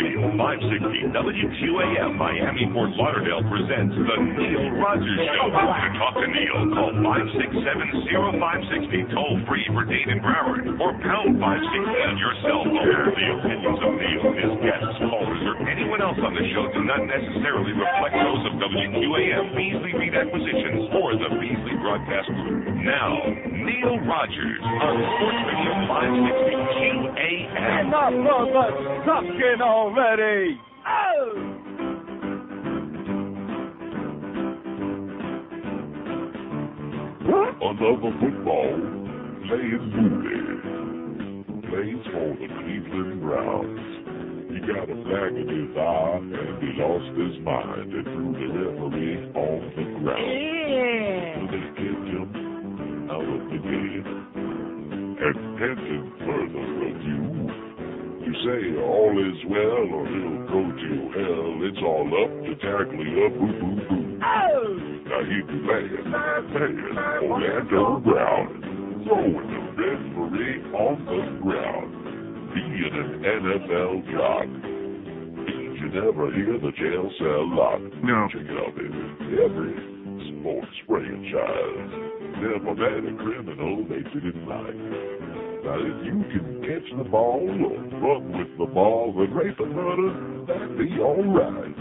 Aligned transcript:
Radio 0.00 0.32
560 0.32 1.12
WQAM 1.12 2.16
Miami 2.16 2.64
Fort 2.72 2.88
Lauderdale 2.96 3.44
presents 3.52 3.92
The 3.92 4.16
Neil 4.32 4.72
Rogers 4.80 5.28
Show. 5.28 5.52
To 5.52 5.92
talk 6.00 6.16
to 6.16 6.24
Neil, 6.24 6.72
call 6.72 6.96
567-0560 7.04 9.12
toll 9.12 9.36
free 9.44 9.60
for 9.68 9.84
and 9.84 10.24
Broward 10.24 10.72
or 10.80 10.96
pound 11.04 11.36
560 11.36 11.44
on 11.44 12.16
your 12.16 12.32
cell 12.40 12.64
phone. 12.64 13.12
The 13.12 13.44
opinions 13.44 13.76
of 13.76 13.92
Neil, 14.00 14.24
his 14.40 14.56
guests, 14.64 15.04
callers, 15.04 15.44
or 15.44 15.68
anyone 15.68 16.00
else 16.00 16.16
on 16.16 16.32
the 16.32 16.48
show 16.56 16.64
do 16.72 16.80
not 16.80 17.04
necessarily 17.04 17.76
reflect 17.76 18.16
those 18.16 18.40
of 18.48 18.56
WQAM 18.56 19.52
Beasley 19.52 19.92
Reed 20.00 20.16
Acquisitions 20.16 20.88
or 20.96 21.12
the 21.12 21.28
Beasley 21.36 21.76
Broadcast 21.76 22.32
Group. 22.40 22.72
Now, 22.88 23.20
Neil 23.52 24.00
Rogers 24.08 24.64
on 24.64 24.96
Sports 24.96 25.44
Radio 25.44 25.76
560 25.92 26.59
QAM. 26.70 27.86
Enough 27.86 28.14
of 28.30 28.46
the 28.48 29.02
sucking 29.04 29.60
already! 29.60 30.60
Oh! 30.86 31.50
Another 37.62 38.12
football 38.20 38.78
playing 39.46 39.86
movie. 39.94 40.44
Plays 41.68 42.04
for 42.12 42.30
the 42.34 42.48
Cleveland 42.48 43.20
Browns. 43.20 43.84
He 44.50 44.58
got 44.60 44.90
a 44.90 44.94
bag 44.94 45.34
in 45.36 45.46
his 45.46 45.76
eye 45.76 46.18
and 46.18 46.58
he 46.62 46.68
lost 46.80 47.10
his 47.18 47.36
mind 47.44 47.92
and 47.92 48.04
threw 48.04 48.32
the 48.32 48.46
referee 48.64 49.18
off 49.34 49.64
the 49.76 49.84
ground. 50.00 50.26
Yeah. 50.30 51.34
So 51.36 51.42
they 51.50 51.64
kicked 51.78 52.08
him 52.10 53.08
out 53.10 53.22
of 53.22 53.42
the 53.50 53.58
game. 53.58 54.29
And 55.22 55.36
pending 55.58 56.12
further 56.24 56.64
review, 56.80 57.24
you 58.24 58.32
say 58.40 58.72
all 58.80 59.12
is 59.20 59.36
well 59.52 59.84
or 59.92 60.08
he'll 60.08 60.40
go 60.48 60.62
to 60.72 60.92
hell. 61.12 61.60
It's 61.60 61.82
all 61.84 62.08
up 62.08 62.32
to 62.40 62.52
tackling 62.56 63.20
up, 63.20 63.32
boo 63.36 63.52
boo 63.52 63.76
boo. 63.84 64.00
Now 64.16 65.20
he 65.20 65.44
be 65.44 65.60
playing, 65.60 66.08
playing 66.56 66.96
Orlando 67.28 68.00
Brown, 68.00 69.04
throwing 69.04 69.44
the 69.44 69.60
referee 69.76 70.64
on 70.72 71.04
the 71.04 71.20
ground, 71.44 71.90
being 72.54 72.88
an 72.88 73.20
NFL 73.20 73.92
jock. 74.16 74.48
Did 75.44 75.76
you 75.80 75.88
never 76.00 76.32
hear 76.32 76.56
the 76.58 76.72
jail 76.80 77.10
cell 77.18 77.44
lock? 77.54 77.80
No. 78.02 78.26
Check 78.32 78.48
it 78.48 78.56
out, 78.56 78.74
baby. 78.74 78.96
Every 79.36 79.89
sports 80.28 80.76
franchise 80.86 81.92
never 82.40 82.74
met 82.74 83.04
a 83.04 83.14
criminal 83.16 83.84
they 83.88 84.02
didn't 84.12 84.46
like. 84.48 85.40
Now, 85.64 85.76
if 85.76 86.06
you 86.06 86.24
can 86.32 86.60
catch 86.64 86.88
the 86.96 87.04
ball 87.04 87.44
or 87.44 87.76
run 88.00 88.32
with 88.32 88.58
the 88.58 88.66
ball, 88.72 89.12
then 89.12 89.32
rape 89.34 89.60
and 89.60 89.74
murder, 89.74 90.46
that'd 90.46 90.78
be 90.78 90.98
all 91.00 91.22
right. 91.22 91.74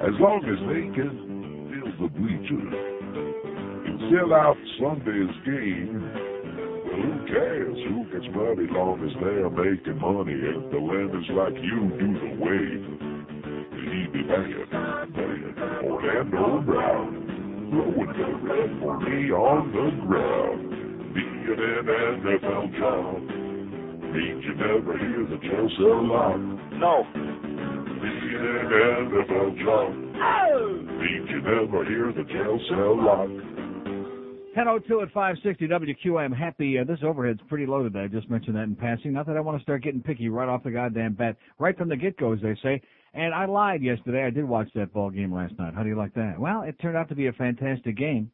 As 0.00 0.16
long 0.18 0.42
as 0.48 0.58
they 0.66 0.88
can 0.96 1.12
fill 1.70 1.92
the 2.00 2.10
bleachers 2.16 2.74
and 3.86 4.00
sell 4.10 4.32
out 4.32 4.56
Sunday's 4.80 5.36
game, 5.44 6.02
well, 6.88 6.98
who 6.98 7.12
cares? 7.28 7.78
Who 7.88 8.04
gets 8.10 8.26
money 8.34 8.66
long 8.72 8.98
as 9.04 9.12
they're 9.20 9.50
making 9.50 10.00
money 10.00 10.34
and 10.34 10.72
the 10.72 10.80
lenders 10.80 11.28
like 11.36 11.54
you 11.60 11.92
do 12.00 12.08
the 12.16 12.32
wave? 12.40 13.12
He 13.92 14.08
be 14.08 14.24
paying, 14.24 14.66
paying 15.12 15.54
Orlando 15.84 16.62
Brown, 16.64 17.31
throwing 17.72 18.12
the 18.12 18.28
referee 18.44 19.32
on 19.32 19.72
the 19.72 19.88
ground. 20.04 20.68
Being 21.14 21.48
an 21.48 21.88
NFL 21.88 22.78
job 22.78 23.16
means 24.12 24.44
you 24.44 24.54
never 24.60 24.98
hear 24.98 25.24
the 25.24 25.40
jail 25.40 25.68
cell 25.78 26.04
lock. 26.04 26.36
No. 26.76 27.04
Being 27.14 28.44
an 28.44 28.68
NFL 29.08 29.56
job 29.64 29.88
means 31.00 31.30
you 31.30 31.40
never 31.40 31.84
hear 31.88 32.12
the 32.12 32.24
jail 32.30 32.60
cell 32.68 32.96
lock. 33.02 33.28
1002 34.54 35.00
at 35.00 35.10
560 35.12 35.66
WQAM. 35.66 36.36
Happy, 36.36 36.78
uh, 36.78 36.84
this 36.84 36.98
overhead's 37.02 37.40
pretty 37.48 37.64
low 37.64 37.82
today. 37.82 38.00
I 38.00 38.08
just 38.08 38.28
mentioned 38.28 38.54
that 38.56 38.64
in 38.64 38.76
passing. 38.76 39.14
Not 39.14 39.26
that 39.28 39.38
I 39.38 39.40
want 39.40 39.56
to 39.56 39.62
start 39.62 39.82
getting 39.82 40.02
picky 40.02 40.28
right 40.28 40.46
off 40.46 40.62
the 40.62 40.70
goddamn 40.70 41.14
bat. 41.14 41.38
Right 41.58 41.76
from 41.76 41.88
the 41.88 41.96
get-go, 41.96 42.34
as 42.34 42.40
they 42.42 42.54
say. 42.62 42.82
And 43.14 43.34
I 43.34 43.44
lied 43.44 43.82
yesterday. 43.82 44.24
I 44.24 44.30
did 44.30 44.44
watch 44.44 44.68
that 44.74 44.92
ball 44.92 45.10
game 45.10 45.34
last 45.34 45.58
night. 45.58 45.74
How 45.74 45.82
do 45.82 45.88
you 45.88 45.96
like 45.96 46.14
that? 46.14 46.38
Well, 46.38 46.62
it 46.62 46.78
turned 46.80 46.96
out 46.96 47.08
to 47.10 47.14
be 47.14 47.26
a 47.26 47.32
fantastic 47.32 47.96
game. 47.96 48.30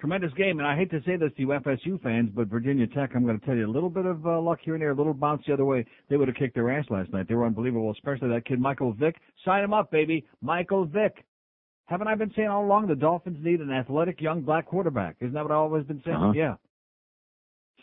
Tremendous 0.00 0.32
game. 0.34 0.58
And 0.58 0.66
I 0.66 0.76
hate 0.76 0.90
to 0.90 1.00
say 1.06 1.16
this 1.16 1.30
to 1.36 1.40
you 1.40 1.48
FSU 1.48 2.02
fans, 2.02 2.30
but 2.34 2.48
Virginia 2.48 2.86
Tech, 2.86 3.12
I'm 3.14 3.24
going 3.24 3.38
to 3.38 3.46
tell 3.46 3.54
you 3.54 3.66
a 3.66 3.70
little 3.70 3.88
bit 3.88 4.04
of 4.04 4.26
uh, 4.26 4.40
luck 4.40 4.58
here 4.62 4.74
and 4.74 4.82
there, 4.82 4.90
a 4.90 4.94
little 4.94 5.14
bounce 5.14 5.42
the 5.46 5.54
other 5.54 5.64
way. 5.64 5.86
They 6.10 6.16
would 6.16 6.28
have 6.28 6.36
kicked 6.36 6.54
their 6.54 6.70
ass 6.70 6.84
last 6.90 7.12
night. 7.12 7.28
They 7.28 7.34
were 7.34 7.46
unbelievable, 7.46 7.90
especially 7.92 8.28
that 8.30 8.44
kid 8.44 8.60
Michael 8.60 8.92
Vick. 8.92 9.16
Sign 9.44 9.62
him 9.64 9.72
up, 9.72 9.90
baby. 9.90 10.26
Michael 10.42 10.84
Vick. 10.84 11.24
Haven't 11.86 12.08
I 12.08 12.16
been 12.16 12.32
saying 12.34 12.48
all 12.48 12.64
along 12.64 12.88
the 12.88 12.96
Dolphins 12.96 13.38
need 13.40 13.60
an 13.60 13.70
athletic 13.70 14.20
young 14.20 14.42
black 14.42 14.66
quarterback? 14.66 15.16
Isn't 15.20 15.34
that 15.34 15.44
what 15.44 15.52
I've 15.52 15.58
always 15.58 15.84
been 15.84 16.02
saying? 16.04 16.16
Uh-huh. 16.16 16.32
Yeah. 16.34 16.56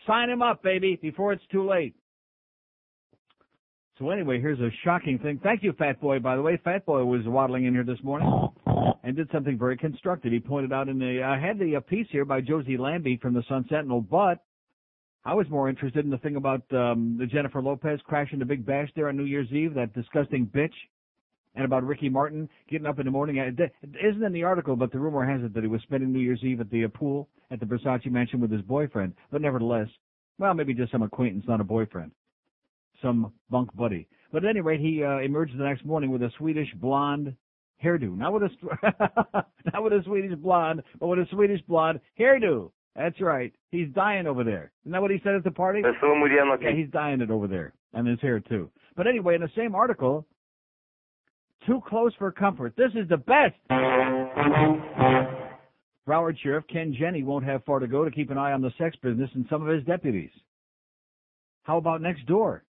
Sign 0.05 0.29
him 0.29 0.41
up, 0.41 0.61
baby, 0.61 0.99
before 1.01 1.31
it's 1.31 1.43
too 1.49 1.67
late. 1.67 1.95
So 3.99 4.09
anyway, 4.09 4.41
here's 4.41 4.59
a 4.59 4.69
shocking 4.83 5.19
thing. 5.19 5.39
Thank 5.43 5.61
you, 5.61 5.71
Fat 5.73 6.01
Boy, 6.01 6.19
by 6.19 6.35
the 6.35 6.41
way. 6.41 6.59
Fat 6.63 6.85
Boy 6.85 7.03
was 7.05 7.21
waddling 7.25 7.65
in 7.65 7.73
here 7.73 7.83
this 7.83 8.03
morning 8.03 8.49
and 9.03 9.15
did 9.15 9.29
something 9.31 9.57
very 9.57 9.77
constructive. 9.77 10.31
He 10.31 10.39
pointed 10.39 10.73
out 10.73 10.89
in 10.89 10.97
the, 10.97 11.21
I 11.21 11.39
had 11.39 11.59
the 11.59 11.75
uh, 11.75 11.79
piece 11.79 12.07
here 12.09 12.25
by 12.25 12.41
Jose 12.41 12.69
Lambiet 12.69 13.21
from 13.21 13.35
the 13.35 13.43
Sun 13.47 13.65
Sentinel, 13.69 14.01
but 14.01 14.43
I 15.25 15.35
was 15.35 15.47
more 15.49 15.69
interested 15.69 16.05
in 16.05 16.11
the 16.11 16.17
thing 16.17 16.37
about 16.37 16.63
um, 16.73 17.17
the 17.19 17.27
Jennifer 17.27 17.61
Lopez 17.61 17.99
crashing 18.05 18.39
the 18.39 18.45
big 18.45 18.65
bash 18.65 18.89
there 18.95 19.09
on 19.09 19.17
New 19.17 19.25
Year's 19.25 19.51
Eve, 19.51 19.75
that 19.75 19.93
disgusting 19.93 20.47
bitch 20.47 20.73
and 21.55 21.65
about 21.65 21.85
Ricky 21.85 22.09
Martin 22.09 22.49
getting 22.69 22.87
up 22.87 22.97
in 22.99 23.05
the 23.05 23.11
morning. 23.11 23.37
It 23.37 23.71
isn't 23.83 24.23
in 24.23 24.33
the 24.33 24.43
article, 24.43 24.75
but 24.75 24.91
the 24.91 24.99
rumor 24.99 25.25
has 25.25 25.43
it 25.43 25.53
that 25.53 25.61
he 25.61 25.69
was 25.69 25.81
spending 25.83 26.11
New 26.11 26.19
Year's 26.19 26.43
Eve 26.43 26.61
at 26.61 26.71
the 26.71 26.85
uh, 26.85 26.87
pool 26.87 27.29
at 27.51 27.59
the 27.59 27.65
Versace 27.65 28.09
mansion 28.09 28.41
with 28.41 28.51
his 28.51 28.61
boyfriend. 28.63 29.13
But 29.31 29.41
nevertheless, 29.41 29.87
well, 30.39 30.55
maybe 30.55 30.73
just 30.73 30.91
some 30.91 31.03
acquaintance, 31.03 31.45
not 31.47 31.61
a 31.61 31.63
boyfriend, 31.63 32.11
some 33.03 33.31
bunk 33.51 33.75
buddy. 33.75 34.07
But 34.31 34.43
at 34.43 34.49
any 34.49 34.61
rate, 34.61 34.79
he 34.79 35.03
uh, 35.03 35.19
emerged 35.19 35.55
the 35.57 35.63
next 35.63 35.85
morning 35.85 36.09
with 36.09 36.23
a 36.23 36.31
Swedish 36.39 36.73
blonde 36.75 37.35
hairdo, 37.83 38.17
not 38.17 38.33
with 38.33 38.43
a 38.43 38.49
not 39.71 39.83
with 39.83 39.93
a 39.93 40.01
Swedish 40.05 40.35
blonde, 40.39 40.81
but 40.99 41.07
with 41.07 41.19
a 41.19 41.27
Swedish 41.31 41.61
blonde 41.67 41.99
hairdo. 42.19 42.71
That's 42.95 43.19
right. 43.21 43.53
He's 43.71 43.89
dying 43.93 44.25
over 44.27 44.43
there. 44.43 44.71
Isn't 44.83 44.91
that 44.93 45.01
what 45.01 45.11
he 45.11 45.19
said 45.23 45.35
at 45.35 45.43
the 45.43 45.51
party? 45.51 45.81
Yeah, 46.61 46.75
he's 46.75 46.89
dying 46.91 47.21
it 47.21 47.29
over 47.29 47.47
there, 47.47 47.73
and 47.93 48.07
his 48.07 48.19
hair 48.21 48.39
too. 48.39 48.69
But 48.95 49.07
anyway, 49.07 49.35
in 49.35 49.41
the 49.41 49.49
same 49.55 49.75
article, 49.75 50.25
too 51.65 51.81
close 51.87 52.13
for 52.17 52.31
comfort. 52.31 52.73
This 52.77 52.91
is 52.95 53.07
the 53.09 53.17
best. 53.17 53.55
Broward 56.07 56.37
Sheriff 56.41 56.65
Ken 56.71 56.93
Jenne 56.97 57.23
won't 57.25 57.45
have 57.45 57.63
far 57.65 57.79
to 57.79 57.87
go 57.87 58.03
to 58.03 58.11
keep 58.11 58.29
an 58.29 58.37
eye 58.37 58.51
on 58.51 58.61
the 58.61 58.71
sex 58.77 58.95
business 59.01 59.29
and 59.35 59.45
some 59.49 59.61
of 59.65 59.73
his 59.73 59.83
deputies. 59.85 60.31
How 61.63 61.77
about 61.77 62.01
next 62.01 62.25
door? 62.25 62.63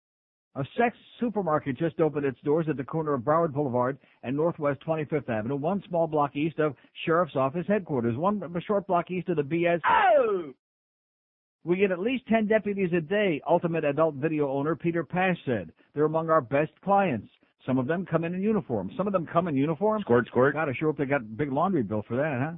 A 0.56 0.65
sex 0.78 0.97
supermarket 1.19 1.76
just 1.76 2.00
opened 2.00 2.25
its 2.25 2.38
doors 2.44 2.66
at 2.69 2.76
the 2.76 2.84
corner 2.84 3.15
of 3.15 3.22
Broward 3.22 3.53
Boulevard 3.53 3.98
and 4.22 4.37
Northwest 4.37 4.81
25th 4.87 5.28
Avenue, 5.28 5.56
one 5.56 5.82
small 5.88 6.06
block 6.06 6.37
east 6.37 6.60
of 6.60 6.76
Sheriff's 7.04 7.34
Office 7.34 7.66
headquarters, 7.66 8.16
one 8.16 8.41
short 8.65 8.87
block 8.87 9.10
east 9.10 9.28
of 9.28 9.37
the 9.37 9.42
BS. 9.42 9.81
Oh! 9.88 10.53
We 11.65 11.76
get 11.76 11.91
at 11.91 11.98
least 11.98 12.26
10 12.28 12.47
deputies 12.47 12.91
a 12.97 13.00
day, 13.00 13.41
Ultimate 13.48 13.84
Adult 13.84 14.16
Video 14.16 14.48
owner 14.48 14.76
Peter 14.76 15.03
Pash 15.03 15.38
said. 15.44 15.72
They're 15.94 16.04
among 16.04 16.31
our 16.31 16.42
best 16.42 16.72
clients. 16.84 17.28
Some 17.66 17.78
of 17.78 17.86
them 17.86 18.06
come 18.06 18.25
in 18.25 18.34
in 18.34 18.42
uniform. 18.42 18.91
Some 18.97 19.06
of 19.06 19.12
them 19.12 19.26
come 19.26 19.48
in 19.48 19.56
uniform. 19.56 20.03
Squirt, 20.03 20.26
squirt. 20.28 20.54
God, 20.54 20.69
I 20.69 20.75
sure 20.78 20.88
hope 20.88 20.98
they 20.98 21.06
got 21.06 21.36
big 21.36 21.50
laundry 21.50 21.82
bill 21.82 22.04
for 22.06 22.16
that, 22.16 22.38
huh? 22.41 22.56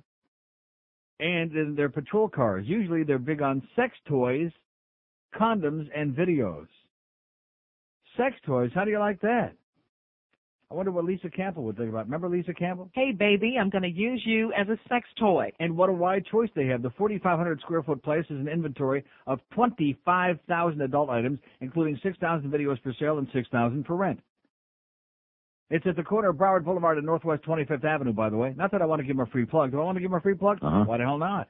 And 1.21 1.53
in 1.53 1.75
their 1.77 1.89
patrol 1.89 2.29
cars. 2.29 2.67
Usually 2.67 3.05
they're 3.05 3.19
big 3.19 3.41
on 3.41 3.67
sex 3.77 3.97
toys, 4.07 4.51
condoms, 5.35 5.87
and 5.97 6.15
videos. 6.15 6.67
Sex 8.17 8.35
toys, 8.45 8.71
how 8.75 8.85
do 8.85 8.91
you 8.91 8.99
like 8.99 9.21
that? 9.21 9.53
I 10.71 10.75
wonder 10.75 10.91
what 10.91 11.05
Lisa 11.05 11.31
Campbell 11.31 11.63
would 11.65 11.77
think 11.77 11.91
about. 11.91 12.01
it. 12.01 12.05
Remember 12.07 12.29
Lisa 12.29 12.53
Campbell? 12.53 12.91
Hey, 12.93 13.13
baby, 13.13 13.57
I'm 13.61 13.71
going 13.71 13.83
to 13.83 13.89
use 13.89 14.21
you 14.27 14.53
as 14.53 14.67
a 14.69 14.77
sex 14.89 15.07
toy. 15.19 15.53
And 15.61 15.77
what 15.77 15.89
a 15.89 15.93
wide 15.93 16.25
choice 16.27 16.49
they 16.57 16.67
have. 16.67 16.83
The 16.83 16.91
4,500 16.99 17.61
square 17.61 17.85
foot 17.85 18.03
place 18.03 18.25
is 18.25 18.41
an 18.41 18.49
inventory 18.49 19.05
of 19.29 19.39
25,000 19.55 20.81
adult 20.81 21.09
items, 21.09 21.39
including 21.61 22.01
6,000 22.03 22.51
videos 22.51 22.83
for 22.83 22.93
sale 22.99 23.19
and 23.19 23.29
6,000 23.33 23.87
for 23.87 23.95
rent. 23.95 24.19
It's 25.71 25.87
at 25.87 25.95
the 25.97 26.03
corner 26.03 26.31
of 26.31 26.37
Broward 26.37 26.65
Boulevard 26.65 26.97
and 26.97 27.07
Northwest 27.07 27.45
25th 27.45 27.85
Avenue, 27.85 28.13
by 28.13 28.31
the 28.31 28.37
way. 28.37 28.53
Not 28.57 28.73
that 28.73 28.83
I 28.83 28.87
want 28.87 29.01
to 29.01 29.07
give 29.07 29.17
them 29.17 29.27
a 29.27 29.31
free 29.31 29.45
plug. 29.45 29.71
Do 29.71 29.81
I 29.81 29.85
want 29.85 29.97
to 29.97 30.01
give 30.01 30.11
them 30.11 30.19
a 30.19 30.23
free 30.23 30.35
plug? 30.35 30.59
Uh-huh. 30.63 30.85
Why 30.85 30.99
the 30.99 31.05
hell 31.05 31.19
not? 31.19 31.49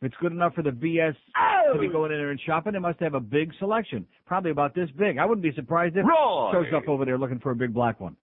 If 0.00 0.12
it's 0.12 0.16
good 0.20 0.32
enough 0.32 0.54
for 0.54 0.62
the 0.62 0.70
BS 0.70 1.14
to 1.72 1.78
be 1.78 1.86
oh! 1.86 1.92
going 1.92 2.12
in 2.12 2.18
there 2.18 2.30
and 2.30 2.40
shopping, 2.46 2.74
they 2.74 2.78
must 2.78 3.00
have 3.00 3.14
a 3.14 3.20
big 3.20 3.50
selection. 3.58 4.06
Probably 4.26 4.50
about 4.50 4.74
this 4.74 4.90
big. 4.98 5.18
I 5.18 5.24
wouldn't 5.24 5.42
be 5.42 5.54
surprised 5.54 5.96
if 5.96 6.04
Roy! 6.04 6.52
shows 6.52 6.66
up 6.74 6.88
over 6.88 7.04
there 7.04 7.18
looking 7.18 7.38
for 7.38 7.50
a 7.50 7.56
big 7.56 7.72
black 7.72 7.98
one. 7.98 8.16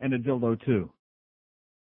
And 0.00 0.14
a 0.14 0.18
dildo 0.18 0.62
too. 0.64 0.90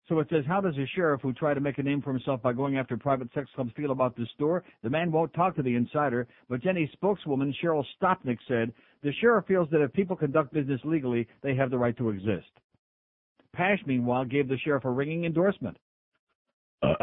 So 0.08 0.18
it 0.20 0.28
says, 0.30 0.44
how 0.48 0.62
does 0.62 0.74
a 0.76 0.86
sheriff 0.94 1.20
who 1.22 1.34
tried 1.34 1.54
to 1.54 1.60
make 1.60 1.76
a 1.76 1.82
name 1.82 2.00
for 2.00 2.12
himself 2.12 2.40
by 2.40 2.54
going 2.54 2.78
after 2.78 2.96
private 2.96 3.28
sex 3.34 3.48
clubs 3.54 3.70
feel 3.76 3.90
about 3.90 4.16
this 4.16 4.28
store? 4.34 4.64
The 4.82 4.88
man 4.88 5.12
won't 5.12 5.34
talk 5.34 5.54
to 5.56 5.62
the 5.62 5.74
insider, 5.74 6.26
but 6.48 6.62
Jenne's 6.62 6.90
spokeswoman, 6.92 7.54
Cheryl 7.62 7.84
Stopnick, 8.00 8.38
said, 8.48 8.72
the 9.02 9.12
sheriff 9.20 9.44
feels 9.46 9.68
that 9.70 9.82
if 9.82 9.92
people 9.92 10.16
conduct 10.16 10.54
business 10.54 10.80
legally, 10.84 11.28
they 11.42 11.54
have 11.54 11.70
the 11.70 11.76
right 11.76 11.96
to 11.98 12.08
exist. 12.08 12.48
Pash, 13.52 13.80
meanwhile, 13.86 14.24
gave 14.24 14.48
the 14.48 14.56
sheriff 14.58 14.84
a 14.86 14.90
ringing 14.90 15.24
endorsement. 15.24 15.76
Uh, 16.82 16.94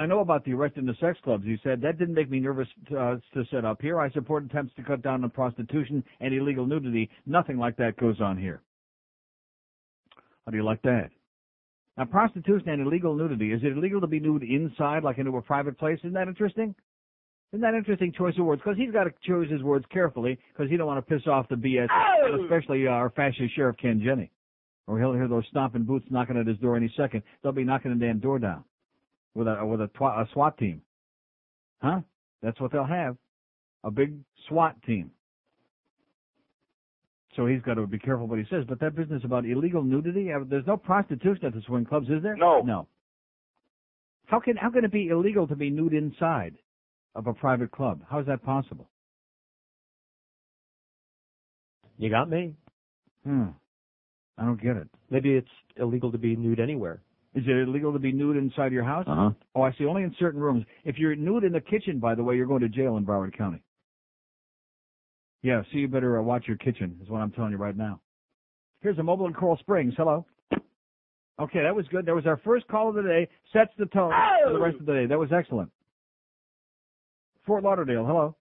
I 0.00 0.06
know 0.06 0.20
about 0.20 0.46
the 0.46 0.54
arrest 0.54 0.78
in 0.78 0.86
the 0.86 0.94
sex 0.98 1.18
clubs, 1.22 1.44
You 1.44 1.58
said. 1.62 1.82
That 1.82 1.98
didn't 1.98 2.14
make 2.14 2.30
me 2.30 2.40
nervous 2.40 2.66
to, 2.88 2.98
uh, 2.98 3.16
to 3.34 3.44
set 3.50 3.66
up 3.66 3.82
here. 3.82 4.00
I 4.00 4.10
support 4.12 4.44
attempts 4.46 4.74
to 4.76 4.82
cut 4.82 5.02
down 5.02 5.22
on 5.22 5.28
prostitution 5.30 6.02
and 6.20 6.32
illegal 6.32 6.64
nudity. 6.64 7.10
Nothing 7.26 7.58
like 7.58 7.76
that 7.76 7.98
goes 7.98 8.18
on 8.18 8.38
here. 8.38 8.62
How 10.46 10.52
do 10.52 10.56
you 10.56 10.64
like 10.64 10.80
that? 10.82 11.10
Now, 11.98 12.06
prostitution 12.06 12.70
and 12.70 12.86
illegal 12.86 13.14
nudity, 13.14 13.52
is 13.52 13.60
it 13.62 13.76
illegal 13.76 14.00
to 14.00 14.06
be 14.06 14.20
nude 14.20 14.42
inside, 14.42 15.04
like 15.04 15.18
into 15.18 15.36
a 15.36 15.42
private 15.42 15.76
place? 15.78 15.98
Isn't 15.98 16.14
that 16.14 16.28
interesting? 16.28 16.74
Isn't 17.52 17.60
that 17.60 17.74
interesting 17.74 18.12
choice 18.16 18.38
of 18.38 18.46
words? 18.46 18.62
Because 18.64 18.78
he's 18.78 18.92
got 18.92 19.04
to 19.04 19.10
choose 19.22 19.50
his 19.50 19.62
words 19.62 19.84
carefully, 19.92 20.38
because 20.54 20.70
he 20.70 20.78
don't 20.78 20.86
want 20.86 21.06
to 21.06 21.14
piss 21.14 21.26
off 21.26 21.46
the 21.50 21.56
BS, 21.56 21.88
Oh! 21.92 22.42
especially 22.42 22.86
uh, 22.86 22.92
our 22.92 23.10
fascist 23.10 23.54
sheriff 23.54 23.76
Ken 23.76 24.00
Jenne. 24.02 24.30
Or 24.86 24.98
he'll 24.98 25.12
hear 25.12 25.28
those 25.28 25.44
stomping 25.50 25.82
boots 25.82 26.06
knocking 26.10 26.38
at 26.38 26.46
his 26.46 26.56
door 26.56 26.74
any 26.74 26.90
second. 26.96 27.22
They'll 27.42 27.52
be 27.52 27.64
knocking 27.64 27.90
the 27.92 28.02
damn 28.06 28.18
door 28.18 28.38
down 28.38 28.64
with 29.34 29.48
a 29.48 29.64
with 29.64 29.80
a, 29.80 29.88
twa- 29.88 30.22
a 30.22 30.28
SWAT 30.32 30.58
team. 30.58 30.82
Huh? 31.82 32.00
That's 32.42 32.60
what 32.60 32.72
they'll 32.72 32.84
have. 32.84 33.16
A 33.84 33.90
big 33.90 34.14
SWAT 34.48 34.76
team. 34.82 35.10
So 37.36 37.46
he's 37.46 37.62
got 37.62 37.74
to 37.74 37.86
be 37.86 37.98
careful 37.98 38.26
what 38.26 38.38
he 38.38 38.44
says. 38.50 38.64
But 38.68 38.80
that 38.80 38.96
business 38.96 39.22
about 39.24 39.44
illegal 39.46 39.82
nudity, 39.82 40.32
uh, 40.32 40.40
there's 40.48 40.66
no 40.66 40.76
prostitution 40.76 41.46
at 41.46 41.54
the 41.54 41.62
swing 41.66 41.84
clubs, 41.84 42.08
is 42.08 42.22
there? 42.22 42.36
No. 42.36 42.60
No. 42.62 42.88
How 44.26 44.40
can 44.40 44.56
how 44.56 44.70
can 44.70 44.84
it 44.84 44.92
be 44.92 45.08
illegal 45.08 45.46
to 45.48 45.56
be 45.56 45.70
nude 45.70 45.92
inside 45.94 46.56
of 47.14 47.26
a 47.26 47.34
private 47.34 47.70
club? 47.70 48.02
How 48.08 48.20
is 48.20 48.26
that 48.26 48.42
possible? 48.44 48.88
You 51.98 52.10
got 52.10 52.30
me. 52.30 52.54
Hmm. 53.24 53.48
I 54.38 54.44
don't 54.44 54.60
get 54.60 54.76
it. 54.76 54.88
Maybe 55.10 55.34
it's 55.34 55.48
illegal 55.76 56.10
to 56.12 56.18
be 56.18 56.34
nude 56.36 56.60
anywhere. 56.60 57.02
Is 57.34 57.44
it 57.46 57.68
illegal 57.68 57.92
to 57.92 57.98
be 57.98 58.12
nude 58.12 58.36
inside 58.36 58.72
your 58.72 58.82
house? 58.82 59.04
Uh-huh. 59.06 59.30
Oh, 59.54 59.62
I 59.62 59.72
see. 59.78 59.84
Only 59.86 60.02
in 60.02 60.14
certain 60.18 60.40
rooms. 60.40 60.64
If 60.84 60.98
you're 60.98 61.14
nude 61.14 61.44
in 61.44 61.52
the 61.52 61.60
kitchen, 61.60 62.00
by 62.00 62.14
the 62.14 62.24
way, 62.24 62.34
you're 62.36 62.46
going 62.46 62.62
to 62.62 62.68
jail 62.68 62.96
in 62.96 63.06
Broward 63.06 63.36
County. 63.36 63.62
Yeah, 65.42 65.62
so 65.70 65.78
you 65.78 65.88
better 65.88 66.18
uh, 66.18 66.22
watch 66.22 66.44
your 66.46 66.56
kitchen, 66.56 66.98
is 67.02 67.08
what 67.08 67.20
I'm 67.20 67.30
telling 67.30 67.52
you 67.52 67.56
right 67.56 67.76
now. 67.76 68.00
Here's 68.82 68.98
a 68.98 69.02
mobile 69.02 69.26
in 69.26 69.32
Coral 69.32 69.56
Springs. 69.58 69.94
Hello. 69.96 70.26
Okay, 71.40 71.62
that 71.62 71.74
was 71.74 71.86
good. 71.88 72.04
That 72.04 72.14
was 72.14 72.26
our 72.26 72.36
first 72.38 72.66
call 72.68 72.90
of 72.90 72.96
the 72.96 73.02
day. 73.02 73.28
Sets 73.52 73.70
the 73.78 73.86
tone 73.86 74.12
for 74.44 74.52
the 74.52 74.58
rest 74.58 74.78
of 74.78 74.86
the 74.86 74.92
day. 74.92 75.06
That 75.06 75.18
was 75.18 75.30
excellent. 75.32 75.70
Fort 77.46 77.62
Lauderdale. 77.62 78.04
Hello. 78.04 78.36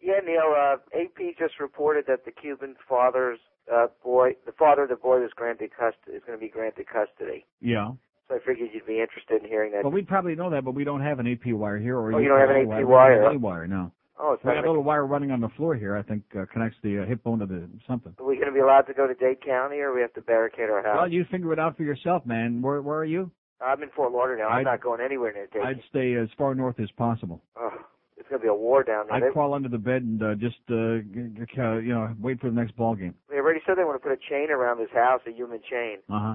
Yeah, 0.00 0.20
Neil. 0.24 0.54
Uh, 0.56 0.76
AP 0.94 1.36
just 1.38 1.58
reported 1.58 2.04
that 2.06 2.24
the 2.24 2.30
Cuban 2.30 2.76
father's 2.88 3.40
uh, 3.72 3.86
boy, 4.04 4.36
the 4.44 4.52
father 4.52 4.84
of 4.84 4.90
the 4.90 4.96
boy, 4.96 5.20
was 5.20 5.30
granted 5.34 5.70
custody. 5.70 6.16
Is 6.16 6.22
going 6.24 6.38
to 6.38 6.44
be 6.44 6.50
granted 6.50 6.86
custody. 6.86 7.44
Yeah. 7.60 7.90
So 8.28 8.34
I 8.34 8.38
figured 8.44 8.70
you'd 8.72 8.86
be 8.86 9.00
interested 9.00 9.42
in 9.42 9.48
hearing 9.48 9.72
that. 9.72 9.84
Well, 9.84 9.92
we 9.92 10.02
probably 10.02 10.34
know 10.34 10.50
that, 10.50 10.64
but 10.64 10.72
we 10.74 10.82
don't 10.84 11.00
have 11.00 11.20
an 11.20 11.26
AP 11.28 11.52
wire 11.52 11.78
here. 11.78 11.96
Or 11.96 12.12
Oh, 12.12 12.18
you 12.18 12.28
don't 12.28 12.40
have 12.40 12.50
an 12.50 12.56
AP 12.62 12.68
don't 12.80 12.88
wire, 12.88 13.22
have? 13.22 13.30
Any 13.30 13.38
wire? 13.38 13.66
No. 13.68 13.92
oh, 14.18 14.32
it's 14.32 14.42
We 14.44 14.50
got 14.52 14.64
a 14.64 14.66
little 14.66 14.82
wire 14.82 15.06
running 15.06 15.30
on 15.30 15.40
the 15.40 15.48
floor 15.50 15.74
here. 15.76 15.96
I 15.96 16.02
think 16.02 16.22
uh, 16.36 16.44
connects 16.52 16.76
the 16.82 17.02
uh, 17.02 17.06
hip 17.06 17.22
bone 17.22 17.38
to 17.38 17.46
the 17.46 17.68
something. 17.86 18.14
Are 18.18 18.24
we 18.24 18.34
going 18.36 18.48
to 18.48 18.52
be 18.52 18.58
allowed 18.60 18.82
to 18.88 18.94
go 18.94 19.06
to 19.06 19.14
Dade 19.14 19.44
County, 19.44 19.76
or 19.78 19.94
we 19.94 20.00
have 20.00 20.12
to 20.14 20.20
barricade 20.22 20.70
our 20.70 20.82
house? 20.82 20.96
Well, 20.96 21.12
you 21.12 21.24
figure 21.30 21.52
it 21.52 21.58
out 21.60 21.76
for 21.76 21.84
yourself, 21.84 22.26
man. 22.26 22.60
Where 22.62 22.82
where 22.82 22.98
are 22.98 23.04
you? 23.04 23.30
I'm 23.64 23.82
in 23.82 23.88
Fort 23.90 24.12
Lauderdale. 24.12 24.48
I'm 24.50 24.56
I'd- 24.58 24.64
not 24.64 24.82
going 24.82 25.00
anywhere 25.00 25.32
near 25.32 25.46
Dade. 25.46 25.62
I'd 25.62 25.80
stay 25.88 26.14
as 26.14 26.28
far 26.36 26.54
north 26.54 26.80
as 26.80 26.90
possible. 26.98 27.42
oh, 27.56 27.70
it's 28.18 28.28
going 28.28 28.40
to 28.40 28.44
be 28.44 28.48
a 28.50 28.54
war 28.54 28.82
down 28.82 29.06
there. 29.06 29.16
I'd 29.16 29.22
They, 29.22 29.30
crawl 29.30 29.54
under 29.54 29.68
the 29.68 29.78
bed 29.78 30.02
and 30.02 30.20
uh, 30.22 30.34
just 30.34 30.56
uh, 30.68 30.74
uh, 30.74 31.76
you 31.78 31.94
know 31.94 32.12
wait 32.20 32.40
for 32.40 32.50
the 32.50 32.56
next 32.56 32.76
ball 32.76 32.96
game. 32.96 33.14
they 33.30 33.36
already 33.36 33.60
said 33.64 33.76
they 33.78 33.84
want 33.84 34.02
to 34.02 34.08
put 34.08 34.12
a 34.12 34.20
chain 34.28 34.50
around 34.50 34.78
this 34.78 34.90
house, 34.92 35.20
a 35.28 35.32
human 35.32 35.60
chain. 35.70 35.98
Uh 36.10 36.18
huh. 36.20 36.34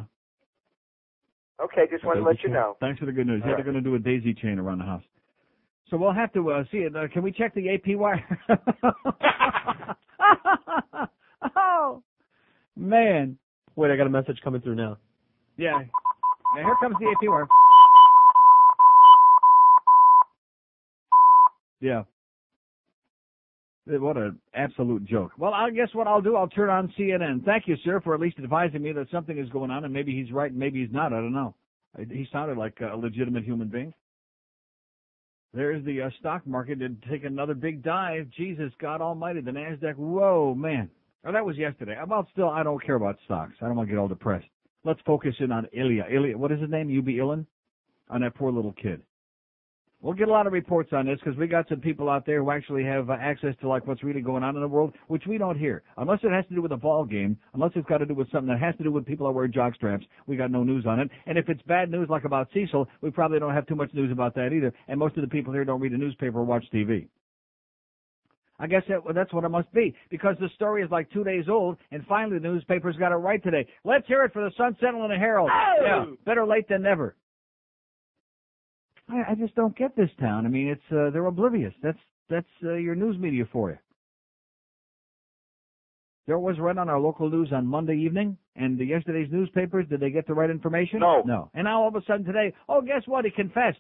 Okay, 1.59 1.87
just 1.91 2.03
wanted 2.05 2.21
to 2.21 2.25
let 2.25 2.41
you 2.43 2.49
know. 2.49 2.77
Thanks 2.79 2.99
for 2.99 3.05
the 3.05 3.11
good 3.11 3.27
news. 3.27 3.41
All 3.43 3.49
Yeah, 3.49 3.55
right. 3.55 3.63
they're 3.63 3.71
going 3.73 3.83
to 3.83 3.87
do 3.89 3.95
a 3.95 3.99
daisy 3.99 4.33
chain 4.33 4.59
around 4.59 4.79
the 4.79 4.85
house. 4.85 5.03
So 5.89 5.97
we'll 5.97 6.13
have 6.13 6.31
to 6.33 6.51
uh, 6.51 6.63
see 6.71 6.79
it. 6.79 6.95
Uh, 6.95 7.07
can 7.11 7.21
we 7.21 7.31
check 7.31 7.53
the 7.53 7.69
AP 7.73 7.95
wire? 7.97 8.39
oh 11.55 12.03
man, 12.75 13.37
Wait, 13.75 13.91
I 13.91 13.95
got 13.95 14.07
a 14.07 14.09
message 14.09 14.39
coming 14.43 14.61
through 14.61 14.75
now. 14.75 14.97
yeah. 15.57 15.79
Now 16.55 16.63
here 16.63 16.75
comes 16.81 16.95
the 16.99 17.07
AP 17.07 17.29
wire. 17.29 17.47
Yeah. 21.79 22.03
Eh, 23.91 23.97
What 23.97 24.17
an 24.17 24.39
absolute 24.53 25.05
joke. 25.05 25.31
Well, 25.37 25.53
I 25.53 25.69
guess 25.71 25.89
what 25.93 26.07
I'll 26.07 26.21
do, 26.21 26.35
I'll 26.35 26.47
turn 26.47 26.69
on 26.69 26.93
CNN. 26.97 27.43
Thank 27.45 27.67
you, 27.67 27.75
sir, 27.83 27.99
for 28.01 28.13
at 28.13 28.19
least 28.19 28.37
advising 28.39 28.81
me 28.81 28.91
that 28.93 29.09
something 29.11 29.37
is 29.37 29.49
going 29.49 29.71
on, 29.71 29.83
and 29.85 29.93
maybe 29.93 30.13
he's 30.13 30.31
right, 30.31 30.51
and 30.51 30.59
maybe 30.59 30.81
he's 30.81 30.93
not. 30.93 31.13
I 31.13 31.17
don't 31.17 31.33
know. 31.33 31.55
He 32.09 32.27
sounded 32.31 32.57
like 32.57 32.79
a 32.81 32.95
legitimate 32.95 33.43
human 33.43 33.67
being. 33.67 33.93
There's 35.53 35.83
the 35.83 36.03
uh, 36.03 36.09
stock 36.19 36.47
market 36.47 36.79
had 36.79 37.01
take 37.09 37.25
another 37.25 37.53
big 37.53 37.83
dive. 37.83 38.29
Jesus, 38.37 38.71
God 38.79 39.01
Almighty, 39.01 39.41
the 39.41 39.51
Nasdaq. 39.51 39.95
Whoa, 39.95 40.55
man. 40.55 40.89
Oh, 41.25 41.33
that 41.33 41.45
was 41.45 41.57
yesterday. 41.57 41.97
About 42.01 42.27
still, 42.31 42.49
I 42.49 42.63
don't 42.63 42.83
care 42.83 42.95
about 42.95 43.17
stocks. 43.25 43.53
I 43.61 43.65
don't 43.65 43.75
want 43.75 43.89
to 43.89 43.93
get 43.93 43.99
all 43.99 44.07
depressed. 44.07 44.47
Let's 44.85 45.01
focus 45.05 45.35
in 45.39 45.51
on 45.51 45.67
Ilya. 45.73 46.05
Ilya, 46.09 46.37
what 46.37 46.53
is 46.53 46.61
his 46.61 46.69
name? 46.69 46.87
UB 46.97 47.05
Ilin? 47.07 47.45
On 48.09 48.21
that 48.21 48.35
poor 48.35 48.51
little 48.51 48.71
kid. 48.73 49.01
We'll 50.01 50.15
get 50.15 50.29
a 50.29 50.31
lot 50.31 50.47
of 50.47 50.53
reports 50.53 50.89
on 50.93 51.05
this 51.05 51.19
because 51.23 51.37
we 51.37 51.47
got 51.47 51.69
some 51.69 51.79
people 51.79 52.09
out 52.09 52.25
there 52.25 52.43
who 52.43 52.49
actually 52.49 52.83
have 52.85 53.11
uh, 53.11 53.17
access 53.21 53.53
to 53.61 53.67
like 53.67 53.85
what's 53.85 54.03
really 54.03 54.21
going 54.21 54.43
on 54.43 54.55
in 54.55 54.61
the 54.61 54.67
world, 54.67 54.95
which 55.07 55.23
we 55.27 55.37
don't 55.37 55.59
hear. 55.59 55.83
Unless 55.97 56.19
it 56.23 56.31
has 56.31 56.45
to 56.47 56.55
do 56.55 56.61
with 56.61 56.71
a 56.71 56.77
ball 56.77 57.05
game, 57.05 57.37
unless 57.53 57.71
it's 57.75 57.87
got 57.87 57.99
to 57.99 58.07
do 58.07 58.15
with 58.15 58.31
something 58.31 58.47
that 58.47 58.59
has 58.59 58.75
to 58.77 58.83
do 58.83 58.91
with 58.91 59.05
people 59.05 59.27
that 59.27 59.33
wear 59.33 59.47
jock 59.47 59.75
straps, 59.75 60.03
we 60.25 60.35
got 60.35 60.49
no 60.49 60.63
news 60.63 60.87
on 60.87 60.99
it. 60.99 61.09
And 61.27 61.37
if 61.37 61.49
it's 61.49 61.61
bad 61.63 61.91
news 61.91 62.09
like 62.09 62.23
about 62.23 62.47
Cecil, 62.51 62.87
we 63.01 63.11
probably 63.11 63.37
don't 63.37 63.53
have 63.53 63.67
too 63.67 63.75
much 63.75 63.93
news 63.93 64.11
about 64.11 64.33
that 64.35 64.53
either. 64.53 64.73
And 64.87 64.99
most 64.99 65.17
of 65.17 65.21
the 65.21 65.27
people 65.27 65.53
here 65.53 65.65
don't 65.65 65.79
read 65.79 65.93
a 65.93 65.97
newspaper 65.97 66.39
or 66.39 66.45
watch 66.45 66.65
TV. 66.73 67.07
I 68.57 68.67
guess 68.67 68.83
that, 68.89 69.03
well, 69.03 69.13
that's 69.13 69.33
what 69.33 69.43
it 69.43 69.49
must 69.49 69.71
be 69.73 69.95
because 70.09 70.35
the 70.39 70.49
story 70.55 70.83
is 70.83 70.91
like 70.91 71.11
two 71.11 71.23
days 71.23 71.45
old, 71.49 71.77
and 71.91 72.05
finally 72.07 72.39
the 72.39 72.47
newspaper's 72.47 72.95
got 72.95 73.11
it 73.11 73.15
right 73.15 73.43
today. 73.43 73.67
Let's 73.83 74.07
hear 74.07 74.23
it 74.23 74.33
for 74.33 74.43
the 74.43 74.51
Sun 74.55 74.77
Sentinel 74.79 75.03
and 75.03 75.11
the 75.11 75.17
Herald. 75.17 75.49
Yeah, 75.81 76.05
better 76.25 76.45
late 76.45 76.67
than 76.69 76.83
never. 76.83 77.15
I, 79.09 79.31
I 79.31 79.35
just 79.35 79.55
don't 79.55 79.75
get 79.77 79.95
this 79.95 80.09
town. 80.19 80.45
I 80.45 80.49
mean, 80.49 80.67
it's 80.67 80.91
uh, 80.91 81.09
they're 81.11 81.25
oblivious. 81.25 81.73
That's 81.81 81.97
that's 82.29 82.47
uh, 82.63 82.73
your 82.73 82.95
news 82.95 83.17
media 83.17 83.45
for 83.51 83.71
you. 83.71 83.77
There 86.27 86.39
was 86.39 86.57
run 86.59 86.77
on 86.77 86.87
our 86.87 86.99
local 86.99 87.29
news 87.29 87.49
on 87.51 87.65
Monday 87.65 87.97
evening, 87.97 88.37
and 88.55 88.77
the 88.77 88.85
yesterday's 88.85 89.29
newspapers. 89.31 89.87
Did 89.89 89.99
they 89.99 90.11
get 90.11 90.27
the 90.27 90.33
right 90.33 90.49
information? 90.49 90.99
No. 90.99 91.23
No. 91.25 91.49
And 91.53 91.65
now 91.65 91.81
all 91.81 91.87
of 91.87 91.95
a 91.95 92.01
sudden 92.05 92.25
today, 92.25 92.53
oh, 92.69 92.81
guess 92.81 93.01
what? 93.05 93.25
He 93.25 93.31
confessed. 93.31 93.79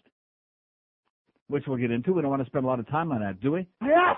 Which 1.47 1.63
we'll 1.67 1.77
get 1.77 1.91
into. 1.91 2.13
We 2.13 2.21
don't 2.21 2.31
want 2.31 2.41
to 2.41 2.47
spend 2.47 2.65
a 2.65 2.67
lot 2.67 2.79
of 2.79 2.87
time 2.89 3.11
on 3.11 3.21
that, 3.21 3.41
do 3.41 3.51
we? 3.51 3.67
Yes. 3.81 4.15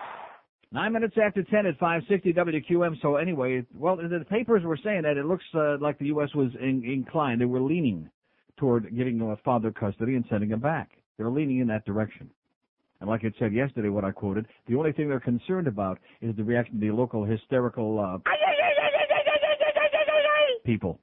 Nine 0.72 0.94
minutes 0.94 1.16
after 1.24 1.44
10 1.44 1.68
at 1.68 1.78
560 1.78 2.34
WQM. 2.34 3.00
So 3.02 3.18
anyway, 3.18 3.64
well, 3.76 3.98
the 3.98 4.26
papers 4.28 4.64
were 4.64 4.80
saying 4.84 5.04
that 5.04 5.18
it 5.18 5.26
looks 5.26 5.44
uh, 5.54 5.78
like 5.80 6.00
the 6.00 6.08
U.S. 6.08 6.30
was 6.34 6.50
in, 6.60 6.84
inclined. 6.84 7.42
They 7.42 7.46
were 7.46 7.62
leaning 7.62 8.10
toward 8.58 8.96
giving 8.96 9.36
father 9.44 9.72
custody 9.72 10.16
and 10.16 10.26
sending 10.30 10.50
him 10.52 10.60
back. 10.60 10.90
They're 11.18 11.30
leaning 11.30 11.60
in 11.60 11.68
that 11.68 11.86
direction. 11.86 12.30
And 13.00 13.10
like 13.10 13.26
I 13.26 13.32
said 13.38 13.54
yesterday, 13.54 13.90
what 13.90 14.06
I 14.06 14.12
quoted, 14.12 14.48
the 14.68 14.76
only 14.76 14.94
thing 14.94 15.10
they're 15.10 15.20
concerned 15.20 15.68
about 15.68 16.00
is 16.22 16.36
the 16.36 16.44
reaction 16.44 16.80
to 16.80 16.88
the 16.88 16.94
local 16.94 17.26
hysterical 17.26 18.00
uh, 18.00 18.18
people. 20.66 21.00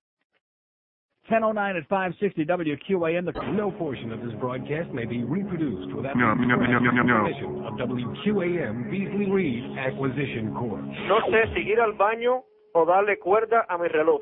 1009 1.29 1.77
at 1.77 1.87
560 1.89 2.45
WQAM. 2.45 3.25
The 3.33 3.53
No 3.53 3.71
portion 3.71 4.11
of 4.13 4.21
this 4.21 4.33
broadcast 4.41 4.91
may 4.91 5.05
be 5.05 5.23
reproduced 5.23 5.95
without 5.95 6.17
No, 6.17 6.35
the 6.35 6.43
no, 6.47 6.57
no, 6.57 6.67
no, 6.67 6.91
no, 6.91 7.03
no. 7.03 7.23
permission 7.23 7.63
of 7.67 7.75
WQAM 7.75 8.91
Beasley 8.91 9.31
Reed 9.31 9.79
Acquisition 9.79 10.53
Corp. 10.55 10.81
No 11.07 11.21
sé 11.31 11.55
si 11.55 11.61
ir 11.71 11.79
al 11.81 11.93
baño 11.93 12.43
o 12.75 12.85
darle 12.85 13.19
cuerda 13.19 13.65
a 13.69 13.79
mi 13.79 13.87
reloj. 13.89 14.21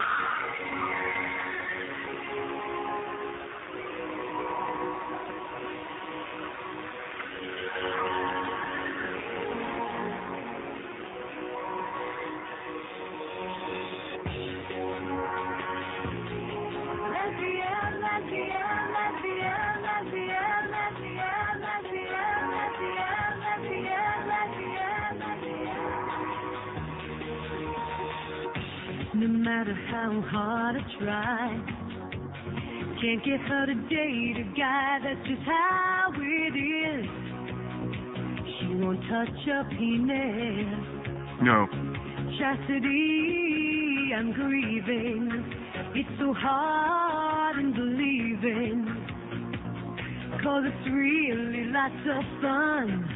Matter 29.48 29.74
how 29.90 30.12
hard 30.28 30.76
I 30.76 30.80
try, 31.00 31.48
can't 33.00 33.24
get 33.24 33.40
her 33.48 33.64
to 33.64 33.74
date 33.88 34.36
a 34.36 34.44
guy, 34.54 34.98
that's 35.02 35.26
just 35.26 35.40
how 35.40 36.12
it 36.12 36.52
is. 36.52 37.06
She 38.44 38.66
won't 38.76 39.00
touch 39.08 39.48
a 39.48 39.64
penis. 39.72 40.68
No. 41.40 41.66
Chastity, 42.36 44.12
I'm 44.14 44.32
grieving. 44.32 45.32
It's 45.94 46.12
so 46.20 46.34
hard 46.36 47.58
in 47.58 47.72
believing. 47.72 48.84
Cause 50.44 50.64
it's 50.66 50.92
really 50.92 51.64
lots 51.72 52.04
of 52.04 52.22
fun 52.42 53.08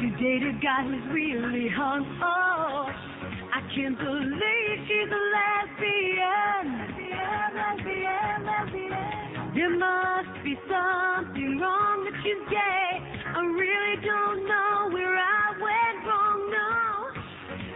to 0.00 0.06
date 0.22 0.42
a 0.42 0.52
guy 0.60 0.84
who's 0.84 1.14
really 1.14 1.70
hung. 1.74 2.04
Oh, 2.22 3.13
I 3.54 3.60
can't 3.72 3.96
believe 3.96 4.78
she's 4.90 5.10
a 5.14 5.22
lesbian. 5.30 6.74
Lesbian, 6.74 7.54
lesbian, 7.54 8.38
lesbian. 8.50 9.54
There 9.54 9.78
must 9.78 10.42
be 10.42 10.58
something 10.66 11.60
wrong 11.62 12.02
that 12.02 12.18
she's 12.26 12.42
gay. 12.50 12.98
I 13.30 13.46
really 13.46 14.02
don't 14.02 14.42
know 14.50 14.90
where 14.90 15.14
I 15.14 15.54
went 15.54 15.98
wrong 16.02 16.50
now. 16.50 17.14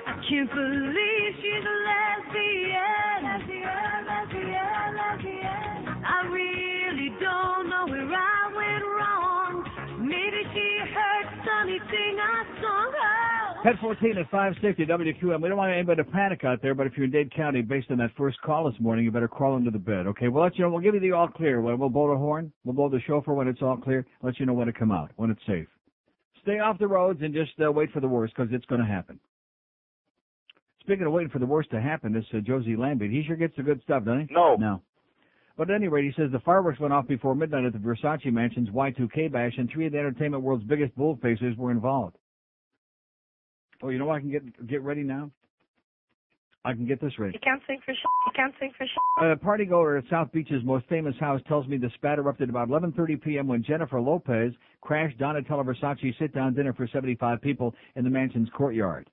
I 0.02 0.14
can't 0.26 0.50
believe 0.50 1.30
she's 1.46 1.62
a 1.62 1.76
lesbian. 1.86 3.22
Lesbian, 3.22 3.98
lesbian, 4.02 4.88
lesbian. 4.98 5.78
I 6.02 6.26
really 6.26 7.14
don't 7.22 7.70
know 7.70 7.86
where 7.86 8.18
I 8.18 8.50
went 8.50 8.82
wrong. 8.82 9.62
Maybe 10.02 10.42
she 10.50 10.68
heard 10.90 11.28
something 11.46 12.18
I 12.18 12.57
1014 13.68 14.16
at 14.16 14.30
560 14.30 14.86
WQM. 14.86 15.42
We 15.42 15.48
don't 15.50 15.58
want 15.58 15.70
anybody 15.70 16.02
to 16.02 16.10
panic 16.10 16.42
out 16.42 16.62
there, 16.62 16.74
but 16.74 16.86
if 16.86 16.94
you're 16.96 17.04
in 17.04 17.10
Dade 17.10 17.30
County, 17.34 17.60
based 17.60 17.90
on 17.90 17.98
that 17.98 18.08
first 18.16 18.40
call 18.40 18.70
this 18.70 18.80
morning, 18.80 19.04
you 19.04 19.10
better 19.10 19.28
crawl 19.28 19.56
under 19.56 19.70
the 19.70 19.78
bed, 19.78 20.06
okay? 20.06 20.28
We'll 20.28 20.42
let 20.42 20.56
you 20.56 20.64
know. 20.64 20.70
We'll 20.70 20.80
give 20.80 20.94
you 20.94 21.00
the 21.00 21.12
all 21.12 21.28
clear. 21.28 21.60
We'll 21.60 21.90
blow 21.90 22.08
the 22.08 22.16
horn. 22.16 22.50
We'll 22.64 22.74
blow 22.74 22.88
the 22.88 22.98
chauffeur 23.06 23.34
when 23.34 23.46
it's 23.46 23.60
all 23.60 23.76
clear. 23.76 24.06
Let 24.22 24.40
you 24.40 24.46
know 24.46 24.54
when 24.54 24.68
to 24.68 24.72
come 24.72 24.90
out, 24.90 25.10
when 25.16 25.30
it's 25.30 25.42
safe. 25.46 25.66
Stay 26.40 26.60
off 26.60 26.78
the 26.78 26.86
roads 26.86 27.20
and 27.20 27.34
just 27.34 27.50
uh, 27.62 27.70
wait 27.70 27.92
for 27.92 28.00
the 28.00 28.08
worst 28.08 28.32
because 28.34 28.50
it's 28.54 28.64
going 28.64 28.80
to 28.80 28.86
happen. 28.86 29.20
Speaking 30.80 31.04
of 31.04 31.12
waiting 31.12 31.30
for 31.30 31.38
the 31.38 31.44
worst 31.44 31.70
to 31.72 31.80
happen, 31.82 32.14
this 32.14 32.24
uh, 32.32 32.38
Jose 32.46 32.70
Lambiet. 32.70 33.10
he 33.10 33.22
sure 33.26 33.36
gets 33.36 33.54
the 33.54 33.62
good 33.62 33.82
stuff, 33.82 34.02
doesn't 34.02 34.28
he? 34.28 34.34
No. 34.34 34.56
No. 34.56 34.80
But 35.58 35.68
at 35.68 35.76
any 35.76 35.88
rate, 35.88 36.06
he 36.06 36.12
says 36.16 36.32
the 36.32 36.40
fireworks 36.40 36.80
went 36.80 36.94
off 36.94 37.06
before 37.06 37.34
midnight 37.34 37.66
at 37.66 37.74
the 37.74 37.78
Versace 37.78 38.32
Mansion's 38.32 38.70
Y2K 38.70 39.30
bash, 39.30 39.52
and 39.58 39.68
three 39.70 39.84
of 39.84 39.92
the 39.92 39.98
entertainment 39.98 40.42
world's 40.42 40.64
biggest 40.64 40.96
bullfaces 40.96 41.54
were 41.58 41.70
involved. 41.70 42.16
Oh, 43.82 43.90
you 43.90 43.98
know 43.98 44.06
what? 44.06 44.16
I 44.16 44.20
can 44.20 44.30
get 44.30 44.66
get 44.66 44.82
ready 44.82 45.02
now. 45.02 45.30
I 46.64 46.72
can 46.74 46.86
get 46.86 47.00
this 47.00 47.18
ready. 47.18 47.32
You 47.34 47.40
can't 47.40 47.62
sing 47.66 47.78
for 47.84 47.92
shit. 47.92 48.02
You 48.26 48.32
can't 48.34 48.54
sing 48.60 48.72
for 48.76 48.84
shit. 48.84 49.32
A 49.32 49.36
party 49.36 49.64
goer 49.64 49.96
at 49.96 50.04
South 50.10 50.30
Beach's 50.32 50.62
most 50.64 50.86
famous 50.88 51.14
house 51.18 51.40
tells 51.48 51.66
me 51.66 51.78
the 51.78 51.90
spat 51.94 52.18
erupted 52.18 52.50
about 52.50 52.68
11:30 52.68 53.22
p.m. 53.22 53.46
when 53.46 53.62
Jennifer 53.62 54.00
Lopez 54.00 54.52
crashed 54.80 55.18
Donatella 55.18 55.64
Versace 55.64 56.18
sit-down 56.18 56.54
dinner 56.54 56.72
for 56.72 56.86
75 56.88 57.40
people 57.40 57.74
in 57.96 58.04
the 58.04 58.10
mansion's 58.10 58.48
courtyard. 58.50 59.08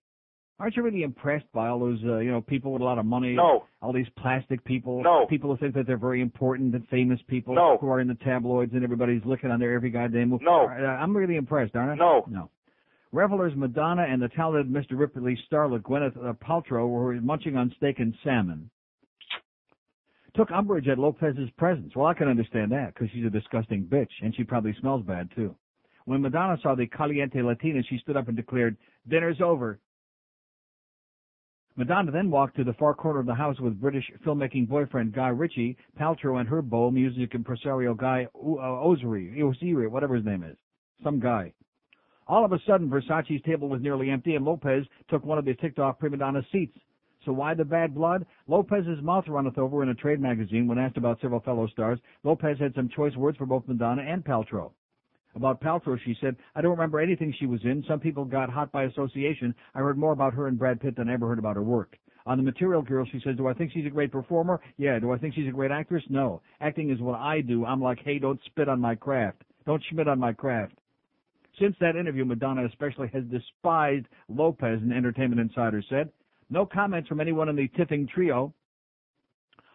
Aren't 0.58 0.78
you 0.78 0.84
really 0.84 1.04
impressed 1.04 1.46
by 1.54 1.68
all 1.68 1.80
those, 1.80 2.00
uh, 2.06 2.20
you 2.20 2.32
know, 2.32 2.40
people 2.40 2.72
with 2.72 2.82
a 2.82 2.86
lot 2.86 2.98
of 2.98 3.06
money? 3.06 3.34
No. 3.34 3.66
All 3.82 3.92
these 3.92 4.08
plastic 4.18 4.64
people. 4.64 5.04
No. 5.04 5.26
People 5.26 5.50
who 5.54 5.58
think 5.58 5.76
that 5.76 5.86
they're 5.86 5.98
very 5.98 6.22
important 6.22 6.74
and 6.74 6.88
famous 6.88 7.20
people. 7.28 7.56
No. 7.56 7.78
Who 7.82 7.90
are 7.90 8.00
in 8.00 8.08
the 8.08 8.16
tabloids 8.16 8.72
and 8.74 8.82
everybody's 8.82 9.22
looking 9.26 9.52
on 9.52 9.60
their 9.60 9.74
every 9.74 9.90
goddamn 9.90 10.30
move. 10.30 10.42
No. 10.42 10.68
Uh, 10.68 10.82
I'm 10.86 11.16
really 11.16 11.36
impressed, 11.36 11.76
aren't 11.76 11.92
I? 11.92 11.96
No. 11.96 12.24
No. 12.30 12.50
Revelers 13.12 13.54
Madonna 13.56 14.06
and 14.10 14.22
the 14.22 14.30
talented 14.30 14.72
Mr. 14.72 14.98
Ripley 14.98 15.38
starlet 15.50 15.82
Gwyneth 15.82 16.18
uh, 16.18 16.34
Paltrow 16.34 16.88
were 16.90 17.14
munching 17.22 17.56
on 17.56 17.74
steak 17.78 18.00
and 18.00 18.14
salmon. 18.24 18.70
Took 20.36 20.52
umbrage 20.52 20.88
at 20.90 21.00
Lopez's 21.00 21.50
presence. 21.58 21.96
Well, 21.96 22.08
I 22.08 22.14
can 22.14 22.28
understand 22.28 22.72
that 22.74 22.94
because 22.94 23.10
she's 23.14 23.26
a 23.26 23.30
disgusting 23.30 23.86
bitch 23.86 24.10
and 24.22 24.36
she 24.36 24.44
probably 24.44 24.76
smells 24.82 25.06
bad 25.06 25.30
too. 25.34 25.56
When 26.04 26.22
Madonna 26.22 26.58
saw 26.62 26.76
the 26.76 26.88
caliente 26.88 27.42
Latina, 27.42 27.82
she 27.84 27.98
stood 28.00 28.18
up 28.18 28.28
and 28.28 28.36
declared, 28.36 28.78
"Dinner's 29.08 29.40
over." 29.42 29.80
Madonna 31.78 32.12
then 32.12 32.30
walked 32.30 32.56
to 32.58 32.64
the 32.64 32.74
far 32.74 32.94
corner 32.94 33.20
of 33.20 33.26
the 33.26 33.34
house 33.34 33.60
with 33.60 33.80
British 33.82 34.10
filmmaking 34.26 34.68
boyfriend 34.68 35.14
Guy 35.14 35.30
Ritchie, 35.30 35.78
Paltrow, 36.00 36.40
and 36.40 36.48
her 36.48 36.62
beau, 36.62 36.92
music 36.92 37.34
impresario 37.34 37.94
Guy 37.94 38.28
O- 38.36 38.58
uh, 38.58 38.86
Oseary, 38.86 39.90
whatever 39.90 40.16
his 40.16 40.26
name 40.26 40.44
is, 40.44 40.58
some 41.04 41.20
guy. 41.20 41.54
All 42.27 42.44
of 42.44 42.51
a 42.51 42.60
sudden, 42.65 42.89
Versace's 42.89 43.41
table 43.44 43.70
was 43.70 43.82
nearly 43.82 44.10
empty, 44.10 44.36
and 44.36 44.44
Lopez 44.44 44.86
took 45.10 45.24
one 45.24 45.38
of 45.38 45.46
the 45.46 45.53
ticked-off 45.53 46.00
prima 46.00 46.17
donna 46.17 46.41
seats. 46.51 46.77
So 47.24 47.32
why 47.34 47.53
the 47.53 47.65
bad 47.65 47.94
blood? 47.96 48.25
Lopez's 48.48 49.01
mouth 49.01 49.27
runneth 49.27 49.58
over 49.58 49.82
in 49.84 49.89
a 49.89 49.96
trade 49.96 50.20
magazine 50.20 50.67
when 50.67 50.77
asked 50.77 50.98
about 50.98 51.20
several 51.22 51.39
fellow 51.39 51.67
stars. 51.67 52.00
Lopez 52.24 52.58
had 52.60 52.74
some 52.75 52.89
choice 52.89 53.15
words 53.15 53.38
for 53.38 53.46
both 53.46 53.67
Madonna 53.67 54.03
and 54.03 54.24
Paltrow. 54.24 54.72
About 55.36 55.60
Paltrow, 55.60 56.00
she 56.05 56.15
said, 56.22 56.36
I 56.55 56.62
don't 56.62 56.72
remember 56.72 57.00
anything 57.00 57.34
she 57.38 57.46
was 57.46 57.60
in. 57.63 57.84
Some 57.88 58.00
people 58.00 58.25
got 58.25 58.50
hot 58.50 58.72
by 58.72 58.84
association. 58.84 59.53
I 59.74 59.79
heard 59.79 59.98
more 59.98 60.13
about 60.13 60.34
her 60.34 60.48
and 60.48 60.58
Brad 60.58 60.79
Pitt 60.79 60.96
than 60.96 61.10
I 61.10 61.13
ever 61.13 61.27
heard 61.27 61.39
about 61.39 61.58
her 61.58 61.63
work. 61.63 61.98
On 62.25 62.38
the 62.38 62.44
Material 62.44 62.82
Girl, 62.82 63.05
she 63.12 63.20
says, 63.24 63.36
do 63.38 63.48
I 63.48 63.53
think 63.53 63.72
she's 63.72 63.86
a 63.86 63.89
great 63.89 64.12
performer? 64.12 64.62
Yeah. 64.77 64.98
Do 65.00 65.12
I 65.12 65.17
think 65.17 65.36
she's 65.36 65.48
a 65.48 65.51
great 65.51 65.72
actress? 65.72 66.03
No. 66.10 66.41
Acting 66.62 66.89
is 66.89 67.00
what 67.00 67.20
I 67.20 67.41
do. 67.41 67.65
I'm 67.65 67.82
like, 67.82 68.00
hey, 68.03 68.17
don't 68.17 68.39
spit 68.46 68.70
on 68.70 68.79
my 68.79 68.96
craft. 68.96 69.44
Don't 69.65 69.84
schmidt 69.89 70.08
on 70.08 70.20
my 70.20 70.34
craft. 70.34 70.74
Since 71.60 71.76
that 71.80 71.96
interview, 71.96 72.26
Madonna 72.26 72.66
especially 72.66 73.10
has 73.14 73.24
despised 73.26 74.06
Lopez, 74.30 74.82
an 74.82 74.92
Entertainment 74.92 75.40
Insider 75.40 75.82
said. 75.90 76.10
No 76.50 76.66
comments 76.66 77.08
from 77.10 77.22
anyone 77.22 77.50
in 77.50 77.56
the 77.56 77.68
tiffing 77.70 78.08
trio. 78.08 78.54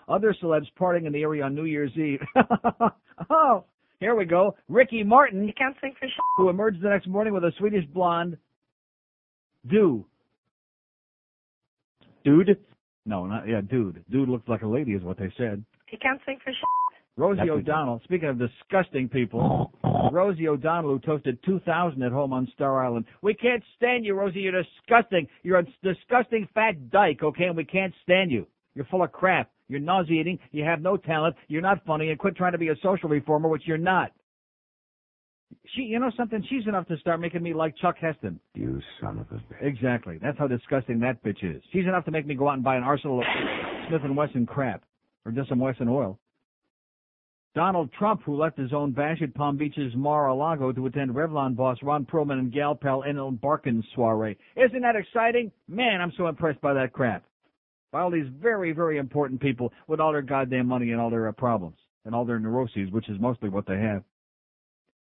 Other 0.08 0.34
celebs 0.42 0.66
partying 0.78 1.06
in 1.06 1.12
the 1.12 1.22
area 1.22 1.42
on 1.44 1.54
New 1.54 1.64
Year's 1.64 1.92
Eve. 1.96 2.20
oh, 3.30 3.64
here 4.00 4.14
we 4.14 4.24
go. 4.24 4.56
Ricky 4.68 5.02
Martin, 5.04 5.46
You 5.46 5.52
can't 5.56 5.76
sing 5.80 5.94
for 5.98 6.06
shit. 6.06 6.14
who 6.36 6.48
emerged 6.48 6.80
the 6.82 6.88
next 6.88 7.06
morning 7.06 7.32
with 7.32 7.44
a 7.44 7.52
Swedish 7.58 7.84
blonde. 7.86 8.36
Do. 9.68 10.04
Dude? 12.24 12.58
No, 13.06 13.26
not, 13.26 13.48
yeah, 13.48 13.60
dude. 13.60 14.04
Dude 14.10 14.28
looks 14.28 14.48
like 14.48 14.62
a 14.62 14.66
lady 14.66 14.92
is 14.92 15.02
what 15.02 15.18
they 15.18 15.32
said. 15.36 15.64
You 15.90 15.98
can't 16.00 16.20
sing 16.26 16.38
for 16.44 16.50
shit. 16.50 16.99
Rosie 17.20 17.40
That's 17.40 17.50
O'Donnell, 17.50 18.00
speaking 18.04 18.30
of 18.30 18.38
disgusting 18.38 19.06
people, 19.06 19.70
Rosie 20.10 20.48
O'Donnell, 20.48 20.92
who 20.92 20.98
toasted 21.00 21.38
2,000 21.44 22.02
at 22.02 22.12
home 22.12 22.32
on 22.32 22.48
Star 22.54 22.82
Island. 22.82 23.04
We 23.20 23.34
can't 23.34 23.62
stand 23.76 24.06
you, 24.06 24.14
Rosie. 24.14 24.40
You're 24.40 24.62
disgusting. 24.62 25.28
You're 25.42 25.58
a 25.58 25.66
disgusting 25.82 26.48
fat 26.54 26.90
dyke, 26.90 27.22
okay? 27.22 27.44
And 27.44 27.56
we 27.56 27.64
can't 27.64 27.92
stand 28.02 28.30
you. 28.30 28.46
You're 28.74 28.86
full 28.86 29.02
of 29.02 29.12
crap. 29.12 29.50
You're 29.68 29.80
nauseating. 29.80 30.38
You 30.50 30.64
have 30.64 30.80
no 30.80 30.96
talent. 30.96 31.36
You're 31.48 31.60
not 31.60 31.84
funny. 31.84 32.08
And 32.08 32.18
quit 32.18 32.36
trying 32.36 32.52
to 32.52 32.58
be 32.58 32.68
a 32.68 32.76
social 32.82 33.10
reformer, 33.10 33.48
which 33.50 33.62
you're 33.66 33.76
not. 33.76 34.12
She, 35.76 35.82
you 35.82 35.98
know 35.98 36.10
something? 36.16 36.42
She's 36.48 36.66
enough 36.66 36.88
to 36.88 36.96
start 36.98 37.20
making 37.20 37.42
me 37.42 37.52
like 37.52 37.76
Chuck 37.76 37.96
Heston. 38.00 38.40
You 38.54 38.80
son 38.98 39.18
of 39.18 39.26
a 39.30 39.34
bitch. 39.34 39.60
Exactly. 39.60 40.18
That's 40.22 40.38
how 40.38 40.46
disgusting 40.46 41.00
that 41.00 41.22
bitch 41.22 41.44
is. 41.44 41.62
She's 41.70 41.84
enough 41.84 42.06
to 42.06 42.10
make 42.10 42.26
me 42.26 42.34
go 42.34 42.48
out 42.48 42.54
and 42.54 42.64
buy 42.64 42.76
an 42.76 42.82
arsenal 42.82 43.20
of 43.20 43.26
Smith 43.88 44.00
and 44.04 44.16
Wesson 44.16 44.46
crap, 44.46 44.84
or 45.26 45.32
just 45.32 45.50
some 45.50 45.58
Wesson 45.58 45.88
oil. 45.88 46.18
Donald 47.54 47.90
Trump, 47.98 48.22
who 48.22 48.36
left 48.36 48.56
his 48.56 48.72
own 48.72 48.92
bash 48.92 49.20
at 49.22 49.34
Palm 49.34 49.56
Beach's 49.56 49.92
Mar-a-Lago 49.96 50.70
to 50.70 50.86
attend 50.86 51.10
Revlon 51.10 51.56
boss 51.56 51.76
Ron 51.82 52.04
Perelman 52.06 52.38
and 52.38 52.52
gal 52.52 52.76
pal 52.76 53.02
Ellen 53.02 53.40
Barkin's 53.42 53.84
soiree. 53.94 54.38
Isn't 54.54 54.82
that 54.82 54.94
exciting? 54.94 55.50
Man, 55.66 56.00
I'm 56.00 56.12
so 56.16 56.28
impressed 56.28 56.60
by 56.60 56.74
that 56.74 56.92
crap. 56.92 57.24
By 57.90 58.02
all 58.02 58.10
these 58.10 58.28
very, 58.40 58.70
very 58.70 58.98
important 58.98 59.40
people 59.40 59.72
with 59.88 59.98
all 59.98 60.12
their 60.12 60.22
goddamn 60.22 60.68
money 60.68 60.92
and 60.92 61.00
all 61.00 61.10
their 61.10 61.26
uh, 61.26 61.32
problems 61.32 61.76
and 62.04 62.14
all 62.14 62.24
their 62.24 62.38
neuroses, 62.38 62.88
which 62.92 63.08
is 63.08 63.18
mostly 63.18 63.48
what 63.48 63.66
they 63.66 63.78
have. 63.78 64.04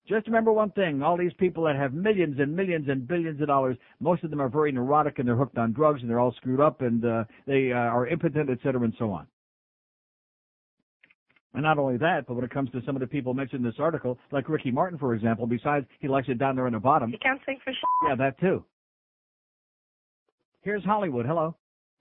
Just 0.09 0.27
remember 0.27 0.53
one 0.53 0.73
thing, 0.73 1.01
all 1.01 1.17
these 1.17 1.33
people 1.39 1.63
that 1.65 1.77
have 1.77 1.95
millions 1.95 2.41
and 2.41 2.57
millions 2.57 2.89
and 2.89 3.07
billions 3.07 3.41
of 3.41 3.47
dollars, 3.47 3.77
most 4.01 4.25
of 4.25 4.31
them 4.31 4.41
are 4.41 4.49
very 4.49 4.73
neurotic 4.73 5.21
and 5.21 5.29
they're 5.29 5.37
hooked 5.37 5.59
on 5.59 5.73
drugs 5.73 6.01
and 6.01 6.11
they're 6.11 6.19
all 6.19 6.35
screwed 6.39 6.59
up 6.59 6.81
and 6.81 7.05
uh, 7.05 7.23
they 7.47 7.71
uh, 7.71 7.77
are 7.77 8.09
impotent, 8.09 8.51
et 8.51 8.59
cetera, 8.65 8.83
and 8.83 8.95
so 8.99 9.13
on. 9.13 9.29
And 11.55 11.63
not 11.63 11.79
only 11.79 11.99
that, 11.99 12.27
but 12.27 12.35
when 12.35 12.45
it 12.45 12.51
comes 12.51 12.71
to 12.71 12.81
some 12.87 12.97
of 12.97 13.01
the 13.01 13.07
people 13.07 13.35
mentioned 13.35 13.65
in 13.65 13.71
this 13.71 13.79
article, 13.79 14.19
like 14.31 14.49
Ricky 14.49 14.71
Martin, 14.71 14.99
for 14.99 15.15
example, 15.15 15.47
besides 15.47 15.85
he 16.01 16.09
likes 16.09 16.29
it 16.29 16.39
down 16.39 16.57
there 16.57 16.67
in 16.67 16.73
the 16.73 16.79
bottom. 16.81 17.11
You 17.11 17.19
can't 17.23 17.41
sing 17.45 17.59
for 17.63 17.73
shit. 17.73 18.09
Yeah, 18.09 18.15
that 18.17 18.41
too. 18.41 18.65
Here's 20.63 20.85
Hollywood. 20.85 21.27
Hello. 21.27 21.57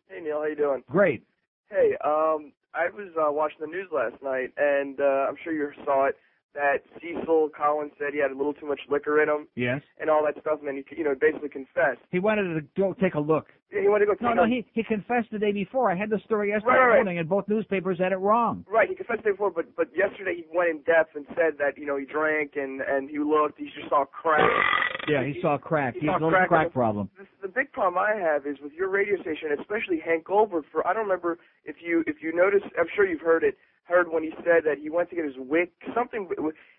Hey 0.08 0.22
Neil, 0.22 0.38
how 0.40 0.46
you 0.46 0.56
doing? 0.56 0.84
Great. 0.90 1.24
Hey, 1.70 1.96
um, 2.04 2.52
I 2.74 2.90
was 2.94 3.10
uh, 3.18 3.32
watching 3.32 3.58
the 3.62 3.68
news 3.68 3.88
last 3.92 4.22
night, 4.24 4.52
and 4.58 5.00
uh, 5.00 5.28
I'm 5.28 5.36
sure 5.44 5.54
you 5.54 5.70
saw 5.86 6.08
it. 6.08 6.16
That 6.54 6.80
Cecil 7.02 7.50
Collins 7.56 7.94
said 7.98 8.10
he 8.14 8.20
had 8.20 8.32
a 8.32 8.36
little 8.36 8.54
too 8.54 8.66
much 8.68 8.82
liquor 8.90 9.24
in 9.24 9.30
him, 9.30 9.48
Yes. 9.56 9.82
and 10.02 10.10
all 10.10 10.22
that 10.26 10.40
stuff, 10.42 10.60
and 10.60 10.68
then 10.68 10.84
he, 10.90 10.98
you 10.98 11.06
know, 11.06 11.16
basically 11.20 11.48
confessed. 11.48 12.02
He 12.12 12.20
wanted 12.20 12.54
to 12.56 12.62
go 12.78 12.94
take 13.02 13.14
a 13.14 13.20
look. 13.22 13.48
Yeah, 13.72 13.82
he 13.82 13.88
wanted 13.88 14.06
to 14.08 14.16
go. 14.16 14.26
No, 14.28 14.34
no, 14.34 14.46
he 14.46 14.66
he 14.74 14.84
confessed 14.84 15.32
the 15.32 15.40
day 15.40 15.52
before. 15.52 15.90
I 15.90 15.96
had 15.96 16.10
the 16.10 16.20
story 16.26 16.50
yesterday 16.50 16.72
Right, 16.76 16.88
right, 16.88 16.96
morning, 16.96 17.20
and 17.20 17.30
both 17.30 17.48
newspapers 17.48 18.00
had 18.00 18.12
it 18.12 18.18
wrong. 18.18 18.66
Right, 18.70 18.90
he 18.90 18.96
confessed 18.96 19.20
the 19.24 19.30
day 19.30 19.32
before, 19.32 19.52
but 19.52 19.74
but 19.78 19.88
yesterday 19.96 20.36
he 20.36 20.46
went 20.54 20.70
in 20.72 20.78
depth 20.84 21.16
and 21.16 21.26
said 21.30 21.58
that 21.60 21.78
you 21.78 21.86
know 21.86 21.96
he 21.98 22.06
drank 22.06 22.52
and 22.56 22.82
and 22.82 23.10
he 23.10 23.20
looked, 23.20 23.58
he 23.58 23.66
just 23.76 23.90
saw 23.90 24.04
crack. 24.06 24.50
Yeah, 25.08 25.24
he 25.24 25.40
saw 25.42 25.58
crack. 25.58 25.94
He 25.96 26.02
He 26.02 26.08
saw 26.08 26.18
a 26.28 26.30
crack 26.30 26.48
crack 26.50 26.74
problem. 26.74 27.10
The, 27.18 27.48
the 27.48 27.54
big 27.54 27.72
problem 27.72 27.98
I 27.98 28.14
have 28.20 28.46
is 28.46 28.58
with 28.62 28.74
your 28.74 28.90
radio 28.90 29.20
station, 29.22 29.50
especially 29.60 30.00
Hank 30.04 30.26
Goldberg. 30.26 30.66
For 30.72 30.86
I 30.86 30.94
don't 30.94 31.04
remember 31.04 31.40
if 31.66 31.78
you 31.82 32.04
if 32.08 32.18
you 32.22 32.36
noticed, 32.36 32.66
I'm 32.78 32.88
sure 32.96 33.08
you've 33.08 33.22
heard 33.22 33.44
it. 33.44 33.58
heard 33.86 34.08
when 34.12 34.24
he 34.24 34.32
said 34.46 34.64
that 34.64 34.78
he 34.80 34.90
went 34.90 35.10
to 35.10 35.16
get 35.16 35.26
his 35.26 35.36
wick, 35.38 35.72
something. 35.96 36.30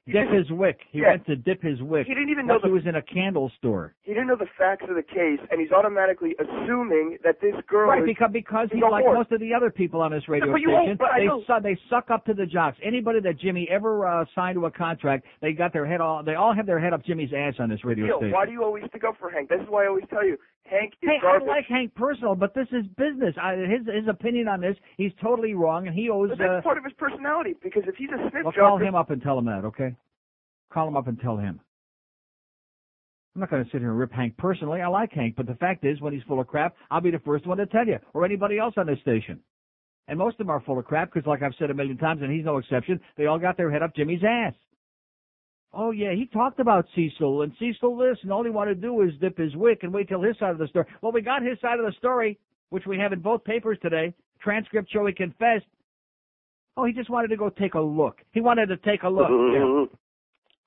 he 0.07 0.13
Dip 0.13 0.31
his 0.31 0.51
wick. 0.51 0.79
He 0.91 1.01
Yeah. 1.01 1.11
went 1.11 1.27
to 1.27 1.37
dip 1.37 1.61
his 1.61 1.83
wick. 1.83 2.07
He 2.07 2.15
didn't 2.15 2.31
even 2.31 2.47
know 2.47 2.59
the 2.63 2.69
he 2.69 2.73
was 2.73 2.87
in 2.87 2.95
a 2.95 3.03
candle 3.03 3.51
store. 3.59 3.93
he 4.03 4.15
didn't 4.15 4.29
know 4.29 4.37
the 4.37 4.49
facts 4.57 4.87
of 4.89 4.95
the 4.95 5.03
case, 5.03 5.41
and 5.51 5.61
he's 5.61 5.73
automatically 5.73 6.35
assuming 6.83 7.19
that 7.25 7.41
this 7.41 7.55
girl 7.69 7.89
Right, 7.91 8.03
is 8.03 8.07
because 8.07 8.31
because 8.33 8.69
he's 8.73 8.83
like 8.83 9.05
whore. 9.05 9.15
most 9.15 9.33
of 9.33 9.41
the 9.41 9.55
other 9.55 9.71
people 9.71 10.01
on 10.01 10.11
this 10.12 10.29
radio 10.29 10.53
station. 10.55 10.99
they 11.17 11.27
know- 11.27 11.43
su- 11.47 11.61
they 11.62 11.77
suck 11.89 12.11
up 12.11 12.25
to 12.27 12.35
the 12.35 12.47
jocks. 12.47 12.79
Anybody 12.83 13.21
that 13.21 13.39
Jimmy 13.39 13.69
ever 13.71 14.07
uh, 14.07 14.25
signed 14.35 14.57
to 14.57 14.67
a 14.67 14.71
contract, 14.71 15.25
they 15.41 15.53
got 15.53 15.73
their 15.73 15.87
head 15.87 16.01
all. 16.01 16.23
They 16.23 16.35
all 16.35 16.55
have 16.55 16.67
their 16.67 16.79
head 16.81 16.93
up 16.93 17.05
Jimmy's 17.05 17.33
ass 17.37 17.55
on 17.59 17.69
this 17.69 17.85
radio 17.85 18.07
Yo, 18.07 18.17
station. 18.19 18.33
why 18.33 18.47
do 18.47 18.53
you 18.53 18.62
always 18.65 18.85
stick 18.89 19.05
up 19.05 19.17
for 19.19 19.31
Hank? 19.31 19.49
This 19.49 19.61
is 19.61 19.67
why 19.69 19.85
I 19.85 19.89
always 19.89 20.05
tell 20.11 20.25
you, 20.27 20.37
Hank 20.65 20.95
is 21.03 21.09
Hey, 21.09 21.19
I 21.27 21.39
like 21.45 21.67
Hank 21.67 21.95
personal, 21.95 22.35
but 22.35 22.55
this 22.55 22.69
is 22.73 22.87
business. 22.97 23.35
I, 23.41 23.57
his 23.57 23.87
his 23.87 24.09
opinion 24.09 24.49
on 24.49 24.61
this, 24.61 24.77
he's 24.97 25.12
totally 25.21 25.55
wrong, 25.55 25.87
and 25.87 25.95
he 25.95 26.09
owes. 26.11 26.31
but 26.31 26.39
that's 26.39 26.51
Uh, 26.59 26.62
part 26.62 26.79
of 26.79 26.85
his 26.85 26.93
personality 26.95 27.55
because 27.62 27.83
if 27.87 27.95
he's 27.97 28.11
a 28.11 28.31
snitch 28.31 28.45
well, 28.45 28.53
call 28.53 28.79
him 28.79 28.95
up 28.95 29.11
and 29.11 29.23
tell 29.23 29.39
him 29.39 29.47
that, 29.47 29.65
okay? 29.65 29.95
Call 30.73 30.89
him 30.89 30.97
up 30.97 31.07
and 31.09 31.21
tell 31.21 31.37
him. 31.37 31.61
I'm 33.35 33.41
not 33.41 33.51
going 33.51 33.65
to 33.65 33.71
sit 33.71 33.81
here 33.81 33.91
and 33.91 33.99
rip 33.99 34.12
Hank 34.12 34.37
personally. 34.37 34.83
I 34.83 34.89
like 34.89 35.12
Hank, 35.12 35.37
but 35.37 35.47
the 35.47 35.55
fact 35.55 35.85
is, 35.85 36.01
when 36.01 36.12
he's 36.12 36.23
full 36.25 36.41
of 36.41 36.47
crap, 36.47 36.75
I'll 36.91 37.01
be 37.01 37.11
the 37.11 37.19
first 37.21 37.47
one 37.47 37.59
to 37.59 37.67
tell 37.67 37.87
you, 37.87 37.99
or 38.12 38.25
anybody 38.25 38.59
else 38.59 38.75
on 38.77 38.87
this 38.87 39.01
station. 39.01 39.41
And 40.09 40.19
most 40.19 40.35
of 40.35 40.39
them 40.39 40.51
are 40.51 40.61
full 40.61 40.79
of 40.79 40.85
crap 40.85 41.12
because, 41.12 41.27
like 41.27 41.43
I've 41.43 41.55
said 41.59 41.71
a 41.71 41.75
million 41.75 41.97
times, 41.97 42.21
and 42.23 42.31
he's 42.31 42.45
no 42.45 42.59
exception, 42.59 43.01
they 43.17 43.27
all 43.27 43.39
got 43.39 43.57
their 43.57 43.71
head 43.71 43.83
up 43.83 43.95
Jimmy's 43.97 44.23
ass. 44.23 44.53
Oh 45.73 45.91
yeah, 45.91 46.12
he 46.12 46.27
talked 46.27 46.61
about 46.61 46.87
Cecil 46.95 47.43
and 47.43 47.53
Cecil 47.59 47.97
this, 47.97 48.19
and 48.23 48.31
all 48.31 48.45
he 48.45 48.51
wanted 48.51 48.75
to 48.75 48.81
do 48.83 49.01
is 49.01 49.12
dip 49.21 49.39
his 49.39 49.57
wick 49.57 49.79
and 49.83 49.93
wait 49.95 50.09
till 50.09 50.21
his 50.21 50.37
side 50.39 50.51
of 50.51 50.59
the 50.59 50.69
story. 50.69 50.85
Well, 51.01 51.12
we 51.12 51.23
got 51.23 51.43
his 51.43 51.59
side 51.61 51.79
of 51.79 51.87
the 51.87 51.93
story, 51.97 52.39
which 52.69 52.85
we 52.87 52.99
have 52.99 53.15
in 53.15 53.21
both 53.21 53.43
papers 53.45 53.79
today. 53.81 54.12
Transcript 54.43 54.91
show 54.93 55.07
he 55.07 55.15
confessed. 55.15 55.65
Oh, 56.77 56.85
he 56.85 56.93
just 56.93 57.09
wanted 57.09 57.29
to 57.29 57.37
go 57.37 57.49
take 57.49 57.75
a 57.75 57.81
look. 57.81 58.21
He 58.33 58.41
wanted 58.43 58.67
to 58.67 58.77
take 58.79 59.03
a 59.03 59.09
look. 59.09 59.29
Yeah. 59.55 59.99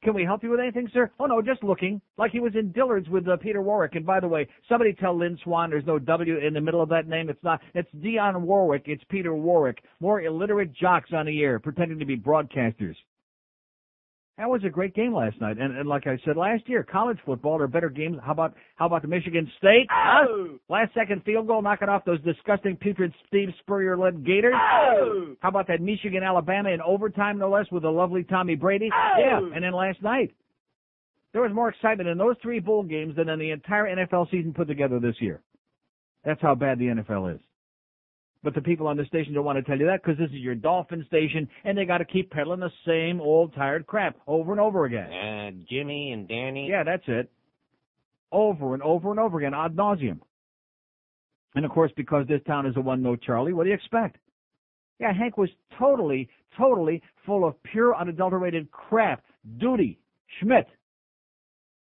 Can 0.05 0.13
we 0.13 0.23
help 0.23 0.43
you 0.43 0.51
with 0.51 0.59
anything, 0.59 0.87
sir? 0.93 1.09
Oh 1.19 1.25
no, 1.25 1.41
just 1.41 1.63
looking. 1.63 1.99
Like 2.15 2.29
he 2.29 2.39
was 2.39 2.53
in 2.53 2.71
Dillard's 2.71 3.09
with 3.09 3.27
uh, 3.27 3.37
Peter 3.37 3.63
Warrick. 3.63 3.95
And 3.95 4.05
by 4.05 4.19
the 4.19 4.27
way, 4.27 4.47
somebody 4.69 4.93
tell 4.93 5.17
Lynn 5.17 5.35
Swann 5.43 5.71
there's 5.71 5.87
no 5.87 5.97
W 5.97 6.37
in 6.37 6.53
the 6.53 6.61
middle 6.61 6.83
of 6.83 6.89
that 6.89 7.07
name. 7.07 7.27
It's 7.27 7.43
not. 7.43 7.59
It's 7.73 7.89
Dionne 7.95 8.41
Warwick. 8.41 8.83
It's 8.85 9.03
Peter 9.09 9.33
Warrick. 9.33 9.79
More 9.99 10.21
illiterate 10.21 10.71
jocks 10.73 11.09
on 11.11 11.25
the 11.25 11.41
air 11.41 11.57
pretending 11.57 11.97
to 11.97 12.05
be 12.05 12.15
broadcasters. 12.15 12.93
That 14.37 14.49
was 14.49 14.61
a 14.65 14.69
great 14.69 14.93
game 14.93 15.13
last 15.13 15.39
night, 15.39 15.57
and, 15.57 15.77
and 15.77 15.87
like 15.87 16.07
I 16.07 16.17
said 16.25 16.35
last 16.35 16.67
year, 16.67 16.83
college 16.83 17.17
football 17.25 17.61
are 17.61 17.67
better 17.67 17.89
games. 17.89 18.17
How 18.21 18.33
about 18.33 18.53
how 18.75 18.85
about 18.85 19.01
the 19.01 19.07
Michigan 19.07 19.49
State? 19.57 19.87
Oh! 19.89 20.47
Huh? 20.51 20.57
Last 20.67 20.93
second 20.93 21.23
field 21.23 21.47
goal, 21.47 21.61
knocking 21.61 21.87
off 21.87 22.03
those 22.03 22.21
disgusting 22.21 22.75
putrid 22.75 23.13
Steve 23.27 23.47
Spurrier 23.59 23.97
led 23.97 24.25
Gators. 24.25 24.53
Oh! 24.53 25.35
How 25.39 25.47
about 25.47 25.67
that 25.67 25.79
Michigan 25.79 26.21
Alabama 26.21 26.69
in 26.71 26.81
overtime, 26.81 27.37
no 27.37 27.49
less, 27.49 27.67
with 27.71 27.83
the 27.83 27.89
lovely 27.89 28.23
Tommy 28.23 28.55
Brady? 28.55 28.89
Oh! 28.93 29.13
Yeah, 29.17 29.39
and 29.55 29.63
then 29.63 29.71
last 29.71 30.01
night, 30.03 30.35
there 31.31 31.41
was 31.41 31.53
more 31.53 31.69
excitement 31.69 32.09
in 32.09 32.17
those 32.17 32.35
three 32.41 32.59
bowl 32.59 32.83
games 32.83 33.15
than 33.15 33.29
in 33.29 33.39
the 33.39 33.51
entire 33.51 33.85
NFL 33.85 34.29
season 34.31 34.53
put 34.53 34.67
together 34.67 34.99
this 34.99 35.15
year. 35.21 35.41
That's 36.25 36.41
how 36.41 36.55
bad 36.55 36.77
the 36.77 36.87
NFL 36.87 37.35
is. 37.35 37.41
But 38.45 38.53
the 38.53 38.61
people 38.61 38.85
on 38.85 38.95
the 38.95 39.05
station 39.05 39.33
don't 39.33 39.43
want 39.43 39.57
to 39.57 39.63
tell 39.63 39.79
you 39.79 39.87
that 39.87 40.03
because 40.03 40.19
this 40.19 40.29
is 40.29 40.35
your 40.35 40.53
Dolphin 40.53 41.03
station, 41.07 41.49
and 41.63 41.75
they 41.75 41.83
got 41.83 41.97
to 41.97 42.05
keep 42.05 42.29
peddling 42.29 42.59
the 42.59 42.69
same 42.85 43.19
old 43.19 43.55
tired 43.55 43.87
crap 43.87 44.17
over 44.27 44.51
and 44.51 44.61
over 44.61 44.85
again. 44.85 45.11
Uh, 45.11 45.51
Jimmy 45.67 46.11
and 46.11 46.27
Danny. 46.27 46.69
Yeah, 46.69 46.83
that's 46.83 47.03
it. 47.07 47.31
Over 48.31 48.75
and 48.75 48.83
over 48.83 49.09
and 49.09 49.19
over 49.19 49.39
again, 49.39 49.55
ad 49.55 49.75
nauseum. 49.75 50.19
And 51.55 51.65
of 51.65 51.71
course, 51.71 51.91
because 51.97 52.27
this 52.27 52.41
town 52.45 52.67
is 52.67 52.77
a 52.77 52.81
one-note 52.81 53.23
Charlie, 53.23 53.53
what 53.53 53.63
do 53.63 53.69
you 53.69 53.75
expect? 53.75 54.17
Yeah, 54.99 55.11
Hank 55.11 55.39
was 55.39 55.49
totally, 55.79 56.29
totally 56.55 57.01
full 57.25 57.45
of 57.47 57.55
pure, 57.63 57.95
unadulterated 57.95 58.69
crap. 58.69 59.23
Duty, 59.57 59.97
Schmidt. 60.39 60.67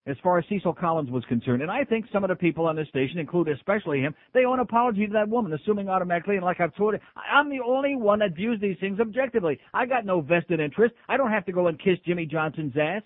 As 0.09 0.17
far 0.23 0.39
as 0.39 0.45
Cecil 0.49 0.73
Collins 0.73 1.11
was 1.11 1.23
concerned, 1.27 1.61
and 1.61 1.71
I 1.71 1.85
think 1.85 2.07
some 2.11 2.25
of 2.25 2.31
the 2.31 2.37
people 2.37 2.67
on 2.67 2.75
this 2.75 2.89
station, 2.89 3.19
include 3.19 3.49
especially 3.49 4.01
him, 4.01 4.15
they 4.33 4.47
owe 4.47 4.55
an 4.55 4.61
apology 4.61 5.07
to 5.07 5.13
that 5.13 5.29
woman, 5.29 5.53
assuming 5.53 5.91
automatically, 5.91 6.37
and 6.37 6.45
like 6.45 6.61
I've 6.61 6.75
told 6.77 6.95
you, 6.95 7.01
I'm 7.15 7.51
the 7.51 7.61
only 7.61 7.95
one 7.95 8.21
that 8.21 8.35
views 8.35 8.59
these 8.59 8.79
things 8.81 9.01
objectively. 9.01 9.59
I 9.75 9.85
got 9.85 10.07
no 10.07 10.23
vested 10.23 10.61
interest. 10.61 10.95
I 11.11 11.19
don't 11.19 11.31
have 11.31 11.45
to 11.45 11.53
go 11.53 11.67
and 11.67 11.79
kiss 11.79 11.99
Jimmy 12.07 12.25
Johnson's 12.25 12.73
ass, 12.81 13.03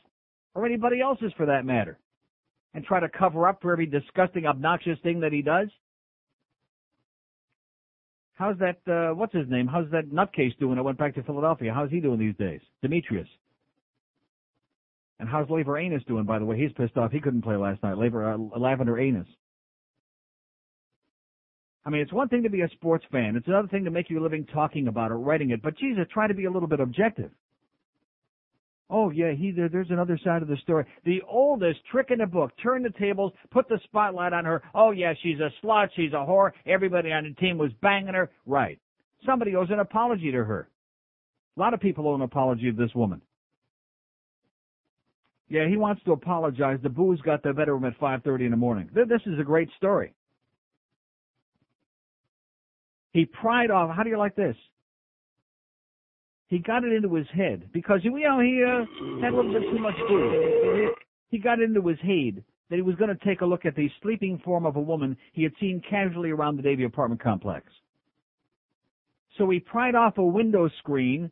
or 0.55 0.65
anybody 0.65 1.01
else's 1.01 1.33
for 1.37 1.47
that 1.47 1.65
matter, 1.65 1.99
and 2.73 2.85
try 2.85 3.01
to 3.01 3.09
cover 3.09 3.49
up 3.49 3.61
for 3.61 3.73
every 3.73 3.87
disgusting, 3.87 4.47
obnoxious 4.47 4.99
thing 5.03 5.19
that 5.21 5.33
he 5.33 5.43
does. 5.43 5.69
How's 8.35 8.59
that, 8.59 8.79
uh, 8.87 9.13
what's 9.15 9.35
his 9.35 9.49
name? 9.49 9.67
How's 9.67 9.91
that 9.91 10.11
nutcase 10.11 10.57
doing? 10.61 10.79
I 10.79 10.83
went 10.83 10.99
back 10.99 11.17
to 11.17 11.23
Philadelphia. 11.25 11.73
How's 11.75 11.91
he 11.91 11.99
doing 11.99 12.21
these 12.21 12.37
days? 12.37 12.61
Dimitrius. 12.85 13.27
And 15.23 15.31
how's 15.31 15.49
Laver 15.49 15.79
Anus 15.79 16.03
doing, 16.09 16.25
by 16.25 16.41
the 16.41 16.45
way? 16.45 16.59
He's 16.59 16.73
pissed 16.73 16.97
off. 16.97 17.13
He 17.13 17.21
couldn't 17.21 17.43
play 17.43 17.55
last 17.55 17.81
night. 17.85 17.93
Uh, 17.93 18.59
Lavender 18.59 18.99
Anus. 18.99 19.29
I 21.87 21.91
mean, 21.91 22.01
it's 22.01 22.13
one 22.13 22.29
thing 22.29 22.43
to 22.43 22.51
be 22.51 22.63
a 22.63 22.69
sports 22.71 23.05
fan. 23.13 23.37
It's 23.37 23.47
another 23.47 23.69
thing 23.69 23.85
to 23.85 23.93
make 23.93 24.11
your 24.11 24.21
living 24.21 24.45
talking 24.53 24.89
about 24.89 25.13
it, 25.13 25.15
writing 25.15 25.51
it. 25.51 25.63
But 25.63 25.79
Jesus, 25.79 26.07
try 26.13 26.27
to 26.27 26.35
be 26.35 26.47
a 26.47 26.51
little 26.51 26.67
bit 26.67 26.81
objective. 26.81 27.31
Oh 28.91 29.11
yeah, 29.11 29.31
he 29.31 29.53
there, 29.53 29.69
there's 29.69 29.91
another 29.91 30.19
side 30.25 30.43
of 30.43 30.49
the 30.49 30.57
story. 30.57 30.87
The 31.05 31.23
oldest 31.31 31.79
trick 31.93 32.09
in 32.11 32.19
the 32.19 32.27
book. 32.27 32.51
Turn 32.61 32.83
the 32.83 32.91
tables, 32.91 33.33
put 33.53 33.69
the 33.69 33.79
spotlight 33.85 34.33
on 34.33 34.45
her. 34.45 34.61
Oh 34.75 34.91
yeah, 34.91 35.15
she's 35.23 35.39
a 35.39 35.51
slut, 35.65 35.91
she's 35.95 36.13
a 36.15 36.17
whore. 36.17 36.51
Everybody 36.67 37.13
on 37.13 37.23
the 37.23 37.35
team 37.41 37.59
was 37.59 37.71
banging 37.81 38.15
her. 38.15 38.29
Right. 38.45 38.81
Somebody 39.25 39.55
owes 39.55 39.71
an 39.71 39.79
apology 39.79 40.33
to 40.33 40.43
her. 40.43 40.69
A 41.57 41.61
lot 41.61 41.75
of 41.75 41.81
people 41.81 42.09
owe 42.09 42.17
an 42.17 42.23
apology 42.23 42.73
to 42.73 42.77
this 42.77 42.93
woman. 42.93 43.23
Yeah, 45.53 45.69
he 45.69 45.77
wants 45.77 46.03
to 46.05 46.13
apologize. 46.13 46.79
The 46.83 46.89
booze 46.89 47.21
got 47.21 47.43
the 47.43 47.53
better 47.53 47.75
of 47.75 47.83
him 47.83 47.87
at 47.87 47.99
5:30 47.99 48.47
in 48.47 48.51
the 48.53 48.57
morning. 48.57 48.89
This 48.95 49.21
is 49.27 49.39
a 49.39 49.45
great 49.45 49.69
story. 49.77 50.15
He 53.13 53.27
pried 53.27 53.71
off. 53.71 53.95
How 53.95 54.03
do 54.03 54.09
you 54.09 54.17
like 54.17 54.35
this? 54.35 54.57
He 56.47 56.59
got 56.59 56.85
it 56.85 56.93
into 56.95 57.15
his 57.15 57.29
head 57.29 57.69
because 57.71 58.03
you 58.03 58.19
know 58.19 58.41
he 58.41 58.65
uh, 58.65 58.87
had 59.21 59.35
a 59.35 59.37
little 59.37 59.53
bit 59.53 59.71
too 59.71 59.79
much 59.79 59.95
booze. 60.09 60.89
He 61.29 61.37
got 61.37 61.61
into 61.61 61.87
his 61.87 62.01
head 62.01 62.43
that 62.71 62.77
he 62.77 62.83
was 62.83 62.97
going 62.97 63.15
to 63.15 63.25
take 63.25 63.43
a 63.43 63.47
look 63.47 63.67
at 63.67 63.77
the 63.77 63.91
sleeping 64.01 64.39
form 64.39 64.65
of 64.65 64.77
a 64.77 64.81
woman 64.81 65.19
he 65.35 65.43
had 65.43 65.53
seen 65.61 65.83
casually 65.83 66.31
around 66.31 66.57
the 66.57 66.63
Davie 66.63 66.85
apartment 66.85 67.21
complex. 67.21 67.67
So 69.37 69.51
he 69.51 69.61
pried 69.61 69.95
off 69.95 70.17
a 70.17 70.25
window 70.25 70.71
screen. 70.79 71.31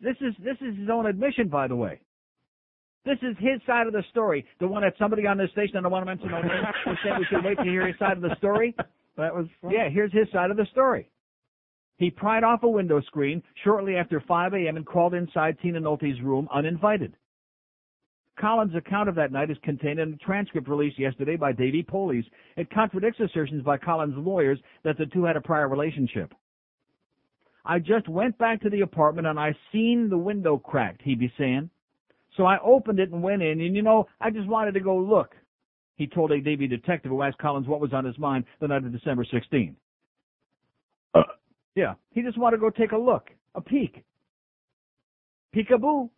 This 0.00 0.16
is 0.20 0.32
this 0.38 0.58
is 0.60 0.78
his 0.78 0.88
own 0.88 1.06
admission, 1.06 1.48
by 1.48 1.66
the 1.66 1.74
way. 1.74 1.98
This 3.04 3.18
is 3.22 3.36
his 3.38 3.60
side 3.66 3.86
of 3.86 3.92
the 3.92 4.04
story. 4.10 4.46
The 4.60 4.68
one 4.68 4.82
that 4.82 4.94
somebody 4.98 5.26
on 5.26 5.36
this 5.36 5.50
station, 5.50 5.76
I 5.76 5.80
don't 5.80 5.90
want 5.90 6.02
to 6.02 6.06
mention 6.06 6.30
no 6.30 6.40
name, 6.40 6.62
was 6.86 6.96
saying 7.02 7.16
we 7.18 7.26
should 7.26 7.44
wait 7.44 7.58
to 7.58 7.64
hear 7.64 7.86
his 7.86 7.98
side 7.98 8.16
of 8.16 8.22
the 8.22 8.36
story. 8.36 8.74
That 9.18 9.34
was 9.34 9.46
fun. 9.60 9.72
Yeah, 9.72 9.90
here's 9.90 10.10
his 10.10 10.26
side 10.32 10.50
of 10.50 10.56
the 10.56 10.64
story. 10.72 11.06
He 11.98 12.10
pried 12.10 12.44
off 12.44 12.62
a 12.62 12.68
window 12.68 13.02
screen 13.02 13.42
shortly 13.62 13.96
after 13.96 14.20
5 14.26 14.54
a.m. 14.54 14.78
and 14.78 14.86
crawled 14.86 15.12
inside 15.12 15.58
Tina 15.60 15.80
Nolte's 15.80 16.18
room 16.22 16.48
uninvited. 16.50 17.14
Collins' 18.40 18.74
account 18.74 19.10
of 19.10 19.14
that 19.16 19.30
night 19.30 19.50
is 19.50 19.58
contained 19.62 20.00
in 20.00 20.14
a 20.14 20.24
transcript 20.24 20.66
released 20.66 20.98
yesterday 20.98 21.36
by 21.36 21.52
Davie 21.52 21.82
Police. 21.82 22.24
It 22.56 22.70
contradicts 22.70 23.20
assertions 23.20 23.62
by 23.62 23.76
Collins' 23.76 24.14
lawyers 24.16 24.58
that 24.82 24.96
the 24.96 25.06
two 25.06 25.24
had 25.24 25.36
a 25.36 25.40
prior 25.42 25.68
relationship. 25.68 26.32
I 27.64 27.78
just 27.78 28.08
went 28.08 28.38
back 28.38 28.62
to 28.62 28.70
the 28.70 28.80
apartment 28.80 29.26
and 29.26 29.38
I 29.38 29.54
seen 29.70 30.08
the 30.08 30.18
window 30.18 30.56
cracked, 30.56 31.02
he 31.04 31.14
be 31.14 31.30
saying. 31.38 31.70
So 32.36 32.44
I 32.44 32.58
opened 32.64 32.98
it 32.98 33.10
and 33.10 33.22
went 33.22 33.42
in 33.42 33.60
and 33.60 33.76
you 33.76 33.82
know, 33.82 34.06
I 34.20 34.30
just 34.30 34.48
wanted 34.48 34.72
to 34.72 34.80
go 34.80 34.96
look. 34.96 35.34
He 35.96 36.06
told 36.06 36.32
a 36.32 36.40
Davie 36.40 36.66
detective 36.66 37.10
who 37.10 37.22
asked 37.22 37.38
Collins 37.38 37.68
what 37.68 37.80
was 37.80 37.92
on 37.92 38.04
his 38.04 38.18
mind 38.18 38.44
the 38.60 38.68
night 38.68 38.84
of 38.84 38.92
December 38.92 39.24
16th. 39.24 39.74
Uh. 41.14 41.22
Yeah, 41.74 41.94
he 42.10 42.22
just 42.22 42.38
wanted 42.38 42.56
to 42.56 42.60
go 42.60 42.70
take 42.70 42.92
a 42.92 42.96
look, 42.96 43.30
a 43.54 43.60
peek. 43.60 44.02
Peekaboo. 45.54 46.08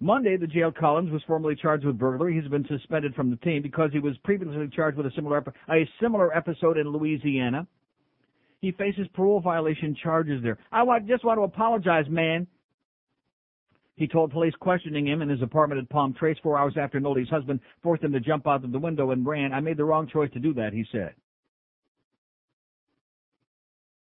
Monday, 0.00 0.36
the 0.36 0.46
jailed 0.46 0.76
Collins 0.76 1.10
was 1.10 1.22
formally 1.26 1.56
charged 1.56 1.84
with 1.84 1.98
burglary. 1.98 2.40
He's 2.40 2.48
been 2.48 2.66
suspended 2.68 3.14
from 3.14 3.30
the 3.30 3.36
team 3.36 3.62
because 3.62 3.90
he 3.92 3.98
was 3.98 4.16
previously 4.18 4.68
charged 4.68 4.96
with 4.96 5.06
a 5.06 5.10
similar 5.16 5.44
a 5.68 5.88
similar 6.00 6.36
episode 6.36 6.78
in 6.78 6.88
Louisiana. 6.88 7.66
He 8.60 8.72
faces 8.72 9.06
parole 9.14 9.40
violation 9.40 9.96
charges 10.00 10.42
there. 10.42 10.58
I 10.70 10.84
want, 10.84 11.06
just 11.08 11.24
want 11.24 11.38
to 11.38 11.42
apologize, 11.42 12.06
man. 12.08 12.46
He 13.98 14.06
told 14.06 14.30
police 14.30 14.54
questioning 14.60 15.08
him 15.08 15.22
in 15.22 15.28
his 15.28 15.42
apartment 15.42 15.80
at 15.80 15.90
Palm 15.90 16.14
Trace 16.14 16.38
four 16.40 16.56
hours 16.56 16.74
after 16.80 17.00
Nolte's 17.00 17.28
husband 17.28 17.58
forced 17.82 18.04
him 18.04 18.12
to 18.12 18.20
jump 18.20 18.46
out 18.46 18.64
of 18.64 18.70
the 18.70 18.78
window 18.78 19.10
and 19.10 19.26
ran. 19.26 19.52
I 19.52 19.58
made 19.58 19.76
the 19.76 19.84
wrong 19.84 20.08
choice 20.08 20.30
to 20.34 20.38
do 20.38 20.54
that, 20.54 20.72
he 20.72 20.84
said. 20.92 21.14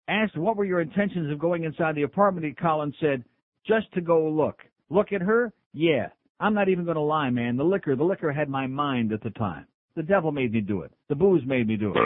Asked 0.08 0.38
what 0.38 0.56
were 0.56 0.64
your 0.64 0.80
intentions 0.80 1.30
of 1.30 1.38
going 1.38 1.64
inside 1.64 1.94
the 1.94 2.02
apartment, 2.02 2.58
Collins 2.58 2.94
said, 3.00 3.22
just 3.66 3.92
to 3.92 4.00
go 4.00 4.28
look. 4.30 4.60
Look 4.88 5.12
at 5.12 5.20
her? 5.20 5.52
Yeah. 5.74 6.08
I'm 6.40 6.54
not 6.54 6.70
even 6.70 6.84
going 6.84 6.96
to 6.96 7.02
lie, 7.02 7.30
man. 7.30 7.58
The 7.58 7.64
liquor, 7.64 7.94
the 7.94 8.02
liquor 8.02 8.32
had 8.32 8.48
my 8.48 8.66
mind 8.66 9.12
at 9.12 9.22
the 9.22 9.30
time. 9.30 9.66
The 9.94 10.02
devil 10.02 10.32
made 10.32 10.52
me 10.52 10.62
do 10.62 10.82
it. 10.82 10.90
The 11.10 11.14
booze 11.14 11.42
made 11.46 11.68
me 11.68 11.76
do 11.76 11.90
it. 11.90 11.98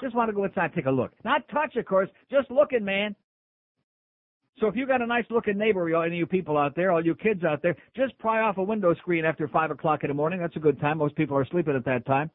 Just 0.00 0.14
want 0.14 0.30
to 0.30 0.34
go 0.34 0.44
inside, 0.44 0.72
take 0.74 0.86
a 0.86 0.90
look. 0.90 1.10
Not 1.24 1.46
touch, 1.48 1.74
of 1.74 1.86
course. 1.86 2.08
Just 2.30 2.50
looking, 2.52 2.84
man. 2.84 3.16
So 4.58 4.68
if 4.68 4.76
you 4.76 4.86
got 4.86 5.02
a 5.02 5.06
nice 5.06 5.24
looking 5.30 5.58
neighbor, 5.58 5.88
you- 5.88 5.96
any 6.00 6.16
of 6.16 6.18
you 6.18 6.26
people 6.26 6.56
out 6.56 6.74
there, 6.74 6.90
all 6.90 7.04
you 7.04 7.14
kids 7.14 7.44
out 7.44 7.60
there, 7.62 7.76
just 7.94 8.16
pry 8.18 8.40
off 8.40 8.56
a 8.56 8.62
window 8.62 8.94
screen 8.94 9.24
after 9.24 9.46
five 9.48 9.70
o'clock 9.70 10.02
in 10.02 10.08
the 10.08 10.14
morning. 10.14 10.40
That's 10.40 10.56
a 10.56 10.60
good 10.60 10.80
time. 10.80 10.98
Most 10.98 11.14
people 11.14 11.36
are 11.36 11.44
sleeping 11.44 11.76
at 11.76 11.84
that 11.84 12.06
time. 12.06 12.30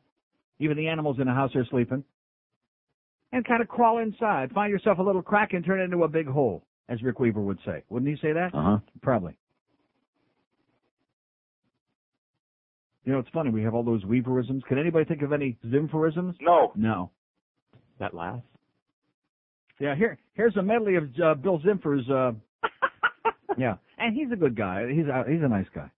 Even 0.60 0.78
the 0.78 0.88
animals 0.88 1.20
in 1.20 1.26
the 1.26 1.34
house 1.34 1.56
are 1.56 1.66
sleeping. 1.66 2.04
And 3.32 3.44
kind 3.46 3.62
of 3.62 3.68
crawl 3.68 3.98
inside. 4.00 4.52
Find 4.52 4.72
yourself 4.72 5.00
a 5.00 5.04
little 5.04 5.24
crack 5.24 5.54
and 5.54 5.66
turn 5.66 5.80
it 5.80 5.86
into 5.86 6.04
a 6.04 6.08
big 6.08 6.28
hole, 6.28 6.64
as 6.90 7.02
Rick 7.02 7.20
Weaver 7.20 7.42
would 7.42 7.60
say. 7.66 7.84
Wouldn't 7.90 8.10
he 8.10 8.18
say 8.18 8.34
that? 8.34 8.54
Uh 8.54 8.62
huh. 8.62 8.78
Probably. 9.02 9.36
You 13.06 13.14
know, 13.14 13.20
it's 13.20 13.30
funny. 13.30 13.50
We 13.50 13.64
have 13.64 13.74
all 13.74 13.84
those 13.84 14.04
Weaverisms. 14.04 14.64
Can 14.66 14.78
anybody 14.78 15.06
think 15.06 15.24
of 15.24 15.34
any 15.34 15.58
Zimferisms? 15.66 16.36
No. 16.40 16.72
No. 16.76 17.10
That 17.98 18.14
last. 18.14 18.46
Yeah, 19.82 19.96
here 19.96 20.20
here's 20.36 20.56
a 20.58 20.62
medley 20.62 20.96
of 20.96 21.06
uh, 21.22 21.34
Bill 21.34 21.60
Zimfer's. 21.66 22.08
Uh, 22.08 22.34
yeah, 23.58 23.78
and 23.98 24.16
he's 24.16 24.32
a 24.32 24.36
good 24.36 24.56
guy. 24.56 24.88
He's 24.88 25.08
a, 25.08 25.24
he's 25.28 25.42
a 25.42 25.48
nice 25.48 25.66
guy. 25.74 25.90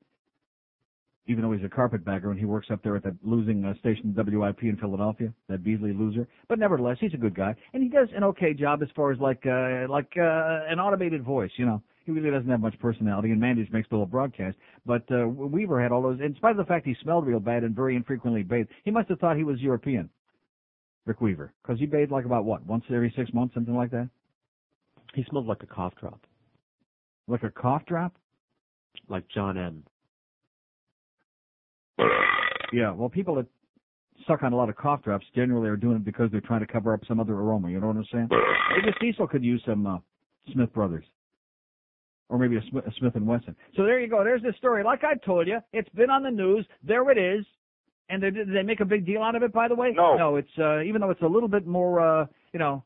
Even 1.28 1.43
though 1.43 1.52
he's 1.52 1.65
a 1.65 1.69
carpetbagger 1.69 2.32
and 2.32 2.39
he 2.39 2.46
works 2.46 2.67
up 2.72 2.82
there 2.82 2.96
at 2.96 3.04
that 3.04 3.15
losing 3.24 3.65
uh, 3.65 3.74
station 3.80 4.13
WIP 4.15 4.63
in 4.63 4.78
Philadelphia, 4.78 5.34
that 5.50 5.65
Beasley 5.65 5.91
loser. 5.91 6.28
But 6.48 6.60
nevertheless, 6.60 6.98
he's 7.02 7.13
a 7.13 7.17
good 7.17 7.36
guy, 7.36 7.56
and 7.74 7.84
he 7.84 7.89
does 7.89 8.08
an 8.15 8.24
okay 8.24 8.54
job 8.54 8.82
as 8.82 8.89
far 8.96 9.12
as 9.12 9.19
like 9.19 9.46
uh, 9.46 9.86
like 9.89 10.13
uh, 10.17 10.72
an 10.72 10.80
automated 10.80 11.22
voice. 11.22 11.52
You 11.58 11.65
know, 11.65 11.84
he 12.06 12.13
really 12.13 12.32
doesn't 12.32 12.50
have 12.50 12.62
much 12.62 12.80
personality, 12.80 13.32
and 13.32 13.39
Mandy 13.39 13.67
makes 13.74 13.89
the 13.89 13.98
whole 13.98 14.06
broadcast. 14.06 14.56
But 14.86 15.04
uh, 15.12 15.28
Weaver 15.28 15.82
had 15.84 15.91
all 15.91 16.02
those. 16.02 16.22
In 16.22 16.36
spite 16.36 16.52
of 16.52 16.58
the 16.58 16.65
fact 16.65 16.86
he 16.86 16.96
smelled 17.04 17.28
real 17.28 17.41
bad 17.41 17.63
and 17.63 17.76
very 17.76 17.98
infrequently 17.98 18.43
bathed, 18.43 18.69
he 18.86 18.91
must 18.91 19.10
have 19.10 19.19
thought 19.19 19.36
he 19.36 19.43
was 19.43 19.60
European. 19.60 20.10
Rick 21.06 21.20
Weaver, 21.22 21.52
because 21.62 21.80
he 21.80 21.86
bathed 21.86 22.12
like 22.12 22.26
about 22.26 22.46
what 22.46 22.66
once 22.66 22.84
every 22.89 23.13
six 23.16 23.34
months, 23.34 23.54
something 23.54 23.76
like 23.76 23.92
that. 23.92 24.10
He 25.13 25.24
smelled 25.30 25.46
like 25.48 25.62
a 25.63 25.68
cough 25.68 25.94
drop, 26.00 26.20
Like 27.28 27.44
a 27.44 27.50
cough 27.52 27.86
drop? 27.86 28.16
like 29.10 29.24
John 29.34 29.58
M. 29.58 29.84
Yeah, 32.72 32.92
well, 32.92 33.10
people 33.10 33.36
that 33.36 33.46
suck 34.28 34.42
on 34.44 34.54
a 34.54 34.56
lot 34.56 34.70
of 34.70 34.76
cough 34.76 35.04
drops 35.04 35.26
generally 35.36 35.70
are 35.70 35.76
doing 35.76 35.98
it 35.98 36.06
because 36.06 36.32
they're 36.32 36.42
trying 36.42 36.62
to 36.62 36.68
cover 36.68 36.94
up 36.94 37.02
some 37.08 37.20
other 37.20 37.34
aroma. 37.34 37.70
You 37.70 37.80
know 37.80 37.88
what 37.88 37.98
I'm 37.98 38.06
saying? 38.12 38.30
Maybe 38.76 38.96
Cecil 39.00 39.28
could 39.28 39.44
use 39.44 39.62
some 39.66 39.86
uh, 39.86 39.98
Smith 40.54 40.74
Brothers, 40.74 41.06
or 42.30 42.39
maybe 42.39 42.56
a 42.58 42.62
Smith, 42.70 42.86
a 42.88 42.92
Smith 42.98 43.16
and 43.16 43.28
Wesson. 43.28 43.56
So 43.76 43.84
there 43.84 44.00
you 44.00 44.08
go. 44.08 44.24
There's 44.24 44.42
this 44.42 44.56
story. 44.58 44.84
Like 44.84 45.04
I 45.04 45.16
told 45.24 45.48
you, 45.48 45.60
it's 45.74 45.89
been 45.89 46.10
on 46.10 46.24
the 46.24 46.32
news. 46.32 46.66
There 46.84 47.08
it 47.12 47.18
is. 47.18 47.46
And 48.10 48.22
they, 48.22 48.30
did 48.30 48.54
they 48.54 48.63
make 48.63 48.80
a 48.80 48.86
big 48.86 49.06
deal 49.06 49.22
out 49.24 49.36
of 49.36 49.44
it, 49.44 49.54
by 49.54 49.68
the 49.68 49.76
way? 49.76 49.92
No. 49.96 50.16
No, 50.16 50.36
it's 50.36 50.48
uh, 50.60 50.82
even 50.82 51.02
though 51.02 51.10
it's 51.10 51.22
a 51.22 51.28
little 51.28 51.50
bit 51.50 51.66
more, 51.66 52.00
uh, 52.00 52.26
you 52.52 52.60
know, 52.60 52.84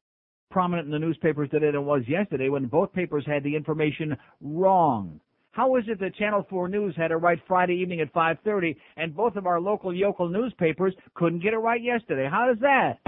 prominent 0.51 0.85
in 0.85 0.91
the 0.91 0.99
newspapers 0.99 1.49
today 1.49 1.67
than 1.67 1.75
it 1.75 1.81
was 1.81 2.03
yesterday 2.07 2.49
when 2.49 2.65
both 2.67 2.93
papers 2.93 3.23
had 3.25 3.43
the 3.43 3.55
information 3.55 4.15
wrong. 4.41 5.19
How 5.51 5.75
is 5.75 5.85
it 5.87 5.99
that 6.01 6.15
Channel 6.15 6.45
4 6.51 6.69
News 6.69 6.95
had 6.95 7.09
it 7.09 7.15
right 7.15 7.39
Friday 7.47 7.73
evening 7.73 7.99
at 7.99 8.13
5:30, 8.13 8.75
and 8.95 9.15
both 9.15 9.35
of 9.35 9.47
our 9.47 9.59
local 9.59 9.91
yokel 9.91 10.29
newspapers 10.29 10.93
couldn't 11.15 11.39
get 11.39 11.53
it 11.53 11.57
right 11.57 11.81
yesterday? 11.81 12.29
How 12.29 12.45
does 12.45 12.59
that? 12.59 12.99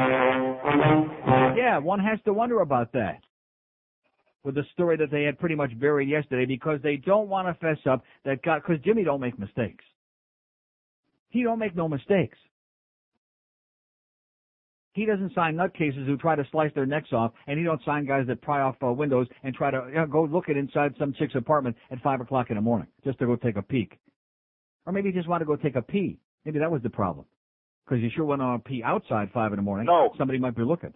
Yeah, 1.55 1.77
one 1.77 1.99
has 1.99 2.19
to 2.25 2.33
wonder 2.33 2.61
about 2.61 2.91
that. 2.93 3.21
With 4.43 4.55
the 4.55 4.63
story 4.73 4.97
that 4.97 5.11
they 5.11 5.25
had 5.25 5.37
pretty 5.37 5.53
much 5.53 5.77
buried 5.79 6.09
yesterday, 6.09 6.45
because 6.45 6.81
they 6.81 6.95
don't 6.95 7.29
want 7.29 7.47
to 7.47 7.53
fess 7.55 7.77
up 7.85 8.03
that 8.25 8.41
God, 8.41 8.63
because 8.65 8.83
Jimmy 8.83 9.03
don't 9.03 9.21
make 9.21 9.37
mistakes. 9.37 9.83
He 11.29 11.43
don't 11.43 11.59
make 11.59 11.75
no 11.75 11.87
mistakes. 11.87 12.37
He 14.93 15.05
doesn't 15.05 15.33
sign 15.33 15.55
nutcases 15.55 16.05
who 16.05 16.17
try 16.17 16.35
to 16.35 16.43
slice 16.51 16.71
their 16.73 16.85
necks 16.85 17.13
off, 17.13 17.31
and 17.47 17.57
he 17.59 17.63
don't 17.63 17.81
sign 17.85 18.05
guys 18.05 18.25
that 18.27 18.41
pry 18.41 18.61
off 18.61 18.75
uh, 18.83 18.91
windows 18.91 19.27
and 19.43 19.53
try 19.53 19.69
to 19.71 19.85
you 19.87 19.95
know, 19.95 20.07
go 20.07 20.23
look 20.23 20.49
at 20.49 20.57
inside 20.57 20.93
some 20.97 21.13
chick's 21.13 21.35
apartment 21.35 21.75
at 21.91 22.01
five 22.01 22.19
o'clock 22.21 22.47
in 22.49 22.55
the 22.55 22.61
morning 22.61 22.87
just 23.03 23.19
to 23.19 23.25
go 23.25 23.35
take 23.35 23.55
a 23.55 23.61
peek, 23.61 23.97
or 24.85 24.93
maybe 24.93 25.09
he 25.09 25.15
just 25.15 25.29
want 25.29 25.41
to 25.41 25.45
go 25.45 25.55
take 25.55 25.75
a 25.75 25.81
pee. 25.81 26.17
Maybe 26.43 26.59
that 26.59 26.71
was 26.71 26.81
the 26.81 26.89
problem, 26.89 27.25
because 27.85 28.01
you 28.01 28.09
sure 28.15 28.25
want 28.25 28.41
to 28.41 28.67
pee 28.67 28.81
outside 28.83 29.29
five 29.31 29.51
in 29.53 29.57
the 29.57 29.63
morning. 29.63 29.85
No. 29.85 30.11
somebody 30.17 30.39
might 30.39 30.55
be 30.55 30.63
looking. 30.63 30.93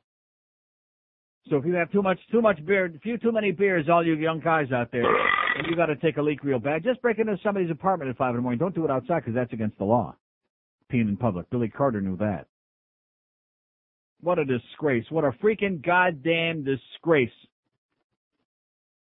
So 1.49 1.57
if 1.57 1.65
you 1.65 1.73
have 1.73 1.91
too 1.91 2.01
much 2.01 2.19
too 2.31 2.41
much 2.41 2.65
beer, 2.65 2.85
a 2.85 2.99
few 2.99 3.17
too 3.17 3.31
many 3.31 3.51
beers, 3.51 3.85
all 3.89 4.05
you 4.05 4.15
young 4.15 4.39
guys 4.39 4.71
out 4.71 4.91
there, 4.91 5.05
and 5.57 5.67
you 5.69 5.75
got 5.75 5.87
to 5.87 5.95
take 5.97 6.17
a 6.17 6.21
leak 6.21 6.43
real 6.43 6.59
bad, 6.59 6.83
just 6.83 7.01
break 7.01 7.19
into 7.19 7.37
somebody's 7.43 7.69
apartment 7.69 8.09
at 8.09 8.17
five 8.17 8.31
in 8.31 8.37
the 8.37 8.41
morning. 8.41 8.59
Don't 8.59 8.73
do 8.73 8.85
it 8.85 8.91
outside 8.91 9.19
because 9.19 9.35
that's 9.35 9.53
against 9.53 9.77
the 9.77 9.85
law. 9.85 10.15
Peeing 10.93 11.09
in 11.09 11.17
public. 11.17 11.49
Billy 11.49 11.69
Carter 11.69 12.01
knew 12.01 12.17
that. 12.17 12.47
What 14.21 14.39
a 14.39 14.45
disgrace. 14.45 15.05
What 15.09 15.25
a 15.25 15.31
freaking 15.31 15.85
goddamn 15.85 16.63
disgrace. 16.63 17.29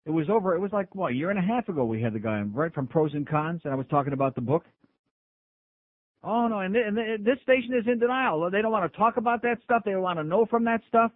It 0.07 0.11
was 0.11 0.29
over, 0.29 0.55
it 0.55 0.61
was 0.61 0.73
like, 0.73 0.95
what, 0.95 1.13
a 1.13 1.15
year 1.15 1.31
and 1.31 1.39
a 1.39 1.43
half 1.43 1.69
ago 1.69 1.85
we 1.85 2.03
had 2.03 2.13
the 2.13 2.19
guy 2.19 2.41
right 2.41 2.75
from 2.75 2.87
Pros 2.87 3.15
and 3.15 3.27
Cons, 3.27 3.63
and 3.65 3.73
I 3.73 3.77
was 3.77 3.87
talking 3.89 4.13
about 4.13 4.35
the 4.35 4.41
book. 4.41 4.65
Oh 6.23 6.49
no, 6.49 6.61
and, 6.61 6.75
th- 6.75 6.87
and 6.87 6.97
th- 6.97 7.21
this 7.21 7.39
station 7.43 7.75
is 7.75 7.87
in 7.87 7.99
denial. 7.99 8.51
They 8.51 8.63
don't 8.63 8.73
want 8.73 8.91
to 8.91 8.99
talk 8.99 9.19
about 9.19 9.43
that 9.43 9.59
stuff. 9.63 9.83
They 9.85 9.93
don't 9.93 10.03
want 10.03 10.19
to 10.19 10.25
know 10.25 10.47
from 10.47 10.65
that 10.65 10.81
stuff. 10.89 11.13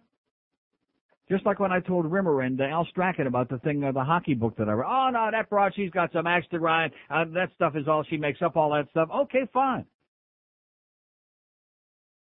Just 1.29 1.45
like 1.45 1.59
when 1.59 1.71
I 1.71 1.79
told 1.79 2.11
Rimmer 2.11 2.41
and 2.41 2.59
uh, 2.59 2.65
Al 2.65 2.85
Strachan 2.89 3.27
about 3.27 3.49
the 3.49 3.59
thing, 3.59 3.83
uh, 3.83 3.91
the 3.91 4.03
hockey 4.03 4.33
book 4.33 4.55
that 4.57 4.69
I 4.69 4.73
read. 4.73 4.87
Oh 4.87 5.09
no, 5.11 5.29
that 5.31 5.49
broad, 5.49 5.73
she's 5.75 5.91
got 5.91 6.11
some 6.11 6.25
axe 6.25 6.47
to 6.51 6.59
grind. 6.59 6.91
Uh, 7.09 7.25
that 7.33 7.49
stuff 7.55 7.75
is 7.75 7.87
all 7.87 8.03
she 8.09 8.17
makes 8.17 8.41
up, 8.41 8.55
all 8.55 8.71
that 8.71 8.87
stuff. 8.91 9.09
Okay, 9.13 9.47
fine. 9.53 9.85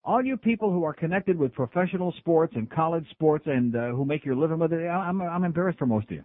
All 0.06 0.24
you 0.24 0.36
people 0.36 0.70
who 0.70 0.84
are 0.84 0.94
connected 0.94 1.36
with 1.36 1.52
professional 1.52 2.14
sports 2.18 2.52
and 2.54 2.70
college 2.70 3.04
sports 3.10 3.44
and 3.46 3.74
uh, 3.74 3.88
who 3.88 4.04
make 4.04 4.24
your 4.24 4.36
living 4.36 4.60
with 4.60 4.72
it, 4.72 4.86
I'm, 4.86 5.20
I'm 5.20 5.42
embarrassed 5.42 5.80
for 5.80 5.86
most 5.86 6.04
of 6.04 6.12
you. 6.12 6.24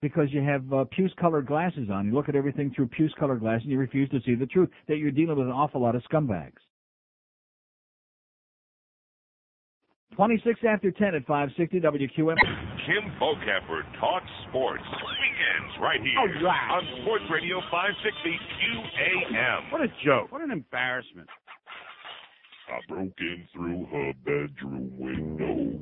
Because 0.00 0.28
you 0.30 0.40
have 0.40 0.72
uh, 0.72 0.84
puce-colored 0.90 1.46
glasses 1.46 1.90
on. 1.92 2.06
You 2.06 2.14
look 2.14 2.30
at 2.30 2.36
everything 2.36 2.72
through 2.74 2.86
puce-colored 2.86 3.40
glasses 3.40 3.64
and 3.64 3.72
you 3.72 3.78
refuse 3.78 4.08
to 4.10 4.20
see 4.24 4.34
the 4.34 4.46
truth, 4.46 4.70
that 4.86 4.96
you're 4.96 5.10
dealing 5.10 5.36
with 5.36 5.46
an 5.46 5.52
awful 5.52 5.82
lot 5.82 5.94
of 5.94 6.02
scumbags. 6.10 6.52
26 10.18 10.60
after 10.68 10.90
10 10.90 11.14
at 11.14 11.24
560 11.26 11.80
WQM. 11.80 12.36
Kim 12.86 13.12
Bokamper 13.20 13.82
talks 14.00 14.26
sports 14.48 14.82
weekends 14.82 15.78
right 15.80 16.00
here 16.00 16.18
All 16.18 16.26
right. 16.42 16.70
on 16.72 16.82
Sports 17.02 17.24
Radio 17.30 17.60
560 17.70 18.38
QAM. 18.58 19.70
What 19.72 19.82
a 19.82 19.88
joke. 20.04 20.32
What 20.32 20.40
an 20.42 20.50
embarrassment. 20.50 21.28
I 22.68 22.80
broke 22.88 23.12
in 23.18 23.46
through 23.54 23.86
her 23.92 24.12
bedroom 24.24 24.90
window. 24.98 25.78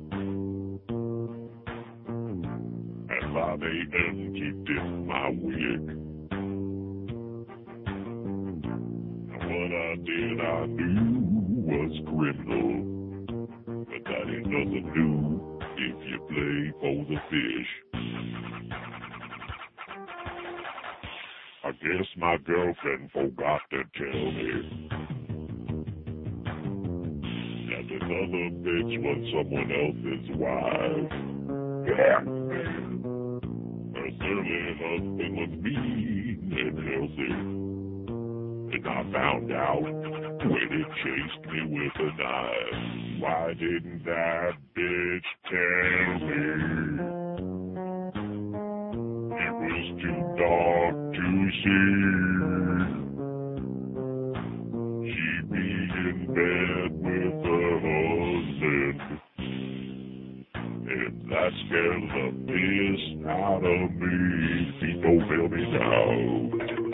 At 3.09 3.23
5 3.33 3.61
a.m. 3.61 4.33
kicked 4.33 4.69
in 4.69 5.07
my 5.07 5.29
wig. 5.29 5.89
And 9.33 9.41
what 9.49 9.71
I 9.73 9.95
did 10.05 10.39
I 10.41 10.65
knew 10.67 11.19
was 11.65 11.91
criminal. 12.05 13.06
That 14.07 14.23
ain't 14.23 14.47
nothing 14.47 14.87
new 14.95 15.59
if 15.75 15.97
you 16.07 16.17
play 16.29 16.71
for 16.79 16.95
the 17.09 17.19
fish. 17.29 17.71
I 21.65 21.71
guess 21.71 22.07
my 22.15 22.37
girlfriend 22.37 23.11
forgot 23.11 23.61
to 23.71 23.83
tell 23.97 24.31
me 24.31 24.51
that 27.67 27.83
this 27.89 28.01
other 28.01 28.47
bitch 28.63 28.93
was 29.03 29.19
someone 29.33 29.71
else's 29.75 30.27
wife. 30.37 31.11
Yeah. 31.85 32.23
Her 33.93 34.09
surly 34.21 34.61
husband 34.79 35.33
was 35.35 35.51
mean 35.61 36.39
and 36.57 36.77
healthy. 36.87 37.31
And 38.77 38.83
I 38.87 38.89
found 39.11 39.51
out 39.51 40.26
when 40.43 40.69
it 40.71 40.87
chased 41.03 41.43
me 41.51 41.59
with 41.69 41.97
a 41.99 42.09
knife. 42.17 43.21
Why 43.21 43.53
didn't 43.53 44.03
that 44.05 44.53
bitch 44.75 45.29
tell 45.49 46.19
me? 46.27 46.41
It 49.39 49.53
was 49.53 49.85
too 50.01 50.21
dark 50.37 50.95
to 51.13 51.27
see. 51.63 51.97
She 55.09 55.27
be 55.49 55.67
in 56.05 56.17
bed 56.27 56.89
with 57.01 57.37
her 57.45 57.71
husband. 57.87 58.99
And 60.89 61.15
that 61.31 61.51
scared 61.65 62.05
the 62.13 62.25
piss 62.47 63.03
out 63.27 63.63
of 63.63 63.91
me. 63.91 64.15
Feet 64.79 64.97
don't 65.01 65.21
fail 65.27 65.47
me 65.49 65.61
now. 65.71 66.86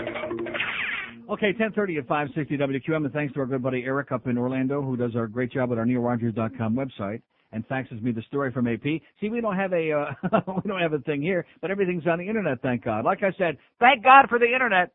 Okay, 1.34 1.48
1030 1.48 1.98
at 1.98 2.08
560 2.08 2.58
WQM, 2.58 3.06
and 3.06 3.12
thanks 3.12 3.34
to 3.34 3.40
our 3.40 3.48
good 3.48 3.64
buddy 3.64 3.84
Eric 3.86 4.12
up 4.12 4.28
in 4.28 4.38
Orlando, 4.38 4.84
who 4.84 4.96
does 4.96 5.16
our 5.16 5.26
great 5.26 5.52
job 5.52 5.72
at 5.72 5.80
our 5.80 5.86
NeilRogers.com 5.86 6.76
website 6.76 7.24
and 7.52 7.68
faxes 7.68 8.00
me 8.04 8.12
the 8.12 8.22
story 8.28 8.52
from 8.52 8.68
AP. 8.68 8.84
See, 9.20 9.30
we 9.30 9.42
don't 9.42 9.56
have 9.56 9.74
a 9.74 9.92
uh, 9.92 10.42
we 10.64 10.70
don't 10.70 10.80
have 10.80 10.94
a 10.94 11.00
thing 11.00 11.24
here, 11.24 11.44
but 11.60 11.72
everything's 11.72 12.06
on 12.06 12.20
the 12.20 12.28
internet, 12.28 12.62
thank 12.62 12.84
God. 12.84 13.04
Like 13.04 13.24
I 13.24 13.32
said, 13.40 13.58
thank 13.80 14.04
God 14.04 14.28
for 14.30 14.38
the 14.38 14.46
internet. 14.46 14.92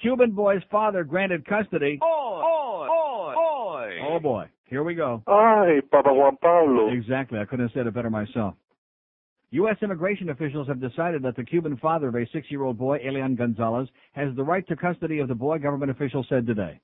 Cuban 0.00 0.30
boy's 0.30 0.62
father 0.70 1.02
granted 1.02 1.44
custody. 1.44 1.98
Oi, 2.00 2.06
oi, 2.06 2.86
oi, 2.88 3.34
oi. 3.34 3.98
Oh 4.08 4.20
boy, 4.20 4.44
here 4.66 4.84
we 4.84 4.94
go. 4.94 5.24
Ay, 5.26 5.80
Papa 5.90 6.14
Juan 6.14 6.36
Pablo. 6.40 6.92
Exactly, 6.92 7.40
I 7.40 7.46
couldn't 7.46 7.66
have 7.66 7.74
said 7.74 7.88
it 7.88 7.94
better 7.94 8.10
myself. 8.10 8.54
U.S. 9.52 9.76
immigration 9.80 10.28
officials 10.28 10.68
have 10.68 10.80
decided 10.80 11.22
that 11.22 11.34
the 11.34 11.44
Cuban 11.44 11.78
father 11.78 12.08
of 12.08 12.14
a 12.14 12.28
six-year-old 12.34 12.76
boy, 12.76 12.98
Elian 13.02 13.34
Gonzalez, 13.34 13.88
has 14.12 14.34
the 14.36 14.44
right 14.44 14.66
to 14.68 14.76
custody 14.76 15.20
of 15.20 15.28
the 15.28 15.34
boy, 15.34 15.58
government 15.58 15.90
officials 15.90 16.26
said 16.28 16.46
today. 16.46 16.78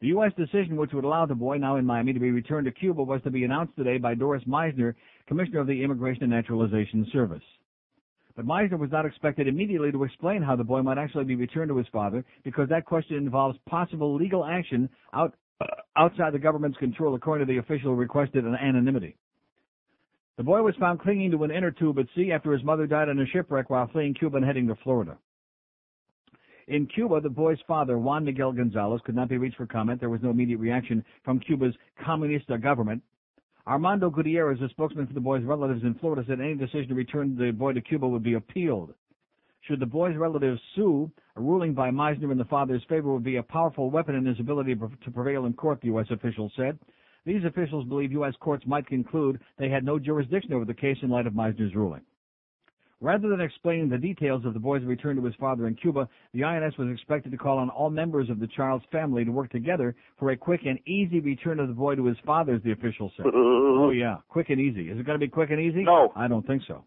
The 0.00 0.08
U.S. 0.08 0.32
decision, 0.36 0.76
which 0.76 0.92
would 0.92 1.04
allow 1.04 1.26
the 1.26 1.36
boy, 1.36 1.58
now 1.58 1.76
in 1.76 1.86
Miami, 1.86 2.12
to 2.12 2.18
be 2.18 2.32
returned 2.32 2.64
to 2.66 2.72
Cuba, 2.72 3.04
was 3.04 3.22
to 3.22 3.30
be 3.30 3.44
announced 3.44 3.76
today 3.76 3.98
by 3.98 4.14
Doris 4.14 4.42
Meissner, 4.46 4.96
Commissioner 5.28 5.60
of 5.60 5.68
the 5.68 5.82
Immigration 5.82 6.24
and 6.24 6.32
Naturalization 6.32 7.06
Service. 7.12 7.42
But 8.34 8.44
Meissner 8.44 8.76
was 8.76 8.90
not 8.90 9.06
expected 9.06 9.46
immediately 9.46 9.92
to 9.92 10.02
explain 10.02 10.42
how 10.42 10.56
the 10.56 10.64
boy 10.64 10.82
might 10.82 10.98
actually 10.98 11.24
be 11.24 11.36
returned 11.36 11.68
to 11.68 11.76
his 11.76 11.88
father, 11.92 12.24
because 12.42 12.68
that 12.68 12.84
question 12.84 13.16
involves 13.16 13.58
possible 13.68 14.14
legal 14.16 14.44
action 14.44 14.88
out, 15.14 15.34
outside 15.96 16.32
the 16.32 16.38
government's 16.40 16.78
control, 16.78 17.14
according 17.14 17.46
to 17.46 17.52
the 17.52 17.58
official 17.58 17.94
requested 17.94 18.44
an 18.44 18.56
anonymity. 18.56 19.16
The 20.38 20.44
boy 20.44 20.62
was 20.62 20.76
found 20.76 21.00
clinging 21.00 21.32
to 21.32 21.42
an 21.42 21.50
inner 21.50 21.72
tube 21.72 21.98
at 21.98 22.06
sea 22.14 22.30
after 22.30 22.52
his 22.52 22.62
mother 22.62 22.86
died 22.86 23.08
in 23.08 23.18
a 23.18 23.26
shipwreck 23.26 23.70
while 23.70 23.88
fleeing 23.88 24.14
Cuba 24.14 24.36
and 24.36 24.46
heading 24.46 24.68
to 24.68 24.76
Florida. 24.84 25.18
In 26.68 26.86
Cuba, 26.86 27.20
the 27.20 27.28
boy's 27.28 27.58
father, 27.66 27.98
Juan 27.98 28.24
Miguel 28.24 28.52
Gonzalez, 28.52 29.00
could 29.04 29.16
not 29.16 29.28
be 29.28 29.36
reached 29.36 29.56
for 29.56 29.66
comment. 29.66 29.98
There 29.98 30.10
was 30.10 30.22
no 30.22 30.30
immediate 30.30 30.58
reaction 30.58 31.04
from 31.24 31.40
Cuba's 31.40 31.74
Comunista 32.06 32.62
government. 32.62 33.02
Armando 33.66 34.10
Gutierrez, 34.10 34.60
a 34.60 34.68
spokesman 34.68 35.08
for 35.08 35.12
the 35.12 35.20
boy's 35.20 35.42
relatives 35.42 35.82
in 35.82 35.94
Florida, 35.94 36.22
said 36.28 36.40
any 36.40 36.54
decision 36.54 36.90
to 36.90 36.94
return 36.94 37.36
the 37.36 37.50
boy 37.50 37.72
to 37.72 37.80
Cuba 37.80 38.06
would 38.06 38.22
be 38.22 38.34
appealed. 38.34 38.94
Should 39.62 39.80
the 39.80 39.86
boy's 39.86 40.16
relatives 40.16 40.60
sue, 40.76 41.10
a 41.34 41.40
ruling 41.40 41.74
by 41.74 41.90
Meissner 41.90 42.30
in 42.30 42.38
the 42.38 42.44
father's 42.44 42.84
favor 42.88 43.12
would 43.12 43.24
be 43.24 43.36
a 43.36 43.42
powerful 43.42 43.90
weapon 43.90 44.14
in 44.14 44.24
his 44.24 44.38
ability 44.38 44.76
to 44.76 45.10
prevail 45.10 45.46
in 45.46 45.54
court, 45.54 45.80
the 45.80 45.88
U.S. 45.88 46.06
official 46.12 46.48
said. 46.54 46.78
These 47.24 47.44
officials 47.44 47.86
believe 47.86 48.12
U.S. 48.12 48.34
courts 48.40 48.64
might 48.66 48.86
conclude 48.86 49.40
they 49.58 49.68
had 49.68 49.84
no 49.84 49.98
jurisdiction 49.98 50.52
over 50.52 50.64
the 50.64 50.74
case 50.74 50.96
in 51.02 51.10
light 51.10 51.26
of 51.26 51.34
Meissner's 51.34 51.74
ruling. 51.74 52.02
Rather 53.00 53.28
than 53.28 53.40
explaining 53.40 53.88
the 53.88 53.98
details 53.98 54.44
of 54.44 54.54
the 54.54 54.60
boy's 54.60 54.82
return 54.82 55.14
to 55.14 55.24
his 55.24 55.34
father 55.36 55.68
in 55.68 55.74
Cuba, 55.76 56.08
the 56.34 56.42
INS 56.42 56.76
was 56.78 56.88
expected 56.90 57.30
to 57.30 57.38
call 57.38 57.58
on 57.58 57.70
all 57.70 57.90
members 57.90 58.28
of 58.28 58.40
the 58.40 58.48
child's 58.48 58.84
family 58.90 59.24
to 59.24 59.30
work 59.30 59.50
together 59.52 59.94
for 60.18 60.32
a 60.32 60.36
quick 60.36 60.62
and 60.66 60.80
easy 60.84 61.20
return 61.20 61.60
of 61.60 61.68
the 61.68 61.74
boy 61.74 61.94
to 61.94 62.04
his 62.06 62.16
father, 62.26 62.54
as 62.54 62.62
the 62.64 62.72
official 62.72 63.12
said. 63.16 63.26
oh 63.34 63.90
yeah, 63.90 64.16
quick 64.28 64.50
and 64.50 64.60
easy. 64.60 64.90
Is 64.90 64.98
it 64.98 65.06
going 65.06 65.18
to 65.18 65.24
be 65.24 65.30
quick 65.30 65.50
and 65.50 65.60
easy? 65.60 65.84
No. 65.84 66.12
I 66.16 66.26
don't 66.26 66.44
think 66.44 66.62
so. 66.66 66.84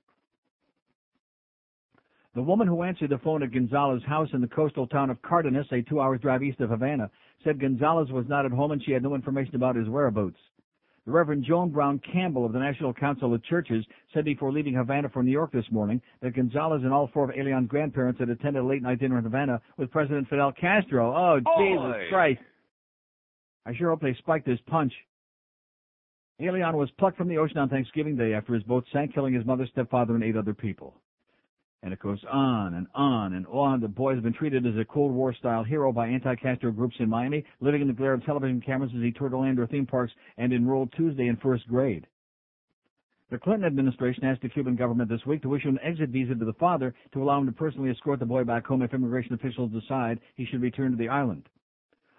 The 2.34 2.42
woman 2.42 2.68
who 2.68 2.84
answered 2.84 3.10
the 3.10 3.18
phone 3.18 3.44
at 3.44 3.52
Gonzalez's 3.52 4.08
house 4.08 4.30
in 4.34 4.40
the 4.40 4.48
coastal 4.48 4.88
town 4.88 5.10
of 5.10 5.22
Cardenas, 5.22 5.68
a 5.72 5.82
two 5.82 6.00
hours 6.00 6.22
drive 6.22 6.42
east 6.44 6.62
of 6.62 6.70
Havana, 6.70 7.12
said 7.44 7.60
Gonzalez 7.60 8.10
was 8.10 8.26
not 8.30 8.46
at 8.46 8.54
home 8.54 8.72
and 8.72 8.82
she 8.84 8.94
had 8.94 9.04
no 9.04 9.16
information 9.16 9.56
about 9.56 9.76
his 9.76 9.90
whereabouts. 9.90 10.38
The 11.06 11.12
Reverend 11.12 11.44
Joan 11.44 11.72
Brown 11.72 12.00
Campbell 12.00 12.46
of 12.46 12.54
the 12.54 12.60
National 12.60 12.94
Council 12.94 13.34
of 13.34 13.44
Churches 13.44 13.84
said 14.14 14.24
before 14.24 14.52
leaving 14.54 14.76
Havana 14.76 15.10
for 15.10 15.24
New 15.24 15.32
York 15.32 15.52
this 15.52 15.70
morning 15.72 16.00
that 16.22 16.36
Gonzalez 16.36 16.84
and 16.84 16.94
all 16.94 17.10
four 17.12 17.30
of 17.30 17.36
Elian's 17.36 17.68
grandparents 17.68 18.20
had 18.20 18.30
attended 18.30 18.64
a 18.64 18.66
late 18.66 18.84
night 18.84 19.00
dinner 19.00 19.18
in 19.18 19.24
Havana 19.24 19.60
with 19.78 19.92
President 19.92 20.30
Fidel 20.30 20.54
Castro. 20.54 21.14
Oh, 21.14 21.40
Jesus 21.40 22.10
Christ. 22.10 22.40
I 23.66 23.76
sure 23.76 23.90
hope 23.90 24.02
they 24.02 24.14
spiked 24.20 24.48
his 24.48 24.60
punch. 24.68 24.94
Elian 26.40 26.78
was 26.78 26.90
plucked 26.98 27.18
from 27.18 27.28
the 27.28 27.38
ocean 27.38 27.58
on 27.58 27.68
Thanksgiving 27.68 28.16
Day 28.16 28.34
after 28.34 28.54
his 28.54 28.64
boat 28.64 28.86
sank, 28.94 29.14
killing 29.14 29.34
his 29.34 29.46
mother, 29.46 29.68
stepfather, 29.72 30.16
and 30.16 30.24
eight 30.24 30.38
other 30.38 30.54
people. 30.54 30.96
And 31.84 31.94
it 31.94 32.00
goes 32.00 32.24
on 32.32 32.76
and 32.76 32.88
on 32.94 33.34
and 33.34 33.48
on. 33.48 33.82
The 33.82 33.88
boy 33.88 34.14
has 34.14 34.24
been 34.24 34.34
treated 34.34 34.68
as 34.68 34.78
a 34.78 34.86
Cold 34.86 35.12
War 35.12 35.34
style 35.34 35.64
hero 35.64 35.92
by 35.92 36.08
anti-Castro 36.08 36.72
groups 36.72 36.96
in 37.00 37.10
Miami, 37.10 37.44
living 37.60 37.82
in 37.82 37.88
the 37.88 37.94
glare 37.94 38.14
of 38.14 38.24
television 38.24 38.62
cameras 38.62 38.92
as 38.96 39.02
he 39.02 39.12
toured 39.12 39.34
Orlando 39.34 39.66
theme 39.66 39.88
parks 39.88 40.14
and 40.38 40.54
enrolled 40.54 40.94
Tuesday 40.96 41.28
in 41.28 41.38
first 41.38 41.68
grade. 41.68 42.06
The 43.32 43.38
Clinton 43.40 43.66
administration 43.66 44.26
asked 44.26 44.42
the 44.42 44.50
Cuban 44.50 44.76
government 44.76 45.10
this 45.10 45.26
week 45.26 45.42
to 45.42 45.56
issue 45.56 45.70
an 45.70 45.80
exit 45.82 46.10
visa 46.10 46.36
to 46.36 46.46
the 46.46 46.54
father 46.54 46.94
to 47.14 47.24
allow 47.24 47.40
him 47.40 47.46
to 47.46 47.54
personally 47.54 47.90
escort 47.90 48.20
the 48.20 48.26
boy 48.26 48.44
back 48.44 48.68
home 48.68 48.82
if 48.82 48.94
immigration 48.94 49.34
officials 49.34 49.72
decide 49.72 50.20
he 50.36 50.46
should 50.46 50.62
return 50.62 50.92
to 50.92 50.98
the 50.98 51.08
island. 51.08 51.48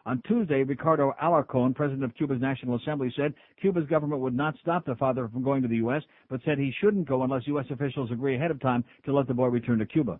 On 0.04 0.20
Tuesday, 0.26 0.64
Ricardo 0.64 1.14
Alarcon, 1.22 1.74
president 1.74 2.02
of 2.02 2.14
Cuba's 2.14 2.40
National 2.40 2.76
Assembly, 2.76 3.12
said 3.16 3.34
Cuba's 3.60 3.86
government 3.86 4.20
would 4.20 4.34
not 4.34 4.56
stop 4.60 4.84
the 4.84 4.96
father 4.96 5.28
from 5.28 5.44
going 5.44 5.62
to 5.62 5.68
the 5.68 5.76
U.S., 5.76 6.02
but 6.28 6.40
said 6.44 6.58
he 6.58 6.74
shouldn't 6.80 7.08
go 7.08 7.22
unless 7.22 7.46
U.S. 7.46 7.66
officials 7.70 8.10
agree 8.10 8.34
ahead 8.34 8.50
of 8.50 8.60
time 8.60 8.84
to 9.04 9.12
let 9.12 9.28
the 9.28 9.34
boy 9.34 9.46
return 9.46 9.78
to 9.78 9.86
Cuba. 9.86 10.18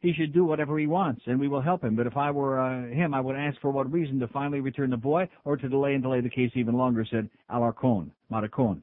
He 0.00 0.12
should 0.12 0.34
do 0.34 0.44
whatever 0.44 0.78
he 0.78 0.86
wants, 0.86 1.22
and 1.26 1.40
we 1.40 1.48
will 1.48 1.62
help 1.62 1.82
him. 1.82 1.96
But 1.96 2.06
if 2.06 2.18
I 2.18 2.30
were 2.30 2.60
uh, 2.60 2.88
him, 2.88 3.14
I 3.14 3.20
would 3.20 3.34
ask 3.34 3.58
for 3.60 3.70
what 3.70 3.90
reason 3.90 4.20
to 4.20 4.28
finally 4.28 4.60
return 4.60 4.90
the 4.90 4.98
boy 4.98 5.26
or 5.44 5.56
to 5.56 5.68
delay 5.70 5.94
and 5.94 6.02
delay 6.02 6.20
the 6.20 6.28
case 6.28 6.50
even 6.54 6.76
longer, 6.76 7.06
said 7.10 7.30
Alarcon, 7.50 8.10
Maracon. 8.30 8.82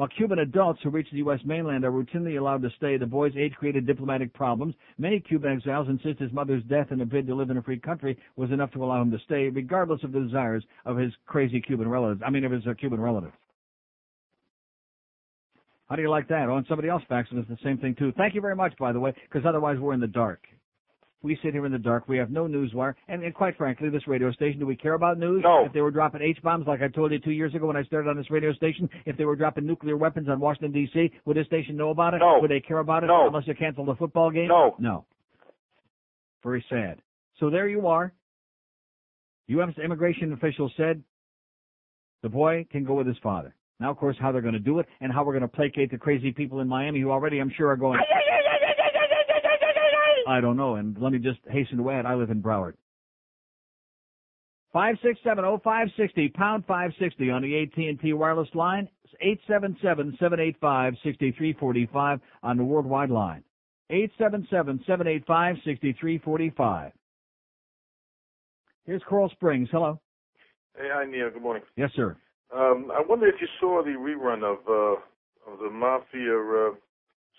While 0.00 0.08
Cuban 0.08 0.38
adults 0.38 0.80
who 0.82 0.88
reach 0.88 1.08
the 1.10 1.18
U.S. 1.18 1.40
mainland 1.44 1.84
are 1.84 1.90
routinely 1.90 2.38
allowed 2.38 2.62
to 2.62 2.70
stay, 2.78 2.96
the 2.96 3.04
boy's 3.04 3.36
age 3.36 3.52
created 3.52 3.86
diplomatic 3.86 4.32
problems. 4.32 4.74
Many 4.96 5.20
Cuban 5.20 5.52
exiles 5.52 5.88
insist 5.90 6.18
his 6.20 6.32
mother's 6.32 6.62
death 6.70 6.86
in 6.90 7.02
a 7.02 7.04
bid 7.04 7.26
to 7.26 7.34
live 7.34 7.50
in 7.50 7.58
a 7.58 7.62
free 7.62 7.78
country 7.78 8.16
was 8.34 8.50
enough 8.50 8.70
to 8.70 8.82
allow 8.82 9.02
him 9.02 9.10
to 9.10 9.18
stay, 9.26 9.50
regardless 9.50 10.02
of 10.02 10.12
the 10.12 10.20
desires 10.20 10.64
of 10.86 10.96
his 10.96 11.12
crazy 11.26 11.60
Cuban 11.60 11.86
relatives. 11.86 12.22
I 12.24 12.30
mean, 12.30 12.46
of 12.46 12.52
his 12.52 12.66
uh, 12.66 12.72
Cuban 12.80 12.98
relatives. 12.98 13.34
How 15.90 15.96
do 15.96 16.02
you 16.02 16.08
like 16.08 16.28
that? 16.28 16.48
Oh, 16.48 16.56
and 16.56 16.64
somebody 16.66 16.88
else 16.88 17.02
faxing 17.10 17.38
us 17.38 17.44
the 17.50 17.58
same 17.62 17.76
thing 17.76 17.94
too. 17.94 18.10
Thank 18.16 18.34
you 18.34 18.40
very 18.40 18.56
much, 18.56 18.72
by 18.78 18.92
the 18.92 19.00
way, 19.00 19.12
because 19.30 19.46
otherwise 19.46 19.78
we're 19.78 19.92
in 19.92 20.00
the 20.00 20.06
dark. 20.06 20.40
We 21.22 21.38
sit 21.42 21.52
here 21.52 21.66
in 21.66 21.72
the 21.72 21.78
dark. 21.78 22.08
We 22.08 22.16
have 22.16 22.30
no 22.30 22.46
news 22.46 22.72
wire. 22.72 22.96
And, 23.08 23.22
and 23.22 23.34
quite 23.34 23.56
frankly, 23.58 23.90
this 23.90 24.08
radio 24.08 24.32
station, 24.32 24.58
do 24.58 24.66
we 24.66 24.76
care 24.76 24.94
about 24.94 25.18
news? 25.18 25.42
No. 25.44 25.66
If 25.66 25.72
they 25.72 25.82
were 25.82 25.90
dropping 25.90 26.22
H-bombs 26.22 26.66
like 26.66 26.80
I 26.80 26.88
told 26.88 27.12
you 27.12 27.18
two 27.18 27.30
years 27.30 27.54
ago 27.54 27.66
when 27.66 27.76
I 27.76 27.84
started 27.84 28.08
on 28.08 28.16
this 28.16 28.30
radio 28.30 28.54
station, 28.54 28.88
if 29.04 29.18
they 29.18 29.26
were 29.26 29.36
dropping 29.36 29.66
nuclear 29.66 29.98
weapons 29.98 30.28
on 30.30 30.40
Washington, 30.40 30.72
D.C., 30.72 31.10
would 31.26 31.36
this 31.36 31.46
station 31.46 31.76
know 31.76 31.90
about 31.90 32.14
it? 32.14 32.18
No. 32.18 32.38
Would 32.40 32.50
they 32.50 32.60
care 32.60 32.78
about 32.78 33.04
it? 33.04 33.08
No. 33.08 33.26
Unless 33.26 33.46
you 33.46 33.54
cancel 33.54 33.84
the 33.84 33.96
football 33.96 34.30
game? 34.30 34.48
No. 34.48 34.76
No. 34.78 35.04
Very 36.42 36.64
sad. 36.70 37.02
So 37.38 37.50
there 37.50 37.68
you 37.68 37.86
are. 37.86 38.12
U.S. 39.48 39.68
immigration 39.82 40.32
officials 40.32 40.72
said 40.76 41.02
the 42.22 42.28
boy 42.28 42.66
can 42.70 42.84
go 42.84 42.94
with 42.94 43.06
his 43.06 43.16
father. 43.22 43.54
Now, 43.78 43.90
of 43.90 43.96
course, 43.96 44.16
how 44.20 44.30
they're 44.30 44.42
going 44.42 44.54
to 44.54 44.60
do 44.60 44.78
it 44.78 44.86
and 45.00 45.12
how 45.12 45.24
we're 45.24 45.32
going 45.32 45.42
to 45.42 45.48
placate 45.48 45.90
the 45.90 45.98
crazy 45.98 46.32
people 46.32 46.60
in 46.60 46.68
Miami 46.68 47.00
who 47.00 47.10
already, 47.10 47.40
I'm 47.40 47.50
sure, 47.56 47.68
are 47.68 47.76
going, 47.76 47.98
I 50.30 50.40
don't 50.40 50.56
know. 50.56 50.76
And 50.76 50.96
let 51.00 51.12
me 51.12 51.18
just 51.18 51.40
hasten 51.50 51.78
to 51.78 51.90
add, 51.90 52.06
I 52.06 52.14
live 52.14 52.30
in 52.30 52.40
Broward. 52.40 52.74
Five 54.72 54.94
six 55.02 55.18
seven 55.24 55.44
oh 55.44 55.60
five 55.64 55.88
sixty 55.98 56.28
pound 56.28 56.64
five 56.66 56.92
sixty 57.00 57.30
on 57.30 57.42
the 57.42 57.62
AT 57.62 57.76
and 57.76 58.00
T 58.00 58.12
wireless 58.12 58.48
line. 58.54 58.88
Eight 59.20 59.40
seven 59.48 59.76
seven 59.82 60.16
seven 60.20 60.38
eight 60.38 60.56
five 60.60 60.94
sixty 61.02 61.32
three 61.32 61.52
forty 61.54 61.88
five 61.92 62.20
on 62.44 62.56
the 62.56 62.62
worldwide 62.62 63.10
line. 63.10 63.42
Eight 63.90 64.12
seven 64.16 64.46
seven 64.48 64.80
seven 64.86 65.08
eight 65.08 65.26
five 65.26 65.56
sixty 65.64 65.92
three 66.00 66.18
forty 66.18 66.50
five. 66.56 66.92
Here's 68.86 69.02
Coral 69.08 69.28
Springs. 69.30 69.68
Hello. 69.72 70.00
Hey, 70.76 70.88
hi 70.92 71.04
Neil. 71.04 71.30
Good 71.30 71.42
morning. 71.42 71.64
Yes, 71.76 71.90
sir. 71.96 72.16
Um, 72.54 72.92
I 72.94 73.02
wonder 73.08 73.26
if 73.26 73.34
you 73.40 73.48
saw 73.60 73.82
the 73.82 73.90
rerun 73.90 74.44
of 74.44 74.58
uh, 74.68 75.52
of 75.52 75.58
the 75.58 75.70
mafia 75.70 76.38
uh, 76.38 76.74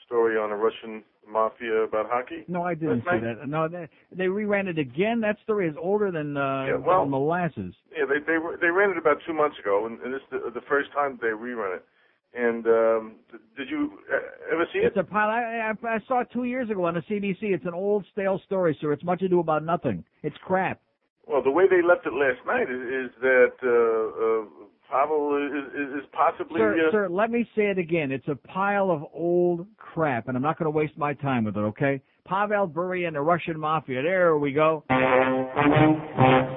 story 0.05 0.37
on 0.37 0.49
the 0.49 0.57
Russian 0.57 1.03
mafia 1.29 1.83
about 1.83 2.07
hockey. 2.09 2.43
No, 2.47 2.63
I 2.63 2.73
didn't 2.73 3.01
see 3.01 3.19
that. 3.19 3.47
No, 3.47 3.67
they, 3.67 3.87
they 4.15 4.25
reran 4.25 4.67
it 4.67 4.77
again. 4.77 5.21
That 5.21 5.37
story 5.43 5.67
is 5.67 5.75
older 5.81 6.11
than 6.11 6.37
uh, 6.37 6.65
Yeah, 6.65 6.75
well- 6.77 7.05
molasses. 7.05 7.73
Yeah, 7.95 8.05
they 8.07 8.19
they 8.19 8.37
they 8.61 8.67
ran 8.67 8.91
it 8.91 8.97
about 8.97 9.17
two 9.27 9.33
months 9.33 9.57
ago, 9.59 9.85
and, 9.85 9.99
and 10.01 10.13
this 10.13 10.21
is 10.21 10.27
the, 10.45 10.51
the 10.53 10.65
first 10.67 10.91
time 10.93 11.19
they 11.21 11.27
rerun 11.27 11.75
it. 11.77 11.85
And 12.33 12.65
um, 12.65 13.15
did 13.57 13.69
you 13.69 13.99
uh, 14.11 14.53
ever 14.53 14.65
see 14.71 14.79
it? 14.79 14.85
It's 14.85 14.97
a 14.97 15.03
pilot. 15.03 15.33
I, 15.33 15.71
I, 15.71 15.95
I 15.95 15.99
saw 16.07 16.21
it 16.21 16.29
two 16.31 16.45
years 16.45 16.69
ago 16.69 16.85
on 16.85 16.93
the 16.93 17.01
CBC. 17.01 17.39
It's 17.41 17.65
an 17.65 17.73
old 17.73 18.05
stale 18.13 18.39
story, 18.45 18.77
sir. 18.79 18.93
It's 18.93 19.03
much 19.03 19.21
ado 19.21 19.41
about 19.41 19.65
nothing. 19.65 20.05
It's 20.23 20.37
crap. 20.45 20.79
Well, 21.27 21.43
the 21.43 21.51
way 21.51 21.65
they 21.69 21.81
left 21.85 22.05
it 22.05 22.13
last 22.13 22.39
night 22.47 22.69
is, 22.71 22.81
is 22.81 23.11
that 23.21 23.53
uh, 23.63 24.60
uh, 24.60 24.60
Pavel 24.91 25.37
is, 25.37 26.03
is, 26.03 26.09
possibly. 26.11 26.59
Sir, 26.59 26.89
sir, 26.91 27.09
let 27.09 27.31
me 27.31 27.47
say 27.55 27.67
it 27.67 27.77
again. 27.77 28.11
It's 28.11 28.27
a 28.27 28.35
pile 28.35 28.91
of 28.91 29.05
old 29.13 29.65
crap, 29.77 30.27
and 30.27 30.35
I'm 30.35 30.43
not 30.43 30.59
going 30.59 30.65
to 30.65 30.77
waste 30.77 30.97
my 30.97 31.13
time 31.13 31.45
with 31.45 31.55
it, 31.55 31.61
okay? 31.61 32.01
Pavel 32.25 32.67
Bure 32.67 33.07
and 33.07 33.15
the 33.15 33.21
Russian 33.21 33.59
Mafia. 33.59 34.01
There 34.01 34.37
we 34.37 34.51
go. 34.51 34.83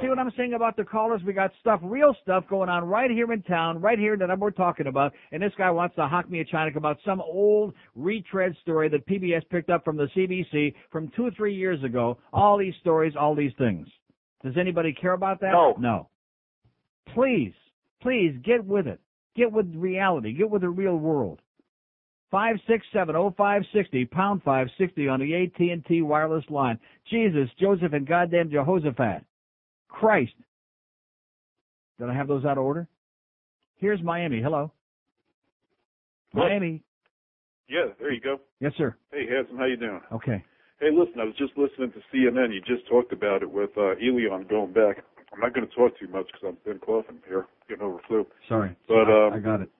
See 0.02 0.08
what 0.08 0.18
I'm 0.18 0.32
saying 0.36 0.54
about 0.54 0.76
the 0.76 0.84
callers? 0.84 1.22
We 1.24 1.32
got 1.32 1.52
stuff, 1.60 1.80
real 1.82 2.14
stuff 2.22 2.44
going 2.50 2.68
on 2.68 2.84
right 2.84 3.10
here 3.10 3.32
in 3.32 3.42
town, 3.42 3.80
right 3.80 3.98
here 3.98 4.16
that 4.16 4.38
we're 4.38 4.50
talking 4.50 4.88
about. 4.88 5.12
And 5.32 5.42
this 5.42 5.52
guy 5.56 5.70
wants 5.70 5.94
to 5.96 6.06
hock 6.06 6.28
me 6.28 6.40
a 6.40 6.44
China 6.44 6.70
about 6.76 6.98
some 7.04 7.20
old 7.20 7.72
retread 7.94 8.54
story 8.62 8.88
that 8.90 9.06
PBS 9.06 9.48
picked 9.48 9.70
up 9.70 9.84
from 9.84 9.96
the 9.96 10.08
CBC 10.16 10.74
from 10.90 11.10
two 11.16 11.26
or 11.26 11.30
three 11.36 11.54
years 11.54 11.82
ago. 11.84 12.18
All 12.32 12.58
these 12.58 12.74
stories, 12.80 13.14
all 13.18 13.34
these 13.34 13.52
things. 13.58 13.86
Does 14.42 14.54
anybody 14.58 14.92
care 14.92 15.12
about 15.12 15.40
that? 15.40 15.52
No. 15.52 15.74
No. 15.78 16.08
Please, 17.14 17.54
please 18.04 18.36
get 18.44 18.64
with 18.64 18.86
it. 18.86 19.00
Get 19.34 19.50
with 19.50 19.66
reality. 19.74 20.32
Get 20.32 20.48
with 20.48 20.62
the 20.62 20.68
real 20.68 20.96
world. 20.96 21.40
Five 22.30 22.56
six 22.68 22.84
seven 22.92 23.16
oh 23.16 23.34
five 23.36 23.62
sixty 23.72 24.04
pound 24.04 24.42
five 24.44 24.68
sixty 24.78 25.08
on 25.08 25.20
the 25.20 25.34
AT 25.34 25.58
and 25.58 25.84
T 25.86 26.02
wireless 26.02 26.44
line. 26.50 26.78
Jesus, 27.10 27.48
Joseph, 27.58 27.92
and 27.92 28.06
goddamn 28.06 28.50
Jehoshaphat. 28.50 29.24
Christ. 29.88 30.34
Did 31.98 32.10
I 32.10 32.14
have 32.14 32.28
those 32.28 32.44
out 32.44 32.58
of 32.58 32.64
order? 32.64 32.86
Here's 33.76 34.02
Miami. 34.02 34.40
Hello. 34.42 34.70
Miami. 36.32 36.82
Yeah, 37.68 37.86
there 37.98 38.12
you 38.12 38.20
go. 38.20 38.40
Yes, 38.60 38.72
sir. 38.76 38.96
Hey, 39.12 39.26
Handsome, 39.28 39.56
how 39.56 39.64
you 39.64 39.76
doing? 39.76 40.00
Okay. 40.12 40.44
Hey, 40.80 40.88
listen, 40.92 41.20
I 41.20 41.24
was 41.24 41.34
just 41.38 41.52
listening 41.56 41.92
to 41.92 41.98
CNN. 42.12 42.52
You 42.52 42.60
just 42.60 42.86
talked 42.88 43.12
about 43.12 43.42
it 43.42 43.50
with 43.50 43.70
uh, 43.78 43.92
Elian 44.02 44.46
going 44.50 44.72
back. 44.72 45.04
I'm 45.34 45.40
not 45.40 45.54
going 45.54 45.66
to 45.66 45.74
talk 45.74 45.98
too 45.98 46.08
much 46.08 46.26
because 46.26 46.54
I've 46.54 46.64
been 46.64 46.78
coughing 46.78 47.18
here, 47.26 47.46
getting 47.68 47.84
over 47.84 47.98
flu. 48.06 48.26
Sorry. 48.48 48.76
But 48.86 49.10
um, 49.10 49.32
I 49.32 49.38
got 49.38 49.60
it. 49.60 49.70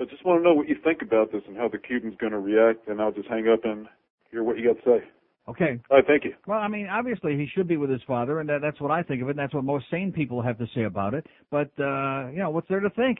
I 0.00 0.04
just 0.04 0.24
want 0.24 0.40
to 0.40 0.44
know 0.44 0.54
what 0.54 0.68
you 0.68 0.76
think 0.82 1.02
about 1.02 1.30
this 1.30 1.42
and 1.46 1.56
how 1.56 1.68
the 1.68 1.78
Cubans 1.78 2.14
going 2.18 2.32
to 2.32 2.40
react, 2.40 2.88
and 2.88 3.00
I'll 3.00 3.12
just 3.12 3.28
hang 3.28 3.48
up 3.48 3.64
and 3.64 3.86
hear 4.30 4.42
what 4.42 4.58
you 4.58 4.66
got 4.66 4.82
to 4.82 4.98
say. 5.00 5.06
Okay. 5.48 5.80
All 5.90 5.96
right, 5.98 6.06
thank 6.06 6.24
you. 6.24 6.32
Well, 6.46 6.58
I 6.58 6.68
mean, 6.68 6.86
obviously 6.90 7.36
he 7.36 7.46
should 7.54 7.68
be 7.68 7.76
with 7.76 7.90
his 7.90 8.00
father, 8.06 8.40
and 8.40 8.48
that, 8.48 8.60
that's 8.62 8.80
what 8.80 8.90
I 8.90 9.02
think 9.02 9.22
of 9.22 9.28
it, 9.28 9.32
and 9.32 9.38
that's 9.38 9.54
what 9.54 9.64
most 9.64 9.86
sane 9.90 10.12
people 10.12 10.42
have 10.42 10.58
to 10.58 10.66
say 10.74 10.84
about 10.84 11.14
it. 11.14 11.26
But 11.50 11.70
uh, 11.78 12.30
you 12.30 12.38
know, 12.38 12.50
what's 12.50 12.68
there 12.68 12.80
to 12.80 12.90
think? 12.90 13.18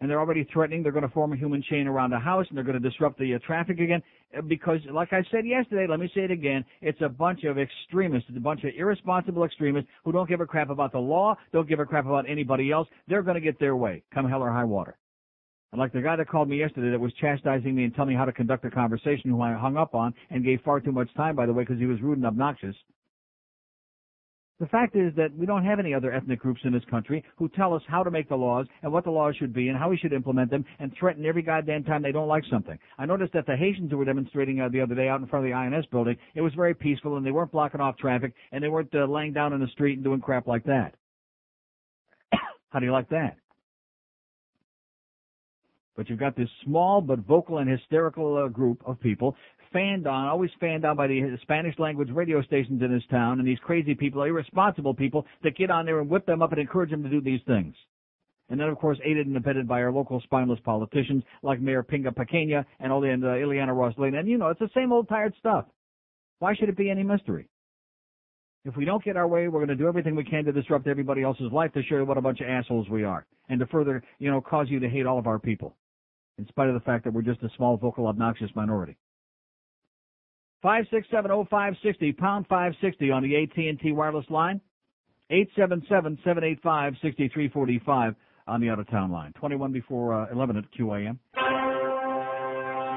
And 0.00 0.08
they're 0.08 0.18
already 0.18 0.44
threatening 0.50 0.82
they're 0.82 0.92
going 0.92 1.06
to 1.06 1.12
form 1.12 1.32
a 1.32 1.36
human 1.36 1.62
chain 1.62 1.86
around 1.86 2.10
the 2.10 2.18
house, 2.18 2.46
and 2.48 2.56
they're 2.56 2.64
going 2.64 2.80
to 2.80 2.88
disrupt 2.88 3.18
the 3.18 3.34
uh, 3.34 3.38
traffic 3.46 3.80
again. 3.80 4.02
Uh, 4.36 4.40
Because, 4.40 4.80
like 4.90 5.12
I 5.12 5.22
said 5.30 5.44
yesterday, 5.46 5.86
let 5.86 6.00
me 6.00 6.10
say 6.14 6.22
it 6.22 6.30
again: 6.30 6.64
it's 6.80 7.00
a 7.02 7.08
bunch 7.08 7.44
of 7.44 7.58
extremists, 7.58 8.28
it's 8.30 8.38
a 8.38 8.40
bunch 8.40 8.64
of 8.64 8.70
irresponsible 8.76 9.44
extremists 9.44 9.90
who 10.04 10.12
don't 10.12 10.28
give 10.28 10.40
a 10.40 10.46
crap 10.46 10.70
about 10.70 10.92
the 10.92 10.98
law, 10.98 11.36
don't 11.52 11.68
give 11.68 11.80
a 11.80 11.84
crap 11.84 12.06
about 12.06 12.28
anybody 12.28 12.70
else. 12.70 12.88
They're 13.08 13.22
going 13.22 13.34
to 13.34 13.40
get 13.42 13.58
their 13.58 13.76
way, 13.76 14.02
come 14.14 14.26
hell 14.28 14.42
or 14.42 14.50
high 14.50 14.64
water. 14.64 14.96
And 15.72 15.78
like 15.78 15.92
the 15.92 16.00
guy 16.02 16.16
that 16.16 16.28
called 16.28 16.48
me 16.48 16.58
yesterday 16.58 16.90
that 16.90 16.98
was 16.98 17.12
chastising 17.20 17.74
me 17.74 17.84
and 17.84 17.94
telling 17.94 18.10
me 18.10 18.16
how 18.16 18.24
to 18.24 18.32
conduct 18.32 18.64
a 18.64 18.70
conversation, 18.70 19.30
who 19.30 19.40
I 19.40 19.52
hung 19.52 19.76
up 19.76 19.94
on 19.94 20.14
and 20.30 20.44
gave 20.44 20.60
far 20.62 20.80
too 20.80 20.92
much 20.92 21.12
time, 21.14 21.36
by 21.36 21.46
the 21.46 21.52
way, 21.52 21.62
because 21.62 21.78
he 21.78 21.86
was 21.86 22.00
rude 22.00 22.16
and 22.16 22.26
obnoxious. 22.26 22.74
The 24.60 24.66
fact 24.66 24.94
is 24.94 25.14
that 25.16 25.34
we 25.34 25.46
don't 25.46 25.64
have 25.64 25.78
any 25.78 25.94
other 25.94 26.12
ethnic 26.12 26.38
groups 26.38 26.60
in 26.64 26.72
this 26.72 26.84
country 26.90 27.24
who 27.36 27.48
tell 27.48 27.72
us 27.72 27.82
how 27.88 28.02
to 28.02 28.10
make 28.10 28.28
the 28.28 28.36
laws 28.36 28.66
and 28.82 28.92
what 28.92 29.04
the 29.04 29.10
laws 29.10 29.34
should 29.36 29.54
be 29.54 29.68
and 29.68 29.78
how 29.78 29.88
we 29.88 29.96
should 29.96 30.12
implement 30.12 30.50
them 30.50 30.66
and 30.78 30.92
threaten 31.00 31.24
every 31.24 31.40
goddamn 31.40 31.82
time 31.82 32.02
they 32.02 32.12
don't 32.12 32.28
like 32.28 32.44
something. 32.50 32.78
I 32.98 33.06
noticed 33.06 33.32
that 33.32 33.46
the 33.46 33.56
Haitians 33.56 33.90
who 33.90 33.96
were 33.96 34.04
demonstrating 34.04 34.60
uh, 34.60 34.68
the 34.68 34.82
other 34.82 34.94
day 34.94 35.08
out 35.08 35.22
in 35.22 35.26
front 35.28 35.46
of 35.46 35.50
the 35.50 35.56
INS 35.56 35.86
building, 35.86 36.14
it 36.34 36.42
was 36.42 36.52
very 36.52 36.74
peaceful 36.74 37.16
and 37.16 37.24
they 37.24 37.30
weren't 37.30 37.50
blocking 37.50 37.80
off 37.80 37.96
traffic 37.96 38.34
and 38.52 38.62
they 38.62 38.68
weren't 38.68 38.94
uh, 38.94 39.06
laying 39.06 39.32
down 39.32 39.54
in 39.54 39.60
the 39.60 39.68
street 39.68 39.94
and 39.94 40.04
doing 40.04 40.20
crap 40.20 40.46
like 40.46 40.64
that. 40.64 40.94
how 42.68 42.80
do 42.80 42.84
you 42.84 42.92
like 42.92 43.08
that? 43.08 43.38
But 45.96 46.10
you've 46.10 46.20
got 46.20 46.36
this 46.36 46.50
small 46.64 47.00
but 47.00 47.20
vocal 47.20 47.58
and 47.58 47.70
hysterical 47.70 48.36
uh, 48.36 48.48
group 48.48 48.82
of 48.86 49.00
people 49.00 49.36
fanned 49.72 50.06
on, 50.06 50.28
always 50.28 50.50
fanned 50.58 50.84
on 50.84 50.96
by 50.96 51.06
the 51.06 51.38
Spanish 51.42 51.78
language 51.78 52.10
radio 52.10 52.42
stations 52.42 52.82
in 52.82 52.92
this 52.92 53.02
town, 53.10 53.38
and 53.38 53.46
these 53.46 53.58
crazy 53.60 53.94
people, 53.94 54.22
irresponsible 54.22 54.94
people 54.94 55.26
that 55.42 55.56
get 55.56 55.70
on 55.70 55.86
there 55.86 56.00
and 56.00 56.08
whip 56.08 56.26
them 56.26 56.42
up 56.42 56.52
and 56.52 56.60
encourage 56.60 56.90
them 56.90 57.02
to 57.02 57.08
do 57.08 57.20
these 57.20 57.40
things. 57.46 57.74
And 58.48 58.58
then, 58.58 58.68
of 58.68 58.78
course, 58.78 58.98
aided 59.04 59.28
and 59.28 59.36
abetted 59.36 59.68
by 59.68 59.80
our 59.80 59.92
local 59.92 60.20
spineless 60.22 60.58
politicians 60.64 61.22
like 61.42 61.60
Mayor 61.60 61.84
Pinga 61.84 62.12
Pequena 62.12 62.64
and 62.80 62.92
all 62.92 63.00
the 63.00 63.08
and 63.08 63.24
uh, 63.24 63.28
Ileana 63.28 63.74
Ros-Lehtinen. 63.76 64.18
And 64.18 64.28
you 64.28 64.38
know, 64.38 64.48
it's 64.48 64.58
the 64.58 64.70
same 64.74 64.92
old 64.92 65.08
tired 65.08 65.34
stuff. 65.38 65.66
Why 66.40 66.54
should 66.56 66.68
it 66.68 66.76
be 66.76 66.90
any 66.90 67.04
mystery? 67.04 67.48
If 68.64 68.76
we 68.76 68.84
don't 68.84 69.02
get 69.04 69.16
our 69.16 69.28
way, 69.28 69.48
we're 69.48 69.60
going 69.60 69.68
to 69.68 69.76
do 69.76 69.88
everything 69.88 70.16
we 70.16 70.24
can 70.24 70.44
to 70.44 70.52
disrupt 70.52 70.86
everybody 70.86 71.22
else's 71.22 71.52
life 71.52 71.72
to 71.74 71.82
show 71.84 71.96
you 71.96 72.04
what 72.04 72.18
a 72.18 72.20
bunch 72.20 72.40
of 72.40 72.48
assholes 72.48 72.88
we 72.90 73.04
are, 73.04 73.24
and 73.48 73.60
to 73.60 73.66
further, 73.66 74.02
you 74.18 74.30
know, 74.30 74.40
cause 74.40 74.66
you 74.68 74.80
to 74.80 74.88
hate 74.88 75.06
all 75.06 75.18
of 75.18 75.26
our 75.26 75.38
people, 75.38 75.76
in 76.36 76.46
spite 76.48 76.68
of 76.68 76.74
the 76.74 76.80
fact 76.80 77.04
that 77.04 77.12
we're 77.12 77.22
just 77.22 77.42
a 77.42 77.48
small, 77.56 77.76
vocal, 77.76 78.06
obnoxious 78.06 78.50
minority. 78.54 78.96
Five 80.62 80.84
six 80.90 81.06
seven 81.10 81.30
oh 81.30 81.46
five 81.50 81.74
sixty 81.82 82.12
pound 82.12 82.46
five 82.48 82.72
sixty 82.82 83.10
on 83.10 83.22
the 83.22 83.34
AT 83.42 83.56
and 83.56 83.80
T 83.80 83.92
wireless 83.92 84.26
line. 84.28 84.60
Eight 85.30 85.48
seven 85.56 85.82
seven 85.88 86.18
seven 86.24 86.44
eight 86.44 86.60
five 86.62 86.94
sixty 87.00 87.28
three 87.32 87.48
forty 87.48 87.80
five 87.86 88.14
on 88.46 88.60
the 88.60 88.68
out 88.68 88.78
of 88.78 88.88
town 88.90 89.10
line. 89.10 89.32
Twenty 89.38 89.56
one 89.56 89.72
before 89.72 90.12
uh, 90.12 90.26
eleven 90.32 90.56
at 90.58 90.64
QAM. 90.78 91.18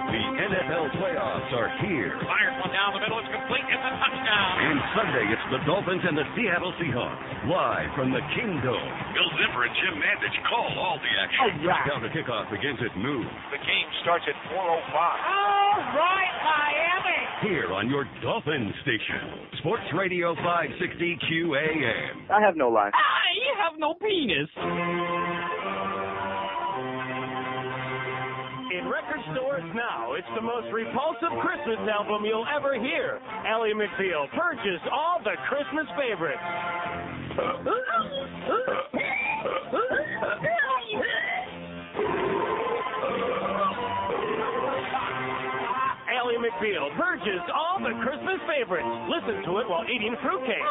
The 0.03 0.19
NFL 0.19 0.93
playoffs 0.99 1.49
are 1.55 1.71
here. 1.87 2.11
Fires 2.21 2.55
one 2.61 2.69
down 2.75 2.93
the 2.93 3.01
middle. 3.01 3.17
It's 3.23 3.31
complete. 3.31 3.63
It's 3.65 3.81
a 3.81 3.93
touchdown. 3.97 4.51
And 4.61 4.77
Sunday, 4.93 5.25
it's 5.31 5.47
the 5.49 5.61
Dolphins 5.65 6.03
and 6.03 6.13
the 6.19 6.27
Seattle 6.35 6.73
Seahawks. 6.77 7.17
Live 7.49 7.89
from 7.95 8.11
the 8.11 8.21
Kingdome. 8.35 8.91
Bill 9.15 9.29
Zimmer 9.39 9.63
and 9.65 9.73
Jim 9.79 9.95
Mandich 9.97 10.37
call 10.51 10.69
all 10.77 10.99
the 11.01 11.13
action. 11.17 11.63
All 11.63 11.65
right. 11.65 11.87
Now 11.87 11.97
the 12.03 12.11
kickoff 12.13 12.51
begins 12.51 12.77
at 12.83 12.93
noon. 12.99 13.25
The 13.55 13.61
game 13.63 13.89
starts 14.03 14.25
at 14.27 14.35
4.05. 14.51 14.59
All 14.59 15.81
right, 15.97 16.33
Miami. 16.45 17.02
Here 17.43 17.73
on 17.73 17.89
your 17.89 18.07
Dolphin 18.23 18.71
station. 18.83 19.59
Sports 19.59 19.83
Radio 19.97 20.33
560 20.35 21.19
QAM. 21.27 22.31
I 22.31 22.39
have 22.39 22.55
no 22.55 22.69
life. 22.69 22.93
I 22.95 23.35
have 23.59 23.75
no 23.77 23.95
penis. 23.99 24.47
In 28.71 28.87
record 28.87 29.19
stores 29.35 29.67
now, 29.75 30.13
it's 30.15 30.31
the 30.35 30.41
most 30.41 30.71
repulsive 30.71 31.35
Christmas 31.43 31.83
album 31.91 32.23
you'll 32.23 32.47
ever 32.47 32.79
hear. 32.79 33.19
Ally 33.43 33.75
McBeal 33.75 34.31
purchased 34.31 34.87
all 34.87 35.19
the 35.19 35.35
Christmas 35.51 35.87
favorites. 35.99 36.39
Ally 46.63 46.73
McBeal 46.73 47.49
all 47.53 47.79
the 47.79 47.93
Christmas 48.03 48.39
favorites. 48.47 48.87
Listen 49.09 49.43
to 49.43 49.57
it 49.59 49.69
while 49.69 49.83
eating 49.85 50.15
fruitcake. 50.21 50.63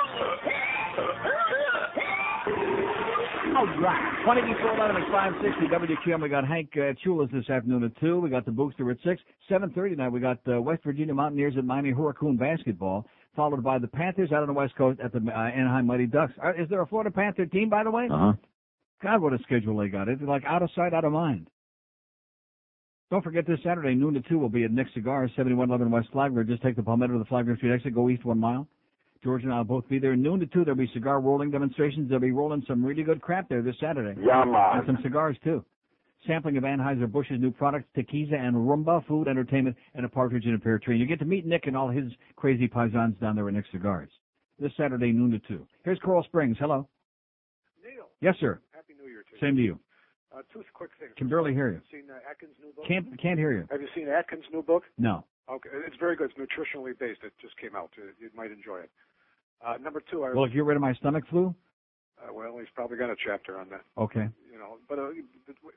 All 3.56 3.66
right. 3.78 4.24
20 4.24 4.40
before 4.52 4.74
11 4.76 4.96
at 4.96 5.12
560 5.12 5.66
WQAM. 5.68 6.22
We 6.22 6.28
got 6.28 6.46
Hank 6.46 6.70
uh, 6.76 6.94
Chulas 7.04 7.30
this 7.30 7.48
afternoon 7.50 7.84
at 7.84 8.00
2. 8.00 8.20
We 8.20 8.30
got 8.30 8.46
the 8.46 8.50
Booster 8.50 8.90
at 8.90 8.96
6. 9.04 9.20
7.30 9.50 9.90
tonight, 9.90 10.08
we 10.08 10.20
got 10.20 10.38
uh, 10.48 10.60
West 10.60 10.82
Virginia 10.84 11.14
Mountaineers 11.14 11.54
at 11.58 11.64
Miami 11.64 11.90
Hurricane 11.90 12.36
basketball, 12.36 13.06
followed 13.36 13.62
by 13.62 13.78
the 13.78 13.88
Panthers 13.88 14.32
out 14.32 14.40
on 14.40 14.46
the 14.46 14.54
West 14.54 14.74
Coast 14.76 15.00
at 15.00 15.12
the 15.12 15.18
uh, 15.18 15.38
Anaheim 15.38 15.86
Mighty 15.86 16.06
Ducks. 16.06 16.32
Uh, 16.42 16.50
is 16.50 16.68
there 16.70 16.80
a 16.80 16.86
Florida 16.86 17.10
Panther 17.10 17.46
team, 17.46 17.68
by 17.68 17.84
the 17.84 17.90
way? 17.90 18.08
Uh-huh. 18.10 18.32
God, 19.02 19.20
what 19.20 19.32
a 19.32 19.38
schedule 19.42 19.76
they 19.76 19.88
got. 19.88 20.08
It's 20.08 20.22
like 20.22 20.44
out 20.46 20.62
of 20.62 20.70
sight, 20.74 20.94
out 20.94 21.04
of 21.04 21.12
mind. 21.12 21.48
Don't 23.12 23.22
forget 23.22 23.46
this 23.46 23.58
Saturday, 23.62 23.94
noon 23.94 24.14
to 24.14 24.22
2, 24.22 24.38
we'll 24.38 24.48
be 24.48 24.64
at 24.64 24.70
Nick 24.70 24.86
Cigars, 24.94 25.30
7111 25.36 25.90
West 25.90 26.08
Flagler. 26.12 26.44
Just 26.44 26.62
take 26.62 26.76
the 26.76 26.82
Palmetto 26.82 27.12
to 27.12 27.18
the 27.18 27.26
Flagler 27.26 27.58
Street 27.58 27.74
exit, 27.74 27.94
go 27.94 28.08
east 28.08 28.24
one 28.24 28.38
mile. 28.38 28.66
George 29.22 29.42
and 29.44 29.52
I 29.52 29.58
will 29.58 29.64
both 29.64 29.86
be 29.86 29.98
there. 29.98 30.16
Noon 30.16 30.40
to 30.40 30.46
2, 30.46 30.64
there'll 30.64 30.78
be 30.78 30.90
cigar 30.94 31.20
rolling 31.20 31.50
demonstrations. 31.50 32.08
They'll 32.08 32.20
be 32.20 32.30
rolling 32.30 32.64
some 32.66 32.82
really 32.82 33.02
good 33.02 33.20
crap 33.20 33.50
there 33.50 33.60
this 33.60 33.76
Saturday. 33.78 34.18
Yeah, 34.18 34.44
man. 34.44 34.78
And 34.78 34.86
some 34.86 34.98
cigars, 35.02 35.36
too. 35.44 35.62
Sampling 36.26 36.56
of 36.56 36.64
Anheuser-Busch's 36.64 37.38
new 37.38 37.50
products, 37.50 37.84
Tequiza 37.94 38.32
and 38.32 38.56
Rumba, 38.56 39.06
food, 39.06 39.28
entertainment, 39.28 39.76
and 39.94 40.06
a 40.06 40.08
partridge 40.08 40.46
in 40.46 40.54
a 40.54 40.58
pear 40.58 40.78
tree. 40.78 40.96
You 40.96 41.04
get 41.04 41.18
to 41.18 41.26
meet 41.26 41.44
Nick 41.44 41.66
and 41.66 41.76
all 41.76 41.90
his 41.90 42.10
crazy 42.36 42.66
paisans 42.66 43.20
down 43.20 43.36
there 43.36 43.46
at 43.46 43.52
Nick 43.52 43.66
Cigars. 43.72 44.08
This 44.58 44.72
Saturday, 44.78 45.12
noon 45.12 45.32
to 45.32 45.38
2. 45.54 45.66
Here's 45.84 45.98
Coral 45.98 46.22
Springs. 46.22 46.56
Hello. 46.58 46.88
Neil. 47.84 48.06
Yes, 48.22 48.36
sir. 48.40 48.58
Happy 48.72 48.94
New 48.98 49.10
Year 49.10 49.22
to 49.22 49.34
you. 49.34 49.46
Same 49.46 49.56
to 49.56 49.62
you. 49.62 49.78
Uh, 50.32 50.40
two 50.52 50.64
quick 50.72 50.90
things. 50.98 51.12
Can 51.16 51.28
barely 51.28 51.52
hear 51.52 51.68
you. 51.68 51.80
Seen 51.90 52.08
uh, 52.10 52.18
Atkins' 52.28 52.56
new 52.60 52.72
book? 52.72 52.86
Can't 52.88 53.06
can't 53.20 53.38
hear 53.38 53.52
you. 53.52 53.68
Have 53.70 53.82
you 53.82 53.88
seen 53.94 54.08
Atkins' 54.08 54.44
new 54.52 54.62
book? 54.62 54.84
No. 54.96 55.24
Okay, 55.50 55.68
it's 55.86 55.96
very 56.00 56.16
good. 56.16 56.30
It's 56.30 56.38
nutritionally 56.40 56.98
based. 56.98 57.20
It 57.22 57.32
just 57.40 57.56
came 57.58 57.76
out. 57.76 57.90
You, 57.96 58.04
you 58.18 58.30
might 58.34 58.50
enjoy 58.50 58.78
it. 58.78 58.90
Uh, 59.64 59.76
number 59.82 60.02
two, 60.10 60.24
I 60.24 60.32
Well, 60.32 60.44
if 60.44 60.52
you're 60.52 60.64
rid 60.64 60.76
of 60.76 60.80
my 60.80 60.94
stomach 60.94 61.24
flu, 61.28 61.54
uh, 62.18 62.32
well, 62.32 62.56
he's 62.58 62.70
probably 62.74 62.96
got 62.96 63.10
a 63.10 63.16
chapter 63.16 63.58
on 63.58 63.68
that. 63.70 63.82
okay. 63.98 64.28
You 64.50 64.58
know, 64.58 64.78
but 64.88 64.98
uh, 64.98 65.10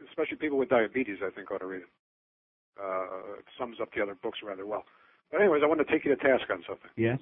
especially 0.09 0.37
people 0.37 0.57
with 0.57 0.69
diabetes, 0.69 1.17
I 1.25 1.31
think 1.31 1.51
ought 1.51 1.59
to 1.59 1.65
read 1.65 1.81
it. 1.81 1.91
Uh, 2.79 3.39
it 3.39 3.45
sums 3.59 3.77
up 3.81 3.89
the 3.95 4.01
other 4.01 4.15
books 4.15 4.39
rather 4.43 4.65
well. 4.65 4.83
But 5.31 5.41
anyways, 5.41 5.61
I 5.63 5.67
want 5.67 5.85
to 5.85 5.91
take 5.91 6.05
you 6.05 6.15
to 6.15 6.21
task 6.21 6.45
on 6.51 6.63
something. 6.67 6.91
Yes. 6.95 7.19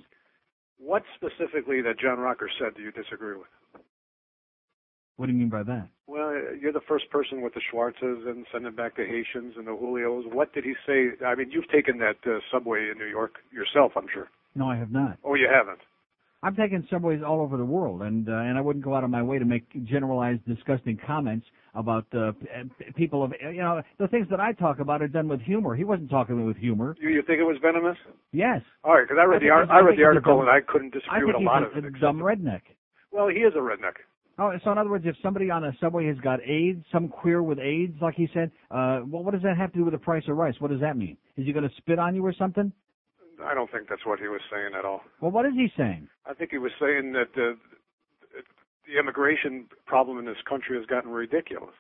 What 0.78 1.04
specifically 1.16 1.82
that 1.82 2.00
John 2.00 2.20
Rocker 2.20 2.50
said 2.60 2.76
do 2.76 2.82
you 2.82 2.92
disagree 2.92 3.38
with? 3.38 3.48
What 5.18 5.28
do 5.28 5.32
you 5.32 5.38
mean 5.38 5.50
by 5.50 5.64
that? 5.64 5.88
Well, 6.08 6.34
you're 6.60 6.74
the 6.74 6.82
first 6.88 7.10
person 7.12 7.42
with 7.42 7.54
the 7.54 7.62
Schwartzes 7.72 8.28
and 8.28 8.46
sending 8.52 8.74
back 8.74 8.96
the 8.98 9.06
Haitians 9.06 9.54
and 9.58 9.68
the 9.68 9.72
Julios. 9.72 10.32
What 10.34 10.54
did 10.54 10.64
he 10.64 10.74
say? 10.86 11.10
I 11.26 11.36
mean, 11.36 11.52
you've 11.52 11.70
taken 11.70 11.98
that 12.00 12.18
uh, 12.26 12.40
subway 12.52 12.90
in 12.92 12.98
New 12.98 13.06
York 13.08 13.36
yourself, 13.52 13.94
I'm 13.96 14.08
sure. 14.14 14.28
No, 14.56 14.68
I 14.70 14.76
have 14.78 14.92
not. 14.92 15.18
Oh, 15.24 15.36
you 15.36 15.48
haven't? 15.52 15.80
I've 16.46 16.58
taken 16.58 16.86
subways 16.92 17.22
all 17.26 17.40
over 17.40 17.56
the 17.56 17.64
world, 17.66 18.02
and 18.02 18.28
uh, 18.28 18.34
and 18.34 18.58
I 18.58 18.62
wouldn't 18.62 18.84
go 18.84 18.94
out 18.96 19.06
of 19.06 19.10
my 19.10 19.24
way 19.24 19.40
to 19.40 19.46
make 19.46 19.64
generalized, 19.86 20.46
disgusting 20.46 21.00
comments 21.08 21.46
about 21.74 22.06
uh, 22.14 22.34
p- 22.34 22.92
people 22.98 23.24
of 23.24 23.32
you 23.42 23.62
know 23.62 23.82
the 23.98 24.10
things 24.10 24.28
that 24.30 24.42
I 24.42 24.52
talk 24.52 24.80
about 24.80 25.02
are 25.02 25.08
done 25.08 25.30
with 25.30 25.40
humor. 25.40 25.74
He 25.74 25.86
wasn't 25.86 26.10
talking 26.10 26.46
with 26.46 26.58
humor. 26.58 26.98
You, 27.00 27.10
you 27.12 27.22
think 27.26 27.40
it 27.40 27.44
was 27.46 27.56
venomous? 27.62 27.96
Yes. 28.34 28.62
All 28.84 28.94
right, 28.94 29.08
because 29.08 29.18
I 29.22 29.24
read 29.24 29.38
I 29.38 29.46
the 29.46 29.50
ar- 29.52 29.72
I 29.72 29.80
read 29.80 29.98
the 29.98 30.04
article 30.04 30.34
dumb- 30.40 30.42
and 30.42 30.50
I 30.50 30.60
couldn't 30.60 30.92
disagree 30.94 31.24
with 31.24 31.36
a 31.38 31.40
lot 31.40 31.64
of 31.64 31.78
it. 31.78 31.86
a 31.86 31.92
dumb 31.92 32.18
redneck. 32.20 32.62
Well, 33.14 33.30
he 33.30 33.40
is 33.40 33.54
a 33.56 33.60
redneck. 33.60 34.04
Oh, 34.40 34.52
so 34.64 34.72
in 34.72 34.78
other 34.80 34.90
words, 34.90 35.06
if 35.08 35.16
somebody 35.22 35.52
on 35.52 35.64
a 35.64 35.72
subway 35.80 36.08
has 36.08 36.18
got 36.18 36.40
AIDS, 36.42 36.84
some 36.92 37.08
queer 37.08 37.44
with 37.44 37.60
AIDS, 37.60 37.94
like 38.02 38.16
he 38.16 38.28
said, 38.34 38.52
uh, 38.72 39.02
well, 39.06 39.24
what 39.24 39.34
does 39.34 39.44
that 39.44 39.58
have 39.58 39.72
to 39.74 39.78
do 39.78 39.86
with 39.86 39.94
the 39.94 40.00
price 40.00 40.24
of 40.28 40.36
rice? 40.36 40.56
What 40.60 40.72
does 40.72 40.82
that 40.82 40.98
mean? 40.98 41.18
Is 41.38 41.46
he 41.46 41.54
going 41.54 41.68
to 41.68 41.76
spit 41.78 42.00
on 42.00 42.16
you 42.16 42.26
or 42.26 42.34
something? 42.34 42.72
I 43.44 43.54
don't 43.54 43.72
think 43.72 43.90
that's 43.90 44.06
what 44.06 44.20
he 44.20 44.28
was 44.28 44.42
saying 44.52 44.72
at 44.78 44.86
all. 44.86 45.02
Well, 45.22 45.32
what 45.32 45.46
is 45.46 45.54
he 45.54 45.68
saying? 45.78 46.08
I 46.26 46.34
think 46.34 46.52
he 46.52 46.58
was 46.58 46.72
saying 46.80 47.14
that 47.14 47.30
uh, 47.38 47.56
the 48.88 49.00
immigration 49.00 49.66
problem 49.86 50.18
in 50.18 50.26
this 50.26 50.38
country 50.48 50.78
has 50.78 50.86
gotten 50.88 51.12
ridiculous. 51.12 51.74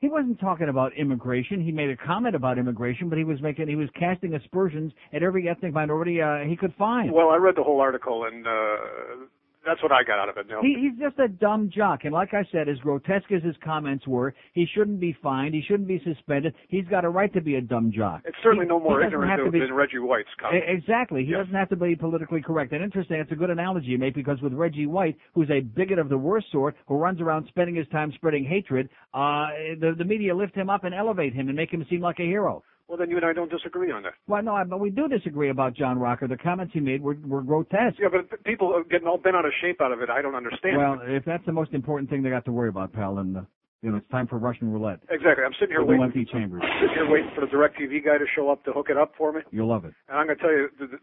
He 0.00 0.08
wasn't 0.08 0.38
talking 0.38 0.68
about 0.68 0.92
immigration. 0.96 1.60
He 1.62 1.72
made 1.72 1.90
a 1.90 1.96
comment 1.96 2.36
about 2.36 2.56
immigration, 2.56 3.08
but 3.08 3.18
he 3.18 3.24
was 3.24 3.40
making 3.42 3.66
he 3.66 3.74
was 3.74 3.88
casting 3.98 4.34
aspersions 4.34 4.92
at 5.12 5.24
every 5.24 5.48
ethnic 5.48 5.72
minority 5.72 6.22
uh, 6.22 6.38
he 6.48 6.54
could 6.54 6.72
find. 6.78 7.12
Well, 7.12 7.30
I 7.30 7.36
read 7.36 7.56
the 7.56 7.64
whole 7.64 7.80
article, 7.80 8.24
and 8.24 8.46
uh, 8.46 9.26
that's 9.68 9.82
what 9.82 9.92
I 9.92 10.02
got 10.02 10.18
out 10.18 10.28
of 10.28 10.36
it. 10.38 10.46
No. 10.48 10.62
He, 10.62 10.74
he's 10.80 10.98
just 10.98 11.18
a 11.18 11.28
dumb 11.28 11.70
jock, 11.72 12.00
and 12.04 12.12
like 12.12 12.32
I 12.34 12.44
said, 12.50 12.68
as 12.68 12.78
grotesque 12.78 13.30
as 13.30 13.42
his 13.42 13.54
comments 13.62 14.06
were, 14.06 14.34
he 14.54 14.66
shouldn't 14.74 14.98
be 15.00 15.16
fined. 15.22 15.54
He 15.54 15.62
shouldn't 15.62 15.86
be 15.88 16.00
suspended. 16.04 16.54
He's 16.68 16.86
got 16.86 17.04
a 17.04 17.08
right 17.10 17.32
to 17.34 17.40
be 17.40 17.56
a 17.56 17.60
dumb 17.60 17.92
jock. 17.94 18.22
it's 18.24 18.36
certainly 18.42 18.64
He- 18.64 18.68
no 18.70 18.80
more 18.80 19.02
ignorant 19.02 19.42
than, 19.42 19.50
be- 19.50 19.60
than 19.60 19.72
Reggie 19.74 19.98
White's 19.98 20.28
E- 20.38 20.40
comment. 20.40 20.64
Exactly. 20.66 21.24
He 21.24 21.32
Yes. 21.32 21.40
doesn't 21.40 21.54
have 21.54 21.68
to 21.68 21.76
be 21.76 21.94
politically 21.94 22.40
correct. 22.42 22.72
And 22.72 22.82
interesting, 22.82 23.18
it's 23.20 23.30
a 23.32 23.36
good 23.36 23.50
analogy 23.50 23.86
you 23.88 23.98
make 23.98 24.14
because 24.14 24.40
with 24.40 24.52
Reggie 24.54 24.86
White, 24.86 25.16
who's 25.34 25.50
a 25.50 25.60
bigot 25.60 25.98
of 25.98 26.08
the 26.08 26.18
worst 26.18 26.50
sort, 26.50 26.74
who 26.86 26.96
runs 26.96 27.20
around 27.20 27.46
spending 27.48 27.74
his 27.74 27.86
time 27.88 28.10
spreading 28.12 28.44
hatred, 28.44 28.88
uh, 29.14 29.48
the, 29.80 29.94
the 29.96 30.04
media 30.04 30.34
lift 30.34 30.54
him 30.54 30.70
up 30.70 30.84
and 30.84 30.94
elevate 30.94 31.34
him 31.34 31.48
and 31.48 31.56
make 31.56 31.70
him 31.70 31.84
seem 31.90 32.00
like 32.00 32.18
a 32.20 32.24
hero. 32.24 32.62
Well, 32.88 32.96
then 32.96 33.10
you 33.10 33.16
and 33.16 33.24
I 33.26 33.34
don't 33.34 33.50
disagree 33.50 33.90
on 33.92 34.02
that. 34.04 34.14
Well, 34.26 34.42
no, 34.42 34.54
I- 34.54 34.64
but 34.64 34.80
we 34.80 34.88
do 34.90 35.08
disagree 35.08 35.50
about 35.50 35.74
John 35.74 35.98
Rocker. 35.98 36.26
The 36.26 36.38
comments 36.38 36.72
he 36.72 36.80
made 36.80 37.02
were, 37.02 37.16
were 37.26 37.42
grotesque. 37.42 37.98
Yeah, 38.00 38.08
but 38.10 38.42
people 38.44 38.74
are 38.74 38.82
getting 38.84 39.06
all 39.06 39.18
bent 39.18 39.36
out 39.36 39.44
of 39.44 39.52
shape 39.60 39.80
out 39.82 39.92
of 39.92 40.00
it. 40.00 40.08
I 40.10 40.22
don't 40.22 40.34
understand. 40.34 40.78
Well, 40.78 40.98
if 41.04 41.24
that's 41.24 41.44
the 41.44 41.52
most 41.52 41.72
important 41.74 42.08
thing 42.08 42.22
they 42.22 42.30
got 42.30 42.44
to 42.46 42.52
worry 42.52 42.70
about, 42.70 42.92
pal, 42.94 43.16
then 43.16 43.36
uh, 43.36 43.44
you 43.82 43.90
know 43.90 43.98
it's 43.98 44.08
time 44.10 44.26
for 44.26 44.38
Russian 44.38 44.72
roulette. 44.72 45.00
exactly. 45.10 45.44
I'm 45.44 45.52
sitting 45.60 45.68
here 45.76 45.84
waiting. 45.84 46.02
empty 46.02 46.24
chambers. 46.24 46.62
Sitting 46.80 46.94
here 46.94 47.10
waiting 47.10 47.30
for 47.34 47.42
the 47.42 47.46
DirecTV 47.48 48.04
guy 48.04 48.16
to 48.18 48.24
show 48.34 48.50
up 48.50 48.64
to 48.64 48.72
hook 48.72 48.86
it 48.90 48.96
up 48.96 49.12
for 49.18 49.32
me. 49.32 49.40
You'll 49.50 49.68
love 49.68 49.84
it. 49.84 49.92
And 50.08 50.18
I'm 50.18 50.26
going 50.26 50.38
to 50.38 50.42
tell 50.42 50.52
you, 50.52 50.68
the, 50.80 50.98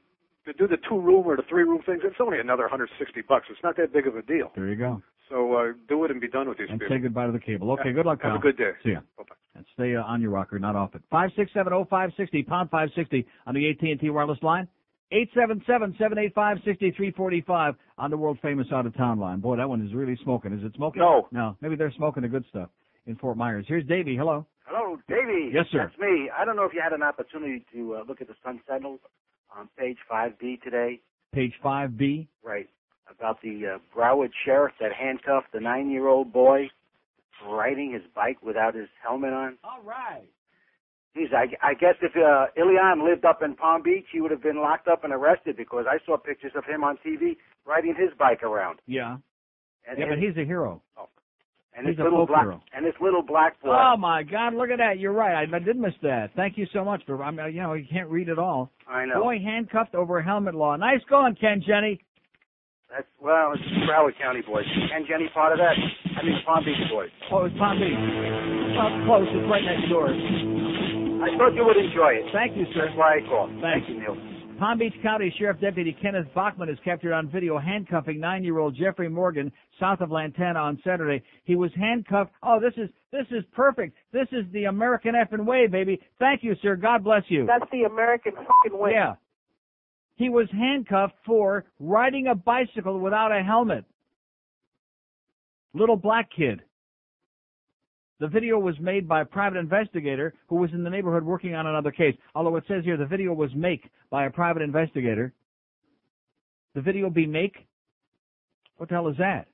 to 0.46 0.54
do 0.54 0.68
the 0.68 0.78
two 0.88 1.00
room 1.00 1.26
or 1.26 1.36
the 1.36 1.43
three 1.50 1.64
room 1.64 1.82
things, 1.86 2.02
it's 2.04 2.16
only 2.20 2.39
another 2.39 2.64
160 2.64 3.22
bucks. 3.28 3.46
It's 3.50 3.60
not 3.64 3.76
that 3.78 3.93
big 3.93 4.08
of 4.08 4.16
a 4.16 4.22
deal. 4.22 4.52
There 4.56 4.68
you 4.68 4.76
go. 4.76 5.02
So 5.30 5.54
uh, 5.54 5.74
do 5.89 6.06
it 6.06 6.12
and 6.12 6.22
be 6.22 6.28
done 6.28 6.48
with 6.48 6.58
these 6.60 6.68
And 6.70 6.80
people. 6.80 6.96
say 6.96 7.02
goodbye 7.02 7.26
to 7.26 7.32
the 7.32 7.39
cable. 7.39 7.72
Okay, 7.72 7.91
good 7.93 8.06
luck, 8.06 8.20
Have 8.22 8.30
pal. 8.32 8.38
a 8.38 8.41
good 8.41 8.58
day. 8.58 8.72
See 8.84 8.91
ya. 8.91 9.00
Bye-bye. 9.18 9.36
And 9.56 9.66
stay 9.74 9.96
uh, 9.96 10.04
on 10.04 10.22
your 10.22 10.32
rocker, 10.32 10.60
not 10.60 10.76
off 10.76 10.93
it. 10.96 11.02
Five 11.10 11.32
six 11.36 11.52
seven 11.54 11.74
oh 11.74 11.86
five 11.89 12.12
sixty 12.18 12.43
pound 12.43 12.70
five 12.70 12.89
sixty 12.96 13.26
on 13.48 13.56
the 13.56 13.70
AT 13.70 13.82
and 13.82 14.00
T 14.00 14.10
wireless 14.10 14.38
line. 14.43 14.68
Eight 15.12 15.30
seven 15.34 15.64
seven 15.66 15.96
seven 15.98 16.18
eight 16.18 16.34
five 16.36 16.58
sixty 16.66 16.91
three 16.91 17.12
forty 17.12 17.41
five 17.41 17.76
on 17.98 18.12
the 18.12 18.18
world 18.18 18.38
famous 18.41 18.68
out 18.74 18.86
of 18.86 18.96
town 18.98 19.18
line. 19.20 19.39
Boy, 19.39 19.56
that 19.56 19.68
one 19.70 19.82
is 19.86 19.93
really 19.93 20.18
smoking. 20.24 20.52
Is 20.52 20.64
it 20.64 20.74
smoking? 20.76 21.02
No. 21.02 21.28
No. 21.32 21.56
Maybe 21.62 21.76
they're 21.76 21.93
smoking 21.96 22.24
the 22.24 22.28
good 22.30 22.43
stuff 22.50 22.70
in 23.08 23.16
Fort 23.16 23.38
Myers. 23.38 23.66
Here's 23.68 23.86
Davie. 23.88 24.16
Hello. 24.18 24.46
Hello, 24.66 24.98
Davie. 25.08 25.52
Yes, 25.54 25.66
sir. 25.72 25.88
That's 25.89 26.00
me. 26.00 26.30
I 26.38 26.43
don't 26.43 26.56
know 26.58 26.66
if 26.66 26.74
you 26.74 26.82
had 26.84 26.91
an 26.91 27.04
opportunity 27.04 27.64
to 27.74 27.96
uh, 27.96 28.04
look 28.08 28.20
at 28.20 28.28
the 28.28 28.34
Sun 28.43 28.60
Sentinel 28.68 28.98
on 29.56 29.70
page 29.78 29.98
5B 30.12 30.62
today. 30.62 31.02
Page 31.34 31.54
five 31.62 31.98
B. 31.98 32.28
Right. 32.43 32.70
About 33.10 33.41
the 33.41 33.76
uh, 33.76 33.98
Broward 33.98 34.32
sheriff 34.46 34.74
that 34.80 34.91
handcuffed 34.93 35.52
the 35.54 35.60
nine-year-old 35.60 36.32
boy 36.32 36.70
riding 37.48 37.91
his 37.91 38.02
bike 38.16 38.38
without 38.41 38.74
his 38.74 38.88
helmet 39.04 39.34
on. 39.34 39.58
All 39.64 39.82
right. 39.84 40.24
Geez, 41.16 41.30
I, 41.34 41.46
I 41.66 41.74
guess 41.74 41.96
if 42.02 42.12
uh, 42.16 42.48
Elian 42.58 43.06
lived 43.08 43.26
up 43.26 43.41
in 43.41 43.56
Palm 43.56 43.84
Beach, 43.84 44.06
he 44.12 44.20
would 44.20 44.32
have 44.32 44.43
been 44.43 44.58
locked 44.58 44.88
up 44.88 45.04
and 45.04 45.14
arrested 45.14 45.56
because 45.56 45.86
I 45.88 45.98
saw 46.06 46.18
pictures 46.18 46.52
of 46.56 46.66
him 46.66 46.84
on 46.84 46.98
TV 47.06 47.38
riding 47.66 47.96
his 47.98 48.10
bike 48.18 48.43
around. 48.43 48.80
Yeah. 48.86 49.18
And 49.88 50.00
yeah, 50.00 50.06
but 50.10 50.18
he's 50.18 50.36
a 50.36 50.46
hero. 50.46 50.82
And 51.78 51.86
he's 51.88 51.97
his 51.97 52.03
little 52.03 52.26
black 52.26 52.43
hero. 52.43 52.61
and 52.73 52.86
this 52.86 52.93
little 53.01 53.21
black 53.21 53.59
boy. 53.61 53.76
Oh 53.76 53.97
my 53.97 54.23
God! 54.23 54.53
Look 54.53 54.69
at 54.69 54.78
that. 54.78 54.97
You're 54.97 55.11
right. 55.11 55.43
I, 55.43 55.55
I 55.55 55.59
did 55.59 55.76
miss 55.76 55.91
that. 56.03 56.32
Thank 56.36 56.57
you 56.57 56.65
so 56.71 56.86
much 56.86 57.03
for. 57.05 57.21
I 57.21 57.32
mean, 57.32 57.39
uh, 57.41 57.45
you 57.47 57.61
know, 57.61 57.73
you 57.73 57.86
can't 57.91 58.09
read 58.09 58.30
it 58.30 58.39
all. 58.39 58.71
I 58.88 59.03
know. 59.05 59.21
Boy 59.21 59.39
handcuffed 59.43 59.93
over 59.93 60.21
helmet 60.21 60.55
law. 60.55 60.78
Nice 60.78 61.01
going, 61.09 61.36
Ken 61.36 61.61
Jenne. 61.67 61.99
That's 62.88 63.07
well, 63.19 63.51
it's 63.51 63.63
Broward 63.89 64.15
County 64.21 64.39
boys. 64.47 64.63
And 64.93 65.05
Jenne 65.05 65.28
part 65.34 65.51
of 65.51 65.59
that. 65.59 65.76
I 66.15 66.23
mean 66.23 66.39
Palm 66.45 66.63
Beach 66.63 66.80
boys. 66.89 67.09
Oh, 67.32 67.43
it's 67.43 67.57
Palm 67.57 67.76
Beach. 67.76 67.91
Well, 67.91 68.91
close. 69.03 69.28
It's 69.36 69.49
right 69.51 69.65
next 69.67 69.89
door. 69.91 70.07
I 70.07 71.28
thought 71.36 71.55
you 71.59 71.65
would 71.65 71.76
enjoy 71.76 72.23
it. 72.23 72.32
Thank 72.32 72.55
you, 72.55 72.63
sir. 72.73 72.88
That's 72.88 72.97
why 72.97 73.17
I 73.17 73.28
called. 73.28 73.51
Thank 73.59 73.89
you, 73.89 73.99
Neil. 73.99 74.15
Palm 74.60 74.80
Beach 74.80 74.93
County 75.03 75.34
Sheriff 75.38 75.60
Deputy 75.60 75.95
Kenneth 76.01 76.28
Bachman 76.34 76.70
is 76.70 76.78
captured 76.86 77.14
on 77.14 77.30
video 77.30 77.60
handcuffing 77.60 78.20
nine-year-old 78.20 78.76
Jeffrey 78.76 79.10
Morgan 79.10 79.51
south 79.80 79.99
of 79.99 80.12
Lantana 80.12 80.60
on 80.60 80.80
Saturday. 80.82 81.22
He 81.43 81.56
was 81.56 81.72
handcuffed. 81.76 82.32
Oh, 82.41 82.60
this 82.60 82.74
is 82.78 82.89
this 83.12 83.26
is 83.32 83.43
perfect. 83.53 83.97
This 84.14 84.28
is 84.32 84.45
the 84.53 84.66
American 84.66 85.14
effing 85.14 85.45
way, 85.45 85.68
baby. 85.68 85.99
Thank 86.20 86.41
you, 86.43 86.56
sir. 86.62 86.78
God 86.78 87.03
bless 87.03 87.24
you. 87.28 87.45
That's 87.45 87.70
the 87.72 87.84
American 87.84 88.34
fucking 88.34 88.80
way. 88.80 88.91
Yeah. 88.93 89.16
He 90.16 90.30
was 90.30 90.47
handcuffed 90.53 91.16
for 91.26 91.66
riding 91.80 92.28
a 92.28 92.36
bicycle 92.36 92.99
without 92.99 93.34
a 93.34 93.43
helmet. 93.43 93.84
Little 95.74 95.97
black 95.97 96.30
kid. 96.36 96.62
The 98.20 98.28
video 98.28 98.57
was 98.59 98.80
made 98.80 99.07
by 99.07 99.22
a 99.22 99.26
private 99.26 99.57
investigator 99.57 100.34
who 100.47 100.55
was 100.55 100.72
in 100.72 100.84
the 100.84 100.89
neighborhood 100.89 101.24
working 101.24 101.53
on 101.53 101.68
another 101.68 101.91
case. 101.91 102.16
Although 102.34 102.55
it 102.55 102.63
says 102.68 102.84
here 102.86 102.95
the 102.97 103.05
video 103.05 103.34
was 103.34 103.49
make 103.55 103.89
by 104.09 104.26
a 104.26 104.30
private 104.30 104.61
investigator. 104.61 105.34
The 106.76 106.82
video 106.82 107.09
be 107.09 107.26
make? 107.26 107.55
What 108.78 108.89
the 108.89 108.95
hell 108.95 109.07
is 109.09 109.18
that? 109.18 109.47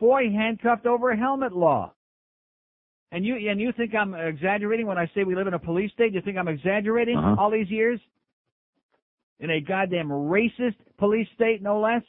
Boy 0.00 0.30
handcuffed 0.30 0.86
over 0.86 1.14
helmet 1.14 1.52
law. 1.52 1.92
And 3.12 3.24
you 3.26 3.36
and 3.50 3.60
you 3.60 3.72
think 3.72 3.94
I'm 3.94 4.14
exaggerating 4.14 4.86
when 4.86 4.96
I 4.98 5.10
say 5.14 5.24
we 5.24 5.34
live 5.34 5.46
in 5.46 5.54
a 5.54 5.58
police 5.58 5.92
state? 5.92 6.12
You 6.14 6.22
think 6.22 6.38
I'm 6.38 6.48
exaggerating 6.48 7.18
Uh-huh. 7.18 7.36
all 7.38 7.50
these 7.50 7.68
years? 7.70 8.00
In 9.38 9.50
a 9.50 9.60
goddamn 9.60 10.08
racist 10.08 10.76
police 10.98 11.28
state, 11.34 11.62
no 11.62 11.80
less? 11.80 12.02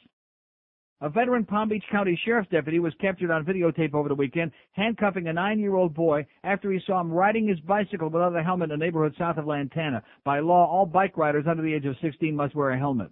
A 1.00 1.08
veteran 1.08 1.44
Palm 1.44 1.68
Beach 1.68 1.84
County 1.90 2.18
Sheriff's 2.24 2.48
deputy 2.50 2.78
was 2.78 2.94
captured 3.00 3.30
on 3.30 3.44
videotape 3.44 3.94
over 3.94 4.08
the 4.08 4.14
weekend, 4.14 4.52
handcuffing 4.72 5.26
a 5.26 5.32
nine-year-old 5.32 5.92
boy 5.92 6.24
after 6.44 6.70
he 6.70 6.80
saw 6.86 7.00
him 7.00 7.10
riding 7.10 7.48
his 7.48 7.60
bicycle 7.60 8.08
without 8.08 8.36
a 8.36 8.42
helmet 8.42 8.70
in 8.70 8.80
a 8.80 8.84
neighborhood 8.84 9.14
south 9.18 9.36
of 9.36 9.46
Lantana. 9.46 10.02
By 10.24 10.40
law, 10.40 10.66
all 10.66 10.86
bike 10.86 11.16
riders 11.16 11.46
under 11.48 11.62
the 11.62 11.74
age 11.74 11.84
of 11.84 11.96
16 12.00 12.34
must 12.34 12.54
wear 12.54 12.70
a 12.70 12.78
helmet. 12.78 13.10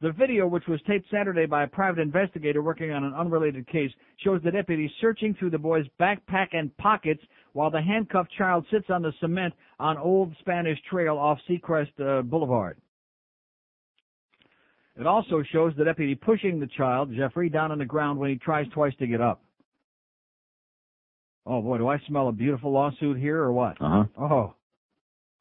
The 0.00 0.12
video, 0.12 0.46
which 0.46 0.66
was 0.66 0.82
taped 0.82 1.08
Saturday 1.10 1.46
by 1.46 1.62
a 1.62 1.68
private 1.68 2.00
investigator 2.00 2.60
working 2.60 2.90
on 2.90 3.04
an 3.04 3.14
unrelated 3.14 3.66
case, 3.68 3.90
shows 4.18 4.42
the 4.42 4.50
deputy 4.50 4.92
searching 5.00 5.34
through 5.34 5.50
the 5.50 5.58
boy's 5.58 5.86
backpack 6.00 6.48
and 6.52 6.76
pockets 6.76 7.22
while 7.52 7.70
the 7.70 7.80
handcuffed 7.80 8.32
child 8.32 8.66
sits 8.70 8.90
on 8.90 9.02
the 9.02 9.12
cement 9.20 9.54
on 9.78 9.96
Old 9.96 10.34
Spanish 10.40 10.78
Trail 10.90 11.16
off 11.16 11.38
Seacrest 11.48 11.92
uh, 12.00 12.22
Boulevard. 12.22 12.78
It 14.98 15.06
also 15.06 15.42
shows 15.52 15.72
the 15.76 15.84
deputy 15.84 16.14
pushing 16.14 16.60
the 16.60 16.68
child, 16.78 17.10
Jeffrey, 17.16 17.48
down 17.48 17.72
on 17.72 17.78
the 17.78 17.84
ground 17.84 18.18
when 18.18 18.30
he 18.30 18.36
tries 18.36 18.66
twice 18.68 18.94
to 19.00 19.06
get 19.06 19.20
up. 19.20 19.42
Oh 21.46 21.60
boy, 21.60 21.78
do 21.78 21.88
I 21.88 21.98
smell 22.06 22.28
a 22.28 22.32
beautiful 22.32 22.72
lawsuit 22.72 23.18
here 23.18 23.38
or 23.38 23.52
what? 23.52 23.76
Uh-huh. 23.80 24.04
Oh. 24.18 24.54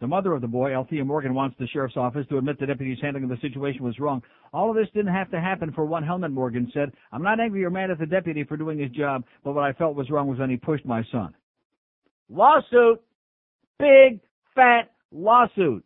The 0.01 0.07
mother 0.07 0.33
of 0.33 0.41
the 0.41 0.47
boy, 0.47 0.73
Althea 0.73 1.05
Morgan, 1.05 1.33
wants 1.33 1.55
the 1.57 1.67
sheriff's 1.67 1.95
office 1.95 2.27
to 2.27 2.37
admit 2.37 2.59
the 2.59 2.65
deputy's 2.65 2.97
handling 3.01 3.23
of 3.23 3.29
the 3.29 3.37
situation 3.37 3.83
was 3.83 3.99
wrong. 3.99 4.21
All 4.51 4.69
of 4.69 4.75
this 4.75 4.89
didn't 4.93 5.13
have 5.13 5.31
to 5.31 5.39
happen 5.39 5.71
for 5.71 5.85
one 5.85 6.03
helmet, 6.03 6.31
Morgan 6.31 6.69
said. 6.73 6.91
I'm 7.13 7.23
not 7.23 7.39
angry 7.39 7.63
or 7.63 7.69
mad 7.69 7.89
at 7.89 7.99
the 7.99 8.05
deputy 8.05 8.43
for 8.43 8.57
doing 8.57 8.79
his 8.79 8.91
job, 8.91 9.23
but 9.45 9.53
what 9.53 9.63
I 9.63 9.71
felt 9.71 9.95
was 9.95 10.09
wrong 10.09 10.27
was 10.27 10.39
when 10.39 10.49
he 10.49 10.57
pushed 10.57 10.85
my 10.85 11.03
son. 11.09 11.33
Lawsuit! 12.29 13.01
Big, 13.79 14.19
fat 14.55 14.91
lawsuit! 15.11 15.85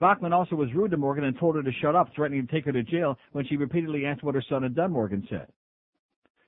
Bachman 0.00 0.32
also 0.32 0.56
was 0.56 0.72
rude 0.74 0.90
to 0.90 0.96
Morgan 0.96 1.24
and 1.24 1.38
told 1.38 1.56
her 1.56 1.62
to 1.62 1.72
shut 1.80 1.94
up, 1.94 2.08
threatening 2.14 2.46
to 2.46 2.52
take 2.52 2.64
her 2.64 2.72
to 2.72 2.82
jail 2.82 3.16
when 3.32 3.46
she 3.46 3.56
repeatedly 3.56 4.06
asked 4.06 4.22
what 4.22 4.34
her 4.34 4.44
son 4.48 4.62
had 4.62 4.74
done, 4.74 4.92
Morgan 4.92 5.26
said. 5.30 5.46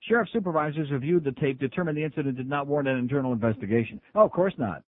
Sheriff 0.01 0.29
supervisors 0.33 0.89
who 0.89 0.99
viewed 0.99 1.25
the 1.25 1.33
tape 1.33 1.59
determined 1.59 1.97
the 1.97 2.05
incident 2.05 2.37
did 2.37 2.49
not 2.49 2.67
warrant 2.67 2.89
an 2.89 2.99
internal 2.99 3.33
investigation. 3.33 4.01
Oh, 4.15 4.25
of 4.25 4.33
course 4.33 4.55
not. 4.59 4.83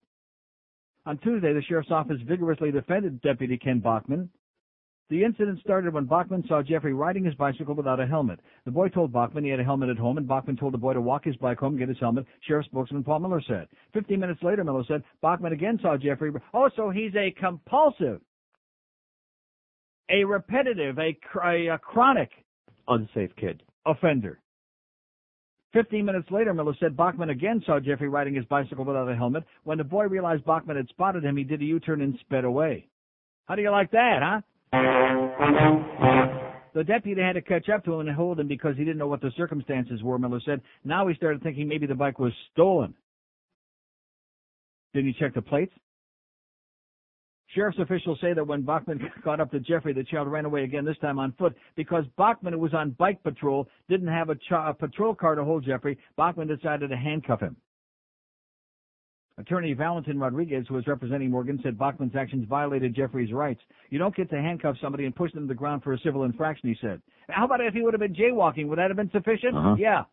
On 1.05 1.17
Tuesday, 1.19 1.53
the 1.53 1.61
sheriff's 1.61 1.91
office 1.91 2.19
vigorously 2.27 2.71
defended 2.71 3.21
Deputy 3.21 3.57
Ken 3.57 3.79
Bachman. 3.79 4.29
The 5.09 5.23
incident 5.23 5.61
started 5.61 5.93
when 5.93 6.03
Bachman 6.03 6.43
saw 6.47 6.61
Jeffrey 6.61 6.93
riding 6.93 7.23
his 7.23 7.33
bicycle 7.35 7.73
without 7.73 8.01
a 8.01 8.05
helmet. 8.05 8.41
The 8.65 8.71
boy 8.71 8.89
told 8.89 9.13
Bachman 9.13 9.45
he 9.45 9.49
had 9.49 9.61
a 9.61 9.63
helmet 9.63 9.89
at 9.89 9.97
home, 9.97 10.17
and 10.17 10.27
Bachman 10.27 10.57
told 10.57 10.73
the 10.73 10.77
boy 10.77 10.93
to 10.93 10.99
walk 10.99 11.23
his 11.23 11.37
bike 11.37 11.59
home 11.59 11.73
and 11.73 11.79
get 11.79 11.87
his 11.87 11.99
helmet, 11.99 12.25
Sheriff 12.41 12.65
spokesman 12.65 13.05
Paul 13.05 13.19
Miller 13.19 13.41
said. 13.47 13.67
Fifteen 13.93 14.19
minutes 14.19 14.43
later, 14.43 14.65
Miller 14.65 14.83
said, 14.85 15.03
Bachman 15.21 15.53
again 15.53 15.79
saw 15.81 15.95
Jeffrey. 15.95 16.31
Oh, 16.53 16.69
so 16.75 16.89
he's 16.89 17.15
a 17.15 17.31
compulsive, 17.39 18.19
a 20.09 20.23
repetitive, 20.23 20.97
a, 20.99 21.17
a, 21.43 21.77
chronic 21.77 22.29
Unsafe 22.87 23.35
kid. 23.35 23.63
offender. 23.85 24.39
Fifteen 25.73 26.05
minutes 26.05 26.29
later, 26.31 26.53
Miller 26.53 26.73
said 26.79 26.95
Bachman 26.95 27.29
again 27.29 27.61
saw 27.65 27.79
Jeffrey 27.79 28.07
riding 28.07 28.33
his 28.33 28.45
bicycle 28.45 28.85
without 28.85 29.09
a 29.09 29.15
helmet. 29.15 29.43
When 29.63 29.77
the 29.77 29.83
boy 29.83 30.05
realized 30.05 30.45
Bachman 30.45 30.77
had 30.77 30.87
spotted 30.89 31.23
him, 31.23 31.35
he 31.35 31.43
did 31.43 31.61
a 31.61 31.65
U-turn 31.65 32.01
and 32.01 32.17
sped 32.21 32.45
away. 32.45 32.87
How 33.45 33.55
do 33.55 33.61
you 33.61 33.71
like 33.71 33.91
that, 33.91 34.19
huh? 34.21 34.41
The 36.73 36.83
deputy 36.83 37.21
had 37.21 37.33
to 37.33 37.41
catch 37.41 37.69
up 37.69 37.83
to 37.85 37.93
him 37.93 38.07
and 38.07 38.15
hold 38.15 38.39
him 38.39 38.47
because 38.47 38.77
he 38.77 38.83
didn't 38.83 38.99
know 38.99 39.07
what 39.07 39.21
the 39.21 39.31
circumstances 39.35 40.03
were, 40.03 40.19
Miller 40.19 40.39
said. 40.45 40.61
Now 40.83 41.07
he 41.07 41.15
started 41.15 41.41
thinking 41.41 41.67
maybe 41.67 41.87
the 41.87 41.95
bike 41.95 42.19
was 42.19 42.33
stolen. 42.53 42.93
Didn't 44.93 45.07
you 45.07 45.15
check 45.19 45.33
the 45.33 45.41
plates? 45.41 45.73
Sheriff's 47.57 47.79
officials 47.79 48.19
say 48.21 48.33
that 48.33 48.45
when 48.45 48.61
Bachman 48.61 49.01
caught 49.23 49.39
up 49.39 49.49
to 49.49 49.59
Jeffrey, 49.59 49.91
the 49.91 50.03
child 50.03 50.27
ran 50.27 50.45
away 50.45 50.63
again, 50.63 50.85
this 50.85 50.97
time 50.99 51.17
on 51.17 51.33
foot, 51.39 51.55
because 51.75 52.05
Bachman, 52.15 52.53
who 52.53 52.59
was 52.59 52.75
on 52.75 52.91
bike 52.91 53.21
patrol, 53.23 53.67
didn't 53.89 54.09
have 54.09 54.29
a, 54.29 54.35
ch- 54.35 54.51
a 54.51 54.75
patrol 54.75 55.15
car 55.15 55.33
to 55.33 55.43
hold 55.43 55.65
Jeffrey. 55.65 55.97
Bachman 56.17 56.47
decided 56.47 56.91
to 56.91 56.95
handcuff 56.95 57.39
him. 57.39 57.55
Attorney 59.39 59.73
Valentin 59.73 60.19
Rodriguez, 60.19 60.65
who 60.67 60.75
was 60.75 60.85
representing 60.87 61.31
Morgan, 61.31 61.59
said 61.63 61.77
Bachman's 61.79 62.15
actions 62.15 62.45
violated 62.47 62.95
Jeffrey's 62.95 63.33
rights. 63.33 63.61
You 63.89 63.97
don't 63.97 64.15
get 64.15 64.29
to 64.29 64.35
handcuff 64.35 64.75
somebody 64.81 65.05
and 65.05 65.15
push 65.15 65.31
them 65.33 65.43
to 65.43 65.47
the 65.47 65.53
ground 65.55 65.83
for 65.83 65.93
a 65.93 65.99
civil 65.99 66.23
infraction, 66.23 66.69
he 66.69 66.75
said. 66.79 67.01
How 67.29 67.45
about 67.45 67.61
if 67.61 67.73
he 67.73 67.81
would 67.81 67.93
have 67.93 68.01
been 68.01 68.15
jaywalking? 68.15 68.67
Would 68.67 68.77
that 68.77 68.89
have 68.89 68.97
been 68.97 69.11
sufficient? 69.11 69.55
Uh-huh. 69.55 69.75
Yeah. 69.79 70.03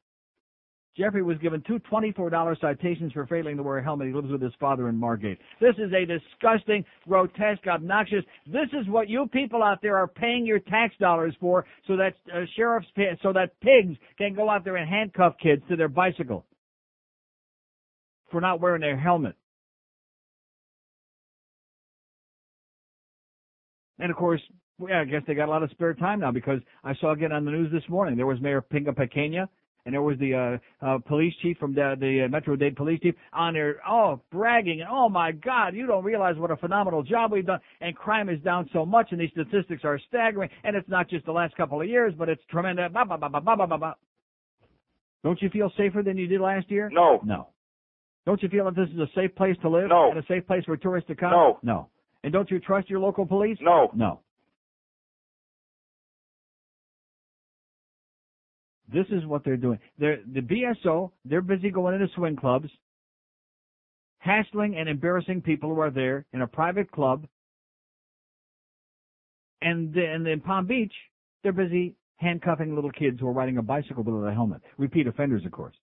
Jeffrey 0.96 1.22
was 1.22 1.38
given 1.38 1.62
two 1.66 1.80
$24 1.90 2.60
citations 2.60 3.12
for 3.12 3.26
failing 3.26 3.56
to 3.56 3.62
wear 3.62 3.78
a 3.78 3.82
helmet. 3.82 4.08
He 4.08 4.14
lives 4.14 4.30
with 4.30 4.40
his 4.40 4.52
father 4.60 4.88
in 4.88 4.96
Margate. 4.96 5.38
This 5.60 5.74
is 5.76 5.92
a 5.92 6.06
disgusting, 6.06 6.84
grotesque, 7.08 7.66
obnoxious. 7.66 8.24
This 8.46 8.68
is 8.72 8.88
what 8.88 9.08
you 9.08 9.26
people 9.32 9.62
out 9.62 9.82
there 9.82 9.96
are 9.96 10.06
paying 10.06 10.46
your 10.46 10.60
tax 10.60 10.94
dollars 11.00 11.34
for, 11.40 11.64
so 11.86 11.96
that 11.96 12.14
uh, 12.32 12.44
sheriffs, 12.56 12.86
so 13.22 13.32
that 13.32 13.58
pigs 13.60 13.96
can 14.18 14.34
go 14.34 14.48
out 14.48 14.64
there 14.64 14.76
and 14.76 14.88
handcuff 14.88 15.34
kids 15.42 15.62
to 15.68 15.76
their 15.76 15.88
bicycle 15.88 16.44
for 18.30 18.40
not 18.40 18.60
wearing 18.60 18.80
their 18.80 18.98
helmet. 18.98 19.34
And 23.98 24.10
of 24.10 24.16
course, 24.16 24.40
yeah, 24.80 25.00
I 25.00 25.04
guess 25.04 25.22
they 25.26 25.34
got 25.34 25.48
a 25.48 25.50
lot 25.50 25.62
of 25.62 25.70
spare 25.70 25.94
time 25.94 26.20
now 26.20 26.32
because 26.32 26.60
I 26.82 26.94
saw 26.96 27.12
again 27.12 27.32
on 27.32 27.44
the 27.44 27.52
news 27.52 27.72
this 27.72 27.88
morning 27.88 28.16
there 28.16 28.26
was 28.26 28.40
Mayor 28.40 28.60
Pinga 28.60 28.94
Pequena 28.94 29.48
and 29.86 29.94
there 29.94 30.02
was 30.02 30.18
the 30.18 30.60
uh, 30.82 30.86
uh, 30.86 30.98
police 30.98 31.34
chief 31.42 31.58
from 31.58 31.74
the, 31.74 31.94
the 31.98 32.24
uh, 32.24 32.28
Metro 32.28 32.56
Dade 32.56 32.76
police 32.76 33.00
chief 33.00 33.14
on 33.32 33.54
there, 33.54 33.80
oh, 33.88 34.20
bragging 34.32 34.80
and 34.80 34.88
oh 34.90 35.08
my 35.08 35.32
God, 35.32 35.74
you 35.74 35.86
don't 35.86 36.04
realize 36.04 36.36
what 36.36 36.50
a 36.50 36.56
phenomenal 36.56 37.02
job 37.02 37.32
we've 37.32 37.46
done, 37.46 37.60
and 37.80 37.94
crime 37.94 38.28
is 38.28 38.40
down 38.40 38.68
so 38.72 38.86
much, 38.86 39.08
and 39.10 39.20
these 39.20 39.30
statistics 39.30 39.84
are 39.84 39.98
staggering, 40.08 40.48
and 40.64 40.74
it's 40.74 40.88
not 40.88 41.08
just 41.08 41.26
the 41.26 41.32
last 41.32 41.54
couple 41.56 41.80
of 41.80 41.88
years, 41.88 42.14
but 42.16 42.28
it's 42.28 42.42
tremendous. 42.50 42.90
Bah, 42.92 43.04
bah, 43.04 43.16
bah, 43.16 43.28
bah, 43.28 43.40
bah, 43.40 43.56
bah, 43.56 43.66
bah, 43.66 43.76
bah. 43.76 43.94
Don't 45.22 45.40
you 45.40 45.48
feel 45.50 45.72
safer 45.76 46.02
than 46.02 46.18
you 46.18 46.26
did 46.26 46.40
last 46.40 46.70
year? 46.70 46.90
No. 46.92 47.20
No. 47.24 47.48
Don't 48.26 48.42
you 48.42 48.48
feel 48.48 48.66
that 48.66 48.76
this 48.76 48.88
is 48.90 48.98
a 48.98 49.08
safe 49.14 49.34
place 49.34 49.56
to 49.62 49.68
live? 49.68 49.88
No. 49.88 50.10
And 50.10 50.18
a 50.18 50.26
safe 50.26 50.46
place 50.46 50.64
for 50.64 50.76
tourists 50.76 51.08
to 51.08 51.14
come? 51.14 51.30
No. 51.30 51.58
No. 51.62 51.88
And 52.22 52.32
don't 52.32 52.50
you 52.50 52.58
trust 52.58 52.88
your 52.88 53.00
local 53.00 53.26
police? 53.26 53.58
No. 53.60 53.90
No. 53.94 54.20
This 58.94 59.06
is 59.10 59.26
what 59.26 59.44
they're 59.44 59.56
doing. 59.56 59.80
They're, 59.98 60.20
the 60.32 60.40
BSO, 60.40 61.10
they're 61.24 61.42
busy 61.42 61.70
going 61.70 61.96
into 61.96 62.06
swing 62.14 62.36
clubs, 62.36 62.68
hassling 64.18 64.76
and 64.76 64.88
embarrassing 64.88 65.42
people 65.42 65.74
who 65.74 65.80
are 65.80 65.90
there 65.90 66.24
in 66.32 66.42
a 66.42 66.46
private 66.46 66.92
club. 66.92 67.26
And, 69.60 69.96
and 69.96 70.28
in 70.28 70.40
Palm 70.40 70.68
Beach, 70.68 70.92
they're 71.42 71.52
busy 71.52 71.96
handcuffing 72.18 72.76
little 72.76 72.92
kids 72.92 73.18
who 73.18 73.26
are 73.26 73.32
riding 73.32 73.58
a 73.58 73.62
bicycle 73.62 74.04
without 74.04 74.28
a 74.28 74.32
helmet. 74.32 74.62
Repeat 74.78 75.08
offenders, 75.08 75.44
of 75.44 75.50
course. 75.50 75.74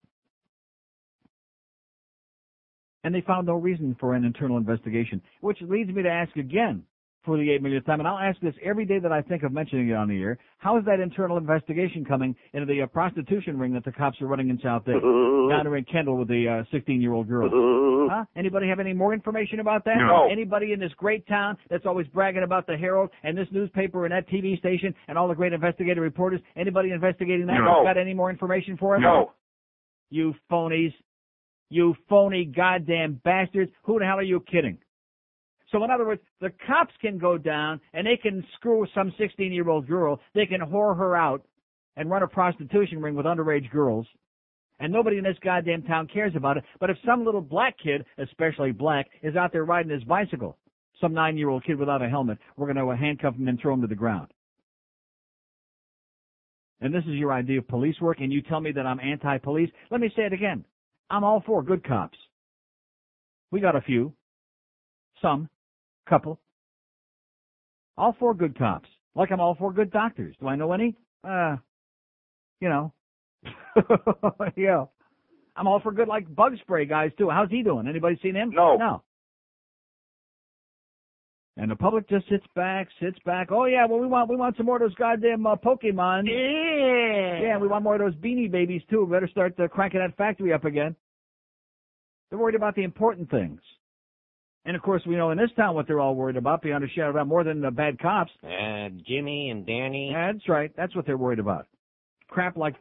And 3.03 3.13
they 3.13 3.23
found 3.23 3.49
no 3.49 3.55
reason 3.55 3.97
for 3.99 4.15
an 4.15 4.25
internal 4.25 4.57
investigation, 4.57 5.21
which 5.41 5.59
leads 5.63 5.91
me 5.91 6.05
to 6.05 6.09
ask 6.09 6.37
again 6.37 6.85
for 7.25 7.37
the 7.37 7.81
time, 7.87 8.01
and 8.01 8.09
I'll 8.09 8.19
ask 8.19 8.41
this 8.41 8.55
every 8.65 8.85
day 8.85 8.99
that 8.99 9.13
I 9.13 9.23
think 9.23 9.43
of 9.43 9.53
mentioning 9.53 9.89
it 9.89 9.95
on 9.95 10.09
the 10.09 10.21
air. 10.21 10.39
How 10.59 10.79
is 10.79 10.85
that 10.87 11.01
internal 11.01 11.37
investigation 11.37 12.05
coming 12.05 12.35
into 12.53 12.67
the 12.67 12.83
uh, 12.83 12.87
prostitution 12.87 13.59
ring 13.59 13.75
that 13.75 13.85
the 13.85 13.93
cops 13.93 14.21
are 14.21 14.27
running 14.27 14.49
in 14.49 14.59
South 14.63 14.85
Dade? 14.85 14.95
down 14.95 15.65
there 15.65 15.77
in 15.77 15.85
Kendall 15.85 16.17
with 16.17 16.29
the 16.29 16.65
16-year-old 16.73 17.29
girl. 17.29 17.51
Huh? 18.11 18.25
Anybody 18.35 18.67
have 18.67 18.81
any 18.81 18.93
more 18.93 19.15
information 19.15 19.61
about 19.61 19.85
that? 19.85 19.95
No. 19.99 20.29
Anybody 20.29 20.73
in 20.73 20.81
this 20.81 20.91
great 20.97 21.25
town 21.29 21.57
that's 21.69 21.87
always 21.87 22.09
bragging 22.09 22.43
about 22.43 22.67
the 22.67 22.77
Herald 22.77 23.11
and 23.23 23.39
this 23.39 23.47
newspaper 23.53 24.05
and 24.05 24.13
that 24.13 24.29
TV 24.29 24.59
station 24.59 24.93
and 25.07 25.17
all 25.17 25.29
the 25.29 25.35
great 25.35 25.53
investigative 25.53 26.03
reporters? 26.03 26.41
Anybody 26.57 26.91
investigating 26.91 27.47
that? 27.47 27.59
No. 27.59 27.85
Got 27.85 27.99
any 27.99 28.13
more 28.13 28.29
information 28.29 28.77
for 28.77 28.97
us? 28.97 29.03
No. 29.03 29.33
You 30.09 30.35
phonies. 30.51 30.93
You 31.69 31.95
phony 32.09 32.47
goddamn 32.47 33.21
bastards. 33.23 33.71
Who 33.85 34.01
the 34.01 34.07
hell 34.07 34.19
are 34.19 34.23
you 34.23 34.41
kidding? 34.51 34.79
So 35.73 35.85
in 35.85 35.91
other 35.91 36.07
words, 36.07 36.23
the 36.41 36.51
cops 36.67 36.93
can 37.01 37.19
go 37.19 37.39
down 37.39 37.81
and 37.93 38.07
they 38.07 38.17
can 38.17 38.45
screw 38.57 38.87
some 38.95 39.13
16 39.19 39.53
year 39.53 39.69
old 39.69 39.87
girl. 39.87 40.21
They 40.35 40.47
can 40.47 40.61
whore 40.61 40.97
her 40.97 41.17
out 41.17 41.43
and 41.97 42.11
run 42.11 42.23
a 42.23 42.29
prostitution 42.29 43.01
ring 43.01 43.15
with 43.15 43.27
underage 43.27 43.71
girls. 43.71 44.07
And 44.81 44.93
nobody 44.93 45.19
in 45.19 45.25
this 45.25 45.37
goddamn 45.45 45.83
town 45.83 46.09
cares 46.13 46.33
about 46.35 46.57
it. 46.57 46.65
But 46.81 46.91
if 46.91 46.97
some 47.05 47.25
little 47.25 47.43
black 47.43 47.77
kid, 47.79 48.05
especially 48.19 48.73
black, 48.73 49.07
is 49.23 49.37
out 49.37 49.53
there 49.53 49.65
riding 49.65 49.93
his 49.93 50.03
bicycle, 50.05 50.57
some 51.01 51.13
nine 51.13 51.37
year 51.37 51.51
old 51.51 51.65
kid 51.65 51.79
without 51.79 52.03
a 52.03 52.09
helmet, 52.09 52.39
we're 52.57 52.73
going 52.73 52.85
to 52.85 52.97
handcuff 52.97 53.35
him 53.35 53.47
and 53.47 53.61
throw 53.61 53.75
him 53.75 53.83
to 53.83 53.87
the 53.87 53.95
ground. 53.95 54.29
And 56.81 56.95
this 56.95 57.05
is 57.05 57.15
your 57.15 57.33
idea 57.33 57.59
of 57.59 57.69
police 57.69 58.01
work 58.01 58.21
and 58.21 58.33
you 58.33 58.41
tell 58.41 58.61
me 58.61 58.73
that 58.73 58.87
I'm 58.87 59.01
anti-police? 59.01 59.71
Let 59.91 60.01
me 60.01 60.11
say 60.17 60.23
it 60.23 60.33
again. 60.33 60.65
I'm 61.11 61.25
all 61.25 61.43
for 61.45 61.63
good 61.63 61.85
cops. 61.85 62.17
We 63.51 63.61
got 63.61 63.77
a 63.77 63.83
few. 63.83 64.15
Some. 65.21 65.49
Couple. 66.11 66.41
All 67.97 68.17
four 68.19 68.35
good 68.35 68.59
cops. 68.59 68.89
Like 69.15 69.31
I'm 69.31 69.41
all 69.41 69.55
for 69.55 69.73
good 69.73 69.93
doctors. 69.93 70.35
Do 70.41 70.49
I 70.49 70.57
know 70.57 70.73
any? 70.73 70.97
Uh, 71.23 71.57
you 72.61 72.69
know. 72.69 72.93
yeah. 74.57 74.87
I'm 75.55 75.69
all 75.69 75.79
for 75.81 75.93
good 75.93 76.09
like 76.09 76.35
bug 76.35 76.55
spray 76.63 76.85
guys 76.85 77.13
too. 77.17 77.31
How's 77.31 77.49
he 77.49 77.63
doing? 77.63 77.87
Anybody 77.87 78.19
seen 78.23 78.35
him? 78.35 78.51
No. 78.51 78.77
No. 78.77 79.03
And 81.57 81.71
the 81.71 81.77
public 81.77 82.09
just 82.09 82.29
sits 82.29 82.47
back, 82.57 82.89
sits 83.01 83.19
back. 83.25 83.53
Oh 83.53 83.67
yeah, 83.67 83.87
well 83.87 84.01
we 84.01 84.07
want 84.09 84.29
we 84.29 84.37
want 84.37 84.57
some 84.57 84.67
more 84.67 84.77
of 84.77 84.83
those 84.83 84.95
goddamn 84.95 85.47
uh, 85.47 85.55
Pokemon. 85.57 86.25
Yeah. 86.27 87.41
Yeah, 87.41 87.59
we 87.59 87.69
want 87.69 87.85
more 87.85 87.95
of 87.95 88.01
those 88.01 88.15
beanie 88.17 88.51
babies 88.51 88.83
too. 88.91 89.05
We 89.05 89.13
better 89.13 89.29
start 89.29 89.59
uh, 89.61 89.69
cranking 89.69 90.01
that 90.01 90.17
factory 90.17 90.53
up 90.53 90.65
again. 90.65 90.97
They're 92.31 92.39
worried 92.39 92.57
about 92.57 92.75
the 92.75 92.83
important 92.83 93.31
things. 93.31 93.61
And 94.67 94.77
of 94.77 94.83
course, 94.83 95.03
we 95.07 95.17
know 95.17 95.31
in 95.31 95.39
this 95.39 95.51
town 95.57 95.75
what 95.75 95.87
they're 95.87 96.01
all 96.01 96.15
worried 96.15 96.37
about, 96.37 96.63
beyond 96.63 96.85
a 96.85 96.89
shadow 96.89 97.13
doubt, 97.13 97.27
more 97.27 97.45
than 97.45 97.61
the 97.61 97.71
bad 97.71 97.99
cops. 97.99 98.31
Uh, 98.45 98.89
Jimmy 99.07 99.51
and 99.51 99.67
Danny. 99.67 100.11
Yeah, 100.13 100.33
that's 100.33 100.49
right. 100.49 100.71
That's 100.77 100.95
what 100.95 101.07
they're 101.07 101.17
worried 101.17 101.39
about. 101.39 101.67
Crap 102.29 102.57
like 102.57 102.75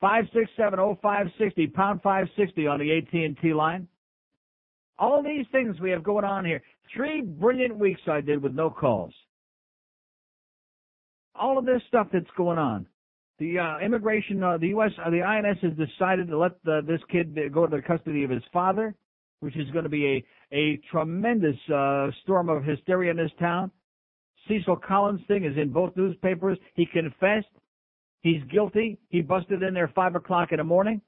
five 0.00 0.24
six 0.34 0.50
seven 0.56 0.80
oh 0.80 0.98
five 1.00 1.28
sixty 1.38 1.66
pound 1.66 2.02
five 2.02 2.26
sixty 2.36 2.66
on 2.66 2.80
the 2.80 2.98
AT 2.98 3.12
and 3.12 3.36
T 3.40 3.54
line. 3.54 3.86
All 4.98 5.22
these 5.22 5.46
things 5.52 5.80
we 5.80 5.90
have 5.90 6.02
going 6.02 6.24
on 6.24 6.44
here. 6.44 6.60
Three 6.94 7.22
brilliant 7.22 7.78
weeks 7.78 8.00
I 8.06 8.20
did 8.20 8.42
with 8.42 8.52
no 8.52 8.68
calls. 8.68 9.14
All 11.34 11.56
of 11.56 11.64
this 11.64 11.80
stuff 11.88 12.08
that's 12.12 12.26
going 12.36 12.58
on. 12.58 12.86
The 13.38 13.58
uh, 13.58 13.78
immigration, 13.78 14.42
uh, 14.42 14.58
the 14.58 14.68
U.S., 14.68 14.90
uh, 15.04 15.10
the 15.10 15.22
INS 15.22 15.58
has 15.62 15.72
decided 15.72 16.28
to 16.28 16.38
let 16.38 16.62
the, 16.64 16.82
this 16.86 17.00
kid 17.10 17.36
go 17.52 17.66
to 17.66 17.76
the 17.76 17.82
custody 17.82 18.22
of 18.22 18.30
his 18.30 18.42
father, 18.52 18.94
which 19.42 19.56
is 19.56 19.68
going 19.70 19.82
to 19.82 19.90
be 19.90 20.06
a 20.06 20.24
a 20.54 20.80
tremendous 20.90 21.56
uh, 21.74 22.08
storm 22.22 22.48
of 22.48 22.62
hysteria 22.62 23.10
in 23.10 23.16
this 23.16 23.30
town. 23.40 23.70
Cecil 24.46 24.76
Collins 24.76 25.20
thing 25.26 25.44
is 25.44 25.56
in 25.56 25.72
both 25.72 25.96
newspapers. 25.96 26.58
He 26.74 26.86
confessed. 26.86 27.48
He's 28.20 28.42
guilty. 28.52 28.98
He 29.08 29.20
busted 29.20 29.62
in 29.62 29.74
there 29.74 29.90
five 29.94 30.14
o'clock 30.14 30.52
in 30.52 30.58
the 30.58 30.64
morning. 30.64 31.00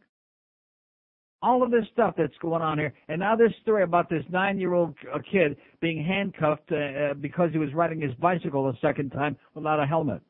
All 1.43 1.63
of 1.63 1.71
this 1.71 1.85
stuff 1.93 2.15
that's 2.17 2.35
going 2.41 2.63
on 2.63 2.79
here, 2.79 2.95
and 3.09 3.21
now 3.21 3.37
this 3.37 3.53
story 3.61 3.83
about 3.83 4.09
this 4.09 4.25
nine-year-old 4.31 4.95
uh, 5.13 5.19
kid 5.31 5.57
being 5.81 6.03
handcuffed 6.03 6.73
uh, 6.73 6.77
uh, 6.77 7.15
because 7.15 7.51
he 7.53 7.59
was 7.59 7.73
riding 7.75 8.01
his 8.01 8.15
bicycle 8.15 8.69
a 8.69 8.73
second 8.81 9.11
time 9.11 9.37
without 9.55 9.79
a 9.79 9.87
helmet. 9.87 10.23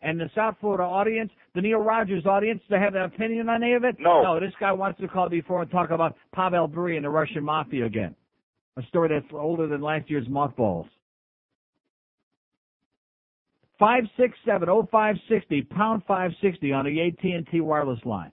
And 0.00 0.20
the 0.20 0.30
South 0.34 0.54
Florida 0.60 0.84
audience, 0.84 1.30
the 1.54 1.60
Neil 1.60 1.78
Rogers 1.78 2.24
audience, 2.24 2.60
they 2.70 2.78
have 2.78 2.94
an 2.94 3.02
opinion 3.02 3.48
on 3.48 3.62
any 3.62 3.74
of 3.74 3.82
it? 3.84 3.96
No. 3.98 4.22
No, 4.22 4.40
this 4.40 4.52
guy 4.60 4.70
wants 4.70 5.00
to 5.00 5.08
call 5.08 5.28
before 5.28 5.62
and 5.62 5.70
talk 5.70 5.90
about 5.90 6.14
Pavel 6.32 6.68
Bure 6.68 6.92
and 6.92 7.04
the 7.04 7.10
Russian 7.10 7.42
mafia 7.42 7.84
again. 7.84 8.14
A 8.76 8.82
story 8.84 9.08
that's 9.08 9.26
older 9.32 9.66
than 9.66 9.80
last 9.80 10.08
year's 10.08 10.28
mothballs. 10.28 10.86
Five 13.78 14.04
six 14.16 14.36
seven 14.44 14.68
oh 14.68 14.88
five 14.90 15.16
sixty 15.28 15.62
pound 15.62 16.02
five 16.06 16.30
sixty 16.42 16.72
on 16.72 16.84
the 16.84 17.00
AT 17.00 17.22
and 17.22 17.46
T 17.48 17.60
wireless 17.60 18.00
line. 18.04 18.32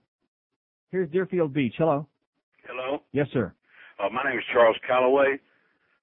Here's 0.91 1.09
Deerfield 1.11 1.53
Beach. 1.53 1.73
Hello. 1.77 2.07
Hello. 2.67 3.01
Yes, 3.11 3.27
sir. 3.33 3.53
Uh, 3.99 4.09
my 4.09 4.23
name 4.27 4.39
is 4.39 4.43
Charles 4.53 4.77
Calloway. 4.87 5.39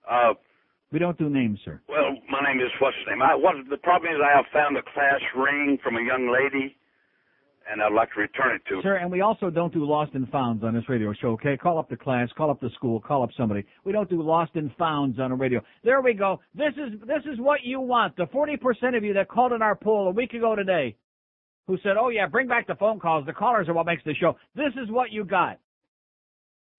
Uh, 0.08 0.34
We 0.92 0.98
don't 0.98 1.18
do 1.18 1.30
names, 1.30 1.58
sir. 1.64 1.80
well, 1.88 2.14
my 2.30 2.40
name 2.46 2.60
is 2.60 2.70
what's 2.80 2.96
his 2.98 3.06
name? 3.08 3.22
I, 3.22 3.34
what 3.34 3.54
the 3.70 3.78
problem 3.78 4.12
is 4.12 4.20
I 4.22 4.36
have 4.36 4.44
found 4.52 4.76
a 4.76 4.82
class 4.82 5.20
ring 5.36 5.78
from 5.82 5.96
a 5.96 6.02
young 6.02 6.30
lady, 6.30 6.76
and 7.70 7.82
I'd 7.82 7.92
like 7.92 8.12
to 8.12 8.20
return 8.20 8.56
it 8.56 8.62
to. 8.68 8.82
Sir, 8.82 8.96
and 8.96 9.10
we 9.10 9.22
also 9.22 9.48
don't 9.48 9.72
do 9.72 9.84
lost 9.86 10.12
and 10.14 10.28
founds 10.28 10.62
on 10.62 10.74
this 10.74 10.86
radio 10.88 11.14
show, 11.14 11.28
okay? 11.30 11.56
Call 11.56 11.78
up 11.78 11.88
the 11.88 11.96
class, 11.96 12.28
call 12.36 12.50
up 12.50 12.60
the 12.60 12.68
school, 12.76 13.00
call 13.00 13.22
up 13.22 13.30
somebody. 13.38 13.64
We 13.84 13.92
don't 13.92 14.10
do 14.10 14.20
lost 14.22 14.52
and 14.54 14.70
founds 14.78 15.18
on 15.18 15.32
a 15.32 15.34
radio. 15.34 15.62
There 15.82 16.02
we 16.02 16.12
go. 16.12 16.40
This 16.54 16.74
is 16.76 17.00
this 17.06 17.22
is 17.32 17.38
what 17.38 17.60
you 17.64 17.80
want. 17.80 18.16
The 18.16 18.26
40% 18.26 18.96
of 18.96 19.02
you 19.02 19.14
that 19.14 19.28
called 19.28 19.52
in 19.52 19.62
our 19.62 19.74
poll 19.74 20.08
a 20.08 20.12
week 20.12 20.34
ago 20.34 20.54
today 20.54 20.94
who 21.66 21.78
said, 21.82 21.96
"Oh 21.98 22.10
yeah, 22.10 22.26
bring 22.26 22.48
back 22.48 22.66
the 22.66 22.74
phone 22.74 23.00
calls. 23.00 23.24
The 23.24 23.32
callers 23.32 23.68
are 23.68 23.74
what 23.74 23.86
makes 23.86 24.02
the 24.04 24.14
show." 24.14 24.36
This 24.54 24.72
is 24.82 24.90
what 24.90 25.10
you 25.10 25.24
got. 25.24 25.58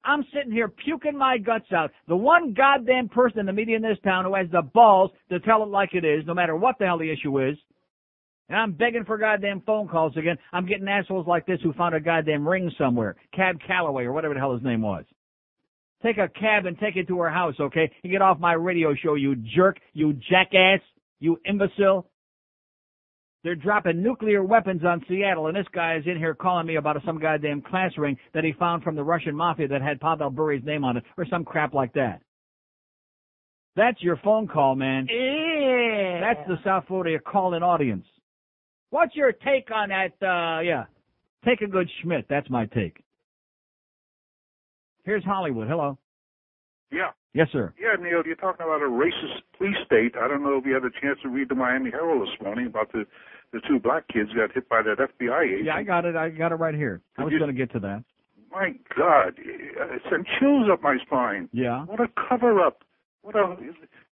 I'm 0.05 0.25
sitting 0.33 0.51
here 0.51 0.67
puking 0.67 1.17
my 1.17 1.37
guts 1.37 1.71
out. 1.73 1.91
The 2.07 2.15
one 2.15 2.53
goddamn 2.53 3.09
person 3.09 3.39
in 3.39 3.45
the 3.45 3.53
media 3.53 3.77
in 3.77 3.81
this 3.81 3.97
town 4.03 4.25
who 4.25 4.35
has 4.35 4.47
the 4.51 4.61
balls 4.61 5.11
to 5.29 5.39
tell 5.39 5.63
it 5.63 5.69
like 5.69 5.93
it 5.93 6.03
is, 6.03 6.25
no 6.25 6.33
matter 6.33 6.55
what 6.55 6.75
the 6.77 6.85
hell 6.85 6.97
the 6.97 7.11
issue 7.11 7.39
is. 7.41 7.57
And 8.49 8.59
I'm 8.59 8.73
begging 8.73 9.05
for 9.05 9.17
goddamn 9.17 9.61
phone 9.61 9.87
calls 9.87 10.17
again. 10.17 10.37
I'm 10.51 10.67
getting 10.67 10.87
assholes 10.87 11.25
like 11.25 11.45
this 11.45 11.59
who 11.63 11.73
found 11.73 11.95
a 11.95 11.99
goddamn 11.99 12.47
ring 12.47 12.71
somewhere. 12.77 13.15
Cab 13.33 13.57
Calloway 13.65 14.03
or 14.03 14.11
whatever 14.11 14.33
the 14.33 14.39
hell 14.39 14.53
his 14.53 14.63
name 14.63 14.81
was. 14.81 15.05
Take 16.03 16.17
a 16.17 16.27
cab 16.27 16.65
and 16.65 16.77
take 16.77 16.97
it 16.97 17.07
to 17.07 17.19
her 17.19 17.29
house, 17.29 17.55
okay? 17.59 17.89
Get 18.03 18.21
off 18.21 18.37
my 18.37 18.53
radio 18.53 18.93
show, 18.93 19.15
you 19.15 19.35
jerk, 19.55 19.79
you 19.93 20.13
jackass, 20.29 20.81
you 21.19 21.39
imbecile. 21.45 22.05
They're 23.43 23.55
dropping 23.55 24.01
nuclear 24.01 24.41
weapons 24.41 24.83
on 24.85 25.03
Seattle, 25.09 25.47
and 25.47 25.55
this 25.55 25.67
guy 25.73 25.97
is 25.97 26.03
in 26.05 26.17
here 26.17 26.33
calling 26.33 26.65
me 26.65 26.77
about 26.77 26.95
some 27.05 27.19
goddamn 27.19 27.61
class 27.61 27.91
ring 27.97 28.17
that 28.33 28.45
he 28.45 28.53
found 28.53 28.83
from 28.83 28.95
the 28.95 29.03
Russian 29.03 29.35
mafia 29.35 29.67
that 29.67 29.81
had 29.81 29.99
Pavel 29.99 30.29
Bure's 30.29 30.63
name 30.63 30.85
on 30.85 30.95
it, 30.95 31.03
or 31.17 31.25
some 31.29 31.43
crap 31.43 31.73
like 31.73 31.93
that. 31.93 32.21
That's 33.75 34.01
your 34.01 34.17
phone 34.23 34.47
call, 34.47 34.75
man. 34.75 35.07
Yeah. 35.09 36.21
That's 36.21 36.47
the 36.47 36.55
South 36.63 36.85
Florida 36.87 37.19
call-in 37.19 37.63
audience. 37.63 38.05
What's 38.91 39.15
your 39.15 39.31
take 39.33 39.69
on 39.71 39.89
that? 39.89 40.13
Uh, 40.21 40.61
yeah, 40.61 40.85
take 41.43 41.61
a 41.61 41.67
good 41.67 41.89
Schmidt. 42.01 42.25
That's 42.29 42.49
my 42.49 42.67
take. 42.67 43.03
Here's 45.03 45.23
Hollywood. 45.25 45.67
Hello. 45.67 45.97
Yeah. 46.91 47.09
Yes, 47.33 47.47
sir. 47.51 47.73
Yeah, 47.81 48.01
Neil, 48.01 48.21
you're 48.23 48.35
talking 48.35 48.63
about 48.63 48.83
a 48.83 48.85
racist 48.85 49.41
police 49.57 49.75
state. 49.87 50.13
I 50.15 50.27
don't 50.27 50.43
know 50.43 50.59
if 50.59 50.65
you 50.65 50.75
had 50.75 50.83
a 50.85 50.91
chance 51.01 51.17
to 51.23 51.29
read 51.29 51.49
the 51.49 51.55
Miami 51.55 51.89
Herald 51.89 52.21
this 52.21 52.41
morning 52.41 52.67
about 52.67 52.91
the 52.91 53.05
the 53.53 53.61
two 53.67 53.79
black 53.79 54.07
kids 54.07 54.31
got 54.33 54.51
hit 54.51 54.67
by 54.67 54.81
that 54.81 54.97
FBI 54.97 55.45
agent. 55.45 55.65
Yeah, 55.65 55.75
I 55.75 55.83
got 55.83 56.05
it. 56.05 56.15
I 56.15 56.29
got 56.29 56.51
it 56.51 56.55
right 56.55 56.75
here. 56.75 57.01
I 57.17 57.23
was 57.23 57.33
going 57.37 57.47
to 57.47 57.53
get 57.53 57.71
to 57.73 57.79
that. 57.79 58.03
My 58.51 58.73
God, 58.97 59.33
it 59.37 60.01
sent 60.11 60.27
chills 60.39 60.67
up 60.71 60.81
my 60.81 60.97
spine. 61.05 61.49
Yeah. 61.53 61.85
What 61.85 61.99
a 62.01 62.07
cover 62.29 62.59
up. 62.59 62.83
What 63.21 63.35
a 63.35 63.55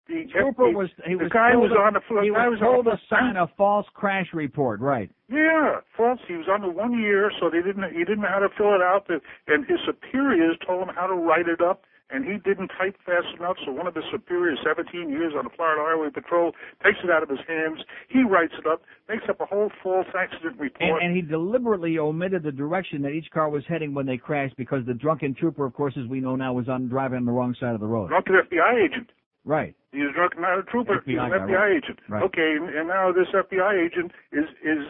the 0.07 0.25
Trooper 0.31 0.71
the, 0.71 0.77
was 0.77 0.89
he 1.05 1.13
the 1.13 1.23
was 1.23 1.31
guy 1.31 1.55
was 1.55 1.71
on 1.77 1.93
the 1.93 2.01
floor. 2.07 2.23
He 2.23 2.31
was 2.31 2.59
told 2.59 2.85
to 2.85 2.99
sign 3.09 3.37
a 3.37 3.47
false 3.55 3.85
crash 3.93 4.27
report. 4.33 4.79
Right. 4.79 5.11
Yeah, 5.29 5.79
false. 5.95 6.19
He 6.27 6.33
was 6.35 6.47
on 6.49 6.61
the 6.61 6.69
one 6.69 6.99
year, 6.99 7.31
so 7.39 7.49
they 7.49 7.61
didn't. 7.61 7.83
He 7.93 7.99
didn't 7.99 8.21
know 8.21 8.33
how 8.33 8.39
to 8.39 8.49
fill 8.57 8.73
it 8.73 8.81
out, 8.81 9.07
and 9.47 9.65
his 9.65 9.79
superiors 9.85 10.57
told 10.65 10.87
him 10.87 10.93
how 10.95 11.07
to 11.07 11.13
write 11.13 11.47
it 11.47 11.61
up, 11.61 11.83
and 12.11 12.25
he 12.25 12.37
didn't 12.37 12.69
type 12.77 12.95
fast 13.05 13.27
enough. 13.37 13.57
So 13.65 13.71
one 13.71 13.87
of 13.87 13.95
his 13.95 14.03
superiors, 14.11 14.59
17 14.63 15.09
years 15.09 15.33
on 15.37 15.45
the 15.45 15.49
Florida 15.55 15.81
Highway 15.85 16.09
Patrol, 16.13 16.51
takes 16.83 16.99
it 17.03 17.09
out 17.09 17.23
of 17.23 17.29
his 17.29 17.39
hands. 17.47 17.79
He 18.09 18.23
writes 18.23 18.53
it 18.57 18.67
up, 18.67 18.81
makes 19.09 19.23
up 19.29 19.39
a 19.41 19.45
whole 19.45 19.71
false 19.81 20.07
accident 20.17 20.59
report. 20.59 21.01
and 21.01 21.15
he 21.15 21.21
deliberately 21.21 21.97
omitted 21.97 22.43
the 22.43 22.51
direction 22.51 23.01
that 23.03 23.11
each 23.11 23.31
car 23.31 23.49
was 23.49 23.63
heading 23.67 23.93
when 23.93 24.05
they 24.05 24.17
crashed 24.17 24.55
because 24.57 24.85
the 24.85 24.93
drunken 24.93 25.33
trooper, 25.33 25.65
of 25.65 25.73
course, 25.73 25.93
as 25.97 26.07
we 26.07 26.19
know 26.19 26.35
now, 26.35 26.53
was 26.53 26.67
on 26.69 26.87
driving 26.87 27.17
on 27.17 27.25
the 27.25 27.31
wrong 27.31 27.55
side 27.59 27.73
of 27.73 27.79
the 27.79 27.87
road. 27.87 28.09
Drunken 28.09 28.35
FBI 28.35 28.85
agent. 28.85 29.09
Right. 29.43 29.75
He's 29.91 30.11
drunk, 30.13 30.33
not 30.39 30.59
a 30.59 30.63
trooper. 30.63 31.01
He's 31.05 31.17
an 31.17 31.31
FBI 31.31 31.47
guy, 31.47 31.53
right. 31.53 31.77
agent. 31.77 31.99
Right. 32.07 32.23
Okay, 32.23 32.55
and, 32.57 32.69
and 32.69 32.87
now 32.87 33.11
this 33.11 33.27
FBI 33.33 33.85
agent 33.85 34.11
is 34.31 34.45
is 34.63 34.85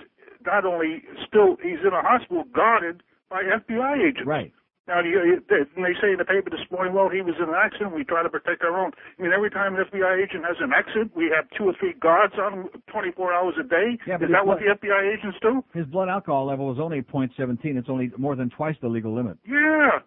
not 0.45 0.65
only 0.65 1.03
still 1.27 1.57
he's 1.61 1.79
in 1.81 1.93
a 1.93 2.01
hospital 2.01 2.43
guarded 2.53 3.01
by 3.29 3.43
FBI 3.43 4.09
agents. 4.09 4.27
Right. 4.27 4.51
Now, 4.91 4.99
you, 4.99 5.39
they, 5.47 5.63
and 5.63 5.85
they 5.87 5.95
say 6.03 6.11
in 6.11 6.19
the 6.19 6.27
paper 6.27 6.49
this 6.51 6.67
morning, 6.69 6.91
well, 6.91 7.07
he 7.07 7.21
was 7.23 7.35
in 7.39 7.47
an 7.47 7.55
accident. 7.55 7.95
We 7.95 8.03
try 8.03 8.23
to 8.23 8.29
protect 8.29 8.61
our 8.61 8.75
own. 8.75 8.91
I 8.91 9.21
mean, 9.23 9.31
every 9.31 9.49
time 9.49 9.79
an 9.79 9.85
FBI 9.87 10.19
agent 10.19 10.43
has 10.43 10.57
an 10.59 10.75
accident, 10.75 11.15
we 11.15 11.31
have 11.33 11.47
two 11.55 11.63
or 11.71 11.73
three 11.79 11.93
guards 11.95 12.35
on 12.35 12.67
him 12.67 12.69
24 12.91 13.31
hours 13.31 13.55
a 13.55 13.63
day. 13.63 13.95
Yeah, 14.05 14.19
is 14.19 14.27
that 14.27 14.43
it's 14.43 14.43
what 14.43 14.59
the 14.59 14.75
FBI 14.75 15.15
agents 15.15 15.37
do? 15.41 15.63
His 15.73 15.85
blood 15.87 16.09
alcohol 16.09 16.45
level 16.45 16.67
was 16.67 16.75
only 16.77 17.01
.17. 17.03 17.31
It's 17.63 17.87
only 17.87 18.11
more 18.17 18.35
than 18.35 18.49
twice 18.49 18.75
the 18.81 18.89
legal 18.89 19.15
limit. 19.15 19.37
Yeah. 19.47 20.03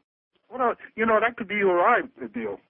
What 0.53 0.61
a, 0.61 0.77
you 0.97 1.07
know, 1.07 1.19
that 1.19 1.39
could 1.39 1.49
be 1.49 1.57
you 1.57 1.71
or 1.71 1.81
I 1.81 2.03
deal. 2.35 2.61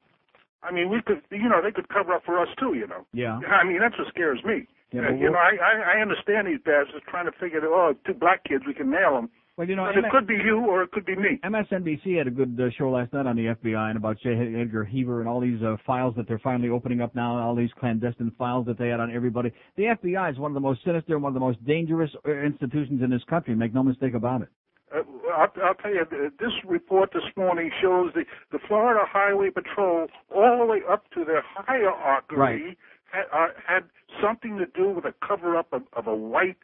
I 0.62 0.70
mean, 0.70 0.90
we 0.90 1.02
could, 1.02 1.20
you 1.32 1.48
know, 1.48 1.60
they 1.60 1.72
could 1.72 1.88
cover 1.88 2.14
up 2.14 2.22
for 2.24 2.38
us 2.38 2.48
too, 2.60 2.74
you 2.74 2.86
know. 2.86 3.04
Yeah. 3.12 3.40
I 3.50 3.64
mean, 3.64 3.80
that's 3.80 3.98
what 3.98 4.06
scares 4.06 4.38
me. 4.44 4.68
Yeah, 4.92 5.08
Uh, 5.08 5.12
you 5.18 5.30
know, 5.30 5.38
I, 5.38 5.58
I 5.58 5.98
I 5.98 6.00
understand 6.00 6.46
these 6.46 6.62
bastards 6.64 7.02
trying 7.10 7.26
to 7.26 7.32
figure 7.32 7.60
oh, 7.66 7.94
two 8.06 8.14
black 8.14 8.44
kids, 8.44 8.62
we 8.64 8.72
can 8.72 8.90
nail 8.90 9.14
them. 9.18 9.30
Well, 9.56 9.68
you 9.68 9.76
know, 9.76 9.84
but 9.84 9.96
it 9.98 10.04
M- 10.04 10.10
could 10.10 10.26
be 10.26 10.34
you 10.34 10.58
or 10.68 10.82
it 10.82 10.90
could 10.90 11.06
be 11.06 11.14
me. 11.14 11.38
MSNBC 11.44 12.18
had 12.18 12.26
a 12.26 12.30
good 12.30 12.58
uh, 12.60 12.70
show 12.76 12.90
last 12.90 13.12
night 13.12 13.26
on 13.26 13.36
the 13.36 13.54
FBI 13.54 13.88
and 13.90 13.96
about 13.96 14.18
J. 14.20 14.30
Edgar 14.60 14.84
Hoover 14.84 15.20
and 15.20 15.28
all 15.28 15.40
these 15.40 15.62
uh, 15.62 15.76
files 15.86 16.14
that 16.16 16.26
they're 16.26 16.40
finally 16.40 16.70
opening 16.70 17.00
up 17.00 17.14
now, 17.14 17.38
all 17.38 17.54
these 17.54 17.70
clandestine 17.78 18.32
files 18.36 18.66
that 18.66 18.78
they 18.78 18.88
had 18.88 18.98
on 18.98 19.14
everybody. 19.14 19.52
The 19.76 19.84
FBI 20.02 20.32
is 20.32 20.38
one 20.38 20.50
of 20.50 20.54
the 20.54 20.60
most 20.60 20.82
sinister 20.84 21.14
and 21.14 21.22
one 21.22 21.30
of 21.30 21.34
the 21.34 21.40
most 21.40 21.64
dangerous 21.64 22.10
uh, 22.26 22.32
institutions 22.32 23.00
in 23.02 23.10
this 23.10 23.22
country. 23.30 23.54
Make 23.54 23.72
no 23.72 23.84
mistake 23.84 24.14
about 24.14 24.42
it. 24.42 24.48
Uh, 24.92 25.02
I'll, 25.36 25.52
I'll 25.64 25.74
tell 25.74 25.94
you, 25.94 26.04
this 26.40 26.52
report 26.66 27.10
this 27.14 27.22
morning 27.36 27.70
shows 27.80 28.10
the, 28.14 28.24
the 28.50 28.58
Florida 28.66 29.04
Highway 29.08 29.50
Patrol, 29.50 30.08
all 30.34 30.58
the 30.58 30.66
way 30.66 30.80
up 30.90 31.04
to 31.12 31.24
their 31.24 31.44
hierarchy, 31.54 32.34
Right. 32.36 32.76
had, 33.12 33.24
uh, 33.32 33.48
had 33.66 33.84
something 34.20 34.58
to 34.58 34.66
do 34.66 34.88
with 34.90 35.04
a 35.04 35.14
cover 35.26 35.56
up 35.56 35.68
of, 35.72 35.82
of 35.92 36.08
a 36.08 36.14
white 36.14 36.56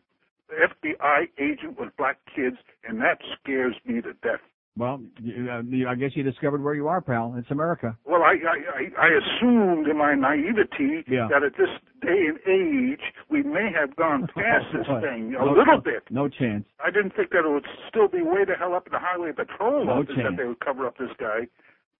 FBI 0.55 1.29
agent 1.39 1.79
with 1.79 1.91
black 1.97 2.19
kids, 2.35 2.57
and 2.89 3.01
that 3.01 3.19
scares 3.43 3.75
me 3.87 4.01
to 4.03 4.13
death. 4.23 4.41
Well, 4.77 5.03
uh, 5.21 5.63
I 5.89 5.95
guess 5.97 6.13
you 6.15 6.23
discovered 6.23 6.63
where 6.63 6.75
you 6.75 6.87
are, 6.89 7.01
pal. 7.01 7.35
It's 7.37 7.51
America. 7.51 7.97
Well, 8.05 8.23
I 8.23 8.35
I, 8.39 8.59
I 8.79 9.07
I 9.07 9.09
assumed 9.19 9.89
in 9.89 9.99
my 9.99 10.15
naivety 10.15 11.05
Yeah. 11.09 11.27
that 11.31 11.43
at 11.43 11.53
this 11.59 11.69
day 12.01 12.27
and 12.29 12.39
age 12.47 13.01
we 13.29 13.43
may 13.43 13.71
have 13.79 13.95
gone 13.97 14.29
past 14.35 14.67
this 14.73 14.87
thing 15.03 15.35
a 15.39 15.45
no- 15.45 15.53
little 15.53 15.81
bit. 15.81 16.05
No 16.09 16.29
chance. 16.29 16.65
I 16.83 16.91
didn't 16.91 17.15
think 17.17 17.31
that 17.31 17.45
it 17.45 17.51
would 17.51 17.67
still 17.89 18.09
be 18.09 18.23
way 18.23 18.45
the 18.47 18.55
hell 18.55 18.75
up 18.75 18.87
in 18.87 18.93
the 18.93 19.01
highway 19.01 19.33
patrol 19.33 19.85
No 19.85 19.93
office 20.01 20.15
chance. 20.15 20.29
that 20.31 20.37
they 20.41 20.47
would 20.49 20.61
cover 20.61 20.87
up 20.87 20.97
this 20.99 21.11
guy. 21.19 21.49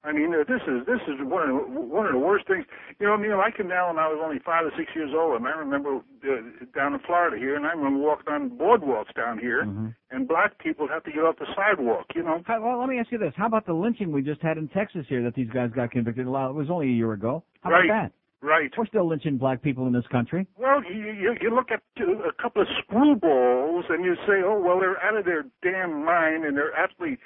I 0.03 0.13
mean, 0.13 0.33
uh, 0.33 0.45
this 0.49 0.63
is 0.67 0.87
this 0.87 1.01
is 1.09 1.21
one 1.21 1.43
of 1.45 1.49
the, 1.49 1.81
one 1.81 2.07
of 2.07 2.13
the 2.13 2.19
worst 2.19 2.47
things. 2.49 2.65
You 2.99 3.07
know, 3.07 3.17
Neil, 3.17 3.41
I 3.41 3.51
can 3.51 3.69
now, 3.69 3.89
when 3.89 3.99
I 3.99 4.09
was 4.09 4.19
only 4.23 4.39
five 4.45 4.65
or 4.65 4.73
six 4.79 4.91
years 4.97 5.11
old, 5.15 5.37
and 5.37 5.47
I 5.47 5.51
remember 5.51 5.97
uh, 5.97 6.31
down 6.75 6.95
in 6.95 7.01
Florida 7.07 7.37
here, 7.37 7.55
and 7.57 7.67
I 7.67 7.73
remember 7.73 8.01
walking 8.01 8.33
on 8.33 8.51
boardwalks 8.51 9.13
down 9.15 9.39
here, 9.39 9.65
Mm-hmm. 9.65 9.89
and 10.11 10.27
black 10.27 10.59
people 10.59 10.89
have 10.89 11.05
to 11.05 11.13
get 11.13 11.21
off 11.21 11.37
the 11.39 11.47
sidewalk. 11.55 12.07
You 12.15 12.23
know, 12.23 12.41
How, 12.47 12.63
well, 12.63 12.81
let 12.81 12.89
me 12.89 12.99
ask 12.99 13.13
you 13.13 13.19
this: 13.19 13.35
How 13.37 13.47
about 13.47 13.67
the 13.67 13.75
lynching 13.75 14.11
we 14.11 14.23
just 14.23 14.41
had 14.41 14.57
in 14.57 14.69
Texas 14.69 15.05
here 15.09 15.23
that 15.25 15.35
these 15.35 15.51
guys 15.53 15.71
got 15.75 15.91
convicted? 15.91 16.27
Well, 16.27 16.49
It 16.49 16.55
was 16.55 16.71
only 16.71 16.87
a 16.89 16.93
year 16.97 17.13
ago. 17.13 17.45
How 17.63 17.71
Right. 17.71 17.85
about 17.85 18.05
that? 18.05 18.13
right? 18.43 18.71
We're 18.79 18.87
still 18.87 19.07
lynching 19.07 19.37
black 19.37 19.61
people 19.61 19.87
in 19.87 19.93
this 19.93 20.07
country. 20.11 20.47
Well, 20.57 20.83
you, 20.83 21.13
you 21.13 21.37
you 21.43 21.55
look 21.55 21.71
at 21.71 21.83
uh, 22.01 22.11
a 22.27 22.33
couple 22.41 22.63
of 22.63 22.69
screwballs 22.81 23.83
and 23.93 24.03
you 24.05 24.15
say, 24.27 24.41
oh 24.45 24.59
well, 24.65 24.81
they're 24.81 25.03
out 25.03 25.17
of 25.17 25.25
their 25.27 25.45
damn 25.63 26.05
mind 26.05 26.45
and 26.47 26.57
they're 26.57 26.75
absolutely 26.75 27.19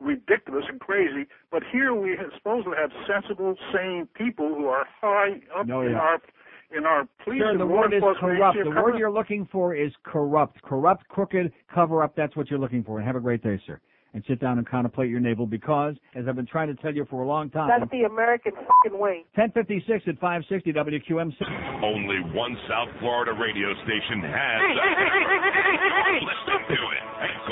ridiculous 0.00 0.64
and 0.68 0.80
crazy. 0.80 1.26
But 1.50 1.62
here 1.72 1.94
we 1.94 2.10
have, 2.10 2.30
supposedly 2.36 2.76
have 2.80 2.90
sensible, 3.06 3.54
sane 3.72 4.08
people 4.14 4.48
who 4.48 4.66
are 4.66 4.86
high 5.00 5.40
up 5.58 5.66
No, 5.66 5.82
in 5.82 5.92
yeah. 5.92 5.98
our 5.98 6.18
in 6.74 6.86
our 6.86 7.06
police 7.22 7.42
Sir, 7.42 7.58
the 7.58 7.66
word 7.66 7.92
is 7.92 8.02
corrupt. 8.18 8.56
The 8.64 8.70
word 8.70 8.96
you're 8.98 9.10
looking 9.10 9.46
for 9.52 9.74
is 9.74 9.92
corrupt. 10.04 10.62
Corrupt, 10.62 11.06
crooked, 11.08 11.52
cover 11.72 12.02
up. 12.02 12.16
That's 12.16 12.34
what 12.34 12.48
you're 12.50 12.58
looking 12.58 12.82
for. 12.82 12.96
And 12.98 13.06
have 13.06 13.16
a 13.16 13.20
great 13.20 13.42
day, 13.42 13.60
sir. 13.66 13.78
And 14.14 14.22
sit 14.28 14.40
down 14.40 14.58
and 14.58 14.66
contemplate 14.66 15.08
your 15.10 15.20
navel 15.20 15.46
because, 15.46 15.96
as 16.14 16.24
I've 16.28 16.36
been 16.36 16.46
trying 16.46 16.68
to 16.68 16.74
tell 16.82 16.94
you 16.94 17.06
for 17.08 17.22
a 17.22 17.26
long 17.26 17.48
time, 17.48 17.68
That's 17.68 17.90
the 17.90 18.04
American 18.04 18.52
fucking 18.52 18.98
way. 18.98 19.24
1056 19.36 20.04
at 20.06 20.20
560 20.20 20.72
WQAM. 20.72 21.32
Only 21.82 22.20
one 22.36 22.56
South 22.68 22.88
Florida 23.00 23.32
radio 23.32 23.72
station 23.84 24.20
has. 24.20 24.60
Listen 26.28 26.60
to 26.68 26.80
it 26.92 27.00
at 27.00 27.01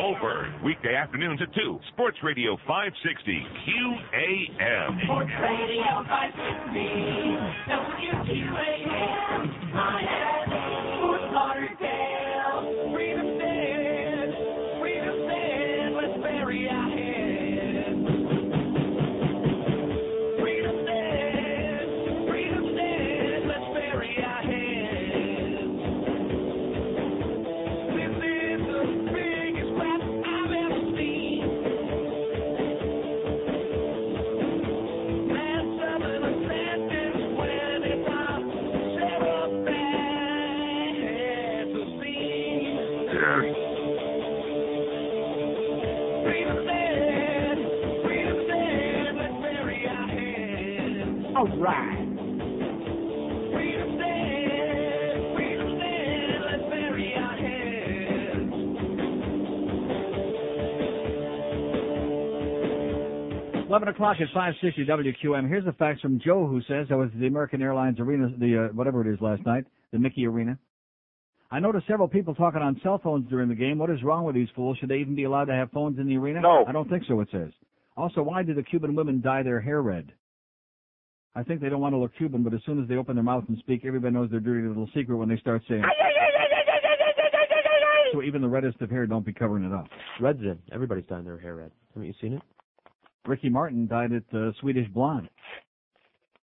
Goldberg, 0.01 0.49
weekday 0.65 0.95
afternoons 0.97 1.43
at 1.43 1.53
2. 1.55 1.79
Sports 1.93 2.17
Radio 2.23 2.57
560 2.67 3.45
QAM. 3.69 5.05
Sports 5.05 5.29
Radio 5.45 6.01
560 6.09 6.89
WQAM 7.69 9.45
Fort 11.05 11.21
Lauderdale 11.37 12.10
11 63.71 63.87
o'clock 63.87 64.17
at 64.21 64.27
560 64.35 64.85
WQAM. 64.85 65.49
Here's 65.49 65.65
the 65.65 65.73
facts 65.75 66.01
from 66.01 66.19
Joe 66.19 66.45
who 66.45 66.61
says 66.63 66.89
I 66.91 66.97
was 66.97 67.09
at 67.15 67.21
the 67.21 67.29
American 67.29 67.63
Airlines 67.63 68.01
Arena, 68.01 68.29
the 68.37 68.67
uh, 68.67 68.75
whatever 68.75 69.01
it 69.01 69.15
is 69.15 69.21
last 69.21 69.47
night, 69.47 69.63
the 69.93 69.99
Mickey 70.01 70.27
Arena. 70.27 70.59
I 71.53 71.61
noticed 71.61 71.87
several 71.87 72.09
people 72.09 72.35
talking 72.35 72.63
on 72.63 72.81
cell 72.83 73.01
phones 73.01 73.31
during 73.31 73.49
the 73.49 73.55
game. 73.55 73.79
What 73.79 73.89
is 73.91 74.03
wrong 74.03 74.25
with 74.25 74.35
these 74.35 74.49
fools? 74.57 74.77
Should 74.79 74.89
they 74.89 74.97
even 74.97 75.15
be 75.15 75.23
allowed 75.23 75.45
to 75.45 75.53
have 75.53 75.71
phones 75.71 76.01
in 76.01 76.09
the 76.09 76.17
arena? 76.17 76.41
No. 76.41 76.65
I 76.67 76.73
don't 76.73 76.91
think 76.91 77.05
so, 77.07 77.21
it 77.21 77.29
says. 77.31 77.51
Also, 77.97 78.25
why 78.25 78.43
do 78.43 78.55
the 78.55 78.63
Cuban 78.65 78.97
women 78.97 79.21
dye 79.21 79.45
their 79.45 79.61
hair 79.61 79.83
red? 79.83 80.11
I 81.37 81.45
think 81.45 81.61
they 81.61 81.69
don't 81.69 81.81
want 81.81 81.93
to 81.93 81.99
look 81.99 82.11
Cuban, 82.19 82.43
but 82.43 82.53
as 82.53 82.61
soon 82.67 82.83
as 82.83 82.89
they 82.89 82.97
open 82.97 83.15
their 83.15 83.23
mouth 83.23 83.45
and 83.47 83.57
speak, 83.59 83.85
everybody 83.85 84.13
knows 84.13 84.33
their 84.33 84.41
dirty 84.41 84.67
little 84.67 84.89
secret 84.97 85.17
when 85.17 85.29
they 85.29 85.37
start 85.37 85.63
saying. 85.69 85.85
So 88.13 88.23
even 88.23 88.43
the 88.43 88.49
reddest 88.49 88.81
of 88.81 88.91
hair 88.91 89.07
don't 89.07 89.25
be 89.25 89.33
covering 89.33 89.63
it 89.63 89.73
up. 89.73 89.87
Red's 90.21 90.41
in. 90.41 90.59
Everybody's 90.73 91.05
dyeing 91.05 91.25
their 91.25 91.39
hair 91.39 91.55
red. 91.55 91.71
Haven't 91.95 92.09
you 92.09 92.15
seen 92.21 92.33
it? 92.33 92.43
Ricky 93.27 93.49
Martin 93.49 93.87
died 93.87 94.13
it 94.13 94.25
uh, 94.33 94.53
Swedish 94.61 94.89
blonde. 94.89 95.29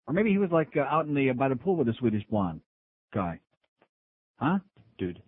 Or 0.07 0.13
maybe 0.13 0.31
he 0.31 0.37
was 0.37 0.51
like 0.51 0.69
uh, 0.75 0.81
out 0.81 1.05
in 1.05 1.13
the 1.13 1.31
by 1.31 1.49
the 1.49 1.55
pool 1.55 1.75
with 1.75 1.87
a 1.87 1.93
Swedish 1.99 2.23
blonde 2.29 2.61
guy. 3.13 3.39
Huh? 4.37 4.59
Dude. 4.97 5.21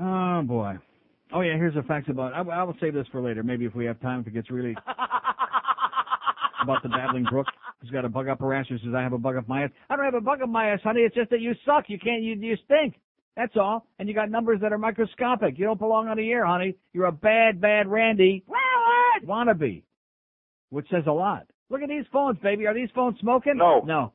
Oh 0.00 0.42
boy. 0.42 0.78
Oh 1.32 1.40
yeah, 1.42 1.56
here's 1.56 1.76
a 1.76 1.82
fact 1.82 2.08
about. 2.08 2.32
I, 2.32 2.40
I 2.40 2.62
will 2.62 2.76
save 2.80 2.94
this 2.94 3.06
for 3.12 3.20
later. 3.20 3.42
Maybe 3.42 3.64
if 3.64 3.74
we 3.74 3.84
have 3.86 4.00
time, 4.00 4.20
if 4.20 4.26
it 4.26 4.34
gets 4.34 4.50
really 4.50 4.74
about 6.62 6.82
the 6.82 6.88
babbling 6.88 7.24
brook. 7.24 7.46
Who's 7.80 7.90
got 7.90 8.04
a 8.04 8.08
bug 8.08 8.28
up 8.28 8.40
her 8.40 8.52
ass? 8.52 8.66
Who 8.68 8.78
says 8.78 8.94
I 8.94 9.00
have 9.02 9.14
a 9.14 9.18
bug 9.18 9.36
up 9.36 9.48
my 9.48 9.64
ass? 9.64 9.70
I 9.88 9.96
don't 9.96 10.04
have 10.04 10.14
a 10.14 10.20
bug 10.20 10.42
up 10.42 10.48
my 10.50 10.70
ass, 10.70 10.80
honey. 10.82 11.00
It's 11.00 11.14
just 11.14 11.30
that 11.30 11.40
you 11.40 11.54
suck. 11.64 11.84
You 11.88 11.98
can't. 11.98 12.22
You 12.22 12.34
you 12.34 12.56
stink. 12.64 12.94
That's 13.36 13.56
all. 13.56 13.86
And 13.98 14.08
you 14.08 14.14
got 14.14 14.30
numbers 14.30 14.60
that 14.60 14.72
are 14.72 14.78
microscopic. 14.78 15.58
You 15.58 15.64
don't 15.64 15.78
belong 15.78 16.08
on 16.08 16.16
the 16.16 16.30
air, 16.30 16.44
honey. 16.44 16.76
You're 16.92 17.06
a 17.06 17.12
bad, 17.12 17.60
bad 17.60 17.86
Randi 17.86 18.44
wannabe, 19.26 19.82
which 20.70 20.88
says 20.90 21.04
a 21.06 21.12
lot. 21.12 21.46
Look 21.68 21.82
at 21.82 21.88
these 21.88 22.04
phones, 22.12 22.38
baby. 22.40 22.66
Are 22.66 22.74
these 22.74 22.88
phones 22.94 23.18
smoking? 23.20 23.56
No. 23.56 23.80
No. 23.86 24.12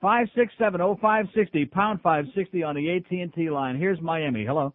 Five 0.00 0.28
six 0.36 0.52
seven 0.58 0.80
oh 0.80 0.98
five 1.00 1.26
sixty 1.34 1.64
pound 1.64 2.00
five 2.02 2.26
sixty 2.34 2.62
on 2.62 2.74
the 2.76 2.90
AT 2.96 3.10
and 3.10 3.32
T 3.32 3.48
line. 3.48 3.78
Here's 3.78 4.00
Miami. 4.00 4.44
Hello. 4.44 4.74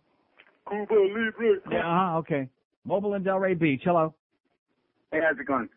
Cuba 0.68 0.94
Libre. 0.94 1.60
Yeah. 1.72 1.80
Uh-huh, 1.80 2.18
okay. 2.20 2.50
Mobile 2.86 3.14
in 3.16 3.24
Delray 3.24 3.58
Beach. 3.58 3.82
Hello. 3.84 4.14
Hey, 5.12 5.20
how's 5.28 5.40
it 5.40 5.46
going? 5.46 5.70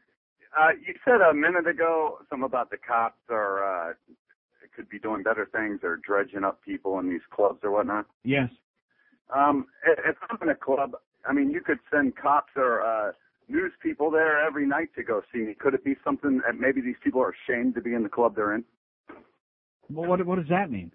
Uh, 0.59 0.69
you 0.87 0.95
said 1.05 1.21
a 1.21 1.35
minute 1.35 1.67
ago 1.67 2.19
something 2.31 2.45
about 2.45 2.71
the 2.71 2.77
cops 2.79 3.19
are 3.31 3.91
uh, 3.91 3.93
could 4.75 4.89
be 4.89 4.99
doing 4.99 5.23
better 5.23 5.47
things 5.53 5.81
or 5.83 5.97
dredging 5.99 6.45
up 6.45 6.63
people 6.63 6.99
in 6.99 7.09
these 7.11 7.21
clubs 7.31 7.59
or 7.63 7.71
whatnot. 7.73 8.07
Yes. 8.25 8.49
Um, 9.35 9.67
i- 9.87 10.09
if 10.11 10.17
I'm 10.31 10.39
in 10.43 10.49
a 10.49 10.55
club, 10.55 10.93
I 11.29 11.33
mean, 11.35 11.51
you 11.51 11.61
could 11.61 11.79
send 11.93 12.17
cops 12.17 12.53
or 12.57 12.81
uh, 12.83 13.13
news 13.53 13.73
people 13.83 14.11
there 14.11 14.45
every 14.45 14.67
night 14.67 14.89
to 14.97 15.03
go 15.03 15.23
see 15.33 15.41
me. 15.41 15.55
Could 15.55 15.75
it 15.75 15.85
be 15.85 15.97
something 16.05 16.41
that 16.45 16.59
maybe 16.59 16.81
these 16.81 16.97
people 17.05 17.23
are 17.23 17.35
ashamed 17.49 17.75
to 17.75 17.81
be 17.81 17.95
in 17.95 18.03
the 18.03 18.09
club 18.09 18.35
they're 18.35 18.55
in? 18.55 18.65
Well, 19.91 20.09
what 20.09 20.25
what 20.27 20.39
does 20.39 20.49
that 20.49 20.71
mean? 20.71 20.93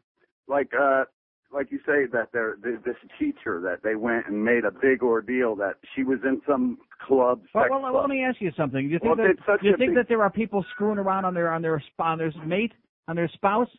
Like, 0.47 0.71
uh, 0.73 1.03
like 1.51 1.71
you 1.71 1.79
say 1.79 2.05
that 2.11 2.29
they're 2.33 2.55
th- 2.55 2.79
this 2.83 2.95
teacher 3.19 3.61
that 3.61 3.83
they 3.83 3.95
went 3.95 4.27
and 4.27 4.43
made 4.43 4.65
a 4.65 4.71
big 4.71 5.03
ordeal 5.03 5.55
that 5.57 5.75
she 5.95 6.03
was 6.03 6.19
in 6.23 6.41
some 6.47 6.77
club. 7.05 7.41
Well, 7.53 7.67
well, 7.69 7.81
well, 7.81 7.91
club. 7.91 8.03
let 8.03 8.09
me 8.09 8.23
ask 8.23 8.41
you 8.41 8.51
something. 8.57 8.87
Do 8.87 8.93
you 8.93 8.99
think 8.99 9.19
it's 9.19 9.39
that 9.47 9.61
do 9.61 9.67
you 9.67 9.77
think 9.77 9.91
big- 9.91 9.97
that 9.97 10.07
there 10.07 10.23
are 10.23 10.29
people 10.29 10.65
screwing 10.73 10.97
around 10.97 11.25
on 11.25 11.33
their 11.33 11.51
on 11.51 11.61
their 11.61 11.81
on 11.99 12.17
their 12.17 12.31
mate 12.45 12.73
on 13.07 13.15
their 13.15 13.29
spouse? 13.29 13.69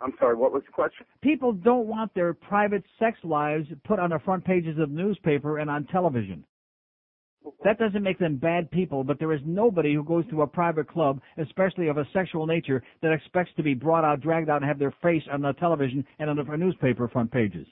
I'm 0.00 0.14
sorry. 0.18 0.34
What 0.34 0.52
was 0.52 0.62
the 0.64 0.72
question? 0.72 1.04
People 1.20 1.52
don't 1.52 1.86
want 1.86 2.14
their 2.14 2.32
private 2.32 2.84
sex 2.98 3.18
lives 3.22 3.68
put 3.84 3.98
on 3.98 4.10
the 4.10 4.18
front 4.20 4.44
pages 4.44 4.78
of 4.78 4.90
newspaper 4.90 5.58
and 5.58 5.68
on 5.68 5.84
television. 5.86 6.44
That 7.64 7.78
doesn't 7.78 8.02
make 8.02 8.18
them 8.18 8.36
bad 8.36 8.70
people, 8.70 9.04
but 9.04 9.18
there 9.18 9.32
is 9.32 9.40
nobody 9.44 9.94
who 9.94 10.04
goes 10.04 10.24
to 10.30 10.42
a 10.42 10.46
private 10.46 10.88
club, 10.88 11.20
especially 11.38 11.88
of 11.88 11.98
a 11.98 12.06
sexual 12.12 12.46
nature, 12.46 12.82
that 13.02 13.12
expects 13.12 13.52
to 13.56 13.62
be 13.62 13.74
brought 13.74 14.04
out, 14.04 14.20
dragged 14.20 14.50
out, 14.50 14.62
and 14.62 14.66
have 14.66 14.78
their 14.78 14.94
face 15.02 15.22
on 15.32 15.42
the 15.42 15.52
television 15.54 16.04
and 16.18 16.30
on 16.30 16.36
the 16.36 16.56
newspaper 16.56 17.08
front 17.08 17.30
pages. 17.30 17.66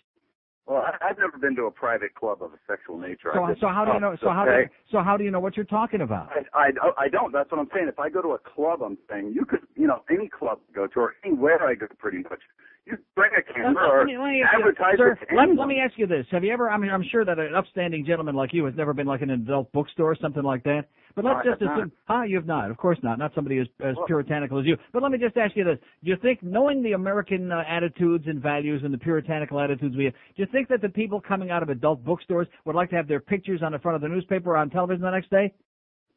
Well, 0.69 0.85
I, 0.85 1.09
I've 1.09 1.19
never 1.19 1.39
been 1.39 1.57
to 1.57 1.63
a 1.63 1.71
private 1.71 2.15
club 2.15 2.43
of 2.43 2.53
a 2.53 2.59
sexual 2.69 2.99
nature. 2.99 3.31
So, 3.33 3.43
I've 3.43 3.59
so 3.59 3.69
how 3.69 3.87
do 3.87 3.93
you 3.95 4.01
know? 4.01 4.13
to 4.13 4.19
So 4.21 4.29
how 4.29 4.45
do 4.45 4.51
you, 4.53 4.69
so 4.93 5.03
how 5.03 5.17
do 5.17 5.25
you 5.25 5.31
know 5.31 5.41
what 5.41 5.57
you're 5.57 5.65
talking 5.65 6.03
about? 6.03 6.29
I, 6.31 6.69
I, 6.83 7.05
I 7.07 7.09
don't. 7.09 7.33
That's 7.33 7.51
what 7.51 7.59
I'm 7.59 7.69
saying. 7.75 7.89
If 7.89 7.99
I 7.99 8.11
go 8.11 8.21
to 8.21 8.29
a 8.33 8.39
club, 8.39 8.83
I'm 8.83 8.99
saying 9.09 9.33
you 9.35 9.47
could, 9.47 9.61
you 9.77 9.87
know, 9.87 10.03
any 10.11 10.29
club 10.29 10.59
I 10.69 10.73
go 10.75 10.87
to 10.87 11.01
or 11.01 11.15
anywhere 11.25 11.67
I 11.67 11.75
go, 11.75 11.87
pretty 11.99 12.19
much. 12.19 12.41
You 12.85 12.99
bring 13.17 13.31
a 13.37 13.43
camera 13.53 13.87
or 13.87 13.99
Let 14.01 14.07
me- 14.07 14.19
let 14.19 14.29
me 14.29 14.43
ask 14.43 14.53
you- 14.53 14.59
advertise 14.61 14.95
sir, 14.97 15.13
it 15.13 15.29
to 15.31 15.37
let, 15.37 15.57
let 15.57 15.69
me 15.69 15.81
ask 15.81 15.99
you 15.99 16.07
this. 16.07 16.27
Have 16.31 16.45
you 16.45 16.53
ever, 16.53 16.71
I 16.71 16.77
mean, 16.77 16.91
I'm 16.91 17.03
sure 17.03 17.25
that 17.25 17.39
an 17.39 17.55
upstanding 17.55 18.05
gentleman 18.05 18.35
like 18.35 18.53
you 18.53 18.65
has 18.67 18.75
never 18.77 18.93
been 18.95 19.07
like 19.07 19.23
in 19.23 19.31
an 19.31 19.41
adult 19.43 19.73
bookstore 19.73 20.11
or 20.11 20.17
something 20.17 20.43
like 20.43 20.65
that. 20.65 20.89
But 21.15 21.25
let's 21.25 21.45
No, 21.45 21.51
just 21.53 21.63
assume, 21.63 21.93
huh, 22.07 22.23
you 22.23 22.37
have 22.37 22.47
not. 22.47 22.71
Of 22.71 22.77
course 22.77 22.99
not. 23.03 23.19
Not 23.19 23.35
somebody 23.35 23.59
as, 23.59 23.67
as 23.85 23.97
puritanical 24.07 24.59
as 24.61 24.67
you. 24.67 24.77
But 24.93 25.03
let 25.03 25.11
me 25.13 25.19
just 25.19 25.37
ask 25.37 25.57
you 25.57 25.65
this. 25.65 25.79
Do 26.05 26.11
you 26.11 26.17
think, 26.23 26.43
knowing 26.43 26.83
the 26.83 26.93
American 26.93 27.51
uh, 27.51 27.63
attitudes 27.69 28.25
and 28.27 28.41
values 28.41 28.83
and 28.85 28.93
the 28.95 28.99
puritanical 28.99 29.59
attitudes 29.61 29.97
we 29.97 30.05
have, 30.07 30.15
do 30.37 30.43
you 30.43 30.47
think 30.53 30.69
that 30.69 30.81
the 30.83 30.89
people 30.89 31.21
coming 31.21 31.51
out 31.51 31.63
of 31.63 31.69
adult 31.71 32.05
bookstores 32.05 32.47
would 32.65 32.77
like 32.77 32.91
to 32.91 32.97
have 32.97 33.09
their 33.09 33.21
pictures 33.21 33.63
on 33.63 33.73
the 33.73 33.79
front 33.79 33.97
of 33.97 34.03
the 34.03 34.09
newspaper 34.09 34.51
or 34.51 34.57
on 34.57 34.71
television 34.71 35.03
the 35.03 35.11
next 35.11 35.31
day? 35.31 35.53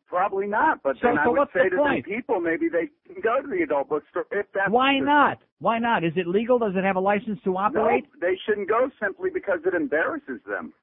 Probably 0.08 0.46
not. 0.46 0.84
But 0.84 0.98
So- 0.98 1.08
then 1.08 1.16
so 1.24 1.36
I 1.36 1.40
would 1.40 1.48
say 1.54 1.64
the 1.64 1.70
to 1.70 1.78
point? 1.78 2.06
them 2.06 2.14
people, 2.16 2.42
maybe 2.42 2.68
they 2.68 2.90
can 3.12 3.22
go 3.22 3.42
to 3.42 3.48
the 3.48 3.62
adult 3.64 3.88
bookstore 3.88 4.26
if 4.32 4.46
that's 4.54 4.70
Why 4.70 5.00
the- 5.00 5.06
not? 5.06 5.38
Why 5.60 5.80
not? 5.80 6.04
Is 6.04 6.12
it 6.18 6.28
legal? 6.28 6.60
Does 6.60 6.76
it 6.76 6.84
have 6.84 6.98
a 6.98 7.00
license 7.00 7.40
to 7.44 7.52
No, 7.52 7.58
operate? 7.58 8.06
they 8.20 8.36
shouldn't 8.46 8.68
go 8.68 8.90
simply 9.02 9.30
because 9.34 9.60
it 9.66 9.74
embarrasses 9.74 10.42
them. 10.44 10.74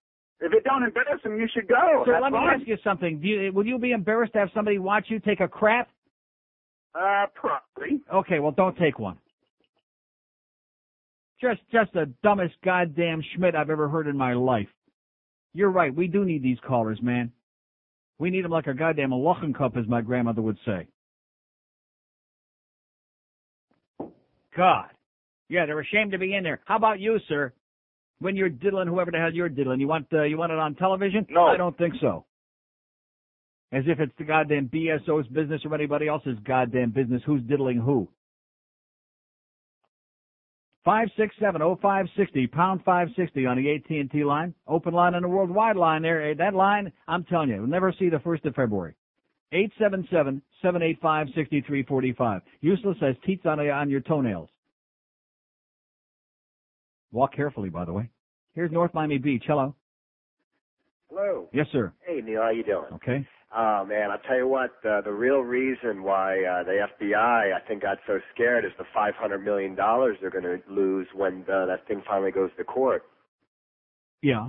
If 0.40 0.52
it 0.52 0.64
don't 0.64 0.84
embarrass 0.84 1.20
them, 1.24 1.38
you 1.38 1.48
should 1.52 1.66
go. 1.66 2.04
Sir, 2.06 2.12
That's 2.12 2.22
let 2.22 2.32
me 2.32 2.38
ask 2.38 2.66
you 2.66 2.76
something. 2.84 3.20
Do 3.20 3.26
you, 3.26 3.52
would 3.52 3.66
you 3.66 3.78
be 3.78 3.90
embarrassed 3.90 4.34
to 4.34 4.38
have 4.38 4.50
somebody 4.54 4.78
watch 4.78 5.06
you 5.08 5.18
take 5.18 5.40
a 5.40 5.48
crap? 5.48 5.88
Uh, 6.94 7.26
probably. 7.34 8.00
Okay, 8.12 8.38
well, 8.38 8.52
don't 8.52 8.76
take 8.78 8.98
one. 8.98 9.18
Just, 11.40 11.60
just 11.72 11.92
the 11.92 12.12
dumbest 12.22 12.54
goddamn 12.64 13.22
Schmidt 13.34 13.54
I've 13.54 13.70
ever 13.70 13.88
heard 13.88 14.06
in 14.06 14.16
my 14.16 14.34
life. 14.34 14.68
You're 15.54 15.70
right. 15.70 15.94
We 15.94 16.06
do 16.06 16.24
need 16.24 16.42
these 16.42 16.58
callers, 16.66 16.98
man. 17.02 17.32
We 18.18 18.30
need 18.30 18.44
them 18.44 18.50
like 18.50 18.66
a 18.66 18.74
goddamn 18.74 19.10
Lachen 19.10 19.56
cup, 19.56 19.76
as 19.76 19.86
my 19.86 20.00
grandmother 20.00 20.42
would 20.42 20.58
say. 20.64 20.86
God. 24.56 24.88
Yeah, 25.48 25.66
they're 25.66 25.80
ashamed 25.80 26.12
to 26.12 26.18
be 26.18 26.34
in 26.34 26.42
there. 26.42 26.60
How 26.64 26.76
about 26.76 27.00
you, 27.00 27.18
sir? 27.28 27.52
When 28.20 28.34
you're 28.36 28.48
diddling 28.48 28.88
whoever 28.88 29.10
the 29.10 29.18
hell 29.18 29.32
you're 29.32 29.48
diddling, 29.48 29.80
you 29.80 29.86
want 29.88 30.06
uh, 30.12 30.22
you 30.24 30.36
want 30.36 30.52
it 30.52 30.58
on 30.58 30.74
television? 30.74 31.26
No. 31.30 31.44
I 31.46 31.56
don't 31.56 31.76
think 31.78 31.94
so. 32.00 32.24
As 33.70 33.84
if 33.86 34.00
it's 34.00 34.12
the 34.18 34.24
goddamn 34.24 34.68
BSO's 34.72 35.28
business 35.28 35.60
or 35.64 35.74
anybody 35.74 36.08
else's 36.08 36.38
goddamn 36.44 36.90
business. 36.90 37.22
Who's 37.26 37.42
diddling 37.42 37.78
who? 37.78 38.08
Five 40.84 41.08
six 41.18 41.34
seven 41.38 41.60
oh 41.60 41.78
five 41.82 42.06
sixty 42.16 42.46
pound 42.46 42.80
five 42.84 43.08
sixty 43.14 43.44
on 43.46 43.58
the 43.58 43.74
AT 43.74 43.90
and 43.90 44.10
T 44.10 44.24
line. 44.24 44.54
Open 44.66 44.94
line 44.94 45.14
on 45.14 45.22
the 45.22 45.28
worldwide 45.28 45.76
line 45.76 46.02
there. 46.02 46.30
Eh, 46.30 46.34
That 46.38 46.54
line, 46.54 46.90
I'm 47.06 47.24
telling 47.24 47.50
you, 47.50 47.58
we'll 47.58 47.66
never 47.66 47.92
see 47.98 48.08
the 48.08 48.20
first 48.20 48.44
of 48.46 48.54
February. 48.54 48.94
Eight 49.52 49.70
seven 49.78 50.08
seven 50.10 50.40
seven 50.62 50.82
eight 50.82 50.98
five 51.00 51.26
sixty 51.34 51.60
three 51.60 51.82
forty 51.82 52.12
five. 52.14 52.40
Useless 52.62 52.96
as 53.02 53.16
teats 53.24 53.44
on 53.44 53.60
a, 53.60 53.68
on 53.68 53.90
your 53.90 54.00
toenails. 54.00 54.48
Walk 57.12 57.34
carefully, 57.34 57.70
by 57.70 57.84
the 57.84 57.92
way. 57.92 58.08
Here's 58.54 58.70
North 58.70 58.92
Miami 58.94 59.18
Beach. 59.18 59.44
Hello. 59.46 59.74
Hello. 61.10 61.48
Yes, 61.52 61.66
sir. 61.72 61.92
Hey, 62.06 62.20
Neil, 62.20 62.42
how 62.42 62.50
you 62.50 62.64
doing? 62.64 62.92
Okay. 62.94 63.26
Oh 63.56 63.84
man, 63.86 64.10
I'll 64.10 64.18
tell 64.18 64.36
you 64.36 64.46
what. 64.46 64.72
Uh, 64.84 65.00
the 65.00 65.12
real 65.12 65.38
reason 65.38 66.02
why 66.02 66.44
uh, 66.44 66.64
the 66.64 66.86
FBI, 67.00 67.54
I 67.54 67.66
think, 67.66 67.82
got 67.82 67.96
so 68.06 68.18
scared 68.34 68.66
is 68.66 68.72
the 68.76 68.84
500 68.92 69.38
million 69.38 69.74
dollars 69.74 70.18
they're 70.20 70.30
going 70.30 70.44
to 70.44 70.58
lose 70.68 71.06
when 71.14 71.44
uh, 71.50 71.64
that 71.64 71.86
thing 71.88 72.02
finally 72.06 72.30
goes 72.30 72.50
to 72.58 72.64
court. 72.64 73.04
Yeah. 74.20 74.48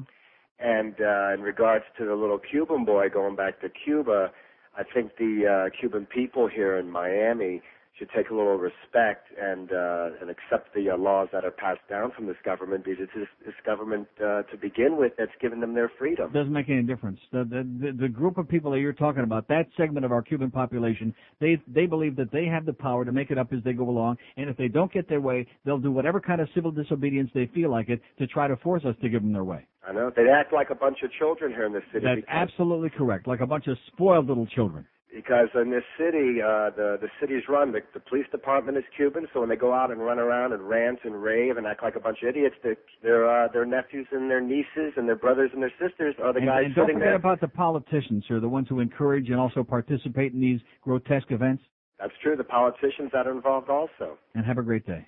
And 0.59 0.95
uh, 0.99 1.33
in 1.33 1.41
regards 1.41 1.85
to 1.97 2.05
the 2.05 2.13
little 2.13 2.39
Cuban 2.39 2.83
boy 2.83 3.07
going 3.07 3.37
back 3.37 3.61
to 3.61 3.69
Cuba, 3.85 4.31
I 4.77 4.83
think 4.93 5.11
the 5.17 5.69
uh, 5.71 5.79
Cuban 5.79 6.05
people 6.05 6.49
here 6.49 6.77
in 6.77 6.91
Miami 6.91 7.61
should 7.99 8.09
take 8.15 8.29
a 8.29 8.33
little 8.33 8.57
respect 8.57 9.27
and 9.39 9.71
uh, 9.71 10.09
and 10.21 10.29
accept 10.29 10.73
the 10.73 10.89
uh, 10.89 10.97
laws 10.97 11.27
that 11.33 11.43
are 11.43 11.51
passed 11.51 11.81
down 11.89 12.11
from 12.15 12.25
this 12.25 12.37
government 12.43 12.85
because 12.85 13.03
it's 13.03 13.11
this, 13.13 13.27
this 13.45 13.55
government 13.65 14.07
uh, 14.17 14.43
to 14.43 14.57
begin 14.59 14.97
with 14.97 15.11
that's 15.17 15.31
given 15.41 15.59
them 15.59 15.73
their 15.73 15.91
freedom. 15.99 16.31
Doesn't 16.31 16.53
make 16.53 16.69
any 16.69 16.83
difference. 16.83 17.19
The, 17.31 17.43
the 17.43 17.87
the 17.87 17.97
the 18.03 18.07
group 18.07 18.37
of 18.37 18.47
people 18.47 18.71
that 18.71 18.79
you're 18.79 18.93
talking 18.93 19.23
about, 19.23 19.47
that 19.49 19.67
segment 19.77 20.05
of 20.05 20.11
our 20.11 20.21
Cuban 20.21 20.49
population, 20.49 21.13
they 21.39 21.61
they 21.67 21.85
believe 21.85 22.15
that 22.15 22.31
they 22.31 22.45
have 22.45 22.65
the 22.65 22.73
power 22.73 23.03
to 23.05 23.11
make 23.11 23.29
it 23.29 23.37
up 23.37 23.51
as 23.53 23.63
they 23.63 23.73
go 23.73 23.89
along, 23.89 24.17
and 24.37 24.49
if 24.49 24.57
they 24.57 24.69
don't 24.69 24.91
get 24.91 25.09
their 25.09 25.21
way, 25.21 25.45
they'll 25.65 25.77
do 25.77 25.91
whatever 25.91 26.19
kind 26.19 26.41
of 26.41 26.47
civil 26.55 26.71
disobedience 26.71 27.29
they 27.33 27.49
feel 27.53 27.69
like 27.69 27.89
it 27.89 28.01
to 28.17 28.27
try 28.27 28.47
to 28.47 28.55
force 28.57 28.83
us 28.85 28.95
to 29.01 29.09
give 29.09 29.21
them 29.21 29.33
their 29.33 29.43
way. 29.43 29.65
I 29.87 29.91
know 29.91 30.11
they 30.15 30.29
act 30.29 30.53
like 30.53 30.69
a 30.69 30.75
bunch 30.75 30.99
of 31.03 31.11
children 31.17 31.51
here 31.51 31.65
in 31.65 31.73
this 31.73 31.83
city. 31.91 32.05
That's 32.05 32.25
absolutely 32.27 32.89
correct. 32.89 33.27
Like 33.27 33.39
a 33.39 33.47
bunch 33.47 33.67
of 33.67 33.77
spoiled 33.87 34.27
little 34.27 34.45
children. 34.47 34.85
Because 35.13 35.47
in 35.55 35.71
this 35.71 35.83
city, 35.97 36.41
uh, 36.41 36.69
the 36.75 36.97
the 37.01 37.09
city's 37.19 37.43
run. 37.49 37.71
The, 37.71 37.81
the 37.93 37.99
police 37.99 38.25
department 38.31 38.77
is 38.77 38.83
Cuban, 38.95 39.27
so 39.33 39.39
when 39.39 39.49
they 39.49 39.55
go 39.55 39.73
out 39.73 39.91
and 39.91 39.99
run 39.99 40.19
around 40.19 40.53
and 40.53 40.67
rant 40.67 40.99
and 41.03 41.21
rave 41.21 41.57
and 41.57 41.65
act 41.65 41.83
like 41.83 41.95
a 41.95 41.99
bunch 41.99 42.19
of 42.21 42.29
idiots, 42.29 42.55
their 42.63 42.77
their 43.01 43.29
uh, 43.29 43.47
their 43.51 43.65
nephews 43.65 44.07
and 44.11 44.29
their 44.29 44.41
nieces 44.41 44.93
and 44.97 45.07
their 45.07 45.15
brothers 45.15 45.49
and 45.53 45.61
their 45.61 45.73
sisters 45.79 46.15
are 46.21 46.33
the 46.33 46.39
and, 46.39 46.47
guys 46.47 46.63
and 46.65 46.75
don't 46.75 46.87
forget 46.87 47.01
there. 47.01 47.15
about 47.15 47.41
the 47.41 47.47
politicians, 47.47 48.23
sir, 48.27 48.39
the 48.39 48.49
ones 48.49 48.67
who 48.69 48.79
encourage 48.79 49.29
and 49.29 49.39
also 49.39 49.63
participate 49.63 50.33
in 50.33 50.39
these 50.39 50.59
grotesque 50.83 51.31
events. 51.31 51.63
That's 51.99 52.13
true. 52.23 52.35
The 52.35 52.43
politicians 52.43 53.09
that 53.13 53.27
are 53.27 53.31
involved 53.31 53.69
also. 53.69 54.17
And 54.35 54.45
have 54.45 54.57
a 54.57 54.63
great 54.63 54.85
day. 54.85 55.05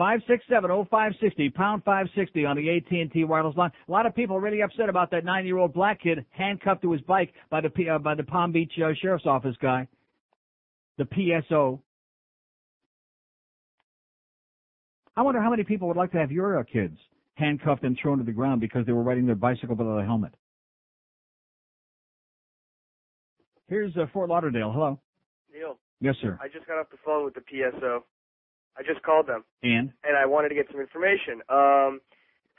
Five 0.00 0.20
six 0.26 0.42
seven 0.48 0.70
oh 0.70 0.86
five 0.90 1.12
sixty 1.20 1.50
pound 1.50 1.84
five 1.84 2.06
sixty 2.14 2.46
on 2.46 2.56
the 2.56 2.74
AT 2.74 2.90
and 2.90 3.12
T 3.12 3.24
wireless 3.24 3.54
line. 3.54 3.70
A 3.86 3.92
lot 3.92 4.06
of 4.06 4.14
people 4.14 4.40
really 4.40 4.62
upset 4.62 4.88
about 4.88 5.10
that 5.10 5.26
nine 5.26 5.44
year 5.44 5.58
old 5.58 5.74
black 5.74 6.00
kid 6.00 6.24
handcuffed 6.30 6.80
to 6.80 6.92
his 6.92 7.02
bike 7.02 7.34
by 7.50 7.60
the 7.60 7.68
P, 7.68 7.86
uh, 7.86 7.98
by 7.98 8.14
the 8.14 8.22
Palm 8.22 8.50
Beach 8.50 8.72
uh, 8.82 8.94
sheriff's 9.02 9.26
office 9.26 9.54
guy, 9.60 9.86
the 10.96 11.04
PSO. 11.04 11.80
I 15.18 15.20
wonder 15.20 15.42
how 15.42 15.50
many 15.50 15.64
people 15.64 15.86
would 15.88 15.98
like 15.98 16.12
to 16.12 16.18
have 16.18 16.32
your 16.32 16.58
uh, 16.58 16.62
kids 16.62 16.96
handcuffed 17.34 17.84
and 17.84 17.94
thrown 18.00 18.16
to 18.16 18.24
the 18.24 18.32
ground 18.32 18.62
because 18.62 18.86
they 18.86 18.92
were 18.92 19.02
riding 19.02 19.26
their 19.26 19.34
bicycle 19.34 19.76
without 19.76 19.98
a 19.98 20.04
helmet. 20.06 20.32
Here's 23.68 23.94
uh, 23.98 24.06
Fort 24.14 24.30
Lauderdale. 24.30 24.72
Hello. 24.72 24.98
Neil, 25.52 25.76
Yes, 26.00 26.14
sir. 26.22 26.38
I 26.40 26.48
just 26.48 26.66
got 26.66 26.78
off 26.78 26.88
the 26.90 26.96
phone 27.04 27.26
with 27.26 27.34
the 27.34 27.42
PSO. 27.42 28.00
I 28.78 28.82
just 28.82 29.02
called 29.02 29.26
them, 29.26 29.44
And 29.62 29.92
and 30.04 30.16
I 30.16 30.26
wanted 30.26 30.48
to 30.50 30.54
get 30.54 30.66
some 30.70 30.80
information. 30.80 31.42
Um, 31.48 32.00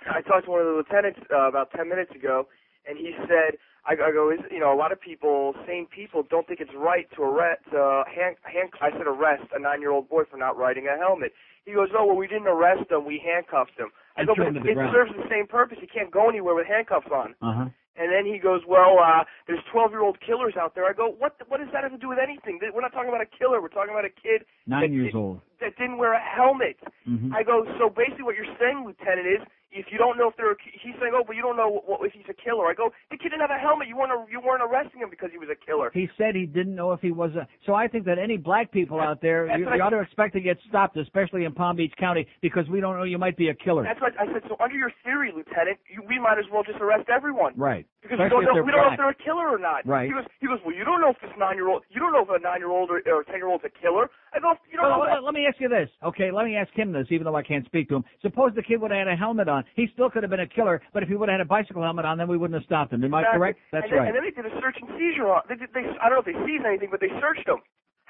I 0.10 0.22
talked 0.22 0.46
to 0.46 0.52
one 0.52 0.62
of 0.62 0.68
the 0.68 0.74
lieutenants 0.74 1.20
uh, 1.32 1.48
about 1.48 1.72
10 1.72 1.88
minutes 1.88 2.12
ago, 2.16 2.48
and 2.88 2.98
he 2.98 3.14
said, 3.30 3.58
I, 3.86 3.94
I 3.94 4.12
go, 4.12 4.32
is, 4.32 4.40
you 4.50 4.60
know, 4.60 4.74
a 4.74 4.78
lot 4.78 4.92
of 4.92 5.00
people, 5.02 5.54
sane 5.66 5.88
people, 5.88 6.24
don't 6.30 6.48
think 6.48 6.60
it's 6.60 6.74
right 6.76 7.08
to 7.16 7.22
arrest, 7.22 7.66
uh, 7.74 8.04
hand, 8.06 8.36
hand, 8.42 8.70
I 8.82 8.92
said 8.92 9.06
arrest 9.06 9.46
a 9.54 9.60
nine-year-old 9.60 10.10
boy 10.10 10.24
for 10.30 10.38
not 10.38 10.58
riding 10.58 10.88
a 10.88 10.98
helmet. 10.98 11.34
He 11.66 11.74
goes, 11.74 11.90
oh, 11.98 12.06
well, 12.06 12.16
we 12.16 12.28
didn't 12.28 12.48
arrest 12.48 12.90
him, 12.90 13.06
we 13.06 13.22
handcuffed 13.24 13.78
him. 13.78 13.90
I 14.18 14.22
And 14.22 14.28
go, 14.28 14.34
but 14.38 14.48
it, 14.48 14.66
it 14.66 14.78
serves 14.92 15.12
the 15.16 15.30
same 15.30 15.48
purpose. 15.48 15.78
He 15.80 15.88
can't 15.88 16.12
go 16.12 16.30
anywhere 16.30 16.56
with 16.56 16.68
handcuffs 16.68 17.08
on. 17.14 17.36
uh 17.42 17.54
huh. 17.54 17.70
And 18.00 18.08
then 18.12 18.24
he 18.26 18.40
goes, 18.40 18.62
well, 18.68 19.00
uh, 19.04 19.24
there's 19.48 19.60
12-year-old 19.74 20.18
killers 20.26 20.56
out 20.56 20.76
there. 20.76 20.86
I 20.88 20.94
go, 20.94 21.12
what? 21.20 21.36
What 21.52 21.60
does 21.60 21.68
that 21.74 21.84
have 21.84 21.92
to 21.92 21.98
do 22.00 22.08
with 22.08 22.20
anything? 22.24 22.60
We're 22.74 22.80
not 22.82 22.94
talking 22.94 23.10
about 23.10 23.20
a 23.22 23.28
killer. 23.28 23.62
We're 23.62 23.68
talking 23.74 23.92
about 23.92 24.06
a 24.06 24.16
kid 24.16 24.48
Nine 24.66 24.82
that, 24.88 24.96
years 24.96 25.14
old. 25.14 25.42
that 25.60 25.76
didn't 25.78 25.98
wear 25.98 26.14
a 26.14 26.20
helmet. 26.24 26.80
Mhm. 27.08 27.36
I 27.36 27.44
go, 27.44 27.66
so 27.78 27.90
basically 27.90 28.24
what 28.24 28.36
you're 28.36 28.56
saying, 28.58 28.86
Lieutenant, 28.88 29.28
is 29.28 29.42
if 29.72 29.88
you 29.92 29.98
don't 29.98 30.18
know 30.18 30.30
if 30.30 30.36
they're, 30.38 30.56
he's 30.60 30.94
saying, 31.00 31.14
oh, 31.16 31.24
but 31.26 31.36
you 31.36 31.42
don't 31.42 31.58
know 31.58 31.82
what, 31.86 32.06
if 32.06 32.14
he's 32.14 32.28
a 32.30 32.34
killer. 32.34 32.68
I 32.68 32.74
go, 32.74 32.92
the 33.10 33.18
kid 33.18 33.30
didn't 33.30 33.42
have 33.42 33.52
a 33.52 33.60
helmet. 33.60 33.88
You 33.88 33.98
weren't, 33.98 34.30
you 34.30 34.40
weren't 34.40 34.62
arresting 34.62 35.02
him 35.02 35.10
because 35.10 35.30
he 35.32 35.38
was 35.38 35.50
a 35.52 35.56
killer. 35.66 35.92
He 35.94 36.10
said 36.18 36.36
he 36.36 36.46
didn't 36.46 36.76
know 36.76 36.92
if 36.92 37.02
he 37.02 37.12
was 37.12 37.32
a. 37.36 37.48
So 37.66 37.74
I 37.74 37.88
think 37.88 38.06
that 38.06 38.20
any 38.20 38.38
black 38.38 38.72
people 38.72 39.00
out 39.00 39.22
there, 39.22 39.48
that's 39.48 39.60
you, 39.60 39.66
you 39.66 39.82
ought 39.82 39.90
to 39.90 40.02
expect 40.02 40.34
to 40.34 40.42
get 40.42 40.58
stopped, 40.68 40.98
especially 40.98 41.46
in 41.46 41.54
Palm 41.54 41.76
Beach 41.78 41.94
County, 41.98 42.28
because 42.42 42.68
we 42.70 42.82
don't 42.82 42.98
know 42.98 43.04
you 43.04 43.18
might 43.18 43.38
be 43.38 43.50
a 43.50 43.56
killer. 43.56 43.84
That's 43.84 44.02
what 44.02 44.14
I 44.20 44.26
said. 44.32 44.44
So 44.48 44.58
under 44.62 44.76
your 44.76 44.92
theory, 45.04 45.32
Lieutenant, 45.36 45.80
you, 45.88 46.04
we 46.08 46.20
might 46.20 46.38
as 46.38 46.46
well 46.52 46.64
just 46.64 46.80
arrest 46.82 47.10
everyone. 47.10 47.54
Right. 47.56 47.88
Because 48.02 48.18
we 48.18 48.30
don't 48.30 48.44
know, 48.44 48.58
if 48.58 48.66
we 48.66 48.72
they're 48.74 48.82
don't 48.82 48.88
know 48.88 48.94
if 48.94 48.98
they're 48.98 49.14
a 49.14 49.24
killer 49.24 49.48
or 49.48 49.62
not. 49.62 49.86
Right. 49.86 50.10
He 50.10 50.14
goes, 50.14 50.26
he 50.42 50.48
goes, 50.48 50.58
well, 50.66 50.74
you 50.74 50.84
don't 50.84 51.02
know 51.02 51.14
if 51.14 51.22
this 51.22 51.30
nine-year-old, 51.38 51.84
you 51.94 52.02
don't 52.02 52.12
know 52.12 52.26
if 52.26 52.34
a 52.34 52.42
nine-year-old 52.42 52.90
or, 52.90 52.98
or 53.06 53.22
a 53.22 53.26
ten-year-old's 53.26 53.64
a 53.64 53.70
killer. 53.70 54.10
I 54.34 54.40
go, 54.42 54.58
you 54.66 54.78
don't 54.78 54.90
Well, 54.90 55.06
know 55.06 55.22
let, 55.22 55.24
let 55.24 55.34
me 55.38 55.46
ask 55.46 55.62
you 55.62 55.70
this. 55.70 55.86
Okay, 56.02 56.32
let 56.34 56.46
me 56.46 56.58
ask 56.58 56.74
him 56.74 56.92
this, 56.92 57.06
even 57.14 57.26
though 57.26 57.38
I 57.38 57.44
can't 57.44 57.66
speak 57.66 57.90
to 57.90 58.02
him. 58.02 58.04
Suppose 58.22 58.52
the 58.56 58.64
kid 58.66 58.82
would 58.82 58.90
have 58.90 59.06
had 59.06 59.08
a 59.08 59.16
helmet 59.16 59.48
on. 59.48 59.64
He 59.76 59.86
still 59.94 60.10
could 60.10 60.24
have 60.24 60.32
been 60.34 60.42
a 60.42 60.50
killer, 60.50 60.82
but 60.94 61.04
if 61.04 61.10
he 61.10 61.16
would 61.16 61.30
have 61.30 61.38
had 61.38 61.46
a 61.46 61.50
bicycle 61.50 61.84
helmet 61.84 62.06
on, 62.06 62.18
then 62.18 62.28
we 62.28 62.38
wouldn't 62.38 62.58
have 62.58 62.66
stopped 62.66 62.92
him. 62.92 63.04
Am 63.04 63.14
I 63.14 63.24
correct? 63.30 63.60
That's 63.72 63.86
and 63.86 63.94
then, 63.94 64.00
right. 64.00 64.08
And 64.10 64.16
then 64.18 64.24
they 64.26 64.34
did 64.34 64.50
a 64.50 64.56
search 64.60 64.78
and 64.82 64.90
seizure 64.98 65.30
on. 65.30 65.46
They, 65.48 65.56
did, 65.56 65.70
they, 65.74 65.86
I 66.02 66.10
don't 66.10 66.18
know 66.18 66.26
if 66.26 66.30
they 66.30 66.40
seized 66.46 66.66
anything, 66.66 66.90
but 66.90 67.00
they 67.00 67.14
searched 67.22 67.48
him. 67.48 67.62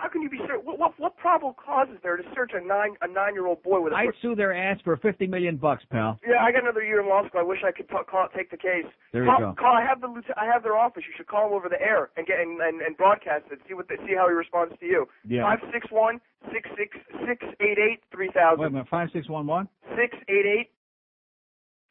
How 0.02 0.10
can 0.10 0.24
you 0.24 0.30
be 0.32 0.40
searched? 0.48 0.66
What, 0.66 0.80
what, 0.80 0.98
what 0.98 1.16
probable 1.18 1.54
cause 1.54 1.88
is 1.94 2.00
there 2.02 2.18
to 2.18 2.24
search 2.34 2.54
a 2.56 2.60
nine 2.66 2.98
a 3.02 3.08
nine 3.08 3.36
year 3.36 3.46
old 3.46 3.62
boy 3.62 3.82
with 3.82 3.94
a? 3.94 3.96
I'd 3.96 4.10
sue 4.20 4.34
their 4.34 4.52
ass 4.52 4.80
for 4.84 4.98
fifty 4.98 5.28
million 5.28 5.58
bucks, 5.58 5.84
pal. 5.92 6.20
yeah, 6.28 6.42
I 6.42 6.52
got 6.52 6.64
another 6.64 6.82
year 6.82 7.02
in 7.02 7.08
law 7.08 7.22
school. 7.28 7.40
I 7.40 7.44
wish 7.44 7.60
I 7.64 7.72
could 7.72 7.88
talk, 7.88 8.10
call, 8.10 8.28
take 8.36 8.50
the 8.50 8.58
case. 8.58 8.90
There 9.14 9.24
you 9.24 9.30
call, 9.30 9.54
go. 9.54 9.62
Call. 9.62 9.76
I 9.78 9.86
have 9.86 10.02
the. 10.02 10.10
I 10.36 10.46
have 10.52 10.64
their 10.64 10.76
office. 10.76 11.04
You 11.06 11.14
should 11.16 11.28
call 11.28 11.50
them 11.50 11.54
over 11.54 11.70
the 11.70 11.80
air 11.80 12.10
and 12.18 12.26
get 12.26 12.40
and, 12.40 12.60
and, 12.60 12.82
and 12.82 12.98
broadcast 12.98 13.46
it. 13.52 13.60
See 13.68 13.76
what 13.76 13.88
they, 13.90 13.98
see 14.08 14.16
how 14.18 14.28
he 14.28 14.34
responds 14.34 14.74
to 14.80 14.86
you. 14.88 15.06
Yeah. 15.28 15.44
Five 15.44 15.60
six 15.72 15.86
one 15.92 16.20
six 16.52 16.68
six 16.76 16.98
six 17.28 17.46
eight 17.62 17.78
eight 17.78 18.02
three 18.12 18.32
thousand. 18.34 18.60
Wait 18.60 18.68
a 18.68 18.72
minute, 18.72 18.88
five 18.90 19.10
six 19.14 19.30
one 19.30 19.46
one. 19.46 19.70
Six 19.96 20.18
eight 20.30 20.48
eight 20.50 20.70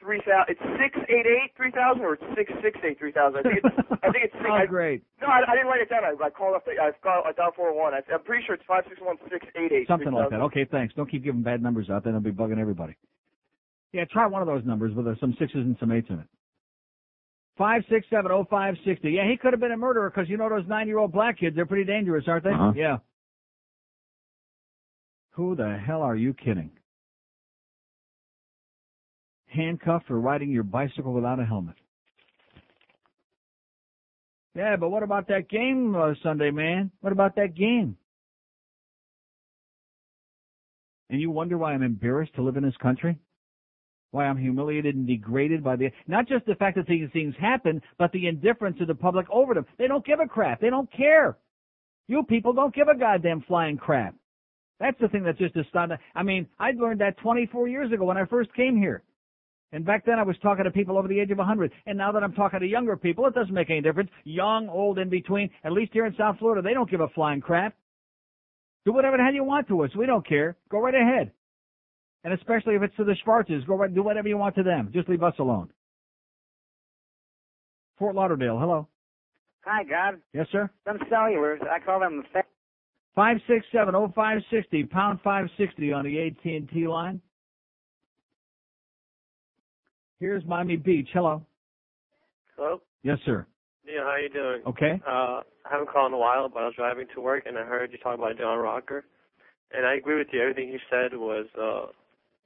three 0.01 0.21
thousand. 0.27 0.57
It's 0.57 0.65
six 0.81 0.93
eight 1.09 1.27
eight 1.29 1.53
three 1.57 1.71
thousand 1.71 2.03
or 2.03 2.15
it's 2.15 2.25
six 2.35 2.51
six 2.63 2.79
eight 2.83 2.99
three 2.99 3.13
thousand. 3.13 3.41
I 3.41 3.43
think 3.43 3.61
it's. 3.63 3.77
I 4.03 4.11
think 4.11 4.25
it's. 4.25 4.35
Oh, 4.51 4.55
I, 4.55 4.67
great. 4.67 5.03
no, 5.21 5.29
I, 5.29 5.43
I 5.47 5.55
didn't 5.55 5.69
write 5.69 5.83
it 5.83 5.91
down. 5.91 6.03
I, 6.03 6.17
I 6.25 6.31
called 6.31 6.57
up. 6.57 6.65
The, 6.65 6.73
I 6.73 6.91
called. 7.03 7.25
I 7.29 7.33
dialed 7.33 7.55
four 7.55 7.77
one. 7.77 7.95
I, 7.95 8.01
I'm 8.13 8.23
pretty 8.25 8.43
sure 8.47 8.55
it's 8.57 8.65
five 8.67 8.85
six 8.89 9.01
one 9.01 9.17
six 9.31 9.47
eight 9.55 9.71
eight. 9.71 9.87
Something 9.87 10.13
like 10.13 10.31
that. 10.31 10.41
Okay, 10.51 10.67
thanks. 10.71 10.95
Don't 10.95 11.11
keep 11.11 11.23
giving 11.23 11.43
bad 11.43 11.63
numbers 11.63 11.91
out, 11.91 12.03
then 12.05 12.15
I'll 12.15 12.21
be 12.21 12.33
bugging 12.33 12.59
everybody. 12.59 12.97
Yeah, 13.93 14.05
try 14.11 14.27
one 14.27 14.43
of 14.43 14.49
those 14.49 14.65
numbers 14.65 14.95
with 14.95 15.07
some 15.21 15.37
sixes 15.39 15.61
and 15.61 15.77
some 15.79 15.93
eights 15.93 16.09
in 16.11 16.19
it. 16.21 16.27
Five 17.59 17.83
six 17.91 18.07
seven 18.09 18.33
oh 18.33 18.47
five 18.49 18.75
sixty. 18.85 19.11
Yeah, 19.13 19.29
he 19.29 19.37
could 19.37 19.53
have 19.53 19.61
been 19.61 19.73
a 19.73 19.77
murderer 19.77 20.11
because 20.11 20.29
you 20.31 20.37
know 20.37 20.49
those 20.49 20.67
nine 20.67 20.89
year 20.89 20.99
old 20.99 21.13
black 21.13 21.39
kids. 21.39 21.55
They're 21.55 21.67
pretty 21.67 21.85
dangerous, 21.85 22.25
aren't 22.27 22.45
they? 22.45 22.51
Uh-huh. 22.51 22.73
Yeah. 22.75 22.97
Who 25.33 25.55
the 25.55 25.79
hell 25.87 26.03
are 26.03 26.17
you 26.17 26.35
kidding? 26.35 26.71
Handcuffed 29.51 30.07
for 30.07 30.21
riding 30.21 30.51
your 30.51 30.63
bicycle 30.63 31.13
without 31.13 31.41
a 31.41 31.45
helmet. 31.45 31.75
Yeah, 34.55 34.77
but 34.77 34.91
what 34.91 35.03
about 35.03 35.29
that 35.29 35.49
game 35.49 35.95
uh, 35.95 36.15
Sunday, 36.23 36.51
man? 36.51 36.91
What 37.01 37.13
about 37.13 37.37
that 37.37 37.55
game? 37.55 37.97
And 41.09 41.21
you 41.21 41.31
wonder 41.31 41.59
why 41.59 41.73
I'm 41.73 41.83
embarrassed 41.83 42.35
to 42.37 42.43
live 42.43 42.57
in 42.57 42.65
this 42.65 42.77
country? 42.81 43.19
Why 44.13 44.27
I'm 44.27 44.37
humiliated 44.37 44.97
and 44.97 45.07
degraded 45.07 45.63
by 45.63 45.77
the, 45.77 45.91
not 46.07 46.29
just 46.29 46.47
the 46.47 46.55
fact 46.57 46.77
that 46.77 46.87
these 46.87 47.09
things 47.13 47.35
happen, 47.41 47.81
but 47.99 48.11
the 48.13 48.27
indifference 48.27 48.81
of 48.81 48.89
the 48.89 48.95
public 48.95 49.27
over 49.31 49.55
them. 49.55 49.67
They 49.79 49.87
don't 49.87 50.05
give 50.05 50.21
a 50.21 50.27
crap. 50.27 50.61
They 50.61 50.71
don't 50.71 50.91
care. 50.93 51.37
You 52.09 52.25
people 52.25 52.53
don't 52.53 52.75
give 52.75 52.89
a 52.89 52.97
goddamn 52.97 53.43
flying 53.47 53.77
crap. 53.77 54.15
That's 54.81 54.99
the 55.01 55.09
thing 55.09 55.23
that's 55.23 55.39
just 55.39 55.57
astounding. 55.57 55.99
I 56.15 56.23
mean, 56.23 56.49
I 56.59 56.73
learned 56.73 57.01
that 57.03 57.19
24 57.19 57.69
years 57.69 57.93
ago 57.93 58.05
when 58.05 58.17
I 58.17 58.25
first 58.25 58.53
came 58.55 58.77
here. 58.77 59.03
And 59.73 59.85
back 59.85 60.05
then 60.05 60.19
I 60.19 60.23
was 60.25 60.37
talking 60.43 60.65
to 60.65 60.71
people 60.71 60.99
over 60.99 61.07
the 61.07 61.21
age 61.21 61.31
of 61.31 61.39
100. 61.39 61.73
And 61.87 61.97
now 61.97 62.11
that 62.13 62.25
I'm 62.25 62.33
talking 62.33 62.61
to 62.61 62.67
younger 62.67 62.97
people, 62.97 63.27
it 63.27 63.35
doesn't 63.35 63.55
make 63.55 63.71
any 63.71 63.81
difference. 63.81 64.11
Young, 64.25 64.69
old, 64.69 64.99
in 64.99 65.09
between. 65.09 65.51
At 65.63 65.73
least 65.73 65.93
here 65.93 66.07
in 66.07 66.15
South 66.17 66.39
Florida, 66.39 66.63
they 66.63 66.75
don't 66.75 66.91
give 66.91 67.01
a 67.01 67.09
flying 67.09 67.41
crap. 67.41 67.75
Do 68.85 68.93
whatever 68.93 69.17
the 69.17 69.23
hell 69.23 69.33
you 69.33 69.45
want 69.45 69.69
to 69.69 69.85
us. 69.85 69.91
We 69.97 70.07
don't 70.07 70.27
care. 70.27 70.57
Go 70.71 70.81
right 70.81 70.95
ahead. 70.95 71.31
And 72.25 72.35
especially 72.35 72.75
if 72.75 72.83
it's 72.83 72.97
to 72.97 73.05
the 73.05 73.17
Schwarzes, 73.25 73.67
go 73.67 73.77
right, 73.77 73.95
do 73.95 74.03
whatever 74.03 74.29
you 74.29 74.37
want 74.37 74.55
to 74.57 74.63
them. 74.63 74.91
Just 74.93 75.09
leave 75.09 75.23
us 75.23 75.35
alone. 75.39 75.71
Fort 77.99 78.15
Lauderdale, 78.15 78.59
hello. 78.59 78.89
Hi, 79.65 79.85
God. 79.85 80.21
Yes, 80.33 80.47
sir. 80.51 80.71
Them 80.87 80.99
cellulars. 81.11 81.61
I 81.69 81.79
call 81.85 82.01
them 82.01 82.25
the... 82.33 82.43
5670560, 83.17 84.91
pound 84.91 85.21
560 85.23 85.93
on 85.93 86.05
the 86.05 86.27
AT 86.27 86.45
and 86.45 86.69
T 86.71 86.87
line. 86.87 87.21
Here's 90.21 90.45
Miami 90.45 90.77
Beach. 90.77 91.09
Hello. 91.15 91.43
Hello? 92.57 92.83
Yes, 93.03 93.19
sir. 93.25 93.47
Yeah, 93.87 94.03
how 94.03 94.11
are 94.11 94.21
you 94.21 94.29
doing? 94.29 94.63
Okay. 94.67 95.01
Uh, 95.07 95.41
I 95.65 95.71
haven't 95.73 95.89
called 95.91 96.13
in 96.13 96.15
a 96.15 96.19
while, 96.19 96.51
but 96.51 96.63
I 96.63 96.67
was 96.67 96.75
driving 96.77 97.07
to 97.15 97.21
work 97.23 97.45
and 97.47 97.57
I 97.57 97.63
heard 97.63 97.91
you 97.91 97.99
talk 97.99 98.19
about 98.19 98.37
John 98.37 98.59
Rocker. 98.59 99.05
And 99.73 99.87
I 99.87 99.95
agree 99.95 100.19
with 100.19 100.27
you. 100.33 100.43
Everything 100.43 100.69
he 100.69 100.79
said 100.91 101.17
was, 101.17 101.47
uh, 101.57 101.87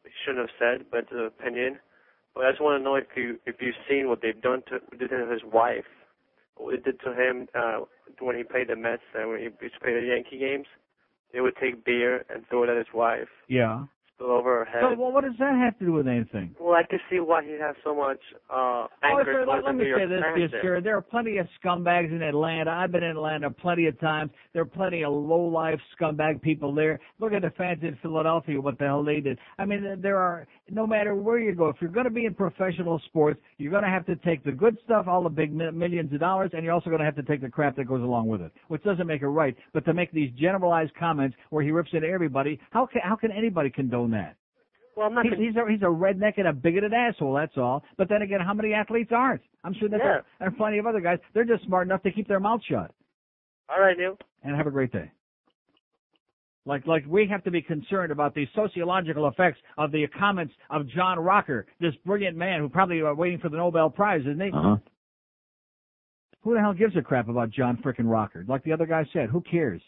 you 0.04 0.10
shouldn't 0.24 0.48
have 0.48 0.56
said, 0.58 0.86
but 0.90 1.00
it's 1.00 1.12
an 1.12 1.26
opinion. 1.26 1.78
But 2.34 2.46
I 2.46 2.50
just 2.50 2.62
want 2.62 2.78
to 2.80 2.84
know 2.84 2.94
if 2.94 3.06
you, 3.16 3.40
if 3.44 3.56
you've 3.60 3.74
seen 3.88 4.08
what 4.08 4.22
they've 4.22 4.40
done 4.40 4.62
to, 4.68 4.78
did 4.96 5.10
to 5.10 5.26
his 5.30 5.42
wife. 5.52 5.84
What 6.56 6.76
they 6.76 6.90
did 6.92 7.00
to 7.00 7.12
him, 7.12 7.48
uh, 7.54 7.80
when 8.20 8.36
he 8.36 8.44
played 8.44 8.68
the 8.68 8.76
Mets 8.76 9.02
and 9.14 9.30
when 9.30 9.38
he 9.38 9.46
used 9.46 9.74
to 9.74 9.80
play 9.80 9.94
the 9.94 10.06
Yankee 10.06 10.38
games. 10.38 10.66
They 11.32 11.40
would 11.40 11.56
take 11.60 11.84
beer 11.84 12.24
and 12.32 12.46
throw 12.48 12.62
it 12.62 12.70
at 12.70 12.76
his 12.76 12.94
wife, 12.94 13.26
Yeah. 13.48 13.86
Over 14.20 14.60
her 14.60 14.64
head. 14.64 14.82
So, 14.82 15.00
well, 15.00 15.12
what 15.12 15.24
does 15.24 15.34
that 15.38 15.54
have 15.56 15.78
to 15.80 15.84
do 15.86 15.92
with 15.92 16.06
anything? 16.08 16.54
Well, 16.60 16.74
I 16.74 16.82
can 16.88 17.00
see 17.10 17.18
why 17.20 17.44
he 17.44 17.52
has 17.60 17.74
so 17.84 17.94
much 17.94 18.18
uh 18.50 18.54
Oh, 18.54 18.88
anger 19.02 19.24
sir, 19.24 19.44
towards 19.44 19.64
let, 19.64 19.74
let 19.74 19.74
me 19.76 19.84
say 19.96 20.06
this, 20.06 20.50
there. 20.50 20.62
sir. 20.62 20.80
There 20.80 20.96
are 20.96 21.02
plenty 21.02 21.38
of 21.38 21.46
scumbags 21.62 22.10
in 22.10 22.22
Atlanta. 22.22 22.70
I've 22.70 22.92
been 22.92 23.02
in 23.02 23.10
Atlanta 23.10 23.50
plenty 23.50 23.86
of 23.86 23.98
times. 24.00 24.30
There 24.52 24.62
are 24.62 24.66
plenty 24.66 25.04
of 25.04 25.12
low-life 25.12 25.80
scumbag 26.00 26.40
people 26.42 26.74
there. 26.74 27.00
Look 27.18 27.32
at 27.32 27.42
the 27.42 27.50
fans 27.50 27.80
in 27.82 27.98
Philadelphia, 28.02 28.60
what 28.60 28.78
the 28.78 28.84
hell 28.84 29.02
they 29.04 29.20
did. 29.20 29.38
I 29.58 29.64
mean, 29.64 29.98
there 30.00 30.18
are, 30.18 30.46
no 30.70 30.86
matter 30.86 31.14
where 31.14 31.38
you 31.38 31.54
go, 31.54 31.68
if 31.68 31.76
you're 31.80 31.90
going 31.90 32.04
to 32.04 32.10
be 32.10 32.24
in 32.24 32.34
professional 32.34 33.00
sports, 33.06 33.40
you're 33.58 33.70
going 33.70 33.82
to 33.82 33.88
have 33.88 34.06
to 34.06 34.16
take 34.16 34.44
the 34.44 34.52
good 34.52 34.76
stuff, 34.84 35.06
all 35.08 35.22
the 35.22 35.28
big 35.28 35.52
millions 35.52 36.12
of 36.12 36.20
dollars, 36.20 36.50
and 36.54 36.62
you're 36.64 36.72
also 36.72 36.88
going 36.90 37.00
to 37.00 37.04
have 37.04 37.16
to 37.16 37.22
take 37.22 37.40
the 37.40 37.48
crap 37.48 37.76
that 37.76 37.88
goes 37.88 38.02
along 38.02 38.28
with 38.28 38.40
it, 38.40 38.52
which 38.68 38.82
doesn't 38.84 39.06
make 39.06 39.22
it 39.22 39.26
right. 39.28 39.56
But 39.72 39.84
to 39.86 39.94
make 39.94 40.12
these 40.12 40.30
generalized 40.38 40.94
comments 40.94 41.36
where 41.50 41.64
he 41.64 41.70
rips 41.70 41.90
into 41.92 42.08
everybody, 42.08 42.60
how 42.70 42.86
can, 42.86 43.00
how 43.02 43.16
can 43.16 43.32
anybody 43.32 43.70
condone 43.70 44.03
that? 44.12 44.36
Well, 44.96 45.06
I'm 45.08 45.14
not. 45.14 45.26
He's, 45.26 45.34
he's 45.38 45.56
a 45.56 45.64
he's 45.70 45.82
a 45.82 45.86
redneck 45.86 46.34
and 46.38 46.46
a 46.46 46.52
bigoted 46.52 46.92
asshole. 46.92 47.34
That's 47.34 47.56
all. 47.56 47.82
But 47.98 48.08
then 48.08 48.22
again, 48.22 48.40
how 48.40 48.54
many 48.54 48.72
athletes 48.72 49.10
aren't? 49.14 49.42
I'm 49.64 49.74
sure 49.74 49.88
that 49.88 49.98
Yeah. 49.98 50.04
there, 50.04 50.24
there 50.38 50.48
are 50.48 50.52
plenty 50.52 50.78
of 50.78 50.86
other 50.86 51.00
guys. 51.00 51.18
They're 51.34 51.44
just 51.44 51.64
smart 51.64 51.86
enough 51.88 52.02
to 52.04 52.12
keep 52.12 52.28
their 52.28 52.38
mouth 52.40 52.60
shut. 52.68 52.92
All 53.68 53.80
right, 53.80 53.96
Neil. 53.98 54.16
and 54.42 54.54
have 54.56 54.66
a 54.66 54.70
great 54.70 54.92
day. 54.92 55.10
Like, 56.66 56.86
like 56.86 57.04
we 57.06 57.26
have 57.30 57.42
to 57.44 57.50
be 57.50 57.60
concerned 57.60 58.10
about 58.12 58.34
the 58.34 58.46
sociological 58.54 59.26
effects 59.28 59.58
of 59.76 59.90
the 59.92 60.06
comments 60.18 60.54
of 60.70 60.88
John 60.88 61.18
Rocker, 61.18 61.66
this 61.80 61.94
brilliant 62.06 62.36
man 62.36 62.60
who 62.60 62.68
probably 62.70 63.00
are 63.00 63.14
waiting 63.14 63.38
for 63.38 63.48
the 63.50 63.56
Nobel 63.58 63.90
Prize, 63.90 64.22
isn't 64.22 64.40
he? 64.40 64.50
Uh-huh. 64.50 64.76
Who 66.42 66.54
the 66.54 66.60
hell 66.60 66.72
gives 66.72 66.96
a 66.96 67.02
crap 67.02 67.28
about 67.28 67.50
John 67.50 67.78
frickin' 67.84 68.08
Rocker? 68.10 68.44
Like 68.48 68.64
the 68.64 68.72
other 68.72 68.86
guy 68.86 69.04
said, 69.12 69.28
who 69.28 69.40
cares? 69.42 69.82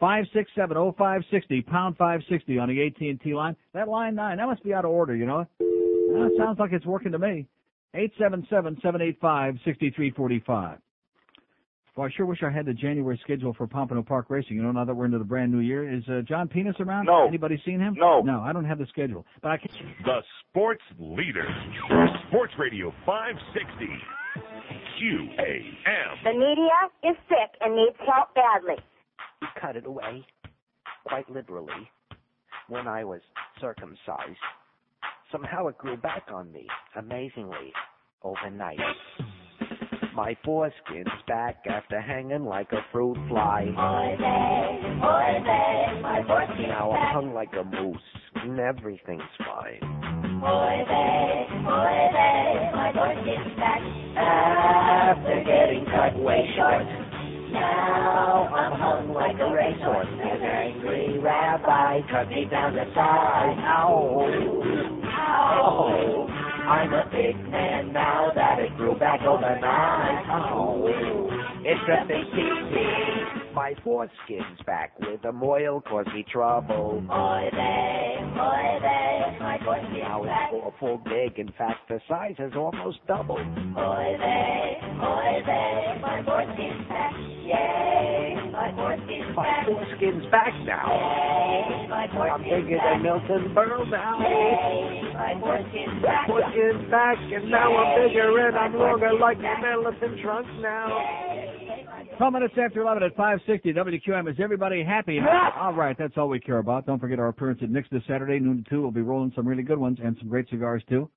Five 0.00 0.24
six 0.32 0.50
seven 0.56 0.78
oh 0.78 0.94
five 0.96 1.22
sixty 1.30 1.60
pound 1.60 1.96
five 1.98 2.20
sixty 2.30 2.58
on 2.58 2.68
the 2.68 2.86
AT 2.86 3.00
and 3.00 3.20
T 3.20 3.34
line. 3.34 3.54
That 3.74 3.86
line 3.86 4.14
nine, 4.14 4.38
that 4.38 4.46
must 4.46 4.64
be 4.64 4.72
out 4.72 4.86
of 4.86 4.90
order, 4.90 5.14
you 5.14 5.26
know. 5.26 5.46
That 5.58 6.34
sounds 6.38 6.58
like 6.58 6.72
it's 6.72 6.86
working 6.86 7.12
to 7.12 7.18
me. 7.18 7.46
Eight 7.94 8.12
seven 8.18 8.46
seven 8.48 8.78
seven 8.82 9.02
eight 9.02 9.18
five 9.20 9.56
sixty 9.64 9.90
three 9.90 10.10
forty 10.10 10.42
five. 10.46 10.78
Well, 11.96 12.06
I 12.06 12.10
sure 12.16 12.24
wish 12.24 12.38
I 12.42 12.50
had 12.50 12.64
the 12.64 12.72
January 12.72 13.20
schedule 13.22 13.52
for 13.52 13.66
Pompano 13.66 14.02
Park 14.02 14.30
Racing. 14.30 14.56
You 14.56 14.62
know, 14.62 14.72
now 14.72 14.86
that 14.86 14.94
we're 14.94 15.04
into 15.04 15.18
the 15.18 15.24
brand 15.24 15.52
new 15.52 15.58
year, 15.58 15.92
is 15.92 16.02
uh, 16.08 16.22
John 16.26 16.48
Penis 16.48 16.76
around? 16.80 17.04
No. 17.06 17.26
Anybody 17.26 17.60
seen 17.66 17.78
him? 17.78 17.94
No. 17.98 18.22
No, 18.22 18.40
I 18.40 18.54
don't 18.54 18.64
have 18.64 18.78
the 18.78 18.86
schedule, 18.86 19.26
but 19.42 19.50
I 19.50 19.58
can. 19.58 19.68
The 20.04 20.20
sports 20.48 20.82
leader. 20.98 21.46
Sports 22.28 22.54
Radio 22.58 22.90
560. 23.04 23.86
QAM. 24.96 26.24
The 26.24 26.32
media 26.32 26.78
is 27.04 27.16
sick 27.28 27.58
and 27.60 27.74
needs 27.74 27.96
help 28.06 28.34
badly. 28.34 28.76
Cut 29.60 29.76
it 29.76 29.86
away, 29.86 30.24
quite 31.06 31.28
literally, 31.30 31.90
when 32.68 32.86
I 32.86 33.04
was 33.04 33.20
circumcised. 33.60 34.38
Somehow 35.32 35.68
it 35.68 35.78
grew 35.78 35.96
back 35.96 36.24
on 36.32 36.50
me, 36.52 36.66
amazingly, 36.96 37.72
overnight. 38.22 38.78
My 40.14 40.36
foreskin's 40.44 41.06
back 41.28 41.64
after 41.68 42.00
hanging 42.00 42.44
like 42.44 42.72
a 42.72 42.80
fruit 42.92 43.16
fly. 43.28 43.66
Now 46.68 46.90
I'm 46.92 47.12
hung 47.14 47.32
like 47.34 47.52
a 47.58 47.64
moose, 47.64 47.96
and 48.34 48.58
everything's 48.58 49.22
fine. 49.38 49.80
After 54.16 55.44
getting 55.44 55.84
cut 55.86 56.18
way 56.18 56.48
short, 56.56 57.09
now 57.52 58.48
I'm 58.48 58.78
hung 58.78 59.14
like 59.14 59.36
a 59.40 59.52
racehorse. 59.52 60.06
An 60.08 60.42
angry 60.42 61.18
rabbi 61.18 62.00
cut 62.10 62.28
me 62.28 62.46
down 62.50 62.72
to 62.74 62.84
size. 62.94 63.58
Ow, 63.58 65.02
ow. 65.04 66.26
I'm 66.70 66.92
a 66.92 67.04
big 67.10 67.36
man 67.50 67.92
now 67.92 68.30
that 68.34 68.60
it 68.60 68.76
grew 68.76 68.98
back 68.98 69.22
overnight. 69.22 70.26
Oh, 70.30 70.86
it's 71.64 71.88
a 71.88 72.06
big 72.06 72.26
TT. 72.32 73.39
My 73.60 73.74
foreskin's 73.84 74.58
back 74.64 74.98
with 74.98 75.20
the 75.20 75.32
moil 75.32 75.82
cause 75.82 76.06
me 76.14 76.24
trouble. 76.32 77.04
Now 77.06 77.50
it's 80.24 80.32
full, 80.50 80.72
full 80.80 80.96
big. 81.04 81.38
In 81.38 81.52
fact, 81.58 81.86
the 81.90 82.00
size 82.08 82.36
has 82.38 82.52
almost 82.56 83.06
doubled. 83.06 83.46
My 83.76 84.16
foreskin's 86.24 86.88
back 86.88 87.12
Yeah, 87.44 88.48
my 88.50 88.72
foreskins 89.68 90.30
back 90.30 90.54
now. 90.64 90.88
I'm 91.92 92.42
bigger 92.42 92.78
than 92.82 93.02
Milton 93.02 93.54
Berle 93.54 93.90
now. 93.90 94.18
My 95.12 95.34
foreskin's 95.38 96.02
back. 96.02 96.26
Foreskin's 96.26 96.90
back, 96.90 97.18
and 97.18 97.50
now 97.50 97.76
I'm 97.76 98.08
bigger 98.08 98.48
and 98.48 98.56
I'm 98.56 98.74
longer 98.74 99.12
like 99.20 99.36
elephant 99.38 100.18
trunk 100.22 100.46
now. 100.62 101.49
12 102.20 102.34
minutes 102.34 102.54
after 102.62 102.82
11 102.82 103.02
at 103.02 103.16
560 103.16 103.72
WQAM. 103.72 104.30
Is 104.30 104.36
everybody 104.38 104.84
happy? 104.84 105.18
all 105.58 105.72
right, 105.72 105.96
that's 105.98 106.12
all 106.18 106.28
we 106.28 106.38
care 106.38 106.58
about. 106.58 106.84
Don't 106.84 106.98
forget 106.98 107.18
our 107.18 107.28
appearance 107.28 107.60
at 107.62 107.70
Nick's 107.70 107.88
this 107.90 108.02
Saturday, 108.06 108.38
noon 108.38 108.62
to 108.62 108.68
2. 108.68 108.82
We'll 108.82 108.90
be 108.90 109.00
rolling 109.00 109.32
some 109.34 109.48
really 109.48 109.62
good 109.62 109.78
ones 109.78 109.96
and 110.04 110.14
some 110.18 110.28
great 110.28 110.46
cigars, 110.50 110.82
too. 110.86 111.08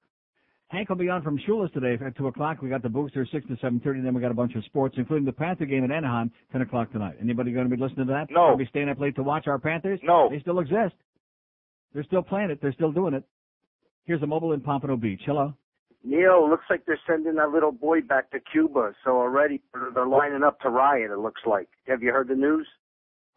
Hank 0.69 0.87
will 0.87 0.95
be 0.95 1.09
on 1.09 1.21
from 1.21 1.37
Shula's 1.45 1.69
today 1.73 2.01
at 2.01 2.15
2 2.15 2.27
o'clock. 2.27 2.61
We 2.61 2.69
got 2.69 2.83
the 2.83 2.87
Booster 2.87 3.27
6 3.29 3.47
to 3.47 3.55
7.30. 3.57 4.01
Then 4.01 4.13
we 4.13 4.21
got 4.21 4.31
a 4.31 4.33
bunch 4.33 4.55
of 4.55 4.63
sports, 4.63 4.95
including 4.97 5.25
the 5.25 5.33
Panther 5.33 5.65
game 5.65 5.83
at 5.83 5.91
Anaheim, 5.91 6.31
10 6.53 6.61
o'clock 6.61 6.89
tonight. 6.93 7.17
Anybody 7.21 7.51
going 7.51 7.69
to 7.69 7.75
be 7.75 7.81
listening 7.81 8.07
to 8.07 8.13
that? 8.13 8.27
No. 8.31 8.51
Gonna 8.51 8.57
be 8.59 8.67
staying 8.67 8.87
up 8.87 8.97
late 8.97 9.17
to 9.17 9.23
watch 9.23 9.45
our 9.47 9.59
Panthers? 9.59 9.99
No. 10.03 10.29
They 10.31 10.39
still 10.39 10.59
exist. 10.59 10.95
They're 11.93 12.05
still 12.05 12.23
playing 12.23 12.49
it. 12.49 12.59
They're 12.61 12.71
still 12.71 12.93
doing 12.93 13.13
it. 13.13 13.25
Here's 14.05 14.21
a 14.21 14.27
mobile 14.27 14.53
in 14.53 14.61
Pompano 14.61 14.95
Beach. 14.95 15.21
Hello. 15.25 15.53
Neil, 16.03 16.49
looks 16.49 16.65
like 16.69 16.85
they're 16.85 16.99
sending 17.07 17.35
that 17.35 17.51
little 17.51 17.71
boy 17.71 18.01
back 18.01 18.29
to 18.31 18.39
Cuba. 18.51 18.93
So 19.05 19.11
already 19.11 19.61
they're 19.93 20.05
lining 20.07 20.43
up 20.43 20.59
to 20.61 20.69
riot. 20.69 21.11
It 21.11 21.19
looks 21.19 21.41
like. 21.45 21.69
Have 21.87 22.03
you 22.03 22.11
heard 22.11 22.27
the 22.27 22.35
news? 22.35 22.67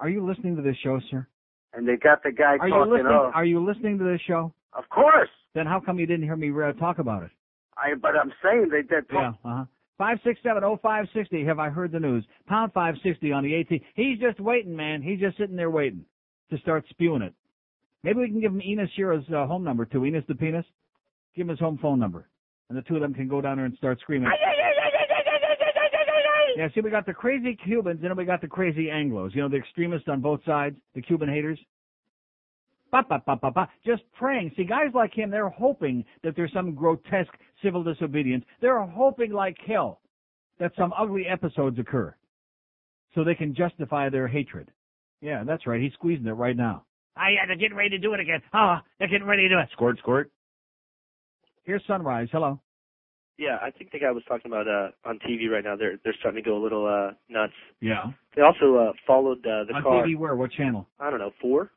Are 0.00 0.08
you 0.08 0.26
listening 0.26 0.56
to 0.56 0.62
this 0.62 0.76
show, 0.82 0.98
sir? 1.10 1.26
And 1.74 1.86
they 1.86 1.96
got 1.96 2.22
the 2.22 2.32
guy 2.32 2.56
Are 2.58 2.68
you 2.68 2.74
talking. 2.74 2.92
listening? 2.92 3.12
oh, 3.12 3.30
Are 3.34 3.44
you 3.44 3.64
listening 3.64 3.98
to 3.98 4.04
this 4.04 4.20
show? 4.26 4.52
of 4.72 4.84
course. 4.90 5.28
Then 5.54 5.66
how 5.66 5.80
come 5.80 5.98
you 5.98 6.06
didn't 6.06 6.24
hear 6.24 6.36
me 6.36 6.50
uh, 6.50 6.72
talk 6.74 6.98
about 6.98 7.22
it? 7.22 7.30
I. 7.78 7.94
But 7.94 8.12
I'm 8.16 8.32
saying 8.42 8.68
they 8.70 8.82
they're 8.88 9.04
Yeah. 9.12 9.30
Uh 9.30 9.32
huh. 9.58 9.64
Five 9.96 10.18
six 10.24 10.38
seven 10.42 10.62
oh 10.64 10.78
five 10.82 11.06
sixty. 11.14 11.44
Have 11.46 11.58
I 11.58 11.70
heard 11.70 11.92
the 11.92 12.00
news? 12.00 12.24
Pound 12.46 12.72
five 12.74 12.94
sixty 13.02 13.32
on 13.32 13.42
the 13.44 13.58
AT. 13.60 13.80
He's 13.94 14.18
just 14.18 14.38
waiting, 14.40 14.76
man. 14.76 15.00
He's 15.02 15.20
just 15.20 15.38
sitting 15.38 15.56
there 15.56 15.70
waiting 15.70 16.04
to 16.50 16.58
start 16.58 16.84
spewing 16.90 17.22
it. 17.22 17.32
Maybe 18.02 18.18
we 18.20 18.28
can 18.28 18.40
give 18.40 18.52
him 18.52 18.60
Enos 18.60 18.90
Shira's 18.94 19.24
uh, 19.34 19.46
home 19.46 19.64
number 19.64 19.86
too. 19.86 20.04
Enos 20.04 20.24
the 20.28 20.34
penis. 20.34 20.66
Give 21.34 21.44
him 21.46 21.48
his 21.50 21.58
home 21.58 21.78
phone 21.80 21.98
number, 21.98 22.26
and 22.68 22.76
the 22.76 22.82
two 22.82 22.96
of 22.96 23.00
them 23.00 23.14
can 23.14 23.28
go 23.28 23.40
down 23.40 23.56
there 23.56 23.66
and 23.66 23.76
start 23.76 24.00
screaming. 24.00 24.30
Yeah, 26.56 26.68
see, 26.74 26.80
we 26.80 26.90
got 26.90 27.04
the 27.04 27.12
crazy 27.12 27.54
Cubans, 27.54 28.00
and 28.00 28.10
then 28.10 28.16
we 28.16 28.24
got 28.24 28.40
the 28.40 28.48
crazy 28.48 28.86
Anglos. 28.86 29.34
You 29.34 29.42
know, 29.42 29.48
the 29.48 29.56
extremists 29.56 30.08
on 30.08 30.22
both 30.22 30.40
sides, 30.46 30.76
the 30.94 31.02
Cuban 31.02 31.28
haters. 31.28 31.58
Ba, 32.90 33.04
ba, 33.08 33.22
ba, 33.26 33.36
ba, 33.36 33.50
ba. 33.50 33.68
Just 33.84 34.02
praying. 34.18 34.52
See, 34.56 34.64
guys 34.64 34.90
like 34.94 35.12
him, 35.12 35.30
they're 35.30 35.50
hoping 35.50 36.04
that 36.24 36.34
there's 36.34 36.52
some 36.52 36.74
grotesque 36.74 37.34
civil 37.62 37.82
disobedience. 37.82 38.44
They're 38.62 38.80
hoping 38.80 39.32
like 39.32 39.58
hell 39.66 40.00
that 40.58 40.72
some 40.78 40.94
ugly 40.96 41.26
episodes 41.26 41.78
occur 41.78 42.14
so 43.14 43.22
they 43.22 43.34
can 43.34 43.54
justify 43.54 44.08
their 44.08 44.26
hatred. 44.26 44.70
Yeah, 45.20 45.44
that's 45.44 45.66
right. 45.66 45.80
He's 45.80 45.92
squeezing 45.92 46.26
it 46.26 46.32
right 46.32 46.56
now. 46.56 46.84
Ah, 47.18 47.28
yeah, 47.28 47.46
they're 47.46 47.56
getting 47.56 47.76
ready 47.76 47.90
to 47.90 47.98
do 47.98 48.14
it 48.14 48.20
again. 48.20 48.40
Oh, 48.54 48.76
they're 48.98 49.08
getting 49.08 49.26
ready 49.26 49.42
to 49.42 49.54
do 49.54 49.58
it. 49.58 49.68
Squirt, 49.72 49.98
squirt. 49.98 50.30
Here's 51.66 51.82
Sunrise. 51.86 52.28
Hello. 52.32 52.60
Yeah, 53.38 53.58
I 53.60 53.70
think 53.70 53.90
the 53.90 53.98
guy 53.98 54.10
was 54.12 54.22
talking 54.26 54.50
about 54.50 54.66
uh 54.66 54.90
on 55.08 55.18
TV 55.18 55.50
right 55.50 55.62
now. 55.62 55.76
They're 55.76 55.98
they're 56.04 56.14
starting 56.20 56.42
to 56.42 56.48
go 56.48 56.56
a 56.56 56.62
little 56.62 56.86
uh 56.86 57.12
nuts. 57.28 57.52
Yeah. 57.80 58.04
They 58.34 58.40
also 58.42 58.76
uh 58.76 58.92
followed 59.06 59.38
uh, 59.40 59.64
the 59.68 59.74
On 59.74 59.82
car. 59.82 60.06
TV 60.06 60.16
where? 60.16 60.34
What 60.36 60.52
channel? 60.52 60.88
I 60.98 61.10
don't 61.10 61.18
know, 61.18 61.32
four. 61.42 61.70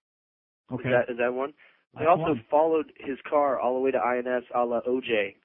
Okay. 0.72 0.88
Is 0.88 0.94
that 1.08 1.12
is 1.14 1.18
that 1.18 1.34
one? 1.34 1.52
They 1.96 2.06
That's 2.06 2.10
also 2.12 2.32
one. 2.34 2.46
followed 2.50 2.94
his 3.00 3.18
car 3.30 3.60
all 3.60 3.74
the 3.74 3.82
way 3.82 3.92
to 3.92 3.98
INS 3.98 4.44
a 4.56 4.64
la 4.64 4.80
OJ. 4.88 5.36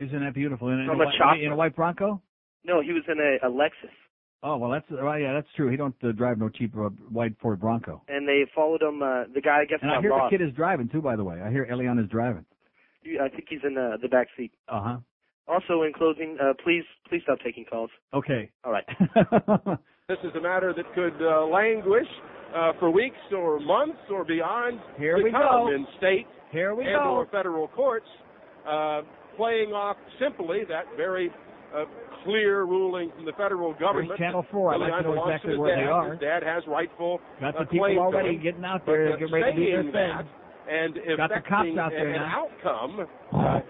Isn't 0.00 0.20
that 0.20 0.34
beautiful? 0.34 0.68
In, 0.68 0.80
in, 0.80 0.86
From 0.88 1.00
a, 1.00 1.04
a 1.04 1.06
white, 1.06 1.42
in 1.42 1.52
a 1.52 1.56
white 1.56 1.76
Bronco? 1.76 2.20
No, 2.64 2.82
he 2.82 2.92
was 2.92 3.04
in 3.08 3.18
a, 3.20 3.46
a 3.46 3.50
Lexus, 3.50 3.92
Oh 4.42 4.56
well, 4.56 4.70
that's 4.70 4.84
well, 4.90 5.18
yeah, 5.18 5.32
that's 5.32 5.46
true. 5.56 5.70
He 5.70 5.76
don't 5.76 5.94
uh, 6.02 6.12
drive 6.12 6.36
no 6.38 6.48
cheap 6.50 6.74
uh, 6.76 6.88
white 7.08 7.34
Ford 7.40 7.60
Bronco. 7.60 8.02
and 8.08 8.28
they 8.28 8.44
followed 8.54 8.82
him. 8.82 9.00
Uh, 9.02 9.24
the 9.32 9.40
guy 9.40 9.60
I 9.60 9.64
guess 9.64 9.78
And 9.80 9.90
I 9.90 10.00
hear 10.02 10.10
lost. 10.10 10.32
the 10.32 10.38
kid 10.38 10.46
is 10.46 10.52
driving 10.54 10.88
too. 10.90 11.00
By 11.00 11.16
the 11.16 11.24
way, 11.24 11.40
I 11.40 11.50
hear 11.50 11.66
Elian 11.70 11.98
is 11.98 12.10
driving. 12.10 12.44
You- 13.04 13.20
I 13.22 13.28
think 13.28 13.46
he's 13.48 13.60
in 13.64 13.74
the 13.74 13.96
the 14.00 14.08
back 14.08 14.28
seat. 14.36 14.52
Uh 14.68 14.80
huh. 14.82 14.96
Also, 15.46 15.82
in 15.82 15.92
closing, 15.92 16.38
uh, 16.40 16.54
please 16.64 16.84
please 17.08 17.20
stop 17.24 17.38
taking 17.44 17.64
calls. 17.64 17.90
Okay. 18.14 18.50
All 18.64 18.72
right. 18.72 18.86
This 20.06 20.18
is 20.22 20.32
a 20.36 20.40
matter 20.40 20.74
that 20.76 20.84
could 20.94 21.16
uh, 21.26 21.46
languish 21.46 22.06
uh, 22.54 22.72
for 22.78 22.90
weeks 22.90 23.16
or 23.34 23.58
months 23.58 23.96
or 24.12 24.22
beyond 24.22 24.78
Here 24.98 25.16
to 25.16 25.22
we 25.24 25.30
go. 25.30 25.70
in 25.74 25.86
state 25.96 26.26
Here 26.52 26.74
we 26.74 26.84
and 26.84 26.96
go. 27.02 27.08
or 27.16 27.26
federal 27.32 27.68
courts, 27.68 28.04
uh, 28.68 29.00
playing 29.38 29.70
off 29.72 29.96
simply 30.20 30.60
that 30.68 30.84
very 30.98 31.30
uh, 31.74 31.84
clear 32.22 32.64
ruling 32.64 33.12
from 33.16 33.24
the 33.24 33.32
federal 33.32 33.72
government. 33.80 34.18
Channel 34.18 34.44
4. 34.52 34.74
I'd 34.74 34.80
like 34.80 35.02
to 35.04 35.08
know 35.14 35.24
exactly 35.24 35.56
where 35.56 35.74
dad. 35.74 35.82
they 35.82 35.88
are. 35.88 36.10
His 36.12 36.20
dad 36.20 36.42
has 36.42 36.62
rightful 36.68 37.20
Got 37.40 37.56
uh, 37.56 37.60
the 37.60 37.64
people 37.70 37.98
already 37.98 38.36
getting 38.36 38.62
out 38.66 38.82
But, 38.84 38.92
there, 38.92 39.12
uh, 39.14 39.16
get 39.16 39.32
ready 39.32 39.52
to 39.52 39.64
do 39.66 39.72
their 39.72 39.82
thing. 39.84 39.92
that 39.92 40.26
and 40.68 40.94
Got 41.16 41.30
the 41.30 41.40
out 41.78 41.90
there 41.90 42.08
an 42.08 42.20
now. 42.20 42.48
outcome 42.64 43.06
uh, 43.32 43.60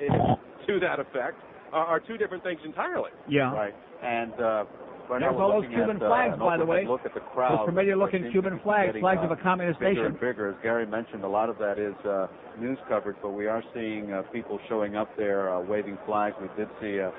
to 0.67 0.81
that 0.81 1.01
effect 1.01 1.37
are, 1.73 1.87
are 1.87 2.01
two 2.01 2.17
different 2.17 2.43
things 2.43 2.61
entirely. 2.65 3.11
Yeah. 3.29 3.53
Right. 3.53 3.75
And 4.03 4.33
uh, 4.35 4.65
right 5.09 5.21
There's 5.21 5.35
we're 5.35 5.43
all 5.43 5.61
those 5.61 5.71
Cuban 5.71 5.97
at, 5.97 6.03
uh, 6.03 6.09
flags, 6.09 6.35
an 6.35 6.39
by 6.39 6.57
the 6.57 6.65
way. 6.65 6.87
Look 6.87 7.05
at 7.05 7.15
the 7.15 7.21
crowd. 7.21 7.61
Those 7.61 7.67
familiar-looking 7.67 8.31
Cuban 8.33 8.61
flags, 8.63 8.97
flags 9.01 9.21
uh, 9.23 9.27
of 9.27 9.31
a 9.33 9.43
communist 9.43 9.81
bigger 9.81 9.93
nation. 9.93 10.07
and 10.07 10.21
bigger. 10.21 10.51
As 10.51 10.57
Gary 10.63 10.87
mentioned, 10.87 11.25
a 11.25 11.29
lot 11.29 11.49
of 11.49 11.59
that 11.59 11.79
is 11.79 11.95
uh, 12.07 12.27
news 12.61 12.79
coverage, 12.89 13.17
but 13.23 13.31
we 13.31 13.47
are 13.47 13.63
seeing 13.75 14.13
uh, 14.13 14.23
people 14.33 14.59
showing 14.69 14.97
up 14.97 15.09
there 15.17 15.53
uh, 15.55 15.61
waving 15.61 15.99
flags. 16.07 16.37
We 16.41 16.49
did 16.57 16.69
see 16.81 17.01
uh, 17.01 17.11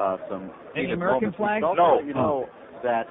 uh, 0.00 0.16
some 0.30 0.50
Any 0.76 0.92
American 0.92 1.32
flags? 1.32 1.62
No. 1.62 2.00
You 2.00 2.14
know 2.14 2.46
that 2.82 3.06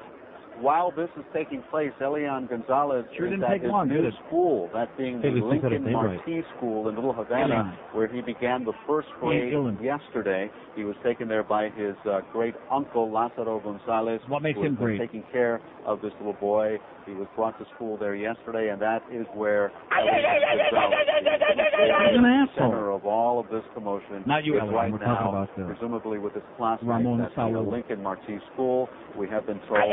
while 0.61 0.91
this 0.91 1.09
is 1.17 1.23
taking 1.33 1.61
place, 1.69 1.91
Elian 2.01 2.47
Gonzalez 2.47 3.05
Sure 3.17 3.25
is 3.27 3.31
didn't 3.31 3.43
at 3.43 3.51
take 3.51 3.61
his 3.63 3.71
long, 3.71 3.89
new 3.89 4.09
school, 4.27 4.69
that 4.73 4.95
being 4.97 5.21
the 5.21 5.29
Hey, 5.29 5.33
Lucy 5.41 5.59
said 5.61 5.71
his 5.71 5.81
Lincoln. 5.81 5.93
Marti 5.93 6.43
School 6.57 6.87
in 6.89 6.95
Little 6.95 7.13
Havana, 7.13 7.77
where 7.93 8.07
he 8.07 8.21
began 8.21 8.63
the 8.63 8.73
first 8.87 9.07
grade 9.19 9.53
yesterday. 9.81 10.49
He 10.75 10.83
was 10.83 10.95
taken 11.03 11.27
there 11.27 11.43
by 11.43 11.69
his 11.69 11.95
uh, 12.05 12.21
great 12.31 12.55
uncle 12.71 13.11
Lazaro 13.11 13.59
Gonzalez. 13.59 14.21
What 14.27 14.41
makes 14.41 14.59
him 14.59 14.75
great? 14.75 14.99
Taking 14.99 15.23
care 15.31 15.59
of 15.85 16.01
this 16.01 16.11
little 16.19 16.33
boy. 16.39 16.77
He 17.05 17.13
was 17.13 17.27
brought 17.35 17.57
to 17.59 17.65
school 17.75 17.97
there 17.97 18.15
yesterday, 18.15 18.69
and 18.69 18.81
that 18.81 19.01
is 19.11 19.25
where 19.33 19.71
He's 19.91 20.07
an 22.17 22.25
asshole. 22.25 22.71
center 22.71 22.91
of 22.91 23.05
all 23.05 23.39
of 23.39 23.49
this 23.49 23.63
commotion. 23.73 24.23
Not 24.25 24.43
you, 24.45 24.55
is 24.55 24.61
Elian. 24.61 24.75
right 24.75 24.91
We're 24.91 24.99
talking 24.99 25.25
now, 25.25 25.29
about 25.29 25.55
the- 25.57 25.65
presumably 25.65 26.19
with 26.19 26.33
his 26.33 26.43
classmates 26.57 26.87
Ramon 26.87 27.21
at 27.21 27.35
the 27.35 27.59
Lincoln 27.59 28.01
Marti 28.03 28.39
School. 28.53 28.89
We 29.17 29.27
have 29.29 29.45
been 29.47 29.59
told. 29.67 29.79
Uh, 29.81 29.85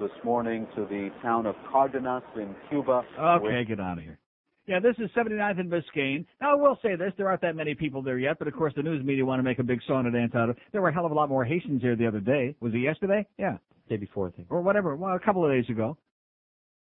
this 0.00 0.10
morning 0.24 0.66
to 0.76 0.82
the 0.86 1.10
town 1.22 1.46
of 1.46 1.54
Cardenas 1.70 2.22
in 2.36 2.54
Cuba. 2.68 3.02
Okay, 3.18 3.64
get 3.64 3.80
out 3.80 3.98
of 3.98 4.04
here. 4.04 4.18
Yeah, 4.70 4.78
this 4.78 4.94
is 4.98 5.10
79th 5.16 5.58
and 5.58 5.68
Biscayne. 5.68 6.24
Now, 6.40 6.52
I 6.52 6.54
will 6.54 6.78
say 6.80 6.94
this, 6.94 7.12
there 7.16 7.28
aren't 7.28 7.40
that 7.40 7.56
many 7.56 7.74
people 7.74 8.02
there 8.02 8.20
yet, 8.20 8.38
but 8.38 8.46
of 8.46 8.54
course 8.54 8.72
the 8.76 8.84
news 8.84 9.04
media 9.04 9.26
want 9.26 9.40
to 9.40 9.42
make 9.42 9.58
a 9.58 9.64
big 9.64 9.80
sauna 9.88 10.12
dance 10.12 10.32
out 10.36 10.48
of 10.48 10.56
it. 10.56 10.62
There 10.70 10.80
were 10.80 10.90
a 10.90 10.94
hell 10.94 11.04
of 11.04 11.10
a 11.10 11.14
lot 11.14 11.28
more 11.28 11.44
Haitians 11.44 11.82
here 11.82 11.96
the 11.96 12.06
other 12.06 12.20
day. 12.20 12.54
Was 12.60 12.72
it 12.72 12.78
yesterday? 12.78 13.26
Yeah. 13.36 13.56
Day 13.88 13.96
before, 13.96 14.28
I 14.28 14.30
think. 14.30 14.46
Or 14.48 14.60
whatever, 14.60 14.94
well, 14.94 15.16
a 15.16 15.18
couple 15.18 15.44
of 15.44 15.50
days 15.50 15.68
ago. 15.68 15.96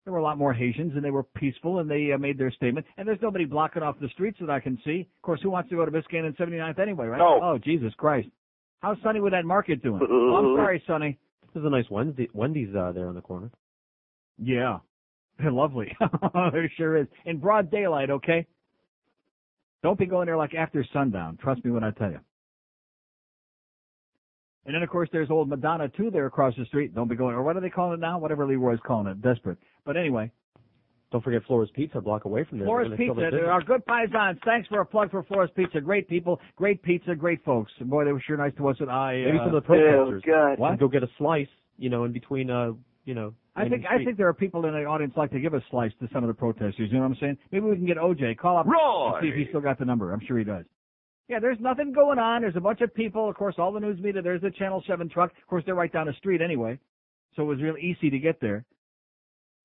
There 0.04 0.12
were 0.12 0.18
a 0.18 0.22
lot 0.22 0.36
more 0.36 0.52
Haitians, 0.52 0.92
and 0.94 1.02
they 1.02 1.10
were 1.10 1.22
peaceful, 1.22 1.78
and 1.78 1.90
they 1.90 2.12
uh, 2.12 2.18
made 2.18 2.36
their 2.36 2.50
statement. 2.50 2.84
And 2.98 3.08
there's 3.08 3.22
nobody 3.22 3.46
blocking 3.46 3.82
off 3.82 3.98
the 3.98 4.10
streets 4.10 4.36
that 4.42 4.50
I 4.50 4.60
can 4.60 4.78
see. 4.84 5.08
Of 5.16 5.22
course, 5.22 5.40
who 5.42 5.48
wants 5.48 5.70
to 5.70 5.76
go 5.76 5.86
to 5.86 5.90
Biscayne 5.90 6.26
and 6.26 6.36
79th 6.36 6.78
anyway, 6.78 7.06
right? 7.06 7.18
No. 7.18 7.40
Oh, 7.42 7.56
Jesus 7.56 7.94
Christ. 7.96 8.28
How's 8.80 8.98
Sonny 9.02 9.20
with 9.20 9.32
that 9.32 9.46
market 9.46 9.82
doing? 9.82 10.06
oh, 10.10 10.36
I'm 10.36 10.56
sorry, 10.58 10.82
Sonny. 10.86 11.18
There's 11.54 11.64
a 11.64 11.70
nice 11.70 11.88
Wednesday, 11.90 12.28
Wendy's 12.34 12.74
uh, 12.76 12.92
there 12.92 13.08
on 13.08 13.14
the 13.14 13.22
corner. 13.22 13.50
Yeah. 14.36 14.80
They're 15.40 15.52
lovely. 15.52 15.96
there 16.34 16.70
sure 16.76 16.96
is. 16.96 17.06
In 17.24 17.38
broad 17.38 17.70
daylight, 17.70 18.10
okay? 18.10 18.46
Don't 19.82 19.98
be 19.98 20.06
going 20.06 20.26
there 20.26 20.36
like 20.36 20.54
after 20.54 20.84
sundown. 20.92 21.38
Trust 21.40 21.64
me 21.64 21.70
when 21.70 21.84
I 21.84 21.90
tell 21.92 22.10
you. 22.10 22.20
And 24.66 24.74
then, 24.74 24.82
of 24.82 24.90
course, 24.90 25.08
there's 25.10 25.30
old 25.30 25.48
Madonna, 25.48 25.88
too, 25.88 26.10
there 26.10 26.26
across 26.26 26.54
the 26.56 26.66
street. 26.66 26.94
Don't 26.94 27.08
be 27.08 27.16
going, 27.16 27.34
or 27.34 27.42
what 27.42 27.56
are 27.56 27.60
they 27.60 27.70
calling 27.70 27.94
it 27.94 28.00
now? 28.00 28.18
Whatever 28.18 28.46
Leroy's 28.46 28.78
calling 28.86 29.06
it. 29.06 29.22
Desperate. 29.22 29.56
But 29.86 29.96
anyway, 29.96 30.30
Don't 31.10 31.24
forget 31.24 31.42
Flora's 31.46 31.70
Pizza, 31.74 31.98
a 31.98 32.00
block 32.02 32.26
away 32.26 32.44
from 32.44 32.58
there. 32.58 32.66
Flores 32.66 32.88
Pizza, 32.90 33.04
fill 33.06 33.14
the 33.14 33.30
there 33.30 33.50
are 33.50 33.62
good 33.62 33.84
paisans. 33.86 34.38
Thanks 34.44 34.68
for 34.68 34.80
a 34.80 34.86
plug 34.86 35.10
for 35.10 35.22
Flores 35.24 35.50
Pizza. 35.56 35.80
Great 35.80 36.08
people, 36.08 36.38
great 36.56 36.82
pizza, 36.82 37.14
great 37.14 37.42
folks. 37.42 37.72
Boy, 37.80 38.04
they 38.04 38.12
were 38.12 38.20
sure 38.20 38.36
nice 38.36 38.52
to 38.58 38.68
us. 38.68 38.76
And 38.80 38.90
I, 38.90 39.22
Maybe 39.24 39.38
uh, 39.38 39.46
some 39.46 39.54
of 39.54 39.62
the 39.62 39.66
protesters 39.66 40.22
God. 40.26 40.56
can 40.58 40.76
go 40.76 40.88
get 40.88 41.02
a 41.02 41.08
slice, 41.18 41.48
you 41.78 41.88
know, 41.88 42.04
in 42.04 42.12
between, 42.12 42.50
uh, 42.50 42.72
you 43.10 43.16
know. 43.16 43.34
I 43.56 43.68
think 43.68 43.84
I 43.90 44.02
think 44.04 44.16
there 44.16 44.28
are 44.28 44.32
people 44.32 44.64
in 44.66 44.72
the 44.72 44.84
audience 44.84 45.12
like 45.16 45.32
to 45.32 45.40
give 45.40 45.52
a 45.52 45.60
slice 45.68 45.90
to 46.00 46.08
some 46.12 46.22
of 46.22 46.28
the 46.28 46.34
protesters. 46.34 46.88
You 46.90 46.92
know 46.92 47.00
what 47.00 47.06
I'm 47.06 47.16
saying? 47.20 47.38
Maybe 47.50 47.66
we 47.66 47.74
can 47.74 47.84
get 47.84 47.96
OJ 47.96 48.38
call 48.38 48.56
up 48.56 48.66
Roy! 48.66 49.16
and 49.16 49.16
see 49.20 49.28
if 49.28 49.34
he 49.34 49.46
still 49.48 49.60
got 49.60 49.80
the 49.80 49.84
number. 49.84 50.12
I'm 50.12 50.20
sure 50.24 50.38
he 50.38 50.44
does. 50.44 50.64
Yeah, 51.28 51.40
there's 51.40 51.58
nothing 51.60 51.92
going 51.92 52.20
on. 52.20 52.42
There's 52.42 52.54
a 52.54 52.60
bunch 52.60 52.80
of 52.82 52.94
people. 52.94 53.28
Of 53.28 53.34
course, 53.34 53.56
all 53.58 53.72
the 53.72 53.80
news 53.80 54.00
media. 54.00 54.22
There's 54.22 54.40
the 54.40 54.52
Channel 54.52 54.84
Seven 54.86 55.08
truck. 55.08 55.32
Of 55.32 55.46
course, 55.48 55.64
they're 55.66 55.74
right 55.74 55.92
down 55.92 56.06
the 56.06 56.12
street 56.14 56.40
anyway, 56.40 56.78
so 57.34 57.42
it 57.42 57.46
was 57.46 57.60
real 57.60 57.76
easy 57.76 58.10
to 58.10 58.18
get 58.20 58.40
there. 58.40 58.64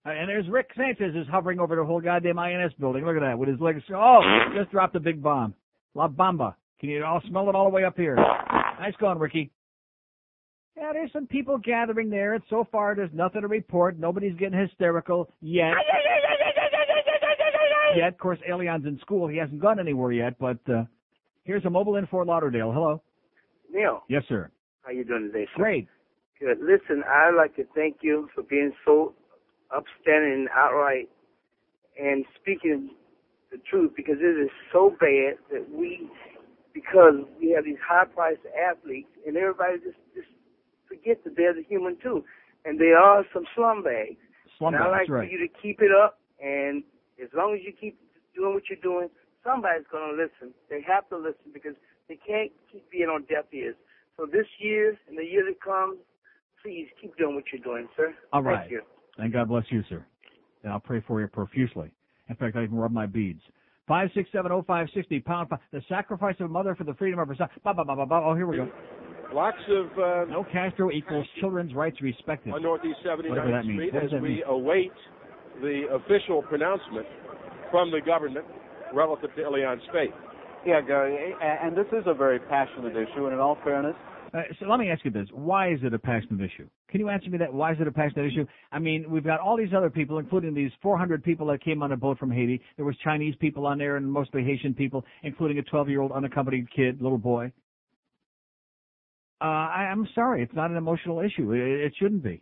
Uh, 0.07 0.09
and 0.09 0.27
there's 0.27 0.49
Rick 0.49 0.71
Sanchez 0.75 1.15
is 1.15 1.27
hovering 1.29 1.59
over 1.59 1.75
the 1.75 1.85
whole 1.85 2.01
goddamn 2.01 2.39
INS 2.39 2.73
building. 2.79 3.05
Look 3.05 3.15
at 3.15 3.21
that 3.21 3.37
with 3.37 3.49
his 3.49 3.59
legs. 3.59 3.83
Oh, 3.95 4.21
just 4.57 4.71
dropped 4.71 4.95
a 4.95 4.99
big 4.99 5.21
bomb. 5.21 5.53
La 5.93 6.07
Bamba. 6.07 6.55
Can 6.79 6.89
you 6.89 7.05
all 7.05 7.21
smell 7.29 7.47
it 7.49 7.55
all 7.55 7.65
the 7.65 7.75
way 7.75 7.83
up 7.85 7.95
here? 7.95 8.15
Nice 8.15 8.95
going, 8.99 9.19
Ricky. 9.19 9.51
Yeah, 10.77 10.91
there's 10.93 11.11
some 11.13 11.25
people 11.27 11.57
gathering 11.57 12.09
there, 12.09 12.33
and 12.33 12.43
so 12.49 12.67
far 12.71 12.95
there's 12.95 13.09
nothing 13.13 13.41
to 13.41 13.47
report. 13.47 13.97
Nobody's 13.97 14.35
getting 14.35 14.59
hysterical 14.59 15.29
yet. 15.41 15.73
Yet, 17.95 18.09
of 18.09 18.17
course, 18.17 18.39
Elian's 18.51 18.85
in 18.85 18.99
school. 18.99 19.25
He 19.29 19.37
hasn't 19.37 19.61
gone 19.61 19.79
anywhere 19.79 20.11
yet, 20.11 20.37
but 20.37 20.57
uh, 20.69 20.83
here's 21.45 21.63
a 21.63 21.69
mobile 21.69 21.95
in 21.95 22.05
Fort 22.07 22.27
Lauderdale. 22.27 22.73
Hello. 22.73 23.01
Neil, 23.71 24.03
Yes, 24.09 24.23
sir. 24.27 24.51
how 24.83 24.91
you 24.91 25.05
doing 25.05 25.29
today, 25.31 25.47
sir? 25.55 25.63
Great. 25.63 25.87
Good. 26.41 26.57
Listen, 26.59 27.03
I'd 27.07 27.35
like 27.37 27.55
to 27.55 27.63
thank 27.73 27.97
you 28.01 28.27
for 28.35 28.43
being 28.43 28.73
so 28.83 29.13
upstanding 29.73 30.33
and 30.33 30.49
outright 30.53 31.07
and 31.97 32.25
speaking 32.41 32.89
the 33.49 33.59
truth 33.69 33.91
because 33.95 34.17
it 34.19 34.43
is 34.43 34.49
so 34.73 34.89
bad 34.99 35.35
that 35.51 35.65
we, 35.71 36.09
because 36.73 37.13
we 37.39 37.51
have 37.51 37.63
these 37.63 37.77
high-priced 37.87 38.41
athletes 38.59 39.07
and 39.25 39.37
everybody 39.37 39.77
just 39.77 39.95
just 40.13 40.27
forget 40.95 41.23
that 41.23 41.35
they're 41.35 41.53
the 41.53 41.63
human 41.63 41.97
too, 42.01 42.23
and 42.63 42.79
they 42.79 42.93
are 42.97 43.25
some 43.33 43.43
slumbags. 43.57 44.17
Slumbags, 44.59 44.67
and 44.67 44.75
I 44.75 44.87
like 44.87 45.09
right. 45.09 45.27
for 45.27 45.31
you 45.31 45.37
to 45.39 45.51
keep 45.61 45.81
it 45.81 45.91
up, 45.91 46.19
and 46.43 46.83
as 47.21 47.29
long 47.35 47.53
as 47.53 47.61
you 47.65 47.73
keep 47.73 47.99
doing 48.35 48.53
what 48.53 48.63
you're 48.69 48.79
doing, 48.81 49.09
somebody's 49.43 49.85
going 49.91 50.15
to 50.15 50.15
listen. 50.15 50.53
They 50.69 50.81
have 50.87 51.07
to 51.09 51.17
listen 51.17 51.53
because 51.53 51.75
they 52.07 52.17
can't 52.27 52.51
keep 52.71 52.89
being 52.91 53.07
on 53.07 53.23
deaf 53.23 53.45
ears. 53.53 53.75
So 54.17 54.25
this 54.25 54.47
year 54.59 54.97
and 55.07 55.17
the 55.17 55.23
year 55.23 55.43
to 55.43 55.53
come, 55.63 55.97
please 56.63 56.87
keep 57.01 57.15
doing 57.17 57.35
what 57.35 57.45
you're 57.51 57.63
doing, 57.63 57.87
sir. 57.95 58.13
All 58.31 58.43
Thank 58.43 58.71
you. 58.71 58.81
And 59.17 59.31
God 59.31 59.49
bless 59.49 59.65
you, 59.69 59.83
sir. 59.89 60.05
And 60.63 60.71
I'll 60.71 60.79
pray 60.79 61.03
for 61.07 61.21
you 61.21 61.27
profusely. 61.27 61.91
In 62.29 62.35
fact, 62.35 62.55
I 62.55 62.63
even 62.63 62.77
rub 62.77 62.91
my 62.91 63.05
beads. 63.05 63.41
Five 63.87 64.09
six 64.15 64.29
seven 64.31 64.51
oh 64.51 64.63
five 64.65 64.87
sixty 64.95 65.19
pound. 65.19 65.49
fi- 65.49 65.59
The 65.71 65.81
sacrifice 65.87 66.35
of 66.39 66.47
a 66.47 66.49
mother 66.49 66.73
for 66.75 66.85
the 66.85 66.95
freedom 66.95 67.19
of 67.19 67.27
her 67.27 67.35
son. 67.35 67.49
Ba, 67.63 67.73
ba, 67.73 67.85
ba, 67.85 67.95
ba, 67.95 68.05
ba. 68.05 68.21
Oh, 68.25 68.33
here 68.33 68.47
we 68.47 68.57
go. 68.57 68.67
Lots 69.33 69.57
of 69.69 69.85
uh, 69.97 70.25
No 70.31 70.45
Castro 70.51 70.91
equals 70.91 71.25
children's 71.39 71.73
rights 71.73 72.01
respected. 72.01 72.53
on 72.53 72.61
Northeast 72.61 72.97
79th 73.05 73.29
Whatever 73.29 73.51
that 73.51 73.65
means. 73.65 73.79
Street 73.79 73.93
What 73.93 74.01
does 74.03 74.07
as 74.07 74.11
that 74.11 74.21
we 74.21 74.29
mean? 74.29 74.43
await 74.47 74.91
the 75.61 75.83
official 75.93 76.41
pronouncement 76.43 77.05
from 77.71 77.91
the 77.91 78.01
government 78.01 78.45
relative 78.93 79.29
to 79.35 79.41
Elian's 79.47 79.81
fate. 79.91 80.11
Yeah, 80.65 80.81
Gary, 80.81 81.33
and 81.41 81.75
this 81.77 81.85
is 81.91 82.03
a 82.07 82.13
very 82.13 82.39
passionate 82.39 82.95
issue, 82.95 83.25
and 83.25 83.33
in 83.33 83.39
all 83.39 83.57
fairness, 83.63 83.95
Uh, 84.33 84.41
so 84.59 84.65
let 84.65 84.79
me 84.79 84.89
ask 84.89 85.05
you 85.05 85.11
this: 85.11 85.27
Why 85.31 85.69
is 85.71 85.79
it 85.83 85.93
a 85.93 85.99
passionate 85.99 86.41
issue? 86.41 86.67
Can 86.89 86.99
you 86.99 87.09
answer 87.09 87.29
me 87.29 87.37
that? 87.37 87.53
Why 87.53 87.71
is 87.71 87.77
it 87.79 87.87
a 87.87 87.91
passionate 87.91 88.25
issue? 88.31 88.45
I 88.71 88.79
mean, 88.79 89.09
we've 89.09 89.23
got 89.23 89.39
all 89.39 89.55
these 89.55 89.73
other 89.73 89.89
people, 89.89 90.17
including 90.17 90.53
these 90.53 90.71
400 90.81 91.23
people 91.23 91.45
that 91.47 91.61
came 91.63 91.83
on 91.83 91.91
a 91.91 91.97
boat 91.97 92.17
from 92.17 92.31
Haiti. 92.31 92.59
There 92.77 92.85
was 92.85 92.97
Chinese 93.03 93.35
people 93.39 93.65
on 93.67 93.77
there, 93.77 93.95
and 93.97 94.11
mostly 94.11 94.43
Haitian 94.43 94.73
people, 94.73 95.05
including 95.23 95.59
a 95.59 95.63
12-year-old 95.63 96.11
unaccompanied 96.11 96.67
kid, 96.75 97.01
little 97.01 97.17
boy. 97.19 97.51
Uh, 99.45 99.69
I, 99.77 99.89
I'm 99.91 100.07
sorry, 100.15 100.41
it's 100.41 100.55
not 100.55 100.71
an 100.71 100.77
emotional 100.77 101.19
issue. 101.19 101.51
It, 101.51 101.59
it 101.85 101.93
shouldn't 101.99 102.23
be. 102.23 102.41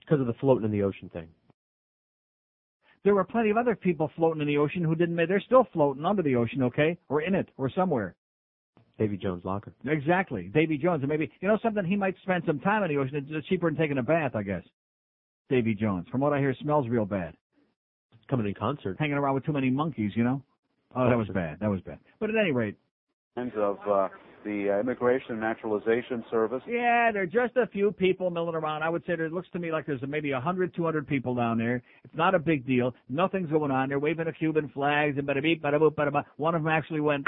Because 0.00 0.20
of 0.20 0.26
the 0.26 0.34
floating 0.34 0.64
in 0.66 0.70
the 0.70 0.82
ocean 0.82 1.08
thing. 1.10 1.28
There 3.04 3.14
were 3.14 3.24
plenty 3.24 3.50
of 3.50 3.56
other 3.56 3.74
people 3.74 4.10
floating 4.14 4.42
in 4.42 4.46
the 4.48 4.58
ocean 4.58 4.84
who 4.84 4.94
didn't. 4.94 5.14
make 5.14 5.28
They're 5.28 5.40
still 5.40 5.66
floating 5.72 6.04
under 6.04 6.22
the 6.22 6.36
ocean, 6.36 6.62
okay, 6.64 6.98
or 7.08 7.22
in 7.22 7.34
it, 7.34 7.48
or 7.56 7.70
somewhere. 7.70 8.14
Davy 8.98 9.16
Jones 9.16 9.42
locker. 9.44 9.72
Exactly. 9.86 10.50
Davy 10.52 10.76
Jones. 10.76 11.02
And 11.02 11.08
maybe, 11.08 11.30
you 11.40 11.48
know 11.48 11.58
something, 11.62 11.84
he 11.84 11.96
might 11.96 12.14
spend 12.22 12.42
some 12.46 12.60
time 12.60 12.82
in 12.82 12.90
the 12.90 12.98
ocean. 12.98 13.16
It's- 13.16 13.32
It's 13.34 13.46
cheaper 13.48 13.70
than 13.70 13.78
taking 13.78 13.98
a 13.98 14.02
bath, 14.02 14.32
I 14.36 14.42
guess. 14.42 14.64
Davy 15.48 15.74
Jones. 15.74 16.06
From 16.08 16.20
what 16.20 16.32
I 16.34 16.38
hear, 16.40 16.54
smells 16.60 16.88
real 16.88 17.06
bad. 17.06 17.34
Coming 18.28 18.46
in 18.46 18.54
concert. 18.54 18.96
Hanging 18.98 19.16
around 19.16 19.34
with 19.34 19.44
too 19.44 19.52
many 19.52 19.70
monkeys, 19.70 20.12
you 20.14 20.24
know? 20.24 20.42
Oh, 20.94 21.08
that 21.08 21.16
was 21.16 21.28
bad. 21.28 21.58
That 21.60 21.70
was 21.70 21.80
bad. 21.80 21.98
But 22.20 22.28
at 22.30 22.36
any 22.36 22.52
rate, 22.52 22.76
hands 23.34 23.52
of 23.56 23.78
uh, 23.88 24.08
the 24.44 24.74
uh, 24.76 24.80
Immigration 24.80 25.32
and 25.32 25.40
Naturalization 25.40 26.24
Service. 26.30 26.62
yeah, 26.66 27.10
there 27.12 27.22
are 27.22 27.26
just 27.26 27.56
a 27.56 27.66
few 27.66 27.92
people 27.92 28.30
milling 28.30 28.54
around. 28.54 28.82
I 28.82 28.88
would 28.88 29.02
say 29.02 29.16
there 29.16 29.26
it 29.26 29.32
looks 29.32 29.48
to 29.52 29.58
me 29.58 29.72
like 29.72 29.86
there's 29.86 30.00
maybe 30.06 30.32
a 30.32 30.40
hundred, 30.40 30.74
two 30.74 30.84
hundred 30.84 31.06
people 31.06 31.34
down 31.34 31.58
there. 31.58 31.82
It's 32.04 32.14
not 32.16 32.34
a 32.34 32.38
big 32.38 32.66
deal. 32.66 32.94
Nothing's 33.08 33.50
going 33.50 33.70
on. 33.70 33.88
They're 33.88 33.98
waving 33.98 34.26
a 34.26 34.32
Cuban 34.32 34.70
flags 34.74 35.18
and 35.18 35.26
bada 35.26 35.42
beep, 35.42 35.62
bada 35.62 35.78
boop, 35.78 35.94
bada 35.94 36.12
ba. 36.12 36.24
One 36.36 36.54
of 36.54 36.62
them 36.62 36.72
actually 36.72 37.00
went. 37.00 37.26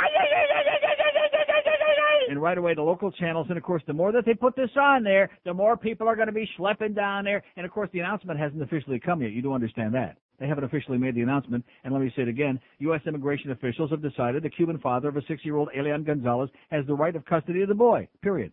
And 2.30 2.40
right 2.40 2.56
away, 2.56 2.74
the 2.74 2.82
local 2.82 3.12
channels, 3.12 3.46
and 3.48 3.58
of 3.58 3.62
course, 3.62 3.82
the 3.86 3.92
more 3.92 4.10
that 4.12 4.24
they 4.24 4.34
put 4.34 4.56
this 4.56 4.70
on 4.80 5.04
there, 5.04 5.30
the 5.44 5.52
more 5.54 5.76
people 5.76 6.08
are 6.08 6.16
going 6.16 6.26
to 6.26 6.32
be 6.32 6.48
schlepping 6.58 6.94
down 6.94 7.24
there. 7.24 7.42
And 7.56 7.66
of 7.66 7.70
course, 7.70 7.90
the 7.92 8.00
announcement 8.00 8.40
hasn't 8.40 8.62
officially 8.62 8.98
come 8.98 9.22
yet. 9.22 9.32
You 9.32 9.42
do 9.42 9.52
understand 9.52 9.94
that. 9.94 10.16
They 10.38 10.48
haven't 10.48 10.64
officially 10.64 10.98
made 10.98 11.14
the 11.14 11.22
announcement. 11.22 11.64
And 11.84 11.92
let 11.92 12.02
me 12.02 12.12
say 12.16 12.22
it 12.22 12.28
again. 12.28 12.60
U.S. 12.80 13.00
immigration 13.06 13.50
officials 13.50 13.90
have 13.90 14.02
decided 14.02 14.42
the 14.42 14.50
Cuban 14.50 14.78
father 14.78 15.08
of 15.08 15.16
a 15.16 15.22
six-year-old 15.28 15.68
Elian 15.76 16.04
Gonzalez 16.04 16.50
has 16.70 16.86
the 16.86 16.94
right 16.94 17.14
of 17.14 17.24
custody 17.24 17.62
of 17.62 17.68
the 17.68 17.74
boy. 17.74 18.08
Period. 18.22 18.52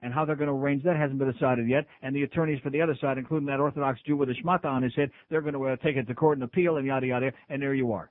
And 0.00 0.14
how 0.14 0.24
they're 0.24 0.36
going 0.36 0.48
to 0.48 0.54
arrange 0.54 0.84
that 0.84 0.96
hasn't 0.96 1.18
been 1.18 1.32
decided 1.32 1.68
yet. 1.68 1.84
And 2.02 2.14
the 2.14 2.22
attorneys 2.22 2.60
for 2.62 2.70
the 2.70 2.80
other 2.80 2.96
side, 3.00 3.18
including 3.18 3.46
that 3.48 3.58
Orthodox 3.58 4.00
Jew 4.06 4.16
with 4.16 4.30
a 4.30 4.34
schmata 4.34 4.66
on 4.66 4.82
his 4.82 4.94
head, 4.94 5.10
they're 5.28 5.40
going 5.40 5.54
to 5.54 5.64
uh, 5.64 5.76
take 5.76 5.96
it 5.96 6.06
to 6.06 6.14
court 6.14 6.38
and 6.38 6.44
appeal 6.44 6.76
and 6.76 6.86
yada 6.86 7.06
yada. 7.06 7.32
And 7.48 7.60
there 7.60 7.74
you 7.74 7.92
are. 7.92 8.10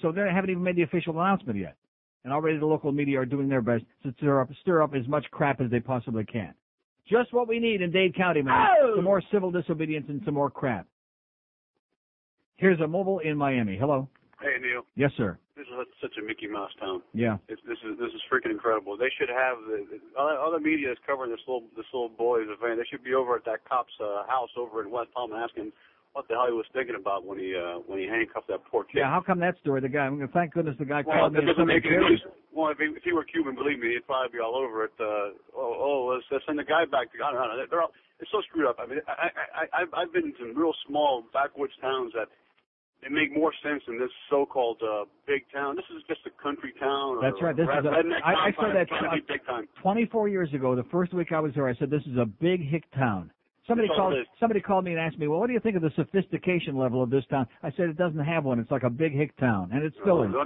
So 0.00 0.10
they 0.10 0.22
haven't 0.22 0.50
even 0.50 0.62
made 0.62 0.76
the 0.76 0.82
official 0.82 1.20
announcement 1.20 1.58
yet. 1.58 1.76
And 2.24 2.32
already 2.32 2.58
the 2.58 2.66
local 2.66 2.92
media 2.92 3.20
are 3.20 3.26
doing 3.26 3.48
their 3.48 3.62
best 3.62 3.84
to 4.04 4.12
stir 4.18 4.40
up, 4.40 4.48
stir 4.62 4.82
up 4.82 4.94
as 4.94 5.06
much 5.06 5.24
crap 5.30 5.60
as 5.60 5.70
they 5.70 5.80
possibly 5.80 6.24
can. 6.24 6.54
Just 7.08 7.32
what 7.32 7.46
we 7.46 7.60
need 7.60 7.82
in 7.82 7.92
Dade 7.92 8.16
County, 8.16 8.42
man. 8.42 8.54
Some 8.96 9.04
more 9.04 9.22
civil 9.32 9.50
disobedience 9.50 10.06
and 10.08 10.20
some 10.24 10.34
more 10.34 10.50
crap. 10.50 10.86
Here's 12.56 12.80
a 12.80 12.86
mobile 12.86 13.18
in 13.20 13.36
Miami. 13.36 13.76
Hello. 13.76 14.08
Hey 14.40 14.60
Neil, 14.60 14.84
Yes, 14.96 15.12
sir. 15.16 15.38
this 15.56 15.64
is 15.64 15.72
such 16.00 16.12
a 16.20 16.24
Mickey 16.24 16.46
Mouse 16.46 16.70
town. 16.78 17.00
Yeah. 17.14 17.38
It's, 17.48 17.60
this 17.66 17.78
is 17.88 17.96
this 17.98 18.12
is 18.12 18.20
freaking 18.32 18.52
incredible. 18.52 18.96
They 18.96 19.08
should 19.16 19.32
have 19.32 19.56
the, 19.64 19.80
the 19.88 20.20
other, 20.20 20.60
media 20.60 20.92
is 20.92 20.98
covering 21.08 21.30
this 21.32 21.40
little 21.48 21.64
this 21.76 21.88
little 21.92 22.10
boy's 22.12 22.44
event. 22.52 22.76
They 22.76 22.84
should 22.88 23.02
be 23.04 23.14
over 23.16 23.36
at 23.36 23.44
that 23.48 23.64
cop's 23.64 23.92
uh, 23.96 24.28
house 24.28 24.52
over 24.56 24.84
in 24.84 24.90
West 24.92 25.08
Palm 25.16 25.32
asking 25.32 25.72
what 26.12 26.28
the 26.28 26.34
hell 26.36 26.48
he 26.48 26.52
was 26.52 26.68
thinking 26.76 26.96
about 27.00 27.24
when 27.24 27.38
he 27.40 27.56
uh, 27.56 27.80
when 27.88 27.96
he 27.98 28.04
handcuffed 28.04 28.48
that 28.52 28.60
poor 28.68 28.84
kid. 28.84 29.00
Yeah, 29.00 29.08
how 29.08 29.24
come 29.24 29.40
that 29.40 29.56
story? 29.64 29.80
The 29.80 29.88
guy, 29.88 30.04
I 30.04 30.10
mean, 30.12 30.28
thank 30.36 30.52
goodness 30.52 30.76
the 30.78 30.84
guy 30.84 31.00
Well, 31.00 31.16
called 31.16 31.32
me. 31.32 31.44
doesn't 31.48 31.66
make 31.66 31.84
any. 31.88 32.20
Well, 32.52 32.68
if 32.72 32.76
he, 32.80 32.88
if 32.92 33.04
he 33.04 33.12
were 33.16 33.24
Cuban, 33.24 33.54
believe 33.56 33.80
me, 33.80 33.92
he'd 33.96 34.04
probably 34.08 34.36
be 34.36 34.40
all 34.44 34.56
over 34.56 34.84
it. 34.84 34.92
Uh, 35.00 35.32
oh, 35.56 35.76
oh, 35.76 36.12
let's, 36.12 36.24
let's 36.32 36.44
send 36.44 36.58
the 36.60 36.64
guy 36.64 36.84
back. 36.88 37.08
To, 37.12 37.16
I 37.24 37.32
don't 37.32 37.40
know. 37.40 37.64
They're 37.68 37.82
all, 37.84 37.92
it's 38.20 38.32
so 38.32 38.40
screwed 38.48 38.64
up. 38.68 38.76
I 38.80 38.84
mean, 38.88 39.00
I, 39.08 39.12
I, 39.12 39.28
I, 39.28 39.64
I've- 39.84 39.92
I've 39.96 40.12
been 40.12 40.32
some 40.40 40.56
real 40.56 40.72
small 40.88 41.24
backwoods 41.36 41.72
towns 41.84 42.12
that 42.16 42.28
they 43.02 43.08
make 43.08 43.34
more 43.36 43.52
sense 43.62 43.82
in 43.88 43.98
this 43.98 44.10
so-called 44.30 44.80
uh, 44.82 45.04
big 45.26 45.42
town. 45.52 45.76
This 45.76 45.84
is 45.96 46.02
just 46.08 46.20
a 46.26 46.42
country 46.42 46.72
town. 46.80 47.16
Or 47.16 47.20
That's 47.22 47.40
right. 47.42 47.56
This 47.56 47.66
red- 47.68 47.84
is 47.84 47.84
a, 47.86 48.26
I, 48.26 48.46
I 48.48 48.50
said 48.60 48.74
that 48.74 48.88
trying 48.88 49.10
to 49.20 49.26
be 49.26 49.32
big 49.34 49.44
time. 49.46 49.68
24 49.82 50.28
years 50.28 50.52
ago. 50.54 50.74
The 50.74 50.84
first 50.90 51.12
week 51.14 51.32
I 51.32 51.40
was 51.40 51.52
there, 51.54 51.68
I 51.68 51.74
said 51.76 51.90
this 51.90 52.02
is 52.10 52.16
a 52.18 52.26
big 52.26 52.66
hick 52.66 52.84
town. 52.94 53.30
Somebody 53.66 53.88
called. 53.88 54.14
Somebody 54.38 54.60
called 54.60 54.84
me 54.84 54.92
and 54.92 55.00
asked 55.00 55.18
me, 55.18 55.26
"Well, 55.26 55.40
what 55.40 55.48
do 55.48 55.52
you 55.52 55.58
think 55.60 55.74
of 55.74 55.82
the 55.82 55.90
sophistication 55.96 56.76
level 56.76 57.02
of 57.02 57.10
this 57.10 57.24
town?" 57.28 57.48
I 57.64 57.70
said 57.72 57.88
it 57.88 57.96
doesn't 57.98 58.20
have 58.24 58.44
one. 58.44 58.60
It's 58.60 58.70
like 58.70 58.84
a 58.84 58.90
big 58.90 59.12
hick 59.12 59.36
town, 59.38 59.70
and 59.72 59.82
it's 59.82 59.96
still 60.02 60.20
Uh, 60.20 60.26
is. 60.26 60.32
the 60.32 60.38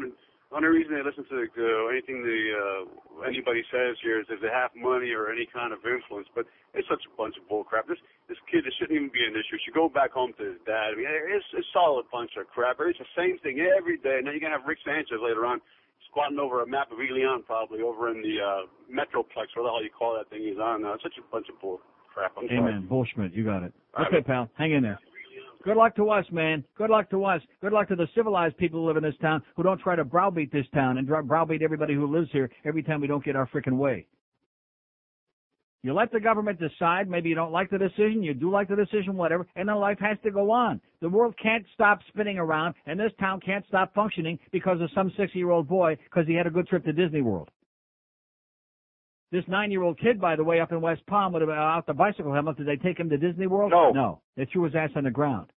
only, 0.50 0.68
reason 0.68 0.98
they 0.98 1.06
listen 1.06 1.22
to 1.30 1.46
uh, 1.46 1.94
anything 1.94 2.26
the 2.26 2.40
uh, 2.52 2.82
anybody 3.22 3.62
says 3.70 3.94
here 4.02 4.18
is 4.18 4.26
if 4.30 4.42
they 4.42 4.50
have 4.50 4.74
money 4.74 5.14
or 5.14 5.30
any 5.30 5.46
kind 5.46 5.70
of 5.72 5.78
influence. 5.86 6.26
But 6.34 6.46
it's 6.74 6.86
such 6.90 7.02
a 7.06 7.12
bunch 7.14 7.38
of 7.38 7.46
bull 7.46 7.62
crap. 7.62 7.86
This 7.86 8.02
this 8.26 8.38
kid 8.50 8.66
this 8.66 8.74
shouldn't 8.78 8.98
even 8.98 9.14
be 9.14 9.22
an 9.22 9.38
issue. 9.38 9.58
Should 9.62 9.78
go 9.78 9.88
back 9.88 10.10
home 10.10 10.34
to 10.38 10.44
his 10.54 10.58
dad. 10.66 10.92
I 10.92 10.98
mean, 10.98 11.06
it's 11.06 11.46
a 11.54 12.06
bunch 12.10 12.34
of 12.34 12.50
crap. 12.50 12.82
It's 12.82 12.98
the 12.98 13.14
same 13.14 13.38
thing 13.46 13.62
every 13.62 13.98
day. 14.02 14.18
And 14.18 14.26
then 14.26 14.34
you're 14.34 14.42
gonna 14.42 14.58
have 14.58 14.66
Rick 14.66 14.82
Sanchez 14.82 15.22
later 15.22 15.46
on 15.46 15.62
squatting 16.10 16.38
over 16.38 16.62
a 16.62 16.66
map 16.66 16.90
of 16.90 16.98
Elian 16.98 17.42
probably 17.46 17.82
over 17.82 18.10
in 18.10 18.22
the 18.22 18.42
uh, 18.42 18.62
Metroplex, 18.90 19.54
whatever 19.54 19.70
the 19.70 19.70
hell 19.70 19.84
you 19.84 19.94
call 19.94 20.18
that 20.18 20.28
thing 20.30 20.42
he's 20.42 20.58
on 20.58 20.82
now. 20.82 20.94
It's 20.94 21.02
such 21.02 21.18
a 21.18 21.26
bunch 21.30 21.46
of 21.48 21.60
bull 21.60 21.80
crap. 22.12 22.32
I'm 22.36 22.46
sorry. 22.48 22.58
Amen. 22.58 22.88
Bullschmidt, 22.90 23.34
you 23.34 23.44
got 23.44 23.62
it. 23.62 23.72
Okay, 23.94 24.22
pal, 24.22 24.50
hang 24.58 24.72
in 24.72 24.82
there. 24.82 24.98
Good 25.62 25.76
luck 25.76 25.94
to 25.96 26.08
us, 26.08 26.24
man. 26.32 26.64
Good 26.76 26.88
luck 26.88 27.10
to 27.10 27.24
us. 27.24 27.42
Good 27.60 27.72
luck 27.72 27.88
to 27.88 27.96
the 27.96 28.08
civilized 28.14 28.56
people 28.56 28.80
who 28.80 28.86
live 28.86 28.96
in 28.96 29.02
this 29.02 29.14
town 29.20 29.42
who 29.56 29.62
don't 29.62 29.80
try 29.80 29.94
to 29.94 30.04
browbeat 30.04 30.50
this 30.50 30.66
town 30.74 30.96
and 30.96 31.06
browbeat 31.06 31.62
everybody 31.62 31.94
who 31.94 32.06
lives 32.06 32.30
here 32.32 32.50
every 32.64 32.82
time 32.82 33.00
we 33.00 33.06
don't 33.06 33.24
get 33.24 33.36
our 33.36 33.46
frickin' 33.48 33.76
way. 33.76 34.06
You 35.82 35.94
let 35.94 36.12
the 36.12 36.20
government 36.20 36.60
decide. 36.60 37.08
Maybe 37.08 37.30
you 37.30 37.34
don't 37.34 37.52
like 37.52 37.70
the 37.70 37.78
decision. 37.78 38.22
You 38.22 38.34
do 38.34 38.50
like 38.50 38.68
the 38.68 38.76
decision, 38.76 39.16
whatever. 39.16 39.46
And 39.56 39.68
then 39.68 39.76
life 39.76 39.98
has 40.00 40.18
to 40.24 40.30
go 40.30 40.50
on. 40.50 40.80
The 41.00 41.08
world 41.08 41.34
can't 41.42 41.64
stop 41.72 42.00
spinning 42.08 42.38
around, 42.38 42.74
and 42.86 43.00
this 43.00 43.12
town 43.18 43.40
can't 43.40 43.64
stop 43.66 43.94
functioning 43.94 44.38
because 44.52 44.80
of 44.80 44.90
some 44.94 45.10
six-year-old 45.16 45.68
boy 45.68 45.96
because 46.04 46.26
he 46.26 46.34
had 46.34 46.46
a 46.46 46.50
good 46.50 46.68
trip 46.68 46.84
to 46.84 46.92
Disney 46.92 47.22
World. 47.22 47.50
This 49.32 49.44
nine-year-old 49.46 49.98
kid, 50.00 50.20
by 50.20 50.34
the 50.34 50.42
way, 50.42 50.58
up 50.60 50.72
in 50.72 50.80
West 50.80 51.06
Palm 51.06 51.32
with 51.32 51.42
a, 51.44 51.50
out 51.52 51.86
the 51.86 51.94
bicycle 51.94 52.32
helmet, 52.34 52.56
did 52.56 52.66
they 52.66 52.76
take 52.76 52.98
him 52.98 53.08
to 53.10 53.16
Disney 53.16 53.46
World? 53.46 53.70
No. 53.70 53.90
No. 53.92 54.20
They 54.36 54.44
threw 54.46 54.64
his 54.64 54.74
ass 54.74 54.90
on 54.96 55.04
the 55.04 55.10
ground. 55.10 55.50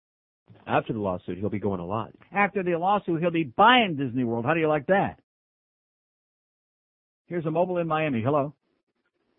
After 0.66 0.92
the 0.92 0.98
lawsuit, 0.98 1.38
he'll 1.38 1.48
be 1.48 1.58
going 1.58 1.80
a 1.80 1.86
lot. 1.86 2.10
After 2.32 2.62
the 2.62 2.72
lawsuit, 2.76 3.20
he'll 3.22 3.30
be 3.30 3.44
buying 3.44 3.96
Disney 3.96 4.24
World. 4.24 4.44
How 4.44 4.52
do 4.54 4.60
you 4.60 4.68
like 4.68 4.86
that? 4.88 5.18
Here's 7.26 7.46
a 7.46 7.50
mobile 7.50 7.78
in 7.78 7.86
Miami. 7.88 8.20
Hello. 8.22 8.52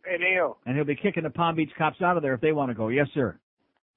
Hey 0.06 0.18
Neil, 0.20 0.58
And 0.66 0.76
he'll 0.76 0.84
be 0.84 0.96
kicking 0.98 1.24
the 1.24 1.30
Palm 1.30 1.56
Beach 1.56 1.70
cops 1.78 2.02
out 2.02 2.18
of 2.18 2.24
there 2.24 2.34
if 2.34 2.42
they 2.42 2.52
want 2.52 2.70
to 2.70 2.74
go. 2.76 2.90
Yes, 2.90 3.08
sir. 3.14 3.38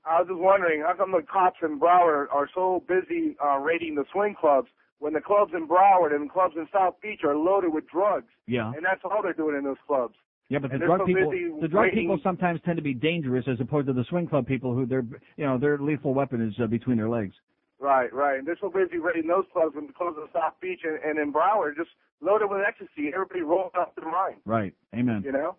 I 0.04 0.20
was 0.20 0.28
just 0.28 0.38
wondering 0.38 0.82
how 0.82 0.94
come 0.94 1.10
the 1.10 1.22
cops 1.22 1.56
in 1.62 1.80
Broward 1.80 2.26
are 2.32 2.48
so 2.54 2.84
busy 2.86 3.36
uh, 3.44 3.56
raiding 3.58 3.96
the 3.96 4.04
swing 4.12 4.36
clubs 4.38 4.68
when 5.00 5.14
the 5.14 5.20
clubs 5.20 5.52
in 5.52 5.66
Broward 5.66 6.14
and 6.14 6.30
clubs 6.30 6.54
in 6.56 6.68
South 6.72 6.94
Beach 7.02 7.20
are 7.24 7.34
loaded 7.36 7.72
with 7.72 7.88
drugs, 7.88 8.28
Yeah. 8.46 8.68
and 8.76 8.84
that's 8.84 9.00
all 9.04 9.20
they're 9.20 9.32
doing 9.32 9.56
in 9.56 9.64
those 9.64 9.76
clubs. 9.84 10.14
Yeah, 10.48 10.60
but 10.60 10.70
the 10.70 10.78
drug 10.78 11.00
so 11.00 11.06
people, 11.06 11.58
the 11.60 11.66
drug 11.68 11.84
raiding- 11.86 11.98
people 12.04 12.20
sometimes 12.22 12.60
tend 12.64 12.76
to 12.76 12.82
be 12.82 12.94
dangerous 12.94 13.48
as 13.48 13.60
opposed 13.60 13.88
to 13.88 13.92
the 13.92 14.04
swing 14.04 14.28
club 14.28 14.46
people 14.46 14.74
who 14.74 14.86
their, 14.86 15.04
you 15.36 15.44
know, 15.44 15.58
their 15.58 15.78
lethal 15.78 16.14
weapon 16.14 16.40
is 16.46 16.54
uh, 16.62 16.66
between 16.66 16.96
their 16.96 17.08
legs. 17.08 17.34
Right, 17.80 18.12
right. 18.12 18.38
And 18.38 18.46
they're 18.46 18.56
so 18.60 18.70
busy 18.70 18.98
raiding 18.98 19.26
those 19.26 19.44
clubs 19.52 19.74
when 19.74 19.86
the 19.86 19.92
clubs 19.92 20.16
in 20.16 20.26
South 20.32 20.54
Beach 20.60 20.80
and, 20.84 20.98
and 21.02 21.18
in 21.18 21.32
Broward 21.32 21.76
just 21.76 21.90
loaded 22.20 22.46
with 22.48 22.60
ecstasy. 22.66 23.10
Everybody 23.12 23.42
rolling 23.42 23.70
off 23.78 23.94
the 23.96 24.02
mind. 24.02 24.36
Right. 24.44 24.72
Amen. 24.94 25.22
You 25.24 25.32
know. 25.32 25.56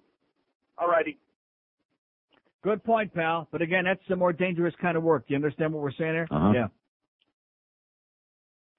All 0.77 0.87
righty. 0.87 1.17
Good 2.63 2.83
point, 2.83 3.13
pal. 3.13 3.47
But 3.51 3.61
again, 3.61 3.83
that's 3.85 4.01
the 4.09 4.15
more 4.15 4.33
dangerous 4.33 4.73
kind 4.81 4.97
of 4.97 5.03
work. 5.03 5.27
Do 5.27 5.33
you 5.33 5.35
understand 5.35 5.73
what 5.73 5.83
we're 5.83 5.91
saying 5.91 6.13
there? 6.13 6.27
Uh-huh. 6.31 6.51
Yeah. 6.53 6.67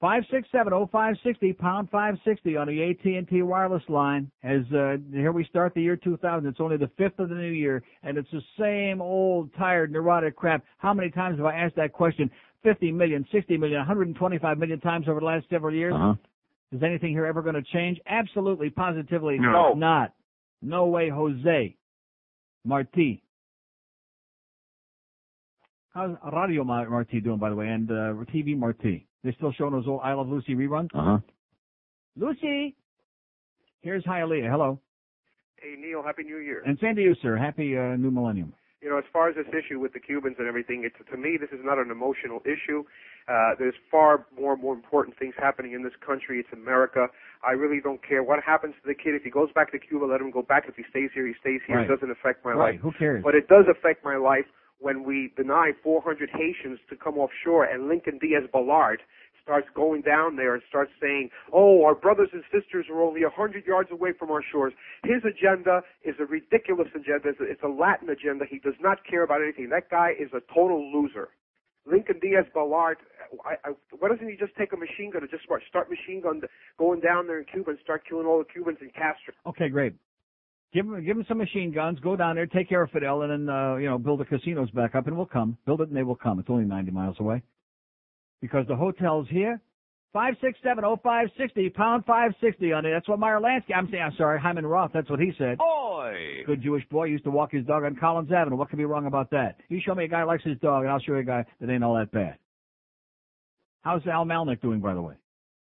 Five 0.00 0.22
six 0.30 0.46
seven 0.52 0.72
oh 0.72 0.88
five 0.92 1.16
sixty 1.24 1.52
pound 1.52 1.90
five 1.90 2.14
sixty 2.24 2.56
on 2.56 2.68
the 2.68 2.82
AT 2.90 3.04
and 3.04 3.28
T 3.28 3.42
wireless 3.42 3.82
line. 3.88 4.30
As 4.44 4.60
uh, 4.72 4.96
here 5.12 5.32
we 5.32 5.44
start 5.44 5.74
the 5.74 5.82
year 5.82 5.96
2000. 5.96 6.48
It's 6.48 6.60
only 6.60 6.76
the 6.76 6.90
fifth 6.96 7.18
of 7.18 7.30
the 7.30 7.34
new 7.34 7.50
year, 7.50 7.82
and 8.04 8.16
it's 8.16 8.30
the 8.30 8.40
same 8.58 9.02
old 9.02 9.50
tired 9.58 9.90
neurotic 9.90 10.36
crap. 10.36 10.62
How 10.76 10.94
many 10.94 11.10
times 11.10 11.38
have 11.38 11.46
I 11.46 11.56
asked 11.56 11.74
that 11.76 11.92
question? 11.92 12.30
50 12.62 12.92
million, 12.92 13.26
60 13.32 13.56
million, 13.56 13.78
125 13.78 14.58
million 14.58 14.80
times 14.80 15.08
over 15.08 15.18
the 15.18 15.26
last 15.26 15.46
several 15.50 15.74
years. 15.74 15.94
Uh-huh. 15.94 16.14
Is 16.70 16.82
anything 16.82 17.10
here 17.10 17.26
ever 17.26 17.42
going 17.42 17.54
to 17.54 17.62
change? 17.62 17.98
Absolutely, 18.06 18.70
positively 18.70 19.38
No. 19.38 19.72
not. 19.74 20.12
No 20.62 20.86
way, 20.86 21.08
Jose. 21.08 21.76
Marti. 22.64 23.22
How's 25.94 26.16
Radio 26.32 26.62
Marti 26.62 27.20
doing, 27.20 27.38
by 27.38 27.50
the 27.50 27.56
way, 27.56 27.68
and 27.68 27.90
uh, 27.90 28.12
TV 28.32 28.56
Marti? 28.56 29.07
They 29.24 29.32
still 29.32 29.52
showing 29.52 29.72
those 29.72 29.86
old 29.86 30.00
I 30.04 30.12
Love 30.12 30.28
Lucy 30.28 30.54
reruns? 30.54 30.90
Uh 30.94 31.04
huh. 31.04 31.18
Lucy! 32.16 32.76
Here's 33.80 34.04
Hialeah. 34.04 34.50
Hello. 34.50 34.80
Hey 35.56 35.74
Neil, 35.78 36.02
Happy 36.02 36.22
New 36.22 36.38
Year. 36.38 36.62
And 36.64 36.78
same 36.80 36.94
to 36.96 37.02
you, 37.02 37.16
sir. 37.20 37.36
Happy 37.36 37.76
uh, 37.76 37.96
New 37.96 38.10
Millennium. 38.10 38.52
You 38.80 38.90
know, 38.90 38.98
as 38.98 39.04
far 39.12 39.28
as 39.28 39.34
this 39.34 39.46
issue 39.50 39.80
with 39.80 39.92
the 39.92 39.98
Cubans 39.98 40.36
and 40.38 40.46
everything, 40.46 40.84
it's 40.86 40.94
to 41.10 41.16
me 41.16 41.36
this 41.40 41.50
is 41.50 41.64
not 41.64 41.78
an 41.78 41.90
emotional 41.90 42.40
issue. 42.46 42.84
Uh, 43.28 43.58
there's 43.58 43.74
far 43.90 44.26
more 44.38 44.56
more 44.56 44.72
important 44.72 45.18
things 45.18 45.34
happening 45.36 45.72
in 45.72 45.82
this 45.82 45.94
country. 46.04 46.38
It's 46.38 46.52
America. 46.52 47.08
I 47.42 47.52
really 47.52 47.80
don't 47.82 48.00
care 48.06 48.22
what 48.22 48.38
happens 48.42 48.74
to 48.82 48.86
the 48.86 48.94
kid. 48.94 49.14
If 49.16 49.24
he 49.24 49.30
goes 49.30 49.48
back 49.52 49.72
to 49.72 49.78
Cuba, 49.78 50.04
let 50.04 50.20
him 50.20 50.30
go 50.30 50.42
back. 50.42 50.64
If 50.68 50.76
he 50.76 50.84
stays 50.90 51.10
here, 51.12 51.26
he 51.26 51.34
stays 51.40 51.60
here. 51.66 51.78
Right. 51.78 51.90
It 51.90 51.94
doesn't 51.94 52.10
affect 52.10 52.44
my 52.44 52.52
right. 52.52 52.74
life. 52.74 52.80
Who 52.80 52.92
cares? 52.92 53.24
But 53.24 53.34
it 53.34 53.48
does 53.48 53.64
affect 53.68 54.04
my 54.04 54.16
life 54.16 54.46
when 54.78 55.04
we 55.04 55.32
deny 55.36 55.72
400 55.82 56.30
Haitians 56.30 56.78
to 56.88 56.96
come 56.96 57.18
offshore 57.18 57.64
and 57.64 57.88
Lincoln 57.88 58.18
Diaz-Balart 58.18 58.98
starts 59.42 59.66
going 59.74 60.02
down 60.02 60.36
there 60.36 60.52
and 60.52 60.62
starts 60.68 60.92
saying, 61.00 61.30
oh, 61.54 61.82
our 61.84 61.94
brothers 61.94 62.28
and 62.34 62.44
sisters 62.52 62.86
are 62.90 63.00
only 63.00 63.22
100 63.22 63.64
yards 63.64 63.90
away 63.90 64.12
from 64.12 64.30
our 64.30 64.42
shores. 64.44 64.74
His 65.04 65.24
agenda 65.24 65.80
is 66.04 66.16
a 66.20 66.26
ridiculous 66.26 66.88
agenda. 66.94 67.32
It's 67.32 67.40
a, 67.40 67.44
it's 67.44 67.62
a 67.62 67.68
Latin 67.72 68.10
agenda. 68.10 68.44
He 68.48 68.58
does 68.58 68.76
not 68.78 68.98
care 69.08 69.22
about 69.22 69.40
anything. 69.42 69.70
That 69.70 69.90
guy 69.90 70.10
is 70.18 70.28
a 70.34 70.40
total 70.52 70.92
loser. 70.92 71.30
Lincoln 71.90 72.20
Diaz-Balart, 72.20 72.96
I, 73.46 73.56
I, 73.64 73.72
why 73.98 74.08
doesn't 74.10 74.28
he 74.28 74.36
just 74.36 74.54
take 74.56 74.74
a 74.74 74.76
machine 74.76 75.10
gun 75.10 75.22
and 75.22 75.30
just 75.30 75.44
start, 75.44 75.62
start 75.66 75.88
machine 75.88 76.20
gun 76.20 76.42
going 76.78 77.00
down 77.00 77.26
there 77.26 77.38
in 77.38 77.46
Cuba 77.46 77.70
and 77.70 77.78
start 77.82 78.04
killing 78.06 78.26
all 78.26 78.38
the 78.38 78.44
Cubans 78.44 78.78
in 78.82 78.90
Castro? 78.90 79.32
Okay, 79.46 79.70
great. 79.70 79.94
Give 80.74 80.86
them, 80.86 81.02
give 81.04 81.16
them 81.16 81.24
some 81.28 81.38
machine 81.38 81.72
guns. 81.72 81.98
Go 82.00 82.14
down 82.14 82.34
there, 82.34 82.46
take 82.46 82.68
care 82.68 82.82
of 82.82 82.90
Fidel, 82.90 83.22
and 83.22 83.32
then 83.48 83.54
uh, 83.54 83.76
you 83.76 83.86
know 83.86 83.98
build 83.98 84.20
the 84.20 84.24
casinos 84.24 84.70
back 84.70 84.94
up, 84.94 85.06
and 85.06 85.16
we'll 85.16 85.26
come. 85.26 85.56
Build 85.64 85.80
it, 85.80 85.88
and 85.88 85.96
they 85.96 86.02
will 86.02 86.14
come. 86.16 86.38
It's 86.38 86.50
only 86.50 86.64
90 86.64 86.90
miles 86.90 87.16
away. 87.20 87.42
Because 88.40 88.66
the 88.68 88.76
hotel's 88.76 89.26
here. 89.30 89.60
Five 90.12 90.34
six 90.40 90.58
seven 90.62 90.84
oh 90.84 90.98
five 91.02 91.28
sixty 91.38 91.68
pound 91.68 92.04
five 92.06 92.32
sixty 92.40 92.72
on 92.72 92.86
it. 92.86 92.92
That's 92.92 93.06
what 93.08 93.18
Meyer 93.18 93.40
Lansky. 93.40 93.76
I'm 93.76 93.88
saying. 93.90 94.02
I'm 94.02 94.14
sorry, 94.16 94.40
Hyman 94.40 94.66
Roth. 94.66 94.90
That's 94.94 95.08
what 95.10 95.20
he 95.20 95.32
said. 95.36 95.58
Oi! 95.60 96.44
Good 96.46 96.62
Jewish 96.62 96.82
boy 96.88 97.04
used 97.04 97.24
to 97.24 97.30
walk 97.30 97.52
his 97.52 97.66
dog 97.66 97.84
on 97.84 97.94
Collins 97.94 98.32
Avenue. 98.32 98.56
What 98.56 98.70
could 98.70 98.78
be 98.78 98.86
wrong 98.86 99.06
about 99.06 99.30
that? 99.32 99.56
You 99.68 99.80
show 99.84 99.94
me 99.94 100.04
a 100.04 100.08
guy 100.08 100.22
who 100.22 100.26
likes 100.26 100.44
his 100.44 100.58
dog, 100.60 100.84
and 100.84 100.90
I'll 100.90 100.98
show 100.98 101.12
you 101.12 101.18
a 101.18 101.24
guy 101.24 101.44
that 101.60 101.70
ain't 101.70 101.84
all 101.84 101.94
that 101.96 102.10
bad. 102.10 102.36
How's 103.82 104.06
Al 104.06 104.24
Malnick 104.24 104.62
doing, 104.62 104.80
by 104.80 104.94
the 104.94 105.02
way? 105.02 105.14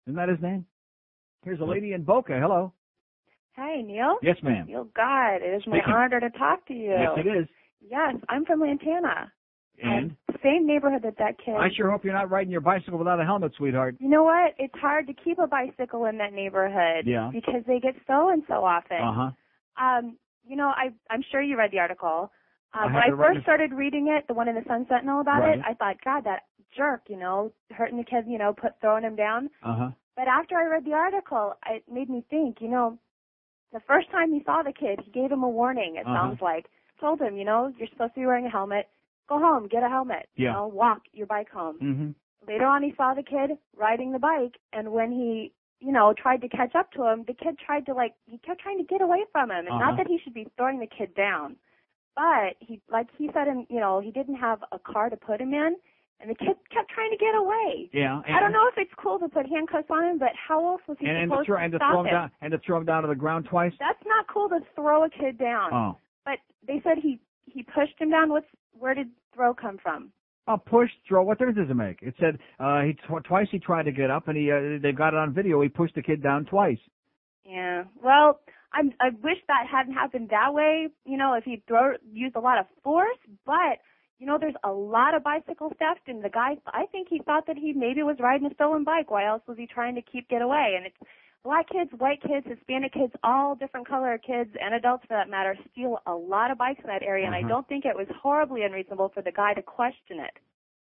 Isn't 0.07 0.17
that 0.17 0.29
his 0.29 0.41
name? 0.41 0.67
Here's 1.45 1.61
a 1.61 1.65
lady 1.65 1.93
in 1.93 2.03
Boca. 2.03 2.39
Hello. 2.39 2.73
Hi, 3.57 3.83
Neil. 3.83 4.17
Yes, 4.23 4.37
ma'am. 4.43 4.67
Neil, 4.67 4.89
God, 4.97 5.37
it 5.37 5.55
is 5.55 5.63
my 5.67 5.79
Speaking. 5.79 5.95
honor 5.95 6.21
to 6.21 6.31
talk 6.31 6.67
to 6.69 6.75
you. 6.75 6.91
Yes, 6.91 7.11
it 7.17 7.27
is. 7.29 7.49
Yes, 7.81 8.15
I'm 8.29 8.45
from 8.45 8.61
Lantana. 8.61 9.31
And 9.83 10.15
Same 10.43 10.67
neighborhood 10.67 11.03
that 11.03 11.19
that 11.19 11.39
kid. 11.45 11.55
I 11.57 11.69
sure 11.77 11.91
hope 11.91 12.05
you're 12.05 12.13
not 12.13 12.31
riding 12.31 12.53
your 12.53 12.61
bicycle 12.61 12.99
without 12.99 13.19
a 13.21 13.25
helmet, 13.25 13.53
sweetheart. 13.57 13.97
You 13.99 14.09
know 14.09 14.23
what? 14.23 14.55
It's 14.59 14.75
hard 14.81 15.07
to 15.09 15.13
keep 15.15 15.39
a 15.39 15.47
bicycle 15.47 16.05
in 16.05 16.19
that 16.19 16.33
neighborhood. 16.33 17.05
Yeah. 17.07 17.31
Because 17.33 17.63
they 17.67 17.81
get 17.81 17.95
stolen 18.05 18.45
so 18.47 18.65
often. 18.65 18.99
Uh 18.99 19.13
huh. 19.77 19.85
Um, 19.85 20.19
you 20.47 20.57
know, 20.57 20.69
I 20.69 20.91
I'm 21.11 21.23
sure 21.33 21.43
you 21.43 21.57
read 21.59 21.73
the 21.73 21.81
article. 21.81 22.31
I 22.75 22.85
Um, 22.87 22.93
when 22.93 23.03
I 23.03 23.09
first 23.17 23.43
started 23.43 23.73
reading 23.73 24.09
it, 24.09 24.27
the 24.29 24.35
one 24.35 24.49
in 24.49 24.55
the 24.55 24.65
Sun 24.69 24.87
Sentinel 24.89 25.21
about 25.21 25.41
Right. 25.41 25.59
it, 25.59 25.65
I 25.69 25.75
thought, 25.75 25.97
God, 26.05 26.25
that 26.25 26.43
jerk, 26.77 27.03
you 27.09 27.17
know, 27.17 27.53
hurting 27.71 27.99
the 27.99 28.05
kid, 28.05 28.25
you 28.29 28.39
know, 28.39 28.53
put 28.53 28.73
throwing 28.81 29.03
him 29.05 29.17
down. 29.17 29.51
Uh 29.65 29.75
huh. 29.77 29.91
But 30.17 30.29
after 30.29 30.57
I 30.59 30.67
read 30.67 30.85
the 30.85 30.93
article, 30.93 31.55
it 31.69 31.83
made 31.91 32.09
me 32.09 32.25
think, 32.31 32.61
you 32.61 32.69
know, 32.69 32.99
the 33.73 33.81
first 33.81 34.11
time 34.11 34.33
he 34.33 34.43
saw 34.45 34.63
the 34.63 34.73
kid, 34.73 35.01
he 35.05 35.11
gave 35.11 35.31
him 35.33 35.43
a 35.43 35.49
warning, 35.49 35.97
it 35.97 36.07
Uh-huh. 36.07 36.15
sounds 36.17 36.41
like. 36.41 36.67
Told 37.01 37.21
him, 37.21 37.37
you 37.37 37.45
know, 37.45 37.73
you're 37.77 37.89
supposed 37.89 38.15
to 38.15 38.21
be 38.21 38.27
wearing 38.27 38.47
a 38.47 38.51
helmet. 38.51 38.89
Go 39.29 39.39
home, 39.39 39.67
get 39.67 39.83
a 39.83 39.89
helmet. 39.89 40.29
Yeah. 40.37 40.49
You 40.51 40.53
know, 40.55 40.67
walk 40.69 41.03
your 41.13 41.27
bike 41.27 41.51
home. 41.51 41.79
Mm-hmm. 41.81 42.11
later 42.47 42.65
on 42.67 42.83
he 42.83 42.93
saw 42.97 43.15
the 43.15 43.23
kid 43.23 43.57
riding 43.77 44.13
the 44.13 44.19
bike, 44.19 44.57
and 44.73 44.93
when 44.93 45.11
he, 45.13 45.53
you 45.81 45.93
know, 45.93 46.13
tried 46.13 46.41
to 46.43 46.49
catch 46.49 46.75
up 46.75 46.91
to 46.93 47.05
him, 47.07 47.25
the 47.27 47.35
kid 47.35 47.59
tried 47.59 47.87
to 47.87 47.95
like 47.95 48.15
he 48.27 48.39
kept 48.39 48.61
trying 48.61 48.79
to 48.79 48.85
get 48.85 49.01
away 49.01 49.25
from 49.33 49.51
him, 49.51 49.59
and 49.67 49.69
Uh-huh. 49.69 49.79
not 49.87 49.97
that 49.97 50.07
he 50.09 50.19
should 50.19 50.35
be 50.35 50.47
throwing 50.57 50.79
the 50.81 50.87
kid 50.87 51.15
down, 51.15 51.57
but 52.15 52.57
he, 52.61 52.81
like 52.91 53.09
he 53.17 53.31
said, 53.33 53.49
in 53.49 53.67
you 53.71 53.81
know, 53.81 54.01
he 54.01 54.11
didn't 54.11 54.37
have 54.37 54.63
a 54.73 54.79
car 54.79 55.09
to 55.11 55.17
put 55.17 55.41
him 55.41 55.55
in, 55.55 55.77
and 56.23 56.31
the 56.31 56.35
kid 56.37 56.55
kept 56.73 56.89
trying 56.91 57.11
to 57.11 57.17
get 57.19 57.35
away. 57.35 57.91
Yeah. 57.93 58.23
I 58.29 58.39
don't 58.41 58.53
know 58.53 58.69
if 58.69 58.75
it's 58.79 58.93
cool 58.97 59.19
to 59.19 59.29
put 59.29 59.47
handcuffs 59.47 59.91
on 59.91 60.05
him, 60.05 60.19
but 60.19 60.31
how 60.37 60.65
else 60.67 60.81
was 60.87 60.97
he 61.01 61.07
And, 61.07 61.17
and 61.19 61.31
to 61.31 61.35
supposed 61.35 61.47
throw 61.49 61.57
to 61.59 61.63
and 61.65 61.73
to 61.73 61.79
stop 61.79 61.91
throw 61.93 62.01
him 62.01 62.07
him? 62.07 62.13
down 62.15 62.31
and 62.41 62.51
to 62.53 62.59
throw 62.65 62.77
him 62.79 62.85
down 62.87 63.03
to 63.03 63.09
the 63.09 63.15
ground 63.17 63.47
twice. 63.51 63.73
That's 63.81 64.03
not 64.07 64.27
cool 64.29 64.49
to 64.51 64.61
throw 64.77 65.05
a 65.05 65.11
kid 65.11 65.37
down. 65.37 65.75
Oh. 65.75 65.99
But 66.25 66.39
they 66.67 66.81
said 66.85 66.99
he 67.03 67.19
he 67.47 67.63
pushed 67.65 67.99
him 67.99 68.11
down. 68.11 68.31
What's 68.31 68.47
where 68.79 68.95
did 68.95 69.09
throw 69.35 69.53
come 69.53 69.79
from? 69.83 70.13
A 70.49 70.57
push, 70.59 70.91
throw. 71.09 71.23
What 71.23 71.39
difference 71.39 71.59
does 71.59 71.71
it 71.71 71.75
make? 71.75 71.99
It 72.03 72.15
said 72.19 72.39
uh, 72.59 72.83
he 72.83 72.93
tw- 72.95 73.25
twice 73.25 73.49
he 73.51 73.59
tried 73.59 73.85
to 73.85 73.93
get 73.93 74.11
up, 74.11 74.29
and 74.29 74.37
he 74.37 74.51
uh, 74.51 74.79
they've 74.81 74.97
got 74.97 75.15
it 75.15 75.19
on 75.19 75.33
video. 75.35 75.61
He 75.61 75.69
pushed 75.69 75.95
the 75.95 76.03
kid 76.03 76.23
down 76.23 76.45
twice. 76.47 76.79
Yeah. 77.45 77.85
Well, 78.03 78.41
I'm 78.73 78.93
I 79.01 79.11
wish 79.23 79.39
that 79.49 79.67
hadn't 79.71 79.95
happened 79.95 80.29
that 80.31 80.55
way. 80.55 80.89
You 81.05 81.17
know, 81.17 81.35
if 81.35 81.45
he 81.45 81.63
throw 81.69 81.93
used 82.13 82.37
a 82.37 82.41
lot 82.41 82.59
of 82.59 82.67
force, 82.83 83.19
but 83.45 83.79
you 84.23 84.29
know, 84.29 84.39
there's 84.39 84.55
a 84.63 84.71
lot 84.71 85.17
of 85.17 85.25
bicycle 85.25 85.71
theft, 85.81 86.03
and 86.07 86.23
the 86.23 86.29
guy 86.29 86.57
I 86.69 86.87
think 86.93 87.09
he 87.11 87.19
thought 87.19 87.45
that 87.49 87.57
he 87.57 87.73
maybe 87.73 88.05
was 88.05 88.19
riding 88.21 88.47
a 88.47 88.55
stolen 88.55 88.85
bike. 88.85 89.11
Why 89.11 89.27
else 89.27 89.43
was 89.49 89.59
he 89.59 89.67
trying 89.67 89.97
to 89.97 90.03
keep 90.03 90.29
get 90.29 90.43
away? 90.43 90.75
And 90.77 90.87
it's 90.87 90.97
black 91.43 91.69
kids, 91.69 91.91
white 91.99 92.23
kids, 92.23 92.47
Hispanic 92.47 92.93
kids, 92.93 93.13
all 93.25 93.57
different 93.57 93.89
color 93.89 94.17
kids 94.25 94.51
and 94.63 94.75
adults 94.75 95.05
for 95.09 95.15
that 95.15 95.29
matter 95.29 95.57
steal 95.73 95.99
a 96.07 96.15
lot 96.15 96.53
of 96.53 96.57
bikes 96.57 96.79
in 96.85 96.87
that 96.87 97.03
area, 97.03 97.27
and 97.27 97.35
I 97.35 97.41
Uh-huh. 97.41 97.49
don't 97.49 97.69
think 97.69 97.85
it 97.85 97.97
was 97.97 98.07
horribly 98.23 98.63
unreasonable 98.63 99.09
for 99.09 99.23
the 99.23 99.33
guy 99.33 99.55
to 99.55 99.63
question 99.63 100.21
it. 100.21 100.39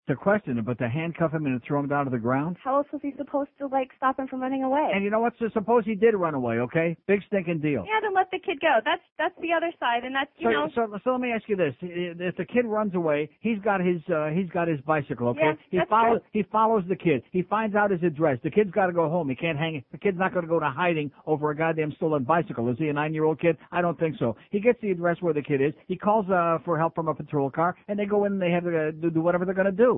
To 0.09 0.17
question 0.17 0.59
it, 0.59 0.65
but 0.65 0.79
to 0.79 0.89
handcuff 0.89 1.33
him 1.33 1.47
and 1.47 1.63
throw 1.63 1.79
him 1.79 1.87
down 1.87 2.07
to 2.07 2.11
the 2.11 2.19
ground. 2.19 2.57
How 2.65 2.79
else 2.79 2.89
was 2.93 3.01
he 3.03 3.15
supposed 3.17 3.51
to 3.61 3.69
like 3.69 3.91
stop 3.97 4.19
him 4.19 4.27
from 4.27 4.43
running 4.43 4.65
away? 4.65 4.91
And 4.93 5.05
you 5.05 5.11
know 5.11 5.21
what? 5.21 5.33
So 5.39 5.49
suppose 5.55 5.85
he 5.85 5.95
did 5.95 6.17
run 6.17 6.35
away. 6.35 6.59
Okay, 6.59 6.97
big 7.07 7.21
stinking 7.29 7.61
deal. 7.61 7.85
yeah, 7.87 8.01
then 8.03 8.13
let 8.13 8.29
the 8.33 8.41
kid 8.41 8.59
go. 8.61 8.79
That's 8.85 9.01
that's 9.17 9.35
the 9.41 9.53
other 9.57 9.71
side, 9.79 10.03
and 10.03 10.13
that's 10.13 10.29
you 10.39 10.49
So, 10.49 10.53
know. 10.53 10.69
so, 10.75 10.99
so 11.05 11.11
let 11.13 11.21
me 11.21 11.31
ask 11.31 11.49
you 11.49 11.55
this: 11.55 11.73
If 11.81 12.37
the 12.37 12.45
kid 12.45 12.65
runs 12.65 12.97
away, 12.97 13.31
he's 13.39 13.61
got 13.61 13.81
his 13.81 14.03
uh, 14.13 14.31
he's 14.35 14.51
got 14.51 14.67
his 14.67 14.81
bicycle. 14.81 15.29
Okay, 15.29 15.41
Yeah, 15.41 15.53
he 15.71 15.77
that's 15.79 15.89
follows 15.89 16.21
he 16.33 16.43
follows 16.51 16.83
the 16.89 16.97
kid. 16.97 17.23
He 17.31 17.43
finds 17.43 17.77
out 17.77 17.93
his 17.93 18.03
address. 18.03 18.39
The 18.43 18.51
kid's 18.51 18.73
got 18.73 18.87
to 18.87 18.93
go 18.93 19.09
home. 19.09 19.29
He 19.29 19.37
can't 19.37 19.57
hang. 19.57 19.85
The 19.93 19.99
kid's 19.99 20.19
not 20.19 20.33
going 20.35 20.45
to 20.45 20.49
go 20.51 20.59
to 20.59 20.69
hiding 20.69 21.13
over 21.27 21.53
a 21.53 21.57
goddamn 21.57 21.93
stolen 21.93 22.25
bicycle. 22.25 22.69
Is 22.71 22.77
he 22.77 22.89
a 22.89 22.93
nine 22.93 23.15
year 23.15 23.23
old 23.23 23.41
kid? 23.41 23.57
I 23.71 23.81
don't 23.81 23.99
think 24.01 24.17
so. 24.19 24.35
He 24.51 24.59
gets 24.59 24.81
the 24.81 24.91
address 24.91 25.19
where 25.21 25.33
the 25.33 25.43
kid 25.43 25.61
is. 25.63 25.75
He 25.87 25.97
calls 25.97 26.29
uh, 26.29 26.59
for 26.65 26.77
help 26.77 26.97
from 26.97 27.07
a 27.07 27.15
patrol 27.15 27.51
car, 27.53 27.77
and 27.87 27.97
they 27.97 28.05
go 28.05 28.25
in 28.25 28.33
and 28.33 28.43
they 28.43 28.51
have 28.51 28.65
to 28.65 28.89
uh, 28.89 28.91
do 29.11 29.21
whatever 29.21 29.45
they're 29.45 29.55
going 29.55 29.67
to 29.67 29.71
do. 29.73 29.92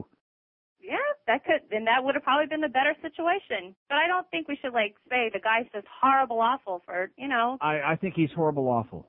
Yeah, 0.80 1.08
that 1.26 1.44
could 1.44 1.62
then 1.70 1.84
that 1.86 2.04
would 2.04 2.14
have 2.14 2.24
probably 2.24 2.46
been 2.46 2.60
the 2.60 2.68
better 2.68 2.94
situation. 3.00 3.74
But 3.88 3.96
I 3.96 4.06
don't 4.06 4.28
think 4.30 4.48
we 4.48 4.56
should 4.60 4.74
like 4.74 4.94
say 5.08 5.30
the 5.32 5.40
guy's 5.40 5.66
just 5.72 5.86
horrible, 6.00 6.40
awful 6.40 6.82
for 6.84 7.10
you 7.16 7.28
know. 7.28 7.58
I 7.60 7.80
I 7.92 7.96
think 7.96 8.14
he's 8.14 8.30
horrible, 8.34 8.68
awful. 8.68 9.08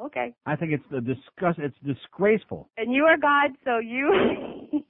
Okay. 0.00 0.34
I 0.46 0.56
think 0.56 0.72
it's 0.72 0.84
the 0.90 1.00
disgust. 1.00 1.58
It's 1.58 1.76
disgraceful. 1.84 2.70
And 2.78 2.92
you 2.92 3.04
are 3.04 3.18
God, 3.18 3.50
so 3.64 3.78
you. 3.78 4.10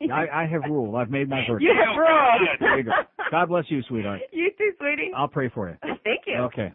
I 0.12 0.42
I 0.42 0.46
have 0.46 0.62
ruled. 0.68 0.94
I've 0.94 1.10
made 1.10 1.28
my 1.28 1.42
verdict. 1.48 1.62
You 1.62 1.74
have 1.74 1.96
ruled. 1.96 2.48
There 2.60 2.78
you 2.78 2.84
go. 2.84 2.92
God 3.30 3.48
bless 3.48 3.64
you, 3.68 3.82
sweetheart. 3.88 4.20
you 4.32 4.50
too, 4.56 4.72
sweetie. 4.78 5.10
I'll 5.16 5.28
pray 5.28 5.48
for 5.48 5.68
you. 5.68 5.76
Thank 6.04 6.22
you. 6.26 6.36
Okay. 6.52 6.72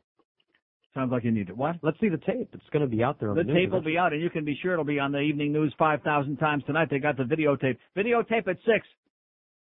Sounds 0.95 1.11
like 1.11 1.25
you 1.25 1.31
need 1.31 1.49
it. 1.49 1.57
What? 1.57 1.75
Let's 1.81 1.99
see 1.99 2.07
the 2.07 2.17
tape. 2.17 2.49
It's 2.53 2.69
going 2.71 2.81
to 2.81 2.87
be 2.87 3.03
out 3.03 3.19
there 3.19 3.29
on 3.29 3.35
The 3.35 3.43
the, 3.43 3.53
tape 3.53 3.71
will 3.71 3.81
be 3.81 3.97
out, 3.97 4.13
and 4.13 4.21
you 4.21 4.29
can 4.29 4.45
be 4.45 4.57
sure 4.61 4.71
it'll 4.73 4.85
be 4.85 4.97
on 4.99 5.11
the 5.11 5.19
evening 5.19 5.51
news 5.51 5.73
5,000 5.77 6.37
times 6.37 6.63
tonight. 6.65 6.87
They 6.89 6.99
got 6.99 7.17
the 7.17 7.23
videotape. 7.23 7.77
Videotape 7.97 8.47
at 8.47 8.57
6. 8.65 8.87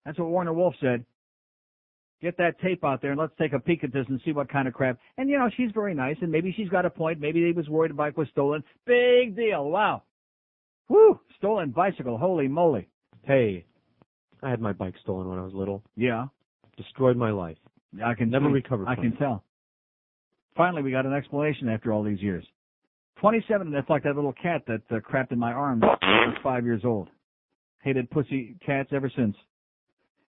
That's 0.05 0.19
what 0.19 0.29
Warner 0.29 0.53
Wolf 0.53 0.75
said. 0.81 1.05
Get 2.21 2.37
that 2.39 2.61
tape 2.61 2.85
out 2.85 3.01
there, 3.01 3.13
and 3.13 3.21
let's 3.21 3.33
take 3.39 3.53
a 3.53 3.61
peek 3.61 3.85
at 3.85 3.93
this 3.93 4.05
and 4.09 4.21
see 4.25 4.33
what 4.33 4.49
kind 4.49 4.67
of 4.67 4.75
crap. 4.75 4.99
And, 5.19 5.31
you 5.31 5.39
know, 5.39 5.49
she's 5.57 5.71
very 5.73 5.95
nice, 5.95 6.17
and 6.21 6.33
maybe 6.33 6.53
she's 6.55 6.69
got 6.69 6.85
a 6.85 6.91
point. 6.91 7.21
Maybe 7.21 7.47
he 7.47 7.53
was 7.53 7.69
worried 7.69 7.93
the 7.93 7.95
bike 7.95 8.17
was 8.17 8.29
stolen. 8.33 8.65
Big 8.85 9.37
deal. 9.37 9.71
Wow. 9.71 10.03
Woo! 10.89 11.21
Stolen 11.39 11.71
bicycle. 11.71 12.19
Holy 12.19 12.49
moly. 12.49 12.89
Hey, 13.23 13.65
I 14.43 14.51
had 14.51 14.61
my 14.61 14.73
bike 14.73 14.95
stolen 15.03 15.29
when 15.29 15.39
I 15.39 15.43
was 15.43 15.55
little. 15.55 15.83
Yeah. 15.97 16.27
Destroyed 16.77 17.17
my 17.17 17.31
life. 17.31 17.57
I 18.05 18.15
can 18.15 18.31
Never 18.31 18.49
recover. 18.49 18.87
I 18.89 18.97
can 18.97 19.13
it. 19.13 19.19
tell. 19.19 19.45
Finally, 20.57 20.83
we 20.83 20.91
got 20.91 21.07
an 21.07 21.13
explanation 21.15 21.69
after 21.69 21.93
all 21.93 22.03
these 22.03 22.21
years. 22.21 22.45
27, 23.21 23.67
and 23.69 23.77
that's 23.77 23.89
like 23.91 24.03
that 24.05 24.15
little 24.17 24.33
cat 24.33 24.63
that 24.67 24.81
uh, 24.91 24.95
crapped 25.01 25.31
in 25.33 25.39
my 25.39 25.53
arms 25.53 25.83
when 25.83 25.91
I 26.11 26.27
was 26.27 26.37
five 26.43 26.65
years 26.65 26.83
old. 26.85 27.09
Hated 27.83 28.11
pussy 28.11 28.57
cats 28.65 28.91
ever 28.93 29.11
since. 29.15 29.37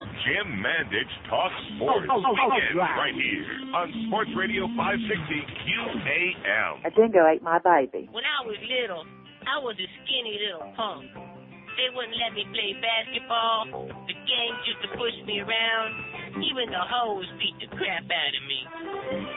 Jim 0.01 0.47
Mandich 0.59 1.29
talks 1.29 1.53
sports 1.77 2.07
Oh, 2.09 2.17
oh, 2.17 2.23
oh, 2.25 2.49
weekends 2.49 2.73
right. 2.75 2.97
right 2.97 3.13
here 3.13 3.45
on 3.75 3.85
Sports 4.07 4.31
Radio 4.35 4.65
560 4.75 5.45
QAM. 5.61 6.85
A 6.85 6.91
dingo 6.95 7.27
ate 7.27 7.43
my 7.43 7.59
baby. 7.59 8.09
When 8.11 8.23
I 8.25 8.41
was 8.45 8.57
little, 8.65 9.05
I 9.45 9.59
was 9.61 9.75
a 9.77 9.87
skinny 10.03 10.39
little 10.41 10.73
punk. 10.75 11.05
They 11.77 11.89
wouldn't 11.95 12.17
let 12.19 12.31
me 12.35 12.43
play 12.51 12.75
basketball. 12.79 13.87
The 14.07 14.15
gangs 14.15 14.61
used 14.67 14.83
to 14.85 14.91
push 14.97 15.15
me 15.27 15.39
around. 15.41 15.91
Even 16.43 16.71
the 16.71 16.83
hoes 16.83 17.27
beat 17.39 17.55
the 17.59 17.69
crap 17.75 18.05
out 18.07 18.33
of 18.35 18.43
me. 18.47 18.59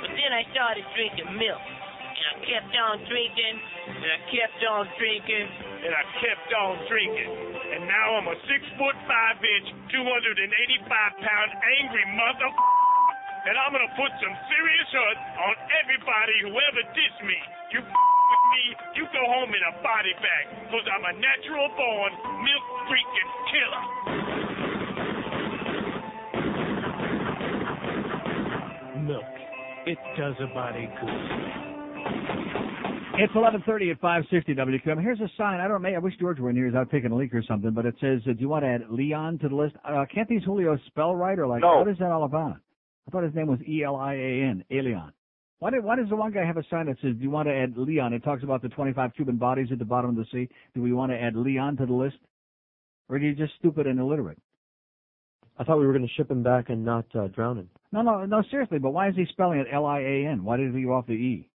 But 0.03 0.11
then 0.15 0.31
I 0.35 0.43
started 0.55 0.85
drinking 0.95 1.31
milk. 1.39 1.63
And 1.63 2.27
I 2.31 2.35
kept 2.47 2.73
on 2.75 2.95
drinking. 3.07 3.57
And 3.87 4.11
I 4.11 4.19
kept 4.31 4.61
on 4.67 4.85
drinking. 4.99 5.47
and 5.85 5.93
I 5.93 6.05
kept 6.25 6.49
on 6.57 6.73
drinking. 6.89 7.31
And 7.77 7.83
now 7.87 8.07
I'm 8.17 8.29
a 8.33 8.37
six 8.49 8.63
foot 8.81 8.97
five 9.05 9.37
inch, 9.43 9.69
285 9.93 10.89
pound 11.21 11.51
angry 11.83 12.07
mother. 12.17 12.51
And 13.45 13.55
I'm 13.61 13.77
gonna 13.77 13.93
put 14.01 14.09
some 14.25 14.37
serious 14.49 14.89
hurt 14.97 15.19
on 15.45 15.55
everybody 15.85 16.37
who 16.49 16.51
ever 16.57 16.83
dissed 16.97 17.23
me. 17.29 17.39
You 17.77 17.81
me, 18.55 18.63
you 18.95 19.05
go 19.11 19.23
home 19.35 19.51
in 19.51 19.63
a 19.67 19.73
body 19.83 20.15
bag, 20.23 20.71
cause 20.71 20.87
I'm 20.87 21.05
a 21.05 21.15
natural 21.19 21.69
born 21.75 22.13
milk 22.47 22.67
freaking 22.87 23.31
killer. 23.51 23.85
Milk. 29.05 29.35
It 29.87 29.99
does 30.17 30.35
a 30.41 30.47
body 30.55 30.89
good. 31.01 31.11
It's 33.17 33.33
11:30 33.33 33.93
at 33.93 34.01
560 34.01 34.55
WQAM. 34.55 35.01
Here's 35.01 35.21
a 35.21 35.29
sign. 35.37 35.61
I 35.61 35.69
don't 35.69 35.83
know. 35.83 35.89
I 35.89 35.99
wish 35.99 36.15
George 36.19 36.41
were 36.41 36.51
in 36.51 36.57
here. 36.57 36.67
He's 36.67 36.75
out 36.75 36.91
taking 36.91 37.13
a 37.13 37.15
leak 37.15 37.33
or 37.33 37.43
something. 37.45 37.71
But 37.71 37.87
it 37.87 37.95
says, 38.01 38.21
uh, 38.27 38.33
"Do 38.33 38.41
you 38.41 38.49
want 38.49 38.65
to 38.65 38.69
add 38.69 38.91
Leon 38.91 39.39
to 39.41 39.49
the 39.49 39.55
list?" 39.55 39.77
Uh, 39.85 40.05
can't 40.13 40.29
these 40.29 40.43
Julio 40.43 40.77
spell 40.87 41.15
right 41.15 41.39
or 41.39 41.47
like? 41.47 41.61
No. 41.61 41.79
What 41.79 41.89
is 41.89 41.99
that 41.99 42.11
all 42.11 42.25
about? 42.25 42.57
I 43.07 43.11
thought 43.11 43.23
his 43.23 43.35
name 43.35 43.47
was 43.47 43.61
E 43.69 43.85
L 43.85 43.97
I 43.97 44.15
A 44.15 44.43
N, 44.43 44.65
Elian. 44.71 45.13
Why, 45.65 45.71
did, 45.71 45.83
why 45.83 45.97
does 45.97 46.11
the 46.11 46.17
one 46.17 46.31
guy 46.31 46.45
have 46.45 46.59
a 46.59 46.65
sign 46.69 46.85
that 46.89 46.99
says, 47.01 47.15
"Do 47.17 47.23
you 47.23 47.31
want 47.31 47.49
to 47.49 47.55
add 47.55 47.75
Leon?" 47.75 48.13
It 48.13 48.23
talks 48.23 48.43
about 48.43 48.61
the 48.61 48.69
25 48.69 49.15
Cuban 49.15 49.37
bodies 49.37 49.69
at 49.73 49.79
the 49.79 49.85
bottom 49.87 50.11
of 50.11 50.17
the 50.17 50.27
sea. 50.31 50.47
Do 50.75 50.83
we 50.83 50.93
want 50.93 51.11
to 51.11 51.19
add 51.19 51.37
Leon 51.37 51.79
to 51.79 51.87
the 51.87 51.93
list, 51.95 52.19
or 53.09 53.17
are 53.17 53.19
you 53.19 53.35
just 53.35 53.55
stupid 53.61 53.87
and 53.87 53.99
illiterate? 53.99 54.37
I 55.59 55.65
thought 55.65 55.79
we 55.79 55.87
were 55.87 55.95
going 55.95 56.07
to 56.07 56.13
ship 56.19 56.31
him 56.31 56.43
back 56.43 56.69
and 56.69 56.85
not 56.85 57.07
uh, 57.15 57.29
drown 57.29 57.57
him. 57.57 57.71
No, 57.93 58.03
no, 58.03 58.27
no. 58.27 58.43
Seriously, 58.51 58.79
but 58.79 58.91
why 58.91 59.09
is 59.09 59.17
he 59.17 59.25
spelling 59.31 59.59
it 59.59 59.67
L 59.73 59.87
I 59.87 60.01
A 60.01 60.27
N? 60.27 60.45
Why 60.45 60.59
did 60.59 60.71
he 60.71 60.81
leave 60.81 60.91
off 60.91 61.07
the 61.07 61.15
E? 61.15 61.49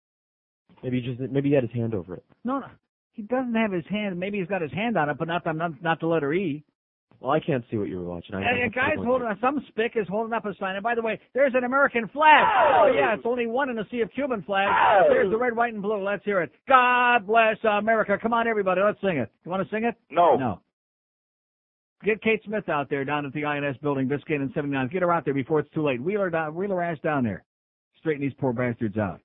Maybe 0.83 1.03
he 1.03 1.07
just 1.07 1.31
maybe 1.31 1.51
he 1.51 1.55
had 1.55 1.65
his 1.65 1.73
hand 1.73 1.95
over 1.95 2.15
it. 2.15 2.25
No, 2.45 2.61
no. 2.61 2.69
He 3.13 3.21
doesn't 3.21 3.57
have 3.57 3.73
his 3.73 3.85
hand. 3.91 4.19
Maybe 4.19 4.39
he's 4.39 4.49
got 4.49 4.63
his 4.63 4.73
hand 4.73 4.97
on 4.97 5.11
it, 5.11 5.19
but 5.19 5.29
not 5.29 5.45
the 5.45 5.53
not, 5.53 5.83
not 5.83 6.01
the 6.01 6.07
letter 6.07 6.33
E. 6.33 6.65
Well, 7.21 7.33
I 7.33 7.41
can't 7.41 7.65
see 7.69 7.77
what 7.77 7.89
you 7.89 7.99
were 7.99 8.05
watching. 8.05 8.37
I 8.37 8.43
And 8.43 8.63
a 8.65 8.69
guy's 8.69 9.05
holding 9.05 9.27
some 9.41 9.65
spick 9.69 9.93
is 9.97 10.07
holding 10.09 10.33
up 10.33 10.45
a 10.47 10.55
sign. 10.61 10.77
And 10.77 10.85
by 10.85 10.95
the 10.95 11.03
way, 11.03 11.19
there's 11.35 11.53
an 11.55 11.65
American 11.65 12.07
flag. 12.09 12.47
Oh, 12.47 12.85
oh 12.85 12.93
yeah, 12.95 13.15
it's 13.15 13.25
only 13.27 13.49
one 13.49 13.71
in 13.71 13.79
a 13.79 13.85
sea 13.91 14.03
of 14.03 14.11
Cuban 14.13 14.43
flags. 14.43 14.71
Oh. 14.73 15.07
There's 15.09 15.31
the 15.31 15.37
red, 15.37 15.57
white, 15.57 15.73
and 15.73 15.83
blue. 15.83 16.05
Let's 16.05 16.25
hear 16.25 16.41
it. 16.43 16.53
God 16.69 17.27
bless 17.27 17.57
America. 17.65 18.17
Come 18.23 18.33
on, 18.33 18.47
everybody, 18.47 18.81
let's 18.85 19.01
sing 19.01 19.17
it. 19.17 19.31
You 19.45 19.51
want 19.51 19.69
to 19.69 19.75
sing 19.75 19.85
it? 19.85 19.97
No. 20.11 20.37
No. 20.37 20.61
Get 22.05 22.23
Kate 22.23 22.41
Smith 22.45 22.69
out 22.69 22.89
there 22.89 23.05
down 23.05 23.27
at 23.27 23.33
the 23.33 23.45
INS 23.45 23.77
building, 23.83 24.09
Biscayne 24.09 24.41
and 24.41 24.53
79. 24.55 24.89
Get 24.93 25.03
her 25.03 25.13
out 25.13 25.25
there 25.25 25.35
before 25.35 25.59
it's 25.59 25.71
too 25.75 25.85
late. 25.85 26.01
Wheel 26.01 26.21
her 26.21 26.31
down, 26.31 26.55
wheel 26.55 26.71
her 26.71 26.83
ass 26.83 26.99
down 27.03 27.25
there. 27.25 27.45
Straighten 27.99 28.23
these 28.23 28.35
poor 28.39 28.53
bastards 28.53 28.97
out. 28.97 29.21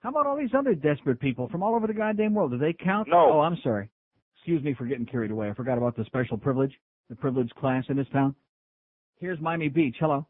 How 0.00 0.10
about 0.10 0.28
all 0.28 0.36
these 0.36 0.54
other 0.56 0.76
desperate 0.76 1.18
people 1.18 1.48
from 1.48 1.64
all 1.64 1.74
over 1.74 1.88
the 1.88 1.94
goddamn 1.94 2.34
world? 2.34 2.52
Do 2.52 2.58
they 2.58 2.72
count? 2.72 3.08
No. 3.08 3.32
Oh, 3.32 3.40
I'm 3.40 3.58
sorry. 3.64 3.88
Excuse 4.46 4.62
me 4.62 4.74
for 4.78 4.86
getting 4.86 5.04
carried 5.06 5.32
away. 5.32 5.50
I 5.50 5.54
forgot 5.54 5.76
about 5.76 5.96
the 5.96 6.04
special 6.04 6.38
privilege, 6.38 6.70
the 7.10 7.16
privileged 7.16 7.52
class 7.56 7.82
in 7.88 7.96
this 7.96 8.06
town. 8.12 8.32
Here's 9.18 9.40
Miami 9.40 9.66
Beach. 9.68 9.96
Hello. 9.98 10.24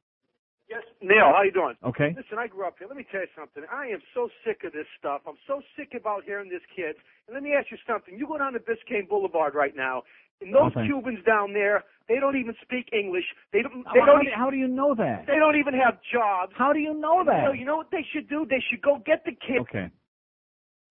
Yes, 0.70 0.80
Neil, 1.02 1.36
how 1.36 1.42
you 1.44 1.52
doing? 1.52 1.74
Okay. 1.84 2.14
Listen, 2.16 2.38
I 2.38 2.46
grew 2.46 2.66
up 2.66 2.76
here. 2.78 2.88
Let 2.88 2.96
me 2.96 3.04
tell 3.12 3.20
you 3.20 3.26
something. 3.36 3.64
I 3.70 3.88
am 3.88 4.00
so 4.14 4.30
sick 4.42 4.62
of 4.64 4.72
this 4.72 4.86
stuff. 4.98 5.20
I'm 5.28 5.36
so 5.46 5.60
sick 5.76 5.92
about 6.00 6.24
hearing 6.24 6.48
this 6.48 6.62
kid. 6.74 6.96
And 7.28 7.34
let 7.34 7.42
me 7.42 7.52
ask 7.52 7.66
you 7.70 7.76
something. 7.86 8.16
You 8.18 8.26
go 8.26 8.38
down 8.38 8.54
to 8.54 8.58
Biscayne 8.58 9.06
Boulevard 9.06 9.54
right 9.54 9.76
now, 9.76 10.02
and 10.40 10.48
those 10.48 10.72
Oh. 10.74 10.82
Cubans 10.86 11.22
down 11.26 11.52
there, 11.52 11.84
they 12.08 12.16
don't 12.18 12.36
even 12.40 12.54
speak 12.62 12.88
English. 12.94 13.24
They 13.52 13.60
don't. 13.60 13.84
How, 13.84 13.92
They 13.92 14.00
how 14.00 14.06
don't. 14.16 14.24
do, 14.24 14.30
how 14.34 14.48
do 14.48 14.56
you 14.56 14.66
know 14.68 14.94
that? 14.94 15.26
They 15.26 15.36
don't 15.36 15.56
even 15.56 15.74
have 15.74 15.98
jobs. 16.10 16.54
How 16.56 16.72
do 16.72 16.78
you 16.80 16.94
know 16.98 17.22
that? 17.26 17.48
So 17.48 17.52
you 17.52 17.66
know 17.66 17.76
what 17.76 17.90
they 17.92 18.06
should 18.14 18.30
do? 18.30 18.46
They 18.48 18.64
should 18.70 18.80
go 18.80 18.96
get 19.04 19.26
the 19.26 19.32
kid. 19.32 19.60
Okay. 19.68 19.90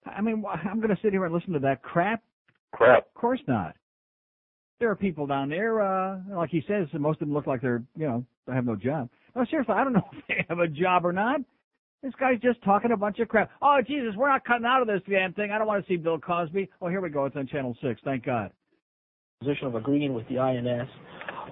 I 0.06 0.22
mean, 0.22 0.46
I'm 0.46 0.78
going 0.80 0.94
to 0.96 1.02
sit 1.02 1.12
here 1.12 1.26
and 1.26 1.34
listen 1.34 1.54
to 1.54 1.60
that 1.66 1.82
crap? 1.82 2.22
Crap. 2.74 3.08
Of 3.08 3.14
course 3.14 3.40
not. 3.48 3.76
There 4.80 4.90
are 4.90 4.96
people 4.96 5.26
down 5.26 5.50
there, 5.50 5.82
uh, 5.82 6.20
like 6.30 6.50
he 6.50 6.62
says, 6.68 6.88
most 6.94 7.22
of 7.22 7.28
them 7.28 7.34
look 7.34 7.48
like 7.48 7.62
they're, 7.62 7.84
you 7.96 8.08
know, 8.08 8.26
they 8.46 8.54
have 8.54 8.66
no 8.66 8.76
job. 8.76 9.10
No, 9.36 9.46
seriously, 9.50 9.74
I 9.74 9.84
don't 9.84 9.94
know 9.94 10.04
if 10.12 10.24
they 10.28 10.46
have 10.50 10.60
a 10.60 10.68
job 10.68 11.06
or 11.06 11.14
not. 11.14 11.40
This 12.04 12.14
guy's 12.20 12.40
just 12.40 12.62
talking 12.64 12.92
a 12.92 12.98
bunch 12.98 13.20
of 13.20 13.28
crap. 13.30 13.50
Oh, 13.62 13.78
Jesus, 13.86 14.14
we're 14.16 14.30
not 14.30 14.46
cutting 14.46 14.66
out 14.66 14.82
of 14.82 14.88
this 14.88 15.02
damn 15.10 15.34
thing. 15.34 15.52
I 15.52 15.58
don't 15.58 15.66
want 15.66 15.84
to 15.84 15.92
see 15.92 15.98
Bill 15.98 16.20
Cosby. 16.20 16.70
Oh, 16.82 16.88
here 16.88 17.02
we 17.02 17.10
go. 17.10 17.26
It's 17.26 17.36
on 17.36 17.48
Channel 17.48 17.76
6. 17.82 18.02
Thank 18.04 18.26
God. 18.26 18.52
position 19.40 19.68
of 19.68 19.76
agreeing 19.76 20.14
with 20.14 20.28
the 20.30 20.38
INS. 20.38 20.88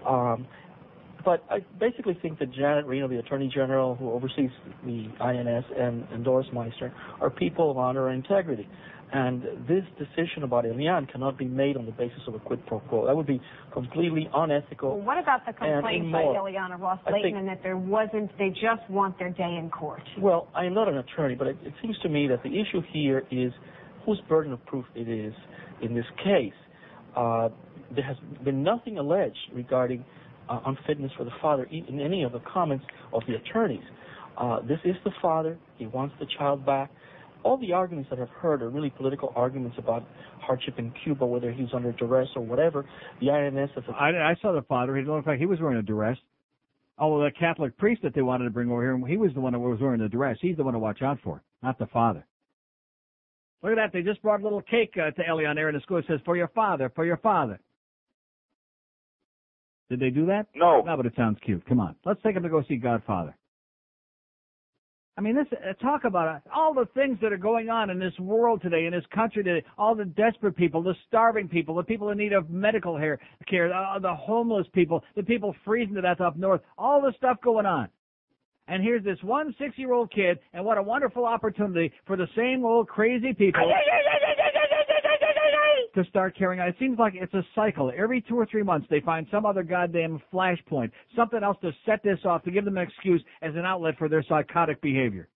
Um, 0.07 0.45
but 1.25 1.43
I 1.49 1.59
basically 1.79 2.17
think 2.21 2.37
that 2.39 2.51
Janet 2.53 2.85
Reno, 2.85 3.07
the 3.07 3.19
Attorney 3.19 3.49
General 3.53 3.95
who 3.95 4.11
oversees 4.11 4.49
the 4.85 5.07
INS, 5.21 5.65
and, 5.77 6.05
and 6.11 6.23
Doris 6.23 6.47
Meissner 6.53 6.93
are 7.21 7.29
people 7.29 7.71
of 7.71 7.77
honor 7.77 8.09
and 8.09 8.23
integrity. 8.23 8.67
And 9.11 9.43
this 9.67 9.83
decision 9.99 10.43
about 10.43 10.65
Elian 10.65 11.05
cannot 11.05 11.37
be 11.37 11.45
made 11.45 11.77
on 11.77 11.85
the 11.85 11.91
basis 11.91 12.21
of 12.27 12.33
a 12.33 12.39
quid 12.39 12.65
pro 12.65 12.79
quo. 12.79 13.05
That 13.05 13.15
would 13.15 13.27
be 13.27 13.39
completely 13.71 14.27
unethical. 14.33 14.97
Well, 14.97 15.05
what 15.05 15.17
about 15.19 15.45
the 15.45 15.53
complaint 15.53 16.11
by. 16.11 16.23
Ileana 16.23 16.79
Ross 16.79 16.99
Layton 17.11 17.45
that 17.45 17.61
there 17.61 17.77
wasn't, 17.77 18.35
they 18.39 18.49
just 18.49 18.89
want 18.89 19.19
their 19.19 19.29
day 19.29 19.57
in 19.59 19.69
court? 19.69 20.01
Well, 20.19 20.47
I 20.55 20.65
am 20.65 20.73
not 20.73 20.87
an 20.87 20.97
attorney, 20.97 21.35
but 21.35 21.47
it, 21.47 21.57
it 21.63 21.73
seems 21.81 21.97
to 21.99 22.09
me 22.09 22.27
that 22.27 22.41
the 22.41 22.49
issue 22.49 22.81
here 22.91 23.23
is 23.29 23.51
whose 24.05 24.19
burden 24.27 24.51
of 24.51 24.65
proof 24.65 24.85
it 24.95 25.07
is 25.07 25.33
in 25.81 25.93
this 25.93 26.05
case. 26.23 26.53
Uh, 27.15 27.49
there 27.93 28.03
has 28.03 28.17
been 28.43 28.63
nothing 28.63 28.97
alleged 28.97 29.37
regarding 29.53 30.03
uh, 30.49 30.59
unfitness 30.65 31.11
for 31.17 31.23
the 31.23 31.31
father 31.41 31.67
in 31.71 31.99
any 31.99 32.23
of 32.23 32.31
the 32.31 32.41
comments 32.51 32.85
of 33.13 33.21
the 33.27 33.35
attorneys. 33.35 33.83
Uh, 34.37 34.59
this 34.61 34.79
is 34.83 34.95
the 35.03 35.11
father. 35.21 35.57
He 35.77 35.85
wants 35.85 36.15
the 36.19 36.25
child 36.37 36.65
back. 36.65 36.91
All 37.43 37.57
the 37.57 37.73
arguments 37.73 38.09
that 38.09 38.19
I've 38.19 38.29
heard 38.29 38.61
are 38.61 38.69
really 38.69 38.89
political 38.89 39.33
arguments 39.35 39.77
about 39.77 40.03
hardship 40.39 40.75
in 40.77 40.93
Cuba, 41.03 41.25
whether 41.25 41.51
he's 41.51 41.67
under 41.73 41.91
duress 41.91 42.29
or 42.35 42.41
whatever. 42.41 42.85
The 43.19 43.29
INS 43.29 43.69
has 43.75 43.83
a 43.89 43.91
I, 43.91 44.31
I 44.31 44.35
saw 44.41 44.53
the 44.53 44.61
father. 44.63 44.95
He 44.95 45.03
looked 45.03 45.27
like 45.27 45.39
he 45.39 45.45
was 45.45 45.59
wearing 45.59 45.77
a 45.77 45.83
dress. 45.83 46.17
Oh, 46.97 47.19
the 47.19 47.31
Catholic 47.37 47.77
priest 47.77 48.01
that 48.03 48.13
they 48.13 48.21
wanted 48.21 48.45
to 48.45 48.49
bring 48.51 48.69
over 48.71 48.81
here, 48.81 49.07
he 49.07 49.17
was 49.17 49.33
the 49.33 49.41
one 49.41 49.53
that 49.53 49.59
was 49.59 49.79
wearing 49.81 49.99
the 49.99 50.07
dress. 50.07 50.37
He's 50.41 50.57
the 50.57 50.63
one 50.63 50.73
to 50.73 50.79
watch 50.79 51.01
out 51.01 51.19
for, 51.23 51.41
not 51.61 51.79
the 51.79 51.87
father. 51.87 52.25
Look 53.63 53.71
at 53.71 53.75
that. 53.75 53.93
They 53.93 54.03
just 54.03 54.21
brought 54.21 54.41
a 54.41 54.43
little 54.43 54.61
cake 54.61 54.93
uh, 54.95 55.11
to 55.11 55.27
Elian 55.27 55.55
there 55.55 55.69
in 55.69 55.75
the 55.75 55.81
school. 55.81 55.97
It 55.97 56.05
says, 56.07 56.19
for 56.25 56.37
your 56.37 56.49
father, 56.49 56.91
for 56.93 57.05
your 57.05 57.17
father. 57.17 57.59
Did 59.89 59.99
they 59.99 60.09
do 60.09 60.25
that? 60.27 60.47
No. 60.55 60.81
No, 60.81 60.97
but 60.97 61.05
it 61.05 61.13
sounds 61.15 61.37
cute. 61.45 61.65
Come 61.67 61.79
on. 61.79 61.95
Let's 62.05 62.21
take 62.23 62.35
him 62.35 62.43
to 62.43 62.49
go 62.49 62.63
see 62.67 62.75
Godfather. 62.75 63.35
I 65.15 65.21
mean, 65.21 65.35
this 65.35 65.45
uh, 65.51 65.73
talk 65.73 66.05
about 66.05 66.27
uh, 66.27 66.39
all 66.55 66.73
the 66.73 66.87
things 66.95 67.19
that 67.21 67.31
are 67.31 67.37
going 67.37 67.69
on 67.69 67.91
in 67.91 67.99
this 67.99 68.17
world 68.19 68.61
today, 68.63 68.85
in 68.85 68.93
this 68.93 69.03
country 69.13 69.43
today, 69.43 69.65
all 69.77 69.93
the 69.93 70.05
desperate 70.05 70.55
people, 70.55 70.81
the 70.81 70.95
starving 71.07 71.47
people, 71.47 71.75
the 71.75 71.83
people 71.83 72.09
in 72.09 72.17
need 72.17 72.33
of 72.33 72.49
medical 72.49 72.97
hair, 72.97 73.19
care, 73.47 73.71
uh, 73.71 73.99
the 73.99 74.13
homeless 74.13 74.65
people, 74.73 75.03
the 75.15 75.21
people 75.21 75.55
freezing 75.63 75.93
to 75.95 76.01
death 76.01 76.19
up 76.19 76.35
north, 76.35 76.61
all 76.79 76.99
the 76.99 77.13
stuff 77.17 77.37
going 77.43 77.67
on. 77.67 77.89
And 78.67 78.81
here's 78.81 79.03
this 79.03 79.17
one 79.21 79.53
six-year-old 79.59 80.09
kid, 80.11 80.39
and 80.53 80.65
what 80.65 80.77
a 80.77 80.83
wonderful 80.83 81.25
opportunity 81.25 81.91
for 82.07 82.15
the 82.15 82.27
same 82.35 82.65
old 82.65 82.87
crazy 82.87 83.33
people 83.33 83.71
to 85.95 86.03
start 86.05 86.37
carrying 86.37 86.59
on. 86.61 86.67
It 86.67 86.75
seems 86.79 86.97
like 86.97 87.13
it's 87.15 87.33
a 87.33 87.43
cycle. 87.55 87.91
Every 87.95 88.21
two 88.21 88.35
or 88.35 88.45
three 88.45 88.63
months, 88.63 88.87
they 88.89 88.99
find 89.01 89.27
some 89.31 89.45
other 89.45 89.63
goddamn 89.63 90.21
flashpoint, 90.33 90.91
something 91.15 91.43
else 91.43 91.57
to 91.61 91.71
set 91.85 92.03
this 92.03 92.19
off, 92.25 92.43
to 92.43 92.51
give 92.51 92.65
them 92.65 92.77
an 92.77 92.87
excuse 92.87 93.23
as 93.41 93.53
an 93.55 93.65
outlet 93.65 93.95
for 93.97 94.09
their 94.09 94.23
psychotic 94.23 94.81
behavior. 94.81 95.29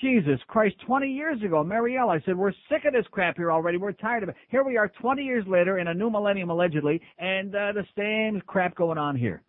Jesus 0.00 0.40
Christ, 0.48 0.76
20 0.86 1.08
years 1.08 1.42
ago, 1.42 1.62
Mariel, 1.62 2.08
I 2.08 2.20
said, 2.20 2.36
we're 2.36 2.52
sick 2.70 2.84
of 2.86 2.94
this 2.94 3.04
crap 3.10 3.36
here 3.36 3.52
already. 3.52 3.76
We're 3.76 3.92
tired 3.92 4.22
of 4.22 4.30
it. 4.30 4.34
Here 4.48 4.64
we 4.64 4.78
are 4.78 4.88
20 4.88 5.22
years 5.22 5.44
later 5.46 5.78
in 5.78 5.88
a 5.88 5.94
new 5.94 6.10
millennium, 6.10 6.48
allegedly, 6.48 7.00
and 7.18 7.54
uh, 7.54 7.72
the 7.72 7.84
same 7.96 8.40
crap 8.46 8.74
going 8.76 8.96
on 8.96 9.14
here. 9.14 9.42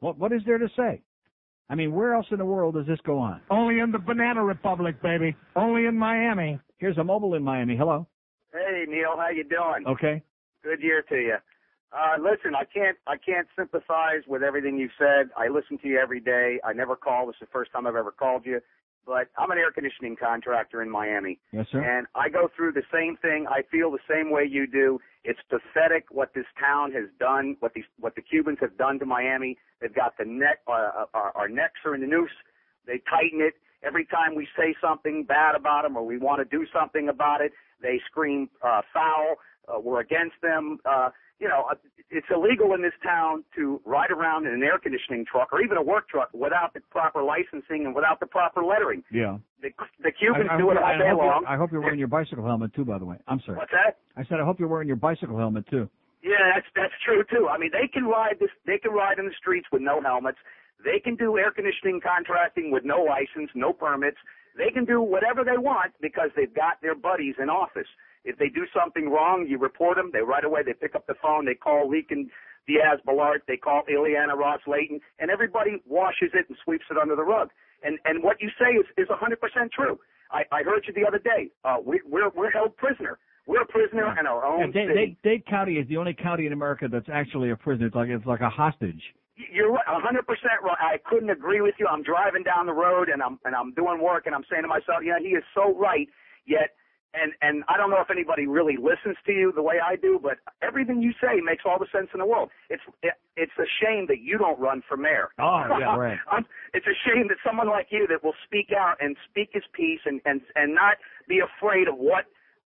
What, 0.00 0.18
what 0.18 0.32
is 0.32 0.42
there 0.46 0.58
to 0.58 0.68
say? 0.76 1.02
I 1.68 1.74
mean, 1.74 1.92
where 1.92 2.14
else 2.14 2.26
in 2.30 2.38
the 2.38 2.44
world 2.44 2.74
does 2.74 2.86
this 2.86 3.00
go 3.04 3.18
on? 3.18 3.40
Only 3.50 3.80
in 3.80 3.90
the 3.90 3.98
Banana 3.98 4.44
Republic, 4.44 5.02
baby. 5.02 5.34
Only 5.56 5.86
in 5.86 5.98
Miami. 5.98 6.60
Here's 6.78 6.96
a 6.98 7.04
mobile 7.04 7.34
in 7.34 7.42
Miami. 7.42 7.76
Hello. 7.76 8.06
Hey 8.52 8.84
Neil, 8.88 9.16
how 9.16 9.30
you 9.30 9.44
doing? 9.44 9.86
Okay. 9.86 10.22
Good 10.62 10.80
year 10.80 11.02
to 11.08 11.16
you. 11.16 11.36
Uh, 11.92 12.16
listen, 12.20 12.54
I 12.54 12.64
can't 12.64 12.96
I 13.06 13.16
can't 13.16 13.46
sympathize 13.56 14.22
with 14.26 14.42
everything 14.42 14.76
you 14.78 14.88
said. 14.98 15.30
I 15.36 15.48
listen 15.48 15.78
to 15.78 15.88
you 15.88 15.98
every 15.98 16.20
day. 16.20 16.58
I 16.64 16.72
never 16.72 16.96
call. 16.96 17.26
This 17.26 17.34
is 17.34 17.40
the 17.40 17.52
first 17.52 17.72
time 17.72 17.86
I've 17.86 17.96
ever 17.96 18.12
called 18.12 18.44
you. 18.44 18.60
But 19.06 19.28
I'm 19.38 19.50
an 19.52 19.58
air 19.58 19.70
conditioning 19.70 20.16
contractor 20.16 20.82
in 20.82 20.90
Miami. 20.90 21.38
Yes, 21.52 21.66
sir. 21.70 21.80
And 21.80 22.08
I 22.16 22.28
go 22.28 22.50
through 22.56 22.72
the 22.72 22.82
same 22.92 23.16
thing. 23.22 23.46
I 23.48 23.62
feel 23.70 23.90
the 23.92 24.02
same 24.10 24.32
way 24.32 24.42
you 24.50 24.66
do. 24.66 24.98
It's 25.22 25.38
pathetic 25.48 26.06
what 26.10 26.34
this 26.34 26.46
town 26.58 26.92
has 26.92 27.04
done, 27.20 27.56
what 27.60 27.72
these, 27.74 27.84
what 28.00 28.16
the 28.16 28.22
Cubans 28.22 28.58
have 28.60 28.76
done 28.76 28.98
to 28.98 29.06
Miami. 29.06 29.56
They've 29.80 29.94
got 29.94 30.18
the 30.18 30.24
neck, 30.24 30.60
uh, 30.66 31.06
our, 31.14 31.32
our 31.36 31.48
necks 31.48 31.80
are 31.84 31.94
in 31.94 32.00
the 32.00 32.06
noose. 32.06 32.30
They 32.86 33.00
tighten 33.08 33.40
it. 33.40 33.54
Every 33.84 34.06
time 34.06 34.34
we 34.34 34.48
say 34.56 34.74
something 34.80 35.24
bad 35.24 35.54
about 35.54 35.82
them 35.84 35.96
or 35.96 36.04
we 36.04 36.18
want 36.18 36.38
to 36.40 36.44
do 36.44 36.66
something 36.74 37.08
about 37.08 37.40
it, 37.40 37.52
they 37.80 38.00
scream 38.10 38.48
uh, 38.64 38.82
foul. 38.92 39.36
Uh, 39.68 39.80
we're 39.80 40.00
against 40.00 40.36
them. 40.42 40.78
Uh, 40.84 41.10
you 41.38 41.48
know, 41.48 41.66
it's 42.10 42.26
illegal 42.30 42.72
in 42.74 42.82
this 42.82 42.94
town 43.02 43.44
to 43.56 43.80
ride 43.84 44.10
around 44.10 44.46
in 44.46 44.54
an 44.54 44.62
air 44.62 44.78
conditioning 44.78 45.24
truck 45.30 45.52
or 45.52 45.60
even 45.60 45.76
a 45.76 45.82
work 45.82 46.08
truck 46.08 46.30
without 46.32 46.72
the 46.72 46.80
proper 46.90 47.22
licensing 47.22 47.84
and 47.84 47.94
without 47.94 48.20
the 48.20 48.26
proper 48.26 48.64
lettering. 48.64 49.02
Yeah. 49.12 49.38
The, 49.60 49.70
the 50.02 50.12
Cubans 50.12 50.48
I, 50.50 50.54
I 50.54 50.58
do 50.58 50.70
it 50.70 50.78
all 50.78 50.84
I 50.84 50.96
day 50.96 51.08
hope 51.10 51.18
long. 51.18 51.42
You're, 51.42 51.50
I 51.50 51.56
hope 51.56 51.72
you're 51.72 51.80
wearing 51.80 51.98
your 51.98 52.08
bicycle 52.08 52.44
helmet 52.44 52.74
too, 52.74 52.84
by 52.84 52.98
the 52.98 53.04
way. 53.04 53.16
I'm 53.26 53.40
sorry. 53.44 53.58
What's 53.58 53.72
that? 53.72 53.98
I 54.16 54.24
said 54.28 54.40
I 54.40 54.44
hope 54.44 54.58
you're 54.60 54.68
wearing 54.68 54.88
your 54.88 54.96
bicycle 54.96 55.36
helmet 55.36 55.68
too. 55.68 55.88
Yeah, 56.22 56.54
that's 56.54 56.66
that's 56.74 56.94
true 57.04 57.22
too. 57.30 57.48
I 57.48 57.58
mean, 57.58 57.70
they 57.72 57.86
can 57.86 58.04
ride 58.04 58.36
this. 58.40 58.50
They 58.66 58.78
can 58.78 58.92
ride 58.92 59.18
in 59.18 59.26
the 59.26 59.34
streets 59.38 59.66
with 59.70 59.82
no 59.82 60.00
helmets. 60.00 60.38
They 60.84 61.00
can 61.00 61.16
do 61.16 61.38
air 61.38 61.50
conditioning 61.50 62.00
contracting 62.00 62.70
with 62.70 62.84
no 62.84 63.02
license, 63.02 63.50
no 63.54 63.72
permits. 63.72 64.18
They 64.56 64.70
can 64.70 64.84
do 64.84 65.02
whatever 65.02 65.44
they 65.44 65.58
want 65.58 65.92
because 66.00 66.30
they've 66.36 66.52
got 66.52 66.80
their 66.82 66.94
buddies 66.94 67.34
in 67.38 67.50
office. 67.50 67.88
If 68.26 68.38
they 68.38 68.48
do 68.48 68.66
something 68.74 69.08
wrong, 69.08 69.46
you 69.48 69.56
report 69.58 69.96
them. 69.96 70.10
They 70.12 70.20
right 70.20 70.44
away 70.44 70.62
they 70.64 70.74
pick 70.74 70.94
up 70.94 71.06
the 71.06 71.14
phone. 71.22 71.46
They 71.46 71.54
call 71.54 71.88
Leakin 71.88 72.28
Diaz 72.66 72.98
Ballard. 73.06 73.42
They 73.46 73.56
call 73.56 73.82
Ileana 73.90 74.36
Ros-Lehtinen, 74.36 75.00
and 75.20 75.30
everybody 75.30 75.80
washes 75.86 76.30
it 76.34 76.46
and 76.48 76.58
sweeps 76.64 76.84
it 76.90 76.98
under 77.00 77.16
the 77.16 77.22
rug. 77.22 77.50
And 77.82 77.98
and 78.04 78.22
what 78.22 78.40
you 78.40 78.50
say 78.58 78.74
is 78.74 78.86
is 78.98 79.08
100% 79.08 79.70
true. 79.70 79.98
I, 80.32 80.42
I 80.50 80.62
heard 80.62 80.84
you 80.86 80.92
the 80.92 81.06
other 81.06 81.18
day. 81.18 81.50
Uh, 81.64 81.76
we, 81.84 82.00
we're 82.04 82.30
we're 82.30 82.50
held 82.50 82.76
prisoner. 82.76 83.18
We're 83.46 83.62
a 83.62 83.66
prisoner 83.66 84.18
in 84.18 84.26
our 84.26 84.44
own 84.44 84.58
Yeah, 84.58 84.66
Dade, 84.66 84.88
city. 84.88 85.06
Dade, 85.06 85.16
Dade 85.22 85.46
County 85.46 85.74
is 85.74 85.86
the 85.88 85.96
only 85.98 86.14
county 86.14 86.46
in 86.46 86.52
America 86.52 86.88
that's 86.90 87.08
actually 87.12 87.50
a 87.50 87.56
prison. 87.56 87.86
It's 87.86 87.94
like 87.94 88.08
it's 88.08 88.26
like 88.26 88.40
a 88.40 88.50
hostage. 88.50 89.02
You're 89.52 89.70
right, 89.70 89.84
100% 89.86 90.02
right. 90.64 90.76
I 90.80 90.96
couldn't 91.04 91.28
agree 91.30 91.60
with 91.60 91.74
you. 91.78 91.86
I'm 91.86 92.02
driving 92.02 92.42
down 92.42 92.66
the 92.66 92.72
road 92.72 93.08
and 93.08 93.22
I'm 93.22 93.38
and 93.44 93.54
I'm 93.54 93.72
doing 93.74 94.02
work 94.02 94.26
and 94.26 94.34
I'm 94.34 94.44
saying 94.50 94.62
to 94.62 94.68
myself, 94.68 95.04
yeah, 95.04 95.20
he 95.20 95.28
is 95.28 95.44
so 95.54 95.76
right. 95.78 96.08
Yet, 96.46 96.74
and 97.14 97.32
and 97.40 97.64
I 97.68 97.76
don't 97.76 97.90
know 97.90 98.00
if 98.00 98.10
anybody 98.10 98.46
really 98.46 98.76
listens 98.76 99.16
to 99.26 99.32
you 99.32 99.52
the 99.54 99.62
way 99.62 99.76
I 99.82 99.96
do, 99.96 100.20
but 100.22 100.38
everything 100.62 101.02
you 101.02 101.12
say 101.20 101.40
makes 101.42 101.64
all 101.64 101.78
the 101.78 101.86
sense 101.92 102.08
in 102.12 102.20
the 102.20 102.26
world. 102.26 102.50
It's 102.70 102.82
it, 103.02 103.14
it's 103.36 103.52
a 103.58 103.68
shame 103.82 104.06
that 104.08 104.20
you 104.20 104.38
don't 104.38 104.58
run 104.58 104.82
for 104.88 104.96
mayor. 104.96 105.28
Oh, 105.38 105.64
yeah, 105.78 105.96
right. 105.96 106.18
It's 106.74 106.86
a 106.86 106.96
shame 107.08 107.28
that 107.28 107.38
someone 107.44 107.68
like 107.68 107.88
you 107.90 108.06
that 108.08 108.22
will 108.24 108.36
speak 108.44 108.70
out 108.76 108.96
and 109.00 109.16
speak 109.30 109.50
his 109.52 109.64
piece 109.72 110.00
and 110.04 110.20
and 110.24 110.40
and 110.54 110.74
not 110.74 110.96
be 111.28 111.40
afraid 111.40 111.88
of 111.88 111.96
what 111.96 112.26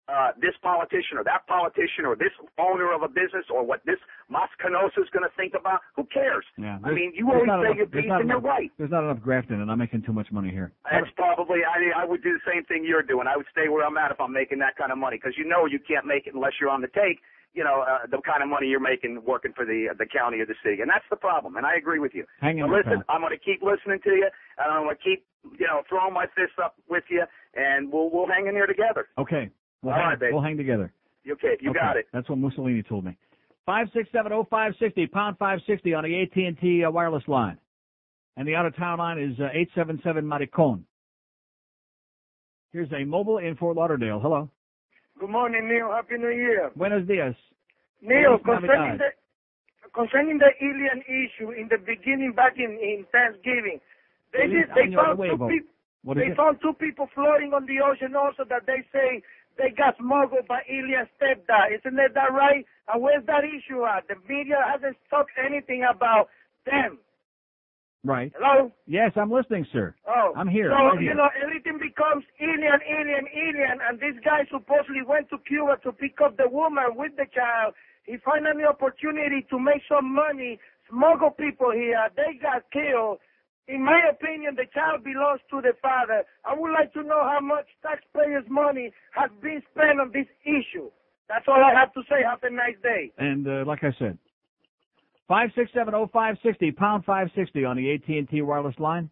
uh, 0.08 0.32
this 0.40 0.56
politician 0.62 1.18
or 1.20 1.24
that 1.24 1.46
politician 1.46 2.04
or 2.08 2.16
this 2.16 2.32
owner 2.58 2.92
of 2.92 3.02
a 3.02 3.08
business 3.08 3.44
or 3.52 3.62
what 3.62 3.84
this 3.84 4.00
Mas 4.28 4.48
Canosa 4.56 5.04
is 5.04 5.10
going 5.12 5.22
to 5.28 5.34
think 5.36 5.52
about. 5.54 5.80
Who 5.96 6.04
cares? 6.08 6.44
Yeah. 6.56 6.78
I 6.82 6.90
mean, 6.92 7.12
you 7.14 7.28
always 7.28 7.44
say 7.48 7.52
enough- 7.60 7.76
your 7.76 7.86
piece 7.86 8.10
and 8.10 8.28
you're 8.28 8.40
right. 8.40 8.72
There's 8.78 8.90
not 8.90 9.04
enough 9.04 9.20
grafting, 9.20 9.60
and 9.60 9.70
I'm 9.70 9.78
making 9.78 10.02
too 10.02 10.12
much 10.12 10.32
money 10.32 10.50
here. 10.50 10.72
That's 10.90 11.10
probably 11.16 11.60
I 11.64 11.92
I 12.02 12.04
would 12.04 12.22
do 12.22 12.32
the 12.32 12.44
same 12.50 12.64
thing 12.64 12.84
you're 12.84 13.02
doing. 13.02 13.26
I 13.28 13.36
would 13.36 13.46
stay 13.52 13.68
where 13.68 13.84
I'm 13.84 13.96
at 13.98 14.10
if 14.10 14.20
I'm 14.20 14.32
making 14.32 14.58
that 14.60 14.76
kind 14.76 14.90
of 14.92 14.98
money 14.98 15.16
because 15.16 15.36
you 15.36 15.44
know 15.44 15.66
you 15.66 15.78
can't 15.78 16.06
make 16.06 16.26
it 16.26 16.34
unless 16.34 16.52
you're 16.60 16.70
on 16.70 16.80
the 16.80 16.88
take. 16.88 17.20
You 17.54 17.64
know 17.64 17.80
uh, 17.80 18.06
the 18.06 18.20
kind 18.22 18.42
of 18.42 18.48
money 18.48 18.68
you're 18.68 18.80
making 18.80 19.22
working 19.24 19.52
for 19.52 19.64
the 19.64 19.88
the 19.98 20.06
county 20.06 20.38
or 20.40 20.46
the 20.46 20.54
city, 20.62 20.80
and 20.80 20.88
that's 20.90 21.04
the 21.10 21.16
problem. 21.16 21.56
And 21.56 21.64
I 21.66 21.76
agree 21.76 21.98
with 21.98 22.14
you. 22.14 22.24
Hang 22.40 22.58
in 22.58 22.70
listen. 22.70 23.02
I'm 23.08 23.20
going 23.20 23.32
to 23.36 23.38
keep 23.42 23.62
listening 23.62 24.00
to 24.04 24.10
you, 24.10 24.28
and 24.58 24.68
I'm 24.72 24.84
going 24.84 24.96
to 24.96 25.02
keep 25.02 25.24
you 25.58 25.66
know 25.66 25.82
throwing 25.88 26.12
my 26.14 26.26
fists 26.36 26.56
up 26.62 26.76
with 26.88 27.04
you, 27.08 27.24
and 27.54 27.90
we'll 27.92 28.10
we'll 28.10 28.28
hang 28.28 28.46
in 28.46 28.54
there 28.54 28.66
together. 28.66 29.08
Okay. 29.18 29.50
We'll, 29.82 29.92
All 29.94 29.98
hang, 30.00 30.08
right, 30.10 30.20
babe. 30.20 30.30
we'll 30.32 30.42
hang 30.42 30.56
together. 30.56 30.92
You 31.24 31.34
okay? 31.34 31.56
You 31.60 31.70
Okay. 31.70 31.78
got 31.78 31.96
it. 31.96 32.06
That's 32.12 32.28
what 32.28 32.38
Mussolini 32.38 32.82
told 32.82 33.04
me. 33.04 33.16
Five 33.66 33.88
six 33.94 34.08
seven 34.12 34.32
oh 34.32 34.44
five 34.48 34.72
sixty 34.78 35.06
pound 35.06 35.36
five 35.38 35.60
sixty 35.66 35.92
on 35.94 36.04
the 36.04 36.22
AT 36.22 36.34
and 36.36 36.58
T 36.58 36.84
uh, 36.84 36.90
wireless 36.90 37.22
line, 37.28 37.58
and 38.36 38.48
the 38.48 38.54
out 38.54 38.64
of 38.66 38.74
town 38.76 38.98
line 38.98 39.18
is 39.18 39.38
uh, 39.38 39.48
eight 39.52 39.68
seven 39.74 40.00
seven 40.02 40.24
Maricon. 40.24 40.82
Here's 42.72 42.90
a 42.92 43.04
mobile 43.04 43.38
in 43.38 43.56
Fort 43.56 43.76
Lauderdale. 43.76 44.20
Hello. 44.20 44.48
Good 45.20 45.30
morning, 45.30 45.68
Neil. 45.68 45.90
Happy 45.90 46.16
New 46.16 46.30
Year. 46.30 46.70
Buenos 46.76 47.06
dias. 47.06 47.34
Neil, 48.00 48.38
concerning 48.38 48.98
the 48.98 49.10
concerning 49.94 50.38
the 50.38 50.50
alien 50.62 51.02
issue 51.08 51.50
in 51.50 51.68
the 51.68 51.78
beginning 51.78 52.32
back 52.34 52.54
in, 52.56 52.78
in 52.80 53.04
Thanksgiving, 53.10 53.80
they 54.32 54.46
did 54.46 54.68
they 54.76 54.94
found 54.94 55.18
two 55.18 55.36
people 55.48 56.14
they 56.14 56.30
it? 56.32 56.36
found 56.36 56.58
two 56.62 56.72
people 56.78 57.08
floating 57.14 57.52
on 57.52 57.66
the 57.66 57.80
ocean 57.84 58.14
also 58.14 58.44
that 58.48 58.64
they 58.66 58.80
say 58.92 59.20
they 59.58 59.74
got 59.76 59.98
smuggled 59.98 60.46
by 60.48 60.62
Ilya's 60.70 61.10
stepdad. 61.18 61.74
Isn't 61.74 61.96
that, 61.96 62.14
that 62.14 62.32
right? 62.32 62.64
And 62.86 63.02
where's 63.02 63.26
that 63.26 63.42
issue 63.44 63.84
at? 63.84 64.06
The 64.06 64.14
media 64.28 64.56
hasn't 64.64 64.96
talked 65.10 65.32
anything 65.36 65.84
about 65.84 66.28
them. 66.64 66.98
Right. 68.04 68.32
Hello? 68.38 68.70
Yes, 68.86 69.10
I'm 69.16 69.30
listening, 69.30 69.66
sir. 69.72 69.94
Oh, 70.06 70.32
I'm 70.36 70.46
here. 70.48 70.70
So 70.70 70.78
right 70.78 70.94
you 70.94 71.10
here. 71.10 71.14
know 71.18 71.28
everything 71.42 71.82
becomes 71.82 72.24
alien, 72.40 72.78
alien, 72.86 73.26
alien, 73.34 73.78
and 73.82 73.98
this 73.98 74.14
guy 74.24 74.46
supposedly 74.50 75.02
went 75.02 75.28
to 75.30 75.38
Cuba 75.46 75.76
to 75.82 75.90
pick 75.92 76.22
up 76.24 76.36
the 76.36 76.48
woman 76.48 76.94
with 76.94 77.12
the 77.16 77.26
child. 77.34 77.74
He 78.04 78.16
found 78.24 78.46
an 78.46 78.64
opportunity 78.64 79.44
to 79.50 79.58
make 79.58 79.82
some 79.90 80.14
money, 80.14 80.60
smuggle 80.88 81.30
people 81.30 81.72
here. 81.74 82.08
They 82.16 82.38
got 82.40 82.70
killed. 82.70 83.18
In 83.68 83.84
my 83.84 84.00
opinion, 84.10 84.56
the 84.56 84.64
child 84.72 85.04
belongs 85.04 85.40
to 85.50 85.60
the 85.60 85.74
father. 85.82 86.24
I 86.44 86.54
would 86.56 86.72
like 86.72 86.92
to 86.94 87.02
know 87.02 87.22
how 87.22 87.38
much 87.40 87.66
taxpayers' 87.82 88.44
money 88.48 88.90
has 89.12 89.30
been 89.42 89.62
spent 89.70 90.00
on 90.00 90.10
this 90.12 90.26
issue. 90.42 90.90
That's 91.28 91.44
all 91.46 91.62
I 91.62 91.78
have 91.78 91.92
to 91.92 92.00
say. 92.08 92.24
Have 92.28 92.42
a 92.42 92.50
nice 92.50 92.76
day. 92.82 93.12
And 93.18 93.46
uh, 93.46 93.64
like 93.66 93.84
I 93.84 93.92
said, 93.98 94.16
five 95.28 95.50
six 95.54 95.70
seven 95.74 95.94
oh 95.94 96.08
five 96.10 96.36
sixty 96.42 96.72
pound 96.72 97.04
five 97.04 97.28
sixty 97.36 97.66
on 97.66 97.76
the 97.76 97.92
AT 97.92 98.08
and 98.08 98.28
T 98.28 98.40
wireless 98.40 98.74
line. 98.78 99.10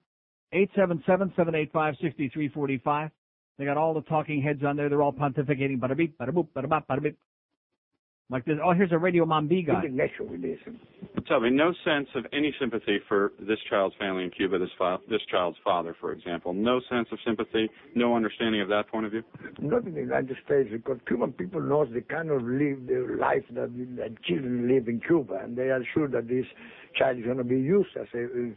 Eight 0.52 0.70
seven 0.74 1.02
seven 1.06 1.30
seven 1.36 1.54
eight 1.54 1.70
five 1.70 1.94
sixty 2.00 2.30
three 2.30 2.48
forty 2.48 2.78
five. 2.78 3.10
They 3.58 3.66
got 3.66 3.76
all 3.76 3.92
the 3.92 4.02
talking 4.02 4.42
heads 4.42 4.62
on 4.64 4.76
there. 4.76 4.88
They're 4.88 5.02
all 5.02 5.12
pontificating. 5.12 5.80
Like 8.28 8.44
this. 8.44 8.57
Oh, 8.62 8.73
here's 8.73 8.90
a 8.90 8.98
Radio 8.98 9.24
Mambi 9.24 9.65
guy. 9.65 9.74
Tell 11.28 11.39
me, 11.40 11.51
no 11.51 11.73
sense 11.85 12.09
of 12.16 12.27
any 12.32 12.53
sympathy 12.59 12.98
for 13.09 13.32
this 13.39 13.59
child's 13.70 13.94
family 14.01 14.24
in 14.24 14.31
Cuba, 14.31 14.59
this 14.59 14.70
fa- 14.77 14.98
this 15.09 15.20
child's 15.31 15.59
father, 15.62 15.94
for 16.01 16.12
example. 16.12 16.53
No 16.53 16.81
sense 16.90 17.07
of 17.12 17.19
sympathy, 17.24 17.69
no 17.94 18.16
understanding 18.16 18.61
of 18.61 18.69
that 18.69 18.89
point 18.89 19.07
of 19.07 19.12
view. 19.12 19.23
Not 19.61 19.85
in 19.86 19.94
the 19.94 20.01
United 20.01 20.36
States, 20.44 20.69
because 20.73 20.98
Cuban 21.07 21.32
people 21.32 21.61
knows 21.61 21.89
they 21.94 22.01
cannot 22.01 22.43
live 22.43 22.86
the 22.89 23.16
life 23.20 23.44
that, 23.51 23.70
that 23.97 24.23
children 24.24 24.69
live 24.69 24.89
in 24.89 25.01
Cuba, 25.01 25.40
and 25.44 25.57
they 25.57 25.70
are 25.70 25.82
sure 25.94 26.09
that 26.09 26.27
this 26.27 26.47
child 26.97 27.19
is 27.19 27.24
going 27.24 27.39
to 27.39 27.44
be 27.44 27.61
used 27.61 27.97
as 27.97 28.07
a, 28.15 28.51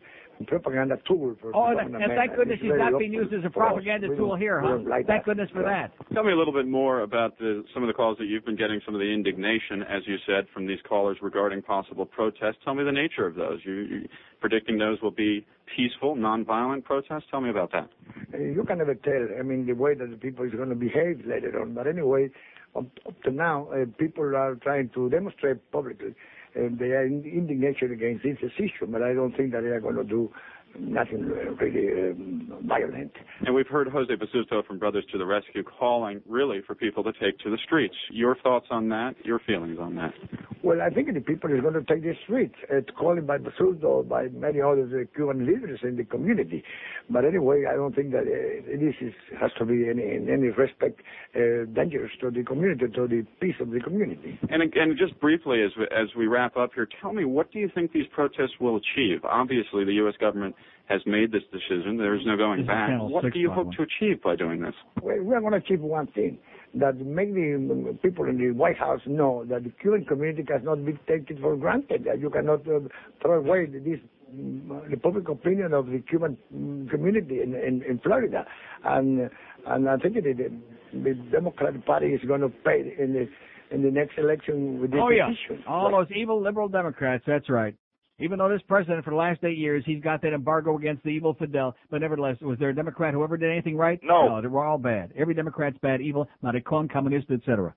propaganda 0.47 0.97
tool 1.07 1.35
for 1.41 1.49
Oh, 1.55 1.65
for 1.65 1.71
and, 1.71 1.77
government. 1.79 2.03
and 2.03 2.13
thank 2.15 2.35
goodness 2.35 2.59
he's 2.61 2.71
not 2.75 2.97
being 2.97 3.13
used 3.13 3.33
as 3.33 3.43
a 3.45 3.49
propaganda 3.49 4.07
tool 4.15 4.35
here, 4.35 4.61
huh? 4.61 4.77
like 4.87 5.05
Thank 5.07 5.23
that. 5.23 5.25
goodness 5.25 5.49
for 5.51 5.61
Yeah. 5.61 5.87
that. 5.87 6.13
Tell 6.13 6.23
me 6.23 6.31
a 6.31 6.35
little 6.35 6.53
bit 6.53 6.67
more 6.67 7.01
about 7.01 7.37
the, 7.37 7.63
some 7.73 7.83
of 7.83 7.87
the 7.87 7.93
calls 7.93 8.17
that 8.19 8.25
you've 8.25 8.45
been 8.45 8.55
getting, 8.55 8.79
some 8.85 8.95
of 8.95 8.99
the 8.99 9.11
indignation, 9.11 9.83
as 9.83 10.07
you 10.07 10.17
said, 10.25 10.47
from 10.53 10.65
these 10.65 10.79
callers 10.87 11.17
regarding 11.21 11.61
possible 11.61 12.05
protests. 12.05 12.57
Tell 12.63 12.73
me 12.73 12.83
the 12.83 12.91
nature 12.91 13.25
of 13.25 13.35
those. 13.35 13.59
You, 13.65 13.73
you 13.73 14.07
predicting 14.39 14.77
those 14.77 15.01
will 15.01 15.11
be 15.11 15.45
peaceful, 15.75 16.15
nonviolent 16.15 16.83
protests? 16.83 17.25
Tell 17.29 17.41
me 17.41 17.49
about 17.49 17.71
that. 17.73 17.89
Uh, 18.33 18.37
you 18.37 18.63
can 18.63 18.77
never 18.77 18.95
tell. 18.95 19.27
I 19.37 19.41
mean, 19.43 19.65
the 19.65 19.73
way 19.73 19.93
that 19.95 20.09
the 20.09 20.17
people 20.17 20.45
is 20.45 20.53
going 20.53 20.69
to 20.69 20.75
behave 20.75 21.21
later 21.25 21.61
on. 21.61 21.73
But 21.73 21.87
anyway, 21.87 22.29
up, 22.75 22.85
up 23.05 23.21
to 23.23 23.31
now, 23.31 23.67
uh, 23.71 23.85
people 23.97 24.23
are 24.23 24.55
trying 24.55 24.89
to 24.89 25.09
demonstrate 25.09 25.69
publicly 25.71 26.15
uh, 26.55 26.69
their 26.77 27.05
in- 27.05 27.23
indignation 27.23 27.91
against 27.91 28.23
this 28.23 28.37
issue. 28.57 28.87
But 28.87 29.01
I 29.01 29.13
don't 29.13 29.35
think 29.35 29.51
that 29.51 29.61
they 29.61 29.69
are 29.69 29.81
going 29.81 29.95
to 29.97 30.03
do 30.03 30.31
nothing 30.77 31.25
really 31.59 32.11
um, 32.11 32.61
violent. 32.65 33.11
And 33.45 33.55
we've 33.55 33.67
heard 33.67 33.87
Jose 33.87 34.11
Basulto 34.13 34.65
from 34.65 34.79
Brothers 34.79 35.05
to 35.11 35.17
the 35.17 35.25
Rescue 35.25 35.63
calling 35.63 36.21
really 36.27 36.61
for 36.65 36.75
people 36.75 37.03
to 37.03 37.11
take 37.13 37.37
to 37.39 37.49
the 37.49 37.57
streets. 37.65 37.95
Your 38.11 38.35
thoughts 38.43 38.67
on 38.69 38.89
that? 38.89 39.15
Your 39.23 39.39
feelings 39.39 39.77
on 39.79 39.95
that? 39.95 40.13
Well, 40.61 40.81
I 40.81 40.89
think 40.89 41.13
the 41.13 41.21
people 41.21 41.51
is 41.53 41.61
going 41.61 41.73
to 41.73 41.83
take 41.83 42.03
the 42.03 42.13
streets, 42.25 42.55
It's 42.69 42.89
calling 42.97 43.25
by 43.25 43.37
Basulto, 43.37 44.07
by 44.07 44.27
many 44.27 44.59
other 44.59 44.83
uh, 44.83 45.15
Cuban 45.15 45.45
leaders 45.45 45.79
in 45.83 45.95
the 45.95 46.03
community. 46.03 46.63
But 47.09 47.23
anyway, 47.23 47.63
I 47.69 47.75
don't 47.75 47.95
think 47.95 48.11
that 48.11 48.23
uh, 48.23 48.77
this 48.77 48.95
is, 48.99 49.13
has 49.39 49.51
to 49.57 49.65
be 49.65 49.87
any, 49.89 50.03
in 50.03 50.27
any 50.29 50.49
respect 50.49 50.99
uh, 51.33 51.63
dangerous 51.73 52.11
to 52.21 52.29
the 52.29 52.43
community, 52.43 52.87
to 52.93 53.07
the 53.07 53.25
peace 53.39 53.55
of 53.61 53.71
the 53.71 53.79
community. 53.79 54.37
And 54.49 54.61
again, 54.61 54.97
just 54.99 55.17
briefly 55.21 55.63
as 55.63 55.71
we, 55.77 55.85
as 55.85 56.09
we 56.17 56.27
wrap 56.27 56.57
up 56.57 56.71
here, 56.75 56.89
tell 57.01 57.13
me 57.13 57.23
what 57.23 57.53
do 57.53 57.59
you 57.59 57.69
think 57.73 57.93
these 57.93 58.07
protests 58.13 58.59
will 58.59 58.75
achieve? 58.75 59.23
Obviously, 59.23 59.85
the 59.85 59.93
U.S. 59.93 60.15
government 60.19 60.55
has 60.89 61.01
made 61.05 61.31
this 61.31 61.43
decision. 61.51 61.97
There's 61.97 62.25
no 62.25 62.35
going 62.35 62.61
This 62.61 62.67
back. 62.67 62.89
What 62.99 63.31
do 63.31 63.39
you 63.39 63.51
hope 63.51 63.69
the 63.69 63.75
to 63.77 63.83
achieve 63.83 64.21
by 64.23 64.35
doing 64.35 64.59
this? 64.59 64.73
Well, 65.01 65.21
we 65.21 65.35
are 65.35 65.39
going 65.39 65.53
to 65.53 65.59
achieve 65.59 65.81
one 65.81 66.07
thing, 66.07 66.39
that 66.75 66.97
make 66.99 67.33
the 67.33 67.97
people 68.01 68.25
in 68.25 68.37
the 68.37 68.51
White 68.51 68.77
House 68.77 69.01
know 69.05 69.45
that 69.49 69.63
the 69.63 69.71
Cuban 69.81 70.05
community 70.05 70.43
cannot 70.43 70.83
be 70.85 70.93
taken 71.07 71.39
for 71.41 71.55
granted, 71.55 72.05
that 72.05 72.19
you 72.19 72.29
cannot 72.29 72.61
uh, 72.67 72.79
throw 73.21 73.39
away 73.39 73.67
this 73.67 73.99
the 74.31 74.97
public 74.97 75.27
opinion 75.27 75.73
of 75.73 75.87
the 75.87 76.03
Cuban 76.07 76.37
mm, 76.53 76.87
community 76.89 77.41
in, 77.41 77.55
in, 77.55 77.81
in 77.81 77.99
Florida. 78.03 78.45
And 78.83 79.29
and 79.65 79.89
I 79.89 79.97
think 79.97 80.15
that 80.15 80.23
the, 80.23 80.51
the 80.93 81.13
Democratic 81.31 81.85
Party 81.85 82.07
is 82.07 82.21
going 82.27 82.41
to 82.41 82.49
pay 82.49 82.93
in 82.99 83.13
the 83.13 83.27
in 83.75 83.83
the 83.83 83.91
next 83.91 84.17
election 84.17 84.81
with 84.81 84.91
this 84.91 84.99
Oh 85.03 85.09
yeah, 85.09 85.29
decision. 85.29 85.63
all 85.67 85.91
those 85.91 86.07
evil 86.15 86.41
liberal 86.41 86.67
Democrats. 86.67 87.23
That's 87.25 87.49
right. 87.49 87.75
Even 88.19 88.39
though 88.39 88.49
this 88.49 88.61
president 88.67 89.03
for 89.03 89.11
the 89.11 89.15
last 89.15 89.43
eight 89.43 89.57
years 89.57 89.83
he's 89.85 90.01
got 90.01 90.21
that 90.21 90.33
embargo 90.33 90.77
against 90.77 91.03
the 91.03 91.09
evil 91.09 91.33
Fidel, 91.33 91.75
but 91.89 92.01
nevertheless, 92.01 92.37
was 92.41 92.59
there 92.59 92.69
a 92.69 92.75
Democrat 92.75 93.13
who 93.13 93.23
ever 93.23 93.37
did 93.37 93.51
anything 93.51 93.77
right? 93.77 93.99
No. 94.03 94.27
no, 94.27 94.41
they 94.41 94.47
were 94.47 94.65
all 94.65 94.77
bad. 94.77 95.13
Every 95.17 95.33
Democrat's 95.33 95.77
bad, 95.81 96.01
evil, 96.01 96.27
maricon, 96.43 96.91
communist, 96.91 97.31
etc. 97.31 97.73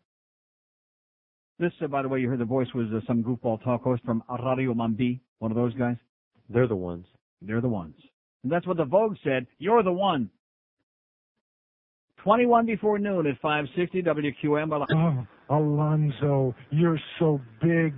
This, 1.58 1.72
uh, 1.82 1.86
by 1.86 2.02
the 2.02 2.08
way, 2.08 2.20
you 2.20 2.28
heard 2.28 2.40
the 2.40 2.44
voice 2.44 2.66
was 2.74 2.88
uh, 2.94 3.00
some 3.06 3.22
goofball 3.22 3.62
talk 3.62 3.84
host 3.84 4.02
from 4.04 4.22
Radio 4.28 4.74
Mambi, 4.74 5.20
one 5.38 5.52
of 5.52 5.56
those 5.56 5.74
guys. 5.74 5.96
They're 6.48 6.66
the 6.66 6.76
ones. 6.76 7.06
They're 7.40 7.60
the 7.60 7.68
ones. 7.68 7.94
And 8.42 8.50
that's 8.50 8.66
what 8.66 8.76
the 8.76 8.84
Vogue 8.84 9.16
said. 9.22 9.46
You're 9.58 9.82
the 9.82 9.92
one. 9.92 10.30
21 12.24 12.66
before 12.66 12.98
noon 12.98 13.26
at 13.26 13.40
560 13.40 14.02
WQAM. 14.02 15.26
Oh, 15.50 15.56
Alonzo, 15.56 16.54
you're 16.70 17.00
so 17.18 17.40
big. 17.60 17.94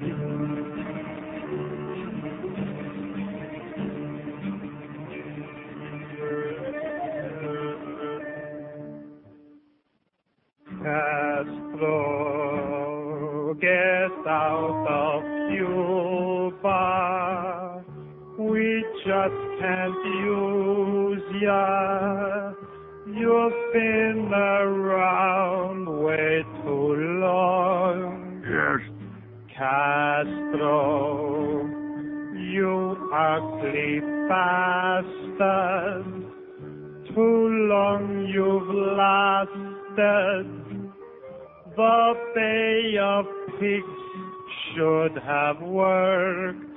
Just 19.05 19.60
can't 19.60 20.05
use 20.24 21.22
ya. 21.43 22.52
You've 23.06 23.72
been 23.74 24.32
around 24.32 25.86
way 26.02 26.43
too 26.62 26.94
long. 27.20 28.43
Yes. 28.48 28.81
Castro, 29.55 30.72
you 32.35 32.97
ugly 33.12 34.01
bastard. 34.26 36.06
Too 37.14 37.48
long 37.68 38.26
you've 38.32 38.70
lasted. 38.97 40.47
The 41.76 42.14
Bay 42.35 42.97
of 42.98 43.26
Pigs 43.60 44.01
should 44.74 45.14
have 45.22 45.60
worked. 45.60 46.73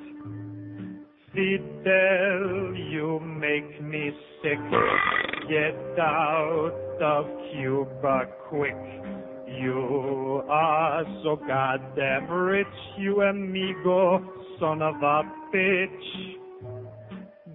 Fidel, 1.37 2.73
you 2.75 3.19
make 3.19 3.79
me 3.83 4.09
sick. 4.41 4.57
Get 5.47 5.99
out 5.99 6.97
of 6.99 7.25
Cuba 7.53 8.25
quick. 8.49 8.73
You 9.45 10.41
are 10.49 11.03
so 11.23 11.35
goddamn 11.35 12.27
rich, 12.31 12.65
you 12.97 13.21
amigo, 13.21 14.19
son 14.59 14.81
of 14.81 14.95
a 14.95 15.21
bitch. 15.53 16.37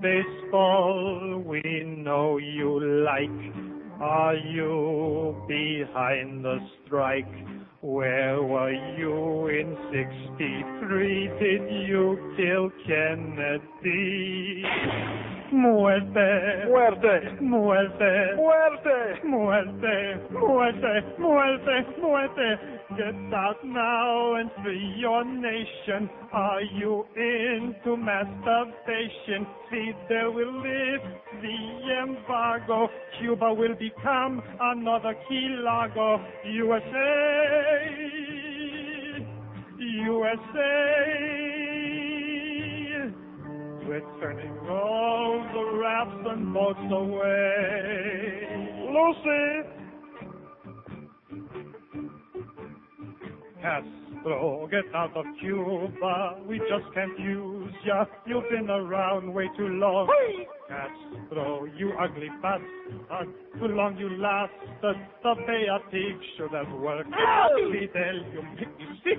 Baseball, 0.01 1.43
we 1.45 1.83
know 1.85 2.39
you 2.39 3.05
like. 3.05 4.01
Are 4.01 4.37
you 4.37 5.45
behind 5.49 6.45
the 6.45 6.59
strike? 6.87 7.52
Where 7.83 8.41
were 8.41 8.71
you 8.97 9.49
in 9.49 9.77
63? 9.91 11.31
Did 11.41 11.69
you 11.89 12.17
kill 12.37 12.71
Kennedy? 12.87 14.63
muerte, 15.53 16.65
muerte, 16.67 17.37
muerte, 17.41 18.35
muerte, 18.37 19.21
muerte, 19.25 20.21
muerte, 20.31 21.05
muerte, 21.19 21.87
muerte. 22.01 22.59
Get 22.97 23.15
out 23.35 23.65
now 23.65 24.35
and 24.35 24.51
free 24.63 24.95
your 24.99 25.25
nation. 25.25 26.11
Are 26.33 26.63
you 26.63 27.07
into 27.17 27.97
masturbation? 27.97 29.47
there 30.09 30.31
will 30.31 30.53
lift 30.53 31.05
the 31.41 32.03
embargo. 32.03 32.89
Cuba 33.19 33.55
will 33.55 33.75
become 33.75 34.43
another 34.61 35.15
Key 35.29 35.57
Largo. 35.59 36.21
USA, 36.45 37.89
USA. 39.79 41.52
We're 43.93 44.01
turning 44.23 44.57
all 44.71 45.45
the 45.53 45.77
rafts 45.77 46.27
and 46.31 46.55
boats 46.55 46.79
away. 46.91 48.49
Lucy! 48.89 49.69
Castro, 53.61 54.67
get 54.71 54.85
out 54.95 55.15
of 55.15 55.27
Cuba. 55.39 56.39
We 56.49 56.59
just 56.61 56.95
can't 56.95 57.19
use 57.21 57.75
ya. 57.85 58.07
You've 58.27 58.49
been 58.51 58.71
around 58.71 59.31
way 59.31 59.51
too 59.59 59.69
long. 59.69 60.09
Castro, 60.71 61.67
you 61.77 61.93
ugly 62.01 62.31
bastard. 62.41 63.29
Too 63.59 63.67
long 63.67 63.99
you 63.99 64.09
lasted. 64.17 64.97
The 65.23 65.35
Beatic 65.47 66.19
should 66.39 66.53
have 66.53 66.73
worked. 66.81 67.11
Fidel, 67.11 68.17
you 68.33 68.43
make 68.57 68.79
me 68.79 68.87
sick. 69.05 69.19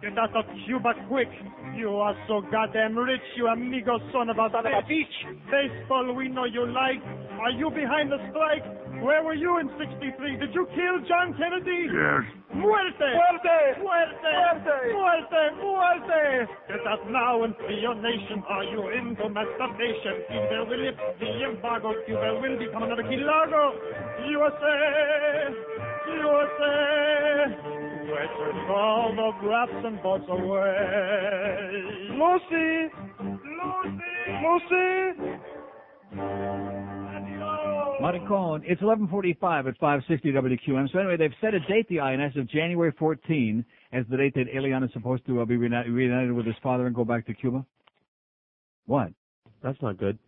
Get 0.00 0.16
out 0.16 0.36
of 0.36 0.44
Cuba 0.64 0.92
quick. 1.08 1.28
You 1.76 1.96
are 1.96 2.14
so 2.28 2.42
goddamn 2.50 2.96
rich, 2.96 3.22
you 3.36 3.48
amigo 3.48 3.98
son 4.12 4.28
of 4.28 4.38
a 4.38 4.48
bitch. 4.50 5.16
Baseball, 5.50 6.14
we 6.14 6.28
know 6.28 6.44
you 6.44 6.66
like. 6.66 7.02
Are 7.40 7.50
you 7.50 7.70
behind 7.70 8.12
the 8.12 8.18
strike? 8.30 8.64
Where 9.02 9.24
were 9.24 9.34
you 9.34 9.58
in 9.58 9.68
63? 9.80 10.36
Did 10.36 10.54
you 10.54 10.66
kill 10.76 10.96
John 11.08 11.34
Kennedy? 11.34 11.90
Yes. 11.90 12.22
Muerte! 12.54 13.02
Muerte! 13.02 13.82
Muerte! 13.82 14.34
Muerte! 14.38 14.84
Muerte! 14.94 15.42
Muerte! 15.58 16.46
Get 16.68 16.86
out 16.86 17.10
now 17.10 17.42
and 17.42 17.56
free 17.56 17.80
your 17.80 17.96
nation. 17.96 18.44
Are 18.46 18.62
you 18.62 18.88
into 18.94 19.28
masturbation? 19.28 20.22
Cuba 20.30 20.66
will 20.68 20.84
lift 20.86 21.00
the 21.18 21.50
embargo. 21.50 21.94
Cuba 22.06 22.38
will 22.40 22.58
become 22.58 22.84
another 22.84 23.02
Key 23.02 23.18
Largo. 23.18 23.74
USA! 24.28 25.50
USA! 26.20 27.81
We're 28.04 28.74
all 28.74 29.12
the 29.14 29.46
rafts 29.46 29.74
and 29.84 30.02
boats 30.02 30.24
away. 30.28 31.82
Lucy! 32.10 32.90
Lucy! 33.20 34.02
Lucy! 34.42 35.38
Maricon. 38.02 38.62
It's 38.64 38.82
11:45 38.82 39.68
at 39.68 39.78
560 39.78 40.32
WQAM. 40.32 40.90
So 40.92 40.98
anyway, 40.98 41.16
they've 41.16 41.30
set 41.40 41.54
a 41.54 41.60
date, 41.60 41.88
the 41.88 42.00
INS, 42.00 42.36
of 42.36 42.48
January 42.50 42.92
14 42.98 43.64
as 43.92 44.04
the 44.10 44.16
date 44.16 44.34
that 44.34 44.46
Elian 44.54 44.82
is 44.82 44.90
supposed 44.92 45.24
to 45.26 45.40
uh, 45.40 45.44
be 45.44 45.56
reuni- 45.56 45.86
reunited 45.88 46.32
with 46.32 46.46
his 46.46 46.56
father 46.62 46.86
and 46.86 46.94
go 46.96 47.04
back 47.04 47.26
to 47.26 47.34
Cuba. 47.34 47.64
What? 48.86 49.12
That's 49.62 49.80
not 49.80 49.96
good. 49.98 50.18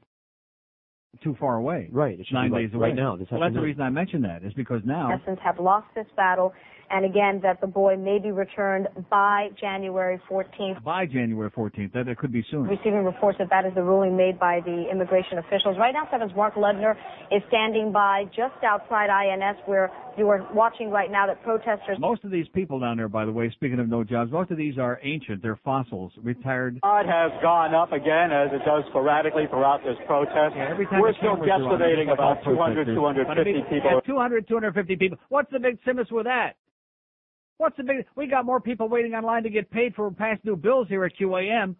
Too 1.22 1.36
far 1.40 1.56
away. 1.56 1.88
Right. 1.92 2.18
It 2.18 2.26
should 2.26 2.34
Nine 2.34 2.50
be 2.50 2.54
like 2.56 2.66
days 2.66 2.74
away. 2.74 2.88
right 2.88 2.96
now. 2.96 3.16
This 3.16 3.28
well, 3.30 3.40
that's 3.40 3.54
the 3.54 3.60
reason 3.60 3.82
I 3.82 3.90
mentioned 3.90 4.24
that. 4.24 4.44
Is 4.44 4.52
because 4.54 4.80
now 4.84 5.10
essence 5.12 5.38
have 5.44 5.58
lost 5.60 5.86
this 5.94 6.06
battle, 6.16 6.52
and 6.94 7.04
again 7.04 7.40
that 7.42 7.60
the 7.60 7.66
boy 7.66 7.96
may 7.96 8.20
be 8.20 8.30
returned 8.30 8.86
by 9.10 9.48
January 9.60 10.20
14th. 10.30 10.82
by 10.84 11.04
January 11.04 11.50
14th, 11.50 11.92
that 11.92 12.06
it 12.06 12.16
could 12.18 12.32
be 12.32 12.44
soon. 12.52 12.62
Receiving 12.68 13.04
reports 13.04 13.36
that 13.38 13.50
that 13.50 13.66
is 13.66 13.74
the 13.74 13.82
ruling 13.82 14.16
made 14.16 14.38
by 14.38 14.60
the 14.64 14.86
immigration 14.88 15.38
officials. 15.38 15.76
Right 15.76 15.92
now, 15.92 16.06
Seven's 16.08 16.30
Mark 16.36 16.54
Ledner 16.54 16.94
is 17.32 17.42
standing 17.48 17.90
by 17.90 18.24
just 18.26 18.54
outside 18.62 19.10
INS, 19.10 19.56
where 19.66 19.90
you 20.16 20.28
are 20.28 20.46
watching 20.54 20.90
right 20.90 21.10
now 21.10 21.26
that 21.26 21.42
protesters. 21.42 21.98
Most 21.98 22.22
of 22.22 22.30
these 22.30 22.46
people 22.54 22.78
down 22.78 22.96
there, 22.96 23.08
by 23.08 23.24
the 23.24 23.32
way, 23.32 23.50
speaking 23.50 23.80
of 23.80 23.88
no 23.88 24.04
jobs, 24.04 24.30
most 24.30 24.52
of 24.52 24.56
these 24.56 24.78
are 24.78 25.00
ancient. 25.02 25.42
They're 25.42 25.58
fossils, 25.64 26.12
retired. 26.22 26.78
Tide 26.80 27.06
has 27.06 27.32
gone 27.42 27.74
up 27.74 27.90
again 27.90 28.30
as 28.30 28.50
it 28.52 28.64
does 28.64 28.84
sporadically 28.90 29.46
throughout 29.50 29.82
this 29.82 29.96
protest. 30.06 30.54
Every 30.54 30.86
time 30.86 31.00
We're 31.00 31.12
still 31.14 31.34
cameras 31.34 31.50
are 31.50 31.64
on, 31.64 31.80
guesstimating 31.80 32.12
about 32.12 32.44
200, 32.44 32.86
250 32.86 33.26
But 33.26 33.40
I 33.40 33.44
mean, 33.44 33.64
people. 33.82 34.00
200, 34.06 34.46
250 34.46 34.96
people. 34.96 35.18
What's 35.28 35.50
the 35.50 35.58
big 35.58 35.82
simus 35.82 36.12
with 36.12 36.26
that? 36.26 36.54
What's 37.58 37.76
the 37.76 37.84
big? 37.84 38.04
We 38.16 38.26
got 38.26 38.44
more 38.44 38.60
people 38.60 38.88
waiting 38.88 39.14
online 39.14 39.42
to 39.44 39.50
get 39.50 39.70
paid 39.70 39.94
for 39.94 40.10
past 40.10 40.44
due 40.44 40.56
bills 40.56 40.88
here 40.88 41.04
at 41.04 41.12
QAM. 41.16 41.76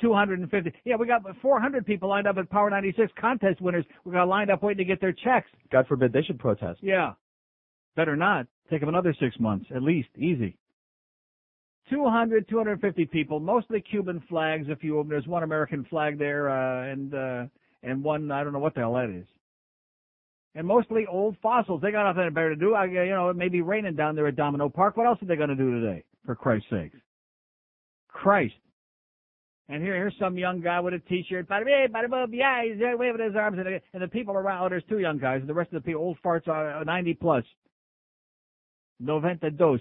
250. 0.00 0.72
Yeah, 0.84 0.96
we 0.96 1.06
got 1.06 1.22
400 1.40 1.84
people 1.84 2.08
lined 2.08 2.26
up 2.26 2.36
at 2.38 2.48
Power 2.50 2.70
96 2.70 3.12
contest 3.20 3.60
winners. 3.60 3.84
We 4.04 4.12
got 4.12 4.26
lined 4.26 4.50
up 4.50 4.62
waiting 4.62 4.78
to 4.78 4.84
get 4.84 5.00
their 5.00 5.12
checks. 5.12 5.48
God 5.70 5.86
forbid 5.86 6.12
they 6.12 6.22
should 6.22 6.38
protest. 6.38 6.80
Yeah. 6.82 7.12
Better 7.94 8.16
not. 8.16 8.46
Take 8.70 8.80
them 8.80 8.88
another 8.88 9.14
six 9.20 9.38
months, 9.38 9.66
at 9.74 9.82
least. 9.82 10.08
Easy. 10.16 10.56
200, 11.90 12.48
250 12.48 13.04
people, 13.06 13.38
mostly 13.38 13.80
Cuban 13.80 14.22
flags, 14.28 14.68
a 14.70 14.76
few 14.76 14.98
of 14.98 15.06
them. 15.06 15.10
There's 15.10 15.26
one 15.26 15.42
American 15.42 15.84
flag 15.90 16.18
there, 16.18 16.48
uh, 16.48 16.90
and, 16.90 17.14
uh, 17.14 17.44
and 17.82 18.02
one, 18.02 18.30
I 18.30 18.42
don't 18.42 18.52
know 18.52 18.60
what 18.60 18.74
the 18.74 18.80
hell 18.80 18.94
that 18.94 19.10
is. 19.10 19.26
And 20.54 20.66
mostly 20.66 21.06
old 21.06 21.36
fossils. 21.42 21.80
They 21.80 21.90
got 21.90 22.14
nothing 22.14 22.32
better 22.34 22.50
to 22.50 22.56
do. 22.56 22.74
I, 22.74 22.84
you 22.84 23.06
know, 23.10 23.30
it 23.30 23.36
may 23.36 23.48
be 23.48 23.62
raining 23.62 23.96
down 23.96 24.14
there 24.14 24.26
at 24.26 24.36
Domino 24.36 24.68
Park. 24.68 24.96
What 24.96 25.06
else 25.06 25.18
are 25.22 25.26
they 25.26 25.36
going 25.36 25.48
to 25.48 25.56
do 25.56 25.80
today? 25.80 26.04
For 26.26 26.34
Christ's 26.34 26.68
sakes. 26.70 26.98
Christ. 28.08 28.54
And 29.68 29.82
here, 29.82 29.94
here's 29.94 30.14
some 30.20 30.36
young 30.36 30.60
guy 30.60 30.80
with 30.80 30.92
a 30.92 30.98
t-shirt. 30.98 31.48
Bada 31.48 31.64
bing, 31.64 31.88
bada 31.94 32.10
boom, 32.10 32.34
yeah, 32.34 32.62
he's 32.62 32.76
waving 32.78 33.24
his 33.24 33.34
arms, 33.34 33.58
and 33.58 34.02
the, 34.02 34.08
people 34.08 34.34
around. 34.34 34.62
Oh, 34.62 34.68
there's 34.68 34.84
two 34.88 34.98
young 34.98 35.18
guys. 35.18 35.40
And 35.40 35.48
the 35.48 35.54
rest 35.54 35.72
of 35.72 35.82
the 35.82 35.86
people, 35.86 36.02
old 36.02 36.18
farts, 36.22 36.48
are 36.48 36.84
90 36.84 37.14
plus. 37.14 37.44
Noventa 39.00 39.50
dos. 39.50 39.80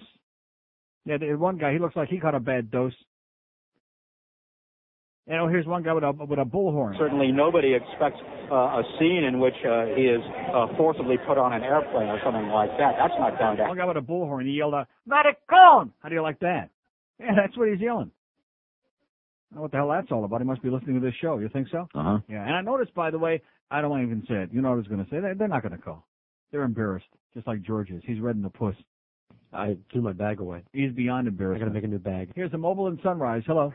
Yeah, 1.05 1.17
one 1.35 1.57
guy. 1.57 1.73
He 1.73 1.79
looks 1.79 1.95
like 1.95 2.09
he 2.09 2.19
caught 2.19 2.35
a 2.35 2.39
bad 2.39 2.71
dose. 2.71 2.93
And 5.27 5.39
oh, 5.39 5.47
here's 5.47 5.67
one 5.67 5.83
guy 5.83 5.93
with 5.93 6.03
a 6.03 6.11
with 6.11 6.39
a 6.39 6.45
bullhorn. 6.45 6.97
Certainly 6.97 7.31
nobody 7.31 7.73
expects 7.75 8.17
uh, 8.51 8.81
a 8.81 8.83
scene 8.99 9.23
in 9.23 9.39
which 9.39 9.53
uh, 9.65 9.85
he 9.95 10.03
is 10.03 10.21
uh, 10.53 10.67
forcibly 10.77 11.17
put 11.27 11.37
on 11.37 11.53
an 11.53 11.63
airplane 11.63 12.09
or 12.09 12.19
something 12.23 12.47
like 12.47 12.71
that. 12.77 12.95
That's 12.97 13.13
not 13.19 13.37
going 13.37 13.57
to 13.57 13.63
One 13.63 13.77
guy 13.77 13.85
with 13.85 13.97
a 13.97 14.01
bullhorn. 14.01 14.45
He 14.45 14.51
yelled 14.51 14.73
out, 14.73 14.87
"Maricon!" 15.07 15.91
How 16.01 16.09
do 16.09 16.15
you 16.15 16.21
like 16.23 16.39
that? 16.39 16.69
Yeah, 17.19 17.35
that's 17.35 17.55
what 17.55 17.69
he's 17.69 17.79
yelling. 17.79 18.09
I 19.51 19.55
don't 19.55 19.57
know 19.57 19.61
what 19.63 19.71
the 19.71 19.77
hell 19.77 19.89
that's 19.89 20.11
all 20.11 20.25
about. 20.25 20.41
He 20.41 20.47
must 20.47 20.63
be 20.63 20.69
listening 20.69 20.99
to 20.99 21.05
this 21.05 21.13
show. 21.21 21.37
You 21.37 21.49
think 21.49 21.67
so? 21.71 21.87
Uh 21.93 22.03
huh. 22.03 22.19
Yeah. 22.27 22.43
And 22.43 22.55
I 22.55 22.61
noticed, 22.61 22.93
by 22.95 23.11
the 23.11 23.19
way, 23.19 23.41
I 23.69 23.81
don't 23.81 23.91
want 23.91 24.01
to 24.01 24.07
even 24.07 24.23
say 24.27 24.35
it. 24.35 24.49
You 24.51 24.61
know 24.61 24.69
what 24.69 24.75
I 24.75 24.77
was 24.77 24.87
going 24.87 25.03
to 25.03 25.09
say? 25.11 25.19
They're, 25.19 25.35
they're 25.35 25.47
not 25.47 25.61
going 25.61 25.77
to 25.77 25.81
call. 25.81 26.07
They're 26.51 26.63
embarrassed, 26.63 27.05
just 27.35 27.45
like 27.47 27.61
George 27.61 27.91
is. 27.91 28.01
He's 28.05 28.19
red 28.19 28.35
in 28.35 28.41
the 28.41 28.49
puss. 28.49 28.75
I 29.53 29.77
threw 29.91 30.01
my 30.01 30.13
bag 30.13 30.39
away. 30.39 30.63
He's 30.73 30.91
beyond 30.93 31.27
embarrassed. 31.27 31.57
I 31.57 31.65
gotta 31.65 31.73
make 31.73 31.83
a 31.83 31.87
new 31.87 31.99
bag. 31.99 32.31
Here's 32.35 32.53
a 32.53 32.57
mobile 32.57 32.87
in 32.87 32.99
Sunrise. 33.03 33.43
Hello. 33.45 33.73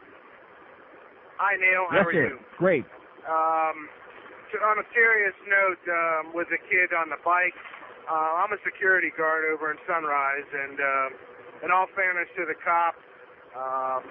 Hi, 1.36 1.52
Neil. 1.60 1.84
yes, 1.92 2.00
How 2.00 2.08
are 2.08 2.12
sir. 2.12 2.26
you? 2.32 2.38
Great. 2.58 2.84
Um, 3.28 3.88
to- 4.52 4.62
on 4.64 4.78
a 4.78 4.86
serious 4.94 5.34
note, 5.46 5.82
um, 5.88 6.32
with 6.32 6.48
the 6.48 6.58
kid 6.70 6.92
on 6.96 7.10
the 7.10 7.20
bike, 7.24 7.54
uh, 8.08 8.40
I'm 8.40 8.52
a 8.52 8.60
security 8.64 9.10
guard 9.16 9.44
over 9.52 9.70
in 9.70 9.78
Sunrise, 9.86 10.46
and 10.52 10.80
uh, 10.80 11.66
in 11.66 11.70
all 11.72 11.86
fairness 11.94 12.28
to 12.36 12.46
the 12.46 12.54
cop, 12.64 12.94
um, 13.56 14.02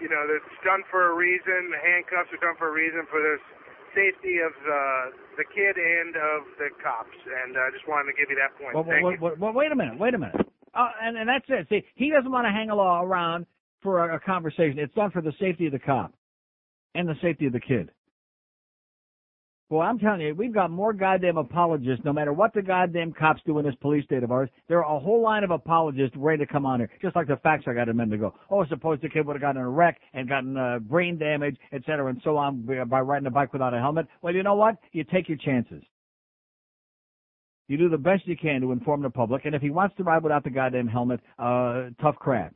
you 0.00 0.08
know, 0.08 0.22
it's 0.28 0.54
done 0.62 0.84
for 0.90 1.10
a 1.10 1.14
reason. 1.16 1.70
The 1.72 1.80
handcuffs 1.80 2.30
are 2.32 2.42
done 2.44 2.56
for 2.58 2.68
a 2.68 2.72
reason 2.76 3.06
for 3.10 3.18
the 3.20 3.36
safety 3.96 4.38
of 4.44 4.52
uh, 4.52 5.16
the 5.40 5.44
kid 5.56 5.74
and 5.80 6.12
of 6.14 6.40
the 6.60 6.68
cops. 6.84 7.16
And 7.24 7.56
I 7.56 7.70
just 7.72 7.88
wanted 7.88 8.12
to 8.12 8.16
give 8.20 8.28
you 8.28 8.36
that 8.36 8.52
point. 8.60 8.74
Well, 8.76 8.84
Thank 8.84 9.02
well, 9.02 9.32
you. 9.32 9.40
well, 9.40 9.52
wait 9.56 9.72
a 9.72 9.76
minute. 9.76 9.98
Wait 9.98 10.12
a 10.12 10.18
minute. 10.18 10.36
Uh, 10.74 10.92
and, 11.00 11.16
and 11.16 11.26
that's 11.26 11.46
it. 11.48 11.66
See, 11.70 11.82
he 11.94 12.10
doesn't 12.10 12.30
want 12.30 12.44
to 12.44 12.52
hang 12.52 12.68
a 12.68 12.74
law 12.76 13.00
around 13.00 13.46
for 13.82 14.04
a, 14.10 14.16
a 14.16 14.20
conversation. 14.20 14.78
It's 14.78 14.92
done 14.94 15.10
for 15.10 15.22
the 15.22 15.32
safety 15.40 15.64
of 15.64 15.72
the 15.72 15.78
cop 15.78 16.12
and 16.96 17.08
the 17.08 17.14
safety 17.20 17.46
of 17.46 17.52
the 17.52 17.60
kid. 17.60 17.90
Boy, 19.68 19.80
I'm 19.80 19.98
telling 19.98 20.20
you, 20.20 20.32
we've 20.32 20.54
got 20.54 20.70
more 20.70 20.92
goddamn 20.92 21.38
apologists, 21.38 22.04
no 22.04 22.12
matter 22.12 22.32
what 22.32 22.54
the 22.54 22.62
goddamn 22.62 23.12
cops 23.12 23.40
do 23.44 23.58
in 23.58 23.64
this 23.64 23.74
police 23.80 24.04
state 24.04 24.22
of 24.22 24.30
ours. 24.30 24.48
There 24.68 24.84
are 24.84 24.96
a 24.96 25.00
whole 25.00 25.20
line 25.20 25.42
of 25.42 25.50
apologists 25.50 26.16
ready 26.16 26.46
to 26.46 26.52
come 26.52 26.64
on 26.64 26.78
here, 26.78 26.88
just 27.02 27.16
like 27.16 27.26
the 27.26 27.36
facts 27.38 27.64
I 27.66 27.74
got 27.74 27.88
a 27.88 27.94
minute 27.94 28.14
ago. 28.14 28.32
Oh, 28.48 28.64
suppose 28.66 29.00
the 29.02 29.08
kid 29.08 29.26
would 29.26 29.34
have 29.34 29.40
gotten 29.40 29.60
in 29.60 29.66
a 29.66 29.68
wreck 29.68 29.98
and 30.14 30.28
gotten 30.28 30.56
uh, 30.56 30.78
brain 30.78 31.18
damage, 31.18 31.56
et 31.72 31.82
cetera, 31.84 32.06
and 32.06 32.20
so 32.22 32.36
on 32.36 32.64
by 32.88 33.00
riding 33.00 33.26
a 33.26 33.30
bike 33.30 33.52
without 33.52 33.74
a 33.74 33.78
helmet. 33.78 34.06
Well, 34.22 34.34
you 34.34 34.44
know 34.44 34.54
what? 34.54 34.76
You 34.92 35.02
take 35.02 35.28
your 35.28 35.38
chances. 35.38 35.82
You 37.66 37.76
do 37.76 37.88
the 37.88 37.98
best 37.98 38.28
you 38.28 38.36
can 38.36 38.60
to 38.60 38.70
inform 38.70 39.02
the 39.02 39.10
public, 39.10 39.46
and 39.46 39.54
if 39.56 39.62
he 39.62 39.70
wants 39.70 39.96
to 39.96 40.04
ride 40.04 40.22
without 40.22 40.44
the 40.44 40.50
goddamn 40.50 40.86
helmet, 40.86 41.18
uh, 41.40 41.86
tough 42.00 42.14
crap. 42.16 42.54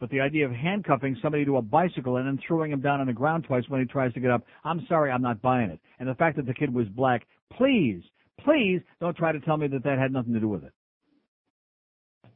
But 0.00 0.10
the 0.10 0.20
idea 0.20 0.46
of 0.46 0.52
handcuffing 0.52 1.16
somebody 1.20 1.44
to 1.44 1.56
a 1.56 1.62
bicycle 1.62 2.16
and 2.18 2.26
then 2.26 2.38
throwing 2.46 2.70
him 2.70 2.80
down 2.80 3.00
on 3.00 3.08
the 3.08 3.12
ground 3.12 3.44
twice 3.44 3.64
when 3.68 3.80
he 3.80 3.86
tries 3.86 4.12
to 4.14 4.20
get 4.20 4.30
up, 4.30 4.44
I'm 4.64 4.86
sorry, 4.88 5.10
I'm 5.10 5.22
not 5.22 5.42
buying 5.42 5.70
it. 5.70 5.80
And 5.98 6.08
the 6.08 6.14
fact 6.14 6.36
that 6.36 6.46
the 6.46 6.54
kid 6.54 6.72
was 6.72 6.86
black, 6.88 7.26
please, 7.56 8.02
please 8.44 8.80
don't 9.00 9.16
try 9.16 9.32
to 9.32 9.40
tell 9.40 9.56
me 9.56 9.66
that 9.68 9.82
that 9.82 9.98
had 9.98 10.12
nothing 10.12 10.34
to 10.34 10.40
do 10.40 10.48
with 10.48 10.62
it. 10.62 10.72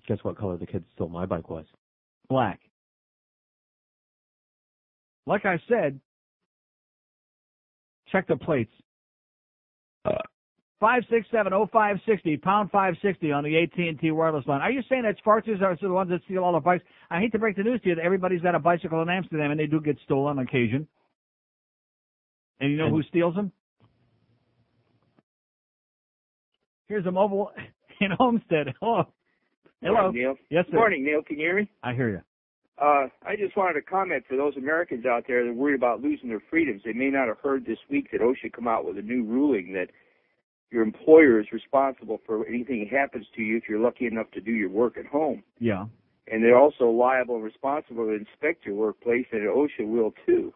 Guess 0.09 0.19
what 0.23 0.37
color 0.37 0.57
the 0.57 0.67
kid 0.67 0.85
stole 0.95 1.09
my 1.09 1.27
bike 1.27 1.49
was? 1.49 1.65
Black. 2.29 2.61
Like 5.27 5.45
I 5.45 5.61
said, 5.69 6.01
check 8.11 8.27
the 8.27 8.37
plates. 8.37 8.73
Five 10.83 11.05
six 11.09 11.29
seven 11.31 11.53
oh 11.53 11.69
five 11.73 11.99
sixty 12.05 12.37
pound 12.37 12.73
five 12.73 12.95
sixty 13.03 13.31
on 13.31 13.45
the 13.45 13.57
AT 13.57 13.79
and 13.79 14.01
T 14.01 14.11
wireless 14.11 14.45
line. 14.49 14.61
Are 14.63 14.71
you 14.73 14.83
saying 14.89 15.05
that 15.05 15.17
Spartans 15.19 15.63
are 15.63 15.77
the 15.81 15.89
ones 15.89 16.11
that 16.11 16.23
steal 16.25 16.43
all 16.43 16.55
the 16.55 16.59
bikes? 16.59 16.83
I 17.09 17.21
hate 17.21 17.31
to 17.33 17.39
break 17.39 17.55
the 17.55 17.63
news 17.63 17.81
to 17.83 17.91
you 17.91 17.95
that 17.95 18.05
everybody's 18.05 18.41
got 18.41 18.57
a 18.57 18.59
bicycle 18.59 19.01
in 19.01 19.09
Amsterdam 19.09 19.53
and 19.53 19.61
they 19.61 19.67
do 19.67 19.81
get 19.81 19.97
stolen 20.03 20.39
on 20.39 20.45
occasion. 20.45 20.89
And 22.59 22.73
you 22.73 22.79
know 22.79 22.91
who 22.91 23.01
steals 23.05 23.37
them? 23.37 23.53
Here's 26.89 27.07
a 27.07 27.13
mobile 27.13 27.53
in 28.01 28.11
Homestead. 28.19 28.75
Hello. 28.81 29.05
Hello. 29.83 29.95
Morning, 30.03 30.21
Neil. 30.21 30.35
Yes, 30.51 30.65
sir. 30.69 30.77
Morning, 30.77 31.05
Neil. 31.05 31.23
Can 31.23 31.39
you 31.39 31.47
hear 31.47 31.57
me? 31.61 31.71
I 31.85 31.95
hear 31.95 32.09
you. 32.09 32.23
Uh, 32.85 33.07
I 33.25 33.37
just 33.39 33.57
wanted 33.57 33.75
to 33.75 33.83
comment 33.83 34.25
for 34.29 34.37
those 34.37 34.57
Americans 34.57 35.07
out 35.07 35.27
there 35.29 35.45
that 35.45 35.51
are 35.51 35.55
worried 35.55 35.77
about 35.77 36.01
losing 36.01 36.29
their 36.29 36.43
freedoms. 36.51 36.83
They 36.85 36.93
may 36.93 37.11
not 37.11 37.29
have 37.29 37.39
heard 37.41 37.65
this 37.65 37.79
week 37.89 38.11
that 38.11 38.21
OSHA 38.21 38.53
come 38.53 38.67
out 38.67 38.85
with 38.85 38.99
a 38.99 39.03
new 39.03 39.23
ruling 39.23 39.73
that 39.75 39.87
your 40.73 40.83
employer 40.83 41.39
is 41.41 41.47
responsible 41.53 42.21
for 42.27 42.47
anything 42.47 42.81
that 42.91 42.97
happens 42.97 43.27
to 43.37 43.43
you 43.43 43.57
if 43.59 43.65
you're 43.69 43.79
lucky 43.81 44.07
enough 44.07 44.31
to 44.33 44.41
do 44.41 44.53
your 44.53 44.71
work 44.71 44.97
at 44.97 45.07
home. 45.07 45.43
Yeah. 45.59 45.87
and 46.31 46.43
they're 46.43 46.57
also 46.59 46.89
liable 46.89 47.35
and 47.37 47.45
responsible 47.45 48.07
to 48.07 48.13
inspect 48.13 48.65
your 48.65 48.75
workplace, 48.77 49.27
and 49.33 49.43
OSHA 49.43 49.87
will 49.87 50.15
too. 50.25 50.53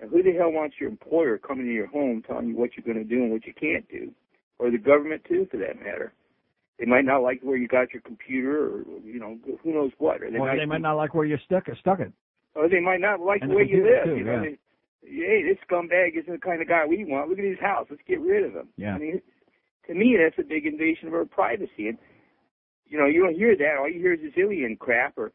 And 0.00 0.10
who 0.10 0.22
the 0.22 0.32
hell 0.32 0.50
wants 0.50 0.76
your 0.80 0.88
employer 0.90 1.38
coming 1.38 1.66
to 1.66 1.72
your 1.72 1.86
home 1.86 2.22
telling 2.26 2.48
you 2.48 2.56
what 2.56 2.70
you're 2.76 2.84
going 2.92 3.02
to 3.06 3.08
do 3.08 3.22
and 3.22 3.30
what 3.30 3.46
you 3.46 3.54
can't 3.54 3.88
do, 3.88 4.10
or 4.58 4.70
the 4.70 4.78
government 4.78 5.22
too, 5.28 5.46
for 5.50 5.58
that 5.58 5.76
matter? 5.78 6.12
They 6.78 6.86
might 6.86 7.04
not 7.04 7.22
like 7.22 7.40
where 7.42 7.56
you 7.56 7.68
got 7.68 7.92
your 7.92 8.02
computer, 8.02 8.66
or 8.66 8.82
you 9.04 9.20
know, 9.20 9.38
who 9.62 9.72
knows 9.72 9.92
what. 9.98 10.22
Or 10.22 10.30
they 10.30 10.38
Or 10.38 10.46
might 10.48 10.56
they 10.56 10.64
might 10.66 10.80
not 10.80 10.94
like 10.96 11.14
where 11.14 11.26
you 11.26 11.36
stuck 11.44 11.64
stuck 11.78 12.00
it. 12.00 12.10
or 12.56 12.68
they 12.68 12.80
might 12.80 13.00
not 13.00 13.20
like 13.20 13.42
And 13.42 13.50
the 13.52 13.54
way 13.54 13.66
you 13.68 13.84
live. 13.84 14.04
too, 14.06 14.16
you 14.16 14.24
know, 14.24 14.42
yeah. 14.42 14.50
they, 15.02 15.08
hey, 15.08 15.42
this 15.46 15.58
scumbag 15.70 16.18
isn't 16.18 16.32
the 16.32 16.38
kind 16.40 16.60
of 16.62 16.66
guy 16.68 16.84
we 16.86 17.04
want. 17.04 17.28
Look 17.28 17.38
at 17.38 17.44
his 17.44 17.60
house. 17.60 17.86
Let's 17.90 18.02
get 18.08 18.20
rid 18.20 18.44
of 18.44 18.52
him. 18.54 18.68
Yeah. 18.76 18.94
I 18.94 18.98
mean, 18.98 19.20
to 19.86 19.94
me, 19.94 20.16
that's 20.22 20.38
a 20.38 20.48
big 20.48 20.66
invasion 20.66 21.08
of 21.08 21.14
our 21.14 21.24
privacy. 21.24 21.88
And 21.88 21.98
you 22.86 22.98
know, 22.98 23.06
you 23.06 23.22
don't 23.22 23.34
hear 23.34 23.56
that. 23.56 23.76
All 23.80 23.88
you 23.88 24.00
hear 24.00 24.12
is 24.14 24.20
this 24.22 24.32
alien 24.36 24.76
crap, 24.76 25.16
or 25.16 25.32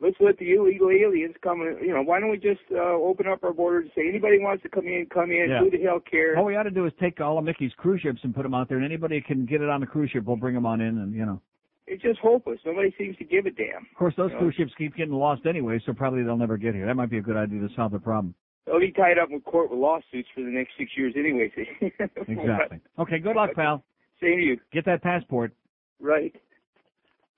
let's 0.00 0.16
let 0.20 0.38
the 0.38 0.52
illegal 0.54 0.90
aliens 0.90 1.34
come. 1.42 1.60
in. 1.62 1.78
You 1.80 1.94
know, 1.94 2.02
why 2.02 2.18
don't 2.20 2.30
we 2.30 2.36
just 2.36 2.60
uh, 2.72 2.78
open 2.94 3.26
up 3.28 3.44
our 3.44 3.52
borders 3.52 3.84
and 3.84 3.92
say 3.94 4.08
anybody 4.08 4.38
wants 4.40 4.62
to 4.64 4.68
come 4.68 4.86
in, 4.86 5.06
come 5.12 5.30
in. 5.30 5.46
Yeah. 5.48 5.60
Who 5.60 5.70
the 5.70 5.82
hell 5.82 6.00
cares? 6.00 6.36
All 6.36 6.44
we 6.44 6.56
ought 6.56 6.64
to 6.64 6.70
do 6.70 6.84
is 6.86 6.92
take 7.00 7.20
all 7.20 7.38
of 7.38 7.44
Mickey's 7.44 7.72
cruise 7.76 8.00
ships 8.00 8.20
and 8.24 8.34
put 8.34 8.42
them 8.42 8.54
out 8.54 8.68
there, 8.68 8.78
and 8.78 8.84
anybody 8.86 9.20
can 9.20 9.46
get 9.46 9.60
it 9.62 9.68
on 9.68 9.80
the 9.80 9.86
cruise 9.86 10.10
ship. 10.10 10.24
We'll 10.24 10.36
bring 10.36 10.54
them 10.54 10.66
on 10.66 10.80
in, 10.80 10.98
and 10.98 11.14
you 11.14 11.24
know. 11.24 11.40
It's 11.88 12.02
just 12.02 12.18
hopeless. 12.18 12.58
Nobody 12.66 12.92
seems 12.98 13.16
to 13.18 13.24
give 13.24 13.46
a 13.46 13.50
damn. 13.52 13.86
Of 13.88 13.96
course, 13.96 14.14
those 14.16 14.30
You 14.30 14.34
know? 14.34 14.40
cruise 14.40 14.54
ships 14.56 14.72
keep 14.76 14.96
getting 14.96 15.14
lost 15.14 15.46
anyway, 15.46 15.80
so 15.86 15.92
probably 15.92 16.24
they'll 16.24 16.36
never 16.36 16.56
get 16.56 16.74
here. 16.74 16.84
That 16.84 16.96
might 16.96 17.10
be 17.10 17.18
a 17.18 17.22
good 17.22 17.36
idea 17.36 17.60
to 17.60 17.68
solve 17.76 17.92
the 17.92 18.00
problem. 18.00 18.34
They'll 18.66 18.80
be 18.80 18.90
tied 18.90 19.18
up 19.18 19.30
in 19.30 19.40
court 19.40 19.70
with 19.70 19.78
lawsuits 19.78 20.28
for 20.34 20.42
the 20.42 20.50
next 20.50 20.72
six 20.78 20.90
years 20.96 21.14
anyway. 21.16 21.52
Exactly. 22.28 22.80
Okay, 22.98 23.18
good 23.18 23.36
luck, 23.36 23.50
pal. 23.54 23.84
Same 24.20 24.38
to 24.38 24.42
you. 24.42 24.60
Get 24.72 24.84
that 24.86 25.02
passport. 25.02 25.52
Right. 26.00 26.34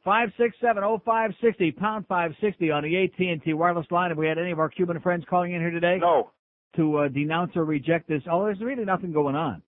Five 0.04 0.30
six 0.38 0.56
seven 0.60 0.84
oh 0.84 1.02
five 1.04 1.32
sixty 1.42 1.70
pound 1.70 2.06
five 2.08 2.32
sixty 2.40 2.70
on 2.70 2.82
the 2.82 3.04
AT 3.04 3.18
and 3.18 3.42
T 3.42 3.52
wireless 3.52 3.86
line. 3.90 4.10
Have 4.10 4.18
we 4.18 4.26
had 4.26 4.38
any 4.38 4.52
of 4.52 4.58
our 4.58 4.70
Cuban 4.70 5.00
friends 5.00 5.24
calling 5.28 5.52
in 5.52 5.60
here 5.60 5.70
today? 5.70 5.98
No. 6.00 6.30
To 6.76 6.98
uh, 6.98 7.08
denounce 7.08 7.52
or 7.56 7.64
reject 7.64 8.08
this? 8.08 8.22
Oh, 8.30 8.44
there's 8.44 8.60
really 8.60 8.84
nothing 8.84 9.12
going 9.12 9.34
on. 9.34 9.62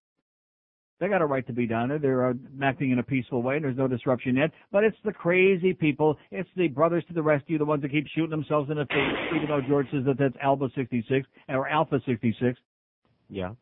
They 1.01 1.09
got 1.09 1.23
a 1.23 1.27
right 1.27 1.47
to 1.47 1.53
be 1.55 1.67
down 1.67 1.89
there. 1.89 1.99
They're 1.99 2.29
uh, 2.29 2.35
acting 2.63 2.91
in 2.91 2.99
a 2.99 3.03
peaceful 3.03 3.43
way, 3.43 3.57
and 3.57 3.65
there's 3.65 3.77
no 3.77 3.89
disruption 3.89 4.37
yet. 4.37 4.51
But 4.71 4.85
it's 4.85 4.97
the 5.03 5.13
crazy 5.13 5.73
people. 5.73 6.19
It's 6.31 6.49
the 6.57 6.69
brothers 6.69 7.05
to 7.09 7.15
the 7.15 7.23
rescue, 7.23 7.57
the 7.57 7.65
ones 7.65 7.81
that 7.83 7.91
keep 7.91 8.07
shooting 8.15 8.31
themselves 8.31 8.71
in 8.71 8.77
the 8.77 8.85
face, 8.85 9.35
even 9.35 9.49
though 9.49 9.63
George 9.67 9.87
says 9.91 10.05
that 10.05 10.19
that's 10.19 10.37
Alpha 10.43 10.69
66 10.75 11.27
or 11.49 11.67
Alpha 11.69 12.01
66. 12.05 12.59
Yeah. 13.31 13.53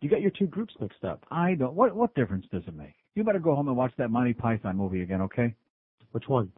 You 0.00 0.10
got 0.10 0.20
your 0.20 0.30
two 0.30 0.46
groups 0.46 0.74
mixed 0.80 1.02
up. 1.02 1.24
I 1.30 1.54
don't. 1.54 1.74
What 1.74 1.96
what 1.96 2.14
difference 2.14 2.46
does 2.52 2.62
it 2.68 2.76
make? 2.76 2.94
You 3.14 3.24
better 3.24 3.40
go 3.40 3.54
home 3.54 3.68
and 3.68 3.76
watch 3.76 3.92
that 3.96 4.10
Monty 4.10 4.34
Python 4.34 4.76
movie 4.76 5.02
again, 5.02 5.22
okay? 5.22 5.54
Which 6.12 6.28
one? 6.28 6.52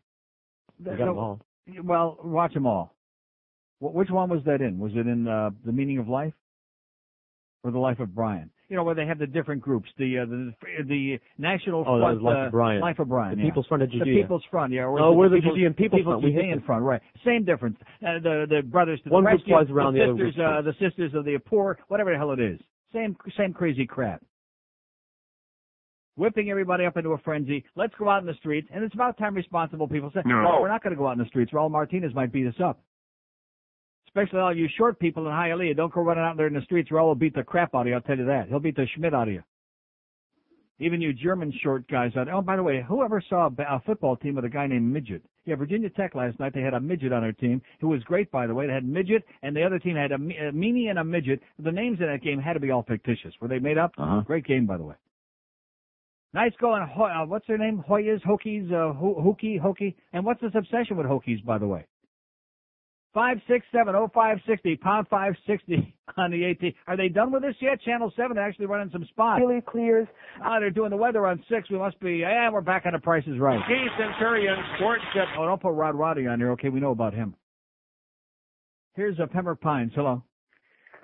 You 0.79 0.97
got 0.97 1.07
them 1.07 1.17
all. 1.17 1.41
Well, 1.85 2.19
watch 2.23 2.55
them 2.55 2.67
all. 2.67 2.95
Which 3.79 4.11
one 4.11 4.29
was 4.29 4.43
that 4.45 4.61
in? 4.61 4.79
Was 4.79 4.93
it 4.95 5.07
in 5.07 5.27
uh, 5.27 5.51
the 5.65 5.73
Meaning 5.73 5.99
of 5.99 6.09
Life, 6.09 6.35
or 7.63 7.71
the 7.71 7.79
Life 7.79 7.99
of 8.01 8.15
Brian? 8.15 8.51
You 8.71 8.77
know 8.77 8.85
where 8.85 8.95
they 8.95 9.05
have 9.05 9.19
the 9.19 9.27
different 9.27 9.61
groups, 9.61 9.89
the 9.99 10.21
uh, 10.21 10.25
the 10.27 10.53
the 10.87 11.19
National 11.39 11.85
Oh, 11.87 11.99
that 11.99 12.03
Front, 12.05 12.23
was 12.23 12.25
Life 12.25 12.39
of 12.39 12.47
uh, 12.47 12.51
Brian. 12.51 12.81
Life 12.81 12.99
of 13.01 13.09
Brian, 13.09 13.35
The 13.37 13.43
yeah. 13.43 13.49
People's 13.51 13.67
Front 13.67 13.83
of 13.83 13.91
Judea, 13.91 14.15
The 14.15 14.23
People's 14.23 14.45
Front, 14.49 14.73
yeah. 14.73 14.83
or 14.83 15.01
Oh, 15.01 15.11
the 15.11 15.17
we're 15.17 15.29
the 15.29 15.37
People's- 15.37 15.55
Judean 15.57 15.75
People's 15.75 16.03
Front. 16.05 16.23
Judean 16.23 16.51
them. 16.51 16.63
Front, 16.65 16.85
right? 16.85 17.03
Same 17.25 17.45
difference. 17.45 17.77
Uh, 18.01 18.21
the 18.23 18.47
the 18.49 18.63
brothers 18.63 19.01
to 19.03 19.11
One 19.11 19.25
the 19.25 19.31
group 19.31 19.45
flies 19.45 19.67
around, 19.71 19.95
the 19.95 19.99
the 19.99 20.05
other 20.05 20.13
sisters, 20.15 20.35
group 20.37 20.47
uh, 20.49 20.63
the 20.63 20.75
sisters 20.79 21.15
of 21.15 21.25
the 21.25 21.37
poor, 21.45 21.79
whatever 21.89 22.13
the 22.13 22.17
hell 22.17 22.31
it 22.31 22.39
is. 22.41 22.61
Same 22.95 23.17
same 23.37 23.53
crazy 23.53 23.87
crap. 23.87 24.23
Whipping 26.17 26.51
everybody 26.51 26.85
up 26.85 26.97
into 26.97 27.11
a 27.11 27.19
frenzy. 27.19 27.65
Let's 27.77 27.95
go 27.99 28.09
out 28.09 28.21
in 28.21 28.27
the 28.27 28.35
streets, 28.35 28.69
and 28.73 28.85
it's 28.85 28.95
about 28.95 29.17
time 29.19 29.35
responsible 29.35 29.89
people 29.89 30.11
say, 30.15 30.21
No. 30.25 30.43
"No, 30.43 30.59
we're 30.61 30.69
not 30.69 30.83
going 30.83 30.93
to 30.95 30.97
go 30.99 31.09
out 31.09 31.13
in 31.13 31.19
the 31.19 31.25
streets. 31.27 31.51
Raul 31.53 31.71
Martinez 31.71 32.15
might 32.15 32.31
beat 32.31 32.47
us 32.47 32.61
up." 32.63 32.79
Especially 34.15 34.41
all 34.41 34.57
you 34.57 34.69
short 34.77 34.99
people 34.99 35.27
in 35.27 35.33
Hialeah. 35.33 35.77
Don't 35.77 35.93
go 35.93 36.01
running 36.03 36.25
out 36.25 36.37
there 36.37 36.49
in 36.49 36.55
the 36.55 36.63
streets. 36.63 36.91
Raul 36.91 37.07
will 37.07 37.15
beat 37.15 37.35
the 37.35 37.45
crap 37.45 37.75
out 37.75 37.83
of 37.83 37.87
you. 37.87 37.95
I'll 37.95 38.01
tell 38.01 38.19
you 38.19 38.27
that. 38.27 38.49
He'll 38.49 38.59
beat 38.59 38.77
the 38.77 38.87
Schmidt 38.95 39.15
out 39.15 39.29
of 39.29 39.35
you. 39.35 39.43
Even 40.81 41.01
you 41.01 41.13
German 41.13 41.53
short 41.63 41.87
guys 41.89 42.13
out. 42.17 42.25
There. 42.25 42.35
Oh, 42.35 42.41
by 42.41 42.57
the 42.57 42.63
way, 42.63 42.83
whoever 42.89 43.23
saw 43.29 43.49
a, 43.49 43.63
a 43.63 43.83
football 43.85 44.17
team 44.17 44.35
with 44.35 44.47
a 44.47 44.49
guy 44.49 44.67
named 44.67 44.91
Midget? 44.93 45.23
Yeah, 45.45 45.55
Virginia 45.57 45.91
Tech 45.91 46.15
last 46.15 46.39
night. 46.41 46.55
They 46.55 46.63
had 46.63 46.75
a 46.75 46.81
midget 46.81 47.13
on 47.13 47.23
their 47.23 47.33
team 47.33 47.61
who 47.81 47.89
was 47.89 48.03
great, 48.05 48.31
by 48.31 48.47
the 48.47 48.55
way. 48.55 48.67
They 48.67 48.73
had 48.73 48.85
midget, 48.85 49.23
and 49.43 49.55
the 49.55 49.63
other 49.63 49.79
team 49.79 49.97
had 49.97 50.11
a, 50.11 50.17
a 50.17 50.53
meanie 50.53 50.89
and 50.89 50.99
a 50.99 51.05
midget. 51.05 51.41
The 51.63 51.73
names 51.73 51.99
in 52.01 52.07
that 52.07 52.23
game 52.23 52.39
had 52.39 52.55
to 52.55 52.61
be 52.61 52.71
all 52.71 52.83
fictitious. 52.83 53.35
Were 53.41 53.49
they 53.49 53.59
made 53.59 53.79
up? 53.79 53.93
Uh-huh. 53.99 54.21
Great 54.21 54.47
game, 54.47 54.67
by 54.67 54.77
the 54.77 54.85
way. 54.85 54.95
Nice 56.33 56.53
going. 56.61 56.87
Ho- 56.87 57.05
uh, 57.05 57.27
what's 57.27 57.47
their 57.47 57.59
name? 57.59 57.83
Hoyas, 57.89 58.23
Hokies, 58.23 58.71
uh, 58.73 58.93
Ho- 58.95 59.21
Hokie, 59.21 59.61
Hokie. 59.61 59.95
And 60.13 60.25
what's 60.25 60.41
this 60.41 60.53
obsession 60.55 60.97
with 60.97 61.07
Hokies, 61.07 61.45
by 61.45 61.59
the 61.59 61.67
way? 61.67 61.87
Five 63.13 63.39
six 63.49 63.67
seven 63.73 63.97
oh 63.97 64.09
five 64.15 64.39
sixty 64.49 64.77
pound 64.77 65.09
five 65.09 65.33
sixty 65.47 65.97
on 66.17 66.31
the 66.31 66.45
AT. 66.51 66.73
Are 66.87 66.97
they 66.97 67.09
done 67.09 67.33
with 67.33 67.43
this 67.43 67.57
yet? 67.61 67.81
Channel 67.83 68.13
seven 68.17 68.39
actually 68.39 68.67
running 68.67 68.91
some 68.93 69.05
spots. 69.11 69.43
Really 69.45 69.61
clears. 69.61 70.07
Ah, 70.45 70.61
they're 70.61 70.71
doing 70.71 70.91
the 70.91 70.97
weather 70.97 71.27
on 71.27 71.43
six. 71.51 71.69
We 71.71 71.79
must 71.79 71.99
be. 71.99 72.19
Yeah, 72.19 72.51
we're 72.53 72.61
back 72.61 72.85
on 72.87 72.93
the 72.93 73.01
prices 73.01 73.39
right. 73.41 73.59
Key 73.67 73.87
Centurion 73.99 74.57
Sports 74.77 75.03
Tip. 75.13 75.25
Oh, 75.37 75.45
don't 75.45 75.61
put 75.61 75.73
Rod 75.73 75.97
Roddy 75.97 76.27
on 76.29 76.39
there. 76.39 76.53
Okay, 76.53 76.69
we 76.69 76.79
know 76.79 76.93
about 76.93 77.13
him. 77.13 77.35
Here's 78.95 79.19
a 79.19 79.27
Pembroke 79.27 79.61
Pines. 79.61 79.93
Hello. 79.95 80.23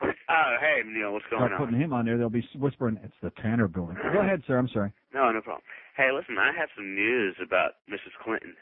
Oh, 0.02 0.54
hey, 0.60 0.82
Neil, 0.86 1.12
what's 1.12 1.24
going 1.30 1.40
Start 1.40 1.52
on? 1.52 1.58
putting 1.58 1.80
him 1.80 1.92
on 1.92 2.04
there. 2.04 2.18
They'll 2.18 2.28
be 2.28 2.46
whispering. 2.56 2.98
It's 3.02 3.14
the 3.22 3.30
Tanner 3.42 3.68
building. 3.68 3.96
Go 4.12 4.20
ahead, 4.22 4.42
sir. 4.46 4.58
I'm 4.58 4.68
sorry. 4.68 4.92
No, 5.14 5.30
no 5.32 5.40
problem. 5.40 5.62
Hey, 5.96 6.10
listen, 6.14 6.36
I 6.38 6.52
have 6.58 6.68
some 6.76 6.94
news 6.94 7.34
about 7.44 7.72
Mrs. 7.90 8.12
Clinton. 8.22 8.54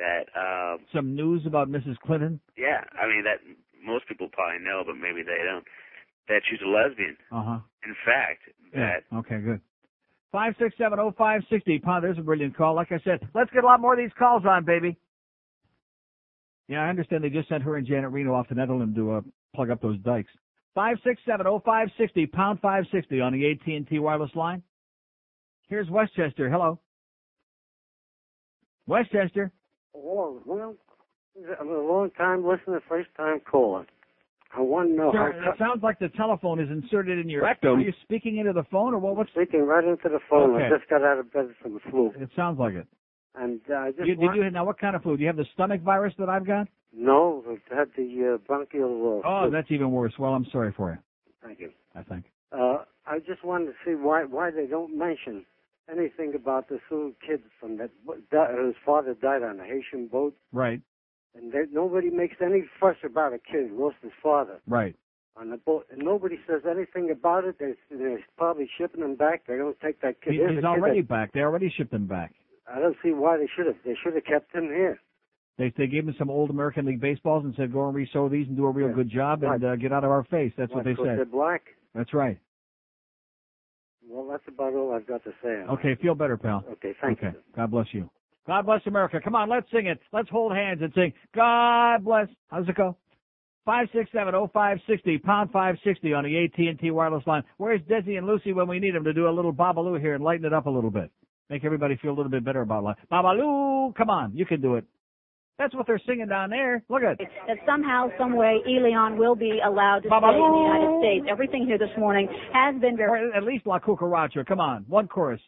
That, 0.00 0.24
um, 0.32 0.78
Some 0.94 1.14
news 1.14 1.42
about 1.46 1.68
Mrs. 1.68 1.98
Clinton. 1.98 2.40
yeah, 2.56 2.80
I 2.96 3.06
mean 3.06 3.22
that 3.24 3.38
most 3.84 4.08
people 4.08 4.28
probably 4.32 4.64
know, 4.64 4.82
but 4.86 4.94
maybe 4.96 5.22
they 5.22 5.44
don't. 5.44 5.64
That 6.28 6.40
she's 6.48 6.60
a 6.64 6.68
lesbian. 6.68 7.16
Uh 7.30 7.42
huh. 7.44 7.58
In 7.84 7.94
fact, 8.04 8.40
that 8.72 9.02
Yeah. 9.12 9.18
Okay, 9.18 9.40
good. 9.40 9.60
Five 10.32 10.54
six 10.58 10.74
seven 10.78 10.98
oh 10.98 11.12
five 11.18 11.42
sixty. 11.50 11.78
Pound. 11.78 12.04
There's 12.04 12.16
a 12.18 12.22
brilliant 12.22 12.56
call. 12.56 12.74
Like 12.74 12.92
I 12.92 13.00
said, 13.04 13.20
let's 13.34 13.50
get 13.50 13.64
a 13.64 13.66
lot 13.66 13.80
more 13.80 13.92
of 13.92 13.98
these 13.98 14.14
calls 14.18 14.44
on, 14.48 14.64
baby. 14.64 14.96
Yeah, 16.68 16.82
I 16.84 16.88
understand 16.88 17.24
they 17.24 17.30
just 17.30 17.48
sent 17.48 17.64
her 17.64 17.76
and 17.76 17.86
Janet 17.86 18.10
Reno 18.12 18.32
off 18.32 18.46
to 18.48 18.54
Netherlands 18.54 18.94
to 18.96 19.12
uh, 19.12 19.20
plug 19.54 19.70
up 19.70 19.82
those 19.82 19.98
dikes. 19.98 20.30
Five 20.74 20.98
six 21.04 21.20
seven 21.26 21.46
oh 21.46 21.60
five 21.66 21.88
sixty. 21.98 22.26
Pound 22.26 22.60
five 22.60 22.84
sixty 22.92 23.20
on 23.20 23.32
the 23.32 23.50
AT 23.50 23.66
and 23.66 23.86
T 23.88 23.98
wireless 23.98 24.30
line. 24.36 24.62
Here's 25.68 25.90
Westchester. 25.90 26.48
Hello. 26.48 26.78
Westchester. 28.86 29.52
Oh, 29.94 30.40
well, 30.46 30.74
I'm 31.60 31.68
a 31.68 31.72
long 31.80 32.10
time 32.16 32.46
listener, 32.46 32.80
first 32.88 33.08
time 33.16 33.40
caller. 33.50 33.86
I 34.56 34.60
want 34.60 34.90
to 34.90 34.94
know 34.96 35.12
Sir, 35.12 35.32
how 35.40 35.50
it 35.52 35.58
sounds 35.58 35.82
like 35.82 35.98
the 36.00 36.08
telephone 36.10 36.58
is 36.60 36.68
inserted 36.70 37.18
in 37.18 37.28
your 37.28 37.42
Rectum. 37.44 37.78
Are 37.78 37.80
you 37.80 37.92
speaking 38.02 38.38
into 38.38 38.52
the 38.52 38.64
phone 38.70 38.94
or 38.94 38.98
what? 38.98 39.16
What's 39.16 39.30
speaking 39.30 39.62
right 39.64 39.84
into 39.84 40.08
the 40.08 40.18
phone. 40.28 40.54
Okay. 40.56 40.66
I 40.66 40.78
just 40.78 40.90
got 40.90 41.02
out 41.02 41.18
of 41.18 41.32
bed 41.32 41.48
from 41.62 41.74
the 41.74 41.80
flu, 41.90 42.12
It 42.18 42.30
sounds 42.34 42.58
like 42.58 42.74
it. 42.74 42.86
and 43.36 43.60
uh, 43.70 43.74
I 43.74 43.90
just 43.92 44.08
You, 44.08 44.16
did 44.16 44.34
you 44.34 44.50
now? 44.50 44.64
What 44.64 44.78
kind 44.80 44.96
of 44.96 45.02
flu? 45.02 45.16
Do 45.16 45.22
you 45.22 45.28
have 45.28 45.36
the 45.36 45.46
stomach 45.54 45.82
virus 45.82 46.14
that 46.18 46.28
I've 46.28 46.46
got? 46.46 46.66
no, 46.92 47.44
I 47.48 47.74
had 47.76 47.88
the 47.96 48.34
uh, 48.34 48.38
bronchial. 48.46 49.22
Uh, 49.24 49.28
Oh, 49.28 49.42
flu. 49.44 49.50
that's 49.52 49.70
even 49.70 49.92
worse. 49.92 50.12
Well, 50.18 50.32
I'm 50.34 50.46
sorry 50.50 50.72
for 50.76 50.90
you. 50.90 50.98
Thank 51.44 51.60
you. 51.60 51.70
I 51.94 52.02
think. 52.02 52.24
Uh, 52.52 52.84
I 53.06 53.18
just 53.20 53.44
wanted 53.44 53.66
to 53.66 53.72
see 53.84 53.92
why 53.94 54.24
why 54.24 54.50
they 54.50 54.66
don't 54.66 54.98
mention 54.98 55.46
anything 55.90 56.34
about 56.34 56.68
this 56.68 56.80
little 56.90 57.12
kid 57.26 57.42
from 57.58 57.76
that 57.78 57.90
his 58.64 58.74
father 58.84 59.14
died 59.14 59.42
on 59.42 59.60
a 59.60 59.64
Haitian 59.64 60.06
boat, 60.08 60.34
Right. 60.52 60.80
and 61.34 61.52
there, 61.52 61.66
nobody 61.70 62.10
makes 62.10 62.36
any 62.40 62.62
fuss 62.80 62.96
about 63.04 63.32
a 63.32 63.38
kid 63.38 63.68
who 63.70 63.82
lost 63.84 63.96
his 64.02 64.12
father 64.22 64.60
Right. 64.66 64.94
on 65.36 65.50
the 65.50 65.56
boat, 65.58 65.86
and 65.90 66.02
nobody 66.02 66.38
says 66.46 66.62
anything 66.68 67.10
about 67.10 67.44
it. 67.44 67.58
They, 67.58 67.74
they're 67.90 68.20
probably 68.36 68.68
shipping 68.78 69.02
him 69.02 69.14
back. 69.16 69.46
They 69.46 69.56
don't 69.56 69.78
take 69.80 70.00
that 70.00 70.20
kid. 70.20 70.34
He- 70.34 70.38
he's 70.40 70.48
kid 70.56 70.64
already 70.64 71.00
that- 71.00 71.08
back. 71.08 71.32
They 71.32 71.40
already 71.40 71.70
shipped 71.70 71.92
him 71.92 72.06
back. 72.06 72.34
I 72.72 72.78
don't 72.78 72.96
see 73.02 73.10
why 73.12 73.36
they 73.36 73.48
should 73.56 73.66
have. 73.66 73.76
They 73.84 73.96
should 74.02 74.14
have 74.14 74.24
kept 74.24 74.54
him 74.54 74.64
here. 74.66 75.00
They 75.58 75.70
they 75.76 75.88
gave 75.88 76.06
him 76.08 76.14
some 76.18 76.30
old 76.30 76.50
American 76.50 76.86
League 76.86 77.00
baseballs 77.00 77.44
and 77.44 77.54
said, 77.56 77.72
"Go 77.72 77.86
and 77.88 77.94
resew 77.96 78.28
these 78.30 78.46
and 78.48 78.56
do 78.56 78.64
a 78.66 78.70
real 78.70 78.88
Yeah. 78.88 78.94
good 78.94 79.08
job 79.10 79.42
and 79.42 79.62
Right. 79.62 79.72
uh, 79.72 79.76
get 79.76 79.92
out 79.92 80.04
of 80.04 80.10
our 80.10 80.22
face." 80.24 80.52
That's 80.56 80.70
Why, 80.70 80.76
what 80.76 80.84
they 80.84 80.94
said. 80.94 81.18
They're 81.18 81.24
black. 81.26 81.74
That's 81.94 82.14
right. 82.14 82.38
Well, 84.10 84.26
that's 84.28 84.42
about 84.48 84.74
all 84.74 84.92
I've 84.92 85.06
got 85.06 85.22
to 85.24 85.30
say. 85.42 85.50
Okay, 85.70 85.94
feel 86.02 86.16
better, 86.16 86.36
pal. 86.36 86.64
Okay, 86.72 86.94
thank 87.00 87.18
okay. 87.18 87.36
God 87.54 87.70
bless 87.70 87.86
you. 87.92 88.10
God 88.46 88.66
bless 88.66 88.80
America. 88.86 89.20
Come 89.22 89.36
on, 89.36 89.48
let's 89.48 89.70
sing 89.72 89.86
it. 89.86 90.00
Let's 90.12 90.28
hold 90.28 90.52
hands 90.52 90.80
and 90.82 90.92
sing. 90.94 91.12
God 91.34 92.04
bless. 92.04 92.26
How's 92.48 92.68
it 92.68 92.74
go? 92.74 92.96
Five 93.64 93.86
six 93.94 94.10
seven 94.12 94.34
oh 94.34 94.50
five 94.52 94.78
sixty 94.88 95.18
pound 95.18 95.50
five 95.52 95.76
sixty 95.84 96.12
on 96.12 96.24
the 96.24 96.44
AT 96.44 96.58
and 96.58 96.78
T 96.78 96.90
wireless 96.90 97.24
line. 97.26 97.44
Where's 97.58 97.80
Desi 97.82 98.18
and 98.18 98.26
Lucy 98.26 98.52
when 98.52 98.66
we 98.66 98.80
need 98.80 98.94
them 98.96 99.04
to 99.04 99.12
do 99.12 99.28
a 99.28 99.30
little 99.30 99.52
babaloo 99.52 100.00
here 100.00 100.14
and 100.14 100.24
lighten 100.24 100.44
it 100.44 100.52
up 100.52 100.66
a 100.66 100.70
little 100.70 100.90
bit, 100.90 101.12
make 101.48 101.64
everybody 101.64 101.96
feel 102.02 102.10
a 102.10 102.16
little 102.16 102.30
bit 102.30 102.44
better 102.44 102.62
about 102.62 102.82
life. 102.82 102.96
Babaloo, 103.12 103.94
come 103.94 104.10
on, 104.10 104.34
you 104.34 104.44
can 104.44 104.60
do 104.60 104.74
it. 104.74 104.84
That's 105.60 105.74
what 105.74 105.86
they're 105.86 106.00
singing 106.06 106.26
down 106.26 106.48
there. 106.48 106.82
Look 106.88 107.02
at. 107.02 107.18
that 107.18 107.58
somehow, 107.66 108.08
some 108.18 108.34
way, 108.34 108.60
Elian 108.66 109.18
will 109.18 109.34
be 109.36 109.60
allowed 109.62 110.00
to 110.04 110.08
stay 110.08 110.16
in 110.16 110.22
the 110.22 110.64
United 110.64 111.00
States. 111.04 111.26
Everything 111.28 111.66
here 111.66 111.76
this 111.76 111.92
morning 111.98 112.28
has 112.54 112.80
been 112.80 112.96
very. 112.96 113.28
Or 113.28 113.36
at 113.36 113.42
least 113.44 113.66
La 113.66 113.78
Cucaracha. 113.78 114.46
Come 114.46 114.58
on, 114.58 114.86
one 114.88 115.06
chorus. 115.06 115.40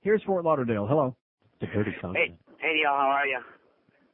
Here's 0.00 0.22
Fort 0.22 0.46
Lauderdale. 0.46 0.86
Hello. 0.86 1.14
It's 1.60 1.70
a 1.70 1.74
dirty 1.76 1.90
Hey, 1.90 1.98
concept. 2.00 2.24
hey, 2.56 2.72
Neil, 2.72 2.88
how 2.88 3.12
are 3.20 3.26
you? 3.26 3.38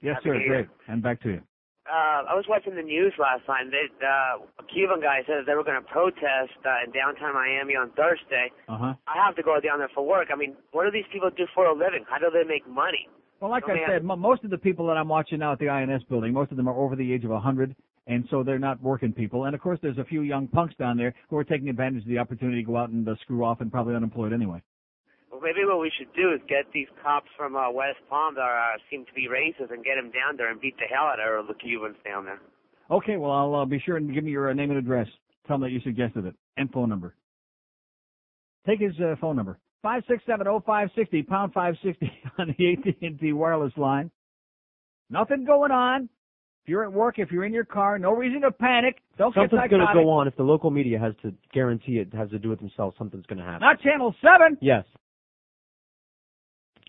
Yes, 0.02 0.14
Happy 0.18 0.30
sir. 0.30 0.34
New 0.34 0.40
Year. 0.40 0.48
Great. 0.48 0.68
And 0.88 1.00
back 1.00 1.22
to 1.22 1.28
you. 1.28 1.40
Uh, 1.86 2.26
I 2.26 2.34
was 2.34 2.44
watching 2.48 2.74
the 2.74 2.82
news 2.82 3.14
last 3.22 3.46
time. 3.46 3.70
They, 3.70 3.86
uh, 4.02 4.42
a 4.58 4.64
Cuban 4.74 4.98
guy 4.98 5.22
said 5.28 5.46
they 5.46 5.54
were 5.54 5.62
going 5.62 5.78
to 5.80 5.86
protest 5.86 6.58
uh, 6.66 6.82
in 6.84 6.90
downtown 6.90 7.34
Miami 7.34 7.76
on 7.78 7.90
Thursday. 7.94 8.50
Uh 8.66 8.78
huh. 8.78 8.94
I 9.06 9.14
have 9.24 9.36
to 9.36 9.44
go 9.46 9.60
down 9.62 9.78
there 9.78 9.90
for 9.94 10.04
work. 10.04 10.34
I 10.34 10.36
mean, 10.36 10.56
what 10.72 10.82
do 10.82 10.90
these 10.90 11.06
people 11.12 11.30
do 11.30 11.46
for 11.54 11.66
a 11.66 11.72
living? 11.72 12.02
How 12.10 12.18
do 12.18 12.26
they 12.34 12.42
make 12.42 12.66
money? 12.66 13.06
Well, 13.40 13.50
like 13.50 13.64
I 13.64 13.86
said, 13.86 14.02
mo 14.02 14.16
most 14.16 14.44
of 14.44 14.50
the 14.50 14.58
people 14.58 14.86
that 14.86 14.96
I'm 14.96 15.08
watching 15.08 15.40
now 15.40 15.52
at 15.52 15.58
the 15.58 15.68
INS 15.68 16.02
building, 16.08 16.32
most 16.32 16.50
of 16.50 16.56
them 16.56 16.68
are 16.68 16.74
over 16.74 16.96
the 16.96 17.12
age 17.12 17.24
of 17.24 17.30
100, 17.30 17.76
and 18.06 18.24
so 18.30 18.42
they're 18.42 18.58
not 18.58 18.82
working 18.82 19.12
people. 19.12 19.44
And 19.44 19.54
of 19.54 19.60
course, 19.60 19.78
there's 19.82 19.98
a 19.98 20.04
few 20.04 20.22
young 20.22 20.48
punks 20.48 20.74
down 20.78 20.96
there 20.96 21.14
who 21.28 21.36
are 21.36 21.44
taking 21.44 21.68
advantage 21.68 22.02
of 22.02 22.08
the 22.08 22.18
opportunity 22.18 22.62
to 22.62 22.66
go 22.66 22.76
out 22.78 22.88
and 22.88 23.06
uh, 23.06 23.14
screw 23.20 23.44
off 23.44 23.60
and 23.60 23.70
probably 23.70 23.94
unemployed 23.94 24.32
anyway. 24.32 24.62
Well, 25.30 25.40
maybe 25.42 25.66
what 25.66 25.80
we 25.80 25.92
should 25.98 26.08
do 26.14 26.32
is 26.32 26.40
get 26.48 26.64
these 26.72 26.86
cops 27.02 27.28
from 27.36 27.56
uh, 27.56 27.70
West 27.70 27.98
Palm 28.08 28.36
that 28.36 28.40
uh, 28.40 28.78
seem 28.90 29.04
to 29.04 29.12
be 29.12 29.28
racist 29.28 29.70
and 29.70 29.84
get 29.84 29.96
them 29.96 30.10
down 30.10 30.38
there 30.38 30.50
and 30.50 30.58
beat 30.58 30.76
the 30.78 30.86
hell 30.88 31.04
out 31.04 31.20
of 31.20 31.46
the 31.46 31.54
Cubans 31.54 31.96
down 32.06 32.24
there. 32.24 32.40
Okay, 32.90 33.18
well, 33.18 33.32
I'll 33.32 33.54
uh, 33.54 33.64
be 33.66 33.80
sure 33.84 33.98
and 33.98 34.14
give 34.14 34.24
me 34.24 34.30
your 34.30 34.48
uh, 34.48 34.54
name 34.54 34.70
and 34.70 34.78
address. 34.78 35.08
Tell 35.46 35.58
them 35.58 35.68
that 35.68 35.72
you 35.72 35.80
suggested 35.80 36.24
it 36.24 36.34
and 36.56 36.70
phone 36.70 36.88
number. 36.88 37.14
Take 38.66 38.80
his 38.80 38.98
uh, 38.98 39.16
phone 39.20 39.36
number 39.36 39.58
five 39.86 40.02
six 40.08 40.22
seven 40.26 40.48
oh 40.48 40.60
five 40.66 40.88
sixty 40.96 41.22
pound 41.22 41.52
five 41.52 41.74
sixty 41.84 42.10
on 42.38 42.52
the 42.58 42.72
AT&T 42.72 43.32
wireless 43.32 43.72
line. 43.76 44.10
Nothing 45.10 45.44
going 45.44 45.70
on. 45.70 46.08
If 46.64 46.70
you're 46.70 46.82
at 46.82 46.92
work, 46.92 47.20
if 47.20 47.30
you're 47.30 47.44
in 47.44 47.52
your 47.52 47.64
car, 47.64 47.96
no 47.96 48.10
reason 48.10 48.40
to 48.40 48.50
panic. 48.50 48.96
Don't 49.16 49.32
Something's 49.32 49.60
get 49.62 49.70
going 49.70 49.80
to 49.82 49.86
psychotic. 49.86 50.02
go 50.04 50.10
on. 50.10 50.26
If 50.26 50.34
the 50.36 50.42
local 50.42 50.70
media 50.72 50.98
has 50.98 51.14
to 51.22 51.32
guarantee 51.54 51.98
it 51.98 52.12
has 52.12 52.28
to 52.30 52.40
do 52.40 52.48
with 52.48 52.58
themselves, 52.58 52.96
something's 52.98 53.26
going 53.26 53.38
to 53.38 53.44
happen. 53.44 53.60
Not 53.60 53.80
Channel 53.80 54.12
Seven. 54.20 54.58
Yes. 54.60 54.84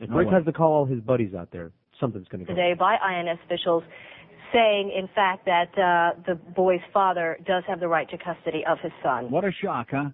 If 0.02 0.10
No 0.10 0.16
Rick 0.16 0.30
way. 0.30 0.34
has 0.34 0.46
to 0.46 0.52
call 0.54 0.72
all 0.74 0.86
his 0.86 1.00
buddies 1.02 1.36
out 1.36 1.50
there, 1.52 1.72
something's 2.00 2.28
going 2.30 2.40
to 2.44 2.46
go. 2.48 2.56
today 2.56 2.74
by 2.74 2.96
INS 2.96 3.38
officials 3.46 3.84
saying, 4.52 4.92
in 4.98 5.08
fact, 5.14 5.46
that 5.46 5.70
uh, 5.78 6.20
the 6.26 6.34
boy's 6.56 6.80
father 6.92 7.38
does 7.46 7.64
have 7.68 7.80
the 7.80 7.88
right 7.88 8.10
to 8.10 8.18
custody 8.18 8.64
of 8.68 8.80
his 8.82 8.92
son. 9.04 9.30
What 9.30 9.44
a 9.44 9.52
shock, 9.52 9.90
huh? 9.92 10.10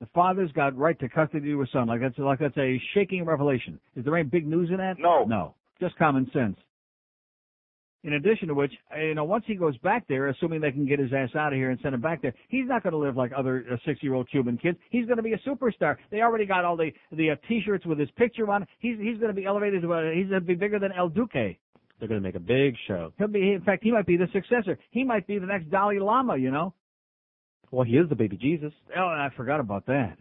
The 0.00 0.06
father's 0.14 0.52
got 0.52 0.76
right 0.76 0.98
to 1.00 1.08
custody 1.08 1.52
of 1.52 1.60
his 1.60 1.70
son. 1.72 1.88
Like 1.88 2.00
that's 2.00 2.18
like 2.18 2.38
that's 2.38 2.56
a 2.58 2.80
shaking 2.92 3.24
revelation. 3.24 3.80
Is 3.94 4.04
there 4.04 4.16
any 4.16 4.28
big 4.28 4.46
news 4.46 4.68
in 4.70 4.76
that? 4.76 4.98
No. 4.98 5.24
No. 5.24 5.54
Just 5.80 5.96
common 5.96 6.30
sense. 6.32 6.58
In 8.04 8.12
addition 8.12 8.46
to 8.48 8.54
which, 8.54 8.72
uh, 8.94 9.00
you 9.00 9.14
know, 9.14 9.24
once 9.24 9.44
he 9.48 9.56
goes 9.56 9.76
back 9.78 10.06
there, 10.06 10.28
assuming 10.28 10.60
they 10.60 10.70
can 10.70 10.86
get 10.86 11.00
his 11.00 11.12
ass 11.12 11.30
out 11.34 11.52
of 11.52 11.56
here 11.56 11.70
and 11.70 11.80
send 11.82 11.92
him 11.92 12.00
back 12.00 12.22
there, 12.22 12.34
he's 12.48 12.68
not 12.68 12.84
going 12.84 12.92
to 12.92 12.98
live 12.98 13.16
like 13.16 13.32
other 13.36 13.64
uh, 13.72 13.76
six-year-old 13.84 14.30
Cuban 14.30 14.58
kids. 14.58 14.78
He's 14.90 15.06
going 15.06 15.16
to 15.16 15.24
be 15.24 15.32
a 15.32 15.38
superstar. 15.38 15.96
They 16.12 16.20
already 16.20 16.46
got 16.46 16.64
all 16.64 16.76
the 16.76 16.92
the 17.10 17.30
uh, 17.30 17.36
T-shirts 17.48 17.84
with 17.84 17.98
his 17.98 18.10
picture 18.12 18.48
on. 18.48 18.64
He's 18.78 18.96
he's 18.98 19.18
going 19.18 19.34
to 19.34 19.34
be 19.34 19.44
elevated 19.44 19.82
to 19.82 19.92
a, 19.92 20.14
he's 20.14 20.28
going 20.28 20.40
to 20.40 20.46
be 20.46 20.54
bigger 20.54 20.78
than 20.78 20.92
El 20.92 21.08
Duque. 21.08 21.32
They're 21.98 22.08
going 22.08 22.20
to 22.20 22.26
make 22.26 22.36
a 22.36 22.40
big 22.40 22.76
show. 22.86 23.12
He'll 23.18 23.28
be, 23.28 23.52
in 23.54 23.62
fact, 23.62 23.82
he 23.82 23.90
might 23.90 24.06
be 24.06 24.18
the 24.18 24.28
successor. 24.32 24.78
He 24.90 25.02
might 25.02 25.26
be 25.26 25.38
the 25.38 25.46
next 25.46 25.70
Dalai 25.70 25.98
Lama. 25.98 26.36
You 26.36 26.50
know. 26.52 26.74
Well, 27.70 27.84
he 27.84 27.96
is 27.96 28.08
the 28.08 28.14
baby 28.14 28.36
Jesus. 28.36 28.72
Oh, 28.96 29.00
I 29.06 29.28
forgot 29.36 29.60
about 29.60 29.86
that. 29.86 30.16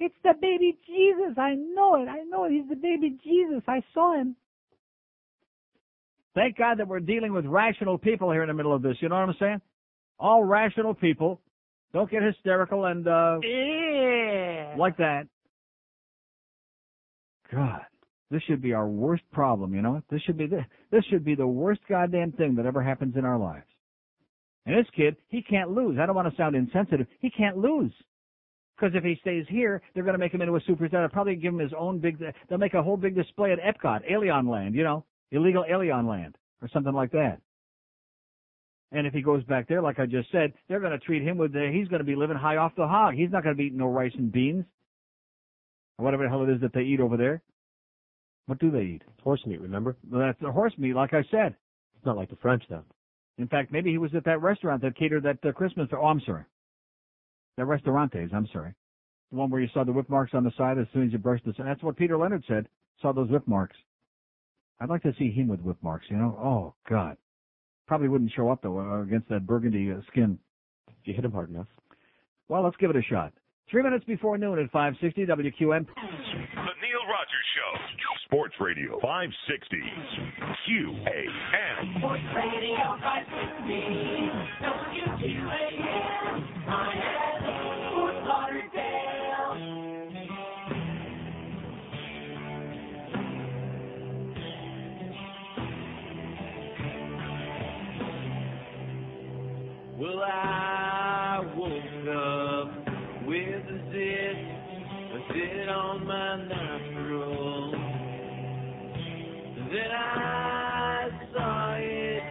It's 0.00 0.14
the 0.22 0.34
baby 0.40 0.78
Jesus. 0.86 1.36
I 1.36 1.54
know 1.54 1.96
it. 1.96 2.08
I 2.08 2.22
know 2.24 2.44
it. 2.44 2.52
He's 2.52 2.68
the 2.68 2.76
baby 2.76 3.18
Jesus. 3.22 3.62
I 3.66 3.82
saw 3.92 4.14
him. 4.18 4.36
Thank 6.34 6.56
God 6.56 6.78
that 6.78 6.86
we're 6.86 7.00
dealing 7.00 7.32
with 7.32 7.46
rational 7.46 7.98
people 7.98 8.30
here 8.30 8.42
in 8.42 8.48
the 8.48 8.54
middle 8.54 8.72
of 8.72 8.80
this. 8.82 8.96
You 9.00 9.08
know 9.08 9.16
what 9.16 9.28
I'm 9.28 9.34
saying? 9.40 9.60
All 10.20 10.44
rational 10.44 10.94
people. 10.94 11.40
Don't 11.92 12.10
get 12.10 12.22
hysterical 12.22 12.84
and 12.84 13.06
uh 13.08 13.40
Yeah. 13.42 14.74
like 14.78 14.96
that. 14.98 15.26
God, 17.52 17.80
this 18.30 18.42
should 18.42 18.60
be 18.60 18.74
our 18.74 18.86
worst 18.86 19.22
problem. 19.32 19.74
You 19.74 19.82
know, 19.82 20.02
this 20.10 20.20
should 20.22 20.36
be 20.36 20.46
the, 20.46 20.64
this 20.90 21.02
should 21.06 21.24
be 21.24 21.34
the 21.34 21.46
worst 21.46 21.80
goddamn 21.88 22.32
thing 22.32 22.54
that 22.56 22.66
ever 22.66 22.82
happens 22.82 23.16
in 23.16 23.24
our 23.24 23.38
lives. 23.38 23.64
And 24.68 24.76
this 24.76 24.86
kid, 24.94 25.16
he 25.28 25.40
can't 25.40 25.70
lose. 25.70 25.96
I 25.98 26.04
don't 26.04 26.14
want 26.14 26.30
to 26.30 26.36
sound 26.36 26.54
insensitive. 26.54 27.06
He 27.20 27.30
can't 27.30 27.56
lose. 27.56 27.90
Because 28.76 28.94
if 28.94 29.02
he 29.02 29.16
stays 29.22 29.46
here, 29.48 29.80
they're 29.94 30.04
going 30.04 30.12
to 30.12 30.18
make 30.18 30.32
him 30.32 30.42
into 30.42 30.56
a 30.56 30.60
superstar. 30.60 30.90
They'll 30.90 31.08
probably 31.08 31.36
give 31.36 31.54
him 31.54 31.58
his 31.58 31.72
own 31.76 32.00
big, 32.00 32.22
they'll 32.48 32.58
make 32.58 32.74
a 32.74 32.82
whole 32.82 32.98
big 32.98 33.14
display 33.14 33.50
at 33.50 33.58
Epcot, 33.60 34.00
Alien 34.08 34.46
Land, 34.46 34.74
you 34.74 34.84
know, 34.84 35.06
illegal 35.32 35.64
Alien 35.68 36.06
Land, 36.06 36.36
or 36.60 36.68
something 36.68 36.92
like 36.92 37.10
that. 37.12 37.40
And 38.92 39.06
if 39.06 39.14
he 39.14 39.22
goes 39.22 39.42
back 39.44 39.68
there, 39.68 39.80
like 39.80 39.98
I 39.98 40.04
just 40.04 40.30
said, 40.30 40.52
they're 40.68 40.80
going 40.80 40.92
to 40.92 40.98
treat 40.98 41.22
him 41.22 41.38
with, 41.38 41.54
the, 41.54 41.70
he's 41.72 41.88
going 41.88 42.00
to 42.00 42.04
be 42.04 42.14
living 42.14 42.36
high 42.36 42.58
off 42.58 42.76
the 42.76 42.86
hog. 42.86 43.14
He's 43.14 43.30
not 43.30 43.44
going 43.44 43.56
to 43.56 43.58
be 43.58 43.66
eating 43.66 43.78
no 43.78 43.88
rice 43.88 44.12
and 44.18 44.30
beans. 44.30 44.66
Or 45.98 46.04
whatever 46.04 46.24
the 46.24 46.28
hell 46.28 46.42
it 46.42 46.50
is 46.50 46.60
that 46.60 46.74
they 46.74 46.82
eat 46.82 47.00
over 47.00 47.16
there. 47.16 47.40
What 48.46 48.58
do 48.58 48.70
they 48.70 48.82
eat? 48.82 49.02
Horse 49.24 49.44
meat, 49.46 49.62
remember? 49.62 49.96
Well, 50.10 50.20
that's 50.20 50.40
the 50.40 50.52
horse 50.52 50.74
meat, 50.76 50.94
like 50.94 51.14
I 51.14 51.24
said. 51.30 51.56
It's 51.96 52.04
not 52.04 52.16
like 52.16 52.28
the 52.28 52.36
French, 52.36 52.64
though. 52.68 52.84
In 53.38 53.46
fact, 53.46 53.72
maybe 53.72 53.90
he 53.90 53.98
was 53.98 54.14
at 54.14 54.24
that 54.24 54.42
restaurant 54.42 54.82
that 54.82 54.96
catered 54.96 55.22
that 55.22 55.38
uh, 55.48 55.52
Christmas. 55.52 55.88
Oh, 55.92 56.06
I'm 56.06 56.20
sorry. 56.26 56.44
That 57.56 57.66
restaurantes. 57.66 58.30
I'm 58.34 58.48
sorry. 58.52 58.74
The 59.30 59.36
one 59.36 59.50
where 59.50 59.60
you 59.60 59.68
saw 59.72 59.84
the 59.84 59.92
whip 59.92 60.08
marks 60.08 60.34
on 60.34 60.44
the 60.44 60.52
side 60.56 60.78
as 60.78 60.86
soon 60.92 61.06
as 61.06 61.12
you 61.12 61.18
brushed 61.18 61.44
the. 61.44 61.52
That's 61.56 61.82
what 61.82 61.96
Peter 61.96 62.16
Leonard 62.16 62.44
said. 62.48 62.68
Saw 63.00 63.12
those 63.12 63.30
whip 63.30 63.46
marks. 63.46 63.76
I'd 64.80 64.88
like 64.88 65.02
to 65.02 65.14
see 65.18 65.30
him 65.30 65.48
with 65.48 65.60
whip 65.60 65.76
marks. 65.82 66.06
You 66.10 66.16
know. 66.16 66.38
Oh 66.42 66.74
God. 66.88 67.16
Probably 67.86 68.08
wouldn't 68.08 68.32
show 68.32 68.50
up 68.50 68.62
though 68.62 68.78
uh, 68.78 69.02
against 69.02 69.28
that 69.28 69.46
burgundy 69.46 69.90
uh, 69.92 70.00
skin. 70.10 70.38
If 70.88 70.94
you 71.04 71.14
hit 71.14 71.24
him 71.24 71.32
hard 71.32 71.50
enough. 71.50 71.66
Well, 72.48 72.62
let's 72.62 72.76
give 72.76 72.90
it 72.90 72.96
a 72.96 73.02
shot. 73.02 73.32
Three 73.70 73.82
minutes 73.82 74.04
before 74.06 74.38
noon 74.38 74.58
at 74.58 74.70
560 74.70 75.26
WQAM. 75.26 75.86
The 77.08 77.12
Rogers 77.12 77.48
Show. 77.56 77.72
Sports 78.26 78.54
Radio 78.60 79.00
560. 79.00 79.80
QAM. 80.68 81.98
Sports 81.98 82.22
Radio 82.36 82.98
560. 83.00 84.28
WQAM. 84.60 86.34
Miami. 86.66 87.52
Fort 87.94 88.16
Lauderdale. 88.28 89.56
Well, 99.98 100.20
I 100.22 101.40
woke 101.56 102.04
up 102.12 102.68
with 103.26 103.64
a 103.64 103.78
zit, 103.92 104.36
a 105.14 105.18
zit 105.32 105.68
on 105.70 106.06
my 106.06 106.36
nostril. 106.36 106.97
Then 109.68 109.92
I 109.92 111.08
saw 111.36 111.74
it, 111.76 112.22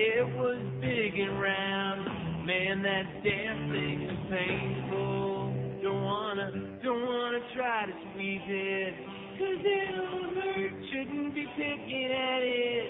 it 0.00 0.24
was 0.40 0.56
big 0.80 1.20
and 1.20 1.36
round. 1.38 2.46
Man, 2.46 2.80
that 2.80 3.04
damn 3.20 3.68
thing 3.68 4.08
is 4.08 4.16
painful. 4.32 5.52
Don't 5.84 6.00
wanna, 6.00 6.48
don't 6.82 7.04
wanna 7.04 7.40
try 7.54 7.84
to 7.84 7.92
squeeze 8.08 8.48
it. 8.48 8.94
Cause 9.36 9.60
it'll 9.60 10.32
hurt, 10.32 10.72
shouldn't 10.88 11.34
be 11.34 11.44
picking 11.60 12.08
at 12.08 12.40
it. 12.40 12.88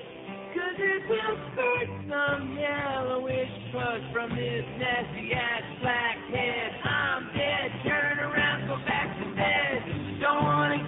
Cause 0.55 0.79
it 0.79 1.03
will 1.11 1.39
spurt 1.51 1.91
some 2.07 2.55
yellowish 2.55 3.55
pus 3.75 4.03
from 4.15 4.31
this 4.31 4.63
nasty 4.79 5.35
ass 5.35 5.67
blackhead. 5.83 6.71
I'm 6.87 7.23
dead, 7.35 7.71
turn 7.83 8.31
around, 8.31 8.69
go 8.69 8.77
back 8.87 9.11
to 9.11 9.27
bed. 9.35 10.23
Don't 10.23 10.45
wanna 10.45 10.87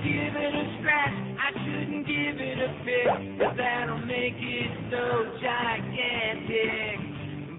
give 2.35 2.47
it 2.47 2.59
a 2.59 2.70
pick. 2.85 3.39
Cause 3.39 3.55
that'll 3.56 3.98
make 4.06 4.35
it 4.35 4.70
so 4.90 5.39
gigantic. 5.39 6.98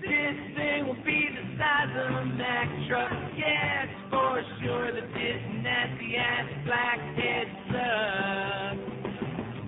This 0.04 0.38
thing 0.56 0.88
will 0.88 1.04
be 1.06 1.30
the 1.32 1.46
size 1.58 1.94
of 1.96 2.12
a 2.12 2.26
Mack 2.36 2.68
truck. 2.88 3.12
Yes, 3.38 3.88
for 4.12 4.42
sure 4.62 4.92
that 4.92 5.08
this 5.16 5.42
nasty 5.64 6.16
ass 6.18 6.48
blackhead 6.66 7.48
sucks. 7.72 8.84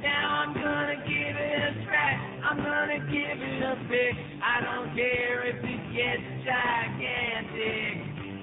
Now 0.04 0.44
I'm 0.44 0.54
gonna 0.54 1.00
give 1.08 1.36
it 1.40 1.60
a 1.64 1.84
scratch. 1.84 2.22
I'm 2.44 2.58
gonna 2.58 3.00
give 3.08 3.38
it 3.40 3.62
a 3.64 3.76
pick. 3.88 4.16
I 4.44 4.62
don't 4.62 4.96
care 4.96 5.48
if 5.48 5.64
it 5.64 5.82
gets 5.96 6.28
gigantic. 6.44 7.96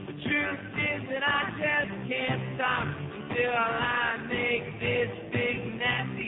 The 0.09 0.17
truth 0.25 0.65
is 0.81 1.01
that 1.13 1.25
I 1.25 1.41
just 1.61 1.93
can't 2.09 2.43
stop 2.57 2.87
until 2.89 3.53
I 3.53 4.17
make 4.29 4.81
this 4.81 5.34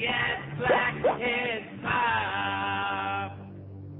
big 0.07 0.15
nasty 0.59 0.74
ass 0.74 0.95
blackhead 1.03 1.83
pop. 1.83 2.47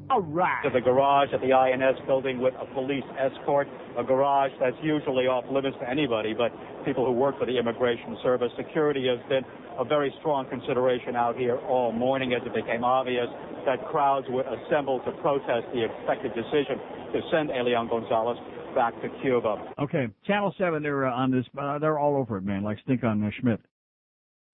All 0.09 0.23
right. 0.23 0.63
To 0.63 0.71
the 0.71 0.81
garage 0.81 1.29
at 1.35 1.41
the 1.41 1.53
INS 1.53 1.99
building 2.07 2.41
with 2.41 2.55
a 2.61 2.67
police 2.75 3.05
escort, 3.19 3.67
a 3.99 4.05
garage 4.05 4.53
that's 4.61 4.77
usually 4.81 5.27
off 5.27 5.45
limits 5.51 5.77
to 5.81 5.91
anybody, 5.91 6.33
but 6.33 6.53
people 6.85 7.05
who 7.05 7.11
work 7.11 7.39
for 7.39 7.47
the 7.47 7.59
Immigration 7.59 8.17
Service. 8.23 8.53
Security 8.57 9.09
has 9.09 9.19
been 9.29 9.43
a 9.79 9.85
very 9.85 10.15
strong 10.21 10.49
consideration 10.49 11.17
out 11.17 11.37
here 11.37 11.59
all 11.69 11.91
morning 11.91 12.35
as 12.35 12.43
it 12.47 12.55
became 12.55 12.85
obvious 12.85 13.27
that 13.67 13.85
crowds 13.89 14.27
would 14.31 14.47
assemble 14.47 15.01
to 15.01 15.11
protest 15.21 15.67
the 15.75 15.85
expected 15.85 16.33
decision 16.35 16.79
to 17.13 17.21
send 17.33 17.51
Elian 17.51 17.89
Gonzalez 17.89 18.39
back 18.77 18.95
to 19.03 19.09
Cuba. 19.23 19.75
Okay, 19.81 20.07
Channel 20.25 20.55
Seven. 20.57 20.83
They're 20.85 21.07
uh, 21.07 21.13
on 21.13 21.33
this. 21.33 21.45
Uh, 21.59 21.81
they're 21.81 21.99
all 21.99 22.17
over 22.17 22.37
it, 22.37 22.45
man. 22.45 22.63
Like 22.63 22.79
stink 22.85 23.03
on 23.03 23.25
uh, 23.25 23.31
Schmidt. 23.41 23.61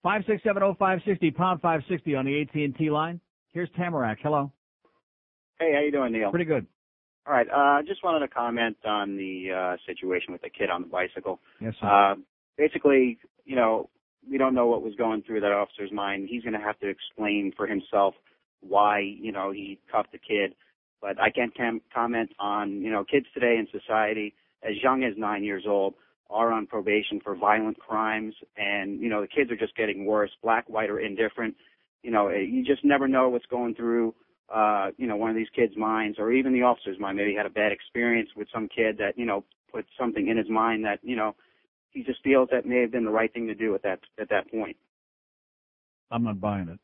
Five 0.03 0.23
six 0.27 0.43
seven 0.43 0.62
oh 0.62 0.74
five 0.79 0.99
sixty 1.07 1.31
pound 1.31 1.61
five 1.61 1.83
sixty 1.89 2.16
on 2.16 2.24
the 2.24 2.41
AT 2.41 2.55
and 2.55 2.77
T 2.77 2.91
line. 2.91 3.20
Here's 3.53 3.69
Tamarack. 3.77 4.19
Hello. 4.23 4.51
Hey, 5.61 5.73
how 5.74 5.81
you 5.81 5.93
doing, 5.93 6.12
Neil? 6.12 6.31
Pretty 6.31 6.45
good. 6.45 6.66
All 7.24 7.33
right. 7.33 7.47
Uh, 7.49 7.83
just 7.87 8.03
wanted 8.03 8.27
to 8.27 8.29
comment 8.29 8.77
on 8.85 9.16
the 9.16 9.53
uh, 9.53 9.77
situation 9.87 10.33
with 10.33 10.43
the 10.43 10.51
kid 10.51 10.70
on 10.70 10.83
the 10.83 10.89
bicycle. 10.89 11.39
Yes, 11.61 11.74
sir. 11.81 11.87
Uh, 11.87 12.15
basically, 12.59 13.19
you 13.45 13.55
know, 13.55 13.91
we 14.29 14.39
don't 14.39 14.55
know 14.55 14.66
what 14.66 14.83
was 14.83 14.95
going 14.97 15.23
through 15.23 15.41
that 15.41 15.53
officer's 15.53 15.93
mind. 15.93 16.29
He's 16.29 16.43
going 16.43 16.55
to 16.55 16.65
have 16.65 16.81
to 16.81 16.89
explain 16.89 17.53
for 17.57 17.69
himself 17.69 18.15
why, 18.61 19.01
you 19.01 19.31
know, 19.31 19.53
he 19.53 19.79
cuffed 19.91 20.11
the 20.11 20.19
kid. 20.19 20.55
But 21.01 21.20
I 21.20 21.31
can't 21.31 21.57
com- 21.57 21.83
comment 21.95 22.31
on, 22.41 22.81
you 22.81 22.91
know, 22.91 23.05
kids 23.05 23.27
today 23.35 23.57
in 23.57 23.69
society 23.70 24.35
as 24.62 24.83
young 24.83 25.05
as 25.05 25.15
nine 25.16 25.45
years 25.45 25.65
old 25.66 25.95
are 26.32 26.52
on 26.52 26.66
probation 26.66 27.20
for 27.22 27.34
violent 27.34 27.78
crimes, 27.78 28.34
and 28.56 29.00
you 29.00 29.09
know, 29.09 29.20
the 29.20 29.28
kids 29.28 29.50
are 29.50 29.56
just 29.56 29.76
getting 29.76 30.04
worse, 30.04 30.30
black, 30.42 30.68
white, 30.68 30.90
or 30.90 31.00
indifferent. 31.00 31.54
You 32.02 32.10
know, 32.10 32.30
you 32.30 32.64
just 32.64 32.84
never 32.84 33.06
know 33.06 33.28
what's 33.28 33.46
going 33.46 33.74
through 33.74 34.14
uh, 34.52 34.90
you 34.98 35.06
know, 35.06 35.16
one 35.16 35.30
of 35.30 35.36
these 35.36 35.48
kids' 35.54 35.76
minds 35.76 36.18
or 36.18 36.30
even 36.30 36.52
the 36.52 36.62
officer's 36.62 36.98
mind. 36.98 37.16
Maybe 37.16 37.30
he 37.30 37.36
had 37.36 37.46
a 37.46 37.50
bad 37.50 37.72
experience 37.72 38.28
with 38.36 38.48
some 38.52 38.68
kid 38.68 38.98
that, 38.98 39.16
you 39.16 39.24
know, 39.24 39.44
put 39.72 39.86
something 39.98 40.28
in 40.28 40.36
his 40.36 40.48
mind 40.50 40.84
that, 40.84 40.98
you 41.02 41.16
know, 41.16 41.34
he 41.90 42.02
just 42.02 42.22
feels 42.22 42.48
that 42.52 42.66
may 42.66 42.80
have 42.80 42.90
been 42.90 43.04
the 43.04 43.10
right 43.10 43.32
thing 43.32 43.46
to 43.46 43.54
do 43.54 43.74
at 43.74 43.82
that 43.82 44.00
at 44.20 44.28
that 44.28 44.50
point. 44.50 44.76
I'm 46.10 46.24
not 46.24 46.40
buying 46.40 46.68
it. 46.68 46.78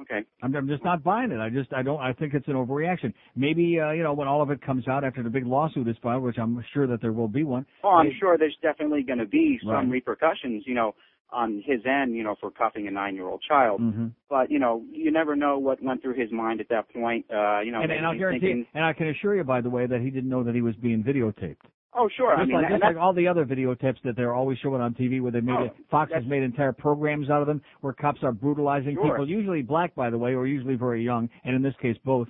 Okay. 0.00 0.20
I'm, 0.42 0.54
I'm 0.54 0.66
just 0.68 0.84
not 0.84 1.02
buying 1.04 1.30
it. 1.30 1.38
I 1.38 1.50
just 1.50 1.72
I 1.72 1.82
don't 1.82 2.00
I 2.00 2.12
think 2.12 2.34
it's 2.34 2.48
an 2.48 2.54
overreaction. 2.54 3.12
Maybe 3.36 3.78
uh, 3.80 3.92
you 3.92 4.02
know 4.02 4.12
when 4.12 4.26
all 4.28 4.42
of 4.42 4.50
it 4.50 4.60
comes 4.60 4.88
out 4.88 5.04
after 5.04 5.22
the 5.22 5.30
big 5.30 5.46
lawsuit 5.46 5.86
is 5.88 5.96
filed, 6.02 6.22
which 6.24 6.38
I'm 6.38 6.62
sure 6.72 6.86
that 6.86 7.00
there 7.00 7.12
will 7.12 7.28
be 7.28 7.44
one. 7.44 7.64
Well, 7.82 7.92
I'm 7.94 8.08
It- 8.08 8.14
sure 8.18 8.36
there's 8.36 8.56
definitely 8.60 9.02
going 9.02 9.20
to 9.20 9.26
be 9.26 9.58
some 9.62 9.70
Right. 9.70 9.88
repercussions, 9.88 10.64
you 10.66 10.74
know, 10.74 10.94
on 11.30 11.62
his 11.64 11.80
end, 11.86 12.14
you 12.14 12.22
know, 12.22 12.34
for 12.40 12.50
cuffing 12.50 12.86
a 12.86 12.90
nine-year-old 12.90 13.42
child. 13.42 13.80
Mhm. 13.80 14.12
But 14.28 14.50
you 14.50 14.58
know, 14.58 14.82
you 14.92 15.10
never 15.10 15.36
know 15.36 15.58
what 15.58 15.82
went 15.82 16.02
through 16.02 16.14
his 16.14 16.30
mind 16.32 16.60
at 16.60 16.68
that 16.68 16.88
point. 16.92 17.26
Uh, 17.30 17.60
you 17.64 17.70
know, 17.72 17.80
and, 17.80 17.90
and 17.92 18.04
I'll 18.06 18.18
guarantee, 18.18 18.40
thinking, 18.46 18.66
and 18.74 18.84
I 18.84 18.92
can 18.92 19.08
assure 19.08 19.34
you, 19.36 19.44
by 19.44 19.60
the 19.60 19.70
way, 19.70 19.86
that 19.86 20.00
he 20.00 20.10
didn't 20.10 20.28
know 20.28 20.42
that 20.42 20.54
he 20.54 20.60
was 20.62 20.74
being 20.76 21.02
videotaped. 21.04 21.56
Oh, 21.94 22.08
sure. 22.16 22.30
Just 22.36 22.42
I 22.42 22.44
mean, 22.46 22.56
like, 22.62 22.68
just 22.70 22.82
like 22.82 22.96
all 22.96 23.12
the 23.12 23.28
other 23.28 23.44
videotapes 23.44 24.00
that 24.04 24.16
they're 24.16 24.34
always 24.34 24.58
showing 24.58 24.80
on 24.80 24.94
TV, 24.94 25.20
where 25.20 25.32
they 25.32 25.40
made 25.40 25.56
Oh, 25.58 25.64
it, 25.64 25.74
Fox 25.90 26.12
has 26.14 26.24
made 26.26 26.42
entire 26.42 26.72
programs 26.72 27.30
out 27.30 27.40
of 27.40 27.46
them, 27.46 27.62
where 27.80 27.92
cops 27.92 28.20
are 28.22 28.32
brutalizing 28.32 28.94
Sure. 28.94 29.10
people, 29.10 29.28
usually 29.28 29.62
black, 29.62 29.94
by 29.94 30.10
the 30.10 30.18
way, 30.18 30.34
or 30.34 30.46
usually 30.46 30.74
very 30.74 31.02
young, 31.04 31.28
and 31.44 31.54
in 31.54 31.62
this 31.62 31.74
case, 31.80 31.96
both. 32.04 32.28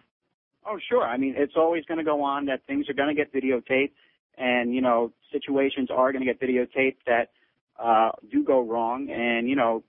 Oh, 0.67 0.79
sure. 0.89 1.03
I 1.03 1.17
mean, 1.17 1.35
it's 1.37 1.55
always 1.57 1.85
going 1.85 1.99
to 1.99 2.05
go 2.05 2.23
on 2.23 2.47
that 2.47 2.61
things 2.67 2.89
are 2.89 2.95
going 2.95 3.15
to 3.15 3.15
get 3.15 3.33
videotaped, 3.33 3.93
and 4.39 4.75
you 4.75 4.81
know, 4.81 5.13
situations 5.33 5.89
are 5.91 6.13
going 6.13 6.25
to 6.25 6.33
get 6.33 6.41
videotaped 6.41 6.97
that 7.07 7.31
uh, 7.79 8.11
do 8.31 8.45
go 8.45 8.61
wrong, 8.63 9.11
and 9.11 9.49
you 9.49 9.57
know, 9.57 9.83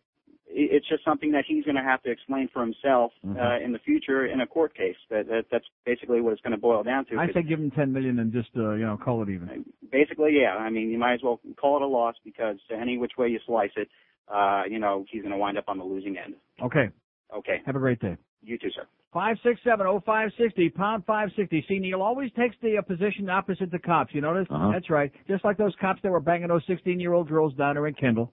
it's 0.47 0.87
just 0.87 1.03
something 1.03 1.31
that 1.31 1.43
he's 1.47 1.63
going 1.65 1.75
to 1.75 1.81
have 1.83 2.01
to 2.03 2.11
explain 2.11 2.49
for 2.53 2.61
himself 2.61 3.11
Mm-hmm. 3.25 3.39
uh, 3.39 3.57
in 3.65 3.71
the 3.71 3.79
future 3.79 4.27
in 4.27 4.41
a 4.41 4.47
court 4.47 4.75
case. 4.75 4.95
That, 5.09 5.27
that 5.27 5.45
that's 5.51 5.65
basically 5.85 6.21
what 6.21 6.33
it's 6.33 6.41
going 6.41 6.51
to 6.51 6.57
boil 6.59 6.83
down 6.83 7.05
to. 7.07 7.17
I 7.17 7.27
say 7.33 7.41
give 7.41 7.59
him 7.59 7.71
ten 7.71 7.91
million 7.91 8.19
and 8.19 8.31
just 8.31 8.49
uh, 8.55 8.73
you 8.73 8.85
know 8.85 8.97
call 9.03 9.23
it 9.23 9.29
even. 9.29 9.65
basically, 9.91 10.37
yeah. 10.39 10.55
I 10.55 10.69
mean, 10.69 10.89
you 10.89 10.97
might 10.99 11.13
as 11.15 11.19
well 11.23 11.39
call 11.59 11.77
it 11.77 11.81
a 11.81 11.87
loss 11.87 12.15
because 12.23 12.57
any 12.71 12.97
which 12.97 13.13
way 13.17 13.29
you 13.29 13.39
slice 13.47 13.71
it, 13.75 13.89
uh, 14.33 14.63
you 14.69 14.77
know, 14.79 15.05
he's 15.11 15.21
going 15.21 15.31
to 15.31 15.37
wind 15.37 15.57
up 15.57 15.65
on 15.67 15.77
the 15.79 15.83
losing 15.83 16.17
end. 16.17 16.35
Okay. 16.61 16.89
Okay. 17.35 17.61
Have 17.65 17.75
a 17.75 17.79
great 17.79 17.99
day. 17.99 18.15
You 18.43 18.57
too, 18.59 18.69
sir. 18.75 18.83
Five 19.11 19.37
six 19.43 19.59
seven 19.63 19.87
oh 19.87 20.01
five 20.05 20.29
sixty 20.37 20.69
pound 20.69 21.03
five 21.07 21.29
sixty. 21.35 21.65
See, 21.67 21.79
Neil 21.79 22.01
always 22.01 22.31
takes 22.37 22.55
the 22.61 22.77
uh, 22.77 22.81
position 22.83 23.29
opposite 23.29 23.71
the 23.71 23.79
cops. 23.79 24.13
You 24.13 24.21
notice? 24.21 24.45
Uh-huh. 24.51 24.71
That's 24.71 24.89
right. 24.89 25.11
Just 25.27 25.43
like 25.43 25.57
those 25.57 25.73
cops 25.81 26.01
that 26.03 26.11
were 26.11 26.19
banging 26.19 26.49
those 26.49 26.63
sixteen 26.67 26.99
year 26.99 27.13
old 27.13 27.27
girls 27.29 27.53
down 27.55 27.75
there 27.75 27.87
in 27.87 27.95
Kendall. 27.95 28.31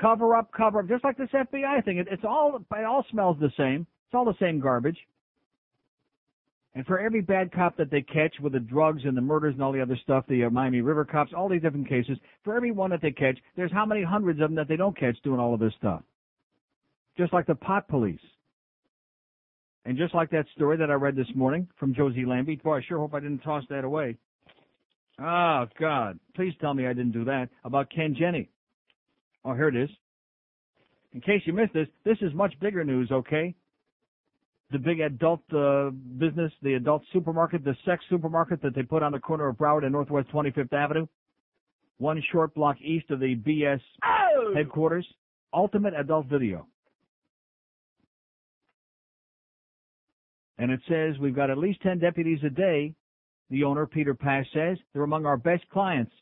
Cover 0.00 0.36
up, 0.36 0.52
cover 0.52 0.80
up. 0.80 0.88
Just 0.88 1.04
like 1.04 1.16
this 1.16 1.30
FBI 1.32 1.84
thing. 1.84 1.98
It, 1.98 2.08
it's 2.10 2.24
all 2.24 2.56
it 2.56 2.84
all 2.84 3.04
smells 3.10 3.36
the 3.40 3.50
same. 3.56 3.86
It's 4.06 4.14
all 4.14 4.24
the 4.24 4.36
same 4.40 4.60
garbage. 4.60 4.98
And 6.74 6.86
for 6.86 7.00
every 7.00 7.20
bad 7.20 7.50
cop 7.50 7.76
that 7.78 7.90
they 7.90 8.02
catch 8.02 8.34
with 8.40 8.52
the 8.52 8.60
drugs 8.60 9.02
and 9.04 9.16
the 9.16 9.20
murders 9.20 9.54
and 9.54 9.62
all 9.62 9.72
the 9.72 9.80
other 9.80 9.98
stuff, 10.04 10.24
the 10.28 10.44
uh, 10.44 10.50
Miami 10.50 10.80
River 10.80 11.04
cops, 11.04 11.32
all 11.36 11.48
these 11.48 11.62
different 11.62 11.88
cases, 11.88 12.18
for 12.44 12.54
every 12.54 12.70
one 12.70 12.90
that 12.90 13.02
they 13.02 13.10
catch, 13.10 13.36
there's 13.56 13.72
how 13.72 13.84
many 13.84 14.04
hundreds 14.04 14.40
of 14.40 14.48
them 14.48 14.54
that 14.54 14.68
they 14.68 14.76
don't 14.76 14.96
catch 14.96 15.16
doing 15.24 15.40
all 15.40 15.54
of 15.54 15.60
this 15.60 15.72
stuff. 15.78 16.02
Just 17.16 17.32
like 17.32 17.46
the 17.46 17.56
pot 17.56 17.88
police. 17.88 18.20
And 19.84 19.98
just 19.98 20.14
like 20.14 20.30
that 20.30 20.44
story 20.54 20.76
that 20.76 20.90
I 20.90 20.94
read 20.94 21.16
this 21.16 21.26
morning 21.34 21.66
from 21.80 21.94
Jose 21.94 22.16
Lambiet, 22.16 22.62
boy, 22.62 22.76
I 22.76 22.82
sure 22.86 22.98
hope 22.98 23.14
I 23.14 23.20
didn't 23.20 23.40
toss 23.40 23.64
that 23.70 23.84
away. 23.84 24.16
Oh, 25.18 25.66
God. 25.80 26.20
Please 26.36 26.52
tell 26.60 26.74
me 26.74 26.86
I 26.86 26.92
didn't 26.92 27.12
do 27.12 27.24
that. 27.24 27.48
About 27.64 27.90
Ken 27.90 28.14
Jenne. 28.14 28.46
Oh, 29.48 29.54
here 29.54 29.68
it 29.68 29.76
is. 29.76 29.88
In 31.14 31.22
case 31.22 31.40
you 31.46 31.54
missed 31.54 31.72
this, 31.72 31.88
this 32.04 32.18
is 32.20 32.34
much 32.34 32.52
bigger 32.60 32.84
news, 32.84 33.10
okay? 33.10 33.54
The 34.70 34.78
big 34.78 35.00
adult 35.00 35.40
uh, 35.56 35.88
business, 36.18 36.52
the 36.62 36.74
adult 36.74 37.02
supermarket, 37.14 37.64
the 37.64 37.74
sex 37.86 38.04
supermarket 38.10 38.60
that 38.60 38.74
they 38.74 38.82
put 38.82 39.02
on 39.02 39.12
the 39.12 39.18
corner 39.18 39.48
of 39.48 39.56
Broward 39.56 39.84
and 39.84 39.92
Northwest 39.92 40.28
25th 40.34 40.74
Avenue. 40.74 41.06
One 41.96 42.22
short 42.30 42.54
block 42.54 42.76
east 42.82 43.10
of 43.10 43.20
the 43.20 43.36
BS 43.36 43.80
headquarters. 44.54 45.06
Ultimate 45.54 45.94
Adult 45.98 46.26
Video. 46.26 46.66
And 50.58 50.70
it 50.70 50.80
says 50.86 51.18
we've 51.18 51.34
got 51.34 51.48
at 51.48 51.56
least 51.56 51.80
10 51.80 52.00
deputies 52.00 52.40
a 52.44 52.50
day. 52.50 52.94
The 53.48 53.64
owner, 53.64 53.86
Peter 53.86 54.12
Pash, 54.12 54.44
says 54.52 54.76
they're 54.92 55.04
among 55.04 55.24
our 55.24 55.38
best 55.38 55.66
clients. 55.70 56.12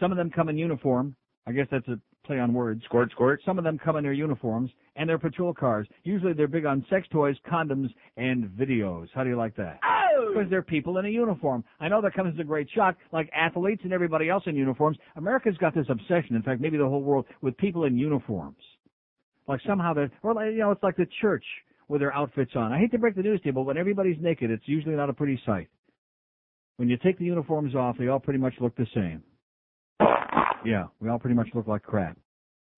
Some 0.00 0.10
of 0.10 0.18
them 0.18 0.30
come 0.30 0.48
in 0.48 0.58
uniform. 0.58 1.14
I 1.46 1.52
guess 1.52 1.68
that's 1.70 1.86
a 1.86 2.00
play 2.32 2.40
on 2.40 2.54
words. 2.54 2.82
Squirt, 2.84 3.10
squirt. 3.10 3.40
Some 3.44 3.58
of 3.58 3.64
them 3.64 3.78
come 3.78 3.96
in 3.96 4.04
their 4.04 4.12
uniforms 4.12 4.70
and 4.96 5.08
their 5.08 5.18
patrol 5.18 5.52
cars. 5.52 5.86
Usually 6.04 6.32
they're 6.32 6.48
big 6.48 6.64
on 6.64 6.84
sex 6.88 7.06
toys, 7.12 7.36
condoms, 7.50 7.88
and 8.16 8.46
videos. 8.46 9.08
How 9.14 9.22
do 9.22 9.30
you 9.30 9.36
like 9.36 9.54
that? 9.56 9.80
Oh! 9.84 10.32
Because 10.32 10.48
they're 10.50 10.62
people 10.62 10.98
in 10.98 11.04
a 11.04 11.08
uniform. 11.08 11.64
I 11.80 11.88
know 11.88 12.00
that 12.00 12.14
comes 12.14 12.34
as 12.34 12.40
a 12.40 12.44
great 12.44 12.68
shock, 12.74 12.96
like 13.12 13.30
athletes 13.36 13.82
and 13.84 13.92
everybody 13.92 14.28
else 14.30 14.44
in 14.46 14.56
uniforms. 14.56 14.96
America's 15.16 15.56
got 15.58 15.74
this 15.74 15.86
obsession, 15.90 16.36
in 16.36 16.42
fact, 16.42 16.60
maybe 16.60 16.78
the 16.78 16.88
whole 16.88 17.02
world, 17.02 17.26
with 17.42 17.56
people 17.58 17.84
in 17.84 17.98
uniforms. 17.98 18.56
Like 19.46 19.60
somehow 19.66 19.92
they're, 19.92 20.10
or 20.22 20.34
like, 20.34 20.52
you 20.52 20.58
know, 20.58 20.70
it's 20.70 20.82
like 20.82 20.96
the 20.96 21.06
church 21.20 21.44
with 21.88 22.00
their 22.00 22.14
outfits 22.14 22.52
on. 22.54 22.72
I 22.72 22.78
hate 22.78 22.92
to 22.92 22.98
break 22.98 23.16
the 23.16 23.22
news 23.22 23.40
to 23.40 23.46
you, 23.46 23.52
but 23.52 23.62
when 23.62 23.76
everybody's 23.76 24.16
naked, 24.20 24.50
it's 24.50 24.62
usually 24.66 24.94
not 24.94 25.10
a 25.10 25.12
pretty 25.12 25.40
sight. 25.44 25.68
When 26.76 26.88
you 26.88 26.96
take 26.96 27.18
the 27.18 27.24
uniforms 27.24 27.74
off, 27.74 27.96
they 27.98 28.08
all 28.08 28.20
pretty 28.20 28.38
much 28.38 28.54
look 28.60 28.74
the 28.76 28.86
same. 28.94 29.22
Yeah, 30.64 30.84
we 31.00 31.08
all 31.08 31.18
pretty 31.18 31.34
much 31.34 31.48
look 31.54 31.66
like 31.66 31.82
crap. 31.82 32.16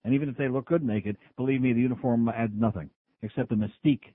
And 0.05 0.15
even 0.15 0.29
if 0.29 0.37
they 0.37 0.49
look 0.49 0.67
good 0.67 0.83
naked, 0.83 1.17
believe 1.37 1.61
me, 1.61 1.73
the 1.73 1.81
uniform 1.81 2.29
adds 2.29 2.53
nothing 2.55 2.91
except 3.23 3.49
the 3.49 3.55
mystique. 3.55 4.13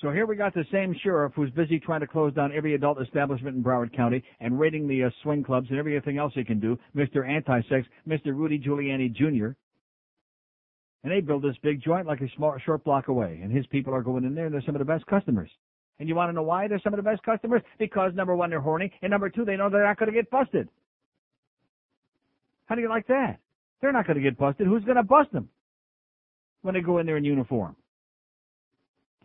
So 0.00 0.12
here 0.12 0.26
we 0.26 0.36
got 0.36 0.54
the 0.54 0.64
same 0.70 0.94
sheriff 1.02 1.32
who's 1.34 1.50
busy 1.50 1.80
trying 1.80 2.00
to 2.00 2.06
close 2.06 2.32
down 2.32 2.52
every 2.54 2.74
adult 2.74 3.02
establishment 3.02 3.56
in 3.56 3.64
Broward 3.64 3.94
County 3.96 4.22
and 4.38 4.58
raiding 4.58 4.86
the 4.86 5.04
uh, 5.04 5.10
swing 5.22 5.42
clubs 5.42 5.66
and 5.70 5.78
everything 5.78 6.18
else 6.18 6.32
he 6.36 6.44
can 6.44 6.60
do, 6.60 6.78
Mr. 6.94 7.28
Anti-Sex, 7.28 7.88
Mr. 8.06 8.26
Rudy 8.26 8.60
Giuliani 8.60 9.12
Jr. 9.12 9.56
And 11.02 11.12
they 11.12 11.20
build 11.20 11.42
this 11.42 11.56
big 11.64 11.82
joint 11.82 12.06
like 12.06 12.20
a 12.20 12.28
small, 12.36 12.56
short 12.64 12.84
block 12.84 13.08
away, 13.08 13.40
and 13.42 13.50
his 13.50 13.66
people 13.66 13.92
are 13.92 14.02
going 14.02 14.22
in 14.22 14.36
there, 14.36 14.46
and 14.46 14.54
they're 14.54 14.62
some 14.62 14.76
of 14.76 14.80
the 14.80 14.84
best 14.84 15.04
customers. 15.06 15.50
And 15.98 16.08
you 16.08 16.14
want 16.14 16.28
to 16.28 16.32
know 16.32 16.42
why 16.42 16.68
they're 16.68 16.80
some 16.84 16.94
of 16.94 16.98
the 16.98 17.08
best 17.08 17.22
customers? 17.24 17.62
Because 17.78 18.12
number 18.14 18.36
one, 18.36 18.50
they're 18.50 18.60
horny, 18.60 18.92
and 19.02 19.10
number 19.10 19.28
two, 19.28 19.44
they 19.44 19.56
know 19.56 19.68
they're 19.68 19.84
not 19.84 19.98
going 19.98 20.12
to 20.12 20.16
get 20.16 20.30
busted. 20.30 20.68
How 22.66 22.76
do 22.76 22.82
you 22.82 22.88
like 22.88 23.08
that? 23.08 23.38
They're 23.80 23.92
not 23.92 24.06
going 24.06 24.16
to 24.16 24.22
get 24.22 24.36
busted. 24.38 24.66
Who's 24.66 24.84
going 24.84 24.96
to 24.96 25.02
bust 25.02 25.32
them 25.32 25.48
when 26.62 26.74
they 26.74 26.80
go 26.80 26.98
in 26.98 27.06
there 27.06 27.16
in 27.16 27.24
uniform? 27.24 27.76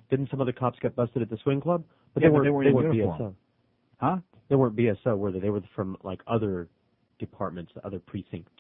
Didn't 0.09 0.30
some 0.30 0.41
of 0.41 0.47
the 0.47 0.53
cops 0.53 0.77
get 0.80 0.95
busted 0.95 1.21
at 1.21 1.30
the 1.30 1.38
swing 1.43 1.59
club? 1.59 1.84
But 2.13 2.21
Yeah, 2.21 2.30
they 2.30 2.34
but 2.34 2.53
weren't, 2.53 2.65
they 2.67 2.71
were 2.71 2.84
weren't. 2.84 2.95
BSO. 2.95 3.35
Huh? 3.99 4.17
They 4.49 4.55
weren't 4.55 4.75
BSO, 4.75 5.17
were 5.17 5.31
they? 5.31 5.39
They 5.39 5.49
were 5.49 5.61
from 5.75 5.97
like 6.03 6.21
other 6.27 6.67
departments, 7.19 7.71
other 7.84 7.99
precincts. 7.99 8.51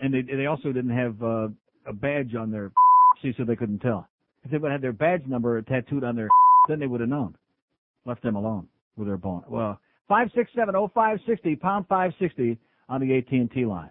And 0.00 0.14
they 0.14 0.22
they 0.22 0.46
also 0.46 0.72
didn't 0.72 0.96
have 0.96 1.22
uh, 1.22 1.48
a 1.86 1.92
badge 1.92 2.34
on 2.34 2.50
their 2.50 2.72
see, 3.22 3.34
so 3.36 3.44
they 3.44 3.56
couldn't 3.56 3.80
tell. 3.80 4.08
If 4.44 4.50
they 4.50 4.58
would 4.58 4.70
have 4.70 4.80
had 4.80 4.82
their 4.82 4.92
badge 4.92 5.26
number 5.26 5.60
tattooed 5.62 6.04
on 6.04 6.16
their 6.16 6.28
then 6.68 6.78
they 6.78 6.86
would 6.86 7.00
have 7.00 7.10
known. 7.10 7.36
Left 8.06 8.22
them 8.22 8.36
alone 8.36 8.68
with 8.96 9.08
their 9.08 9.16
bone. 9.16 9.44
Well, 9.48 9.78
five 10.08 10.28
six 10.34 10.50
seven 10.54 10.74
oh 10.76 10.90
five 10.94 11.18
sixty 11.26 11.56
pound 11.56 11.86
five 11.88 12.12
sixty 12.18 12.58
on 12.88 13.00
the 13.00 13.16
AT 13.16 13.30
and 13.32 13.50
T 13.50 13.64
line. 13.64 13.90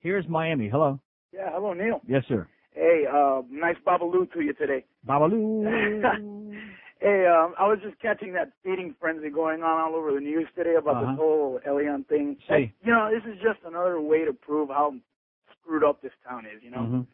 Here's 0.00 0.26
Miami. 0.28 0.68
Hello. 0.68 0.98
Yeah, 1.32 1.50
hello, 1.52 1.72
Neil. 1.74 2.00
Yes, 2.06 2.24
sir. 2.28 2.48
Hey, 2.72 3.04
uh, 3.12 3.42
nice 3.50 3.76
babaloo 3.86 4.30
to 4.32 4.40
you 4.40 4.52
today. 4.54 4.84
Babaloo. 5.06 5.64
hey, 7.00 7.26
um, 7.26 7.54
I 7.58 7.66
was 7.68 7.78
just 7.82 8.00
catching 8.00 8.32
that 8.34 8.52
feeding 8.64 8.94
frenzy 9.00 9.28
going 9.30 9.62
on 9.62 9.80
all 9.80 9.94
over 9.98 10.12
the 10.12 10.20
news 10.20 10.48
today 10.56 10.74
about 10.76 10.96
Uh-huh. 10.96 11.12
this 11.12 11.18
whole 11.18 11.60
Elian 11.66 12.04
thing. 12.04 12.36
See. 12.48 12.72
You 12.82 12.92
know, 12.92 13.10
this 13.12 13.24
is 13.30 13.38
just 13.42 13.60
another 13.64 14.00
way 14.00 14.24
to 14.24 14.32
prove 14.32 14.70
how 14.70 14.94
screwed 15.60 15.84
up 15.84 16.00
this 16.00 16.12
town 16.26 16.46
is, 16.46 16.62
you 16.62 16.70
know? 16.70 16.78
Mhm. 16.80 17.06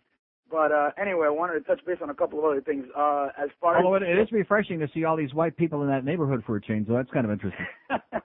But 0.51 0.73
uh 0.73 0.91
anyway, 1.01 1.27
I 1.27 1.31
wanted 1.31 1.55
to 1.55 1.61
touch 1.61 1.85
base 1.85 1.99
on 2.03 2.11
a 2.11 2.15
couple 2.15 2.39
of 2.39 2.45
other 2.45 2.61
things. 2.61 2.85
Uh 2.97 3.29
as 3.39 3.49
far 3.61 3.77
Although 3.83 3.97
as 3.97 4.03
it, 4.03 4.19
it 4.19 4.23
is 4.23 4.33
refreshing 4.33 4.79
to 4.81 4.89
see 4.95 5.05
all 5.05 5.17
these 5.17 5.35
white 5.35 5.57
people 5.57 5.83
in 5.83 5.89
that 5.89 6.05
neighborhood 6.05 6.43
for 6.47 6.57
a 6.57 6.61
change, 6.63 6.87
so 6.87 6.95
that's 6.95 7.11
kind 7.11 7.25
of 7.27 7.33
interesting. 7.33 7.67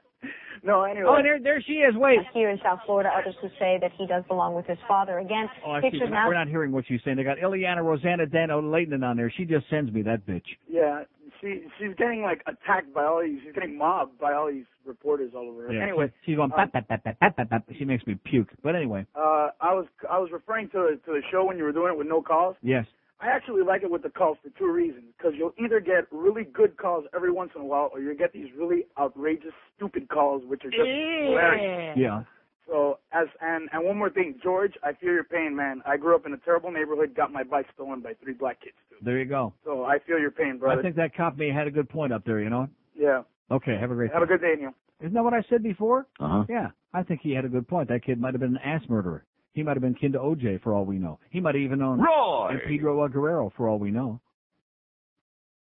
No, 0.63 0.83
anyway. 0.83 1.07
Oh, 1.09 1.23
there, 1.23 1.39
there 1.41 1.59
she 1.65 1.73
is. 1.81 1.95
Wait. 1.95 2.19
Here 2.35 2.51
in 2.51 2.59
South 2.63 2.81
Florida, 2.85 3.09
others 3.17 3.33
who 3.41 3.47
say 3.57 3.79
that 3.81 3.89
he 3.97 4.05
does 4.05 4.23
belong 4.27 4.53
with 4.53 4.67
his 4.67 4.77
father. 4.87 5.17
Again, 5.17 5.49
Oh, 5.65 5.71
I 5.71 5.81
see. 5.81 5.89
We're 5.99 6.05
now. 6.09 6.11
not, 6.21 6.27
we're 6.27 6.33
not 6.35 6.47
hearing 6.49 6.71
what 6.71 6.85
she's 6.87 6.99
saying. 7.03 7.17
They 7.17 7.23
got 7.23 7.39
Ileana 7.39 7.83
Rosanna 7.83 8.27
Dano 8.27 8.61
Leighton 8.61 9.03
on 9.03 9.17
there. 9.17 9.33
She 9.35 9.45
just 9.45 9.67
sends 9.71 9.91
me 9.91 10.03
that 10.03 10.23
bitch. 10.27 10.45
Yeah, 10.69 11.01
she 11.41 11.61
she's 11.79 11.95
getting 11.97 12.21
like 12.21 12.41
attacked 12.47 12.93
by 12.93 13.03
all 13.05 13.21
these. 13.21 13.39
She's 13.43 13.53
getting 13.53 13.77
mobbed 13.77 14.19
by 14.19 14.33
all 14.33 14.49
these 14.51 14.65
reporters 14.85 15.31
all 15.35 15.49
over 15.49 15.67
her. 15.67 15.73
Yeah. 15.73 15.83
Anyway, 15.83 16.11
she's 16.25 16.35
going. 16.35 16.49
Bap, 16.49 16.71
bap, 16.71 16.87
bap, 16.87 17.03
bap, 17.03 17.19
bap, 17.19 17.35
bap, 17.35 17.49
bap. 17.49 17.63
She 17.77 17.85
makes 17.85 18.05
me 18.05 18.15
puke. 18.23 18.49
But 18.63 18.75
anyway, 18.75 19.05
uh, 19.15 19.49
I 19.59 19.73
was 19.73 19.85
I 20.09 20.19
was 20.19 20.29
referring 20.31 20.69
to 20.69 20.97
to 21.05 21.11
the 21.11 21.21
show 21.31 21.45
when 21.45 21.57
you 21.57 21.63
were 21.63 21.71
doing 21.71 21.93
it 21.93 21.97
with 21.97 22.07
no 22.07 22.21
calls. 22.21 22.55
yes. 22.61 22.85
I 23.23 23.27
actually 23.27 23.61
like 23.61 23.83
it 23.83 23.91
with 23.91 24.01
the 24.01 24.09
calls 24.09 24.39
for 24.41 24.49
two 24.57 24.71
reasons. 24.71 25.03
Because 25.15 25.33
you'll 25.37 25.53
either 25.63 25.79
get 25.79 26.11
really 26.11 26.43
good 26.43 26.75
calls 26.77 27.05
every 27.15 27.31
once 27.31 27.51
in 27.55 27.61
a 27.61 27.65
while, 27.65 27.91
or 27.93 27.99
you'll 27.99 28.17
get 28.17 28.33
these 28.33 28.47
really 28.57 28.85
outrageous, 28.99 29.53
stupid 29.77 30.09
calls, 30.09 30.41
which 30.47 30.65
are 30.65 30.71
just 30.71 30.81
hilarious. 30.81 31.95
Yeah. 31.99 32.23
So 32.71 32.99
as 33.11 33.27
and 33.41 33.69
and 33.73 33.85
one 33.85 33.97
more 33.97 34.09
thing, 34.09 34.39
George, 34.41 34.71
I 34.81 34.93
feel 34.93 35.11
your 35.11 35.25
pain, 35.25 35.53
man. 35.53 35.81
I 35.85 35.97
grew 35.97 36.15
up 36.15 36.25
in 36.25 36.33
a 36.33 36.37
terrible 36.37 36.71
neighborhood, 36.71 37.13
got 37.13 37.29
my 37.31 37.43
bike 37.43 37.65
stolen 37.73 37.99
by 37.99 38.13
three 38.23 38.33
black 38.33 38.61
kids. 38.61 38.75
too. 38.89 38.95
There 39.03 39.19
you 39.19 39.25
go. 39.25 39.53
So 39.65 39.83
I 39.83 39.99
feel 39.99 40.17
your 40.17 40.31
pain, 40.31 40.57
brother. 40.57 40.79
I 40.79 40.81
think 40.81 40.95
that 40.95 41.13
cop 41.13 41.37
may 41.37 41.47
have 41.47 41.55
had 41.57 41.67
a 41.67 41.71
good 41.71 41.89
point 41.89 42.13
up 42.13 42.23
there. 42.23 42.39
You 42.39 42.49
know. 42.49 42.69
yeah. 42.97 43.23
Okay. 43.51 43.77
Have 43.77 43.91
a 43.91 43.93
great. 43.93 44.07
Day. 44.07 44.13
Have 44.13 44.23
a 44.23 44.25
good 44.25 44.39
day, 44.39 44.53
Neil. 44.57 44.71
Isn't 45.01 45.13
that 45.13 45.23
what 45.23 45.33
I 45.33 45.43
said 45.49 45.63
before? 45.63 46.07
Uh 46.21 46.29
huh. 46.29 46.43
Yeah. 46.47 46.67
I 46.93 47.03
think 47.03 47.19
he 47.21 47.33
had 47.33 47.43
a 47.43 47.49
good 47.49 47.67
point. 47.67 47.89
That 47.89 48.05
kid 48.05 48.21
might 48.21 48.33
have 48.33 48.39
been 48.39 48.55
an 48.55 48.61
ass 48.63 48.83
murderer. 48.87 49.25
He 49.53 49.63
might 49.63 49.73
have 49.73 49.81
been 49.81 49.95
kin 49.95 50.13
to 50.13 50.19
OJ 50.19 50.61
for 50.61 50.73
all 50.73 50.85
we 50.85 50.97
know. 50.97 51.19
He 51.29 51.41
might 51.41 51.55
have 51.55 51.61
even 51.61 51.79
known 51.79 51.99
Roy! 51.99 52.49
and 52.51 52.61
Pedro 52.67 53.05
Guerrero 53.09 53.51
for 53.57 53.67
all 53.67 53.79
we 53.79 53.91
know. 53.91 54.21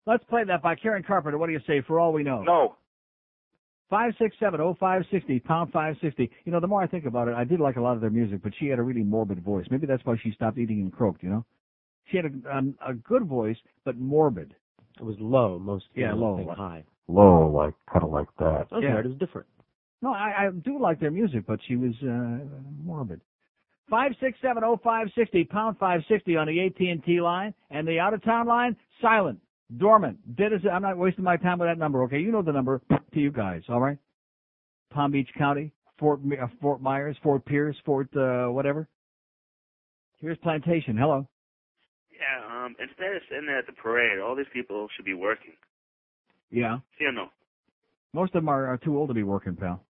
Let's 0.05 0.23
play 0.25 0.43
that 0.43 0.61
by 0.61 0.75
Karen 0.75 1.03
Carpenter. 1.03 1.37
What 1.37 1.47
do 1.47 1.53
you 1.53 1.61
say? 1.65 1.81
For 1.87 1.99
all 1.99 2.11
we 2.11 2.23
know. 2.23 2.41
No. 2.43 2.75
Five 3.89 4.13
six 4.19 4.35
seven 4.39 4.61
oh 4.61 4.75
five 4.79 5.03
sixty 5.11 5.39
pound 5.39 5.71
five 5.71 5.95
sixty. 6.01 6.29
You 6.45 6.51
know, 6.51 6.59
the 6.59 6.67
more 6.67 6.81
I 6.81 6.87
think 6.87 7.05
about 7.05 7.27
it, 7.27 7.33
I 7.35 7.43
did 7.43 7.59
like 7.59 7.75
a 7.77 7.81
lot 7.81 7.95
of 7.95 8.01
their 8.01 8.11
music, 8.11 8.41
but 8.43 8.53
she 8.59 8.67
had 8.67 8.77
a 8.77 8.83
really 8.83 9.03
morbid 9.03 9.43
voice. 9.43 9.65
Maybe 9.71 9.87
that's 9.87 10.05
why 10.05 10.15
she 10.21 10.31
stopped 10.31 10.57
eating 10.59 10.81
and 10.81 10.93
croaked. 10.93 11.23
You 11.23 11.29
know, 11.29 11.45
she 12.05 12.17
had 12.17 12.25
a 12.27 12.55
um, 12.57 12.75
a 12.87 12.93
good 12.93 13.23
voice, 13.25 13.57
but 13.85 13.97
morbid. 13.97 14.53
It 14.99 15.03
was 15.03 15.15
low 15.19 15.57
most. 15.57 15.85
Yeah, 15.95 16.13
low. 16.13 16.37
Thing 16.37 16.49
high. 16.49 16.83
Low, 17.07 17.47
like 17.51 17.73
kind 17.91 18.03
of 18.03 18.11
like 18.11 18.27
that. 18.37 18.67
Okay, 18.71 18.85
Yeah. 18.85 18.99
it 18.99 19.05
was 19.05 19.17
different. 19.17 19.47
No, 20.01 20.13
I, 20.13 20.45
I 20.45 20.49
do 20.51 20.79
like 20.79 20.99
their 20.99 21.11
music, 21.11 21.45
but 21.47 21.59
she 21.67 21.75
was 21.75 21.93
uh, 22.03 22.45
morbid. 22.83 23.21
Five 23.89 24.11
six 24.21 24.37
seven 24.41 24.63
oh 24.63 24.79
five 24.83 25.07
sixty 25.17 25.43
pound 25.45 25.77
five 25.79 26.01
sixty 26.07 26.35
on 26.37 26.45
the 26.45 26.63
AT 26.63 26.79
and 26.79 27.03
T 27.03 27.19
line 27.21 27.55
and 27.71 27.87
the 27.87 27.97
out 27.99 28.13
of 28.13 28.23
town 28.23 28.45
line 28.45 28.75
silent, 29.01 29.39
dormant, 29.77 30.35
dead 30.35 30.53
as. 30.53 30.61
I'm 30.71 30.81
not 30.81 30.97
wasting 30.97 31.23
my 31.23 31.37
time 31.37 31.59
with 31.59 31.69
that 31.69 31.77
number. 31.77 32.03
Okay, 32.03 32.19
you 32.19 32.31
know 32.31 32.41
the 32.41 32.51
number 32.51 32.81
to 32.89 33.19
you 33.19 33.31
guys. 33.31 33.61
All 33.69 33.79
right. 33.79 33.97
Palm 34.91 35.11
Beach 35.11 35.29
County, 35.37 35.71
Fort 35.99 36.19
uh, 36.41 36.47
Fort 36.61 36.81
Myers, 36.81 37.15
Fort 37.21 37.45
Pierce, 37.45 37.75
Fort 37.85 38.09
uh, 38.15 38.47
whatever. 38.47 38.87
Here's 40.17 40.37
Plantation. 40.39 40.97
Hello. 40.97 41.27
Yeah, 42.11 42.65
um, 42.65 42.75
instead 42.79 43.15
of 43.15 43.21
sitting 43.29 43.45
there 43.45 43.59
at 43.59 43.65
the 43.65 43.71
parade, 43.73 44.19
all 44.19 44.35
these 44.35 44.51
people 44.51 44.87
should 44.95 45.05
be 45.05 45.13
working. 45.13 45.53
Yeah. 46.51 46.79
See 46.97 47.05
or 47.05 47.13
no? 47.13 47.27
Most 48.13 48.35
of 48.35 48.41
them 48.41 48.49
are, 48.49 48.67
are 48.67 48.77
too 48.77 48.97
old 48.97 49.09
to 49.09 49.13
be 49.13 49.23
working, 49.23 49.55
pal. 49.55 49.81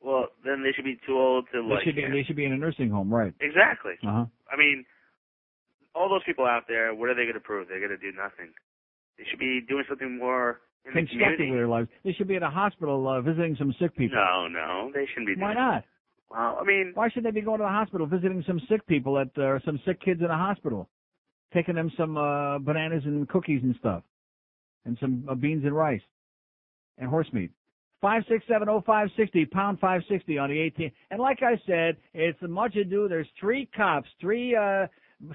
Well, 0.00 0.28
then 0.44 0.62
they 0.62 0.70
should 0.74 0.84
be 0.84 0.98
too 1.04 1.18
old 1.18 1.46
to 1.52 1.60
They 1.60 1.74
like. 1.74 1.84
should 1.84 1.96
be. 1.96 2.02
They 2.10 2.22
should 2.22 2.36
be 2.36 2.44
in 2.44 2.52
a 2.52 2.56
nursing 2.56 2.88
home, 2.88 3.12
right? 3.12 3.34
Exactly. 3.40 3.94
Uh 4.06 4.12
huh. 4.12 4.24
I 4.50 4.56
mean, 4.56 4.84
all 5.94 6.08
those 6.08 6.22
people 6.24 6.46
out 6.46 6.62
there, 6.68 6.94
what 6.94 7.08
are 7.10 7.14
they 7.14 7.24
going 7.24 7.34
to 7.34 7.40
prove? 7.40 7.68
They're 7.68 7.80
going 7.80 7.90
to 7.90 7.98
do 7.98 8.16
nothing. 8.16 8.54
They 9.18 9.24
should 9.28 9.38
be 9.40 9.60
doing 9.68 9.84
something 9.88 10.16
more 10.18 10.60
in 10.86 10.92
Constructive 10.92 11.18
community. 11.18 11.50
with 11.50 11.58
their 11.58 11.68
lives. 11.68 11.88
They 12.04 12.12
should 12.12 12.28
be 12.28 12.36
at 12.36 12.42
a 12.42 12.50
hospital 12.50 13.06
uh, 13.08 13.20
visiting 13.20 13.56
some 13.58 13.74
sick 13.80 13.94
people. 13.96 14.16
No, 14.16 14.48
no, 14.48 14.90
they 14.94 15.06
shouldn't 15.06 15.26
be 15.26 15.34
doing 15.34 15.40
Why 15.46 15.54
not? 15.54 15.84
Well, 16.30 16.58
I 16.60 16.64
mean, 16.64 16.92
Why 16.94 17.08
should 17.10 17.24
they 17.24 17.30
be 17.30 17.40
going 17.40 17.58
to 17.58 17.64
the 17.64 17.68
hospital 17.68 18.06
visiting 18.06 18.44
some 18.46 18.60
sick 18.68 18.86
people 18.86 19.18
at 19.18 19.36
uh, 19.38 19.58
some 19.64 19.80
sick 19.86 20.00
kids 20.00 20.20
in 20.20 20.26
a 20.26 20.36
hospital, 20.36 20.88
taking 21.52 21.74
them 21.74 21.90
some 21.96 22.16
uh, 22.16 22.58
bananas 22.58 23.02
and 23.04 23.28
cookies 23.28 23.62
and 23.62 23.74
stuff, 23.80 24.02
and 24.84 24.96
some 25.00 25.24
uh, 25.28 25.34
beans 25.34 25.64
and 25.64 25.74
rice, 25.74 26.02
and 26.98 27.08
horse 27.08 27.28
meat. 27.32 27.50
Five 28.00 28.22
six 28.28 28.44
seven 28.46 28.68
oh 28.68 28.82
five 28.86 29.08
sixty 29.16 29.44
pound 29.44 29.80
five 29.80 30.02
sixty 30.08 30.38
on 30.38 30.50
the 30.50 30.58
eighteen. 30.58 30.92
And 31.10 31.18
like 31.18 31.42
I 31.42 31.60
said, 31.66 31.96
it's 32.14 32.38
much 32.42 32.76
ado. 32.76 33.08
There's 33.08 33.26
three 33.40 33.68
cops, 33.76 34.08
three 34.20 34.54
uh 34.54 34.86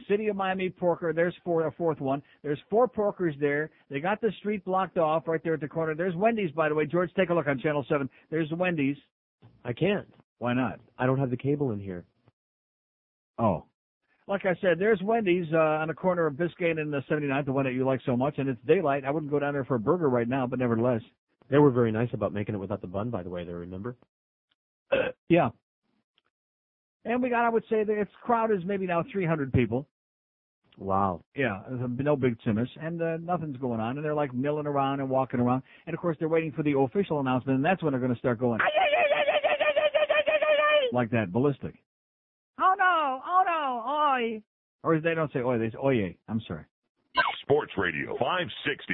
City 0.10 0.28
of 0.28 0.36
Miami 0.36 0.70
porker. 0.70 1.14
There's 1.14 1.36
four, 1.44 1.68
a 1.68 1.72
fourth 1.72 2.00
one. 2.00 2.22
There's 2.42 2.60
four 2.70 2.88
porkers 2.88 3.38
there. 3.40 3.70
They 3.90 4.00
got 4.00 4.22
the 4.22 4.32
street 4.40 4.64
blocked 4.66 4.98
off 4.98 5.28
right 5.28 5.42
there 5.44 5.56
at 5.56 5.62
the 5.62 5.68
corner. 5.68 5.96
There's 5.96 6.16
Wendy's, 6.16 6.52
by 6.52 6.70
the 6.70 6.76
way. 6.76 6.86
George, 6.86 7.12
take 7.16 7.30
a 7.30 7.34
look 7.34 7.48
on 7.48 7.60
Channel 7.60 7.86
Seven. 7.90 8.10
There's 8.30 8.50
Wendy's. 8.52 8.98
I 9.66 9.74
can't. 9.74 10.08
Why 10.40 10.54
not? 10.54 10.80
I 10.98 11.06
don't 11.06 11.20
have 11.20 11.30
the 11.30 11.38
cable 11.38 11.72
in 11.72 11.80
here. 11.80 12.06
Oh. 13.38 13.66
Like 14.28 14.46
I 14.46 14.56
said, 14.62 14.80
there's 14.80 15.02
Wendy's 15.04 15.48
uh, 15.54 15.58
on 15.58 15.90
the 15.90 15.94
corner 15.94 16.26
of 16.28 16.36
Biscayne 16.36 16.80
and 16.80 16.94
the 16.94 17.02
79th, 17.12 17.46
the 17.46 17.52
one 17.52 17.66
that 17.66 17.74
you 17.74 17.86
like 17.86 18.00
so 18.06 18.16
much, 18.16 18.36
and 18.38 18.48
it's 18.48 18.60
daylight. 18.66 19.04
I 19.04 19.12
wouldn't 19.12 19.32
go 19.32 19.40
down 19.40 19.54
there 19.54 19.66
for 19.66 19.76
a 19.76 19.80
burger 19.80 20.10
right 20.10 20.28
now, 20.28 20.48
but 20.48 20.60
nevertheless. 20.60 21.02
They 21.50 21.58
were 21.58 21.72
very 21.72 21.92
nice 21.92 22.08
about 22.14 22.32
making 22.32 22.56
it 22.56 22.60
without 22.60 22.80
the 22.80 22.88
bun, 22.88 23.10
by 23.10 23.22
the 23.22 23.30
way. 23.30 23.44
They 23.44 23.52
remember. 23.54 23.98
Yeah. 25.28 25.50
And 27.06 27.22
we 27.22 27.30
got, 27.30 27.46
I 27.46 27.50
would 27.50 27.64
say, 27.70 27.84
that 27.84 28.00
its 28.00 28.12
crowd 28.24 28.52
is 28.52 28.60
maybe 28.66 28.86
now 28.86 29.04
300 29.12 29.52
people. 29.52 29.88
Wow. 30.78 31.22
Yeah, 31.36 31.62
no 31.70 32.16
big 32.16 32.38
Simmers, 32.44 32.70
and 32.82 33.02
uh, 33.02 33.18
nothing's 33.18 33.58
going 33.58 33.80
on, 33.80 33.98
and 33.98 34.04
they're 34.06 34.16
like 34.16 34.34
milling 34.34 34.66
around 34.66 35.02
and 35.02 35.10
walking 35.10 35.40
around, 35.40 35.62
and 35.86 35.94
of 35.94 36.00
course 36.00 36.18
they're 36.20 36.30
waiting 36.30 36.52
for 36.52 36.64
the 36.64 36.76
official 36.78 37.20
announcement, 37.20 37.58
and 37.58 37.66
that's 37.66 37.84
when 37.84 37.92
they're 37.92 38.00
going 38.00 38.14
to 38.14 38.18
start 38.18 38.40
going 38.40 38.60
like 40.94 41.10
that, 41.12 41.32
ballistic. 41.34 41.74
Oh 42.60 42.76
no! 42.78 43.20
Oh 43.26 43.44
no! 43.46 44.24
Oi! 44.24 44.42
Or 44.84 45.00
they 45.00 45.16
don't 45.16 45.32
say 45.34 45.40
oi, 45.40 45.58
they 45.58 45.72
say 45.72 45.78
oye. 45.84 46.16
I'm 46.30 46.42
sorry. 46.48 46.66
Sports 47.42 47.74
Radio 47.78 48.16
560 48.18 48.94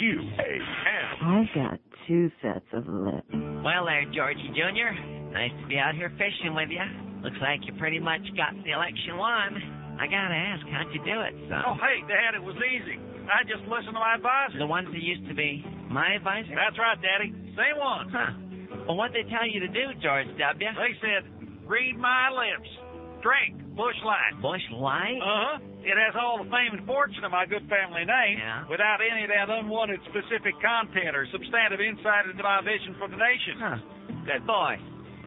QAM. 0.00 1.22
I've 1.22 1.54
got 1.54 1.80
two 2.06 2.30
sets 2.40 2.64
of 2.72 2.86
lips. 2.86 3.26
Well 3.32 3.86
there, 3.86 4.04
Georgie 4.14 4.50
Jr. 4.54 4.94
Nice 5.32 5.50
to 5.60 5.66
be 5.66 5.76
out 5.78 5.94
here 5.94 6.10
fishing 6.10 6.54
with 6.54 6.68
you. 6.70 7.07
Looks 7.22 7.38
like 7.42 7.66
you 7.66 7.72
pretty 7.78 7.98
much 7.98 8.22
got 8.36 8.54
the 8.64 8.72
election 8.72 9.16
won. 9.18 9.98
I 9.98 10.06
gotta 10.06 10.34
ask, 10.38 10.62
how'd 10.70 10.94
you 10.94 11.02
do 11.02 11.18
it, 11.26 11.34
son? 11.50 11.62
Oh, 11.66 11.74
hey, 11.82 11.98
Dad, 12.06 12.38
it 12.38 12.42
was 12.42 12.54
easy. 12.62 12.98
I 13.26 13.42
just 13.44 13.66
listened 13.66 13.98
to 13.98 14.00
my 14.00 14.14
advisor. 14.14 14.58
The 14.62 14.66
ones 14.70 14.88
that 14.94 15.02
used 15.02 15.26
to 15.28 15.34
be 15.34 15.60
my 15.90 16.14
advisor? 16.14 16.54
That's 16.54 16.78
right, 16.78 16.96
Daddy. 17.02 17.34
Same 17.58 17.76
one. 17.76 18.06
Huh. 18.08 18.30
Well, 18.86 18.96
what'd 18.96 19.12
they 19.12 19.26
tell 19.28 19.44
you 19.44 19.60
to 19.60 19.68
do, 19.68 19.92
George 20.00 20.30
W.? 20.38 20.38
They 20.78 20.94
said, 21.02 21.26
read 21.66 21.98
my 21.98 22.30
lips. 22.30 22.70
Drink 23.20 23.58
Bush 23.74 23.98
Light. 24.06 24.38
Bush 24.40 24.62
Light? 24.72 25.18
Uh 25.18 25.58
huh. 25.58 25.58
It 25.82 25.98
has 25.98 26.14
all 26.14 26.38
the 26.42 26.48
fame 26.50 26.78
and 26.78 26.86
fortune 26.86 27.24
of 27.26 27.32
my 27.34 27.44
good 27.46 27.66
family 27.68 28.06
name 28.06 28.38
Yeah. 28.38 28.64
without 28.70 28.98
any 29.02 29.26
of 29.26 29.30
that 29.34 29.50
unwanted 29.50 29.98
specific 30.10 30.54
content 30.62 31.14
or 31.18 31.26
substantive 31.34 31.82
insight 31.82 32.30
into 32.30 32.42
my 32.42 32.62
vision 32.62 32.94
for 32.98 33.10
the 33.10 33.18
nation. 33.18 33.54
Huh. 33.58 33.78
Good 34.24 34.46
boy. 34.46 34.78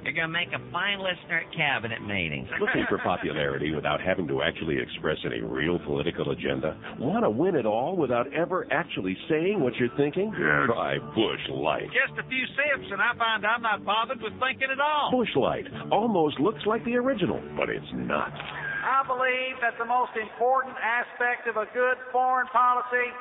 You're 0.04 0.18
gonna 0.18 0.34
make 0.34 0.50
a 0.50 0.62
fine 0.72 0.98
listener 0.98 1.46
at 1.46 1.54
cabinet 1.54 2.02
meetings. 2.02 2.50
Looking 2.60 2.86
for 2.90 2.98
popularity 3.00 3.72
without 3.74 4.02
having 4.02 4.28
to 4.28 4.42
actually 4.42 4.82
express 4.82 5.18
any 5.26 5.42
real 5.42 5.78
political 5.86 6.32
agenda? 6.32 6.74
Want 7.00 7.24
to 7.24 7.30
win 7.30 7.56
it 7.56 7.66
all 7.66 7.96
without 7.96 8.26
ever 8.34 8.66
actually 8.72 9.16
saying 9.30 9.62
what 9.62 9.76
you're 9.78 9.94
thinking? 9.98 10.34
Try 10.34 10.98
Bush 11.14 11.46
Light. 11.54 11.86
Just 11.94 12.18
a 12.18 12.26
few 12.28 12.46
sips, 12.58 12.90
and 12.90 13.02
I 13.02 13.14
find 13.18 13.46
I'm 13.46 13.62
not 13.62 13.86
bothered 13.86 14.22
with 14.22 14.34
thinking 14.42 14.74
at 14.74 14.82
all. 14.82 15.12
Bush 15.14 15.36
Light 15.36 15.66
almost 15.92 16.40
looks 16.40 16.66
like 16.66 16.84
the 16.86 16.98
original, 16.98 17.42
but 17.56 17.70
it's 17.70 17.94
not. 17.94 18.34
I 18.82 19.06
believe 19.06 19.62
that 19.62 19.78
the 19.78 19.86
most 19.86 20.18
important 20.18 20.74
aspect 20.82 21.46
of 21.46 21.62
a 21.62 21.70
good 21.78 22.02
foreign 22.10 22.50
policy 22.50 23.14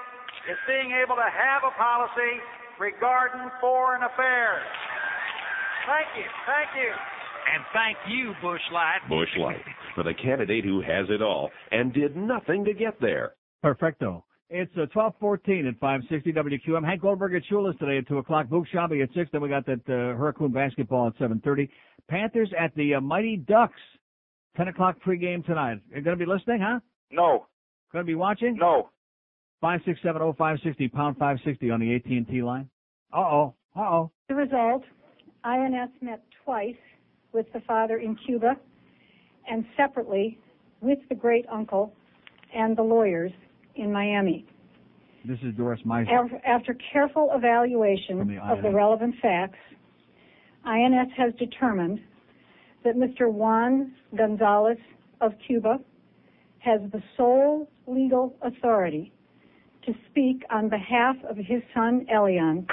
is 0.49 0.57
being 0.65 0.97
able 0.97 1.21
to 1.21 1.29
have 1.29 1.61
a 1.69 1.73
policy 1.77 2.41
regarding 2.81 3.45
foreign 3.61 4.01
affairs. 4.03 4.65
Thank 5.87 6.09
you. 6.17 6.25
Thank 6.47 6.69
you. 6.77 6.91
And 7.53 7.65
thank 7.73 7.97
you, 8.09 8.33
Bush 8.43 8.61
Light. 8.73 9.01
Bush 9.09 9.29
Light 9.39 9.65
for 9.95 10.05
the 10.05 10.15
candidate 10.15 10.65
who 10.65 10.81
has 10.81 11.07
it 11.09 11.23
all 11.23 11.51
and 11.73 11.93
did 11.93 12.17
nothing 12.17 12.65
to 12.65 12.73
get 12.73 13.01
there. 13.01 13.35
Perfecto. 13.63 14.25
It's 14.51 14.73
uh, 14.77 14.87
1214 14.93 15.67
at 15.67 15.79
560 15.79 16.33
WQAM. 16.33 16.85
Hank 16.85 17.03
Goldberg 17.03 17.35
at 17.35 17.43
Shula's 17.51 17.77
today 17.79 17.99
at 17.99 18.09
2 18.09 18.19
o'clock. 18.19 18.49
Book 18.49 18.67
Shabby 18.73 19.01
at 19.03 19.09
6. 19.15 19.31
Then 19.33 19.41
we 19.41 19.49
got 19.49 19.65
that 19.67 19.81
uh, 19.89 20.17
Hurricane 20.17 20.53
basketball 20.53 21.07
at 21.07 21.17
7.30. 21.19 21.69
Panthers 22.09 22.51
at 22.59 22.75
the 22.75 22.95
uh, 22.95 23.01
Mighty 23.01 23.37
Ducks. 23.37 23.81
10 24.57 24.69
o'clock 24.69 24.97
pregame 25.07 25.45
tonight. 25.47 25.79
You're 25.91 26.03
going 26.03 26.19
to 26.19 26.25
be 26.25 26.31
listening, 26.31 26.61
huh? 26.61 26.81
No. 27.13 27.47
Going 27.93 28.05
to 28.05 28.07
be 28.07 28.17
watching? 28.17 28.57
No. 28.57 28.91
5670560, 29.63 30.93
pound 30.93 31.17
560 31.17 31.71
on 31.71 31.81
the 31.81 31.95
AT&T 31.95 32.43
line. 32.43 32.69
Uh-oh. 33.13 33.55
Uh-oh. 33.77 34.11
The 34.29 34.35
result, 34.35 34.83
INS 35.45 35.91
met 36.01 36.23
twice 36.45 36.75
with 37.33 37.47
the 37.53 37.61
father 37.61 37.99
in 37.99 38.17
Cuba 38.27 38.57
and 39.49 39.65
separately 39.77 40.39
with 40.81 40.99
the 41.09 41.15
great 41.15 41.47
uncle 41.51 41.93
and 42.55 42.77
the 42.77 42.83
lawyers 42.83 43.33
in 43.77 43.93
Miami. 43.93 44.45
This 45.25 45.39
is 45.43 45.55
Doris 45.55 45.81
Meissner. 45.85 46.25
Af- 46.27 46.41
After 46.47 46.77
careful 46.93 47.31
evaluation 47.33 48.27
the 48.27 48.39
of 48.39 48.63
the 48.63 48.71
relevant 48.71 49.15
facts, 49.21 49.59
INS 50.65 51.09
has 51.17 51.33
determined 51.39 52.01
that 52.85 52.97
Mr. 52.97 53.31
Juan 53.31 53.93
Gonzalez 54.17 54.79
of 55.21 55.33
Cuba 55.47 55.79
has 56.61 56.81
the 56.93 57.03
sole 57.17 57.69
legal 57.87 58.35
authority 58.43 59.13
to 59.87 59.93
speak 60.11 60.43
on 60.51 60.69
behalf 60.69 61.17
of 61.29 61.37
his 61.37 61.63
son 61.75 62.07
Elian 62.13 62.67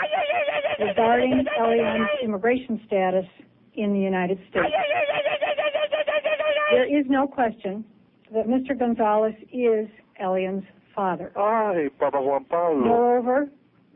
regarding 0.79 1.45
Elian's 1.59 2.09
immigration 2.23 2.81
status 2.87 3.25
in 3.75 3.93
the 3.93 3.99
United 3.99 4.37
States. 4.49 4.65
There 6.71 6.99
is 6.99 7.05
no 7.09 7.27
question 7.27 7.85
that 8.33 8.47
Mr. 8.47 8.77
Gonzalez 8.77 9.33
is 9.53 9.87
Elian's 10.21 10.63
father. 10.95 11.31
Ay, 11.37 11.87
Papa 11.99 12.19
Juan 12.19 12.43
Pablo. 12.45 12.79
Moreover, 12.79 13.47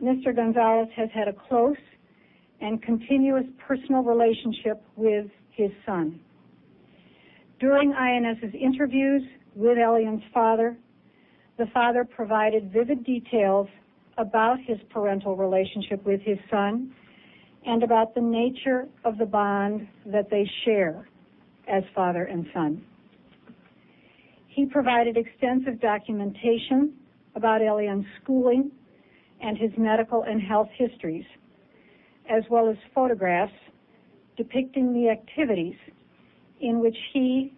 Mr. 0.01 0.35
Gonzalez 0.35 0.87
has 0.95 1.09
had 1.13 1.27
a 1.27 1.33
close 1.33 1.77
and 2.61 2.81
continuous 2.81 3.45
personal 3.67 4.03
relationship 4.03 4.83
with 4.95 5.25
his 5.51 5.71
son. 5.85 6.19
During 7.59 7.93
INS's 7.93 8.53
interviews 8.59 9.23
with 9.55 9.77
Elian's 9.77 10.23
father, 10.33 10.77
the 11.57 11.65
father 11.73 12.05
provided 12.05 12.71
vivid 12.71 13.03
details 13.03 13.67
about 14.17 14.57
his 14.65 14.77
parental 14.89 15.35
relationship 15.35 16.03
with 16.05 16.21
his 16.21 16.37
son 16.49 16.93
and 17.65 17.83
about 17.83 18.15
the 18.15 18.21
nature 18.21 18.87
of 19.03 19.17
the 19.17 19.25
bond 19.25 19.87
that 20.05 20.29
they 20.29 20.49
share 20.65 21.07
as 21.67 21.83
father 21.93 22.23
and 22.25 22.45
son. 22.53 22.83
He 24.47 24.65
provided 24.65 25.15
extensive 25.15 25.79
documentation 25.79 26.93
about 27.35 27.61
Elian's 27.61 28.05
schooling 28.21 28.71
and 29.41 29.57
his 29.57 29.71
medical 29.77 30.23
and 30.23 30.41
health 30.41 30.69
histories, 30.75 31.25
as 32.29 32.43
well 32.49 32.69
as 32.69 32.75
photographs 32.93 33.53
depicting 34.37 34.93
the 34.93 35.09
activities 35.09 35.75
in 36.59 36.79
which 36.79 36.97
he 37.13 37.53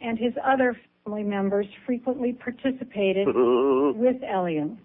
and 0.00 0.18
his 0.18 0.32
other 0.44 0.76
family 1.04 1.22
members 1.22 1.66
frequently 1.86 2.32
participated 2.32 3.26
with 3.96 4.16
Elian. 4.22 4.78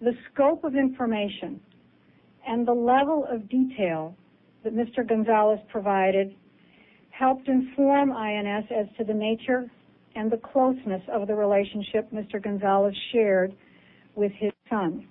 The 0.00 0.12
scope 0.32 0.64
of 0.64 0.74
information 0.76 1.60
and 2.46 2.66
the 2.66 2.72
level 2.72 3.26
of 3.30 3.48
detail 3.50 4.16
that 4.64 4.74
Mr. 4.74 5.06
Gonzalez 5.06 5.60
provided 5.70 6.34
helped 7.10 7.48
inform 7.48 8.12
INS 8.12 8.64
as 8.70 8.86
to 8.96 9.04
the 9.04 9.12
nature 9.12 9.70
and 10.16 10.30
the 10.30 10.38
closeness 10.38 11.02
of 11.12 11.28
the 11.28 11.34
relationship 11.34 12.10
Mr. 12.12 12.42
Gonzalez 12.42 12.94
shared 13.12 13.54
with 14.14 14.32
his 14.32 14.52
son. 14.70 15.06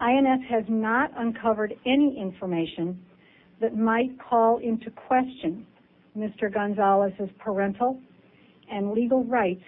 INS 0.00 0.40
has 0.48 0.64
not 0.68 1.10
uncovered 1.16 1.74
any 1.84 2.16
information 2.20 3.00
that 3.60 3.76
might 3.76 4.10
call 4.20 4.58
into 4.58 4.90
question 4.90 5.66
Mr. 6.16 6.52
Gonzalez's 6.52 7.30
parental 7.38 8.00
and 8.70 8.92
legal 8.92 9.24
rights 9.24 9.62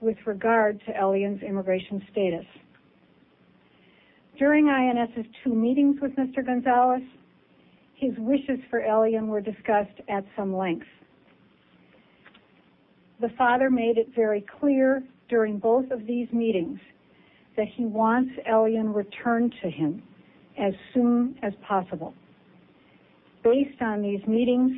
with 0.00 0.16
regard 0.26 0.80
to 0.86 0.92
Elian's 0.98 1.42
immigration 1.42 2.02
status. 2.10 2.46
During 4.38 4.68
INS's 4.68 5.30
two 5.44 5.54
meetings 5.54 5.96
with 6.00 6.12
Mr. 6.12 6.44
Gonzalez, 6.44 7.02
his 7.96 8.12
wishes 8.16 8.58
for 8.70 8.82
Elian 8.82 9.28
were 9.28 9.42
discussed 9.42 10.00
at 10.08 10.24
some 10.34 10.56
length. 10.56 10.86
The 13.20 13.28
father 13.36 13.68
made 13.68 13.98
it 13.98 14.08
very 14.16 14.44
clear 14.58 15.02
during 15.28 15.58
both 15.58 15.90
of 15.90 16.06
these 16.06 16.26
meetings 16.32 16.80
that 17.58 17.66
he 17.76 17.84
wants 17.84 18.32
Elian 18.50 18.94
returned 18.94 19.54
to 19.62 19.70
him 19.70 20.02
as 20.58 20.72
soon 20.94 21.36
as 21.42 21.52
possible. 21.66 22.14
Based 23.44 23.82
on 23.82 24.00
these 24.00 24.26
meetings, 24.26 24.72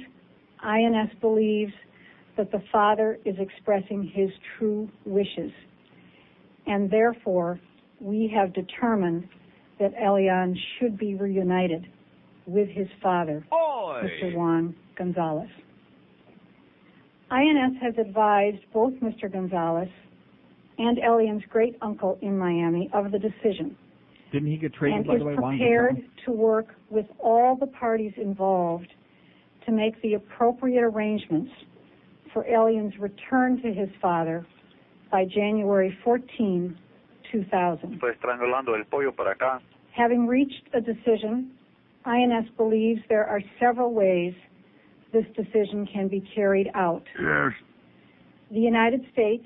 INS 0.64 1.10
believes 1.20 1.72
that 2.36 2.50
the 2.50 2.62
father 2.70 3.18
is 3.24 3.34
expressing 3.38 4.10
his 4.14 4.30
true 4.58 4.88
wishes, 5.04 5.52
and 6.66 6.90
therefore 6.90 7.60
we 8.00 8.32
have 8.34 8.52
determined 8.54 9.28
that 9.78 9.92
Elian 10.00 10.56
should 10.78 10.98
be 10.98 11.14
reunited 11.14 11.86
with 12.46 12.68
his 12.68 12.88
father, 13.02 13.44
Mr. 13.52 14.34
Juan 14.34 14.74
Gonzalez. 14.96 15.48
INS 17.30 17.76
has 17.80 17.94
advised 17.98 18.58
both 18.72 18.92
Mr. 18.94 19.32
Gonzalez 19.32 19.88
and 20.78 20.98
Elian's 20.98 21.42
great 21.48 21.76
uncle 21.80 22.18
in 22.20 22.38
Miami 22.38 22.90
of 22.92 23.10
the 23.10 23.18
decision 23.18 23.76
Didn't 24.32 24.50
he 24.50 24.56
get 24.56 24.74
traded, 24.74 24.98
and 24.98 25.06
by 25.06 25.14
is 25.14 25.18
the 25.20 25.24
way, 25.26 25.34
Juan 25.34 25.58
prepared 25.58 25.94
Gonzalez? 25.94 26.10
to 26.26 26.32
work 26.32 26.66
with 26.90 27.06
all 27.18 27.56
the 27.56 27.66
parties 27.66 28.12
involved 28.16 28.88
to 29.66 29.72
make 29.72 30.00
the 30.02 30.14
appropriate 30.14 30.82
arrangements 30.82 31.50
for 32.32 32.44
Elian's 32.46 32.98
return 32.98 33.60
to 33.62 33.72
his 33.72 33.88
father 34.00 34.46
by 35.10 35.24
January 35.24 35.96
14, 36.04 36.76
2000. 37.30 38.00
Estoy 38.00 38.12
estrangulando 38.14 38.76
el 38.76 38.84
pollo 38.84 39.12
para 39.12 39.34
acá. 39.34 39.60
Having 39.92 40.26
reached 40.26 40.68
a 40.72 40.80
decision, 40.80 41.50
INS 42.04 42.48
believes 42.56 43.00
there 43.08 43.26
are 43.26 43.42
several 43.60 43.92
ways 43.92 44.34
this 45.12 45.26
decision 45.36 45.86
can 45.92 46.08
be 46.08 46.22
carried 46.34 46.70
out. 46.74 47.04
Yes. 47.20 47.52
The 48.50 48.60
United 48.60 49.02
States 49.12 49.44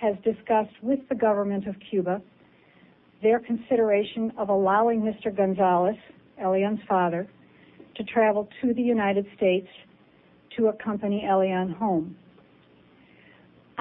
has 0.00 0.16
discussed 0.24 0.74
with 0.82 1.00
the 1.08 1.14
government 1.14 1.66
of 1.66 1.76
Cuba 1.90 2.22
their 3.22 3.38
consideration 3.38 4.32
of 4.36 4.48
allowing 4.48 5.00
Mr. 5.00 5.34
Gonzalez, 5.34 5.96
Elian's 6.42 6.80
father, 6.88 7.28
to 7.94 8.02
travel 8.04 8.48
to 8.60 8.74
the 8.74 8.82
United 8.82 9.26
States 9.36 9.68
to 10.56 10.68
accompany 10.68 11.24
Elian 11.24 11.70
home. 11.70 12.16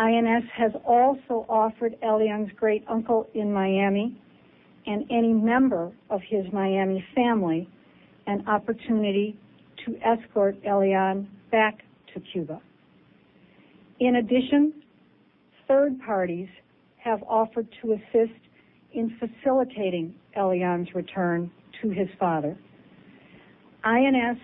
INS 0.02 0.46
has 0.58 0.72
also 0.84 1.46
offered 1.48 1.96
Elian's 2.02 2.50
great 2.56 2.84
uncle 2.88 3.30
in 3.36 3.54
Miami 3.54 4.20
and 4.88 5.06
any 5.12 5.32
member 5.32 5.92
of 6.10 6.22
his 6.28 6.44
Miami 6.52 7.06
family 7.14 7.70
an 8.26 8.44
opportunity 8.48 9.38
to 9.86 9.96
escort 10.04 10.58
Elian 10.68 11.30
back 11.52 11.82
to 12.14 12.20
Cuba. 12.34 12.60
In 14.00 14.16
addition, 14.16 14.74
third 15.68 16.00
parties 16.04 16.50
have 16.98 17.22
offered 17.30 17.68
to 17.84 17.94
assist 17.94 18.40
in 18.94 19.16
facilitating 19.20 20.16
Elian's 20.36 20.88
return 20.96 21.52
to 21.84 21.90
his 21.90 22.08
father. 22.20 22.58
INS 23.84 24.40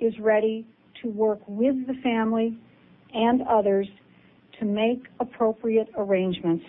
is 0.00 0.14
ready 0.18 0.66
to 1.02 1.10
work 1.10 1.38
with 1.46 1.76
the 1.86 1.94
family 2.02 2.58
and 3.14 3.42
others 3.48 3.86
to 4.58 4.64
make 4.64 5.04
appropriate 5.20 5.88
arrangements 5.96 6.64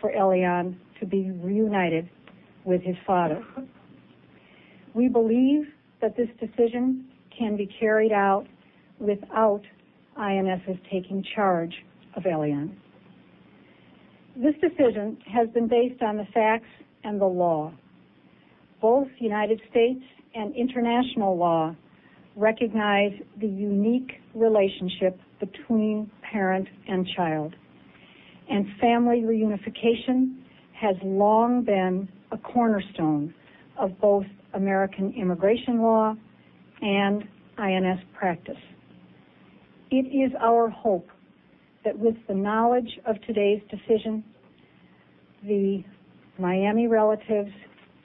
for 0.00 0.10
Elian 0.10 0.78
to 1.00 1.06
be 1.06 1.30
reunited 1.30 2.08
with 2.64 2.82
his 2.82 2.96
father. 3.06 3.42
We 4.94 5.08
believe 5.08 5.64
that 6.00 6.16
this 6.16 6.28
decision 6.38 7.06
can 7.36 7.56
be 7.56 7.68
carried 7.80 8.12
out 8.12 8.46
without 8.98 9.62
INS's 10.16 10.76
taking 10.90 11.24
charge 11.34 11.74
of 12.16 12.24
Elian. 12.26 12.76
This 14.36 14.54
decision 14.60 15.18
has 15.32 15.48
been 15.50 15.68
based 15.68 16.02
on 16.02 16.16
the 16.16 16.26
facts 16.32 16.68
and 17.02 17.20
the 17.20 17.26
law. 17.26 17.72
Both 18.80 19.08
United 19.18 19.60
States 19.70 20.02
and 20.34 20.54
international 20.54 21.36
law 21.36 21.74
recognize 22.36 23.12
the 23.40 23.46
unique 23.46 24.12
relationship 24.34 25.18
between 25.40 26.10
parent 26.22 26.68
and 26.88 27.06
child. 27.16 27.54
And 28.50 28.66
family 28.80 29.22
reunification 29.22 30.36
has 30.80 30.96
long 31.02 31.64
been 31.64 32.08
a 32.32 32.38
cornerstone 32.38 33.34
of 33.78 33.98
both 34.00 34.26
American 34.52 35.12
immigration 35.16 35.80
law 35.80 36.14
and 36.82 37.24
INS 37.58 38.00
practice. 38.12 38.56
It 39.90 40.06
is 40.06 40.32
our 40.40 40.68
hope 40.68 41.08
that 41.84 41.98
with 41.98 42.16
the 42.28 42.34
knowledge 42.34 42.98
of 43.06 43.20
today's 43.22 43.62
decision, 43.70 44.24
the 45.46 45.84
Miami 46.38 46.86
relatives 46.88 47.50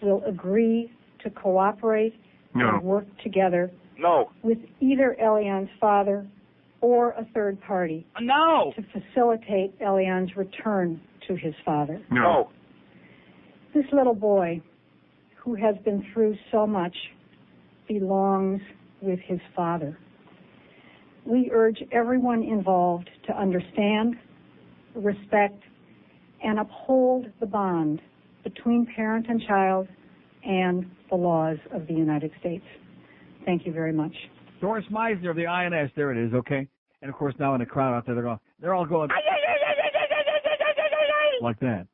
will 0.01 0.23
agree 0.25 0.91
to 1.23 1.29
cooperate 1.29 2.13
No. 2.53 2.69
and 2.69 2.83
work 2.83 3.05
together 3.23 3.71
No. 3.97 4.31
with 4.43 4.59
either 4.79 5.15
Elian's 5.19 5.69
father 5.79 6.27
or 6.81 7.11
a 7.11 7.27
third 7.33 7.59
party 7.61 8.05
no. 8.21 8.73
to 8.75 8.83
facilitate 8.93 9.73
Elian's 9.81 10.35
return 10.35 11.01
to 11.27 11.35
his 11.35 11.53
father. 11.65 12.01
No. 12.09 12.49
This 13.73 13.85
little 13.91 14.15
boy, 14.15 14.61
who 15.37 15.55
has 15.55 15.75
been 15.83 16.05
through 16.13 16.35
so 16.51 16.65
much, 16.65 16.95
belongs 17.87 18.61
with 19.01 19.19
his 19.25 19.39
father. 19.55 19.97
We 21.25 21.51
urge 21.53 21.77
everyone 21.91 22.43
involved 22.43 23.09
to 23.27 23.37
understand, 23.37 24.15
respect, 24.95 25.61
and 26.43 26.59
uphold 26.59 27.27
the 27.39 27.45
bond 27.45 28.01
between 28.43 28.87
parent 28.95 29.27
and 29.29 29.41
child 29.47 29.87
and 30.43 30.89
the 31.09 31.15
laws 31.15 31.57
of 31.73 31.87
the 31.87 31.93
United 31.93 32.31
States. 32.39 32.65
Thank 33.45 33.65
you 33.65 33.73
very 33.73 33.93
much. 33.93 34.13
Doris 34.61 34.85
Meissner 34.91 35.29
of 35.29 35.35
the 35.35 35.47
INS. 35.47 35.91
There 35.95 36.11
it 36.11 36.17
is. 36.27 36.33
Okay. 36.33 36.67
And 37.01 37.09
of 37.09 37.15
course, 37.15 37.33
now 37.39 37.53
in 37.55 37.59
the 37.59 37.65
crowd 37.65 37.95
out 37.95 38.05
there, 38.05 38.15
they're 38.15 38.23
going. 38.23 38.39
They're 38.59 38.73
all 38.73 38.85
going 38.85 39.09
like 41.41 41.59
that. 41.61 41.87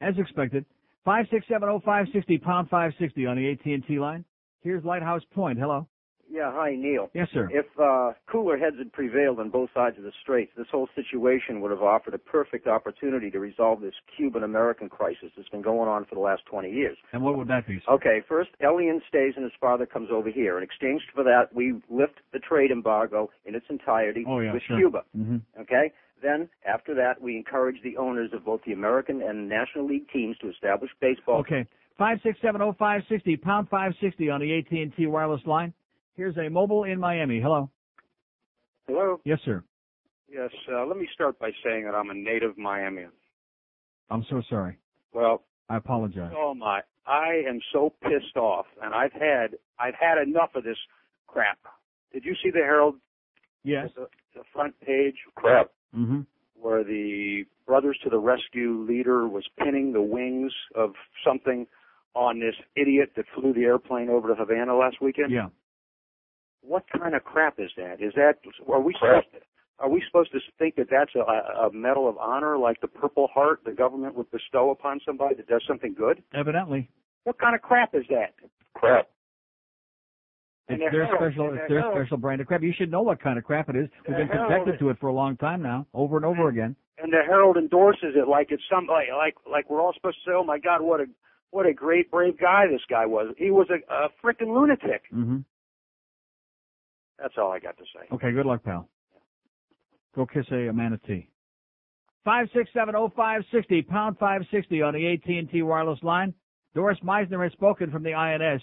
As 0.00 0.14
expected. 0.18 0.64
Five 1.04 1.26
six 1.30 1.46
seven 1.48 1.68
oh 1.68 1.80
five 1.84 2.06
sixty 2.12 2.38
pound 2.38 2.70
five 2.70 2.92
sixty 2.98 3.26
on 3.26 3.36
the 3.36 3.50
AT 3.50 3.64
and 3.66 3.86
T 3.86 3.98
line. 3.98 4.24
Here's 4.62 4.82
Lighthouse 4.84 5.22
Point. 5.34 5.58
Hello. 5.58 5.86
Yeah, 6.30 6.50
hi, 6.52 6.74
Neil. 6.76 7.10
Yes, 7.14 7.28
sir. 7.32 7.48
If 7.52 7.66
uh, 7.78 8.12
cooler 8.30 8.56
heads 8.56 8.76
had 8.78 8.92
prevailed 8.92 9.38
on 9.38 9.50
both 9.50 9.70
sides 9.74 9.96
of 9.98 10.04
the 10.04 10.12
straits, 10.22 10.52
this 10.56 10.66
whole 10.70 10.88
situation 10.94 11.60
would 11.60 11.70
have 11.70 11.82
offered 11.82 12.14
a 12.14 12.18
perfect 12.18 12.66
opportunity 12.66 13.30
to 13.30 13.38
resolve 13.38 13.80
this 13.80 13.94
Cuban-American 14.16 14.88
crisis 14.88 15.30
that's 15.36 15.48
been 15.48 15.62
going 15.62 15.88
on 15.88 16.04
for 16.06 16.14
the 16.14 16.20
last 16.20 16.42
20 16.50 16.70
years. 16.70 16.96
And 17.12 17.22
what 17.22 17.36
would 17.36 17.48
that 17.48 17.66
be? 17.66 17.80
sir? 17.86 17.92
Okay, 17.92 18.22
first, 18.28 18.50
Elian 18.64 19.00
stays 19.08 19.34
and 19.36 19.44
his 19.44 19.52
father 19.60 19.86
comes 19.86 20.08
over 20.12 20.30
here. 20.30 20.58
In 20.58 20.64
exchange 20.64 21.02
for 21.14 21.22
that, 21.24 21.54
we 21.54 21.74
lift 21.90 22.20
the 22.32 22.38
trade 22.38 22.70
embargo 22.70 23.30
in 23.44 23.54
its 23.54 23.66
entirety 23.70 24.24
Oh 24.26 24.40
yeah, 24.40 24.52
with 24.52 24.62
sure. 24.66 24.78
Cuba. 24.78 25.02
hmm 25.14 25.36
Okay? 25.60 25.92
Then, 26.22 26.48
after 26.66 26.94
that, 26.94 27.20
we 27.20 27.36
encourage 27.36 27.76
the 27.82 27.96
owners 27.98 28.30
of 28.32 28.44
both 28.44 28.60
the 28.66 28.72
American 28.72 29.20
and 29.20 29.48
National 29.48 29.86
League 29.86 30.08
teams 30.10 30.36
to 30.38 30.48
establish 30.48 30.90
baseball. 31.00 31.40
Okay. 31.40 31.66
Five 31.98 32.18
six 32.24 32.38
seven 32.42 32.60
oh 32.62 32.74
five 32.76 33.02
sixty 33.08 33.36
pound 33.36 33.68
five 33.68 33.92
sixty 34.00 34.30
on 34.30 34.40
the 34.40 34.58
AT 34.58 34.70
and 34.72 34.92
T 34.96 35.06
wireless 35.06 35.42
line. 35.46 35.72
Here's 36.16 36.36
a 36.36 36.48
mobile 36.48 36.84
in 36.84 36.98
Miami. 37.00 37.40
Hello. 37.40 37.70
Hello. 38.86 39.20
Yes, 39.24 39.38
sir. 39.44 39.64
Yes. 40.32 40.50
Uh, 40.72 40.86
let 40.86 40.96
me 40.96 41.08
start 41.12 41.38
by 41.38 41.50
saying 41.64 41.84
that 41.84 41.94
I'm 41.94 42.10
a 42.10 42.14
native 42.14 42.56
Miamian. 42.56 43.10
I'm 44.10 44.24
so 44.30 44.42
sorry. 44.48 44.78
Well, 45.12 45.42
I 45.68 45.76
apologize. 45.76 46.32
oh 46.36 46.54
my, 46.54 46.80
I 47.06 47.42
am 47.48 47.60
so 47.72 47.92
pissed 48.02 48.36
off, 48.36 48.66
and 48.82 48.94
I've 48.94 49.12
had 49.12 49.56
I've 49.78 49.94
had 49.98 50.18
enough 50.18 50.50
of 50.54 50.64
this 50.64 50.76
crap. 51.26 51.58
Did 52.12 52.24
you 52.24 52.34
see 52.42 52.50
the 52.50 52.58
Herald? 52.58 52.96
Yes. 53.62 53.88
The, 53.96 54.06
the 54.34 54.42
front 54.52 54.78
page 54.80 55.14
crap 55.34 55.70
Mm-hmm. 55.96 56.22
where 56.60 56.82
the 56.82 57.44
Brothers 57.68 57.96
to 58.02 58.10
the 58.10 58.18
Rescue 58.18 58.84
leader 58.86 59.28
was 59.28 59.44
pinning 59.60 59.92
the 59.92 60.02
wings 60.02 60.52
of 60.74 60.90
something 61.24 61.68
on 62.14 62.40
this 62.40 62.56
idiot 62.74 63.12
that 63.16 63.26
flew 63.32 63.52
the 63.54 63.62
airplane 63.62 64.08
over 64.10 64.26
to 64.28 64.34
Havana 64.34 64.76
last 64.76 65.00
weekend. 65.00 65.30
Yeah. 65.30 65.46
What 66.66 66.84
kind 66.96 67.14
of 67.14 67.24
crap 67.24 67.58
is 67.58 67.70
that? 67.76 68.00
Is 68.00 68.12
that 68.16 68.38
are 68.68 68.80
we 68.80 68.94
supposed 68.94 69.26
to, 69.32 69.38
are 69.78 69.88
we 69.88 70.02
supposed 70.06 70.32
to 70.32 70.38
think 70.58 70.76
that 70.76 70.86
that's 70.90 71.14
a, 71.14 71.66
a 71.66 71.72
medal 71.72 72.08
of 72.08 72.16
honor 72.18 72.56
like 72.56 72.80
the 72.80 72.88
Purple 72.88 73.28
Heart 73.32 73.60
the 73.64 73.72
government 73.72 74.14
would 74.14 74.30
bestow 74.30 74.70
upon 74.70 75.00
somebody 75.04 75.34
that 75.34 75.46
does 75.46 75.62
something 75.68 75.94
good? 75.94 76.22
Evidently. 76.32 76.88
What 77.24 77.38
kind 77.38 77.54
of 77.54 77.62
crap 77.62 77.94
is 77.94 78.04
that? 78.10 78.34
Crap. 78.74 79.08
It's 80.68 80.80
And 80.80 80.80
the 80.80 80.96
their 80.96 81.08
special, 81.14 81.52
it's 81.52 81.68
their 81.68 81.84
special 81.92 82.16
brand 82.16 82.40
of 82.40 82.46
crap. 82.46 82.62
You 82.62 82.72
should 82.76 82.90
know 82.90 83.02
what 83.02 83.20
kind 83.20 83.38
of 83.38 83.44
crap 83.44 83.68
it 83.68 83.76
is. 83.76 83.88
We've 84.08 84.16
been 84.16 84.28
The 84.28 84.46
subjected 84.48 84.78
to 84.78 84.90
it 84.90 84.98
for 84.98 85.08
a 85.08 85.12
long 85.12 85.36
time 85.36 85.62
now, 85.62 85.86
over 85.92 86.16
and 86.16 86.24
over 86.24 86.48
again. 86.48 86.76
And 86.96 87.12
the 87.12 87.20
Herald 87.26 87.58
endorses 87.58 88.14
it 88.14 88.28
like 88.28 88.48
it's 88.50 88.62
some 88.70 88.86
like 88.86 89.08
like 89.14 89.34
like 89.50 89.68
we're 89.68 89.82
all 89.82 89.92
supposed 89.92 90.16
to 90.24 90.30
say, 90.30 90.34
oh 90.34 90.44
my 90.44 90.58
God, 90.58 90.80
what 90.80 91.00
a 91.00 91.06
what 91.50 91.66
a 91.66 91.74
great 91.74 92.10
brave 92.10 92.38
guy 92.38 92.66
this 92.70 92.80
guy 92.88 93.04
was. 93.04 93.34
He 93.36 93.50
was 93.50 93.68
a, 93.68 93.92
a 93.92 94.08
freaking 94.24 94.54
lunatic. 94.54 95.02
Mm-hmm. 95.12 95.38
That's 97.18 97.34
all 97.38 97.52
I 97.52 97.58
got 97.58 97.76
to 97.78 97.84
say. 97.84 98.08
Okay, 98.14 98.32
good 98.32 98.46
luck, 98.46 98.64
pal. 98.64 98.88
Go 100.14 100.26
kiss 100.26 100.46
a, 100.50 100.72
manatee. 100.72 101.28
Five 102.24 102.48
six 102.54 102.70
seven 102.72 102.94
oh 102.96 103.12
five 103.14 103.42
sixty 103.52 103.82
pound 103.82 104.16
five 104.18 104.42
sixty 104.50 104.80
on 104.80 104.94
the 104.94 105.12
AT 105.12 105.28
and 105.28 105.50
T 105.50 105.62
wireless 105.62 105.98
line. 106.02 106.32
Doris 106.74 106.98
Meissner 107.04 107.42
has 107.42 107.52
spoken 107.52 107.90
from 107.90 108.02
the 108.02 108.14
INS. 108.14 108.62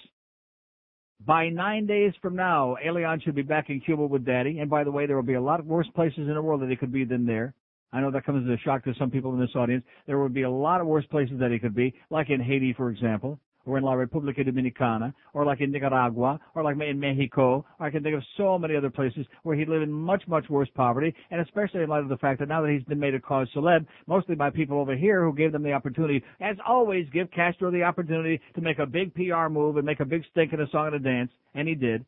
By 1.26 1.50
nine 1.50 1.86
days 1.86 2.14
from 2.22 2.36
now, 2.36 2.76
Elian 2.84 3.22
should 3.22 3.36
be 3.36 3.44
back 3.44 3.70
in 3.70 3.80
Cuba 3.80 4.06
with 4.08 4.26
Daddy. 4.26 4.60
And 4.60 4.70
by 4.70 4.84
the 4.84 4.92
way, 4.92 5.06
there 5.06 5.16
will 5.16 5.24
be 5.24 5.36
a 5.36 5.42
lot 5.42 5.60
of 5.60 5.68
worse 5.68 5.88
places 5.94 6.28
in 6.28 6.34
the 6.34 6.42
world 6.42 6.62
that 6.62 6.70
he 6.70 6.76
could 6.76 6.92
be 6.92 7.06
than 7.06 7.26
there. 7.28 7.54
I 7.94 8.02
know 8.02 8.10
that 8.12 8.26
comes 8.26 8.50
as 8.50 8.58
a 8.58 8.62
shock 8.64 8.84
to 8.86 8.94
some 8.98 9.12
people 9.12 9.34
in 9.34 9.40
this 9.40 9.56
audience. 9.56 9.84
There 10.08 10.18
would 10.18 10.34
be 10.34 10.44
a 10.44 10.50
lot 10.50 10.82
of 10.82 10.88
worse 10.88 11.06
places 11.12 11.40
that 11.40 11.52
he 11.52 11.60
could 11.60 11.76
be, 11.76 11.94
like 12.10 12.30
in 12.30 12.42
Haiti, 12.42 12.74
for 12.74 12.90
example, 12.90 13.40
or 13.66 13.78
in 13.78 13.84
La 13.84 13.94
República 13.94 14.46
Dominicana, 14.46 15.14
or 15.34 15.46
like 15.46 15.62
in 15.62 15.72
Nicaragua, 15.72 16.40
or 16.56 16.64
like 16.64 16.78
in 16.80 17.00
Mexico. 17.00 17.66
I 17.80 17.90
can 17.90 18.04
think 18.04 18.16
of 18.16 18.24
so 18.38 18.58
many 18.58 18.76
other 18.76 18.90
places 18.90 19.26
where 19.44 19.56
he 19.56 19.66
lived 19.66 19.84
in 19.84 19.92
much, 19.92 20.24
much 20.28 20.50
worse 20.50 20.70
poverty, 20.76 21.14
and 21.30 21.42
especially 21.42 21.82
in 21.82 21.90
light 21.90 22.04
of 22.04 22.10
the 22.10 22.18
fact 22.18 22.40
that 22.40 22.50
now 22.50 22.62
that 22.62 22.72
he's 22.72 22.84
been 22.84 23.00
made 23.00 23.16
a 23.16 23.20
cause 23.20 23.48
celeb, 23.56 23.86
mostly 24.08 24.36
by 24.36 24.50
people 24.50 24.80
over 24.80 24.96
here 24.96 25.24
who 25.24 25.34
gave 25.34 25.52
them 25.52 25.64
the 25.64 25.74
opportunity, 25.74 26.24
as 26.40 26.58
always, 26.68 27.08
give 27.14 27.30
Castro 27.32 27.72
the 27.72 27.84
opportunity 27.84 28.40
to 28.56 28.62
make 28.62 28.80
a 28.80 28.86
big 28.86 29.14
PR 29.14 29.48
move 29.50 29.78
and 29.78 29.86
make 29.86 30.00
a 30.00 30.06
big 30.06 30.24
stink 30.32 30.54
in 30.54 30.62
a 30.62 30.70
song 30.70 30.88
and 30.88 30.96
a 30.96 31.00
dance, 31.00 31.32
and 31.54 31.68
he 31.68 31.76
did. 31.76 32.06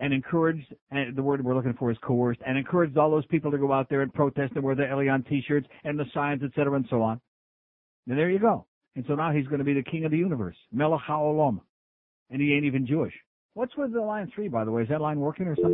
and 0.00 0.14
encouraged, 0.14 0.74
and 0.90 1.14
the 1.14 1.22
word 1.22 1.44
we're 1.44 1.54
looking 1.54 1.74
for 1.74 1.90
is 1.90 1.98
coerced, 2.02 2.40
and 2.46 2.56
encouraged 2.56 2.96
all 2.96 3.10
those 3.10 3.26
people 3.26 3.50
to 3.50 3.58
go 3.58 3.70
out 3.70 3.88
there 3.88 4.00
and 4.00 4.12
protest 4.12 4.52
and 4.54 4.64
wear 4.64 4.74
the 4.74 4.90
Elian 4.90 5.22
t-shirts 5.24 5.68
and 5.84 5.98
the 5.98 6.06
signs, 6.12 6.42
et 6.42 6.50
cetera, 6.56 6.74
and 6.74 6.86
so 6.88 7.02
on. 7.02 7.20
And 8.10 8.18
there 8.18 8.28
you 8.28 8.40
go. 8.40 8.66
And 8.96 9.04
so 9.06 9.14
now 9.14 9.30
he's 9.30 9.46
going 9.46 9.60
to 9.60 9.64
be 9.64 9.72
the 9.72 9.84
king 9.84 10.04
of 10.04 10.10
the 10.10 10.18
universe, 10.18 10.56
Melech 10.72 11.00
HaOlam. 11.08 11.60
And 12.28 12.42
he 12.42 12.54
ain't 12.54 12.64
even 12.64 12.84
Jewish. 12.84 13.14
What's 13.54 13.76
with 13.76 13.92
the 13.92 14.00
line 14.00 14.32
three, 14.34 14.48
by 14.48 14.64
the 14.64 14.72
way? 14.72 14.82
Is 14.82 14.88
that 14.88 15.00
line 15.00 15.20
working 15.20 15.46
or 15.46 15.54
something? 15.54 15.72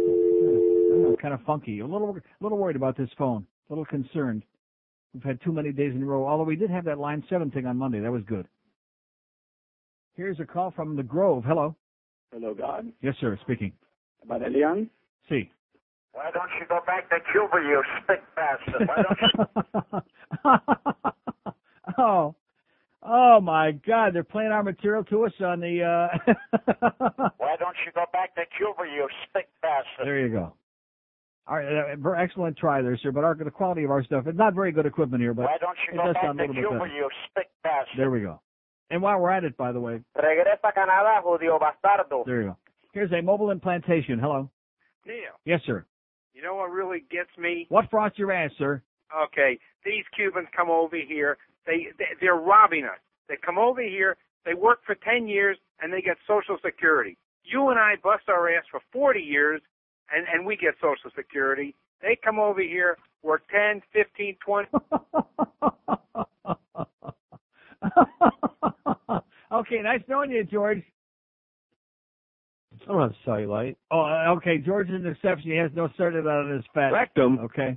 Know, 1.03 1.17
kind 1.21 1.33
of 1.33 1.41
funky. 1.47 1.81
A 1.81 1.87
little, 1.87 2.15
a 2.15 2.45
little 2.45 2.59
worried 2.59 2.77
about 2.77 2.95
this 2.95 3.09
phone. 3.17 3.47
A 3.71 3.73
little 3.73 3.87
concerned. 3.87 4.43
We've 5.15 5.23
had 5.23 5.41
too 5.41 5.51
many 5.51 5.73
days 5.73 5.95
in 5.95 6.03
a 6.03 6.05
row. 6.05 6.27
Although 6.27 6.45
we 6.45 6.57
did 6.57 6.69
have 6.69 6.85
that 6.85 6.99
line 6.99 7.25
seven 7.31 7.51
thing 7.51 7.65
on 7.65 7.79
Monday. 7.79 8.01
That 8.01 8.13
was 8.13 8.23
good. 8.29 8.47
Here's 10.15 10.39
a 10.39 10.45
call 10.45 10.73
from 10.73 10.95
the 10.95 11.03
Grove. 11.03 11.43
Hello. 11.47 11.75
Hello, 12.33 12.53
God. 12.53 12.93
Yes, 13.01 13.15
sir. 13.19 13.39
Speaking. 13.45 13.73
About 14.23 14.43
Elian? 14.43 14.91
See. 15.31 15.51
Why 16.13 16.31
don't 16.33 16.51
you 16.61 16.67
go 16.69 16.81
back 16.87 17.09
to 17.09 17.17
Cuba, 17.33 17.67
you 17.67 17.83
stick 18.05 18.23
bastard? 18.35 18.89
Why 18.89 19.03
don't 19.03 20.79
you... 20.93 21.11
oh, 21.99 22.35
oh 23.03 23.41
my 23.41 23.73
God! 23.73 24.15
They're 24.15 24.25
playing 24.25 24.51
our 24.53 24.63
material 24.63 25.05
to 25.05 25.25
us 25.27 25.33
on 25.41 25.61
the. 25.61 25.83
uh 25.83 26.33
Why 27.39 27.57
don't 27.59 27.77
you 27.85 27.93
go 27.95 28.05
back 28.13 28.35
to 28.37 28.43
Cuba, 28.57 28.83
you 28.93 29.09
stick 29.31 29.49
bastard? 29.63 30.07
There 30.07 30.19
you 30.19 30.29
go. 30.31 30.55
All 31.49 31.57
right, 31.57 31.95
uh, 31.95 32.11
excellent 32.13 32.57
try 32.59 32.83
there, 32.83 32.99
sir. 33.01 33.13
But 33.13 33.23
our 33.25 33.35
the 33.37 33.51
quality 33.53 33.85
of 33.85 33.91
our 33.91 34.03
stuff 34.05 34.27
is 34.27 34.35
not 34.35 34.55
very 34.55 34.73
good 34.73 34.85
equipment 34.87 35.23
here, 35.23 35.33
but 35.35 35.45
Why 35.45 35.59
don't 35.61 35.77
you 35.87 35.95
it 36.01 36.05
go 36.05 36.13
back 36.13 36.23
to 36.49 36.53
Cuba, 36.55 36.79
better. 36.79 36.87
you 36.89 37.09
stick 37.31 37.49
bastard? 37.63 37.97
There 37.99 38.11
we 38.11 38.21
go. 38.21 38.41
And 38.91 39.01
while 39.03 39.19
we're 39.21 39.31
at 39.31 39.45
it, 39.45 39.57
by 39.57 39.73
the 39.73 39.81
way, 39.81 40.01
Regresa 40.17 40.59
a 40.65 40.73
Canadá, 40.73 41.23
judío 41.25 41.59
bastardo. 41.61 42.25
there 42.27 42.43
you 42.43 42.49
go. 42.49 42.57
Here's 42.93 43.13
a 43.13 43.21
mobile 43.21 43.51
implantation. 43.51 44.19
Hello. 44.19 44.51
Neil, 45.07 45.39
Yes, 45.45 45.61
sir. 45.67 45.85
you 46.35 46.43
know 46.43 46.57
what 46.57 46.71
really 46.73 47.05
gets 47.11 47.31
me? 47.39 47.67
What 47.69 47.89
frost 47.91 48.19
your 48.19 48.33
ass, 48.33 48.51
sir? 48.59 48.83
Okay, 49.27 49.57
these 49.85 50.03
Cubans 50.17 50.49
come 50.57 50.69
over 50.69 50.97
here. 50.97 51.39
They, 51.67 51.89
they 51.99 52.07
they're 52.21 52.37
robbing 52.37 52.85
us. 52.85 52.99
They 53.29 53.37
come 53.45 53.59
over 53.59 53.83
here. 53.83 54.17
They 54.45 54.55
work 54.55 54.81
for 54.87 54.95
ten 54.95 55.27
years 55.29 55.59
and 55.81 55.93
they 55.93 56.01
get 56.01 56.17
Social 56.27 56.57
Security. 56.65 57.19
You 57.45 57.71
and 57.71 57.79
I 57.79 57.95
bust 58.03 58.25
our 58.29 58.49
ass 58.49 58.65
for 58.71 58.81
forty 58.93 59.21
years, 59.21 59.61
and 60.15 60.27
and 60.33 60.47
we 60.47 60.57
get 60.57 60.75
Social 60.81 61.11
Security. 61.17 61.75
They 62.03 62.19
come 62.23 62.39
over 62.39 62.61
here, 62.61 62.97
work 63.23 63.43
ten, 63.51 63.83
fifteen, 63.93 64.37
twenty. 64.45 64.69
okay, 69.53 69.83
nice 69.83 70.03
knowing 70.09 70.31
you, 70.31 70.45
George. 70.45 70.83
I 72.89 72.93
don't 72.93 73.01
have 73.03 73.15
cellulite. 73.27 73.77
Oh, 73.91 74.03
uh, 74.03 74.35
okay. 74.37 74.59
George 74.59 74.89
is 74.91 74.95
an 74.95 75.07
exception. 75.07 75.51
He 75.51 75.57
has 75.57 75.73
no 75.75 75.89
cellulite 75.99 76.45
on 76.45 76.53
his 76.55 76.65
fat. 76.73 76.91
Rectum. 76.91 77.41
Okay. 77.41 77.77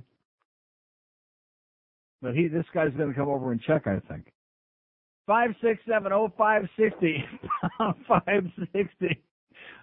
But 2.21 2.35
he, 2.35 2.47
this 2.47 2.65
guy's 2.73 2.93
going 2.93 3.09
to 3.09 3.15
come 3.15 3.29
over 3.29 3.51
and 3.51 3.61
check, 3.61 3.87
I 3.87 3.99
think. 4.11 4.31
Five 5.25 5.51
six 5.61 5.79
seven 5.87 6.11
oh 6.11 6.33
five 6.37 6.63
sixty 6.77 7.23
five 8.07 8.43
sixty 8.73 9.21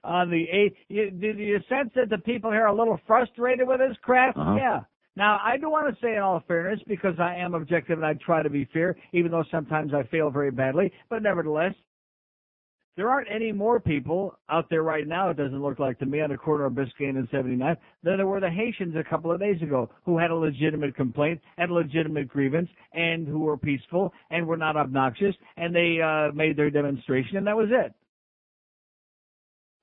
on 0.02 0.30
the 0.30 0.44
eight. 0.50 0.74
You, 0.88 1.10
did 1.10 1.38
you 1.38 1.60
sense 1.68 1.90
that 1.94 2.10
the 2.10 2.18
people 2.18 2.50
here 2.50 2.64
are 2.64 2.68
a 2.68 2.74
little 2.74 3.00
frustrated 3.06 3.66
with 3.66 3.78
this 3.78 3.96
crap? 4.02 4.36
Uh-huh. 4.36 4.56
Yeah. 4.56 4.80
Now 5.14 5.38
I 5.42 5.56
do 5.56 5.70
want 5.70 5.94
to 5.94 6.00
say, 6.04 6.16
in 6.16 6.18
all 6.18 6.42
fairness, 6.48 6.80
because 6.86 7.14
I 7.20 7.36
am 7.36 7.54
objective 7.54 7.98
and 7.98 8.06
I 8.06 8.14
try 8.14 8.42
to 8.42 8.50
be 8.50 8.68
fair, 8.72 8.96
even 9.12 9.30
though 9.30 9.44
sometimes 9.50 9.94
I 9.94 10.02
fail 10.08 10.30
very 10.30 10.50
badly. 10.50 10.92
But 11.08 11.22
nevertheless, 11.22 11.74
there 12.97 13.10
aren't 13.10 13.28
any 13.31 13.52
more 13.52 13.78
people 13.78 14.39
out 14.48 14.70
there 14.70 14.82
right 14.82 15.06
now, 15.06 15.28
it 15.28 15.36
doesn't 15.36 15.62
look 15.62 15.78
like 15.78 15.98
to 15.98 16.06
me, 16.06 16.23
on 16.23 16.31
the 16.31 16.39
corner 16.39 16.64
of 16.64 16.73
Biscayne 16.73 17.18
and 17.18 17.28
79 17.31 17.77
than 18.02 18.16
there 18.16 18.27
were 18.27 18.40
the 18.40 18.48
Haitians 18.48 18.97
a 18.97 19.05
couple 19.05 19.31
of 19.31 19.39
days 19.39 19.60
ago 19.60 19.90
who 20.06 20.16
had 20.16 20.31
a 20.31 20.35
legitimate 20.35 20.97
complaint, 20.97 21.40
had 21.59 21.68
a 21.68 21.74
legitimate 21.74 22.27
grievance, 22.27 22.70
and 22.94 23.28
who 23.28 23.40
were 23.40 23.59
peaceful 23.59 24.14
and 24.31 24.47
were 24.47 24.56
not 24.56 24.77
obnoxious, 24.77 25.35
and 25.59 25.74
they 25.74 26.01
uh, 26.02 26.32
made 26.32 26.56
their 26.56 26.70
demonstration, 26.70 27.36
and 27.36 27.47
that 27.47 27.56
was 27.56 27.68
it. 27.70 27.93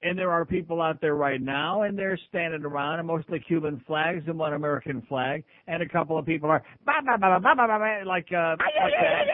And 0.02 0.18
there 0.18 0.32
are 0.32 0.44
people 0.44 0.82
out 0.82 1.00
there 1.00 1.16
right 1.16 1.40
now, 1.40 1.84
and 1.84 1.98
they're 1.98 2.20
standing 2.30 2.66
around, 2.66 2.98
and 2.98 3.08
mostly 3.08 3.40
Cuban 3.40 3.82
flags 3.86 4.24
and 4.26 4.40
one 4.40 4.54
American 4.54 5.04
flag, 5.08 5.44
and 5.68 5.84
a 5.84 5.88
couple 5.88 6.18
of 6.18 6.26
people 6.26 6.50
are 6.50 6.64
bah, 6.84 6.94
bah, 7.06 7.18
bah, 7.18 7.40
bah, 7.40 7.54
bah, 7.56 7.68
bah, 7.68 7.78
bah, 7.78 8.10
like, 8.10 8.28
uh, 8.34 8.58
like 8.58 8.74
that. 9.00 9.28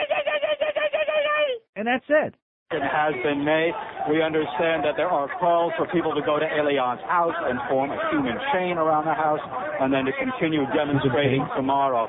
and 1.78 1.88
that's 1.88 2.06
it. 2.10 2.36
Has 2.70 3.18
been 3.26 3.44
made. 3.44 3.74
We 4.14 4.22
understand 4.22 4.86
that 4.86 4.94
there 4.96 5.10
are 5.10 5.26
calls 5.40 5.74
for 5.76 5.88
people 5.90 6.14
to 6.14 6.22
go 6.22 6.38
to 6.38 6.46
Elian's 6.46 7.02
house 7.02 7.34
and 7.50 7.58
form 7.68 7.90
a 7.90 7.98
human 8.14 8.38
chain 8.54 8.78
around 8.78 9.10
the 9.10 9.18
house 9.18 9.42
and 9.82 9.92
then 9.92 10.06
to 10.06 10.14
continue 10.14 10.70
demonstrating 10.78 11.42
tomorrow. 11.58 12.06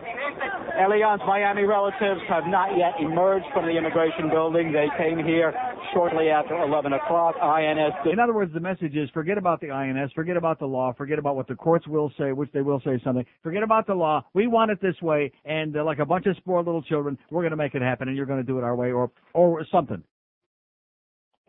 Elian's 0.76 1.22
Miami 1.24 1.64
relatives 1.64 2.20
have 2.28 2.44
not 2.44 2.76
yet 2.76 2.92
emerged 3.00 3.46
from 3.54 3.64
the 3.64 3.72
immigration 3.72 4.28
building. 4.28 4.70
They 4.70 4.92
came 5.00 5.24
here 5.24 5.56
shortly 5.94 6.28
after 6.28 6.52
11 6.60 6.92
o'clock. 6.92 7.36
INS. 7.40 7.96
In 8.12 8.20
other 8.20 8.34
words, 8.34 8.52
the 8.52 8.60
message 8.60 8.94
is 8.94 9.08
forget 9.16 9.38
about 9.38 9.62
the 9.62 9.70
INS, 9.70 10.12
forget 10.12 10.36
about 10.36 10.58
the 10.58 10.66
law, 10.66 10.92
forget 10.92 11.18
about 11.18 11.36
what 11.36 11.48
the 11.48 11.56
courts 11.56 11.88
will 11.88 12.12
say, 12.18 12.32
which 12.32 12.52
they 12.52 12.60
will 12.60 12.82
say 12.84 13.00
something. 13.02 13.24
Forget 13.42 13.62
about 13.62 13.86
the 13.86 13.94
law. 13.94 14.26
We 14.34 14.46
want 14.46 14.72
it 14.72 14.82
this 14.82 15.00
way, 15.00 15.32
and 15.46 15.74
uh, 15.74 15.84
like 15.84 16.00
a 16.00 16.06
bunch 16.06 16.26
of 16.26 16.36
spoiled 16.36 16.66
little 16.66 16.82
children, 16.82 17.16
we're 17.30 17.40
going 17.40 17.52
to 17.52 17.56
make 17.56 17.74
it 17.74 17.80
happen, 17.80 18.08
and 18.08 18.16
you're 18.16 18.26
going 18.26 18.44
to 18.44 18.46
do 18.46 18.58
it 18.58 18.62
our 18.62 18.76
way, 18.76 18.92
or 18.92 19.10
or 19.32 19.64
something. 19.72 20.04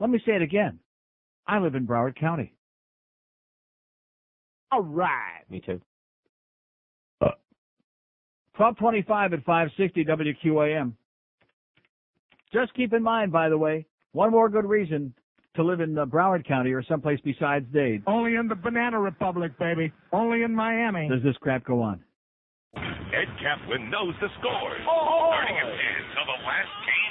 Let 0.02 0.10
me 0.10 0.20
say 0.26 0.34
it 0.34 0.42
again. 0.42 0.80
I 1.48 1.60
live 1.60 1.76
in 1.76 1.86
Broward 1.86 2.20
County. 2.20 2.54
All 4.72 4.82
right. 4.82 5.44
Me 5.50 5.62
too. 5.64 5.80
1225 8.58 9.34
at 9.34 9.46
560 9.46 10.06
WQAM. 10.06 10.94
Just 12.52 12.74
keep 12.74 12.94
in 12.94 13.04
mind, 13.04 13.32
by 13.32 13.48
the 13.48 13.58
way, 13.58 13.86
one 14.12 14.32
more 14.32 14.50
good 14.50 14.66
reason 14.66 15.14
to 15.56 15.64
live 15.64 15.82
in 15.82 15.98
uh, 15.98 16.06
Broward 16.06 16.48
County 16.48 16.74
or 16.74 16.84
someplace 16.84 17.20
besides 17.24 17.66
Dade. 17.72 18.04
Only 18.08 18.36
in 18.36 18.48
the 18.48 18.56
Banana 18.56 19.00
Republic, 19.00 19.58
baby. 19.60 19.94
Only 20.12 20.44
in 20.44 20.54
Miami. 20.54 21.10
Does 21.10 21.24
this 21.24 21.38
crap 21.42 21.64
go 21.64 21.82
on? 21.82 22.04
Ed 22.76 23.30
Kaplan 23.42 23.90
knows 23.90 24.16
the 24.20 24.28
scores. 24.40 24.82
Oh! 24.90 25.30
Starting 25.30 25.58
at 25.58 25.66
10 25.66 25.78
till 26.16 26.26
the 26.26 26.40
last 26.44 26.74
game 26.86 27.11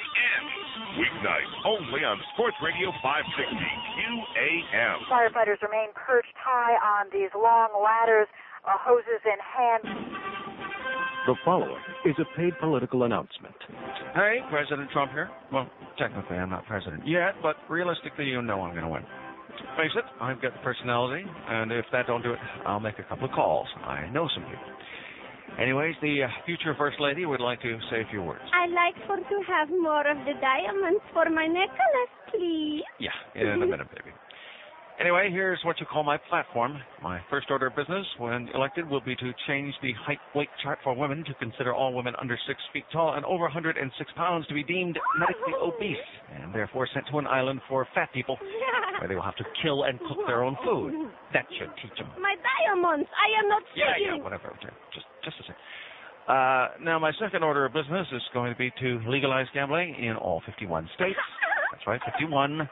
Weeknights 0.99 1.53
only 1.63 2.03
on 2.03 2.19
Sports 2.35 2.57
Radio 2.59 2.91
560 2.99 3.55
QAM. 3.95 4.97
Firefighters 5.07 5.61
remain 5.63 5.87
perched 5.95 6.35
high 6.35 6.75
on 6.75 7.07
these 7.13 7.31
long 7.31 7.71
ladders, 7.79 8.27
uh, 8.67 8.75
hoses 8.75 9.23
in 9.23 9.39
hand. 9.39 9.83
The 11.27 11.35
following 11.45 11.79
is 12.03 12.15
a 12.19 12.27
paid 12.35 12.57
political 12.59 13.03
announcement. 13.03 13.55
Hey, 14.13 14.39
President 14.49 14.89
Trump 14.91 15.11
here. 15.11 15.29
Well, 15.53 15.69
technically 15.97 16.35
I'm 16.35 16.49
not 16.49 16.65
president 16.65 17.07
yet, 17.07 17.39
but 17.41 17.55
realistically 17.69 18.25
you 18.25 18.41
know 18.41 18.59
I'm 18.61 18.73
going 18.73 18.83
to 18.83 18.91
win. 18.91 19.03
Face 19.77 19.95
it, 19.95 20.03
I've 20.19 20.41
got 20.41 20.53
the 20.53 20.59
personality, 20.59 21.23
and 21.47 21.71
if 21.71 21.85
that 21.91 22.07
don't 22.07 22.23
do 22.23 22.33
it, 22.33 22.39
I'll 22.65 22.79
make 22.79 22.99
a 22.99 23.03
couple 23.03 23.25
of 23.25 23.31
calls. 23.31 23.67
I 23.85 24.09
know 24.09 24.27
some 24.33 24.43
people. 24.43 24.65
Anyways, 25.59 25.95
the 26.01 26.23
uh, 26.23 26.27
future 26.45 26.75
First 26.77 26.99
Lady 26.99 27.25
would 27.25 27.41
like 27.41 27.61
to 27.61 27.77
say 27.89 28.01
a 28.01 28.09
few 28.09 28.21
words. 28.23 28.41
I'd 28.53 28.71
like 28.71 28.95
for 29.07 29.17
to 29.17 29.37
have 29.47 29.69
more 29.69 30.07
of 30.07 30.17
the 30.25 30.33
diamonds 30.39 31.03
for 31.13 31.29
my 31.29 31.47
necklace, 31.47 32.13
please. 32.29 32.83
Yeah, 32.99 33.11
in 33.35 33.47
a 33.49 33.57
minute, 33.57 33.87
baby. 33.89 34.15
Anyway, 34.99 35.29
here's 35.31 35.59
what 35.65 35.79
you 35.79 35.85
call 35.87 36.03
my 36.03 36.17
platform. 36.29 36.77
My 37.01 37.19
first 37.29 37.47
order 37.49 37.67
of 37.67 37.75
business, 37.75 38.05
when 38.19 38.49
elected, 38.53 38.87
will 38.87 39.01
be 39.01 39.15
to 39.15 39.31
change 39.47 39.73
the 39.81 39.93
height 40.05 40.19
weight 40.35 40.49
chart 40.61 40.77
for 40.83 40.93
women 40.95 41.23
to 41.25 41.33
consider 41.35 41.73
all 41.73 41.93
women 41.95 42.13
under 42.21 42.37
six 42.47 42.59
feet 42.71 42.83
tall 42.93 43.15
and 43.15 43.25
over 43.25 43.43
106 43.45 43.81
pounds 44.15 44.45
to 44.47 44.53
be 44.53 44.63
deemed 44.63 44.99
medically 45.17 45.53
obese 45.59 45.97
and 46.39 46.53
therefore 46.53 46.87
sent 46.93 47.07
to 47.09 47.17
an 47.17 47.25
island 47.25 47.61
for 47.67 47.87
fat 47.95 48.09
people 48.13 48.37
where 48.99 49.07
they 49.07 49.15
will 49.15 49.23
have 49.23 49.35
to 49.37 49.45
kill 49.63 49.83
and 49.83 49.97
cook 50.01 50.19
their 50.27 50.43
own 50.43 50.55
food. 50.63 50.93
That 51.33 51.45
should 51.57 51.71
teach 51.81 51.97
them. 51.97 52.09
My 52.21 52.35
diamonds. 52.37 53.09
I 53.17 53.39
am 53.41 53.49
not 53.49 53.63
Yeah, 53.75 53.85
speaking. 53.95 54.17
yeah, 54.17 54.23
whatever. 54.23 54.53
Just, 54.93 55.05
just 55.25 55.37
a 55.39 55.43
second. 55.43 55.55
Uh, 56.27 56.67
now, 56.83 56.99
my 56.99 57.11
second 57.19 57.41
order 57.43 57.65
of 57.65 57.73
business 57.73 58.05
is 58.13 58.21
going 58.35 58.53
to 58.53 58.57
be 58.57 58.71
to 58.79 59.01
legalize 59.09 59.47
gambling 59.55 59.95
in 59.95 60.15
all 60.15 60.43
51 60.45 60.87
states. 60.93 61.17
That's 61.71 61.87
right, 61.87 61.99
51. 62.19 62.69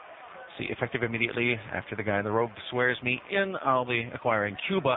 See, 0.60 0.66
effective 0.68 1.02
immediately 1.02 1.56
after 1.72 1.96
the 1.96 2.02
guy 2.02 2.18
in 2.18 2.24
the 2.24 2.30
robe 2.30 2.50
swears 2.70 2.98
me 3.02 3.20
in, 3.30 3.54
I'll 3.64 3.86
be 3.86 4.10
acquiring 4.14 4.56
Cuba, 4.68 4.94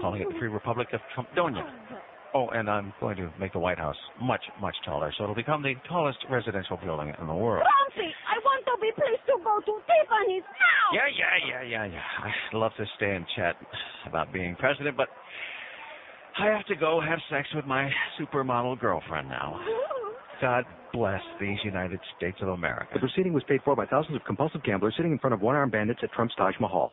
calling 0.00 0.22
it 0.22 0.28
the 0.32 0.38
Free 0.38 0.48
Republic 0.48 0.88
of 0.94 1.00
Trumpdonia. 1.14 1.62
Oh, 2.34 2.48
and 2.48 2.70
I'm 2.70 2.94
going 3.00 3.16
to 3.16 3.30
make 3.38 3.52
the 3.52 3.58
White 3.58 3.78
House 3.78 3.96
much, 4.22 4.40
much 4.62 4.74
taller, 4.86 5.12
so 5.18 5.24
it'll 5.24 5.34
become 5.34 5.62
the 5.62 5.74
tallest 5.88 6.18
residential 6.30 6.78
building 6.82 7.12
in 7.20 7.26
the 7.26 7.34
world. 7.34 7.66
Grumpy, 7.92 8.14
I 8.28 8.38
want 8.44 8.64
to 8.64 8.80
be 8.80 8.90
pleased 8.92 9.26
to 9.26 9.36
go 9.44 9.60
to 9.60 9.72
Tiffany's 9.84 10.44
now. 10.44 10.86
Yeah, 10.94 11.08
yeah, 11.12 11.62
yeah, 11.62 11.62
yeah, 11.68 11.84
yeah. 11.92 12.24
I'd 12.24 12.56
love 12.56 12.72
to 12.78 12.84
stay 12.96 13.14
and 13.14 13.26
chat 13.36 13.56
about 14.06 14.32
being 14.32 14.56
president, 14.56 14.96
but 14.96 15.08
I 16.38 16.46
have 16.46 16.64
to 16.66 16.76
go 16.76 17.00
have 17.00 17.18
sex 17.30 17.48
with 17.54 17.66
my 17.66 17.90
supermodel 18.18 18.80
girlfriend 18.80 19.28
now. 19.28 19.60
God 20.40 20.64
bless 20.92 21.20
these 21.40 21.58
United 21.64 22.00
States 22.16 22.38
of 22.40 22.48
America. 22.48 22.86
The 22.94 23.00
proceeding 23.00 23.32
was 23.32 23.42
paid 23.48 23.60
for 23.64 23.74
by 23.76 23.86
thousands 23.86 24.16
of 24.16 24.24
compulsive 24.24 24.62
gamblers 24.62 24.94
sitting 24.96 25.12
in 25.12 25.18
front 25.18 25.34
of 25.34 25.40
one-armed 25.40 25.72
bandits 25.72 26.00
at 26.02 26.12
Trump's 26.12 26.34
Taj 26.36 26.54
Mahal. 26.60 26.92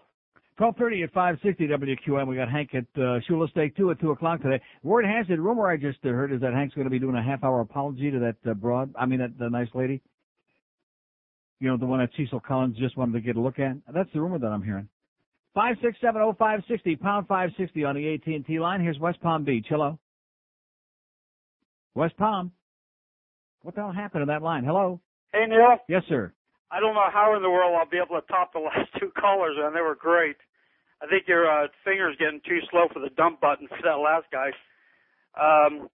1230 0.57 1.03
at 1.03 1.13
560 1.13 1.67
WQM. 1.67 2.27
We 2.27 2.37
got 2.37 2.49
Hank 2.49 2.73
at 2.73 2.85
uh, 2.95 3.19
Shula 3.29 3.49
Steak 3.49 3.75
2 3.75 3.91
at 3.91 3.99
2 3.99 4.11
o'clock 4.11 4.41
today. 4.41 4.63
Word 4.83 5.05
has 5.05 5.25
it, 5.29 5.39
rumor 5.39 5.69
I 5.69 5.75
just 5.75 5.99
uh, 6.05 6.09
heard 6.09 6.31
is 6.31 6.39
that 6.41 6.53
Hank's 6.53 6.73
going 6.75 6.85
to 6.85 6.91
be 6.91 6.99
doing 6.99 7.15
a 7.15 7.23
half 7.23 7.43
hour 7.43 7.59
apology 7.59 8.09
to 8.09 8.19
that 8.19 8.49
uh, 8.49 8.53
broad, 8.53 8.93
I 8.97 9.05
mean, 9.05 9.19
that 9.19 9.37
the 9.37 9.49
nice 9.49 9.67
lady. 9.73 10.01
You 11.59 11.69
know, 11.69 11.77
the 11.77 11.85
one 11.85 11.99
that 11.99 12.09
Cecil 12.15 12.39
Collins 12.39 12.77
just 12.77 12.95
wanted 12.95 13.13
to 13.13 13.21
get 13.21 13.35
a 13.35 13.41
look 13.41 13.59
at. 13.59 13.75
That's 13.93 14.09
the 14.13 14.21
rumor 14.21 14.39
that 14.39 14.47
I'm 14.47 14.63
hearing. 14.63 14.87
5670560, 15.57 16.99
pound 16.99 17.27
560 17.27 17.83
on 17.83 17.95
the 17.95 18.13
AT&T 18.13 18.59
line. 18.59 18.81
Here's 18.81 18.99
West 18.99 19.21
Palm 19.21 19.43
Beach. 19.43 19.65
Hello. 19.69 19.97
West 21.95 22.15
Palm. 22.17 22.51
What 23.65 23.73
the 23.73 23.81
hell 23.81 23.91
happened 23.91 24.21
to 24.21 24.25
that 24.29 24.43
line? 24.43 24.63
Hello. 24.63 25.01
Hey, 25.33 25.49
Neil. 25.49 25.81
Yes, 25.89 26.03
sir. 26.07 26.31
I 26.69 26.79
don't 26.79 26.93
know 26.93 27.09
how 27.11 27.35
in 27.35 27.41
the 27.41 27.49
world 27.49 27.73
I'll 27.73 27.89
be 27.89 27.97
able 27.97 28.21
to 28.21 28.27
top 28.27 28.53
the 28.53 28.59
last 28.69 28.93
two 28.99 29.09
callers, 29.17 29.57
and 29.57 29.75
they 29.75 29.81
were 29.81 29.95
great. 29.97 30.37
I 31.01 31.07
think 31.07 31.25
your 31.27 31.49
uh, 31.49 31.67
finger's 31.83 32.15
getting 32.21 32.41
too 32.45 32.59
slow 32.69 32.85
for 32.93 32.99
the 32.99 33.09
dump 33.17 33.41
button 33.41 33.67
for 33.67 33.81
that 33.81 33.97
last 33.97 34.29
guy. 34.29 34.53
Um, 35.33 35.89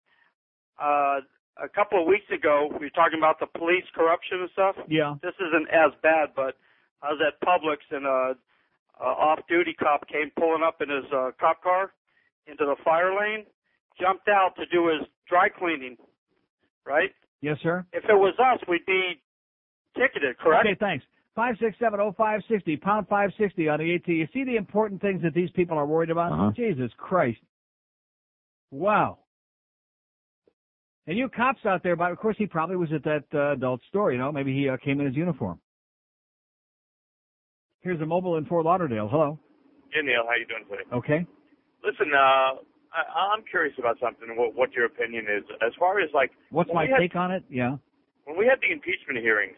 uh, 0.76 1.24
a 1.64 1.70
couple 1.74 2.02
of 2.02 2.08
weeks 2.08 2.28
ago, 2.28 2.68
we 2.76 2.92
were 2.92 2.98
talking 2.98 3.20
about 3.20 3.40
the 3.40 3.48
police 3.48 3.88
corruption 3.96 4.42
and 4.42 4.50
stuff. 4.52 4.76
Yeah. 4.90 5.16
This 5.24 5.34
isn't 5.40 5.72
as 5.72 5.96
bad, 6.04 6.36
but 6.36 6.60
I 7.02 7.16
was 7.16 7.24
at 7.24 7.40
Publix 7.40 7.88
and 7.90 8.06
a, 8.06 8.36
a 9.00 9.08
off-duty 9.08 9.80
cop 9.80 10.10
came 10.10 10.30
pulling 10.38 10.62
up 10.62 10.82
in 10.82 10.90
his 10.90 11.08
uh, 11.16 11.32
cop 11.40 11.64
car 11.64 11.94
into 12.48 12.66
the 12.66 12.76
fire 12.84 13.16
lane, 13.16 13.46
jumped 13.98 14.28
out 14.28 14.60
to 14.60 14.66
do 14.68 14.92
his 14.92 15.08
dry 15.26 15.48
cleaning, 15.48 15.96
right? 16.86 17.16
Yes, 17.42 17.58
sir. 17.64 17.86
If 17.92 18.04
it 18.04 18.14
was 18.14 18.34
us, 18.40 18.60
we'd 18.68 18.86
be 18.86 19.20
ticketed, 19.96 20.38
correct? 20.38 20.66
Okay, 20.66 20.78
thanks. 20.80 21.04
Five 21.36 21.56
six 21.62 21.78
seven 21.80 22.00
oh 22.00 22.14
five 22.18 22.42
sixty 22.50 22.78
pound 22.78 23.08
five 23.08 23.32
sixty 23.40 23.68
on 23.70 23.80
the 23.80 23.96
AT. 23.96 24.08
You 24.08 24.28
see 24.34 24.44
the 24.44 24.58
important 24.58 25.02
things 25.02 25.22
that 25.24 25.34
these 25.34 25.50
people 25.52 25.78
are 25.78 25.86
worried 25.86 26.10
about? 26.10 26.34
Uh-huh. 26.34 26.52
Jesus 26.56 26.92
Christ! 26.98 27.40
Wow. 28.70 29.20
And 31.08 31.18
you 31.18 31.30
cops 31.30 31.66
out 31.66 31.84
there, 31.84 31.96
but 31.96 32.12
of 32.12 32.20
course 32.20 32.36
he 32.38 32.46
probably 32.46 32.76
was 32.76 32.90
at 32.94 33.04
that 33.04 33.24
uh, 33.34 33.54
adult 33.54 33.82
store. 33.90 34.12
You 34.12 34.20
know, 34.20 34.32
maybe 34.32 34.54
he 34.54 34.70
uh, 34.70 34.78
came 34.78 35.00
in 35.00 35.08
his 35.08 35.16
uniform. 35.16 35.60
Here's 37.80 38.00
a 38.02 38.06
mobile 38.06 38.38
in 38.38 38.46
Fort 38.46 38.66
Lauderdale. 38.66 39.08
Hello. 39.10 39.40
Hey 39.92 40.02
Neil, 40.04 40.24
how 40.28 40.36
you 40.40 40.46
doing 40.46 40.66
today? 40.70 40.96
Okay. 40.96 41.26
Listen, 41.84 42.12
uh, 42.14 42.62
I, 42.94 43.34
I'm 43.36 43.44
curious 43.50 43.76
about 43.80 43.98
something. 44.00 44.28
What, 44.36 44.56
what 44.56 44.74
your 44.74 44.86
opinion 44.86 45.26
is 45.26 45.44
as 45.66 45.74
far 45.80 46.00
as 46.00 46.10
like 46.14 46.32
What's 46.52 46.70
my 46.74 46.84
we 46.86 46.90
had- 46.92 47.00
take 47.00 47.16
on 47.16 47.32
it? 47.32 47.44
Yeah. 47.50 47.78
when 48.26 48.38
we 48.38 48.46
had 48.46 48.60
the 48.62 48.72
impeachment 48.72 49.20
hearings 49.20 49.58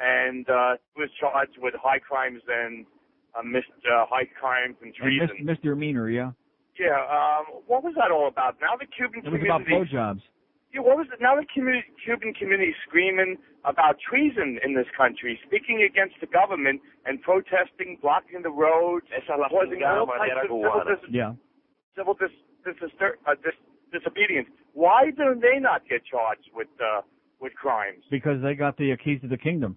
and 0.00 0.48
uh, 0.48 0.76
he 0.94 1.00
was 1.00 1.10
charged 1.18 1.56
with 1.58 1.74
high 1.80 1.98
crimes 1.98 2.42
and 2.48 2.84
uh, 3.36 3.42
mis- 3.42 3.64
uh, 3.88 4.04
high 4.08 4.28
crimes 4.38 4.76
and 4.84 4.92
And 4.92 4.96
treason. 4.96 5.28
mis- 5.44 5.56
misdemeanor. 5.56 6.08
Yeah. 6.10 6.32
Yeah, 6.78 7.00
um, 7.08 7.64
what 7.66 7.80
was 7.82 7.94
that 7.96 8.12
all 8.12 8.28
about? 8.28 8.60
Now 8.60 8.76
the 8.76 8.84
Cuban 8.84 9.24
It 9.24 9.32
was 9.32 9.40
about 9.40 9.64
community. 9.64 9.96
blowjobs. 9.96 10.20
Yeah, 10.76 10.84
what 10.84 11.00
was 11.00 11.08
it? 11.08 11.24
Now 11.24 11.32
the 11.40 11.48
community, 11.48 11.88
Cuban 12.04 12.34
community 12.36 12.76
screaming 12.84 13.40
about 13.64 13.96
treason 14.04 14.60
in 14.60 14.76
this 14.76 14.84
country, 14.92 15.40
speaking 15.48 15.80
against 15.88 16.20
the 16.20 16.28
government 16.28 16.84
and 17.08 17.16
protesting, 17.24 17.96
blocking 18.04 18.44
the 18.44 18.52
roads, 18.52 19.08
causing 19.08 19.80
all 19.80 20.04
types 20.04 20.36
of 20.44 20.52
civil, 20.52 20.84
dis- 20.84 21.08
Yeah. 21.08 21.32
civil 21.96 22.12
dis- 22.20 22.44
dis- 22.74 22.90
uh, 23.00 23.34
dis- 23.42 23.62
disobedience. 23.92 24.48
Why 24.74 25.10
do 25.10 25.38
they 25.40 25.58
not 25.60 25.82
get 25.88 26.04
charged 26.04 26.50
with 26.54 26.68
uh, 26.80 27.02
with 27.40 27.54
crimes? 27.54 28.02
Because 28.10 28.42
they 28.42 28.54
got 28.54 28.76
the 28.76 28.92
uh, 28.92 28.96
keys 29.02 29.20
to 29.22 29.28
the 29.28 29.38
kingdom. 29.38 29.76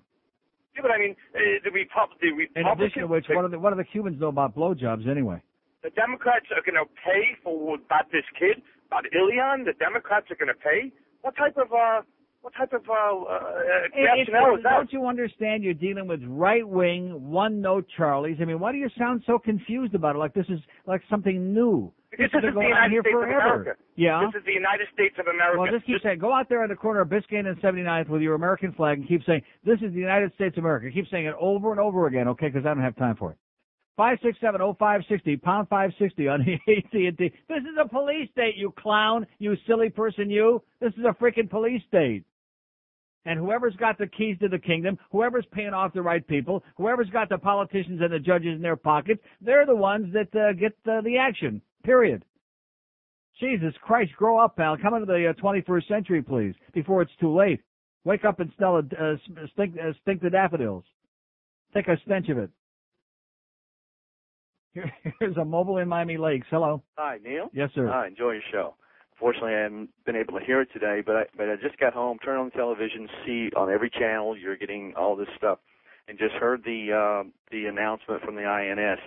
Yeah, 0.76 0.82
but 0.82 0.92
I 0.92 0.98
mean, 0.98 1.16
uh, 1.36 1.40
the, 1.64 1.72
Repub- 1.72 2.18
the 2.22 2.30
In 2.56 2.68
addition 2.68 3.02
to 3.04 3.08
which, 3.08 3.26
what 3.30 3.42
do 3.44 3.50
the, 3.50 3.60
what 3.60 3.72
do 3.72 3.76
the 3.76 3.84
Cubans 3.84 4.20
know 4.20 4.28
about 4.30 4.56
blowjobs 4.56 5.08
anyway? 5.08 5.42
the 5.84 5.90
Democrats 5.92 6.46
are 6.52 6.62
going 6.62 6.76
to 6.76 6.90
pay 7.00 7.40
for 7.44 7.76
about 7.76 8.12
this 8.12 8.28
kid, 8.38 8.62
about 8.88 9.06
Elian. 9.16 9.64
The 9.64 9.78
Democrats 9.80 10.28
are 10.30 10.36
going 10.36 10.52
to 10.52 10.60
pay. 10.60 10.92
What 11.22 11.36
type 11.36 11.56
of 11.58 11.72
uh, 11.72 12.02
what 12.42 12.54
type 12.56 12.74
of 12.74 12.82
uh, 12.90 12.94
uh, 12.94 13.38
rationale 13.96 14.56
is 14.56 14.64
that? 14.64 14.70
Don't 14.72 14.94
you 14.94 15.06
understand? 15.08 15.64
You're 15.64 15.74
dealing 15.74 16.08
with 16.08 16.22
right 16.26 16.68
wing, 16.68 17.30
one 17.30 17.62
note 17.62 17.86
Charlies. 17.98 18.42
I 18.42 18.46
mean, 18.46 18.60
why 18.60 18.72
do 18.72 18.78
you 18.78 18.90
sound 18.98 19.24
so 19.28 19.38
confused 19.38 19.94
about 19.94 20.16
it? 20.16 20.20
Like 20.20 20.34
this 20.34 20.46
is 20.50 20.60
like 20.88 21.02
something 21.10 21.54
new. 21.54 21.92
Because 22.12 22.30
this 22.34 22.42
this 22.42 22.50
is 22.50 22.56
been 22.56 22.64
the 22.64 22.70
United 22.70 22.92
here 22.92 23.02
States 23.02 23.14
of 23.14 23.22
forever. 23.22 23.54
America. 23.54 23.72
Yeah. 23.96 24.26
This 24.32 24.40
is 24.40 24.46
the 24.46 24.54
United 24.54 24.88
States 24.94 25.16
of 25.20 25.28
America. 25.28 25.60
Well, 25.60 25.72
just 25.72 25.86
keep 25.86 26.02
saying, 26.02 26.20
go 26.20 26.34
out 26.34 26.50
there 26.50 26.64
on 26.64 26.70
the 26.70 26.76
corner 26.76 27.02
of 27.02 27.10
Biscayne 27.10 27.46
and 27.46 27.60
79th 27.62 28.10
with 28.10 28.22
your 28.22 28.34
American 28.34 28.74
flag 28.74 28.98
and 28.98 29.08
keep 29.08 29.24
saying, 29.26 29.44
this 29.64 29.78
is 29.82 29.94
the 29.94 30.00
United 30.00 30.34
States 30.34 30.58
of 30.58 30.64
America. 30.64 30.90
Keep 30.92 31.08
saying 31.12 31.26
it 31.26 31.36
over 31.40 31.72
and 31.72 31.80
over 31.80 32.08
again, 32.08 32.28
okay, 32.30 32.48
because 32.48 32.66
I 32.66 32.74
don't 32.74 32.82
have 32.82 32.96
time 32.96 33.16
for 33.16 33.32
it. 33.32 33.38
5670560, 34.00 35.42
pound 35.42 35.68
560 35.68 36.28
on 36.30 36.40
the 36.46 36.54
AT&T. 36.54 37.32
This 37.50 37.58
is 37.60 37.78
a 37.80 37.88
police 37.88 38.30
state, 38.32 38.56
you 38.56 38.74
clown, 38.80 39.28
you 39.40 39.56
silly 39.68 39.90
person, 39.90 40.30
you. 40.30 40.64
This 40.80 40.94
is 40.94 41.04
a 41.04 41.14
freaking 41.22 41.50
police 41.50 41.82
state. 41.88 42.24
And 43.26 43.38
whoever's 43.38 43.76
got 43.76 43.98
the 43.98 44.08
keys 44.08 44.38
to 44.40 44.48
the 44.48 44.58
kingdom, 44.58 44.98
whoever's 45.12 45.46
paying 45.52 45.74
off 45.74 45.94
the 45.94 46.02
right 46.02 46.26
people, 46.26 46.64
whoever's 46.78 47.10
got 47.10 47.30
the 47.30 47.38
politicians 47.38 48.02
and 48.02 48.14
the 48.14 48.20
judges 48.20 48.56
in 48.56 48.62
their 48.62 48.78
pockets, 48.78 49.22
they're 49.42 49.66
the 49.66 49.76
ones 49.76 50.14
that 50.14 50.34
uh, 50.40 50.54
get 50.54 50.74
uh, 50.90 51.02
the 51.02 51.18
action. 51.18 51.62
Period. 51.84 52.24
Jesus 53.40 53.74
Christ, 53.82 54.12
grow 54.18 54.38
up, 54.38 54.56
pal. 54.58 54.78
Come 54.82 54.96
into 54.96 55.06
the 55.06 55.30
uh, 55.30 55.42
21st 55.42 55.88
century, 55.88 56.22
please, 56.22 56.56
before 56.74 57.02
it's 57.02 57.12
too 57.20 57.36
late. 57.36 57.62
Wake 58.04 58.26
up 58.26 58.40
and 58.40 58.52
smell 58.58 58.78
a, 58.78 58.80
uh, 58.80 59.16
stink, 59.54 59.76
uh, 59.78 59.92
stink 60.02 60.22
the 60.22 60.30
daffodils. 60.30 60.84
Take 61.74 61.88
a 61.88 61.98
stench 62.06 62.30
of 62.30 62.38
it. 62.38 62.50
Here, 64.74 64.92
here's 65.20 65.38
a 65.38 65.46
mobile 65.46 65.78
in 65.78 65.88
Miami 65.88 66.18
Lakes. 66.18 66.48
Hello. 66.50 66.84
Hi, 66.98 67.18
Neil. 67.24 67.50
Yes, 67.54 67.70
sir. 67.76 67.88
Hi, 67.88 68.08
enjoy 68.08 68.32
your 68.32 68.42
show. 68.52 68.76
Fortunately, 69.20 69.54
I 69.54 69.64
haven't 69.64 69.90
been 70.06 70.16
able 70.16 70.40
to 70.40 70.46
hear 70.46 70.62
it 70.62 70.70
today, 70.72 71.02
but 71.06 71.16
I, 71.16 71.24
but 71.36 71.50
I 71.50 71.56
just 71.62 71.78
got 71.78 71.94
home, 71.94 72.18
turned 72.24 72.40
on 72.40 72.46
the 72.46 72.52
television, 72.52 73.08
see 73.26 73.50
on 73.56 73.70
every 73.70 73.90
channel 73.90 74.38
you're 74.38 74.56
getting 74.56 74.94
all 74.96 75.16
this 75.16 75.28
stuff, 75.36 75.60
and 76.08 76.18
just 76.18 76.34
heard 76.36 76.64
the 76.64 76.94
uh, 76.94 77.30
the 77.52 77.66
announcement 77.66 78.22
from 78.24 78.36
the 78.36 78.46
INS. 78.46 79.00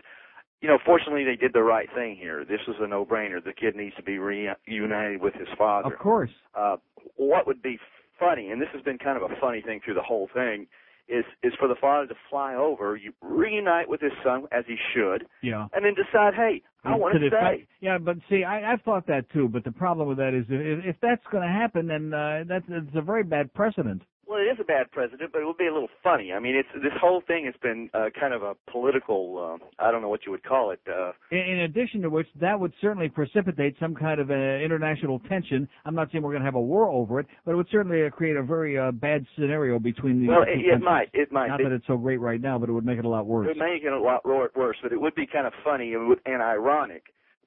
You 0.61 0.69
know, 0.69 0.79
fortunately, 0.85 1.25
they 1.25 1.35
did 1.35 1.53
the 1.53 1.63
right 1.63 1.89
thing 1.95 2.17
here. 2.17 2.45
This 2.45 2.61
was 2.69 2.77
a 2.81 2.87
no-brainer. 2.87 3.43
The 3.43 3.53
kid 3.53 3.75
needs 3.75 3.97
to 3.97 4.03
be 4.03 4.19
reunited 4.19 5.21
with 5.21 5.35
his 5.35 5.49
father. 5.59 5.93
Of 5.93 5.99
course. 5.99 6.31
Uh, 6.55 6.77
what 7.17 7.49
would 7.49 7.63
be 7.63 7.79
funny, 8.21 8.51
and 8.51 8.61
this 8.63 8.69
has 8.73 8.83
been 8.83 8.99
kind 8.99 9.21
of 9.21 9.29
a 9.29 9.35
funny 9.41 9.61
thing 9.61 9.81
through 9.85 9.95
the 9.95 10.03
whole 10.03 10.29
thing, 10.33 10.69
is 11.09 11.25
is 11.43 11.53
for 11.59 11.69
the 11.69 11.75
father 11.81 12.07
to 12.07 12.15
fly 12.31 12.55
over, 12.55 12.97
you 12.97 13.13
reunite 13.21 13.89
with 13.89 14.01
his 14.01 14.13
son 14.25 14.45
as 14.53 14.65
he 14.67 14.77
should, 14.95 15.27
Yeah. 15.43 15.67
and 15.75 15.85
then 15.85 15.95
decide, 15.95 16.35
hey, 16.35 16.63
I 16.85 16.97
want 16.97 17.15
to 17.21 17.29
stay. 17.29 17.67
Yeah, 17.81 17.99
but 17.99 18.17
see, 18.29 18.45
I, 18.45 18.73
I've 18.73 18.83
thought 18.83 19.07
that 19.07 19.31
too. 19.31 19.49
But 19.49 19.65
the 19.65 19.73
problem 19.73 20.09
with 20.09 20.19
that 20.19 20.35
is, 20.35 20.45
if, 20.49 20.85
if 20.85 20.97
that's 21.01 21.23
going 21.31 21.47
to 21.47 21.53
happen, 21.53 21.87
then 21.87 22.13
uh, 22.13 22.45
that's 22.49 22.65
it's 22.69 22.97
a 22.97 23.03
very 23.03 23.25
bad 23.25 23.53
precedent. 23.55 24.03
Well, 24.33 24.41
it 24.41 24.45
is 24.45 24.57
a 24.59 24.65
bad 24.65 24.91
president, 24.93 25.31
but 25.31 25.43
it 25.43 25.45
would 25.45 25.59
be 25.59 25.67
a 25.67 25.73
little 25.75 25.91
funny. 26.03 26.33
I 26.33 26.39
mean, 26.39 26.57
it's 26.57 26.69
this 26.83 26.95
whole 26.99 27.21
thing 27.27 27.45
has 27.45 27.55
been 27.63 27.91
uh, 27.93 28.07
kind 28.19 28.33
of 28.33 28.43
a 28.43 28.55
political. 28.71 29.59
Uh, 29.61 29.85
I 29.85 29.91
don't 29.91 30.01
know 30.01 30.09
what 30.09 30.25
you 30.25 30.33
would 30.33 30.43
call 30.43 30.71
it. 30.71 30.81
Uh, 30.89 31.13
In, 31.31 31.37
in 31.37 31.59
addition 31.61 32.01
to 32.01 32.09
which, 32.09 32.27
that 32.41 32.59
would 32.59 32.73
certainly 32.81 33.11
precipitate 33.11 33.77
some 33.79 33.95
kind 33.95 34.23
of 34.23 34.31
uh, 34.31 34.35
international 34.35 35.19
tension. 35.29 35.69
I'm 35.85 35.95
not 35.95 36.11
saying 36.11 36.25
we're 36.25 36.31
going 36.31 36.41
to 36.41 36.47
have 36.47 36.55
a 36.55 36.61
war 36.61 36.89
over 36.89 37.21
it, 37.21 37.27
but 37.45 37.53
it 37.53 37.57
would 37.57 37.69
certainly 37.71 38.07
uh, 38.07 38.09
create 38.09 38.37
a 38.37 38.43
very 38.43 38.79
uh, 38.79 38.91
bad 38.93 39.27
scenario 39.35 39.79
between 39.79 40.23
the. 40.23 40.29
well, 40.29 40.45
it, 40.45 40.61
it 40.65 40.81
might. 40.81 41.11
It 41.13 41.31
might. 41.31 41.49
Not 41.49 41.61
It, 41.61 41.65
that 41.65 41.73
it's 41.73 41.87
so 41.87 41.99
great 41.99 42.19
right 42.19 42.41
now, 42.41 42.59
but 42.59 42.71
it 42.71 42.73
would 42.73 42.87
make 42.87 42.99
it 42.99 43.05
a 43.05 43.11
lot 43.11 43.27
worse. 43.27 43.45
it 43.45 43.59
would 43.59 43.59
make 43.59 43.85
it 43.85 43.93
a 43.93 44.01
lot 44.01 44.25
worse, 44.25 44.79
but 44.83 44.93
it 44.93 44.99
would 44.99 45.15
be 45.15 45.27
kind 45.27 45.47
of 45.47 45.53
funny 45.63 45.93
and 45.93 46.43
ironic. 46.43 47.03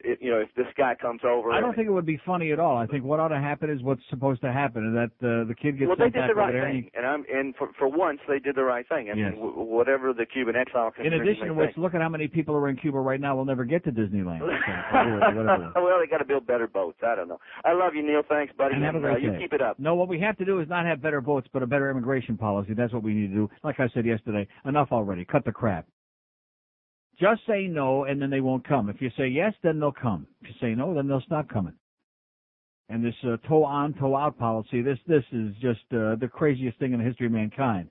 It, 0.05 0.19
you 0.21 0.29
know, 0.31 0.37
if 0.39 0.49
this 0.55 0.67
guy 0.77 0.93
comes 0.95 1.21
over. 1.25 1.51
I 1.51 1.59
don't 1.59 1.75
think 1.75 1.87
it 1.87 1.91
would 1.91 2.05
be 2.05 2.19
funny 2.25 2.51
at 2.51 2.59
all. 2.59 2.77
I 2.77 2.85
think 2.85 3.03
what 3.03 3.19
ought 3.19 3.29
to 3.29 3.39
happen 3.39 3.69
is 3.69 3.81
what's 3.81 4.01
supposed 4.09 4.41
to 4.41 4.51
happen, 4.53 4.83
and 4.85 4.95
that 4.95 5.11
uh, 5.25 5.47
the 5.47 5.55
kid 5.55 5.79
gets 5.79 5.87
well, 5.89 5.97
they 5.97 6.11
did 6.11 6.29
the 6.29 6.35
right 6.35 6.49
over 6.49 6.51
there. 6.53 6.67
and 6.67 6.83
thing, 6.83 6.91
and 6.95 7.05
I'm 7.05 7.25
and 7.33 7.55
for 7.55 7.69
for 7.79 7.87
once 7.87 8.19
they 8.27 8.39
did 8.39 8.55
the 8.55 8.63
right 8.63 8.87
thing. 8.87 9.09
I 9.09 9.17
Yes. 9.17 9.33
mean, 9.33 9.41
w- 9.41 9.59
whatever 9.65 10.13
the 10.13 10.25
Cuban 10.25 10.55
exile. 10.55 10.93
in 11.03 11.13
addition 11.13 11.47
to 11.47 11.53
which, 11.53 11.67
think. 11.69 11.77
look 11.77 11.95
at 11.95 12.01
how 12.01 12.09
many 12.09 12.27
people 12.27 12.55
are 12.55 12.69
in 12.69 12.75
Cuba 12.77 12.99
right 12.99 13.19
now 13.19 13.35
will 13.35 13.45
never 13.45 13.65
get 13.65 13.83
to 13.85 13.91
Disneyland. 13.91 14.41
So, 14.95 15.01
well, 15.83 15.99
they 15.99 16.07
got 16.09 16.19
to 16.19 16.25
build 16.25 16.45
better 16.47 16.67
boats. 16.67 16.99
I 17.05 17.15
don't 17.15 17.27
know. 17.27 17.39
I 17.63 17.73
love 17.73 17.95
you, 17.95 18.03
Neil. 18.05 18.21
Thanks, 18.27 18.53
buddy. 18.57 18.75
And 18.75 18.83
have 18.83 18.95
a 18.95 18.99
uh, 18.99 19.01
great 19.01 19.23
you 19.23 19.31
day. 19.31 19.39
keep 19.39 19.53
it 19.53 19.61
up. 19.61 19.79
No, 19.79 19.95
what 19.95 20.07
we 20.07 20.19
have 20.21 20.37
to 20.37 20.45
do 20.45 20.59
is 20.59 20.69
not 20.69 20.85
have 20.85 21.01
better 21.01 21.21
boats, 21.21 21.47
but 21.51 21.63
a 21.63 21.67
better 21.67 21.89
immigration 21.89 22.37
policy. 22.37 22.73
That's 22.73 22.93
what 22.93 23.03
we 23.03 23.13
need 23.13 23.27
to 23.29 23.33
do. 23.33 23.49
Like 23.63 23.79
I 23.79 23.89
said 23.93 24.05
yesterday, 24.05 24.47
enough 24.65 24.89
already. 24.91 25.25
Cut 25.25 25.43
the 25.45 25.51
crap. 25.51 25.85
Just 27.19 27.41
say 27.47 27.67
no, 27.67 28.03
and 28.03 28.21
then 28.21 28.29
they 28.29 28.41
won't 28.41 28.67
come. 28.67 28.89
If 28.89 29.01
you 29.01 29.09
say 29.17 29.27
yes, 29.27 29.53
then 29.63 29.79
they'll 29.79 29.91
come. 29.91 30.27
If 30.41 30.49
you 30.49 30.55
say 30.59 30.75
no, 30.75 30.93
then 30.93 31.07
they'll 31.07 31.21
stop 31.21 31.47
coming. 31.47 31.73
And 32.89 33.03
this 33.03 33.15
uh, 33.23 33.37
toe 33.47 33.63
on, 33.63 33.93
toe 33.93 34.15
out 34.15 34.37
policy, 34.37 34.81
this 34.81 34.99
this 35.07 35.23
is 35.31 35.53
just 35.61 35.81
uh, 35.91 36.15
the 36.15 36.29
craziest 36.31 36.77
thing 36.77 36.93
in 36.93 36.99
the 36.99 37.05
history 37.05 37.25
of 37.27 37.31
mankind. 37.31 37.89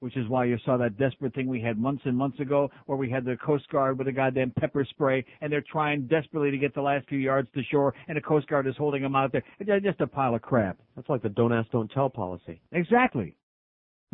Which 0.00 0.16
is 0.16 0.28
why 0.28 0.44
you 0.44 0.58
saw 0.64 0.76
that 0.76 0.98
desperate 0.98 1.34
thing 1.34 1.48
we 1.48 1.62
had 1.62 1.78
months 1.78 2.02
and 2.04 2.16
months 2.16 2.38
ago, 2.38 2.70
where 2.84 2.98
we 2.98 3.10
had 3.10 3.24
the 3.24 3.38
Coast 3.38 3.66
Guard 3.70 3.98
with 3.98 4.06
a 4.06 4.12
goddamn 4.12 4.52
pepper 4.60 4.84
spray, 4.84 5.24
and 5.40 5.50
they're 5.50 5.64
trying 5.72 6.06
desperately 6.06 6.50
to 6.50 6.58
get 6.58 6.74
the 6.74 6.82
last 6.82 7.08
few 7.08 7.18
yards 7.18 7.48
to 7.54 7.62
shore, 7.70 7.94
and 8.06 8.16
the 8.16 8.20
Coast 8.20 8.46
Guard 8.48 8.66
is 8.66 8.76
holding 8.76 9.02
them 9.02 9.16
out 9.16 9.32
there. 9.32 9.42
It's 9.58 9.84
just 9.84 10.00
a 10.02 10.06
pile 10.06 10.34
of 10.34 10.42
crap. 10.42 10.76
That's 10.94 11.08
like 11.08 11.22
the 11.22 11.30
don't 11.30 11.52
ask, 11.52 11.70
don't 11.70 11.90
tell 11.90 12.10
policy. 12.10 12.60
Exactly. 12.72 13.34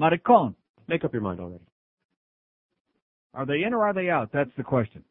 Maricon. 0.00 0.54
Make 0.86 1.04
up 1.04 1.12
your 1.12 1.22
mind 1.22 1.40
already. 1.40 1.64
Are 3.34 3.46
they 3.46 3.62
in 3.62 3.74
or 3.74 3.86
are 3.86 3.94
they 3.94 4.10
out? 4.10 4.30
That's 4.32 4.50
the 4.56 4.64
question. 4.64 5.04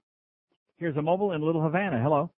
Here's 0.78 0.98
a 0.98 1.02
mobile 1.02 1.34
in 1.34 1.41
Little 1.41 1.62
Havana. 1.62 2.02
Hello. 2.02 2.30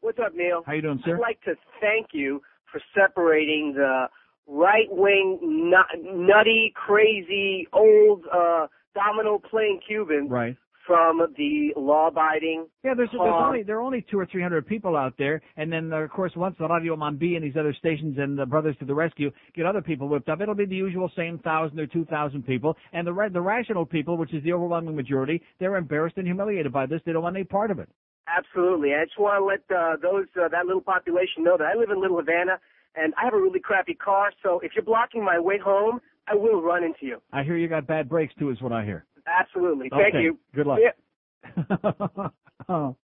What's 0.00 0.18
up, 0.18 0.34
Neil? 0.34 0.62
How 0.66 0.72
you 0.72 0.82
doing, 0.82 1.00
sir? 1.04 1.16
I'd 1.16 1.20
like 1.20 1.40
to 1.42 1.54
thank 1.80 2.08
you 2.12 2.40
for 2.72 2.80
separating 2.94 3.74
the 3.74 4.06
right-wing, 4.46 5.38
nut, 5.42 5.86
nutty, 6.02 6.72
crazy, 6.74 7.68
old 7.72 8.24
uh, 8.32 8.66
domino 8.94 9.38
playing 9.38 9.80
Cubans 9.86 10.30
Right. 10.30 10.56
From 10.90 11.20
the 11.36 11.72
law-abiding. 11.76 12.66
Yeah, 12.82 12.94
there's, 12.96 13.10
there's 13.12 13.22
only 13.22 13.62
there 13.62 13.76
are 13.76 13.80
only 13.80 14.04
two 14.10 14.18
or 14.18 14.26
three 14.26 14.42
hundred 14.42 14.66
people 14.66 14.96
out 14.96 15.14
there, 15.18 15.40
and 15.56 15.72
then 15.72 15.92
of 15.92 16.10
course 16.10 16.32
once 16.34 16.56
the 16.58 16.66
Radio 16.66 16.96
Mambi 16.96 17.36
and 17.36 17.44
these 17.44 17.56
other 17.56 17.72
stations 17.78 18.18
and 18.18 18.36
the 18.36 18.44
Brothers 18.44 18.74
to 18.80 18.84
the 18.84 18.94
Rescue 18.94 19.30
get 19.54 19.66
other 19.66 19.82
people 19.82 20.08
whipped 20.08 20.28
up, 20.28 20.40
it'll 20.40 20.56
be 20.56 20.64
the 20.64 20.74
usual 20.74 21.08
same 21.16 21.38
thousand 21.38 21.78
or 21.78 21.86
two 21.86 22.04
thousand 22.06 22.44
people, 22.44 22.76
and 22.92 23.06
the 23.06 23.30
the 23.32 23.40
rational 23.40 23.86
people, 23.86 24.16
which 24.16 24.34
is 24.34 24.42
the 24.42 24.52
overwhelming 24.52 24.96
majority, 24.96 25.40
they're 25.60 25.76
embarrassed 25.76 26.16
and 26.16 26.26
humiliated 26.26 26.72
by 26.72 26.86
this. 26.86 27.00
They 27.06 27.12
don't 27.12 27.22
want 27.22 27.36
any 27.36 27.44
part 27.44 27.70
of 27.70 27.78
it. 27.78 27.88
Absolutely. 28.26 28.94
I 28.94 29.04
just 29.04 29.16
want 29.16 29.38
to 29.40 29.44
let 29.44 29.80
uh, 29.80 29.96
those 30.02 30.26
uh, 30.36 30.48
that 30.48 30.66
little 30.66 30.82
population 30.82 31.44
know 31.44 31.56
that 31.56 31.68
I 31.72 31.78
live 31.78 31.90
in 31.90 32.00
Little 32.00 32.18
Havana 32.18 32.58
and 32.96 33.14
I 33.16 33.24
have 33.24 33.34
a 33.34 33.40
really 33.40 33.60
crappy 33.60 33.94
car. 33.94 34.32
So 34.42 34.60
if 34.60 34.72
you're 34.74 34.84
blocking 34.84 35.24
my 35.24 35.38
way 35.38 35.58
home, 35.58 36.00
I 36.28 36.34
will 36.34 36.62
run 36.62 36.84
into 36.84 37.06
you. 37.06 37.18
I 37.32 37.42
hear 37.42 37.56
you 37.56 37.68
got 37.68 37.86
bad 37.86 38.08
brakes 38.08 38.32
too, 38.38 38.50
is 38.50 38.60
what 38.60 38.72
I 38.72 38.84
hear. 38.84 39.04
Absolutely. 39.26 39.90
Thank 39.90 40.14
you. 40.14 40.38
Good 40.54 40.66
luck. 40.66 40.78
Yeah. 40.82 41.76
oh. 42.68 42.96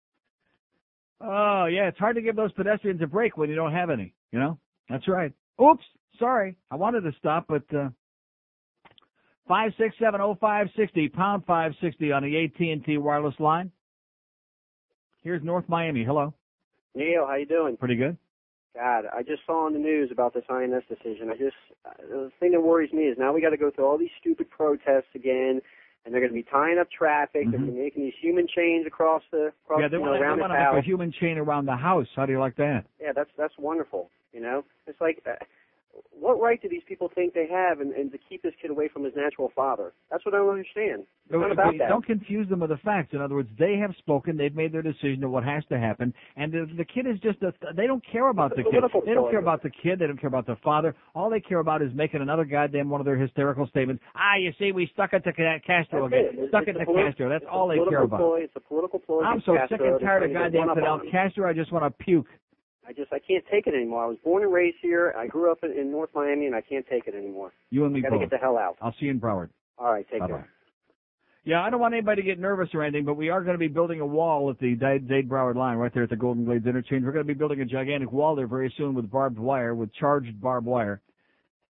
oh, 1.21 1.65
yeah, 1.65 1.87
it's 1.87 1.97
hard 1.97 2.15
to 2.15 2.21
give 2.21 2.35
those 2.35 2.51
pedestrians 2.53 3.01
a 3.01 3.07
break 3.07 3.37
when 3.37 3.49
you 3.49 3.55
don't 3.55 3.71
have 3.71 3.89
any, 3.89 4.13
you 4.31 4.39
know? 4.39 4.57
That's 4.89 5.07
right. 5.07 5.31
Oops, 5.61 5.83
sorry. 6.19 6.57
I 6.69 6.75
wanted 6.75 7.01
to 7.01 7.11
stop, 7.17 7.45
but, 7.47 7.63
uh, 7.75 7.89
5670560, 9.49 11.13
pound 11.13 11.43
560 11.45 12.11
on 12.11 12.23
the 12.23 12.45
AT&T 12.45 12.97
wireless 12.97 13.35
line. 13.39 13.71
Here's 15.23 15.43
North 15.43 15.65
Miami. 15.67 16.03
Hello. 16.03 16.33
Neil, 16.95 17.25
how 17.27 17.35
you 17.35 17.45
doing? 17.45 17.77
Pretty 17.77 17.95
good. 17.95 18.17
God, 18.75 19.05
I 19.15 19.23
just 19.23 19.41
saw 19.45 19.65
on 19.65 19.73
the 19.73 19.79
news 19.79 20.09
about 20.11 20.33
this 20.33 20.43
INS 20.49 20.83
decision. 20.89 21.29
I 21.29 21.37
just 21.37 21.55
uh, 21.85 21.91
the 22.09 22.31
thing 22.39 22.51
that 22.51 22.61
worries 22.61 22.91
me 22.91 23.03
is 23.03 23.17
now 23.17 23.31
we 23.31 23.41
got 23.41 23.51
to 23.51 23.57
go 23.57 23.71
through 23.71 23.85
all 23.85 23.97
these 23.97 24.09
stupid 24.19 24.49
protests 24.49 25.15
again, 25.15 25.61
and 26.05 26.13
they're 26.13 26.21
going 26.21 26.31
to 26.31 26.35
be 26.35 26.45
tying 26.49 26.77
up 26.77 26.87
traffic. 26.91 27.43
They're 27.49 27.59
going 27.59 27.65
to 27.65 27.71
be 27.71 27.79
making 27.79 28.03
these 28.03 28.13
human 28.21 28.47
chains 28.47 28.85
across 28.85 29.23
the 29.31 29.51
across 29.65 29.79
Mm-hmm. 29.79 29.81
yeah, 29.81 29.87
they 29.89 29.97
you 29.97 30.05
know, 30.05 30.11
around 30.11 30.37
they 30.37 30.43
the 30.43 30.49
want 30.49 30.53
to 30.53 30.73
make 30.75 30.83
a 30.83 30.85
human 30.85 31.11
chain 31.11 31.37
around 31.37 31.65
the 31.65 31.75
house. 31.75 32.07
How 32.15 32.25
do 32.25 32.31
you 32.31 32.39
like 32.39 32.55
that? 32.57 32.85
Yeah, 33.01 33.11
that's 33.15 33.29
that's 33.37 33.53
wonderful. 33.57 34.09
You 34.31 34.41
know, 34.41 34.63
it's 34.85 34.99
like, 34.99 35.21
uh, 35.25 35.31
what 36.11 36.39
right 36.41 36.61
do 36.61 36.67
these 36.69 36.81
people 36.87 37.09
think 37.13 37.33
they 37.33 37.47
have, 37.47 37.79
and, 37.79 37.93
and 37.93 38.11
to 38.11 38.17
keep 38.29 38.41
this 38.41 38.53
kid 38.61 38.71
away 38.71 38.89
from 38.91 39.03
his 39.03 39.13
natural 39.15 39.51
father? 39.55 39.93
That's 40.11 40.25
what 40.25 40.33
I 40.33 40.37
don't 40.37 40.49
understand. 40.49 41.03
It's 41.25 41.31
not 41.31 41.51
about 41.51 41.73
that. 41.79 41.89
Don't 41.89 42.05
confuse 42.05 42.47
them 42.49 42.59
with 42.59 42.69
the 42.69 42.77
facts. 42.77 43.09
In 43.13 43.21
other 43.21 43.35
words, 43.35 43.49
they 43.57 43.77
have 43.77 43.91
spoken. 43.97 44.37
They've 44.37 44.55
made 44.55 44.71
their 44.71 44.81
decision 44.81 45.23
of 45.23 45.31
what 45.31 45.43
has 45.43 45.63
to 45.69 45.79
happen, 45.79 46.13
and 46.35 46.51
the, 46.51 46.67
the 46.77 46.85
kid 46.85 47.07
is 47.07 47.19
just 47.19 47.41
a. 47.43 47.53
They 47.75 47.87
don't 47.87 48.03
care 48.11 48.29
about 48.29 48.51
the 48.55 48.63
kid. 48.63 48.73
They 49.05 49.13
don't 49.13 49.31
care 49.31 49.39
about 49.39 49.63
the 49.63 49.69
kid. 49.69 49.99
They 49.99 50.07
don't 50.07 50.19
care 50.19 50.27
about 50.27 50.47
the 50.47 50.57
father. 50.63 50.95
All 51.13 51.29
they 51.29 51.39
care 51.39 51.59
about 51.59 51.81
is 51.81 51.91
making 51.93 52.21
another 52.21 52.45
goddamn 52.45 52.89
one 52.89 53.01
of 53.01 53.05
their 53.05 53.17
hysterical 53.17 53.67
statements. 53.67 54.03
Ah, 54.15 54.35
you 54.39 54.51
see, 54.59 54.71
we 54.71 54.89
stuck 54.93 55.13
it 55.13 55.23
to 55.23 55.33
Ca- 55.33 55.59
Castro 55.65 56.09
That's 56.09 56.21
again. 56.31 56.43
it. 56.45 56.49
Stuck 56.49 56.63
it's 56.67 56.75
it 56.75 56.79
to 56.79 56.85
politi- 56.85 57.07
Castro. 57.09 57.29
That's 57.29 57.45
all 57.51 57.67
they 57.67 57.75
care 57.75 57.85
political 57.85 58.05
about. 58.05 58.19
Ploy. 58.19 58.39
It's 58.41 58.53
a 58.55 58.59
political 58.59 58.99
ploy. 58.99 59.23
I'm 59.23 59.41
so 59.45 59.55
Castro. 59.55 59.77
sick 59.77 59.85
and 59.85 59.99
tired 59.99 60.23
of 60.23 60.31
trying 60.31 60.51
to 60.51 60.57
get 60.57 60.67
goddamn 60.67 60.99
Fidel. 61.01 61.11
Castro. 61.11 61.49
I 61.49 61.53
just 61.53 61.71
want 61.71 61.85
to 61.85 62.03
puke. 62.03 62.27
I 62.87 62.93
just 62.93 63.11
I 63.11 63.19
can't 63.19 63.43
take 63.51 63.67
it 63.67 63.73
anymore. 63.73 64.03
I 64.03 64.07
was 64.07 64.17
born 64.23 64.43
and 64.43 64.53
raised 64.53 64.77
here. 64.81 65.13
I 65.17 65.27
grew 65.27 65.51
up 65.51 65.59
in, 65.63 65.71
in 65.71 65.91
North 65.91 66.09
Miami, 66.13 66.45
and 66.45 66.55
I 66.55 66.61
can't 66.61 66.85
take 66.87 67.07
it 67.07 67.15
anymore. 67.15 67.51
You 67.71 67.85
and 67.85 67.93
me 67.93 68.01
Got 68.01 68.09
to 68.09 68.15
both. 68.15 68.21
get 68.21 68.29
the 68.29 68.37
hell 68.37 68.57
out. 68.57 68.77
I'll 68.81 68.93
see 68.99 69.05
you 69.05 69.11
in 69.11 69.19
Broward. 69.19 69.49
All 69.77 69.91
right, 69.91 70.05
take 70.09 70.19
Bye-bye. 70.21 70.33
care. 70.33 70.49
Yeah, 71.43 71.61
I 71.61 71.69
don't 71.69 71.79
want 71.79 71.93
anybody 71.93 72.21
to 72.23 72.25
get 72.25 72.39
nervous 72.39 72.69
or 72.73 72.81
anything, 72.83 73.05
but 73.05 73.15
we 73.15 73.29
are 73.29 73.41
going 73.41 73.53
to 73.53 73.59
be 73.59 73.67
building 73.67 73.99
a 74.01 74.05
wall 74.05 74.49
at 74.49 74.57
the 74.59 74.73
Dade 74.75 75.29
Broward 75.29 75.55
line 75.55 75.77
right 75.77 75.93
there 75.93 76.03
at 76.03 76.09
the 76.09 76.15
Golden 76.15 76.43
Glades 76.45 76.65
interchange. 76.65 77.03
We're 77.05 77.11
going 77.11 77.25
to 77.25 77.33
be 77.33 77.37
building 77.37 77.61
a 77.61 77.65
gigantic 77.65 78.11
wall 78.11 78.35
there 78.35 78.47
very 78.47 78.73
soon 78.77 78.95
with 78.95 79.11
barbed 79.11 79.37
wire, 79.37 79.75
with 79.75 79.93
charged 79.93 80.41
barbed 80.41 80.65
wire. 80.65 81.01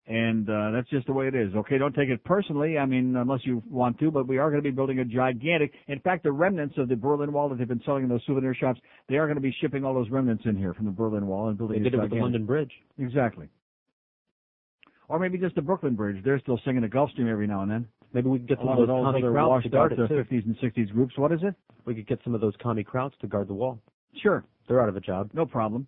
And 0.08 0.48
uh, 0.48 0.70
that's 0.70 0.88
just 0.88 1.06
the 1.08 1.12
way 1.12 1.26
it 1.26 1.34
is. 1.34 1.52
Okay, 1.56 1.78
don't 1.78 1.92
take 1.94 2.08
it 2.10 2.22
personally. 2.22 2.78
I 2.78 2.86
mean, 2.86 3.16
unless 3.16 3.40
you 3.42 3.60
want 3.68 3.98
to, 3.98 4.10
but 4.12 4.28
we 4.28 4.38
are 4.38 4.50
going 4.50 4.62
to 4.62 4.68
be 4.68 4.74
building 4.74 5.00
a 5.00 5.04
gigantic. 5.04 5.72
In 5.88 5.98
fact, 5.98 6.22
the 6.22 6.30
remnants 6.30 6.76
of 6.78 6.88
the 6.88 6.94
Berlin 6.94 7.32
Wall 7.32 7.48
that 7.48 7.58
they've 7.58 7.66
been 7.66 7.82
selling 7.84 8.04
in 8.04 8.08
those 8.08 8.22
souvenir 8.24 8.54
shops, 8.54 8.80
they 9.08 9.16
are 9.16 9.26
going 9.26 9.34
to 9.34 9.40
be 9.40 9.54
shipping 9.60 9.84
all 9.84 9.94
those 9.94 10.08
remnants 10.10 10.44
in 10.46 10.56
here 10.56 10.74
from 10.74 10.84
the 10.84 10.92
Berlin 10.92 11.26
Wall 11.26 11.48
and 11.48 11.56
They 11.56 11.58
building. 11.58 11.82
did 11.82 11.92
this 11.92 11.98
it 11.98 12.02
with 12.02 12.10
the 12.10 12.16
London 12.16 12.46
Bridge. 12.46 12.70
Exactly. 12.98 13.48
Or 15.08 15.18
maybe 15.18 15.38
just 15.38 15.56
the 15.56 15.62
Brooklyn 15.62 15.94
Bridge. 15.96 16.22
They're 16.24 16.38
still 16.40 16.60
singing 16.64 16.82
the 16.82 16.88
Gulfstream 16.88 17.28
every 17.28 17.48
now 17.48 17.62
and 17.62 17.70
then. 17.70 17.88
Maybe 18.12 18.28
we 18.28 18.38
could 18.38 18.48
get 18.48 18.58
some 18.58 18.68
of 18.68 18.76
those 18.78 18.88
all 18.88 19.04
commie 19.04 19.22
other 19.22 19.32
washed 19.32 19.64
to 19.64 19.70
guard 19.70 19.92
out 19.92 19.98
it 19.98 20.04
uh, 20.04 20.08
too. 20.08 20.14
50s 20.14 20.46
and 20.46 20.56
60s 20.58 20.92
groups. 20.92 21.18
What 21.18 21.32
is 21.32 21.40
it? 21.42 21.54
We 21.84 21.94
could 21.96 22.06
get 22.06 22.20
some 22.22 22.34
of 22.34 22.40
those 22.40 22.54
commie 22.62 22.84
krauts 22.84 23.16
to 23.20 23.26
guard 23.26 23.48
the 23.48 23.54
wall. 23.54 23.80
Sure. 24.22 24.44
They're 24.68 24.80
out 24.80 24.88
of 24.88 24.96
a 24.96 25.00
job. 25.00 25.30
No 25.34 25.46
problem. 25.46 25.86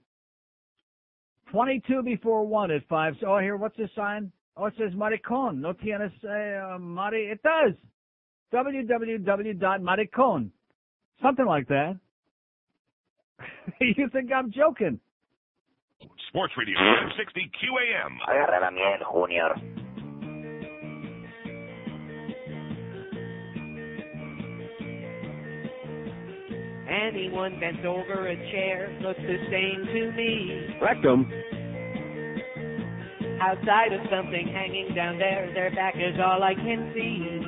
22 1.51 2.03
before 2.03 2.47
1 2.47 2.71
at 2.71 2.87
5. 2.89 3.15
So, 3.21 3.27
oh, 3.29 3.39
here, 3.39 3.57
what's 3.57 3.77
this 3.77 3.91
sign? 3.97 4.31
Oh, 4.57 4.67
it 4.67 4.75
says 4.79 4.93
Maricon. 4.93 5.59
No 5.59 5.73
tienes 5.73 6.13
uh, 6.25 6.79
Mari. 6.79 7.27
It 7.27 7.41
does. 7.43 7.75
www.maricon. 8.53 10.51
Something 11.23 11.47
like 11.47 11.69
that. 11.69 11.99
you 13.81 14.09
think 14.13 14.33
I'm 14.33 14.51
joking? 14.51 14.99
Sports 16.29 16.55
Radio 16.59 16.77
60 17.17 17.41
QAM. 17.41 18.19
Agarra 18.29 18.61
la 18.61 18.71
miel, 18.71 18.99
Junior. 19.13 19.88
Anyone 26.89 27.61
bent 27.61 27.85
over 27.85 28.29
a 28.29 28.37
chair 28.51 28.97
looks 29.03 29.21
the 29.21 29.37
same 29.51 29.85
to 29.87 30.13
me. 30.17 30.79
Rectum. 30.81 31.31
Outside 33.41 33.93
of 33.93 34.01
something 34.11 34.49
hanging 34.49 34.95
down 34.95 35.19
there, 35.19 35.51
their 35.55 35.71
back 35.75 35.95
is 35.97 36.19
all 36.19 36.43
I 36.43 36.55
can 36.55 36.91
see. 36.95 37.41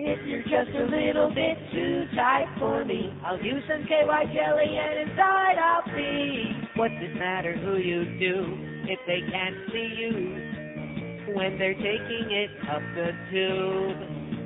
If 0.00 0.26
you're 0.26 0.42
just 0.42 0.74
a 0.74 0.84
little 0.84 1.28
bit 1.34 1.58
too 1.72 2.04
tight 2.16 2.46
for 2.58 2.84
me, 2.84 3.12
I'll 3.24 3.40
use 3.40 3.62
some 3.68 3.84
KY 3.84 4.32
jelly 4.34 4.78
and 4.78 5.10
inside 5.10 5.58
I'll 5.58 5.84
see. 5.94 6.52
What's 6.76 6.94
it 6.98 7.14
matter 7.14 7.56
who 7.56 7.76
you 7.76 8.04
do 8.18 8.46
if 8.88 8.98
they 9.06 9.20
can't 9.30 9.56
see 9.70 9.94
you 9.96 11.34
when 11.34 11.58
they're 11.58 11.74
taking 11.74 12.30
it 12.30 12.50
up 12.68 12.82
the 12.94 13.10
tube? 13.30 14.37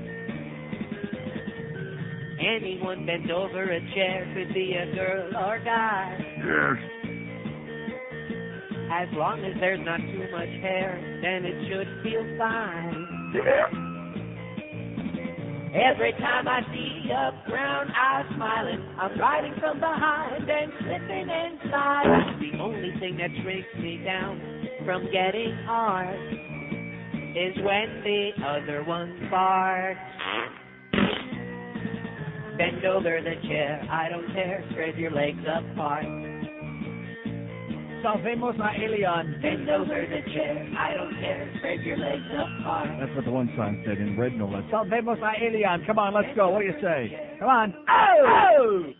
Anyone 2.43 3.07
bent 3.07 3.31
over 3.31 3.71
a 3.71 3.81
chair 3.95 4.27
could 4.35 4.53
be 4.53 4.75
a 4.75 4.93
girl 4.97 5.37
or 5.37 5.61
guy. 5.65 6.19
Yes. 6.39 6.77
As 8.91 9.09
long 9.15 9.45
as 9.45 9.55
there's 9.61 9.81
not 9.85 10.01
too 10.01 10.27
much 10.33 10.51
hair, 10.61 10.99
then 11.23 11.45
it 11.47 11.69
should 11.69 11.87
feel 12.03 12.25
fine. 12.37 13.07
Yeah. 13.35 13.93
Every 15.73 16.13
time 16.13 16.49
I 16.49 16.61
see 16.75 17.11
a 17.11 17.31
brown 17.49 17.91
eye 17.93 18.25
smiling, 18.35 18.85
I'm 18.99 19.19
riding 19.19 19.55
from 19.61 19.79
behind 19.79 20.51
and 20.51 20.73
slipping 20.81 21.31
inside. 21.31 22.41
The 22.41 22.59
only 22.61 22.93
thing 22.99 23.17
that 23.19 23.31
shrinks 23.43 23.69
me 23.79 24.03
down 24.05 24.41
from 24.85 25.05
getting 25.13 25.57
hard 25.65 26.19
is 27.33 27.57
when 27.63 28.03
the 28.05 28.31
other 28.45 28.85
one 28.85 29.29
farts. 29.33 30.62
Bend 32.59 32.85
over 32.85 33.21
the 33.23 33.49
chair, 33.49 33.87
I 33.91 34.09
don't 34.09 34.27
care, 34.35 34.65
spread 34.71 34.97
your 34.97 35.11
legs 35.11 35.41
apart. 35.41 36.05
Salvemos 38.05 38.59
a 38.59 38.85
Elian. 38.85 39.41
Bend 39.41 39.71
over 39.71 39.87
the 39.87 40.33
chair, 40.33 40.69
I 40.77 40.95
don't 40.95 41.15
care, 41.21 41.55
spread 41.59 41.81
your 41.83 41.97
legs 41.97 42.25
apart. 42.35 42.89
That's 43.01 43.15
what 43.17 43.25
the 43.25 43.31
one 43.31 43.49
sign 43.57 43.83
said 43.87 43.99
in 43.99 44.19
red, 44.19 44.35
no 44.35 44.49
less. 44.49 44.65
Salvemos 44.71 45.19
a 45.23 45.47
Elian. 45.47 45.85
Come 45.87 45.99
on, 45.99 46.13
let's 46.13 46.35
go. 46.37 46.51
What 46.51 46.61
do 46.61 46.67
you 46.67 46.75
say? 46.83 47.37
Come 47.39 47.49
on. 47.49 47.75
Oh! 47.89 48.53
oh! 48.59 48.93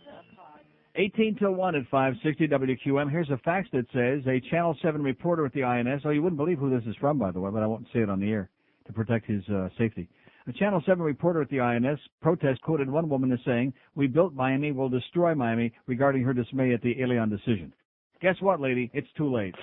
18 0.95 1.37
till 1.37 1.53
1 1.53 1.75
at 1.75 1.83
560 1.89 2.47
WQM. 2.47 3.11
Here's 3.11 3.29
a 3.29 3.37
fax 3.37 3.67
that 3.73 3.85
says 3.93 4.25
a 4.27 4.39
Channel 4.49 4.77
7 4.81 5.01
reporter 5.01 5.45
at 5.45 5.53
the 5.53 5.63
INS. 5.63 6.01
Oh, 6.05 6.11
you 6.11 6.21
wouldn't 6.21 6.37
believe 6.37 6.59
who 6.59 6.69
this 6.69 6.87
is 6.87 6.95
from, 6.99 7.17
by 7.17 7.31
the 7.31 7.39
way, 7.39 7.49
but 7.51 7.63
I 7.63 7.67
won't 7.67 7.87
say 7.93 7.99
it 8.01 8.09
on 8.09 8.19
the 8.19 8.29
air 8.31 8.49
to 8.85 8.93
protect 8.93 9.25
his 9.25 9.43
uh, 9.49 9.69
safety. 9.77 10.07
A 10.47 10.53
Channel 10.53 10.83
7 10.85 11.01
reporter 11.01 11.41
at 11.41 11.49
the 11.49 11.61
INS 11.61 11.99
protest 12.21 12.61
quoted 12.61 12.89
one 12.89 13.07
woman 13.07 13.31
as 13.31 13.39
saying, 13.45 13.73
We 13.95 14.07
built 14.07 14.33
Miami, 14.33 14.71
will 14.73 14.89
destroy 14.89 15.33
Miami, 15.33 15.71
regarding 15.87 16.23
her 16.23 16.33
dismay 16.33 16.73
at 16.73 16.81
the 16.81 17.01
Elian 17.01 17.29
decision. 17.29 17.73
Guess 18.21 18.35
what, 18.41 18.59
lady? 18.59 18.91
It's 18.93 19.07
too 19.15 19.33
late. 19.33 19.55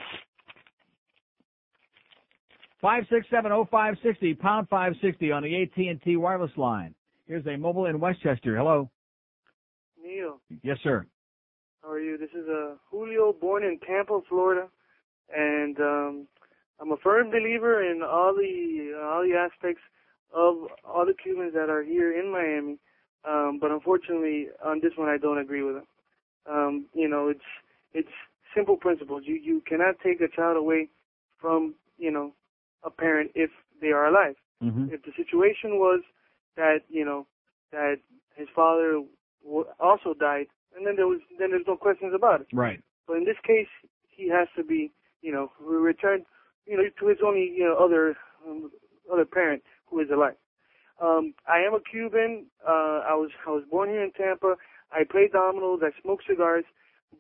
5670560, 2.83 4.39
pound 4.39 4.69
560 4.71 5.33
on 5.33 5.43
the 5.43 5.63
AT&T 5.63 6.17
wireless 6.17 6.51
line. 6.57 6.95
Here's 7.27 7.47
a 7.47 7.57
mobile 7.57 7.87
in 7.87 8.01
Westchester. 8.01 8.57
Hello. 8.57 8.91
Neil, 10.03 10.41
Yes, 10.63 10.79
sir. 10.83 11.07
how 11.83 11.91
are 11.91 12.01
you? 12.01 12.17
This 12.17 12.31
is 12.31 12.49
uh, 12.49 12.75
Julio, 12.91 13.35
born 13.39 13.65
in 13.65 13.79
Tampa, 13.87 14.21
Florida, 14.29 14.69
and 15.37 15.79
um, 15.79 16.27
I'm 16.81 16.91
a 16.91 16.97
firm 17.03 17.31
believer 17.31 17.83
in 17.91 18.03
all 18.03 18.35
the 18.35 18.99
all 19.03 19.23
the 19.23 19.35
aspects 19.37 19.83
of 20.33 20.57
all 20.85 21.07
the 21.07 21.15
Cubans 21.15 21.55
that 21.55 21.71
are 21.71 21.83
here 21.83 22.19
in 22.19 22.31
Miami. 22.33 22.79
Um, 23.29 23.59
but 23.61 23.71
unfortunately, 23.71 24.49
on 24.65 24.81
this 24.83 24.93
one, 24.97 25.09
I 25.09 25.19
don't 25.19 25.39
agree 25.39 25.63
with 25.63 25.77
them. 25.77 25.87
Um, 26.51 26.87
you 26.95 27.09
know, 27.09 27.29
it's 27.29 27.45
it's 27.93 28.09
simple 28.55 28.77
principles. 28.77 29.23
You 29.27 29.35
you 29.35 29.63
cannot 29.67 29.97
take 30.03 30.21
a 30.21 30.29
child 30.29 30.57
away 30.57 30.89
from 31.39 31.75
you 31.99 32.11
know 32.11 32.33
a 32.83 32.91
parent 32.91 33.33
if 33.35 33.51
they 33.81 33.89
are 33.89 34.07
alive. 34.07 34.37
Mm-hmm. 34.63 34.89
If 34.93 35.03
the 35.03 35.13
situation 35.17 35.79
was 35.79 36.03
that 36.57 36.79
you 36.89 37.05
know 37.05 37.27
that 37.73 37.97
his 38.37 38.49
father 38.55 39.03
w- 39.45 39.67
also 39.79 40.15
died, 40.15 40.47
and 40.77 40.87
then 40.87 40.97
there 40.97 41.07
was 41.07 41.21
then 41.39 41.51
there's 41.51 41.67
no 41.67 41.77
questions 41.77 42.15
about 42.15 42.41
it. 42.41 42.47
Right. 42.53 42.83
But 43.07 43.19
in 43.19 43.25
this 43.25 43.39
case, 43.47 43.69
he 44.09 44.29
has 44.31 44.49
to 44.57 44.65
be 44.65 44.93
you 45.21 45.33
know 45.33 45.53
returned 45.61 46.25
you 46.67 46.77
know 46.77 46.85
to 46.99 47.07
his 47.07 47.19
only 47.25 47.53
you 47.55 47.65
know 47.65 47.77
other 47.77 48.17
um, 48.47 48.71
other 49.13 49.25
parent 49.25 49.63
who 49.91 50.01
is 50.01 50.09
alive. 50.11 50.37
Um, 51.01 51.35
I 51.49 51.59
am 51.67 51.75
a 51.75 51.81
Cuban. 51.81 52.47
Uh, 52.67 53.01
I 53.09 53.15
was 53.15 53.31
I 53.47 53.51
was 53.51 53.65
born 53.71 53.89
here 53.89 54.05
in 54.05 54.13
Tampa. 54.13 54.57
I 54.93 55.05
play 55.11 55.29
dominoes. 55.33 55.81
I 55.83 55.91
smoke 56.03 56.21
cigars, 56.29 56.65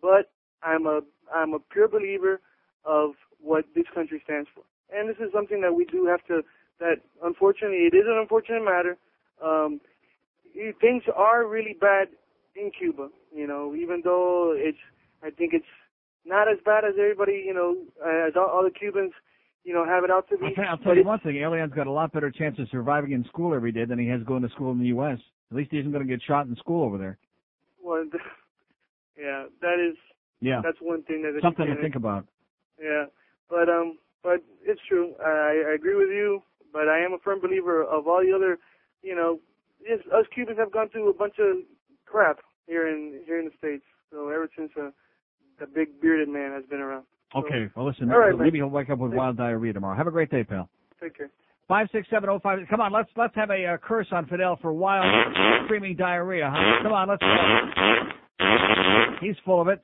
but 0.02 0.30
I'm 0.62 0.86
a 0.86 1.00
I'm 1.34 1.54
a 1.54 1.58
pure 1.58 1.88
believer 1.88 2.40
of 2.84 3.12
what 3.40 3.64
this 3.74 3.86
country 3.94 4.20
stands 4.24 4.48
for. 4.54 4.64
And 4.94 5.08
this 5.08 5.16
is 5.18 5.32
something 5.32 5.60
that 5.62 5.74
we 5.74 5.84
do 5.84 6.06
have 6.06 6.24
to. 6.26 6.42
That 6.78 6.96
unfortunately, 7.22 7.88
it 7.90 7.94
is 7.94 8.04
an 8.06 8.18
unfortunate 8.20 8.64
matter. 8.64 8.96
Um, 9.42 9.80
things 10.80 11.02
are 11.14 11.46
really 11.46 11.76
bad 11.80 12.08
in 12.56 12.70
Cuba. 12.76 13.08
You 13.34 13.46
know, 13.46 13.74
even 13.74 14.02
though 14.04 14.52
it's 14.56 14.78
I 15.22 15.30
think 15.30 15.54
it's 15.54 15.64
not 16.26 16.48
as 16.50 16.58
bad 16.64 16.84
as 16.84 16.94
everybody 16.98 17.44
you 17.46 17.54
know 17.54 17.76
as 18.04 18.34
all, 18.36 18.48
all 18.48 18.64
the 18.64 18.70
Cubans 18.70 19.12
you 19.64 19.74
know 19.74 19.84
have 19.84 20.04
it 20.04 20.10
out 20.10 20.28
to 20.30 20.38
be. 20.38 20.46
I'll 20.46 20.54
tell, 20.54 20.64
I'll 20.64 20.76
but 20.78 20.84
tell 20.84 20.96
you 20.96 21.04
one 21.04 21.20
thing. 21.20 21.42
Elian's 21.42 21.72
got 21.74 21.86
a 21.86 21.90
lot 21.92 22.12
better 22.12 22.30
chance 22.30 22.58
of 22.58 22.68
surviving 22.70 23.12
in 23.12 23.24
school 23.24 23.54
every 23.54 23.72
day 23.72 23.84
than 23.84 23.98
he 23.98 24.06
has 24.08 24.22
going 24.24 24.42
to 24.42 24.48
school 24.50 24.72
in 24.72 24.78
the 24.78 24.86
U.S. 24.86 25.18
At 25.50 25.56
least 25.56 25.70
he 25.70 25.78
isn't 25.78 25.92
going 25.92 26.06
to 26.06 26.10
get 26.10 26.22
shot 26.26 26.46
in 26.46 26.56
school 26.56 26.84
over 26.84 26.98
there. 26.98 27.18
Well, 27.82 28.04
yeah, 29.18 29.44
that 29.60 29.76
is 29.80 29.96
Yeah. 30.40 30.60
that's 30.64 30.78
one 30.80 31.02
thing 31.02 31.22
that 31.22 31.40
Something 31.42 31.66
to 31.66 31.80
think 31.80 31.96
about. 31.96 32.26
Yeah, 32.80 33.06
but 33.48 33.68
um, 33.68 33.98
but 34.22 34.42
it's 34.64 34.80
true. 34.88 35.14
I, 35.24 35.70
I 35.70 35.74
agree 35.74 35.96
with 35.96 36.10
you, 36.10 36.42
but 36.72 36.88
I 36.88 37.00
am 37.04 37.12
a 37.12 37.18
firm 37.18 37.40
believer 37.40 37.82
of 37.82 38.06
all 38.06 38.22
the 38.24 38.34
other, 38.34 38.58
you 39.02 39.14
know, 39.14 39.40
yes, 39.86 39.98
us 40.12 40.26
Cubans 40.34 40.58
have 40.58 40.72
gone 40.72 40.88
through 40.88 41.10
a 41.10 41.14
bunch 41.14 41.34
of 41.38 41.56
crap 42.06 42.38
here 42.66 42.88
in 42.88 43.20
here 43.26 43.38
in 43.38 43.46
the 43.46 43.52
states. 43.58 43.84
So 44.10 44.28
ever 44.28 44.48
since 44.56 44.70
uh, 44.80 44.90
the 45.58 45.66
big 45.66 46.00
bearded 46.00 46.28
man 46.28 46.52
has 46.52 46.64
been 46.64 46.80
around. 46.80 47.04
Okay. 47.34 47.68
Well, 47.76 47.86
listen. 47.86 48.10
All 48.10 48.18
right, 48.18 48.36
maybe 48.36 48.58
he'll 48.58 48.68
wake 48.68 48.90
up 48.90 48.98
with 48.98 49.12
wild 49.12 49.36
diarrhea 49.36 49.72
tomorrow. 49.72 49.96
Have 49.96 50.06
a 50.06 50.10
great 50.10 50.30
day, 50.30 50.42
pal. 50.44 50.68
Take 51.00 51.16
care. 51.16 51.30
Five 51.68 51.86
six 51.92 52.08
seven 52.10 52.28
oh 52.28 52.40
five. 52.40 52.58
Come 52.68 52.80
on, 52.80 52.92
let's 52.92 53.08
let's 53.16 53.34
have 53.36 53.50
a 53.50 53.64
uh, 53.64 53.76
curse 53.76 54.08
on 54.10 54.26
Fidel 54.26 54.58
for 54.60 54.72
wild 54.72 55.06
screaming 55.66 55.94
diarrhea. 55.96 56.50
Huh? 56.52 56.82
Come 56.82 56.92
on, 56.92 57.08
let's 57.08 57.22
go. 57.22 57.28
He's 59.20 59.36
full 59.44 59.60
of 59.60 59.68
it. 59.68 59.78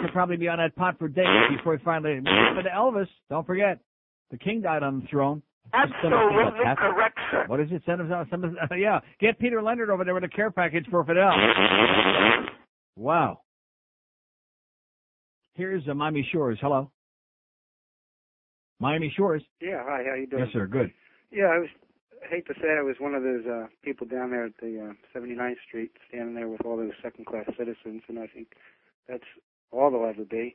He'll 0.00 0.10
probably 0.12 0.36
be 0.36 0.48
on 0.48 0.58
that 0.58 0.74
pot 0.76 0.98
for 0.98 1.08
days 1.08 1.26
before 1.54 1.76
he 1.76 1.84
finally. 1.84 2.20
But 2.20 2.64
Elvis, 2.72 3.08
don't 3.28 3.46
forget, 3.46 3.80
the 4.30 4.38
king 4.38 4.62
died 4.62 4.82
on 4.82 5.00
the 5.00 5.06
throne. 5.08 5.42
Absolutely 5.74 6.64
correct, 6.78 7.18
sir. 7.30 7.44
What 7.48 7.60
is 7.60 7.68
it? 7.72 7.82
Send 7.84 8.00
us 8.00 8.26
some. 8.30 8.44
of- 8.44 8.56
yeah, 8.78 9.00
get 9.20 9.38
Peter 9.38 9.60
Leonard 9.62 9.90
over 9.90 10.04
there 10.04 10.14
with 10.14 10.24
a 10.24 10.28
care 10.28 10.50
package 10.50 10.86
for 10.90 11.04
Fidel. 11.04 11.32
Wow. 12.96 13.40
Here's 15.54 15.86
uh, 15.88 15.94
Miami 15.94 16.26
Shores. 16.32 16.58
Hello. 16.60 16.90
Miami 18.80 19.12
Shores. 19.16 19.42
Yeah, 19.60 19.82
hi, 19.84 20.02
how 20.08 20.14
you 20.14 20.26
doing? 20.26 20.44
Yes, 20.44 20.52
sir. 20.52 20.66
Good. 20.66 20.92
Yeah, 21.30 21.44
I 21.46 21.58
was 21.58 21.68
I 22.24 22.28
hate 22.28 22.46
to 22.46 22.54
say 22.54 22.68
I 22.78 22.82
was 22.82 22.96
one 22.98 23.14
of 23.14 23.22
those 23.22 23.44
uh 23.46 23.66
people 23.82 24.06
down 24.06 24.30
there 24.30 24.46
at 24.46 24.52
the 24.60 24.90
uh 25.14 25.18
79th 25.18 25.54
Street 25.68 25.92
standing 26.08 26.34
there 26.34 26.48
with 26.48 26.60
all 26.64 26.76
those 26.76 26.90
second 27.02 27.26
class 27.26 27.44
citizens 27.58 28.02
and 28.08 28.18
I 28.18 28.26
think 28.26 28.48
that's 29.08 29.24
all 29.70 29.90
they'll 29.90 30.08
ever 30.08 30.24
be. 30.24 30.54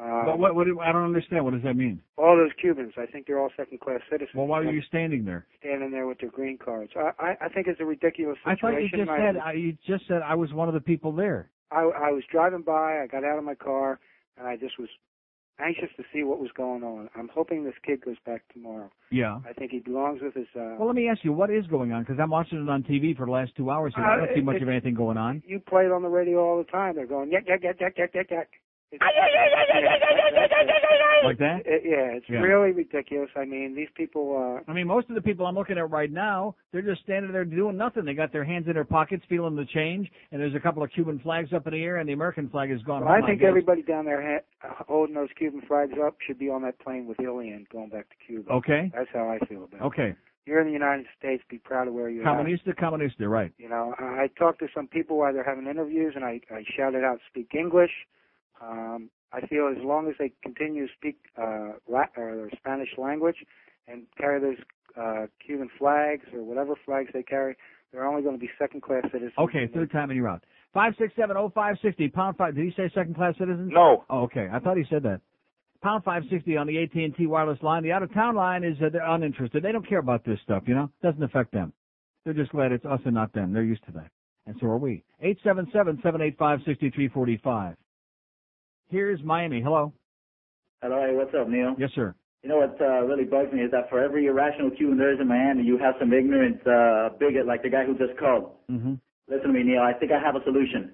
Uh, 0.00 0.24
But 0.24 0.38
what, 0.40 0.54
what? 0.56 0.66
I 0.82 0.90
don't 0.92 1.04
understand. 1.04 1.44
What 1.44 1.54
does 1.54 1.62
that 1.62 1.74
mean? 1.76 2.02
all 2.18 2.36
those 2.36 2.50
Cubans, 2.60 2.94
I 2.98 3.06
think 3.06 3.26
they're 3.28 3.38
all 3.38 3.50
second-class 3.56 4.00
citizens. 4.10 4.34
Well, 4.34 4.46
why 4.48 4.58
are 4.58 4.72
you 4.72 4.82
standing 4.88 5.24
there? 5.24 5.46
standing 5.60 5.92
there 5.92 6.06
with 6.08 6.18
their 6.18 6.30
green 6.30 6.58
cards? 6.58 6.90
I, 6.96 7.10
I, 7.20 7.36
I 7.42 7.48
think 7.48 7.68
it's 7.68 7.80
a 7.80 7.84
ridiculous 7.84 8.36
situation. 8.38 8.58
I 8.66 8.72
thought 8.72 8.82
you 8.82 8.88
just 8.90 9.10
I- 9.10 9.18
said 9.18 9.36
I, 9.36 9.52
you 9.52 9.76
just 9.86 10.06
said 10.08 10.20
I 10.22 10.34
was 10.34 10.52
one 10.52 10.66
of 10.68 10.74
the 10.74 10.80
people 10.80 11.12
there. 11.12 11.50
I, 11.70 11.82
I 11.82 12.10
was 12.10 12.24
driving 12.30 12.62
by. 12.62 13.00
I 13.02 13.06
got 13.06 13.22
out 13.24 13.38
of 13.38 13.44
my 13.44 13.54
car, 13.54 14.00
and 14.38 14.46
I 14.46 14.56
just 14.56 14.78
was 14.78 14.88
anxious 15.60 15.90
to 15.96 16.02
see 16.12 16.24
what 16.24 16.40
was 16.40 16.50
going 16.56 16.82
on. 16.82 17.08
I'm 17.16 17.28
hoping 17.32 17.64
this 17.64 17.74
kid 17.86 18.04
goes 18.04 18.16
back 18.26 18.42
tomorrow. 18.52 18.90
Yeah. 19.10 19.38
I 19.48 19.52
think 19.52 19.70
he 19.70 19.78
belongs 19.78 20.20
with 20.20 20.34
his. 20.34 20.48
Uh, 20.56 20.74
Well, 20.78 20.86
let 20.88 20.96
me 20.96 21.08
ask 21.08 21.22
you, 21.24 21.32
what 21.32 21.50
is 21.50 21.66
going 21.68 21.92
on? 21.92 22.02
Because 22.02 22.18
I'm 22.20 22.30
watching 22.30 22.60
it 22.60 22.68
on 22.68 22.82
TV 22.82 23.16
for 23.16 23.26
the 23.26 23.32
last 23.32 23.54
two 23.56 23.70
hours, 23.70 23.92
and 23.96 24.04
I 24.04 24.14
Uh, 24.14 24.16
don't 24.26 24.34
see 24.34 24.40
much 24.40 24.56
it- 24.56 24.62
of 24.62 24.68
anything 24.68 24.94
going 24.94 25.16
on. 25.16 25.42
you 25.46 25.60
play 25.60 25.86
it 25.86 25.92
on 25.92 26.02
the 26.02 26.08
radio 26.08 26.38
all 26.44 26.58
the 26.58 26.64
time. 26.70 26.96
They're 26.96 27.06
going 27.06 27.30
yak 27.30 27.46
yak 27.46 27.62
yak 27.62 27.78
yak 27.80 27.96
yak 27.96 28.14
yak 28.14 28.30
yak. 28.30 28.48
Like 31.24 31.38
that? 31.38 31.62
It- 31.64 31.84
yeah, 31.84 32.12
it's 32.16 32.28
Yeah. 32.28 32.40
really 32.40 32.72
ridiculous. 32.72 33.30
I 33.34 33.44
mean, 33.46 33.74
these 33.74 33.88
people. 33.94 34.36
Uh, 34.36 34.70
I 34.70 34.74
mean, 34.74 34.86
most 34.86 35.08
of 35.08 35.14
the 35.14 35.22
people 35.22 35.46
I'm 35.46 35.54
looking 35.54 35.78
at 35.78 35.90
right 35.90 36.10
now, 36.10 36.54
they're 36.70 36.82
just 36.82 37.02
standing 37.02 37.32
there 37.32 37.46
doing 37.46 37.76
nothing. 37.78 38.04
They 38.04 38.12
got 38.14 38.30
their 38.30 38.44
hands 38.44 38.66
in 38.68 38.74
their 38.74 38.84
pockets, 38.84 39.24
feeling 39.28 39.56
the 39.56 39.64
change, 39.64 40.10
and 40.32 40.40
there's 40.40 40.54
a 40.54 40.60
couple 40.60 40.82
of 40.82 40.90
Cuban 40.90 41.18
flags 41.20 41.52
up 41.54 41.66
in 41.66 41.72
the 41.72 41.82
air, 41.82 41.96
and 41.96 42.08
the 42.08 42.12
American 42.12 42.48
flag 42.50 42.70
is 42.70 42.82
gone. 42.82 43.04
Well, 43.04 43.12
I 43.14 43.22
think 43.24 43.40
guess. 43.40 43.48
everybody 43.48 43.80
down 43.82 44.04
there 44.04 44.42
ha- 44.60 44.84
holding 44.86 45.14
those 45.14 45.30
Cuban 45.38 45.62
flags 45.62 45.94
up 45.98 46.16
should 46.20 46.38
be 46.38 46.50
on 46.50 46.60
that 46.62 46.78
plane 46.78 47.06
with 47.06 47.18
Elian 47.20 47.66
going 47.72 47.88
back 47.88 48.06
to 48.10 48.16
Cuba. 48.26 48.52
Okay. 48.52 48.90
That's 48.94 49.10
how 49.10 49.28
I 49.30 49.38
feel 49.46 49.64
about 49.64 49.80
it. 49.80 49.84
Okay. 49.84 50.14
You're 50.44 50.60
in 50.60 50.66
the 50.66 50.72
United 50.74 51.06
States. 51.18 51.42
Be 51.48 51.56
proud 51.56 51.88
of 51.88 51.94
where 51.94 52.10
you're 52.10 52.28
at. 52.28 52.36
Comunista, 52.46 52.74
comunista, 52.74 53.26
right. 53.30 53.50
You 53.56 53.70
know, 53.70 53.94
I 53.98 54.24
I 54.24 54.26
talked 54.38 54.58
to 54.58 54.68
some 54.74 54.88
people 54.88 55.16
while 55.16 55.32
they're 55.32 55.42
having 55.42 55.66
interviews, 55.66 56.12
and 56.16 56.24
I, 56.24 56.40
I 56.50 56.64
shouted 56.76 57.02
out, 57.02 57.20
"Speak 57.30 57.54
English." 57.54 57.90
Um, 58.66 59.10
I 59.32 59.46
feel 59.46 59.68
as 59.68 59.82
long 59.84 60.08
as 60.08 60.14
they 60.18 60.32
continue 60.42 60.86
to 60.86 60.92
speak 60.96 61.18
uh, 61.36 61.72
Lat- 61.88 62.12
or 62.16 62.36
their 62.36 62.50
Spanish 62.56 62.88
language 62.96 63.36
and 63.88 64.04
carry 64.16 64.40
those 64.40 64.56
uh, 64.96 65.26
Cuban 65.44 65.68
flags 65.78 66.24
or 66.32 66.42
whatever 66.42 66.74
flags 66.86 67.10
they 67.12 67.22
carry, 67.22 67.56
they're 67.92 68.06
only 68.06 68.22
going 68.22 68.36
to 68.36 68.40
be 68.40 68.50
second-class 68.58 69.02
citizens. 69.12 69.32
Okay, 69.38 69.68
third 69.74 69.90
time 69.90 70.10
and 70.10 70.16
you're 70.16 70.28
out. 70.28 70.44
Five 70.72 70.94
six 70.98 71.12
seven 71.16 71.36
oh 71.36 71.50
five 71.54 71.76
sixty 71.82 72.08
pound 72.08 72.36
five. 72.36 72.54
Did 72.54 72.64
he 72.64 72.72
say 72.76 72.90
second 72.94 73.14
class 73.14 73.34
citizens? 73.38 73.70
No. 73.72 74.04
Oh, 74.10 74.22
okay. 74.22 74.48
I 74.52 74.58
thought 74.58 74.76
he 74.76 74.84
said 74.90 75.04
that. 75.04 75.20
Pound 75.82 76.02
five 76.02 76.22
sixty 76.30 76.56
on 76.56 76.66
the 76.66 76.82
AT 76.82 76.94
and 76.94 77.14
T 77.14 77.26
wireless 77.26 77.62
line. 77.62 77.82
The 77.84 77.92
out 77.92 78.02
of 78.02 78.12
town 78.12 78.34
line 78.34 78.64
is 78.64 78.76
uh, 78.84 78.88
they're 78.90 79.06
uninterested. 79.06 79.62
They 79.62 79.70
don't 79.70 79.88
care 79.88 80.00
about 80.00 80.24
this 80.24 80.38
stuff. 80.42 80.64
You 80.66 80.74
know, 80.74 80.90
doesn't 81.02 81.22
affect 81.22 81.52
them. 81.52 81.72
They're 82.24 82.34
just 82.34 82.50
glad 82.50 82.72
it's 82.72 82.84
us 82.84 83.00
and 83.04 83.14
not 83.14 83.32
them. 83.34 83.52
They're 83.52 83.62
used 83.62 83.84
to 83.86 83.92
that, 83.92 84.10
and 84.46 84.56
so 84.60 84.66
are 84.66 84.78
we. 84.78 85.04
Eight 85.20 85.38
seven 85.44 85.68
seven 85.72 86.00
seven 86.02 86.20
eight 86.22 86.36
five 86.38 86.58
sixty 86.66 86.90
three 86.90 87.08
forty 87.08 87.40
five. 87.44 87.76
Here's 88.94 89.20
Miami. 89.24 89.60
Hello. 89.60 89.92
Hello, 90.80 91.02
hey, 91.04 91.16
what's 91.16 91.34
up, 91.34 91.48
Neil? 91.48 91.74
Yes, 91.76 91.90
sir. 91.96 92.14
You 92.44 92.48
know 92.48 92.58
what 92.58 92.78
uh, 92.80 93.02
really 93.02 93.24
bugs 93.24 93.52
me 93.52 93.62
is 93.62 93.72
that 93.72 93.90
for 93.90 93.98
every 94.00 94.26
irrational 94.26 94.70
Cuban 94.70 94.96
there 94.96 95.12
is 95.12 95.18
in 95.18 95.26
Miami, 95.26 95.64
you 95.64 95.78
have 95.78 95.96
some 95.98 96.12
ignorant 96.12 96.60
uh, 96.64 97.10
bigot 97.18 97.44
like 97.44 97.64
the 97.64 97.70
guy 97.70 97.84
who 97.84 97.98
just 97.98 98.16
called. 98.20 98.52
Mm-hmm. 98.70 98.94
Listen 99.26 99.48
to 99.48 99.52
me, 99.52 99.64
Neil. 99.64 99.82
I 99.82 99.94
think 99.98 100.12
I 100.12 100.20
have 100.24 100.36
a 100.36 100.44
solution. 100.44 100.92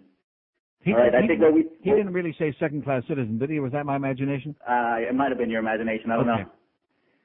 He, 0.81 0.93
All 0.95 0.99
right, 0.99 1.15
I 1.15 1.21
he, 1.21 1.29
think 1.29 1.43
what 1.43 1.53
we 1.53 1.67
he 1.83 1.91
didn't 1.91 2.15
really 2.15 2.35
say 2.39 2.57
second 2.59 2.85
class 2.85 3.03
citizen, 3.07 3.39
did 3.39 3.51
he? 3.51 3.61
Was 3.61 3.73
that 3.73 3.85
my 3.85 3.97
imagination? 3.97 4.57
uh, 4.67 4.97
it 4.97 5.15
might 5.15 5.29
have 5.29 5.37
been 5.37 5.51
your 5.51 5.61
imagination. 5.61 6.11
I 6.11 6.17
don't 6.17 6.31
Okay. 6.31 6.43
know. 6.45 6.51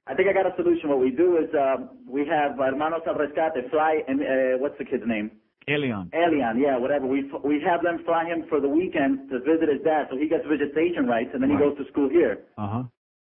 I 0.08 0.14
think 0.14 0.28
I 0.28 0.34
got 0.34 0.46
a 0.46 0.56
solution. 0.58 0.90
What 0.90 1.00
we 1.00 1.12
do 1.12 1.38
is 1.38 1.48
uh, 1.56 1.88
we 2.06 2.28
have 2.28 2.58
Hermanos 2.60 3.08
al 3.08 3.16
Rescate 3.16 3.70
fly, 3.72 4.02
and 4.10 4.20
uh, 4.20 4.58
what's 4.60 4.78
the 4.78 4.84
kid's 4.84 5.04
name? 5.08 5.32
Alien. 5.68 6.12
Elian, 6.14 6.60
yeah, 6.60 6.78
whatever. 6.78 7.08
We 7.08 7.30
we 7.44 7.62
have 7.66 7.82
them 7.82 8.04
fly 8.06 8.26
him 8.26 8.46
for 8.50 8.60
the 8.62 8.70
weekend 8.70 9.30
to 9.30 9.40
visit 9.40 9.70
his 9.72 9.82
dad, 9.84 10.08
so 10.12 10.18
he 10.18 10.28
gets 10.28 10.44
visitation 10.48 11.08
rights, 11.08 11.32
and 11.34 11.42
then 11.42 11.50
he 11.50 11.58
goes 11.58 11.78
to 11.78 11.86
school 11.92 12.10
here. 12.10 12.40
Uh 12.58 12.68
huh. 12.68 12.84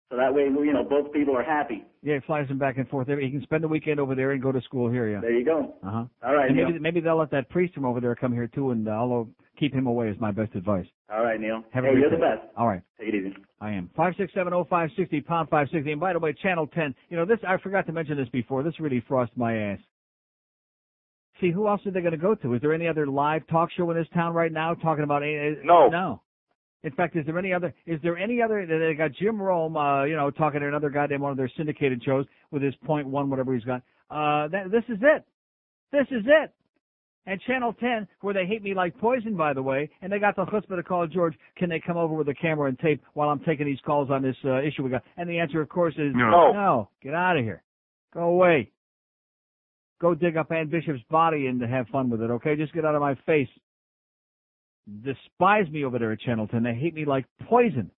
So 0.10 0.18
that 0.18 0.34
way, 0.34 0.44
you 0.44 0.74
know, 0.74 0.84
both 0.84 1.14
people 1.14 1.38
are 1.38 1.44
happy. 1.44 1.84
Yeah, 2.02 2.16
he 2.16 2.22
flies 2.22 2.48
him 2.48 2.58
back 2.58 2.78
and 2.78 2.90
forth. 2.90 3.08
He 3.08 3.30
can 3.30 3.44
spend 3.44 3.64
the 3.64 3.68
weekend 3.68 4.00
over 4.00 4.16
there 4.16 4.32
and 4.32 4.42
go 4.42 4.52
to 4.52 4.62
school 4.62 4.90
here. 4.90 5.08
Yeah. 5.08 5.20
There 5.22 5.38
you 5.38 5.46
go. 5.46 5.76
Uh 5.86 5.92
huh. 5.92 6.06
All 6.26 6.34
right, 6.34 6.50
maybe 6.54 6.80
maybe 6.80 7.00
they'll 7.00 7.20
let 7.20 7.32
that 7.32 7.50
priest 7.50 7.76
from 7.76 7.86
over 7.86 8.00
there 8.00 8.16
come 8.16 8.34
here 8.34 8.48
too, 8.48 8.72
and 8.72 8.88
uh, 8.88 8.92
I'll 8.92 9.28
keep 9.60 9.74
him 9.74 9.86
away. 9.86 10.10
Is 10.10 10.20
my 10.20 10.32
best 10.32 10.56
advice. 10.56 10.88
All 11.12 11.24
right, 11.24 11.40
Neil. 11.40 11.64
Have 11.74 11.84
a 11.84 11.88
hey, 11.88 11.94
you're 11.94 12.10
day. 12.10 12.16
the 12.16 12.22
best. 12.22 12.42
All 12.58 12.68
right. 12.68 12.82
Take 13.00 13.10
it 13.10 13.16
easy. 13.16 13.36
I 13.62 13.72
am. 13.72 13.90
Five 13.96 14.14
six 14.18 14.34
seven 14.34 14.54
oh 14.54 14.66
five 14.70 14.90
sixty 14.98 15.22
pound 15.22 15.50
five 15.50 15.68
sixty. 15.72 15.92
And 15.92 16.00
by 16.00 16.14
the 16.14 16.20
way, 16.20 16.34
channel 16.34 16.66
ten. 16.66 16.96
You 17.10 17.18
know 17.18 17.26
this. 17.26 17.40
I 17.48 17.58
forgot 17.58 17.86
to 17.88 17.92
mention 17.92 18.18
this 18.18 18.30
before. 18.30 18.64
This 18.64 18.80
really 18.80 19.04
frosts 19.08 19.36
my 19.36 19.56
ass. 19.56 19.80
See, 21.42 21.52
who 21.52 21.68
else 21.68 21.82
are 21.86 21.92
they 21.92 22.02
going 22.02 22.12
to 22.12 22.18
go 22.18 22.36
to? 22.36 22.54
Is 22.54 22.62
there 22.62 22.74
any 22.74 22.88
other 22.88 23.08
live 23.08 23.48
talk 23.48 23.70
show 23.72 23.90
in 23.92 23.98
this 23.98 24.08
town 24.14 24.34
right 24.34 24.52
now 24.52 24.74
talking 24.74 25.04
about? 25.04 25.24
any- 25.24 25.58
No. 25.64 25.88
No. 25.90 26.22
In 26.84 26.92
fact, 26.94 27.16
is 27.18 27.26
there 27.26 27.38
any 27.38 27.52
other? 27.54 27.74
Is 27.86 28.00
there 28.02 28.18
any 28.18 28.42
other? 28.42 28.66
They 28.66 28.94
got 28.94 29.12
Jim 29.14 29.42
Rome, 29.42 29.76
uh, 29.76 30.04
you 30.06 30.16
know, 30.16 30.32
talking 30.32 30.62
to 30.62 30.68
another 30.68 30.90
goddamn 30.90 31.20
one 31.22 31.32
of 31.32 31.38
their 31.38 31.52
syndicated 31.58 32.02
shows 32.04 32.26
with 32.52 32.62
his 32.62 32.74
point 32.86 33.06
one, 33.08 33.30
whatever 33.30 33.54
he's 33.54 33.66
got. 33.66 33.82
Uh, 34.10 34.48
that, 34.48 34.72
this 34.72 34.84
is 34.88 34.98
it. 35.02 35.26
This 35.92 36.08
is 36.12 36.24
it. 36.26 36.54
And 37.26 37.40
Channel 37.42 37.74
10, 37.74 38.08
where 38.22 38.34
they 38.34 38.46
hate 38.46 38.64
me 38.64 38.74
like 38.74 38.98
poison, 38.98 39.36
by 39.36 39.54
the 39.54 39.62
way, 39.62 39.90
and 40.02 40.12
they 40.12 40.20
got 40.20 40.36
the 40.36 40.46
chutzpah 40.46 40.78
to 40.78 40.84
call 40.84 41.06
George, 41.06 41.36
can 41.58 41.70
they 41.70 41.80
come 41.86 41.98
over 41.98 42.14
with 42.16 42.28
a 42.30 42.34
camera 42.34 42.70
and 42.70 42.80
tape 42.80 43.04
while 43.14 43.30
I'm 43.30 43.42
taking 43.42 43.66
these 43.68 43.78
calls 43.86 44.10
on 44.10 44.22
this 44.24 44.38
uh, 44.46 44.62
issue 44.62 44.84
we 44.84 44.90
got? 44.90 45.04
And 45.18 45.30
the 45.30 45.38
answer, 45.38 45.62
of 45.62 45.70
course, 45.70 45.94
is 45.96 46.14
No. 46.16 46.54
No. 46.54 46.90
Get 47.04 47.14
out 47.14 47.38
of 47.38 47.44
here. 47.44 47.62
Go 48.14 48.22
away. 48.22 48.72
Go 50.02 50.16
dig 50.16 50.38
up 50.38 50.52
Ann 50.52 50.70
Bishop's 50.70 51.04
body 51.10 51.48
and 51.48 51.62
have 51.62 51.88
fun 51.88 52.10
with 52.10 52.22
it, 52.22 52.32
okay? 52.32 52.56
Just 52.56 52.74
get 52.74 52.86
out 52.86 52.96
of 52.96 53.02
my 53.02 53.16
face. 53.26 53.50
Despise 55.04 55.70
me 55.70 55.84
over 55.84 56.00
there 56.00 56.12
at 56.12 56.22
Channel 56.22 56.48
10. 56.48 56.64
They 56.64 56.74
hate 56.74 56.96
me 56.96 57.06
like 57.06 57.26
poison. 57.48 57.92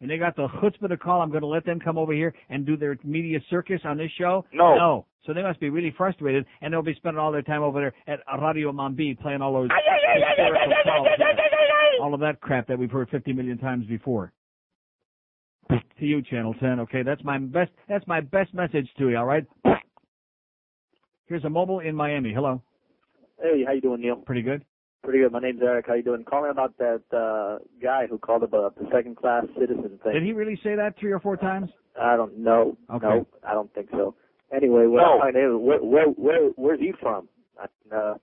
And 0.00 0.10
they 0.10 0.18
got 0.18 0.34
the 0.34 0.48
chutzpah 0.48 0.88
to 0.88 0.96
call. 0.96 1.20
I'm 1.20 1.30
going 1.30 1.42
to 1.42 1.46
let 1.46 1.64
them 1.64 1.78
come 1.78 1.98
over 1.98 2.12
here 2.12 2.34
and 2.48 2.66
do 2.66 2.76
their 2.76 2.96
media 3.04 3.38
circus 3.50 3.80
on 3.84 3.98
this 3.98 4.10
show. 4.18 4.44
No. 4.52 4.74
No. 4.74 5.06
So 5.26 5.34
they 5.34 5.42
must 5.42 5.60
be 5.60 5.68
really 5.68 5.94
frustrated, 5.96 6.46
and 6.62 6.72
they'll 6.72 6.82
be 6.82 6.94
spending 6.94 7.20
all 7.20 7.30
their 7.30 7.42
time 7.42 7.62
over 7.62 7.78
there 7.80 7.94
at 8.14 8.20
Radio 8.42 8.72
Mambi 8.72 9.18
playing 9.20 9.42
all 9.42 9.52
those 9.52 9.68
all 12.00 12.14
of 12.14 12.20
that 12.20 12.40
crap 12.40 12.66
that 12.68 12.78
we've 12.78 12.90
heard 12.90 13.10
50 13.10 13.34
million 13.34 13.58
times 13.58 13.86
before. 13.86 14.32
To 15.68 16.06
you, 16.06 16.22
Channel 16.22 16.54
10. 16.54 16.80
Okay, 16.80 17.02
that's 17.02 17.22
my 17.22 17.36
best. 17.38 17.70
That's 17.86 18.06
my 18.06 18.22
best 18.22 18.54
message 18.54 18.88
to 18.98 19.10
you. 19.10 19.18
All 19.18 19.26
right. 19.26 19.44
Here's 21.30 21.44
a 21.44 21.48
mobile 21.48 21.78
in 21.78 21.94
Miami. 21.94 22.34
Hello. 22.34 22.60
Hey, 23.40 23.62
how 23.64 23.72
you 23.72 23.80
doing, 23.80 24.00
Neil? 24.00 24.16
Pretty 24.16 24.42
good. 24.42 24.64
Pretty 25.04 25.20
good. 25.20 25.30
My 25.30 25.38
name's 25.38 25.60
Eric. 25.62 25.86
How 25.86 25.94
you 25.94 26.02
doing? 26.02 26.24
Calling 26.24 26.50
about 26.50 26.76
that 26.78 27.02
uh 27.16 27.64
guy 27.80 28.08
who 28.10 28.18
called 28.18 28.42
about 28.42 28.74
the 28.76 28.88
second 28.92 29.16
class 29.16 29.44
citizen 29.56 30.00
thing. 30.02 30.12
Did 30.12 30.24
he 30.24 30.32
really 30.32 30.58
say 30.64 30.74
that 30.74 30.98
three 30.98 31.12
or 31.12 31.20
four 31.20 31.36
times? 31.36 31.70
I 31.98 32.16
don't 32.16 32.36
know. 32.38 32.76
Okay. 32.92 33.06
No, 33.06 33.26
I 33.48 33.54
don't 33.54 33.72
think 33.72 33.90
so. 33.92 34.16
Anyway, 34.52 34.86
what 34.86 35.02
No. 35.02 35.20
I'm 35.20 35.32
to 35.34 35.56
where 35.56 35.78
where 35.78 36.06
where 36.08 36.48
where's 36.56 36.80
he 36.80 36.92
from? 37.00 37.28
I, 37.58 37.66
uh, 37.94 38.14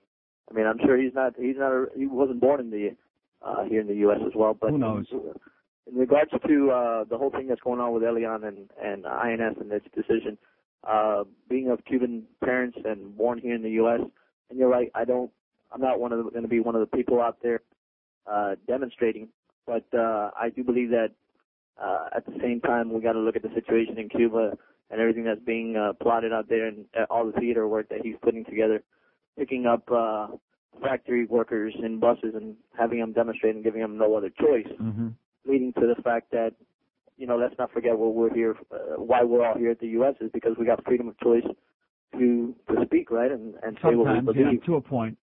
I 0.51 0.53
mean, 0.53 0.67
I'm 0.67 0.77
sure 0.85 1.01
he's 1.01 1.13
not 1.15 1.33
he's 1.39 1.55
not 1.57 1.71
a, 1.71 1.85
he 1.95 2.07
wasn't 2.07 2.41
born 2.41 2.59
in 2.59 2.71
the 2.71 2.89
uh 3.41 3.63
here 3.63 3.79
in 3.79 3.87
the 3.87 3.95
U.S. 4.07 4.19
as 4.27 4.33
well. 4.35 4.53
But 4.53 4.71
Who 4.71 4.77
knows? 4.79 5.05
In 5.89 5.95
regards 5.95 6.31
to 6.31 6.71
uh 6.71 7.03
the 7.05 7.17
whole 7.17 7.31
thing 7.31 7.47
that's 7.47 7.61
going 7.61 7.79
on 7.79 7.93
with 7.93 8.03
Elian 8.03 8.43
and 8.43 8.69
and 8.83 9.07
INS 9.07 9.55
and 9.61 9.71
its 9.71 9.85
decision, 9.95 10.37
uh 10.83 11.23
being 11.49 11.69
of 11.69 11.83
Cuban 11.85 12.23
parents 12.43 12.77
and 12.85 13.17
born 13.17 13.39
here 13.39 13.55
in 13.55 13.61
the 13.63 13.71
U.S. 13.71 14.01
And 14.49 14.59
you're 14.59 14.69
right. 14.69 14.91
I 14.95 15.05
don't. 15.05 15.31
I'm 15.71 15.81
not 15.81 15.99
one 15.99 16.13
of 16.13 16.23
the, 16.23 16.29
going 16.31 16.43
to 16.43 16.47
be 16.47 16.59
one 16.61 16.75
of 16.75 16.81
the 16.81 16.97
people 16.97 17.21
out 17.21 17.37
there 17.41 17.61
uh 18.31 18.55
demonstrating, 18.67 19.29
but 19.65 19.85
uh 19.93 20.31
I 20.39 20.49
do 20.55 20.63
believe 20.63 20.89
that 20.91 21.09
uh, 21.81 22.09
at 22.15 22.25
the 22.25 22.33
same 22.41 22.59
time, 22.61 22.91
we 22.91 23.01
got 23.01 23.13
to 23.13 23.19
look 23.19 23.35
at 23.35 23.43
the 23.43 23.53
situation 23.53 23.99
in 23.99 24.09
Cuba 24.09 24.57
and 24.89 24.99
everything 24.99 25.25
that's 25.25 25.43
being 25.45 25.75
uh, 25.75 25.93
plotted 26.01 26.33
out 26.33 26.49
there, 26.49 26.65
and 26.67 26.85
uh, 26.99 27.05
all 27.09 27.25
the 27.25 27.39
theater 27.39 27.67
work 27.67 27.87
that 27.89 27.99
he's 28.03 28.15
putting 28.23 28.43
together, 28.45 28.81
picking 29.37 29.65
up 29.67 29.83
uh, 29.91 30.27
factory 30.81 31.25
workers 31.25 31.75
in 31.83 31.99
buses 31.99 32.33
and 32.33 32.55
having 32.77 32.99
them 32.99 33.13
demonstrate 33.13 33.53
and 33.53 33.63
giving 33.63 33.81
them 33.81 33.97
no 33.97 34.15
other 34.15 34.29
choice, 34.29 34.65
Mm-hmm. 34.81 35.09
leading 35.45 35.71
to 35.73 35.81
the 35.95 36.01
fact 36.01 36.31
that, 36.31 36.53
you 37.17 37.25
know, 37.27 37.37
let's 37.37 37.55
not 37.57 37.71
forget 37.71 37.97
what 37.97 38.13
we're 38.13 38.33
here, 38.33 38.55
uh, 38.71 39.01
why 39.01 39.23
we're 39.23 39.45
all 39.45 39.57
here 39.57 39.71
at 39.71 39.79
the 39.79 39.87
U.S. 39.87 40.15
is 40.21 40.29
because 40.33 40.53
we 40.59 40.65
got 40.65 40.83
freedom 40.85 41.07
of 41.07 41.19
choice 41.19 41.45
to 42.13 42.55
to 42.69 42.85
speak, 42.85 43.11
right, 43.11 43.31
and 43.31 43.55
and 43.63 43.77
say 43.83 43.95
what 43.95 44.07
we 44.07 44.15
Sometimes, 44.15 44.37
yeah, 44.59 44.65
to 44.65 44.75
a 44.75 44.81
point. 44.81 45.17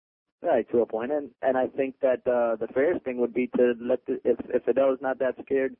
Right, 0.42 0.68
to 0.72 0.80
a 0.80 0.86
point. 0.86 1.12
And 1.12 1.30
and 1.42 1.56
I 1.56 1.68
think 1.68 1.96
that 2.02 2.26
uh 2.26 2.56
the 2.56 2.68
fairest 2.74 3.04
thing 3.04 3.18
would 3.18 3.34
be 3.34 3.48
to 3.56 3.74
let 3.80 4.04
the 4.06 4.20
if 4.24 4.38
if 4.48 4.64
Fidel 4.64 4.92
is 4.92 4.98
not 5.00 5.18
that 5.20 5.34
scared 5.44 5.76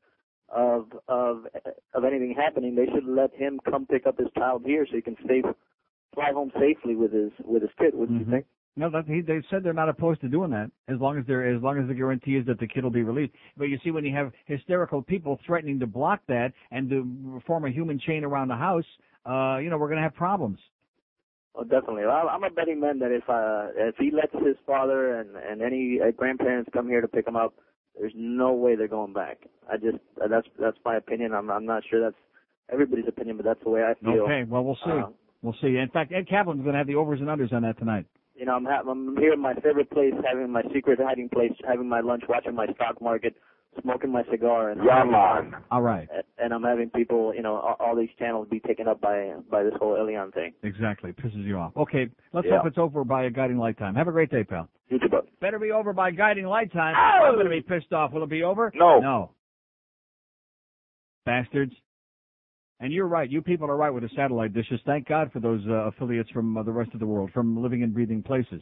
of 0.49 0.87
of 1.07 1.47
of 1.93 2.05
anything 2.05 2.35
happening, 2.37 2.75
they 2.75 2.85
should 2.85 3.05
let 3.05 3.33
him 3.33 3.59
come 3.69 3.85
pick 3.85 4.05
up 4.05 4.17
his 4.17 4.29
child 4.37 4.63
here 4.65 4.85
so 4.85 4.95
he 4.95 5.01
can 5.01 5.17
stay 5.25 5.41
fly 6.13 6.31
home 6.31 6.51
safely 6.59 6.95
with 6.95 7.11
his 7.11 7.31
with 7.43 7.63
his 7.63 7.71
kid, 7.77 7.93
wouldn't 7.93 8.19
you 8.19 8.31
think? 8.31 8.45
No, 8.75 8.89
that, 8.89 9.05
he, 9.05 9.21
they 9.21 9.41
said 9.51 9.63
they're 9.63 9.73
not 9.73 9.89
opposed 9.89 10.21
to 10.21 10.27
doing 10.27 10.49
that 10.51 10.71
as 10.87 10.99
long 10.99 11.19
as 11.19 11.25
there 11.27 11.55
as 11.55 11.61
long 11.61 11.79
as 11.79 11.87
the 11.87 11.93
guarantee 11.93 12.37
is 12.37 12.45
that 12.47 12.59
the 12.59 12.67
kid 12.67 12.83
will 12.83 12.91
be 12.91 13.03
released. 13.03 13.33
But 13.55 13.65
you 13.65 13.77
see, 13.83 13.91
when 13.91 14.03
you 14.03 14.15
have 14.15 14.31
hysterical 14.45 15.01
people 15.01 15.39
threatening 15.45 15.79
to 15.79 15.87
block 15.87 16.21
that 16.27 16.53
and 16.71 16.89
to 16.89 17.41
form 17.45 17.65
a 17.65 17.69
human 17.69 17.99
chain 17.99 18.23
around 18.23 18.47
the 18.47 18.55
house, 18.55 18.85
uh, 19.27 19.57
you 19.57 19.69
know, 19.69 19.77
we're 19.77 19.89
going 19.89 19.97
to 19.97 20.03
have 20.03 20.15
problems. 20.15 20.57
Oh, 21.55 21.63
definitely. 21.63 22.03
Well, 22.05 22.29
I'm 22.29 22.43
a 22.43 22.49
betting 22.49 22.79
man 22.79 22.97
that 22.99 23.11
if 23.11 23.29
uh 23.29 23.67
if 23.75 23.95
he 23.97 24.09
lets 24.09 24.33
his 24.33 24.55
father 24.65 25.19
and 25.19 25.35
and 25.35 25.61
any 25.61 25.99
uh, 26.01 26.09
grandparents 26.11 26.69
come 26.73 26.87
here 26.87 27.01
to 27.01 27.07
pick 27.07 27.27
him 27.27 27.35
up, 27.35 27.53
there's 27.99 28.13
no 28.15 28.53
way 28.53 28.75
they're 28.75 28.87
going 28.87 29.13
back. 29.13 29.37
I 29.71 29.77
just 29.77 29.97
uh, 30.23 30.27
that's 30.27 30.47
that's 30.59 30.77
my 30.83 30.97
opinion. 30.97 31.31
I'm 31.31 31.51
I'm 31.51 31.65
not 31.65 31.83
sure 31.87 32.01
that's 32.01 32.15
everybody's 32.71 33.07
opinion, 33.07 33.37
but 33.37 33.45
that's 33.45 33.63
the 33.63 33.69
way 33.69 33.83
I 33.83 33.93
feel. 34.03 34.23
Okay, 34.23 34.45
well 34.49 34.63
we'll 34.63 34.79
see. 34.83 34.91
Uh, 34.91 35.09
we'll 35.43 35.55
see. 35.61 35.77
In 35.77 35.89
fact, 35.93 36.11
Ed 36.11 36.27
Kaplan's 36.27 36.61
going 36.61 36.73
to 36.73 36.79
have 36.79 36.87
the 36.87 36.95
overs 36.95 37.19
and 37.19 37.29
unders 37.29 37.53
on 37.53 37.61
that 37.61 37.77
tonight. 37.77 38.07
You 38.35 38.45
know, 38.45 38.53
I'm 38.55 38.65
ha- 38.65 38.81
I'm 38.89 39.15
here 39.17 39.33
in 39.33 39.39
my 39.39 39.53
favorite 39.55 39.89
place, 39.91 40.13
having 40.27 40.49
my 40.51 40.63
secret 40.73 40.99
hiding 41.01 41.29
place, 41.29 41.51
having 41.67 41.87
my 41.87 41.99
lunch, 42.01 42.23
watching 42.27 42.55
my 42.55 42.65
stock 42.75 42.99
market, 43.01 43.35
smoking 43.81 44.11
my 44.11 44.23
cigar, 44.31 44.71
and 44.71 44.81
Yeah, 44.83 45.03
man. 45.03 45.55
All 45.71 45.81
right. 45.83 46.07
and 46.39 46.51
I'm 46.53 46.63
having 46.63 46.89
people, 46.89 47.33
you 47.35 47.41
know, 47.43 47.55
all, 47.57 47.75
all 47.79 47.95
these 47.95 48.09
channels 48.17 48.47
be 48.49 48.59
taken 48.59 48.87
up 48.87 48.99
by 49.01 49.33
by 49.51 49.63
this 49.63 49.73
whole 49.79 49.95
Elian 49.95 50.31
thing. 50.31 50.53
Exactly. 50.63 51.11
Pisses 51.11 51.43
you 51.45 51.57
off. 51.57 51.73
Okay, 51.77 52.09
let's 52.33 52.47
Yeah. 52.47 52.57
hope 52.57 52.67
it's 52.67 52.77
over 52.79 53.03
by 53.03 53.25
a 53.25 53.29
guiding 53.29 53.57
light 53.57 53.77
time. 53.77 53.93
Have 53.95 54.07
a 54.07 54.11
great 54.11 54.31
day, 54.31 54.43
pal. 54.43 54.67
You 54.89 54.99
too, 54.99 55.09
bud. 55.09 55.27
Better 55.39 55.59
be 55.59 55.71
over 55.71 55.93
by 55.93 56.11
guiding 56.11 56.45
light 56.45 56.71
time. 56.73 56.95
I'm 56.95 57.33
going 57.35 57.45
to 57.45 57.49
be 57.51 57.61
pissed 57.61 57.93
off. 57.93 58.11
Will 58.13 58.23
it 58.23 58.29
be 58.29 58.43
over? 58.43 58.71
No. 58.75 58.99
No. 58.99 59.31
Bastards. 61.25 61.73
And 62.83 62.91
you're 62.91 63.07
right. 63.07 63.29
You 63.31 63.41
people 63.41 63.71
are 63.71 63.77
right 63.77 63.91
with 63.91 64.03
the 64.03 64.09
satellite 64.13 64.53
dishes. 64.53 64.77
Thank 64.85 65.07
God 65.07 65.31
for 65.31 65.39
those 65.39 65.61
uh, 65.69 65.87
affiliates 65.87 66.29
from 66.31 66.57
uh, 66.57 66.63
the 66.63 66.71
rest 66.73 66.91
of 66.93 66.99
the 66.99 67.05
world, 67.05 67.31
from 67.33 67.63
living 67.63 67.81
and 67.81 67.93
breathing 67.93 68.21
places. 68.21 68.61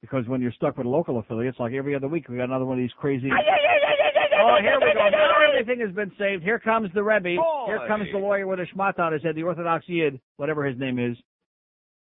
Because 0.00 0.26
when 0.26 0.40
you're 0.40 0.52
stuck 0.52 0.76
with 0.76 0.88
local 0.88 1.20
affiliates, 1.20 1.56
like 1.60 1.72
every 1.72 1.94
other 1.94 2.08
week, 2.08 2.28
we 2.28 2.36
got 2.36 2.46
another 2.46 2.64
one 2.64 2.78
of 2.78 2.82
these 2.82 2.90
crazy. 2.98 3.28
Oh, 3.30 4.56
here 4.60 4.78
we 4.80 4.92
go. 4.92 5.08
Now 5.08 5.34
everything 5.48 5.86
has 5.86 5.94
been 5.94 6.10
saved. 6.18 6.42
Here 6.42 6.58
comes 6.58 6.90
the 6.94 7.02
Rebbe. 7.04 7.40
Here 7.66 7.86
comes 7.86 8.08
the 8.12 8.18
lawyer 8.18 8.44
with 8.44 8.58
a 8.58 8.66
schmat 8.74 8.98
on 8.98 9.12
his 9.12 9.22
head, 9.22 9.36
the 9.36 9.44
Orthodox 9.44 9.84
Yid, 9.86 10.20
whatever 10.36 10.64
his 10.66 10.76
name 10.76 10.98
is. 10.98 11.16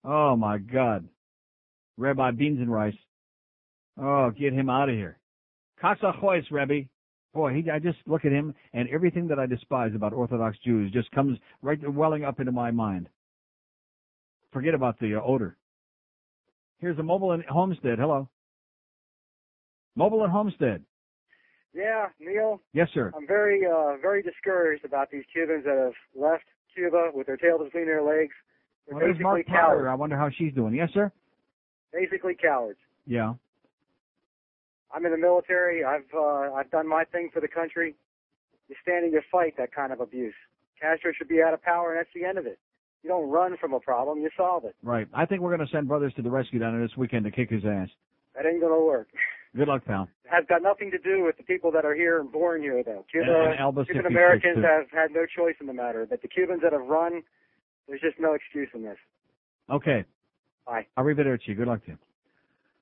Oh 0.03 0.36
my 0.36 0.58
God. 0.58 1.08
Rabbi 1.98 2.32
Beans 2.32 2.60
and 2.60 2.69
Rice. 2.69 2.94
Oh, 3.98 4.32
get 4.32 4.52
him 4.52 4.69
out 4.69 4.90
of 4.90 4.95
here. 4.95 5.18
Kasachois, 5.82 6.44
Rebbe. 6.52 6.90
Boy, 7.33 7.53
he, 7.53 7.69
I 7.69 7.80
just 7.80 7.98
look 8.08 8.25
at 8.25 8.32
him 8.32 8.53
and 8.74 8.90
everything 8.90 9.27
that 9.27 9.40
I 9.40 9.45
despise 9.45 9.91
about 9.95 10.14
Orthodox 10.14 10.58
Jews 10.66 10.91
just 10.91 11.11
comes 11.11 11.38
right 11.61 11.80
welling 11.93 12.24
up 12.25 12.40
into 12.40 12.51
my 12.51 12.72
mind. 12.72 13.08
Forget 14.51 14.74
about 14.74 14.99
the 14.99 15.16
uh, 15.16 15.22
odor. 15.24 15.56
Here's 16.80 16.98
a 16.98 17.03
mobile 17.03 17.33
in 17.33 17.43
Homestead. 17.48 17.99
Hello. 17.99 18.27
Mobile 19.95 20.24
in 20.24 20.32
Homestead. 20.32 20.83
Yeah, 21.74 22.08
Neil. 22.19 22.61
Yes, 22.74 22.88
sir. 22.93 23.11
I'm 23.16 23.27
very, 23.27 23.61
uh, 23.66 23.98
very 24.01 24.24
discouraged 24.24 24.83
about 24.85 25.11
these 25.11 25.24
Cubans 25.32 25.66
that 25.66 25.77
have 25.77 25.93
left 26.19 26.45
Cuba 26.74 27.11
with 27.14 27.27
their 27.27 27.38
tail 27.38 27.64
between 27.64 27.85
their 27.85 28.01
legs. 28.01 28.33
They're 28.88 28.98
Well, 28.98 29.06
basically 29.06 29.24
Mark 29.24 29.45
cowards. 29.45 29.77
Potter. 29.77 29.90
I 29.90 29.93
wonder 29.93 30.17
how 30.17 30.30
she's 30.35 30.53
doing. 30.53 30.74
Yes, 30.74 30.90
sir. 30.95 31.11
Basically 31.93 32.33
cowards. 32.33 32.80
Yeah. 33.06 33.33
I'm 34.93 35.06
in 35.06 35.11
the 35.11 35.18
military. 35.18 35.84
I've 35.84 36.06
uh, 36.16 36.53
I've 36.53 36.72
done 36.72 36.88
my 36.88 37.03
thing 37.06 37.30
for 37.34 37.40
the 37.42 37.48
country. 37.48 37.95
You 38.68 38.76
stand 38.82 39.03
and 39.06 39.14
you 39.14 39.22
fight 39.32 39.56
that 39.58 39.74
kind 39.74 39.92
of 39.93 40.00
abuse. 40.00 40.34
Castro 40.82 41.11
should 41.18 41.27
be 41.27 41.42
out 41.42 41.53
of 41.53 41.61
power, 41.61 41.92
and 41.92 42.00
that's 42.00 42.09
the 42.16 42.24
end 42.26 42.38
of 42.38 42.45
it. 42.45 42.59
You 43.03 43.09
don't 43.09 43.30
run 43.30 43.56
from 43.59 43.74
a 43.74 43.80
problem, 43.80 44.19
you 44.19 44.30
solve 44.35 44.66
it. 44.66 44.76
Right. 44.84 45.08
I 45.14 45.26
think 45.26 45.42
we're 45.42 45.56
going 45.56 45.66
to 45.66 45.74
send 45.74 45.88
brothers 45.88 46.14
to 46.18 46.22
the 46.22 46.30
rescue 46.30 46.59
down 46.59 46.74
there 46.77 46.85
this 46.85 46.98
weekend 46.98 47.24
to 47.26 47.32
kick 47.32 47.50
his 47.50 47.64
ass. 47.66 47.88
That 48.35 48.45
ain't 48.45 48.61
gonna 48.61 48.80
work. 48.80 49.08
Good 49.56 49.68
luck, 49.68 49.84
pal. 49.85 50.08
It 50.26 50.30
has 50.30 50.45
got 50.48 50.61
nothing 50.61 50.92
to 50.92 51.00
do 51.00 51.24
with 51.24 51.35
the 51.38 51.43
people 51.43 51.72
that 51.72 51.84
are 51.84 51.95
here 51.95 52.19
and 52.19 52.32
born 52.32 52.61
here, 52.61 52.84
though. 52.84 53.03
Cuba, 53.11 53.26
And- 53.58 53.59
and 53.59 53.88
Cuban 53.88 54.06
Americans 54.06 54.64
have 54.64 54.90
had 54.92 55.11
no 55.11 55.26
choice 55.26 55.56
in 55.59 55.66
the 55.66 55.74
matter, 55.74 56.06
but 56.08 56.22
the 56.22 56.27
Cubans 56.27 56.61
that 56.61 56.72
have 56.72 56.85
run, 56.85 57.24
there's 57.88 58.01
just 58.01 58.19
no 58.19 58.34
excuse 58.34 58.69
in 58.76 58.84
this. 58.84 58.98
Okay. 59.72 60.06
Bye. 60.68 60.85
Arrivederci. 60.98 61.58
Good 61.58 61.68
luck 61.68 61.84
to 61.85 61.92
you. 61.92 61.98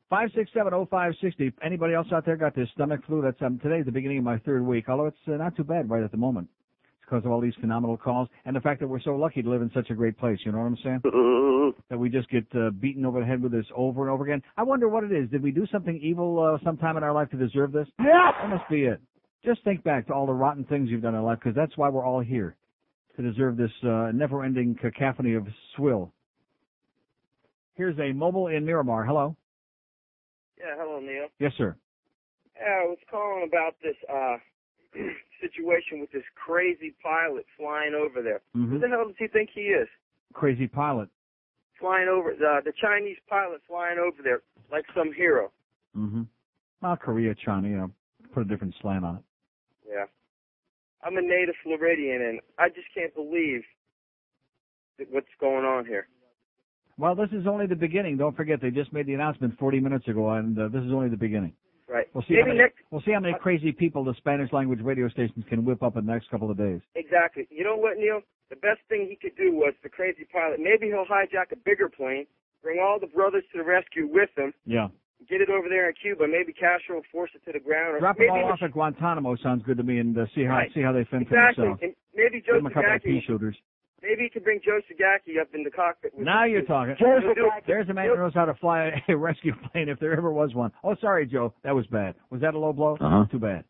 Five 0.10 0.30
six 0.34 0.50
seven 0.54 0.74
oh 0.74 0.88
five 0.90 1.14
sixty. 1.22 1.52
Anybody 1.62 1.94
else 1.94 2.08
out 2.14 2.26
there 2.26 2.38
got 2.38 2.56
this 2.56 2.70
stomach 2.74 3.02
flu? 3.06 3.22
That's 3.22 3.42
um, 3.42 3.60
today's 3.62 3.86
the 3.86 3.92
beginning 3.92 4.20
of 4.20 4.24
my 4.24 4.38
third 4.40 4.66
week. 4.66 4.88
Although 4.88 5.08
it's 5.08 5.18
uh, 5.28 5.32
not 5.32 5.58
too 5.58 5.66
bad 5.66 5.90
right 5.90 6.02
at 6.02 6.12
the 6.12 6.18
moment. 6.18 6.48
It's 6.86 7.10
because 7.10 7.26
of 7.26 7.32
all 7.32 7.42
these 7.42 7.56
phenomenal 7.60 7.98
calls 7.98 8.30
and 8.46 8.56
the 8.56 8.62
fact 8.62 8.80
that 8.80 8.88
we're 8.88 9.02
so 9.02 9.18
lucky 9.18 9.42
to 9.42 9.50
live 9.50 9.62
in 9.62 9.70
such 9.74 9.90
a 9.90 9.94
great 9.94 10.18
place. 10.18 10.40
You 10.46 10.54
know 10.54 10.60
what 10.60 10.66
I'm 10.66 10.78
saying? 10.82 11.74
that 11.90 11.98
we 11.98 12.10
just 12.10 12.30
get 12.30 12.46
uh, 12.56 12.70
beaten 12.70 13.06
over 13.06 13.20
the 13.20 13.26
head 13.26 13.44
with 13.44 13.52
this 13.52 13.66
over 13.76 14.04
and 14.04 14.10
over 14.10 14.24
again. 14.24 14.42
I 14.56 14.64
wonder 14.64 14.88
what 14.88 15.04
it 15.04 15.12
is. 15.12 15.30
Did 15.30 15.44
we 15.44 15.52
do 15.52 15.68
something 15.74 16.00
evil 16.02 16.40
uh, 16.40 16.64
sometime 16.64 16.96
in 16.96 17.04
our 17.04 17.14
life 17.14 17.30
to 17.32 17.38
deserve 17.38 17.74
this? 17.74 17.88
Yeah. 18.00 18.32
That 18.42 18.50
must 18.50 18.70
be 18.70 18.84
it. 18.84 19.02
Just 19.44 19.64
think 19.64 19.84
back 19.84 20.08
to 20.08 20.14
all 20.14 20.26
the 20.26 20.34
rotten 20.34 20.64
things 20.64 20.90
you've 20.90 21.02
done 21.02 21.16
in 21.16 21.24
life, 21.24 21.40
because 21.42 21.56
that's 21.56 21.76
why 21.76 21.90
we're 21.90 22.06
all 22.06 22.22
here 22.22 22.56
to 23.18 23.22
deserve 23.22 23.58
this 23.58 23.72
uh, 23.84 24.12
never-ending 24.14 24.78
cacophony 24.80 25.34
of 25.34 25.48
swill. 25.76 26.14
Here's 27.76 27.98
a 28.00 28.14
mobile 28.14 28.48
in 28.48 28.66
Miramar. 28.66 29.06
Hello. 29.06 29.36
Yeah, 30.60 30.76
hello, 30.78 31.00
Neil. 31.00 31.28
Yes, 31.40 31.54
sir. 31.58 31.76
Yeah, 32.56 32.84
I 32.84 32.88
was 32.88 32.98
calling 33.10 33.48
about 33.48 33.76
this 33.84 33.96
uh 34.10 34.38
situation 35.42 36.00
with 36.02 36.12
this 36.12 36.24
crazy 36.36 36.96
pilot 37.04 37.46
flying 37.58 37.94
over 37.94 38.22
there. 38.22 38.42
Mhm. 38.56 38.70
Who 38.70 38.80
the 38.80 38.88
hell 38.88 39.06
does 39.06 39.16
he 39.20 39.28
think 39.28 39.50
he 39.54 39.62
is? 39.62 39.88
Crazy 40.34 40.68
pilot. 40.68 41.10
Flying 41.80 42.08
over 42.08 42.34
the 42.34 42.62
the 42.66 42.74
Chinese 42.82 43.18
pilot 43.30 43.62
flying 43.68 44.00
over 44.00 44.22
there 44.24 44.42
like 44.72 44.86
some 44.96 45.14
hero. 45.14 45.52
Mm-hmm. 45.96 46.24
Well, 46.82 46.98
Korea, 46.98 47.34
China, 47.36 47.68
you 47.68 47.78
know, 47.78 47.92
put 48.34 48.42
a 48.42 48.46
different 48.46 48.76
slant 48.82 49.06
on 49.06 49.18
it. 49.18 49.24
Yeah. 49.88 50.06
I'm 51.04 51.18
a 51.18 51.22
native 51.22 51.56
Floridian 51.64 52.22
and 52.22 52.40
I 52.58 52.70
just 52.70 52.88
can't 52.94 53.14
believe 53.14 53.64
that 54.98 55.08
what's 55.12 55.28
going 55.40 55.66
on 55.66 55.86
here. 55.86 56.08
Well, 56.98 57.14
this 57.16 57.30
is 57.32 57.46
only 57.48 57.68
the 57.68 57.76
beginning. 57.76 58.18
Don't 58.18 58.36
forget, 58.36 58.60
they 58.62 58.72
just 58.72 58.92
made 58.92 59.06
the 59.06 59.14
announcement 59.14 59.58
40 59.60 59.80
minutes 59.80 60.08
ago, 60.08 60.32
and 60.32 60.58
uh, 60.58 60.68
this 60.70 60.84
is 60.84 60.92
only 60.92 61.10
the 61.10 61.18
beginning. 61.18 61.54
Right. 61.88 62.08
We'll 62.14 62.24
see. 62.24 62.34
Maybe 62.34 62.42
how 62.42 62.48
many, 62.48 62.60
next 62.60 62.76
we'll 62.92 63.02
see 63.02 63.12
how 63.12 63.20
many 63.20 63.36
crazy 63.40 63.72
people 63.72 64.04
the 64.04 64.14
Spanish 64.18 64.52
language 64.52 64.80
radio 64.82 65.08
stations 65.10 65.46
can 65.48 65.64
whip 65.64 65.84
up 65.84 65.96
in 65.96 66.06
the 66.06 66.12
next 66.12 66.30
couple 66.30 66.52
of 66.52 66.58
days. 66.58 66.82
Exactly. 66.96 67.48
You 67.50 67.64
know 67.64 67.78
what, 67.78 67.98
Neil? 67.98 68.22
The 68.50 68.58
best 68.58 68.80
thing 68.90 69.08
he 69.10 69.16
could 69.16 69.38
do 69.38 69.54
was 69.54 69.74
the 69.84 69.90
crazy 69.90 70.26
pilot. 70.32 70.60
Maybe 70.60 70.88
he'll 70.88 71.06
hijack 71.06 71.52
a 71.54 71.56
bigger 71.64 71.88
plane, 71.88 72.26
bring 72.64 72.80
all 72.84 73.00
the 73.00 73.08
brothers 73.08 73.44
to 73.54 73.58
the 73.60 73.64
rescue 73.64 74.08
with 74.12 74.30
him, 74.38 74.54
Yeah. 74.66 74.88
get 75.30 75.40
it 75.42 75.50
over 75.50 75.70
there 75.70 75.88
in 75.88 75.96
Cuba. 76.02 76.28
Maybe 76.28 76.52
Castro 76.52 76.96
will 76.96 77.04
force 77.12 77.32
it 77.36 77.46
to 77.46 77.52
the 77.54 77.60
ground. 77.64 77.96
Or 77.96 78.00
Drop 78.00 78.18
them 78.18 78.32
all 78.32 78.46
off 78.52 78.60
at 78.62 78.72
Guantanamo 78.74 79.36
sounds 79.38 79.64
good 79.64 79.78
to 79.78 79.84
me, 79.84 80.00
and 80.00 80.18
uh, 80.18 80.26
see 80.36 80.44
how 80.44 80.58
Right. 80.58 80.74
see 80.74 80.82
how 80.82 80.92
they 80.92 81.06
fend 81.06 81.28
for 81.30 81.36
exactly. 81.36 81.64
themselves. 81.66 81.82
And 81.84 81.96
maybe 82.16 82.42
Give 82.42 82.56
them 82.56 82.66
a 82.66 82.72
couple 82.72 82.94
of 82.96 83.02
pea 83.04 83.22
shooters. 83.26 83.56
Maybe 84.02 84.24
you 84.24 84.30
could 84.30 84.44
bring 84.44 84.60
Joe 84.64 84.80
Zagacki 84.92 85.42
up 85.42 85.48
in 85.56 85.64
the 85.64 85.72
cockpit. 85.72 86.14
With 86.16 86.26
Now 86.26 86.46
him. 86.46 86.52
you're 86.52 86.62
talking. 86.64 86.96
Joe 87.00 87.20
Zagacki- 87.24 87.66
There's 87.66 87.90
a 87.90 87.94
man 87.94 88.08
who 88.10 88.16
knows 88.18 88.34
how 88.34 88.46
to 88.46 88.54
fly 88.56 88.92
a 89.10 89.16
rescue 89.18 89.54
plane 89.72 89.90
if 89.90 90.00
there 90.00 90.16
ever 90.16 90.32
was 90.32 90.54
one. 90.54 90.72
Oh, 90.84 90.96
sorry, 91.02 91.26
Joe. 91.26 91.54
That 91.64 91.74
was 91.76 91.88
bad. 91.88 92.16
Was 92.30 92.42
that 92.42 92.54
a 92.54 92.60
low 92.60 92.74
blow? 92.74 92.96
Uh-huh. 93.02 93.26
Too 93.32 93.40
bad. 93.40 93.64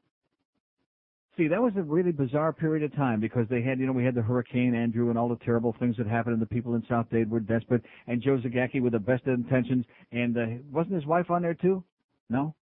See, 1.38 1.47
that 1.47 1.61
was 1.61 1.72
a 1.77 1.83
really 1.83 2.11
bizarre 2.11 2.51
period 2.51 2.83
of 2.83 2.95
time 2.95 3.19
because 3.19 3.45
they 3.47 3.61
had, 3.61 3.80
you 3.80 3.85
know, 3.85 3.91
we 3.93 4.03
had 4.03 4.15
the 4.15 4.23
Hurricane 4.23 4.73
Andrew 4.73 5.09
and 5.09 5.19
all 5.19 5.30
the 5.30 5.35
terrible 5.45 5.75
things 5.80 5.95
that 5.97 6.07
happened, 6.07 6.33
and 6.33 6.41
the 6.41 6.47
people 6.47 6.73
in 6.73 6.83
South 6.89 7.06
Dade 7.11 7.30
were 7.30 7.39
desperate, 7.39 7.83
and 8.07 8.22
Joe 8.23 8.39
Zagacki 8.39 8.81
with 8.81 8.93
the 8.93 8.99
best 8.99 9.27
intentions, 9.27 9.85
and 10.11 10.35
uh, 10.35 10.45
wasn't 10.72 10.95
his 10.95 11.06
wife 11.06 11.30
on 11.30 11.43
there 11.43 11.53
too? 11.53 11.83
No, 12.30 12.56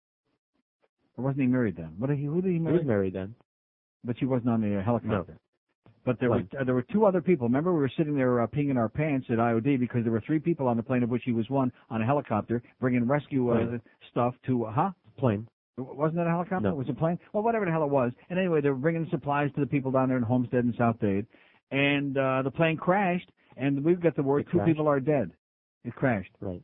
or 1.18 1.24
wasn't 1.24 1.42
he 1.42 1.46
married 1.48 1.76
then? 1.76 1.92
What 1.98 2.08
did 2.08 2.18
he? 2.18 2.24
Who 2.24 2.40
did 2.40 2.50
he 2.50 2.58
marry? 2.58 2.76
He 2.76 2.78
was 2.78 2.86
married 2.86 3.12
then. 3.12 3.34
But 4.04 4.18
she 4.18 4.24
wasn't 4.24 4.48
on 4.50 4.62
the 4.62 4.78
uh, 4.78 4.82
helicopter. 4.82 5.36
But 6.04 6.18
there 6.18 6.30
When? 6.30 6.48
were 6.52 6.60
uh, 6.60 6.64
there 6.64 6.74
were 6.74 6.82
two 6.92 7.04
other 7.06 7.20
people. 7.20 7.46
Remember, 7.46 7.72
we 7.72 7.80
were 7.80 7.90
sitting 7.96 8.16
there 8.16 8.40
uh, 8.42 8.46
peeing 8.48 8.70
in 8.70 8.76
our 8.76 8.88
pants 8.88 9.26
at 9.30 9.38
IOD 9.38 9.78
because 9.78 10.02
there 10.02 10.12
were 10.12 10.22
three 10.26 10.40
people 10.40 10.66
on 10.66 10.76
the 10.76 10.82
plane, 10.82 11.02
of 11.02 11.10
which 11.10 11.22
he 11.24 11.32
was 11.32 11.48
one 11.48 11.70
on 11.90 12.02
a 12.02 12.04
helicopter, 12.06 12.62
bringing 12.80 13.06
rescue 13.06 13.50
uh, 13.50 13.54
Plane. 13.56 13.80
stuff 14.10 14.34
to. 14.46 14.64
Uh, 14.64 14.72
huh? 14.72 14.90
Plane. 15.18 15.46
Wasn't 15.78 16.16
that 16.16 16.26
a 16.26 16.30
helicopter? 16.30 16.68
No. 16.68 16.74
Was 16.74 16.88
it 16.88 16.92
a 16.92 16.94
plane? 16.94 17.18
Well, 17.32 17.42
whatever 17.42 17.64
the 17.64 17.70
hell 17.70 17.84
it 17.84 17.90
was. 17.90 18.12
And 18.30 18.38
anyway, 18.38 18.60
they 18.60 18.68
were 18.68 18.74
bringing 18.74 19.06
supplies 19.10 19.50
to 19.54 19.60
the 19.60 19.66
people 19.66 19.90
down 19.90 20.08
there 20.08 20.18
in 20.18 20.22
Homestead 20.22 20.64
and 20.64 20.74
South 20.76 20.96
Dade, 21.00 21.26
and 21.70 22.16
uh, 22.18 22.42
the 22.42 22.50
plane 22.50 22.76
crashed. 22.76 23.30
And 23.56 23.84
we've 23.84 24.00
got 24.00 24.16
the 24.16 24.22
word 24.22 24.40
It 24.40 24.46
two 24.50 24.58
crashed? 24.58 24.68
people 24.68 24.88
are 24.88 25.00
dead. 25.00 25.30
It 25.84 25.94
crashed. 25.94 26.30
Right. 26.40 26.62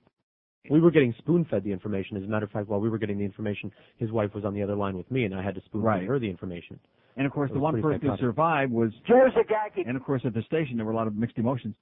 We 0.70 0.80
were 0.80 0.90
getting 0.90 1.14
spoon 1.18 1.46
fed 1.50 1.64
the 1.64 1.72
information. 1.72 2.16
As 2.16 2.24
a 2.24 2.26
matter 2.26 2.44
of 2.44 2.50
fact, 2.50 2.68
while 2.68 2.80
we 2.80 2.88
were 2.90 2.98
getting 2.98 3.18
the 3.18 3.24
information, 3.24 3.72
his 3.96 4.10
wife 4.10 4.34
was 4.34 4.44
on 4.44 4.54
the 4.54 4.62
other 4.62 4.74
line 4.74 4.96
with 4.96 5.10
me, 5.10 5.24
and 5.24 5.34
I 5.34 5.42
had 5.42 5.54
to 5.54 5.62
spoon 5.62 5.82
Right. 5.82 6.00
feed 6.00 6.08
her 6.08 6.18
the 6.18 6.28
information. 6.28 6.78
And 7.16 7.26
of 7.26 7.32
course, 7.32 7.50
It 7.50 7.54
the 7.54 7.60
one 7.60 7.80
pretty 7.80 7.98
person 7.98 8.10
who 8.10 8.16
survived 8.18 8.72
was 8.72 8.92
Joe 9.06 9.30
Zagacki. 9.34 9.86
And 9.86 9.96
of 9.96 10.04
course, 10.04 10.24
at 10.24 10.34
the 10.34 10.42
station, 10.42 10.76
there 10.76 10.86
were 10.86 10.92
a 10.92 10.96
lot 10.96 11.06
of 11.06 11.16
mixed 11.16 11.38
emotions. 11.38 11.74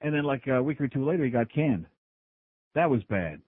And 0.00 0.14
then, 0.14 0.24
like 0.24 0.46
a 0.46 0.62
week 0.62 0.80
or 0.80 0.88
two 0.88 1.04
later, 1.04 1.24
he 1.24 1.30
got 1.30 1.50
canned. 1.50 1.86
That 2.74 2.88
was 2.88 3.02
bad. 3.04 3.40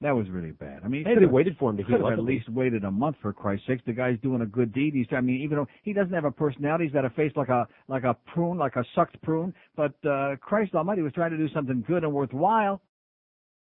That 0.00 0.14
was 0.14 0.30
really 0.30 0.52
bad. 0.52 0.82
I 0.84 0.88
mean, 0.88 1.04
Hey, 1.04 1.16
they 1.16 1.26
waited 1.26 1.56
for 1.58 1.70
him 1.70 1.76
to 1.76 1.82
heal 1.82 2.06
up 2.06 2.12
at 2.12 2.18
at 2.20 2.24
least 2.24 2.48
waited 2.48 2.84
a 2.84 2.90
month 2.90 3.16
for 3.20 3.32
Christ's 3.32 3.66
sake. 3.66 3.84
The 3.84 3.92
guy's 3.92 4.18
doing 4.20 4.42
a 4.42 4.46
good 4.46 4.72
deed. 4.72 4.94
He's, 4.94 5.06
I 5.10 5.20
mean, 5.20 5.40
even 5.40 5.56
though 5.58 5.66
he 5.82 5.92
doesn't 5.92 6.12
have 6.14 6.24
a 6.24 6.30
personality, 6.30 6.84
he's 6.84 6.92
got 6.92 7.04
a 7.04 7.10
face 7.10 7.32
like 7.34 7.48
a 7.48 7.66
like 7.88 8.04
a 8.04 8.14
prune, 8.32 8.58
like 8.58 8.76
a 8.76 8.84
sucked 8.94 9.20
prune. 9.22 9.52
But 9.76 9.94
uh 10.06 10.36
Christ 10.36 10.74
Almighty 10.76 11.02
was 11.02 11.12
trying 11.14 11.32
to 11.32 11.36
do 11.36 11.48
something 11.48 11.82
good 11.86 12.04
and 12.04 12.12
worthwhile. 12.12 12.80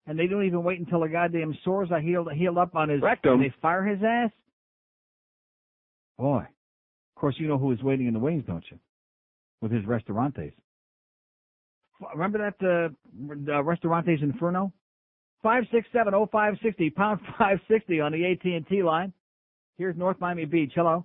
And 0.09 0.19
they 0.19 0.27
don't 0.27 0.47
even 0.47 0.65
wait 0.65 0.81
until 0.81 1.01
the 1.01 1.09
goddamn 1.09 1.57
sores 1.65 1.91
are 1.93 2.01
healed 2.01 2.33
healed 2.33 2.57
up 2.57 2.75
on 2.75 2.89
his 2.89 3.03
Rectum. 3.03 3.35
and 3.35 3.43
they 3.43 3.55
fire 3.61 3.85
his 3.85 3.99
ass. 4.03 4.31
Boy, 6.17 6.39
of 6.39 7.21
course 7.21 7.35
you 7.39 7.47
know 7.47 7.59
who 7.59 7.71
is 7.73 7.83
waiting 7.83 8.07
in 8.07 8.15
the 8.15 8.19
wings, 8.19 8.45
don't 8.47 8.65
you? 8.71 8.79
With 9.61 9.71
his 9.71 9.85
restaurantes. 9.85 10.55
Remember 12.15 12.39
that 12.39 12.67
uh, 12.67 13.53
uh 13.53 13.63
restaurantes 13.63 14.23
Inferno? 14.23 14.73
Five 15.43 15.65
six 15.71 15.87
seven 15.93 16.15
oh 16.15 16.27
five 16.33 16.55
sixty 16.63 16.89
pound 16.89 17.21
five 17.39 17.59
sixty 17.71 18.01
on 18.01 18.13
the 18.13 18.25
AT 18.33 18.45
and 18.45 18.67
T 18.67 18.83
line. 18.83 19.13
Here's 19.77 19.97
North 19.97 20.17
Miami 20.21 20.47
Beach. 20.47 20.73
Hello. 20.75 21.05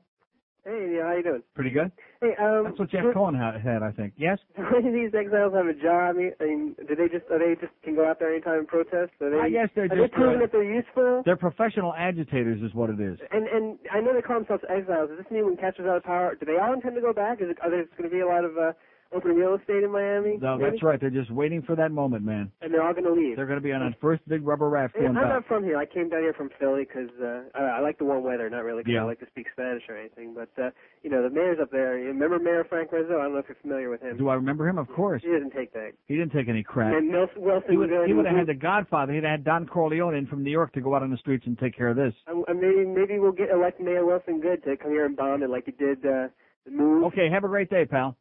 Hey, 0.65 0.95
how 1.03 1.11
you 1.11 1.23
doing? 1.23 1.43
Pretty 1.55 1.71
good. 1.71 1.91
Hey, 2.21 2.31
um, 2.39 2.63
That's 2.63 2.79
what 2.79 2.89
Jeff 2.89 3.03
Cohen 3.13 3.35
ha- 3.35 3.59
had, 3.59 3.83
I 3.83 3.91
think. 3.91 4.13
Yes. 4.15 4.39
Do 4.55 4.63
these 4.95 5.11
exiles 5.11 5.51
have 5.51 5.67
a 5.67 5.75
job? 5.75 6.15
I 6.15 6.43
mean, 6.45 6.75
do 6.79 6.95
they 6.95 7.11
just 7.11 7.27
are 7.27 7.39
they 7.39 7.59
just 7.59 7.75
can 7.83 7.95
go 7.95 8.07
out 8.07 8.19
there 8.19 8.31
anytime 8.31 8.63
and 8.63 8.67
protest? 8.67 9.11
Are 9.19 9.27
they, 9.27 9.43
I 9.43 9.49
guess 9.51 9.67
they're 9.75 9.91
are 9.91 9.91
just, 9.91 9.99
they 9.99 10.07
proving 10.15 10.37
uh, 10.39 10.47
that 10.47 10.51
they're 10.55 10.63
useful? 10.63 11.21
They're 11.25 11.35
professional 11.35 11.93
agitators, 11.93 12.61
is 12.63 12.73
what 12.73 12.89
it 12.89 12.99
is. 13.03 13.19
And 13.31 13.43
and 13.47 13.77
I 13.91 13.99
know 13.99 14.15
they 14.15 14.23
call 14.23 14.39
themselves 14.39 14.63
exiles. 14.71 15.09
Does 15.11 15.19
this 15.19 15.31
mean 15.31 15.45
when 15.45 15.57
Castro's 15.57 15.87
out 15.91 15.97
of 15.99 16.03
power, 16.07 16.35
do 16.39 16.45
they 16.47 16.55
all 16.55 16.71
intend 16.71 16.95
to 16.95 17.01
go 17.03 17.11
back? 17.11 17.41
Is 17.43 17.51
it, 17.51 17.57
are 17.61 17.69
there 17.69 17.83
going 17.99 18.07
to 18.07 18.15
be 18.15 18.23
a 18.23 18.27
lot 18.27 18.45
of 18.47 18.55
uh, 18.55 18.71
open 19.15 19.31
real 19.35 19.55
estate 19.55 19.83
in 19.83 19.91
Miami? 19.91 20.37
No, 20.41 20.57
maybe? 20.57 20.71
that's 20.71 20.83
right. 20.83 20.99
They're 20.99 21.09
just 21.09 21.31
waiting 21.31 21.61
for 21.61 21.75
that 21.75 21.91
moment, 21.91 22.23
man. 22.25 22.51
And 22.61 22.73
they're 22.73 22.83
all 22.83 22.93
going 22.93 23.05
to 23.05 23.13
leave. 23.13 23.35
They're 23.35 23.45
going 23.45 23.59
to 23.59 23.63
be 23.63 23.71
on 23.71 23.81
that 23.81 23.99
first 24.01 24.27
big 24.27 24.45
rubber 24.45 24.69
raft 24.69 24.95
Hey, 24.97 25.05
I'm 25.05 25.13
back. 25.13 25.23
not 25.27 25.45
from 25.47 25.63
here. 25.63 25.77
I 25.77 25.85
came 25.85 26.09
down 26.09 26.21
here 26.21 26.33
from 26.33 26.49
Philly 26.59 26.85
'cause 26.85 27.09
uh, 27.21 27.43
I, 27.55 27.77
I 27.77 27.79
like 27.81 27.97
the 27.97 28.05
warm 28.05 28.23
weather, 28.23 28.49
not 28.49 28.63
really 28.63 28.83
'cause 28.83 28.91
Yeah. 28.93 29.01
I 29.01 29.05
like 29.05 29.19
to 29.19 29.27
speak 29.27 29.47
Spanish 29.53 29.83
or 29.89 29.97
anything. 29.97 30.33
But 30.33 30.49
uh, 30.61 30.69
you 31.03 31.09
know, 31.09 31.21
the 31.23 31.29
mayor's 31.29 31.59
up 31.61 31.71
there. 31.71 31.97
You 31.99 32.07
remember 32.07 32.39
Mayor 32.39 32.63
Frank 32.67 32.91
Rizzo? 32.91 33.19
I 33.19 33.23
don't 33.23 33.33
know 33.33 33.39
if 33.39 33.45
you're 33.47 33.57
familiar 33.61 33.89
with 33.89 34.01
him. 34.01 34.17
Do 34.17 34.29
I 34.29 34.35
remember 34.35 34.67
him? 34.67 34.77
Of 34.77 34.87
course. 34.89 35.21
He 35.23 35.29
didn't 35.29 35.51
take 35.51 35.73
that. 35.73 35.91
He 36.07 36.15
didn't 36.15 36.31
take 36.33 36.47
any 36.49 36.63
crap. 36.63 36.93
And 36.93 37.09
Nelson 37.09 37.41
Wilson 37.41 37.71
He 37.71 37.77
would, 37.77 37.89
he 38.07 38.13
would 38.13 38.25
have 38.25 38.35
had 38.35 38.47
the 38.47 38.53
Godfather. 38.53 39.13
He'd 39.13 39.23
have 39.23 39.31
had 39.31 39.43
Don 39.43 39.67
Corleone 39.67 40.15
in 40.15 40.27
from 40.27 40.43
New 40.43 40.51
York 40.51 40.73
to 40.73 40.81
go 40.81 40.95
out 40.95 41.03
on 41.03 41.11
the 41.11 41.17
streets 41.17 41.45
and 41.47 41.57
take 41.57 41.75
care 41.75 41.89
of 41.89 41.95
this. 41.95 42.13
Uh, 42.27 42.53
maybe 42.53 42.85
maybe 42.85 43.19
we'll 43.19 43.31
get 43.31 43.49
elect 43.49 43.79
Mayor 43.79 44.05
Wilson 44.05 44.39
Goode 44.41 44.63
to 44.63 44.77
come 44.77 44.91
here 44.91 45.05
and 45.05 45.15
bomb 45.15 45.43
it 45.43 45.49
like 45.49 45.65
he 45.65 45.71
did 45.71 45.99
uh, 46.05 46.27
the 46.65 46.71
move. 46.71 47.03
Okay, 47.05 47.29
have 47.29 47.43
a 47.43 47.47
great 47.47 47.69
day, 47.69 47.85
pal. 47.85 48.15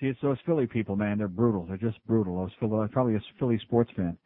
See, 0.00 0.06
it's 0.06 0.20
those 0.20 0.38
Philly 0.44 0.66
people, 0.66 0.96
man. 0.96 1.18
They're 1.18 1.28
brutal. 1.28 1.64
They're 1.66 1.76
just 1.76 2.04
brutal. 2.06 2.36
Those 2.36 2.50
Philly, 2.58 2.88
probably 2.88 3.14
a 3.14 3.20
Philly 3.38 3.58
sports 3.62 3.90
fan. 3.96 4.16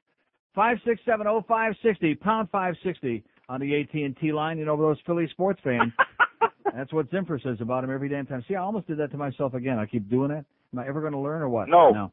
Five 0.54 0.78
six 0.84 1.00
seven 1.04 1.26
oh 1.26 1.44
five 1.46 1.74
sixty 1.82 2.14
pound 2.14 2.48
five 2.50 2.74
sixty 2.82 3.22
on 3.48 3.60
the 3.60 3.80
AT 3.80 3.92
and 3.92 4.16
T 4.18 4.32
line. 4.32 4.58
You 4.58 4.64
know 4.64 4.76
those 4.76 4.98
Philly 5.06 5.28
sports 5.30 5.60
fans. 5.62 5.92
That's 6.74 6.92
what 6.92 7.10
Zimper 7.10 7.42
says 7.42 7.58
about 7.60 7.84
him 7.84 7.90
every 7.90 8.08
damn 8.08 8.26
time. 8.26 8.44
See, 8.48 8.54
I 8.54 8.60
almost 8.60 8.86
did 8.86 8.98
that 8.98 9.10
to 9.12 9.16
myself 9.16 9.54
again. 9.54 9.78
I 9.78 9.86
keep 9.86 10.08
doing 10.08 10.30
it. 10.30 10.44
Am 10.72 10.78
I 10.78 10.86
ever 10.86 11.00
going 11.00 11.12
to 11.12 11.18
learn 11.18 11.42
or 11.42 11.48
what? 11.48 11.68
No. 11.68 11.90
No. 11.90 12.12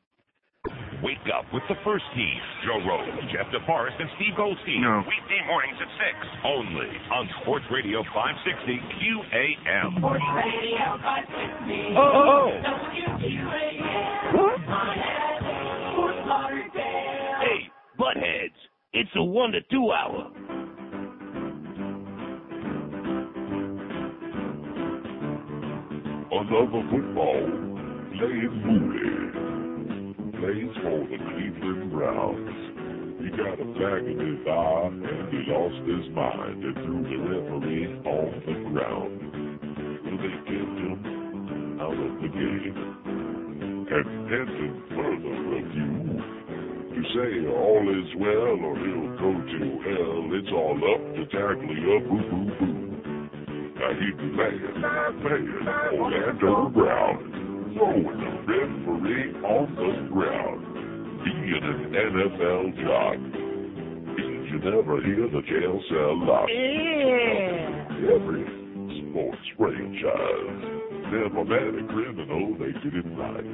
Wake 1.03 1.27
up 1.29 1.45
with 1.53 1.61
the 1.69 1.75
first 1.83 2.05
team. 2.15 2.39
Joe 2.65 2.81
Rose, 2.87 3.13
Jeff 3.29 3.45
DeForest, 3.53 3.99
and 3.99 4.09
Steve 4.15 4.33
Goldstein. 4.37 4.81
No. 4.81 5.03
Weekday 5.05 5.41
mornings 5.45 5.77
at 5.77 5.91
6. 5.91 6.17
Only 6.45 6.89
on 7.13 7.29
Sports 7.41 7.65
Radio 7.69 8.01
560 8.09 8.79
QAM. 8.97 9.97
Sports 9.99 10.23
Radio 10.33 10.97
560. 11.05 11.93
Oh, 11.93 12.01
oh. 12.01 12.49
WQAM. 12.65 14.25
Fort 15.95 16.19
Lauderdale. 16.25 17.37
Hey, 17.43 17.69
buttheads, 17.99 18.57
it's 18.93 19.11
a 19.15 19.23
one 19.23 19.51
to 19.51 19.61
two 19.69 19.91
hour. 19.91 20.31
Another 26.31 26.81
football 26.91 27.45
playing 28.17 28.55
bully. 28.63 29.64
For 30.45 30.51
the 30.51 31.17
Cleveland 31.17 31.89
Browns. 31.89 32.53
He 33.17 33.33
got 33.33 33.57
a 33.57 33.65
flag 33.73 34.05
in 34.05 34.19
his 34.21 34.45
eye 34.45 34.93
and 34.93 35.25
he 35.33 35.41
lost 35.49 35.81
his 35.89 36.05
mind 36.13 36.63
and 36.63 36.75
threw 36.85 37.01
the 37.01 37.17
referee 37.17 37.89
on 38.05 38.29
the 38.45 38.53
ground. 38.69 39.25
Will 40.05 40.17
they 40.21 40.37
get 40.45 40.69
him 40.85 41.81
out 41.81 41.97
of 41.97 42.21
the 42.21 42.29
game? 42.29 42.77
And 43.89 44.05
pending 44.29 44.85
further 44.93 45.33
review, 45.49 46.21
to 46.93 47.01
say 47.09 47.49
all 47.49 47.89
is 47.89 48.13
well 48.21 48.53
or 48.69 48.77
he'll 48.85 49.17
go 49.17 49.33
to 49.49 49.65
hell, 49.81 50.29
it's 50.29 50.53
all 50.53 50.77
up 50.93 51.01
to 51.15 51.25
Taglia 51.35 52.05
Boo 52.05 52.21
Boo 52.21 52.45
Boo. 52.53 52.85
Now 53.81 53.97
be 53.97 54.13
mad, 54.37 54.61
mad, 55.25 55.89
Orlando 55.91 56.69
Brown, 56.69 57.34
throwing 57.75 58.03
the 58.07 58.31
referee 58.47 59.35
on 59.43 59.67
the 59.75 60.07
ground, 60.13 60.63
being 61.23 61.59
an 61.61 61.91
NFL 61.91 62.71
jock. 62.79 63.19
Did 64.15 64.47
you 64.47 64.59
never 64.63 65.03
hear 65.03 65.27
the 65.27 65.43
jail 65.43 65.75
cell 65.91 66.15
lock? 66.23 66.47
Every 68.15 68.47
sports 69.11 69.47
franchise 69.57 70.85
never 71.11 71.43
met 71.43 71.67
a 71.67 71.83
criminal 71.91 72.55
they 72.57 72.71
didn't 72.79 73.17
like. 73.19 73.45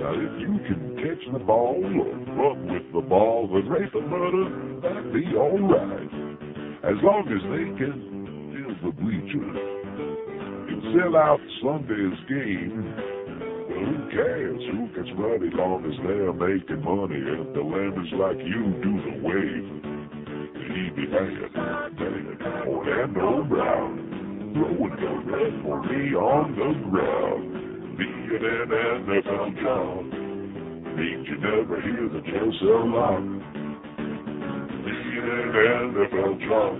Now 0.00 0.12
if 0.12 0.40
you 0.40 0.60
can 0.68 0.96
catch 0.96 1.24
the 1.32 1.38
ball 1.40 1.80
or 1.80 2.12
run 2.36 2.68
with 2.68 2.92
the 2.92 3.00
ball, 3.08 3.48
then 3.48 3.68
rape 3.68 3.94
and 3.94 4.08
murder, 4.08 4.80
that'd 4.82 5.12
be 5.12 5.24
alright. 5.36 6.12
As 6.84 6.96
long 7.02 7.24
as 7.28 7.42
they 7.52 7.64
can 7.76 7.96
fill 8.52 8.74
the 8.88 8.96
bleachers 8.96 9.56
and 10.68 10.82
sell 10.96 11.16
out 11.16 11.40
Sunday's 11.62 12.18
game, 12.28 13.19
who 13.80 14.10
cares 14.10 14.60
who 14.70 14.86
gets 14.92 15.12
money 15.16 15.48
long 15.56 15.80
as 15.88 15.96
they're 16.04 16.32
making 16.36 16.84
money 16.84 17.16
and 17.16 17.54
the 17.56 17.64
lemons 17.64 18.12
like 18.20 18.36
you 18.44 18.76
do 18.84 18.92
the 19.00 19.14
wave. 19.24 19.80
He 20.70 20.90
be 20.94 21.06
mad, 21.08 21.50
mad, 21.54 22.66
Orlando 22.68 23.44
Brown, 23.48 24.52
throwing 24.54 24.96
the 25.00 25.12
red 25.32 25.52
for 25.64 25.82
me 25.82 26.14
on 26.14 26.52
the 26.52 26.70
ground. 26.90 27.96
Being 27.96 28.30
an 28.32 28.70
NFL 29.08 29.48
job 29.62 30.04
means 30.96 31.26
you 31.28 31.36
never 31.40 31.80
hear 31.80 32.08
the 32.08 32.20
jail 32.20 32.52
cell 32.60 32.86
lock. 32.86 33.24
Being 34.84 35.26
an 35.26 35.52
NFL 35.96 36.32
job 36.48 36.74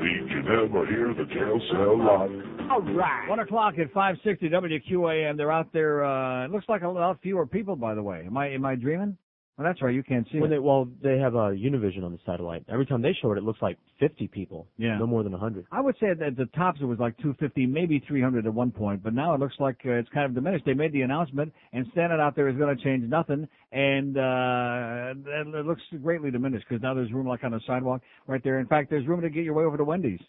means 0.00 0.30
you 0.30 0.42
never 0.42 0.86
hear 0.86 1.14
the 1.14 1.26
jail 1.34 1.60
cell 1.72 1.98
lock. 1.98 2.47
All 2.70 2.80
right. 2.82 3.28
One 3.28 3.38
o'clock 3.38 3.74
at 3.78 3.92
five 3.92 4.16
sixty 4.24 4.48
WQAM. 4.48 5.36
They're 5.36 5.52
out 5.52 5.72
there. 5.72 6.04
Uh, 6.04 6.44
it 6.44 6.50
looks 6.50 6.66
like 6.68 6.82
a 6.82 6.88
lot 6.88 7.18
fewer 7.22 7.46
people, 7.46 7.76
by 7.76 7.94
the 7.94 8.02
way. 8.02 8.24
Am 8.26 8.36
I 8.36 8.48
am 8.50 8.64
I 8.64 8.74
dreaming? 8.74 9.16
Well, 9.56 9.66
that's 9.66 9.82
right. 9.82 9.92
You 9.92 10.04
can't 10.04 10.24
see 10.30 10.38
When 10.38 10.52
it. 10.52 10.54
they, 10.54 10.58
well, 10.60 10.86
they 11.02 11.18
have 11.18 11.34
uh, 11.34 11.50
Univision 11.50 12.04
on 12.04 12.12
the 12.12 12.18
satellite. 12.24 12.64
Every 12.68 12.86
time 12.86 13.02
they 13.02 13.12
show 13.20 13.32
it, 13.32 13.38
it 13.38 13.42
looks 13.42 13.60
like 13.60 13.76
50 13.98 14.28
people. 14.28 14.68
Yeah. 14.76 14.96
No 14.98 15.06
more 15.08 15.24
than 15.24 15.32
100. 15.32 15.66
I 15.72 15.80
would 15.80 15.96
say 15.98 16.14
that 16.16 16.24
at 16.24 16.36
the 16.36 16.46
tops 16.54 16.78
it 16.80 16.84
was 16.84 17.00
like 17.00 17.16
250, 17.16 17.66
maybe 17.66 18.00
300 18.06 18.46
at 18.46 18.54
one 18.54 18.70
point, 18.70 19.02
but 19.02 19.14
now 19.14 19.34
it 19.34 19.40
looks 19.40 19.56
like 19.58 19.78
uh, 19.84 19.90
it's 19.94 20.08
kind 20.10 20.26
of 20.26 20.34
diminished. 20.36 20.64
They 20.64 20.74
made 20.74 20.92
the 20.92 21.00
announcement, 21.02 21.52
and 21.72 21.86
standing 21.90 22.20
out 22.20 22.36
there 22.36 22.46
is 22.48 22.56
going 22.56 22.76
to 22.76 22.84
change 22.84 23.02
nothing, 23.10 23.48
and 23.72 24.16
uh, 24.16 25.14
it 25.28 25.48
it 25.56 25.66
looks 25.66 25.82
greatly 26.04 26.30
diminished 26.30 26.66
because 26.68 26.80
now 26.80 26.94
there's 26.94 27.12
room 27.12 27.26
like 27.26 27.42
on 27.42 27.50
the 27.50 27.60
sidewalk 27.66 28.00
right 28.28 28.44
there. 28.44 28.60
In 28.60 28.66
fact, 28.68 28.90
there's 28.90 29.08
room 29.08 29.22
to 29.22 29.28
get 29.28 29.42
your 29.42 29.54
way 29.54 29.64
over 29.64 29.76
to 29.76 29.82
Wendy's, 29.82 30.20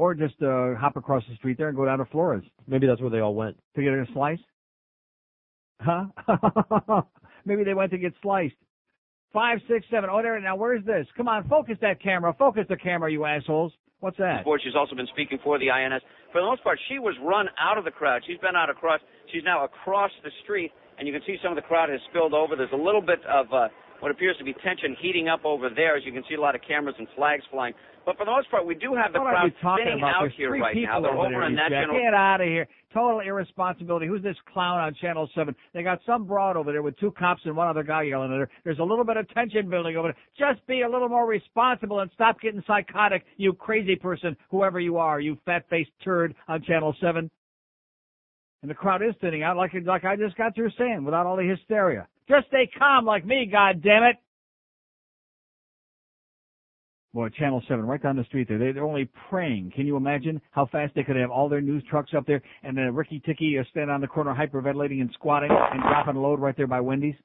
or 0.00 0.14
just 0.14 0.34
uh, 0.42 0.74
hop 0.76 0.96
across 0.96 1.22
the 1.28 1.36
street 1.36 1.58
there 1.58 1.68
and 1.68 1.76
go 1.76 1.84
down 1.84 1.98
to 1.98 2.06
Flores 2.06 2.42
Maybe 2.66 2.86
that's 2.86 3.02
where 3.02 3.10
they 3.10 3.20
all 3.20 3.34
went. 3.34 3.56
to 3.76 3.82
get 3.82 3.92
a 3.92 4.06
slice. 4.14 4.38
Huh? 5.78 6.06
maybe 7.44 7.64
they 7.64 7.74
went 7.74 7.90
to 7.90 7.98
get 7.98 8.14
sliced. 8.22 8.54
Five, 9.32 9.58
six, 9.68 9.84
seven. 9.90 10.08
Oh, 10.10 10.22
there. 10.22 10.40
Now, 10.40 10.56
where's 10.56 10.84
this? 10.86 11.06
Come 11.16 11.28
on, 11.28 11.46
focus 11.48 11.76
that 11.82 12.02
camera. 12.02 12.34
Focus 12.38 12.64
the 12.68 12.76
camera, 12.76 13.12
you 13.12 13.26
assholes. 13.26 13.72
What's 14.00 14.16
that? 14.16 14.44
Board. 14.44 14.62
She's 14.64 14.74
also 14.74 14.96
been 14.96 15.06
speaking 15.12 15.38
for 15.44 15.58
the 15.58 15.70
INS. 15.70 16.02
For 16.32 16.40
the 16.40 16.46
most 16.46 16.64
part, 16.64 16.78
she 16.88 16.98
was 16.98 17.14
run 17.22 17.46
out 17.60 17.76
of 17.76 17.84
the 17.84 17.90
crowd. 17.90 18.22
She's 18.26 18.38
been 18.38 18.56
out 18.56 18.70
across. 18.70 19.00
She's 19.32 19.44
now 19.44 19.64
across 19.64 20.10
the 20.24 20.30
street, 20.42 20.72
and 20.98 21.06
you 21.06 21.12
can 21.12 21.22
see 21.26 21.36
some 21.42 21.52
of 21.52 21.56
the 21.56 21.62
crowd 21.68 21.90
has 21.90 22.00
spilled 22.08 22.32
over. 22.32 22.56
There's 22.56 22.72
a 22.72 22.76
little 22.88 23.02
bit 23.02 23.20
of 23.28 23.52
uh, 23.52 23.68
what 24.00 24.10
appears 24.10 24.36
to 24.38 24.44
be 24.44 24.54
tension 24.64 24.96
heating 25.00 25.28
up 25.28 25.44
over 25.44 25.68
there, 25.74 25.96
as 25.96 26.04
you 26.04 26.12
can 26.12 26.24
see 26.28 26.34
a 26.34 26.40
lot 26.40 26.54
of 26.54 26.60
cameras 26.66 26.96
and 26.98 27.06
flags 27.16 27.44
flying. 27.50 27.74
But 28.04 28.16
for 28.16 28.24
the 28.24 28.30
most 28.30 28.50
part, 28.50 28.66
we 28.66 28.74
do 28.74 28.94
have 28.94 29.12
the 29.12 29.18
crowd 29.18 29.52
thinning 29.78 29.98
about? 29.98 30.14
out 30.14 30.20
There's 30.22 30.32
here 30.36 30.50
right 30.50 30.74
now. 30.74 31.00
They're 31.00 31.12
over 31.12 31.42
on 31.42 31.54
that 31.56 31.68
general. 31.68 32.00
Get 32.00 32.14
out 32.14 32.40
of 32.40 32.48
here. 32.48 32.66
Total 32.94 33.20
irresponsibility. 33.20 34.06
Who's 34.06 34.22
this 34.22 34.36
clown 34.52 34.80
on 34.80 34.94
Channel 34.94 35.28
7? 35.34 35.54
They 35.74 35.82
got 35.82 36.00
some 36.06 36.24
broad 36.24 36.56
over 36.56 36.72
there 36.72 36.82
with 36.82 36.98
two 36.98 37.12
cops 37.12 37.42
and 37.44 37.54
one 37.54 37.68
other 37.68 37.82
guy 37.82 38.02
yelling 38.02 38.32
at 38.32 38.38
her. 38.38 38.50
There's 38.64 38.78
a 38.78 38.84
little 38.84 39.04
bit 39.04 39.18
of 39.18 39.28
tension 39.28 39.68
building 39.68 39.96
over 39.96 40.08
there. 40.08 40.16
Just 40.52 40.66
be 40.66 40.80
a 40.80 40.88
little 40.88 41.08
more 41.08 41.26
responsible 41.26 42.00
and 42.00 42.10
stop 42.14 42.40
getting 42.40 42.62
psychotic, 42.66 43.24
you 43.36 43.52
crazy 43.52 43.96
person, 43.96 44.36
whoever 44.50 44.80
you 44.80 44.96
are, 44.96 45.20
you 45.20 45.38
fat-faced 45.44 45.90
turd 46.02 46.34
on 46.48 46.62
Channel 46.62 46.96
7. 47.00 47.30
And 48.62 48.70
the 48.70 48.74
crowd 48.74 49.02
is 49.02 49.14
thinning 49.20 49.42
out 49.42 49.56
like, 49.56 49.72
like 49.86 50.04
I 50.04 50.16
just 50.16 50.36
got 50.36 50.54
through 50.54 50.70
saying, 50.78 51.04
without 51.04 51.26
all 51.26 51.36
the 51.36 51.44
hysteria. 51.44 52.08
Just 52.30 52.46
stay 52.46 52.70
calm 52.78 53.04
like 53.04 53.26
me, 53.26 53.48
God 53.50 53.82
damn 53.82 54.04
it. 54.04 54.16
Boy, 57.12 57.28
Channel 57.30 57.60
7, 57.66 57.84
right 57.84 58.00
down 58.00 58.14
the 58.16 58.22
street 58.24 58.46
there. 58.46 58.56
They- 58.58 58.70
They're 58.70 58.84
only 58.84 59.06
praying. 59.28 59.72
Can 59.72 59.84
you 59.84 59.96
imagine 59.96 60.40
how 60.52 60.66
fast 60.66 60.94
they 60.94 61.02
could 61.02 61.16
have 61.16 61.30
all 61.32 61.48
their 61.48 61.60
news 61.60 61.82
trucks 61.90 62.14
up 62.14 62.24
there 62.24 62.40
and 62.62 62.76
then 62.78 62.94
Ricky 62.94 63.18
Ticky 63.18 63.58
uh, 63.58 63.64
standing 63.70 63.90
on 63.92 64.00
the 64.00 64.06
corner 64.06 64.32
hyperventilating 64.32 65.00
and 65.00 65.10
squatting 65.14 65.50
and 65.50 65.82
dropping 65.82 66.14
a 66.14 66.20
load 66.20 66.38
right 66.38 66.56
there 66.56 66.68
by 66.68 66.80
Wendy's? 66.80 67.16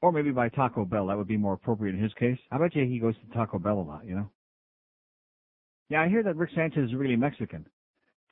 Or 0.00 0.12
maybe 0.12 0.30
by 0.30 0.48
Taco 0.48 0.86
Bell. 0.86 1.08
That 1.08 1.18
would 1.18 1.28
be 1.28 1.36
more 1.36 1.52
appropriate 1.54 1.94
in 1.94 2.02
his 2.02 2.14
case. 2.14 2.38
I 2.50 2.56
bet 2.56 2.74
you 2.74 2.86
he 2.86 2.98
goes 2.98 3.14
to 3.18 3.34
Taco 3.34 3.58
Bell 3.58 3.80
a 3.80 3.82
lot, 3.82 4.06
you 4.06 4.14
know? 4.14 4.30
Yeah, 5.90 6.00
I 6.02 6.08
hear 6.08 6.22
that 6.22 6.36
Rick 6.36 6.50
Sanchez 6.54 6.88
is 6.88 6.94
really 6.94 7.16
Mexican. 7.16 7.66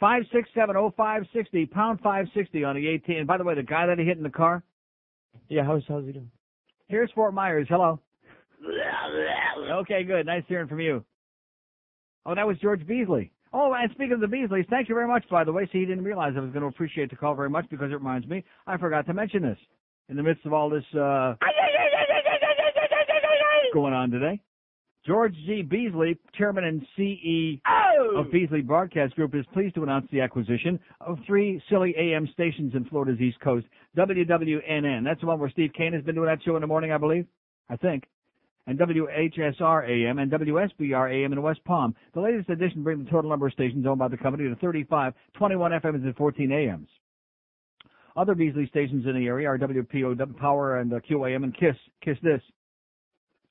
Five 0.01 0.23
six 0.33 0.49
seven 0.55 0.77
oh 0.77 0.93
five 0.97 1.25
sixty 1.35 1.67
pound 1.67 2.01
five 2.01 2.27
sixty 2.35 2.65
on 2.65 2.75
the 2.75 2.87
eighteen. 2.89 3.19
And 3.19 3.27
by 3.27 3.37
the 3.39 3.45
way, 3.45 3.55
the 3.55 3.63
guy 3.63 3.87
that 3.87 3.99
he 3.99 4.05
hit 4.05 4.17
in 4.17 4.23
the 4.25 4.31
car. 4.31 4.63
Yeah, 5.49 5.65
how's 5.65 5.83
how's 5.89 6.05
he 6.05 6.13
doing? 6.13 6.31
Here's 6.89 7.11
Fort 7.13 7.35
Myers. 7.35 7.67
Hello. 7.69 8.01
Okay, 9.81 10.05
good. 10.05 10.27
Nice 10.27 10.43
hearing 10.49 10.69
from 10.69 10.81
you. 10.81 11.05
Oh, 12.27 12.35
that 12.35 12.47
was 12.47 12.57
George 12.59 12.87
Beasley. 12.87 13.31
Oh, 13.53 13.73
and 13.73 13.91
speaking 13.93 14.15
of 14.15 14.21
the 14.21 14.27
Beasleys, 14.27 14.69
thank 14.69 14.89
you 14.89 14.95
very 14.95 15.07
much, 15.07 15.25
by 15.31 15.45
the 15.45 15.53
way. 15.53 15.69
See, 15.73 15.81
he 15.81 15.87
didn't 15.87 16.05
realize 16.05 16.33
I 16.37 16.41
was 16.41 16.51
going 16.51 16.63
to 16.63 16.69
appreciate 16.69 17.11
the 17.11 17.17
call 17.17 17.35
very 17.35 17.51
much 17.51 17.67
because 17.71 17.91
it 17.91 17.95
reminds 17.95 18.27
me 18.27 18.43
I 18.67 18.77
forgot 18.79 19.07
to 19.07 19.15
mention 19.15 19.43
this 19.43 19.59
in 20.09 20.17
the 20.17 20.23
midst 20.23 20.45
of 20.45 20.53
all 20.53 20.69
this 20.69 20.85
uh, 20.95 21.35
going 23.73 23.93
on 23.95 24.11
today. 24.11 24.41
George 25.07 25.35
G. 25.45 25.61
Beasley, 25.61 26.19
chairman 26.33 26.65
and 26.65 26.87
CEO 26.99 27.61
of 28.17 28.33
Beasley 28.33 28.63
Broadcast 28.63 29.15
Group, 29.17 29.35
is 29.35 29.45
pleased 29.53 29.75
to 29.75 29.83
announce 29.83 30.07
the 30.11 30.23
acquisition 30.23 30.81
of 31.03 31.19
three 31.27 31.63
silly 31.69 31.95
AM 31.99 32.27
stations 32.33 32.73
in 32.75 32.87
Florida's 32.87 33.21
East 33.21 33.39
Coast. 33.41 33.67
WWNN, 33.99 35.05
that's 35.05 35.21
the 35.21 35.27
one 35.27 35.39
where 35.39 35.51
Steve 35.51 35.73
Kane 35.77 35.93
has 35.93 36.03
been 36.03 36.15
doing 36.15 36.29
that 36.29 36.43
show 36.43 36.57
in 36.57 36.63
the 36.63 36.67
morning, 36.67 36.91
I 36.91 36.97
believe. 36.97 37.27
I 37.69 37.77
think. 37.77 38.05
And 38.67 38.79
WHSR 38.79 39.89
AM 39.89 40.19
and 40.19 40.33
WSBR 40.33 41.13
AM 41.13 41.33
in 41.35 41.43
West 41.43 41.63
Palm. 41.65 41.95
The 42.15 42.21
latest 42.21 42.49
addition 42.49 42.83
brings 42.83 43.05
the 43.05 43.11
total 43.11 43.29
number 43.29 43.47
of 43.47 43.53
stations 43.53 43.87
owned 43.87 43.99
by 43.99 44.09
the 44.09 44.17
company 44.17 44.49
to 44.49 44.57
35, 44.57 45.13
21 45.35 45.73
FMs 45.73 46.05
and 46.05 46.17
14 46.17 46.51
AMs. 46.51 46.89
Other 48.17 48.35
Beasley 48.35 48.67
stations 48.69 49.05
in 49.07 49.15
the 49.15 49.27
area 49.27 49.49
are 49.49 49.59
WPOW 49.59 50.37
Power 50.39 50.79
and 50.79 50.95
uh, 50.95 51.01
QAM 51.01 51.45
and 51.45 51.55
KISS. 51.55 51.77
KISS 52.03 52.17
this. 52.23 52.41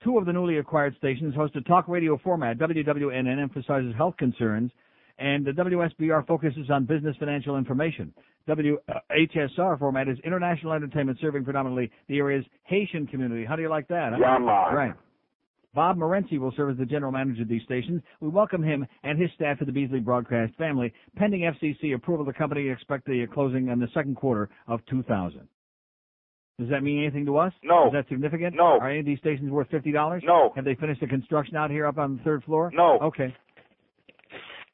Two 0.04 0.18
of 0.18 0.26
the 0.26 0.34
newly 0.34 0.58
acquired 0.58 0.96
stations 0.98 1.34
host 1.34 1.56
a 1.56 1.62
talk 1.62 1.88
radio 1.88 2.20
format. 2.24 2.58
WWNN 2.58 3.42
emphasizes 3.42 3.96
health 3.96 4.18
concerns, 4.18 4.72
and 5.18 5.46
the 5.46 5.52
WSBR 5.52 6.28
focuses 6.28 6.70
on 6.70 6.86
business 6.86 7.16
financial 7.20 7.58
information. 7.58 8.14
WHSR 8.50 9.80
format 9.80 10.10
is 10.10 10.18
international 10.26 10.74
entertainment 10.74 11.18
serving 11.22 11.46
predominantly 11.46 11.90
the 12.10 12.18
area's 12.18 12.44
Haitian 12.64 13.08
community. 13.08 13.46
How 13.46 13.56
do 13.56 13.62
you 13.62 13.70
like 13.70 13.88
that? 13.88 14.12
huh? 14.12 14.18
Yeah. 14.20 14.74
Right. 14.76 14.94
Bob 15.74 15.98
Morenci 15.98 16.38
will 16.38 16.54
serve 16.56 16.72
as 16.72 16.78
the 16.78 16.86
general 16.86 17.12
manager 17.12 17.44
of 17.44 17.48
these 17.48 17.64
stations. 17.64 18.02
We 18.20 18.28
welcome 18.28 18.62
him 18.62 18.86
and 19.04 19.20
his 19.20 19.32
staff 19.36 19.58
to 19.60 19.66
the 19.66 19.72
Beasley 19.72 20.02
Broadcast 20.02 20.54
family. 20.56 20.94
Pending 21.16 21.42
FCC 21.42 21.96
approval, 21.96 22.26
the 22.26 22.34
company 22.34 22.70
expect 22.70 23.06
the 23.06 23.26
closing 23.34 23.70
in 23.70 23.80
the 23.80 23.88
second 23.94 24.18
quarter 24.18 24.50
of 24.68 24.86
2000. 24.88 25.48
Does 26.60 26.70
that 26.70 26.84
mean 26.84 27.02
anything 27.02 27.26
to 27.26 27.38
us? 27.38 27.54
No. 27.64 27.88
Is 27.88 27.94
that 27.94 28.08
significant? 28.10 28.56
No. 28.56 28.80
Are 28.80 28.90
any 28.90 29.00
of 29.00 29.06
these 29.06 29.18
stations 29.20 29.50
worth 29.50 29.70
fifty 29.70 29.92
dollars? 29.92 30.24
No. 30.26 30.52
Have 30.56 30.66
they 30.66 30.76
finished 30.76 31.02
the 31.02 31.08
construction 31.08 31.56
out 31.56 31.72
here 31.72 31.88
up 31.88 31.98
on 31.98 32.18
the 32.18 32.24
third 32.24 32.44
floor? 32.44 32.72
No. 32.74 33.00
Okay. 33.02 33.36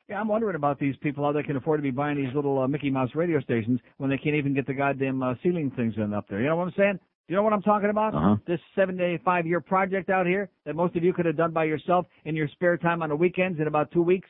Yeah, 0.10 0.20
I'm 0.20 0.28
wondering 0.28 0.56
about 0.56 0.80
these 0.80 0.96
people 1.02 1.24
how 1.24 1.32
they 1.32 1.44
can 1.44 1.56
afford 1.56 1.78
to 1.80 1.84
be 1.84 1.92
buying 1.92 2.18
these 2.18 2.34
little 2.36 2.60
uh, 2.60 2.68
Mickey 2.68 2.90
Mouse 2.90 3.12
radio 3.14 3.40
stations 3.42 3.80
when 3.98 4.10
they 4.10 4.18
can't 4.18 4.36
even 4.36 4.56
get 4.56 4.66
the 4.66 4.74
goddamn 4.74 5.22
uh, 5.22 5.36
ceiling 5.44 5.72
things 5.76 5.94
in 5.98 6.14
up 6.14 6.26
there. 6.28 6.42
You 6.42 6.48
know 6.48 6.56
what 6.56 6.68
I'm 6.68 6.74
saying? 6.76 7.00
You 7.28 7.36
know 7.36 7.44
what 7.44 7.54
I'm 7.54 7.62
talking 7.62 7.92
about? 7.92 8.16
Uh-huh. 8.16 8.36
This 8.48 8.60
seven 8.76 8.98
day, 8.98 9.20
five 9.24 9.46
year 9.46 9.62
project 9.62 10.10
out 10.10 10.26
here 10.26 10.50
that 10.66 10.76
most 10.76 10.96
of 10.96 11.04
you 11.04 11.14
could 11.14 11.28
have 11.28 11.38
done 11.38 11.52
by 11.54 11.66
yourself 11.66 12.08
in 12.26 12.36
your 12.36 12.48
spare 12.48 12.76
time 12.76 13.04
on 13.04 13.10
the 13.10 13.16
weekends 13.16 13.60
in 13.60 13.68
about 13.68 13.92
two 13.92 14.02
weeks. 14.02 14.28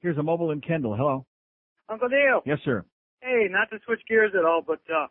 Here's 0.00 0.16
a 0.18 0.22
mobile 0.22 0.52
in 0.52 0.60
Kendall. 0.60 0.94
Hello. 0.96 1.26
Uncle 1.88 2.08
Neil. 2.08 2.42
Yes, 2.46 2.58
sir. 2.64 2.84
Hey, 3.20 3.48
not 3.50 3.68
to 3.70 3.78
switch 3.84 4.00
gears 4.08 4.32
at 4.38 4.44
all, 4.44 4.62
but 4.64 4.80
uh 4.88 5.08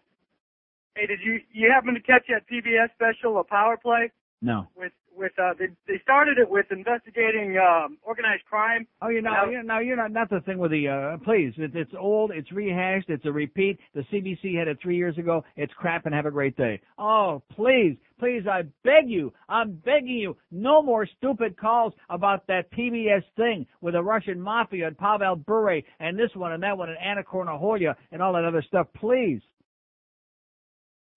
hey, 0.96 1.06
did 1.08 1.20
you 1.24 1.40
you 1.52 1.72
happen 1.72 1.94
to 1.94 2.02
catch 2.02 2.24
that 2.30 2.44
PBS 2.52 2.90
special, 2.94 3.40
A 3.40 3.44
Power 3.44 3.78
Play? 3.78 4.12
No. 4.42 4.68
With 4.76 4.94
with 5.16 5.34
uh 5.38 5.54
they 5.60 5.66
they 5.86 6.00
started 6.02 6.38
it 6.38 6.50
with 6.50 6.66
investigating 6.72 7.58
um 7.58 7.98
organized 8.04 8.46
crime. 8.46 8.88
Oh, 9.02 9.10
you 9.10 9.22
know, 9.22 9.32
Now- 9.32 9.50
you 9.50 9.62
know, 9.64 9.80
you're 9.80 9.98
not 9.98 10.12
not 10.14 10.30
the 10.30 10.40
thing 10.42 10.58
with 10.60 10.72
the 10.72 10.88
uh 10.88 11.18
please. 11.26 11.54
It, 11.58 11.76
it's 11.76 11.92
old, 12.00 12.32
it's 12.32 12.50
rehashed, 12.54 13.10
it's 13.10 13.26
a 13.26 13.32
repeat. 13.32 13.80
The 13.94 14.04
CBC 14.14 14.58
had 14.58 14.70
it 14.70 14.78
three 14.82 14.96
years 14.96 15.18
ago. 15.18 15.44
It's 15.58 15.74
crap 15.74 16.06
and 16.06 16.16
have 16.16 16.26
a 16.26 16.32
great 16.32 16.56
day. 16.56 16.80
Oh, 16.98 17.42
please, 17.52 17.98
please, 18.18 18.44
I 18.50 18.62
beg 18.86 19.10
you, 19.10 19.34
I'm 19.50 19.74
begging 19.74 20.08
you, 20.08 20.38
no 20.52 20.82
more 20.82 21.06
stupid 21.18 21.58
calls 21.58 21.92
about 22.10 22.48
that 22.48 22.72
PBS 22.72 23.24
thing 23.36 23.66
with 23.82 23.96
the 23.96 24.02
Russian 24.02 24.40
mafia 24.40 24.88
and 24.88 24.98
Pavel 24.98 25.36
Bure 25.36 25.82
and 26.00 26.18
this 26.18 26.32
one 26.34 26.54
and 26.54 26.64
that 26.64 26.78
one 26.78 26.88
and 26.88 26.98
Anna 26.98 27.24
Kornaholia 27.24 27.94
and 28.14 28.22
all 28.22 28.32
that 28.34 28.46
other 28.46 28.62
stuff. 28.66 28.88
Please. 28.96 29.42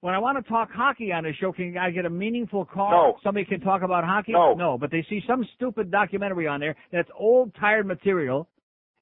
When 0.03 0.15
I 0.15 0.19
want 0.19 0.45
to 0.45 0.51
talk 0.51 0.69
hockey 0.73 1.13
on 1.13 1.23
this 1.23 1.37
show, 1.37 1.53
can 1.53 1.79
I 1.79 1.91
get 1.91 2.07
a 2.07 2.11
meaningful 2.11 2.65
call? 2.65 2.91
No. 2.91 3.19
Somebody 3.23 3.47
can 3.47 3.61
talk 3.61 3.83
about 3.83 4.03
hockey? 4.03 4.33
No. 4.33 4.53
No, 4.53 4.77
but 4.77 4.91
they 4.91 5.07
see 5.09 5.23
some 5.29 5.47
stupid 5.55 5.93
documentary 5.93 6.49
on 6.49 6.59
there 6.59 6.75
that's 6.91 7.09
old, 7.17 7.55
tired 7.55 7.87
material, 7.87 8.49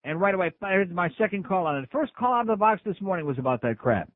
and 0.05 0.21
right 0.21 0.35
away, 0.35 0.53
here's 0.61 0.91
my 0.91 1.09
second 1.17 1.47
call 1.47 1.67
on 1.67 1.83
it. 1.83 1.89
First 1.91 2.15
call 2.17 2.35
out 2.35 2.43
of 2.43 2.49
the 2.49 2.57
box 2.57 2.83
this 2.85 3.01
morning 3.01 3.25
was 3.25 3.39
about 3.39 3.63
that 3.63 3.79
crap. 3.79 4.11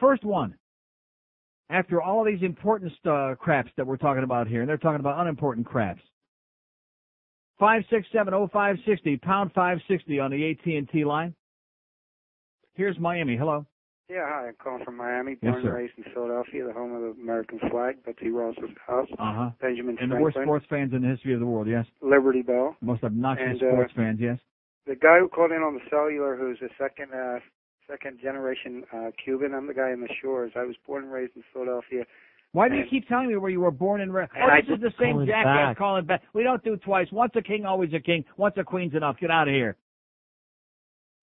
First 0.00 0.24
one. 0.24 0.54
After 1.68 2.00
all 2.00 2.24
these 2.24 2.42
important 2.42 2.92
uh, 3.06 3.34
craps 3.34 3.70
that 3.76 3.86
we're 3.86 3.98
talking 3.98 4.24
about 4.24 4.48
here, 4.48 4.60
and 4.60 4.68
they're 4.68 4.78
talking 4.78 5.00
about 5.00 5.20
unimportant 5.20 5.66
craps. 5.66 6.00
Five 7.58 7.82
six 7.90 8.06
seven 8.14 8.32
oh 8.32 8.48
five 8.50 8.76
sixty 8.86 9.18
pound 9.18 9.52
five 9.54 9.76
sixty 9.88 10.18
on 10.18 10.30
the 10.30 10.50
AT 10.50 10.64
and 10.64 10.88
T 10.88 11.04
line. 11.04 11.34
Here's 12.72 12.98
Miami. 12.98 13.36
Hello. 13.36 13.66
Yeah, 14.12 14.26
hi. 14.28 14.48
I'm 14.48 14.54
calling 14.62 14.84
from 14.84 14.96
Miami, 14.98 15.38
Yes, 15.40 15.52
born 15.52 15.64
and 15.66 15.74
raised 15.74 15.94
in 15.96 16.04
Philadelphia, 16.12 16.66
the 16.66 16.72
home 16.74 16.92
of 16.94 17.00
the 17.00 17.20
American 17.22 17.58
flag, 17.70 18.04
Betsy 18.04 18.28
Ross's 18.28 18.68
house, 18.86 19.08
Uh 19.18 19.32
huh. 19.34 19.50
Benjamin 19.60 19.96
And 20.00 20.12
the 20.12 20.16
worst 20.16 20.36
sports 20.42 20.66
fans 20.68 20.92
in 20.92 21.00
the 21.00 21.08
history 21.08 21.32
of 21.32 21.40
the 21.40 21.46
world. 21.46 21.66
Yes. 21.66 21.86
Liberty 22.02 22.42
Bell. 22.42 22.76
Most 22.82 23.02
obnoxious 23.04 23.46
And, 23.48 23.62
uh, 23.62 23.72
sports 23.72 23.92
fans. 23.96 24.18
Yes. 24.20 24.38
The 24.86 24.96
guy 24.96 25.18
who 25.18 25.28
called 25.28 25.52
in 25.52 25.62
on 25.62 25.74
the 25.74 25.80
cellular, 25.88 26.36
who's 26.36 26.58
a 26.60 26.68
second 26.76 27.14
uh, 27.14 27.38
second 27.88 28.20
generation 28.20 28.82
uh, 28.92 29.10
Cuban. 29.24 29.54
I'm 29.54 29.66
the 29.66 29.74
guy 29.74 29.92
in 29.92 30.00
the 30.00 30.08
shores. 30.20 30.52
I 30.56 30.64
was 30.64 30.76
born 30.86 31.04
and 31.04 31.12
raised 31.12 31.34
in 31.36 31.42
Philadelphia. 31.52 32.04
Why 32.52 32.68
do 32.68 32.74
you 32.74 32.84
keep 32.90 33.08
telling 33.08 33.28
me 33.28 33.36
where 33.36 33.50
you 33.50 33.60
were 33.60 33.70
born 33.70 34.02
and 34.02 34.12
raised? 34.12 34.32
Oh, 34.36 34.42
I 34.44 34.60
this 34.60 34.76
is 34.76 34.82
the 34.82 34.92
same 35.00 35.24
jackass 35.26 35.70
back. 35.70 35.78
calling 35.78 36.04
back. 36.04 36.22
We 36.34 36.42
don't 36.42 36.62
do 36.62 36.76
twice. 36.76 37.06
Once 37.12 37.32
a 37.34 37.40
king, 37.42 37.64
always 37.64 37.94
a 37.94 38.00
king. 38.00 38.24
Once 38.36 38.54
a 38.58 38.64
queen's 38.64 38.94
enough. 38.94 39.16
Get 39.18 39.30
out 39.30 39.48
of 39.48 39.54
here. 39.54 39.76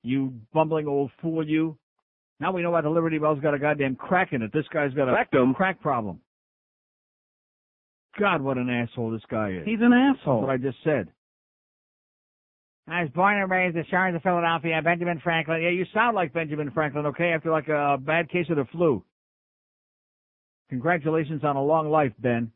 You 0.02 0.34
bumbling 0.54 0.88
old 0.88 1.12
fool, 1.22 1.48
you. 1.48 1.78
Now 2.40 2.52
we 2.54 2.62
know 2.62 2.72
why 2.72 2.82
the 2.82 2.90
Liberty 2.90 3.18
Bell's 3.18 3.40
got 3.42 3.54
a 3.54 3.60
goddamn 3.60 3.96
crack 3.96 4.32
in 4.34 4.42
it. 4.42 4.52
This 4.54 4.66
guy's 4.74 4.94
got 4.94 5.10
a 5.10 5.14
Rectum. 5.14 5.54
crack 5.54 5.82
problem. 5.82 6.22
God, 8.18 8.42
what 8.42 8.58
an 8.58 8.70
asshole 8.70 9.12
this 9.12 9.22
guy 9.30 9.52
is. 9.52 9.66
He's 9.66 9.80
an 9.82 9.94
asshole. 9.94 10.42
That's 10.42 10.48
what 10.48 10.54
I 10.54 10.58
just 10.58 10.78
said. 10.84 11.10
I 12.88 13.04
was 13.04 13.12
born 13.12 13.40
and 13.40 13.50
raised 13.52 13.76
in 13.76 13.84
the 13.84 13.88
shores 13.88 14.16
of 14.16 14.24
Philadelphia, 14.24 14.82
Benjamin 14.84 15.20
Franklin. 15.24 15.62
Yeah, 15.62 15.70
you 15.70 15.86
sound 15.94 16.16
like 16.16 16.34
Benjamin 16.34 16.72
Franklin, 16.72 17.06
okay, 17.08 17.34
after 17.34 17.52
like 17.52 17.68
a 17.68 17.98
bad 18.00 18.30
case 18.32 18.48
of 18.50 18.56
the 18.56 18.66
flu. 18.72 19.04
Congratulations 20.70 21.44
on 21.44 21.56
a 21.56 21.64
long 21.64 21.90
life, 21.92 22.14
Ben. 22.20 22.52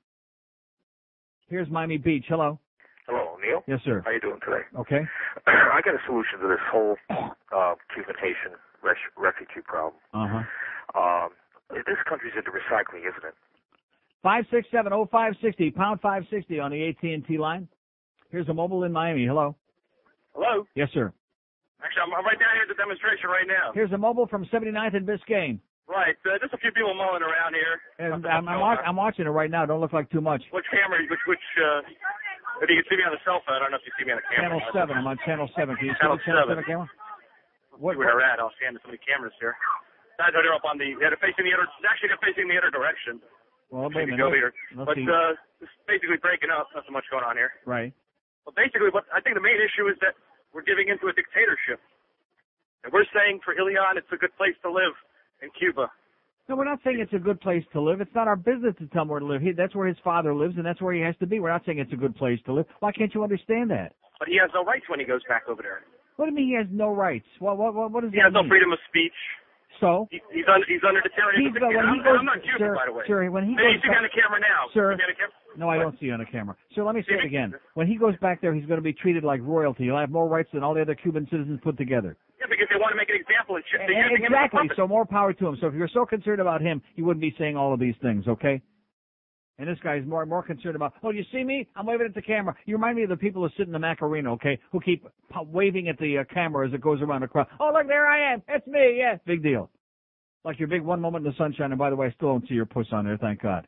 Here's 1.50 1.70
Miami 1.70 1.98
Beach. 1.98 2.26
Hello. 2.28 2.60
Hello, 3.08 3.38
Neil. 3.46 3.64
Yes, 3.68 3.80
sir. 3.86 4.02
How 4.06 4.12
you 4.12 4.22
doing 4.22 4.40
today? 4.44 4.64
Okay. 4.80 5.02
I 5.48 5.82
got 5.86 5.94
a 5.94 6.02
solution 6.08 6.40
to 6.42 6.48
this 6.48 6.60
whole 6.72 6.96
uh, 7.12 7.76
Cuban 7.94 8.16
Haitian 8.20 8.58
res- 8.84 9.12
refugee 9.18 9.62
problem. 9.66 9.96
Uh-huh. 10.14 10.44
Um, 11.00 11.30
this 11.72 11.98
country's 12.08 12.34
into 12.38 12.52
recycling, 12.52 13.02
isn't 13.08 13.24
it? 13.26 13.34
Five 14.22 14.46
six 14.52 14.68
seven 14.72 14.94
oh 14.94 15.08
five 15.12 15.34
sixty 15.42 15.72
pound 15.72 16.00
five 16.02 16.24
sixty 16.30 16.60
on 16.60 16.72
the 16.72 16.88
AT 16.90 17.02
and 17.04 17.26
T 17.26 17.38
line. 17.38 17.68
Here's 18.30 18.48
a 18.50 18.54
mobile 18.54 18.84
in 18.84 18.92
Miami. 18.92 19.26
Hello. 19.26 19.56
Hello. 20.34 20.66
Yes, 20.76 20.90
sir. 20.94 21.12
Actually, 21.84 22.04
I'm, 22.08 22.14
I'm 22.16 22.26
right 22.26 22.40
down 22.40 22.56
here 22.56 22.64
at 22.64 22.72
the 22.72 22.80
demonstration 22.80 23.28
right 23.30 23.46
now. 23.46 23.76
Here's 23.76 23.92
a 23.92 23.98
mobile 24.00 24.26
from 24.26 24.46
79th 24.48 24.96
and 24.96 25.06
Biscayne. 25.06 25.60
Right. 25.86 26.16
Uh, 26.24 26.40
just 26.40 26.54
a 26.56 26.58
few 26.58 26.72
people 26.72 26.96
mulling 26.96 27.22
around 27.22 27.52
here. 27.54 27.76
And 28.00 28.16
I'm, 28.16 28.26
I'm, 28.26 28.46
going 28.48 28.60
wa- 28.64 28.80
on. 28.80 28.86
I'm 28.88 28.96
watching 28.96 29.28
it 29.28 29.36
right 29.36 29.52
now. 29.52 29.66
Don't 29.68 29.82
look 29.84 29.92
like 29.92 30.10
too 30.10 30.22
much. 30.22 30.42
Which 30.56 30.64
camera? 30.72 30.98
Which 31.12 31.20
which? 31.28 31.44
Uh, 31.60 31.84
if 32.64 32.70
you 32.72 32.80
can 32.80 32.86
see 32.88 32.96
me 32.96 33.04
on 33.04 33.12
the 33.12 33.20
cell 33.28 33.44
phone, 33.44 33.60
I 33.60 33.68
don't 33.68 33.76
know 33.76 33.82
if 33.84 33.86
you 33.86 33.92
see 34.00 34.06
me 34.08 34.16
on 34.16 34.24
the 34.24 34.28
camera. 34.32 34.56
Channel 34.56 34.72
seven. 34.72 34.94
I'm 34.96 35.08
on 35.12 35.18
channel 35.28 35.50
seven. 35.52 35.76
Can 35.76 35.92
you 35.92 35.96
Channel 36.00 36.16
see 36.24 36.32
the 36.32 36.40
channel 36.40 36.48
seven. 36.48 36.64
seven 36.64 36.64
camera? 36.64 36.88
What, 37.78 37.98
where 37.98 38.14
they're 38.14 38.26
at. 38.26 38.40
I'll 38.40 38.54
scan 38.60 38.78
to 38.78 38.80
so 38.82 38.94
many 38.94 39.02
cameras 39.02 39.34
here. 39.42 39.58
Guys, 40.18 40.30
they're 40.34 40.54
up 40.54 40.66
on 40.66 40.78
the. 40.78 40.94
They're 41.02 41.18
facing 41.18 41.50
the 41.50 41.54
other. 41.58 41.66
Actually, 41.86 42.14
they're 42.14 42.26
facing 42.26 42.46
the 42.46 42.58
other 42.58 42.70
direction. 42.70 43.18
Well, 43.74 43.90
wait 43.90 44.06
a 44.06 44.14
minute. 44.14 44.38
here. 44.38 44.54
Let's 44.78 44.94
But 44.94 45.02
uh, 45.02 45.66
it's 45.66 45.74
basically 45.90 46.22
breaking 46.22 46.54
up. 46.54 46.70
Not 46.78 46.86
so 46.86 46.94
much 46.94 47.10
going 47.10 47.26
on 47.26 47.34
here. 47.34 47.58
Right. 47.66 47.90
Well, 48.46 48.54
basically, 48.54 48.94
what 48.94 49.10
I 49.10 49.18
think 49.26 49.34
the 49.34 49.42
main 49.42 49.58
issue 49.58 49.90
is 49.90 49.98
that 50.06 50.14
we're 50.54 50.66
giving 50.66 50.94
into 50.94 51.10
a 51.10 51.14
dictatorship. 51.18 51.82
And 52.86 52.94
we're 52.94 53.10
saying 53.16 53.42
for 53.42 53.58
Elian, 53.58 53.98
it's 53.98 54.12
a 54.14 54.20
good 54.20 54.36
place 54.38 54.54
to 54.62 54.70
live 54.70 54.94
in 55.42 55.50
Cuba. 55.58 55.90
No, 56.50 56.60
we're 56.60 56.68
not 56.68 56.80
saying 56.84 57.00
it's 57.00 57.14
a 57.14 57.24
good 57.24 57.40
place 57.40 57.64
to 57.72 57.80
live. 57.80 58.02
It's 58.02 58.14
not 58.14 58.28
our 58.28 58.36
business 58.36 58.76
to 58.80 58.88
tell 58.92 59.04
him 59.04 59.08
where 59.08 59.24
to 59.24 59.26
live. 59.26 59.42
He, 59.42 59.54
that's 59.56 59.74
where 59.74 59.88
his 59.88 59.98
father 60.04 60.36
lives, 60.36 60.56
and 60.58 60.66
that's 60.66 60.82
where 60.82 60.94
he 60.94 61.00
has 61.00 61.16
to 61.24 61.28
be. 61.28 61.40
We're 61.40 61.56
not 61.56 61.64
saying 61.66 61.80
it's 61.80 61.94
a 61.94 61.98
good 61.98 62.16
place 62.16 62.40
to 62.46 62.54
live. 62.54 62.66
Why 62.80 62.92
can't 62.92 63.14
you 63.16 63.24
understand 63.24 63.72
that? 63.72 63.96
But 64.20 64.28
he 64.28 64.38
has 64.44 64.52
no 64.54 64.64
rights 64.64 64.86
when 64.90 65.00
he 65.00 65.06
goes 65.06 65.24
back 65.30 65.44
over 65.48 65.62
there. 65.64 65.88
What 66.16 66.26
do 66.26 66.32
you 66.32 66.36
mean 66.38 66.48
he 66.50 66.56
has 66.58 66.68
no 66.72 66.94
rights? 66.94 67.26
What 67.40 67.58
what 67.58 67.74
what, 67.74 67.92
what 67.92 68.02
does 68.04 68.14
He 68.14 68.20
has 68.22 68.34
no 68.34 68.46
freedom 68.48 68.72
of 68.72 68.80
speech. 68.90 69.16
So 69.82 70.08
He, 70.14 70.22
he's 70.32 70.46
under 70.46 70.66
he's 70.70 70.86
under 70.86 71.02
the 71.02 71.10
tyranny 71.18 71.50
He's 71.50 71.56
of 71.56 71.60
the 71.60 71.68
when 71.74 71.90
he 71.90 71.98
I'm, 71.98 72.04
goes- 72.06 72.20
I'm 72.22 72.26
not 72.30 72.40
Cuban, 72.46 72.60
sir, 72.62 72.76
by 72.78 72.86
the 72.86 72.94
way. 72.94 73.04
sir, 73.10 73.26
when 73.34 73.44
he 73.50 73.58
Hey, 73.58 73.74
goes 73.74 73.74
you 73.74 73.82
see 73.82 73.90
me 73.90 73.98
on 73.98 74.06
the 74.06 74.14
camera 74.14 74.40
now. 74.40 74.62
Sir. 74.74 74.92
You 74.94 74.98
see 75.02 75.10
me 75.10 75.18
camera? 75.18 75.58
no, 75.58 75.66
I 75.70 75.78
don't 75.82 75.98
see 76.00 76.06
you 76.08 76.14
on 76.14 76.20
the 76.22 76.30
camera. 76.30 76.56
Sir, 76.78 76.84
let 76.86 76.94
me 76.96 77.02
say 77.10 77.16
it 77.18 77.26
again. 77.26 77.54
When 77.74 77.88
he 77.90 77.98
goes 77.98 78.14
back 78.22 78.42
there, 78.42 78.54
he's 78.54 78.66
going 78.70 78.78
to 78.78 78.86
be 78.86 78.94
treated 78.94 79.24
like 79.24 79.42
royalty. 79.42 79.86
He'll 79.86 79.98
have 79.98 80.10
more 80.14 80.28
rights 80.30 80.50
than 80.54 80.64
all 80.64 80.74
the 80.74 80.82
other 80.82 80.94
Cuban 80.96 81.28
citizens 81.30 81.60
put 81.64 81.78
together. 81.78 82.18
Yeah, 82.40 82.46
because 82.50 82.68
they 82.70 82.78
want 82.80 82.92
to 82.94 82.98
make 82.98 83.10
an 83.10 83.18
example 83.18 83.58
and 83.58 83.66
And- 83.82 84.14
exactly. 84.24 84.70
So 84.78 84.88
more 84.88 85.06
power 85.06 85.34
to 85.34 85.48
him. 85.48 85.58
So 85.62 85.68
if 85.68 85.74
you're 85.74 85.90
so 85.94 86.06
concerned 86.06 86.40
about 86.42 86.62
him, 86.62 86.82
you 86.96 87.06
wouldn't 87.06 87.22
be 87.22 87.34
saying 87.38 87.58
all 87.58 87.74
of 87.74 87.80
these 87.80 87.96
things. 88.02 88.28
Okay. 88.28 88.62
And 89.60 89.68
this 89.68 89.78
guy's 89.84 90.06
more 90.06 90.22
and 90.22 90.30
more 90.30 90.42
concerned 90.42 90.76
about, 90.76 90.94
oh, 91.04 91.12
you 91.12 91.24
see 91.32 91.44
me? 91.44 91.68
I'm 91.76 91.86
waving 91.86 92.08
at 92.08 92.16
the 92.16 92.22
camera. 92.24 92.56
You 92.66 92.76
remind 92.76 92.98
me 92.98 93.04
of 93.04 93.10
the 93.10 93.18
people 93.18 93.44
who 93.44 93.50
sit 93.56 93.68
in 93.68 93.72
the 93.72 93.80
Macarena, 93.80 94.32
okay, 94.34 94.60
who 94.72 94.80
keep 94.80 95.06
waving 95.36 95.90
at 95.90 95.98
the 96.00 96.20
uh, 96.20 96.24
camera 96.34 96.68
as 96.68 96.74
it 96.74 96.82
goes 96.82 97.02
around 97.02 97.22
the 97.22 97.28
crowd. 97.28 97.48
Oh, 97.60 97.72
look, 97.72 97.88
there 97.88 98.08
I 98.08 98.34
am. 98.34 98.42
It's 98.48 98.66
me. 98.66 98.96
Yeah, 98.98 99.18
big 99.28 99.44
deal. 99.44 99.70
Like 100.44 100.58
your 100.58 100.68
big 100.68 100.82
one 100.82 101.00
moment 101.00 101.26
in 101.26 101.32
the 101.32 101.38
sunshine. 101.38 101.72
And 101.72 101.78
by 101.78 101.92
the 101.92 101.96
way, 101.96 102.08
I 102.08 102.12
still 102.12 102.30
don't 102.30 102.48
see 102.48 102.56
your 102.56 102.66
puss 102.66 102.88
on 102.92 103.06
there. 103.06 103.18
Thank 103.18 103.42
God. 103.42 103.68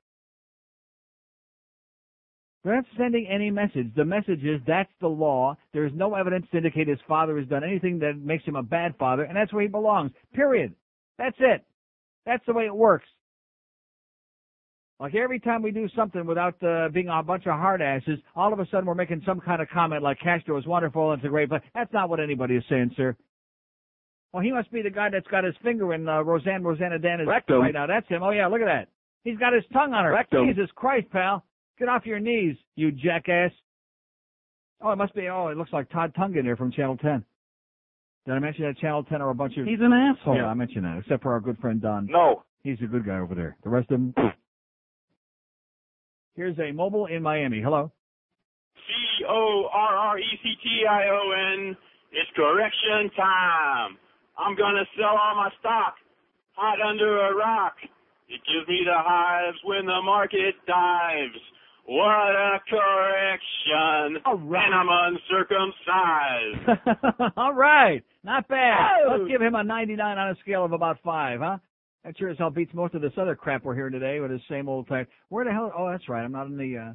They're 2.64 2.76
not 2.76 2.86
sending 2.98 3.28
any 3.28 3.52
message. 3.52 3.94
The 3.96 4.04
message 4.04 4.44
is 4.44 4.60
that's 4.66 4.90
the 5.00 5.08
law. 5.08 5.56
There 5.72 5.86
is 5.86 5.92
no 5.94 6.16
evidence 6.16 6.48
to 6.50 6.58
indicate 6.58 6.88
his 6.88 6.98
father 7.08 7.38
has 7.38 7.48
done 7.48 7.64
anything 7.64 8.00
that 8.00 8.18
makes 8.18 8.44
him 8.44 8.56
a 8.56 8.64
bad 8.64 8.96
father, 8.98 9.22
and 9.22 9.38
that's 9.38 9.54
where 9.54 9.62
he 9.62 9.68
belongs. 9.68 10.12
Period. 10.34 10.74
That's 11.20 11.38
it. 11.40 11.64
That's 12.26 12.44
the 12.48 12.54
way 12.54 12.66
it 12.66 12.76
works. 12.76 13.06
Like 15.00 15.14
every 15.14 15.40
time 15.40 15.62
we 15.62 15.72
do 15.72 15.90
something 15.96 16.26
without 16.26 16.56
uh, 16.64 16.88
being 16.90 17.10
a 17.10 17.22
bunch 17.22 17.46
of 17.48 17.54
hard 17.60 17.82
asses, 17.82 18.18
all 18.36 18.54
of 18.54 18.60
a 18.60 18.66
sudden 18.68 18.86
we're 18.86 18.96
making 18.96 19.22
some 19.26 19.42
kind 19.42 19.62
of 19.62 19.68
comment 19.70 20.02
like 20.04 20.20
Castro 20.22 20.58
is 20.58 20.66
wonderful 20.66 21.12
and 21.12 21.20
it's 21.20 21.26
a 21.28 21.30
great 21.30 21.50
place. 21.50 21.62
That's 21.74 21.92
not 21.92 22.10
what 22.10 22.22
anybody 22.22 22.56
is 22.56 22.64
saying, 22.70 22.92
sir. 22.96 23.16
Well, 24.32 24.42
he 24.44 24.52
must 24.52 24.72
be 24.72 24.82
the 24.82 24.90
guy 24.90 25.10
that's 25.10 25.28
got 25.28 25.44
his 25.44 25.56
finger 25.64 25.94
in 25.94 26.08
uh, 26.08 26.22
Roseanne 26.22 26.64
Rosanna 26.64 27.00
Dana's 27.00 27.28
Rectum. 27.28 27.62
right 27.62 27.74
now. 27.74 27.88
That's 27.88 28.08
him. 28.08 28.24
Oh 28.24 28.32
yeah, 28.32 28.48
look 28.48 28.62
at 28.62 28.66
that. 28.68 28.88
He's 29.24 29.38
got 29.38 29.54
his 29.54 29.64
tongue 29.74 29.94
on 29.94 30.06
her. 30.06 30.12
Rectum. 30.12 30.48
Jesus 30.48 30.70
Christ, 30.76 31.08
pal. 31.12 31.44
Get 31.78 31.90
off 31.90 32.06
your 32.06 32.20
knees, 32.20 32.56
you 32.76 32.92
jackass. 32.92 33.52
Oh, 34.82 34.92
it 34.92 34.98
must 34.98 35.14
be. 35.16 35.28
Oh, 35.30 35.48
it 35.50 35.58
looks 35.58 35.74
like 35.74 35.90
Todd 35.90 36.14
Tongen 36.18 36.44
here 36.44 36.56
from 36.56 36.72
Channel 36.72 36.98
10. 36.98 37.24
Did 38.26 38.34
I 38.34 38.40
mention 38.40 38.66
that 38.66 38.78
Channel 38.78 39.04
10 39.04 39.22
are 39.22 39.30
a 39.30 39.36
bunch 39.36 39.58
of? 39.58 39.66
He's 39.66 39.80
an 39.82 39.92
asshole. 39.94 40.36
Yeah, 40.36 40.46
I 40.48 40.54
mentioned 40.54 40.86
that. 40.86 40.98
Except 41.00 41.22
for 41.24 41.34
our 41.34 41.40
good 41.40 41.58
friend 41.60 41.82
Don. 41.82 42.08
No. 42.10 42.44
He's 42.64 42.78
a 42.84 42.88
good 42.88 43.06
guy 43.06 43.20
over 43.20 43.36
there. 43.36 43.56
The 43.64 43.70
rest 43.70 43.92
of 43.92 44.00
them. 44.00 44.14
Here's 46.36 46.58
a 46.60 46.72
mobile 46.72 47.06
in 47.06 47.24
Miami. 47.24 47.62
Hello. 47.62 47.92
C 48.76 49.24
O 49.28 49.70
R 49.72 49.96
R 49.96 50.20
E 50.20 50.40
C 50.44 50.54
T 50.62 50.84
I 50.90 51.08
O 51.08 51.32
N. 51.58 51.78
It's 52.12 52.30
correction 52.36 53.10
time. 53.16 53.98
I'm 54.38 54.56
gonna 54.56 54.84
sell 54.98 55.16
all 55.16 55.36
my 55.36 55.50
stock. 55.60 55.96
Hot 56.54 56.80
under 56.82 57.28
a 57.28 57.36
rock. 57.36 57.76
It 58.28 58.42
gives 58.48 58.68
me 58.68 58.82
the 58.86 58.94
hives 58.96 59.58
when 59.64 59.86
the 59.86 60.02
market 60.04 60.56
dives. 60.68 61.38
What 61.88 62.36
a 62.36 62.60
correction. 62.68 64.18
All 64.26 64.38
right. 64.38 64.66
And 64.66 64.74
I'm 64.74 64.90
uncircumcised. 64.90 67.34
All 67.38 67.54
right. 67.54 68.04
Not 68.24 68.48
bad. 68.48 68.90
Oh. 69.06 69.12
Let's 69.18 69.30
give 69.30 69.42
him 69.42 69.54
a 69.54 69.64
99 69.64 70.18
on 70.18 70.30
a 70.32 70.36
scale 70.42 70.66
of 70.66 70.72
about 70.72 70.98
5, 71.04 71.40
huh? 71.40 71.58
That 72.06 72.16
sure 72.20 72.30
as 72.30 72.38
hell 72.38 72.52
beats 72.52 72.72
most 72.76 72.94
of 72.94 73.02
this 73.02 73.14
other 73.18 73.36
crap 73.36 73.64
we're 73.66 73.74
hearing 73.74 73.94
today 73.94 74.20
with 74.20 74.30
the 74.30 74.40
same 74.48 74.70
old 74.70 74.88
type. 74.88 75.10
Where 75.30 75.44
the 75.44 75.52
hell? 75.52 75.72
Oh, 75.76 75.90
that's 75.90 76.08
right. 76.08 76.24
I'm 76.24 76.32
not 76.32 76.46
in 76.46 76.56
the, 76.56 76.78
uh, 76.78 76.94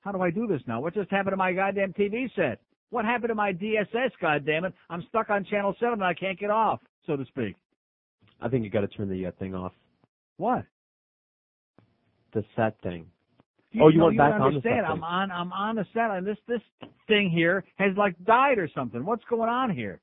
how 0.00 0.12
do 0.12 0.22
I 0.22 0.30
do 0.30 0.46
this 0.46 0.62
now? 0.66 0.80
What 0.80 0.94
just 0.94 1.10
happened 1.10 1.34
to 1.34 1.36
my 1.36 1.52
goddamn 1.52 1.92
TV 1.92 2.34
set? 2.34 2.60
What 2.88 3.04
happened 3.04 3.28
to 3.28 3.34
my 3.34 3.52
DSS, 3.52 4.12
goddammit? 4.22 4.72
I'm 4.88 5.04
stuck 5.10 5.28
on 5.28 5.44
channel 5.44 5.74
7 5.78 5.92
and 5.92 6.04
I 6.04 6.14
can't 6.14 6.38
get 6.38 6.48
off, 6.48 6.80
so 7.06 7.16
to 7.16 7.24
speak. 7.26 7.54
I 8.40 8.48
think 8.48 8.64
you 8.64 8.70
got 8.70 8.80
to 8.80 8.88
turn 8.88 9.10
the 9.10 9.26
uh, 9.26 9.32
thing 9.38 9.54
off. 9.54 9.72
What? 10.38 10.64
The 12.32 12.42
set 12.54 12.80
thing. 12.80 13.06
oh, 13.78 13.88
you 13.88 13.98
no, 13.98 14.04
want 14.04 14.16
back 14.16 14.32
don't 14.32 14.40
on 14.40 14.54
the 14.54 14.60
set. 14.62 14.84
I'm 14.86 14.96
thing. 14.96 15.04
on 15.04 15.30
I'm 15.30 15.52
on 15.52 15.76
the 15.76 15.86
set 15.92 16.10
and 16.10 16.26
this 16.26 16.38
this 16.48 16.60
thing 17.08 17.30
here 17.30 17.64
has 17.76 17.94
like 17.96 18.14
died 18.24 18.58
or 18.58 18.70
something. 18.74 19.04
What's 19.04 19.24
going 19.28 19.50
on 19.50 19.74
here? 19.74 20.00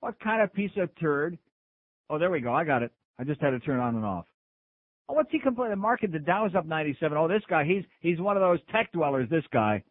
What 0.00 0.18
kind 0.20 0.42
of 0.42 0.54
piece 0.54 0.72
of 0.78 0.88
turd? 0.98 1.38
Oh, 2.08 2.18
there 2.18 2.30
we 2.30 2.40
go. 2.40 2.52
I 2.52 2.64
got 2.64 2.82
it. 2.82 2.92
I 3.18 3.24
just 3.24 3.40
had 3.40 3.50
to 3.50 3.60
turn 3.60 3.80
on 3.80 3.94
and 3.96 4.04
off. 4.04 4.26
Oh, 5.08 5.14
what's 5.14 5.30
he 5.30 5.38
complaining? 5.38 5.72
The 5.72 5.76
market, 5.76 6.12
the 6.12 6.18
Dow's 6.18 6.54
up 6.54 6.66
97. 6.66 7.16
Oh, 7.16 7.28
this 7.28 7.42
guy, 7.48 7.64
he's 7.64 7.84
he's 8.00 8.20
one 8.20 8.36
of 8.36 8.40
those 8.40 8.58
tech 8.72 8.90
dwellers. 8.92 9.28
This 9.28 9.44
guy. 9.52 9.82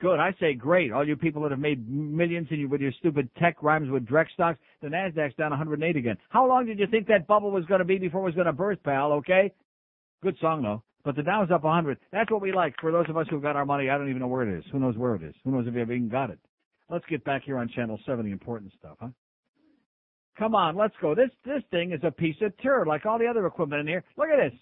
Good. 0.00 0.20
I 0.20 0.32
say 0.38 0.54
great. 0.54 0.92
All 0.92 1.06
you 1.06 1.16
people 1.16 1.42
that 1.42 1.50
have 1.50 1.58
made 1.58 1.88
millions 1.88 2.46
you 2.50 2.68
with 2.68 2.80
your 2.80 2.92
stupid 3.00 3.28
tech 3.36 3.56
rhymes 3.62 3.90
with 3.90 4.06
Drex 4.06 4.26
stocks, 4.32 4.60
the 4.80 4.86
Nasdaq's 4.86 5.34
down 5.34 5.50
108 5.50 5.96
again. 5.96 6.16
How 6.28 6.46
long 6.46 6.66
did 6.66 6.78
you 6.78 6.86
think 6.86 7.08
that 7.08 7.26
bubble 7.26 7.50
was 7.50 7.64
going 7.64 7.80
to 7.80 7.84
be 7.84 7.98
before 7.98 8.20
it 8.20 8.26
was 8.26 8.34
going 8.36 8.46
to 8.46 8.52
burst, 8.52 8.80
pal? 8.84 9.12
Okay. 9.14 9.52
Good 10.22 10.36
song 10.40 10.62
though. 10.62 10.84
But 11.04 11.16
the 11.16 11.24
Dow's 11.24 11.50
up 11.50 11.64
100. 11.64 11.98
That's 12.12 12.30
what 12.30 12.42
we 12.42 12.52
like. 12.52 12.74
For 12.80 12.92
those 12.92 13.06
of 13.08 13.16
us 13.16 13.26
who've 13.28 13.42
got 13.42 13.56
our 13.56 13.66
money, 13.66 13.90
I 13.90 13.98
don't 13.98 14.08
even 14.08 14.20
know 14.20 14.28
where 14.28 14.48
it 14.48 14.58
is. 14.58 14.64
Who 14.70 14.78
knows 14.78 14.96
where 14.96 15.16
it 15.16 15.22
is? 15.22 15.34
Who 15.44 15.50
knows 15.50 15.66
if 15.66 15.74
you 15.74 15.80
even 15.80 16.08
got 16.08 16.30
it? 16.30 16.38
Let's 16.90 17.04
get 17.06 17.24
back 17.24 17.42
here 17.44 17.58
on 17.58 17.68
Channel 17.68 17.98
7, 18.06 18.24
the 18.24 18.30
important 18.30 18.72
stuff, 18.78 18.96
huh? 19.00 19.08
Come 20.38 20.54
on, 20.54 20.76
let's 20.76 20.94
go. 21.02 21.14
This 21.14 21.30
this 21.44 21.62
thing 21.72 21.92
is 21.92 22.00
a 22.04 22.12
piece 22.12 22.36
of 22.42 22.52
turd, 22.62 22.86
like 22.86 23.04
all 23.04 23.18
the 23.18 23.26
other 23.26 23.44
equipment 23.46 23.80
in 23.80 23.86
here. 23.88 24.04
Look 24.16 24.28
at 24.28 24.36
this. 24.36 24.58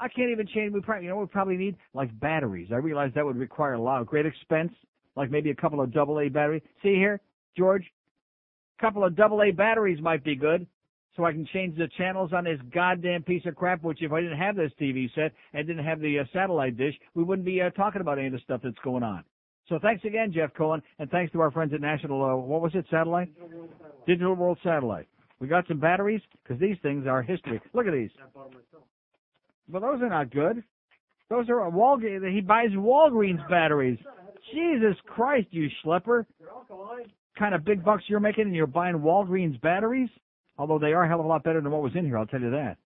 I 0.00 0.08
can't 0.08 0.30
even 0.30 0.46
change. 0.46 0.72
We 0.72 0.80
probably, 0.80 1.04
you 1.04 1.10
know, 1.10 1.18
we 1.18 1.26
probably 1.26 1.58
need 1.58 1.76
like 1.92 2.18
batteries. 2.18 2.68
I 2.72 2.76
realize 2.76 3.12
that 3.14 3.24
would 3.24 3.36
require 3.36 3.74
a 3.74 3.82
lot 3.82 4.00
of 4.00 4.06
great 4.06 4.24
expense, 4.24 4.72
like 5.16 5.30
maybe 5.30 5.50
a 5.50 5.54
couple 5.54 5.82
of 5.82 5.92
double 5.92 6.20
A 6.20 6.30
batteries. 6.30 6.62
See 6.82 6.94
here, 6.94 7.20
George, 7.54 7.84
a 8.78 8.82
couple 8.82 9.04
of 9.04 9.14
double 9.14 9.42
A 9.42 9.50
batteries 9.50 10.00
might 10.00 10.24
be 10.24 10.34
good, 10.34 10.66
so 11.14 11.24
I 11.24 11.32
can 11.32 11.46
change 11.52 11.76
the 11.76 11.88
channels 11.98 12.32
on 12.32 12.44
this 12.44 12.58
goddamn 12.72 13.22
piece 13.22 13.44
of 13.44 13.56
crap. 13.56 13.82
Which, 13.82 14.02
if 14.02 14.12
I 14.12 14.22
didn't 14.22 14.38
have 14.38 14.56
this 14.56 14.72
TV 14.80 15.14
set 15.14 15.32
and 15.52 15.66
didn't 15.66 15.84
have 15.84 16.00
the 16.00 16.20
uh, 16.20 16.24
satellite 16.32 16.78
dish, 16.78 16.94
we 17.14 17.24
wouldn't 17.24 17.44
be 17.44 17.60
uh, 17.60 17.68
talking 17.70 18.00
about 18.00 18.16
any 18.16 18.28
of 18.28 18.32
the 18.32 18.40
stuff 18.40 18.62
that's 18.64 18.78
going 18.82 19.02
on. 19.02 19.22
So 19.68 19.78
thanks 19.80 20.04
again, 20.04 20.32
Jeff 20.32 20.52
Cohen, 20.54 20.82
and 20.98 21.08
thanks 21.10 21.32
to 21.32 21.40
our 21.40 21.50
friends 21.50 21.72
at 21.72 21.80
National. 21.80 22.24
Uh, 22.24 22.36
what 22.36 22.60
was 22.60 22.72
it? 22.74 22.84
Satellite. 22.90 23.28
Digital 24.06 24.34
World 24.34 24.58
Satellite. 24.64 25.06
We 25.38 25.48
got 25.48 25.66
some 25.68 25.78
batteries 25.78 26.20
because 26.42 26.60
these 26.60 26.76
things 26.82 27.06
are 27.06 27.22
history. 27.22 27.60
Look 27.72 27.86
at 27.86 27.92
these. 27.92 28.10
But 29.68 29.80
those 29.80 30.02
are 30.02 30.08
not 30.08 30.30
good. 30.30 30.62
Those 31.28 31.48
are 31.48 31.70
Walgreens. 31.70 32.32
He 32.32 32.40
buys 32.40 32.70
Walgreens 32.70 33.48
batteries. 33.48 33.98
Jesus 34.52 34.96
Christ, 35.06 35.46
you 35.52 35.68
schlepper! 35.84 36.26
Kind 37.38 37.54
of 37.54 37.64
big 37.64 37.84
bucks 37.84 38.02
you're 38.08 38.20
making, 38.20 38.44
and 38.44 38.54
you're 38.54 38.66
buying 38.66 38.96
Walgreens 38.96 39.60
batteries. 39.60 40.08
Although 40.58 40.78
they 40.78 40.92
are 40.92 41.04
a 41.04 41.08
hell 41.08 41.20
of 41.20 41.26
a 41.26 41.28
lot 41.28 41.44
better 41.44 41.60
than 41.60 41.70
what 41.70 41.82
was 41.82 41.92
in 41.94 42.04
here, 42.04 42.18
I'll 42.18 42.26
tell 42.26 42.40
you 42.40 42.50
that. 42.50 42.76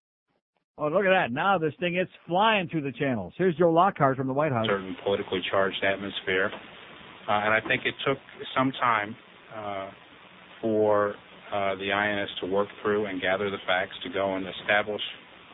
Oh, 0.76 0.88
look 0.88 1.04
at 1.04 1.10
that! 1.10 1.30
Now 1.32 1.56
this 1.56 1.72
thing 1.78 1.94
it's 1.94 2.10
flying 2.26 2.68
through 2.68 2.82
the 2.82 2.92
channels. 2.92 3.32
Here's 3.38 3.54
Joe 3.56 3.70
Lockhart 3.70 4.16
from 4.16 4.26
the 4.26 4.32
White 4.32 4.50
House. 4.50 4.66
certain 4.66 4.96
politically 5.04 5.40
charged 5.50 5.82
atmosphere. 5.84 6.50
Uh, 7.28 7.32
and 7.32 7.54
I 7.54 7.60
think 7.66 7.82
it 7.86 7.94
took 8.06 8.18
some 8.56 8.72
time 8.72 9.16
uh, 9.56 9.90
for 10.60 11.14
uh, 11.54 11.76
the 11.76 11.92
INS 11.92 12.28
to 12.40 12.46
work 12.46 12.68
through 12.82 13.06
and 13.06 13.20
gather 13.20 13.50
the 13.50 13.56
facts 13.66 13.94
to 14.02 14.10
go 14.12 14.34
and 14.34 14.44
establish 14.60 15.00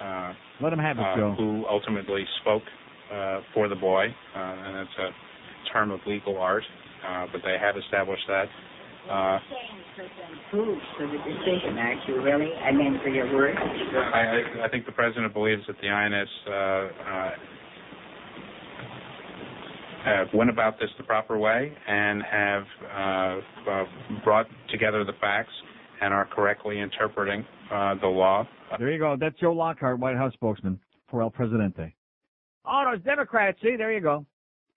uh, 0.02 0.32
Let 0.62 0.72
him 0.72 0.78
have 0.78 0.96
it, 0.98 1.04
uh, 1.04 1.16
Joe. 1.16 1.34
who 1.36 1.64
ultimately 1.68 2.24
spoke 2.40 2.62
uh, 3.12 3.40
for 3.52 3.68
the 3.68 3.76
boy, 3.76 4.06
uh, 4.06 4.38
and 4.38 4.76
it's 4.78 4.98
a 4.98 5.72
term 5.72 5.90
of 5.90 6.00
legal 6.06 6.38
art, 6.38 6.64
uh, 7.06 7.26
but 7.30 7.42
they 7.44 7.56
have 7.60 7.76
established 7.76 8.24
that. 8.26 8.46
Uh? 9.10 9.38
I. 13.56 13.58
I, 13.98 14.62
I, 14.62 14.66
I 14.66 14.68
think 14.70 14.86
the 14.86 14.92
president 14.92 15.34
believes 15.34 15.62
that 15.66 15.76
the 15.82 15.88
INS 15.88 16.28
uh, 16.46 16.52
uh, 16.52 17.30
have 20.04 20.28
went 20.32 20.50
about 20.50 20.78
this 20.78 20.88
the 20.96 21.04
proper 21.04 21.38
way 21.38 21.72
and 21.86 22.22
have 22.22 22.62
uh, 22.94 23.70
uh, 23.70 23.84
brought 24.24 24.46
together 24.70 25.04
the 25.04 25.12
facts 25.20 25.52
and 26.00 26.14
are 26.14 26.26
correctly 26.26 26.80
interpreting 26.80 27.44
uh, 27.72 27.94
the 28.00 28.06
law. 28.06 28.46
There 28.78 28.90
you 28.90 28.98
go. 28.98 29.16
That's 29.18 29.38
Joe 29.38 29.52
Lockhart, 29.52 29.98
White 29.98 30.16
House 30.16 30.32
spokesman 30.34 30.80
for 31.10 31.22
El 31.22 31.30
Presidente. 31.30 31.94
Oh, 32.64 32.84
those 32.90 33.02
Democrats. 33.04 33.58
See, 33.62 33.76
there 33.76 33.92
you 33.92 34.00
go. 34.00 34.24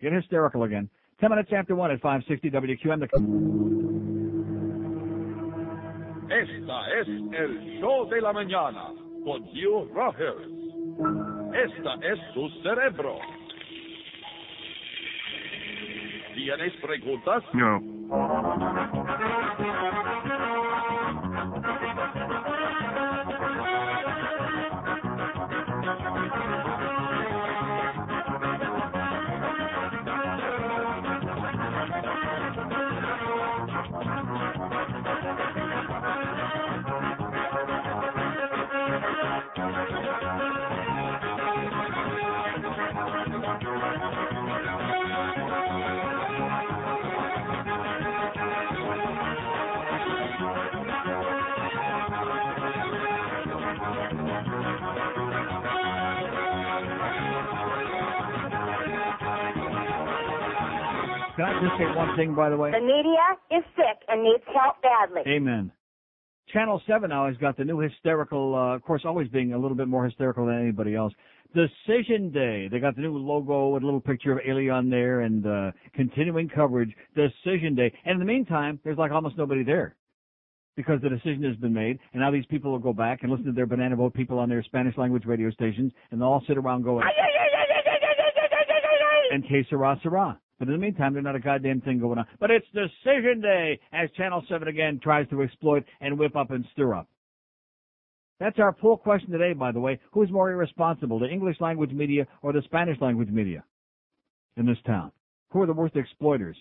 Get 0.02 0.12
hysterical 0.12 0.64
again. 0.64 0.90
Ten 1.22 1.30
minutes 1.30 1.52
after 1.56 1.76
one 1.76 1.92
at 1.92 2.02
560 2.02 2.50
WQAM. 2.50 3.00
The... 3.00 4.23
Esta 6.34 7.00
es 7.00 7.08
el 7.08 7.80
show 7.80 8.10
de 8.10 8.20
la 8.20 8.34
mañana 8.34 8.88
con 9.24 9.46
Gio 9.50 9.88
Rogers. 9.94 10.50
Esta 11.54 11.94
es 12.02 12.20
su 12.34 12.50
cerebro. 12.64 13.20
¿Tienes 16.34 16.74
preguntas? 16.82 17.44
No. 17.54 17.80
Just 61.64 61.78
say 61.78 61.86
one 61.96 62.16
thing, 62.18 62.36
by 62.36 62.50
the 62.50 62.58
way? 62.58 62.72
The 62.72 62.82
media 62.82 63.26
is 63.52 63.64
sick 63.76 64.04
and 64.08 64.24
needs 64.24 64.44
help 64.54 64.82
badly. 64.82 65.22
Amen. 65.28 65.72
Channel 66.52 66.82
7 66.86 67.10
now 67.10 67.28
has 67.28 67.38
got 67.38 67.58
the 67.58 67.64
new 67.64 67.80
hysterical, 67.80 68.54
uh, 68.54 68.76
of 68.76 68.84
course, 68.84 69.04
always 69.06 69.28
being 69.30 69.54
a 69.54 69.58
little 69.58 69.78
bit 69.78 69.88
more 69.88 70.06
hysterical 70.06 70.46
than 70.46 70.60
anybody 70.60 70.96
else. 70.96 71.14
Decision 71.56 72.32
Day. 72.32 72.68
They 72.68 72.80
got 72.80 72.96
the 72.96 73.02
new 73.02 73.18
logo 73.18 73.70
with 73.70 73.84
a 73.84 73.86
little 73.86 74.02
picture 74.02 74.34
of 74.34 74.40
Alien 74.46 74.90
there 74.90 75.22
and 75.22 75.46
uh, 75.46 75.72
continuing 75.94 76.50
coverage. 76.50 76.94
Decision 77.16 77.76
Day. 77.76 77.94
And 78.06 78.14
in 78.14 78.20
the 78.20 78.26
meantime, 78.26 78.80
there's 78.84 78.98
like 78.98 79.12
almost 79.12 79.38
nobody 79.38 79.64
there 79.64 79.96
because 80.76 81.00
the 81.02 81.10
decision 81.10 81.44
has 81.44 81.56
been 81.58 81.74
made. 81.74 82.00
And 82.14 82.22
now 82.22 82.32
these 82.32 82.46
people 82.48 82.72
will 82.72 82.80
go 82.80 82.94
back 82.94 83.20
and 83.22 83.32
listen 83.32 83.46
to 83.46 83.52
their 83.52 83.68
banana 83.68 83.96
boat 83.96 84.14
people 84.14 84.40
on 84.40 84.50
their 84.50 84.64
Spanish 84.64 84.98
language 84.98 85.26
radio 85.26 85.52
stations 85.52 85.92
and 86.12 86.20
they'll 86.20 86.30
all 86.30 86.44
sit 86.48 86.58
around 86.58 86.84
going, 86.84 87.06
and 89.32 89.48
que 89.48 89.64
sera, 89.70 90.00
sera. 90.04 90.40
But 90.60 90.68
in 90.68 90.74
the 90.74 90.80
meantime, 90.80 91.14
there's 91.14 91.26
not 91.26 91.36
a 91.36 91.40
goddamn 91.40 91.82
thing 91.82 92.00
going 92.00 92.20
on. 92.20 92.26
But 92.40 92.52
it's 92.52 92.66
decision 92.68 93.42
day 93.42 93.80
as 93.92 94.10
Channel 94.12 94.44
7 94.48 94.68
again 94.68 95.00
tries 95.02 95.28
to 95.30 95.42
exploit 95.42 95.84
and 96.00 96.18
whip 96.18 96.36
up 96.36 96.52
and 96.52 96.66
stir 96.74 96.94
up. 96.94 97.08
That's 98.40 98.60
our 98.60 98.74
poll 98.74 98.98
question 98.98 99.32
today, 99.32 99.54
by 99.54 99.72
the 99.72 99.80
way. 99.80 100.00
Who's 100.12 100.32
more 100.32 100.52
irresponsible, 100.52 101.20
the 101.20 101.28
English 101.28 101.58
language 101.60 101.92
media 101.92 102.28
or 102.42 102.54
the 102.54 102.62
Spanish 102.66 103.00
language 103.02 103.30
media 103.30 103.64
in 104.58 104.66
this 104.66 104.78
town? 104.86 105.12
Who 105.52 105.62
are 105.62 105.66
the 105.66 105.74
worst 105.74 105.96
exploiters? 105.96 106.58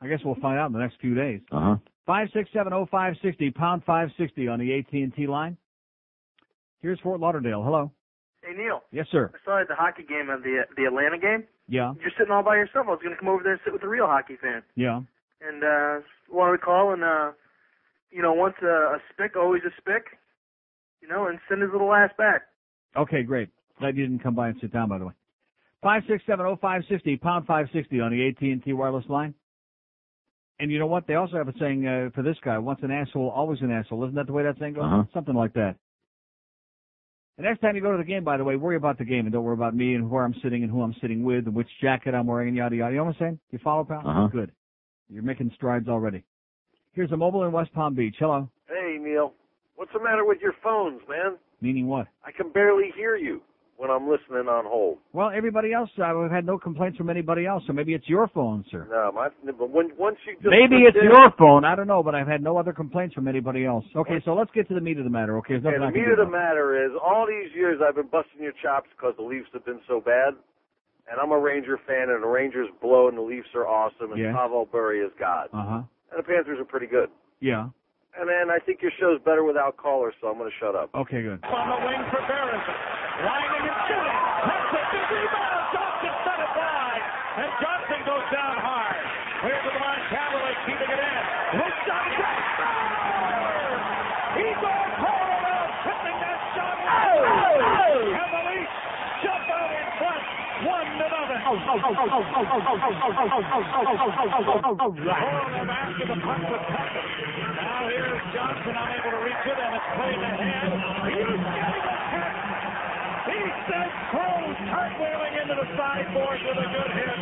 I 0.00 0.08
guess 0.08 0.20
we'll 0.24 0.34
find 0.36 0.58
out 0.58 0.66
in 0.66 0.72
the 0.72 0.78
next 0.78 0.96
few 1.00 1.14
days. 1.14 1.40
Uh 1.52 1.60
huh. 1.60 1.76
Five 2.06 2.28
six 2.34 2.50
seven 2.52 2.72
oh 2.72 2.86
five 2.90 3.14
sixty 3.22 3.50
pound 3.50 3.82
five 3.84 4.08
sixty 4.18 4.48
on 4.48 4.58
the 4.58 4.78
AT 4.78 4.92
and 4.92 5.14
T 5.14 5.26
line. 5.26 5.56
Here's 6.80 6.98
Fort 7.00 7.20
Lauderdale. 7.20 7.62
Hello. 7.62 7.92
Hey 8.42 8.56
Neil, 8.56 8.82
Yes, 8.90 9.06
sir. 9.12 9.30
I 9.34 9.38
saw 9.44 9.56
you 9.56 9.62
at 9.62 9.68
the 9.68 9.74
hockey 9.74 10.02
game 10.02 10.30
of 10.30 10.42
the 10.42 10.62
the 10.76 10.84
Atlanta 10.84 11.18
game. 11.18 11.44
Yeah. 11.68 11.92
You're 12.00 12.10
sitting 12.18 12.32
all 12.32 12.42
by 12.42 12.56
yourself. 12.56 12.86
I 12.88 12.90
was 12.90 13.00
going 13.02 13.14
to 13.14 13.20
come 13.20 13.28
over 13.28 13.42
there 13.42 13.52
and 13.52 13.60
sit 13.64 13.72
with 13.72 13.82
a 13.84 13.88
real 13.88 14.06
hockey 14.06 14.36
fan. 14.40 14.62
Yeah. 14.76 15.00
And 15.46 15.62
uh 15.62 16.00
wanted 16.30 16.58
to 16.58 16.64
call 16.64 16.92
and 16.92 17.04
uh 17.04 17.32
you 18.10 18.22
know, 18.22 18.32
once 18.32 18.54
a, 18.62 18.66
a 18.66 18.98
spick, 19.12 19.36
always 19.36 19.62
a 19.64 19.70
spick. 19.78 20.18
You 21.02 21.08
know, 21.08 21.26
and 21.26 21.38
send 21.48 21.62
his 21.62 21.70
little 21.72 21.92
ass 21.94 22.10
back. 22.18 22.42
Okay, 22.96 23.22
great. 23.22 23.48
Glad 23.78 23.96
you 23.96 24.06
didn't 24.06 24.22
come 24.22 24.34
by 24.34 24.48
and 24.48 24.56
sit 24.60 24.72
down, 24.72 24.88
by 24.88 24.98
the 24.98 25.06
way. 25.06 25.12
Five 25.82 26.02
six 26.08 26.22
seven 26.26 26.44
oh 26.44 26.56
five 26.60 26.82
sixty 26.90 27.16
pound 27.16 27.46
five 27.46 27.66
sixty 27.72 28.00
on 28.00 28.10
the 28.10 28.28
AT 28.28 28.40
and 28.42 28.62
T 28.62 28.72
wireless 28.72 29.04
line. 29.08 29.34
And 30.58 30.70
you 30.70 30.78
know 30.78 30.86
what? 30.86 31.06
They 31.06 31.14
also 31.14 31.36
have 31.36 31.48
a 31.48 31.54
saying 31.58 31.86
uh, 31.86 32.10
for 32.14 32.22
this 32.22 32.36
guy: 32.44 32.58
once 32.58 32.80
an 32.82 32.90
asshole, 32.90 33.30
always 33.30 33.60
an 33.62 33.70
asshole. 33.70 34.04
Isn't 34.04 34.16
that 34.16 34.26
the 34.26 34.32
way 34.34 34.42
that 34.42 34.56
saying 34.58 34.74
goes? 34.74 34.84
Uh-huh. 34.84 35.04
Something 35.14 35.34
like 35.34 35.54
that. 35.54 35.76
The 37.40 37.46
next 37.46 37.62
time 37.62 37.74
you 37.74 37.80
go 37.80 37.90
to 37.90 37.96
the 37.96 38.04
game, 38.04 38.22
by 38.22 38.36
the 38.36 38.44
way, 38.44 38.56
worry 38.56 38.76
about 38.76 38.98
the 38.98 39.04
game 39.06 39.24
and 39.24 39.32
don't 39.32 39.42
worry 39.44 39.54
about 39.54 39.74
me 39.74 39.94
and 39.94 40.10
where 40.10 40.26
I'm 40.26 40.34
sitting 40.42 40.62
and 40.62 40.70
who 40.70 40.82
I'm 40.82 40.94
sitting 41.00 41.24
with 41.24 41.46
and 41.46 41.54
which 41.54 41.68
jacket 41.80 42.14
I'm 42.14 42.26
wearing 42.26 42.48
and 42.48 42.56
yada 42.58 42.76
yada. 42.76 42.92
You 42.92 42.98
know 42.98 43.04
what 43.04 43.16
I'm 43.16 43.18
saying? 43.18 43.38
You 43.50 43.58
follow, 43.64 43.82
pal? 43.82 44.02
Uh-huh. 44.04 44.26
Good. 44.26 44.52
You're 45.08 45.22
making 45.22 45.50
strides 45.54 45.88
already. 45.88 46.22
Here's 46.92 47.10
a 47.12 47.16
mobile 47.16 47.44
in 47.44 47.52
West 47.52 47.72
Palm 47.72 47.94
Beach. 47.94 48.16
Hello. 48.18 48.46
Hey, 48.68 48.98
Neil. 49.00 49.32
What's 49.76 49.90
the 49.94 50.02
matter 50.02 50.26
with 50.26 50.36
your 50.42 50.52
phones, 50.62 51.00
man? 51.08 51.38
Meaning 51.62 51.86
what? 51.86 52.08
I 52.26 52.30
can 52.30 52.52
barely 52.52 52.92
hear 52.94 53.16
you 53.16 53.40
when 53.80 53.90
I'm 53.90 54.04
listening 54.06 54.44
on 54.46 54.66
hold. 54.68 54.98
Well, 55.14 55.30
everybody 55.34 55.72
else, 55.72 55.88
I've 55.96 56.30
had 56.30 56.44
no 56.44 56.58
complaints 56.58 56.98
from 56.98 57.08
anybody 57.08 57.46
else, 57.46 57.62
so 57.66 57.72
maybe 57.72 57.94
it's 57.94 58.06
your 58.06 58.28
phone, 58.28 58.62
sir. 58.70 58.86
No, 58.90 59.10
my, 59.10 59.28
but 59.56 59.70
when 59.70 59.88
once 59.96 60.18
you 60.28 60.34
just 60.34 60.48
Maybe 60.52 60.84
it's 60.84 60.98
your 61.00 61.32
phone. 61.38 61.64
I 61.64 61.74
don't 61.74 61.86
know, 61.86 62.02
but 62.02 62.14
I've 62.14 62.26
had 62.28 62.42
no 62.42 62.58
other 62.58 62.74
complaints 62.74 63.14
from 63.14 63.26
anybody 63.26 63.64
else. 63.64 63.86
Okay, 63.96 64.20
so 64.26 64.34
let's 64.34 64.50
get 64.52 64.68
to 64.68 64.74
the 64.74 64.82
meat 64.82 64.98
of 64.98 65.04
the 65.04 65.10
matter. 65.10 65.38
Okay, 65.38 65.54
there's 65.54 65.64
Okay, 65.64 65.78
nothing 65.80 65.88
I 65.88 65.90
the 65.92 65.98
meat 65.98 66.10
of 66.12 66.16
the 66.18 66.28
about 66.28 66.32
matter 66.32 66.84
is, 66.84 66.92
all 67.02 67.26
these 67.26 67.48
years 67.56 67.80
I've 67.80 67.94
been 67.96 68.12
busting 68.12 68.42
your 68.42 68.52
chops 68.62 68.90
because 68.94 69.14
the 69.16 69.24
Leafs 69.24 69.48
have 69.54 69.64
been 69.64 69.80
so 69.88 69.98
bad, 69.98 70.34
and 71.10 71.16
I'm 71.16 71.32
a 71.32 71.38
Ranger 71.40 71.80
fan, 71.88 72.12
and 72.12 72.22
the 72.22 72.28
Rangers 72.28 72.68
blow, 72.82 73.08
and 73.08 73.16
the 73.16 73.22
Leafs 73.24 73.48
are 73.54 73.66
awesome, 73.66 74.12
and 74.12 74.20
Yeah. 74.20 74.34
Pavel 74.36 74.68
Bure 74.70 74.92
is 75.06 75.10
God, 75.18 75.48
Uh 75.54 75.64
huh. 75.64 75.82
and 76.12 76.18
the 76.20 76.22
Panthers 76.22 76.60
are 76.60 76.68
pretty 76.68 76.86
good. 76.86 77.08
Yeah. 77.40 77.72
And 78.12 78.28
then 78.28 78.50
I 78.50 78.58
think 78.58 78.82
your 78.82 78.90
show's 79.00 79.22
better 79.24 79.44
without 79.44 79.76
callers, 79.78 80.12
so 80.20 80.26
I'm 80.28 80.36
going 80.36 80.50
to 80.50 80.56
shut 80.60 80.74
up. 80.74 80.90
Okay, 80.92 81.22
good. 81.22 81.38
On 81.46 81.66
the 81.70 81.78
wing 81.86 82.02
for 82.10 82.18
Berezin. 82.28 82.76
Lining 83.22 83.59
to. 101.50 101.58
The 106.00 106.16
puck 106.22 106.42
was 106.46 106.62
tapped. 106.70 106.94
Now 107.54 107.86
here's 107.90 108.22
Johnson 108.34 108.74
unable 108.74 109.10
to 109.10 109.20
reach 109.26 109.44
it, 109.46 109.58
and 109.58 109.74
it's 109.74 109.88
played 109.94 110.22
ahead. 110.22 110.70
He's 111.10 111.26
getting 111.26 111.86
a 111.86 111.96
hit. 112.10 112.34
He 113.30 113.38
sends 113.66 113.94
Cruz 114.10 114.56
cartwheeling 114.70 115.34
into 115.42 115.54
the 115.54 115.66
sideboard 115.76 116.38
with 116.46 116.58
a 116.58 116.68
good 116.70 116.90
hit. 116.94 117.18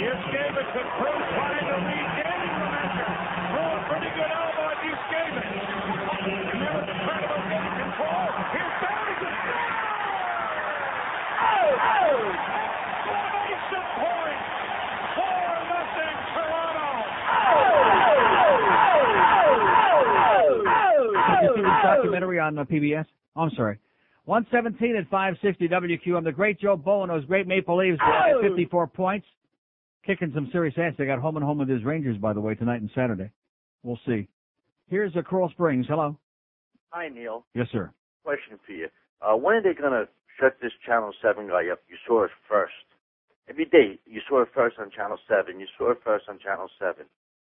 Yushkevich 0.00 0.72
and 0.74 0.90
Cruz 0.98 1.24
trying 1.34 1.66
to 1.66 1.76
regain 1.84 2.50
momentum. 2.58 3.10
Throw 3.50 3.70
a 3.70 3.80
pretty 3.90 4.10
good 4.14 4.30
elbow 4.30 4.70
at 4.70 4.78
Yushkevich. 4.86 5.50
And 5.50 6.58
there 6.62 6.74
was 6.74 6.88
Incredible 6.90 7.42
getting 7.50 7.74
control. 7.76 8.30
Here's 8.50 8.74
Barrington. 8.80 9.34
Oh! 11.40 11.70
Oh! 11.80 12.34
Formation 13.04 13.84
point. 14.00 14.42
Four 15.14 15.54
nothing 15.70 16.16
Toronto. 16.34 16.88
Did 21.40 21.56
you 21.56 21.70
see 21.80 22.08
this 22.08 22.09
documentary 22.20 22.38
on 22.38 22.58
uh, 22.58 22.64
PBS? 22.64 23.06
Oh, 23.36 23.42
I'm 23.42 23.50
sorry. 23.56 23.78
117 24.26 24.96
at 24.96 25.08
560 25.10 25.68
WQ. 25.68 26.16
I'm 26.16 26.24
the 26.24 26.32
great 26.32 26.60
Joe 26.60 26.76
Bowen. 26.76 27.08
Those 27.08 27.24
great 27.24 27.46
Maple 27.46 27.78
Leafs 27.78 27.98
at 28.00 28.40
54 28.40 28.86
points. 28.88 29.26
Kicking 30.06 30.30
some 30.34 30.48
serious 30.52 30.74
ass. 30.78 30.94
They 30.98 31.06
got 31.06 31.18
home 31.18 31.36
and 31.36 31.44
home 31.44 31.58
with 31.58 31.68
his 31.68 31.84
Rangers, 31.84 32.16
by 32.18 32.32
the 32.32 32.40
way, 32.40 32.54
tonight 32.54 32.80
and 32.80 32.90
Saturday. 32.94 33.30
We'll 33.82 33.98
see. 34.06 34.28
Here's 34.88 35.14
uh, 35.16 35.22
Coral 35.22 35.50
Springs. 35.50 35.86
Hello. 35.88 36.16
Hi, 36.90 37.08
Neil. 37.08 37.44
Yes, 37.54 37.66
sir. 37.72 37.92
Question 38.24 38.58
for 38.64 38.72
you. 38.72 38.88
Uh, 39.22 39.36
when 39.36 39.56
are 39.56 39.62
they 39.62 39.74
going 39.74 39.92
to 39.92 40.08
shut 40.38 40.56
this 40.62 40.72
Channel 40.86 41.12
7 41.22 41.48
guy 41.48 41.70
up? 41.70 41.80
You 41.88 41.96
saw 42.06 42.24
it 42.24 42.30
first. 42.48 42.72
Every 43.48 43.66
day, 43.66 43.98
you 44.06 44.20
saw 44.28 44.42
it 44.42 44.48
first 44.54 44.76
on 44.78 44.90
Channel 44.90 45.18
7. 45.28 45.58
You 45.60 45.66
saw 45.76 45.90
it 45.90 45.98
first 46.04 46.26
on 46.28 46.38
Channel 46.38 46.68
7. 46.78 47.04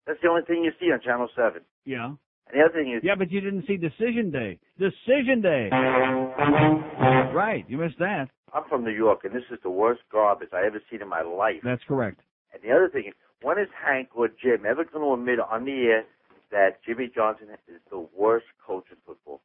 That's 0.07 0.19
the 0.21 0.29
only 0.29 0.43
thing 0.43 0.63
you 0.63 0.71
see 0.79 0.91
on 0.91 1.01
Channel 1.01 1.29
7. 1.35 1.61
Yeah. 1.85 2.13
The 2.53 2.59
other 2.61 2.73
thing 2.73 2.93
is, 2.93 3.01
Yeah, 3.03 3.15
but 3.17 3.31
you 3.31 3.41
didn't 3.41 3.65
see 3.67 3.77
Decision 3.77 4.31
Day. 4.31 4.59
Decision 4.77 5.41
Day. 5.41 5.69
Right. 7.33 7.65
You 7.67 7.77
missed 7.77 7.99
that. 7.99 8.27
I'm 8.53 8.63
from 8.67 8.83
New 8.83 8.91
York, 8.91 9.21
and 9.23 9.33
this 9.33 9.43
is 9.51 9.59
the 9.63 9.69
worst 9.69 10.01
garbage 10.11 10.49
I 10.53 10.65
ever 10.65 10.81
seen 10.89 11.01
in 11.01 11.07
my 11.07 11.21
life. 11.21 11.61
That's 11.63 11.83
correct. 11.87 12.19
And 12.53 12.61
the 12.61 12.75
other 12.75 12.89
thing 12.89 13.05
is, 13.07 13.13
when 13.41 13.57
is 13.57 13.69
Hank 13.85 14.09
or 14.13 14.27
Jim 14.27 14.65
ever 14.69 14.83
going 14.83 15.05
to 15.05 15.13
admit 15.13 15.39
on 15.39 15.63
the 15.65 15.71
air 15.71 16.03
that 16.51 16.83
Jimmy 16.85 17.09
Johnson 17.13 17.47
is 17.67 17.79
the 17.89 18.05
worst 18.17 18.45
coach 18.65 18.83
in 18.91 18.97
football? 19.05 19.39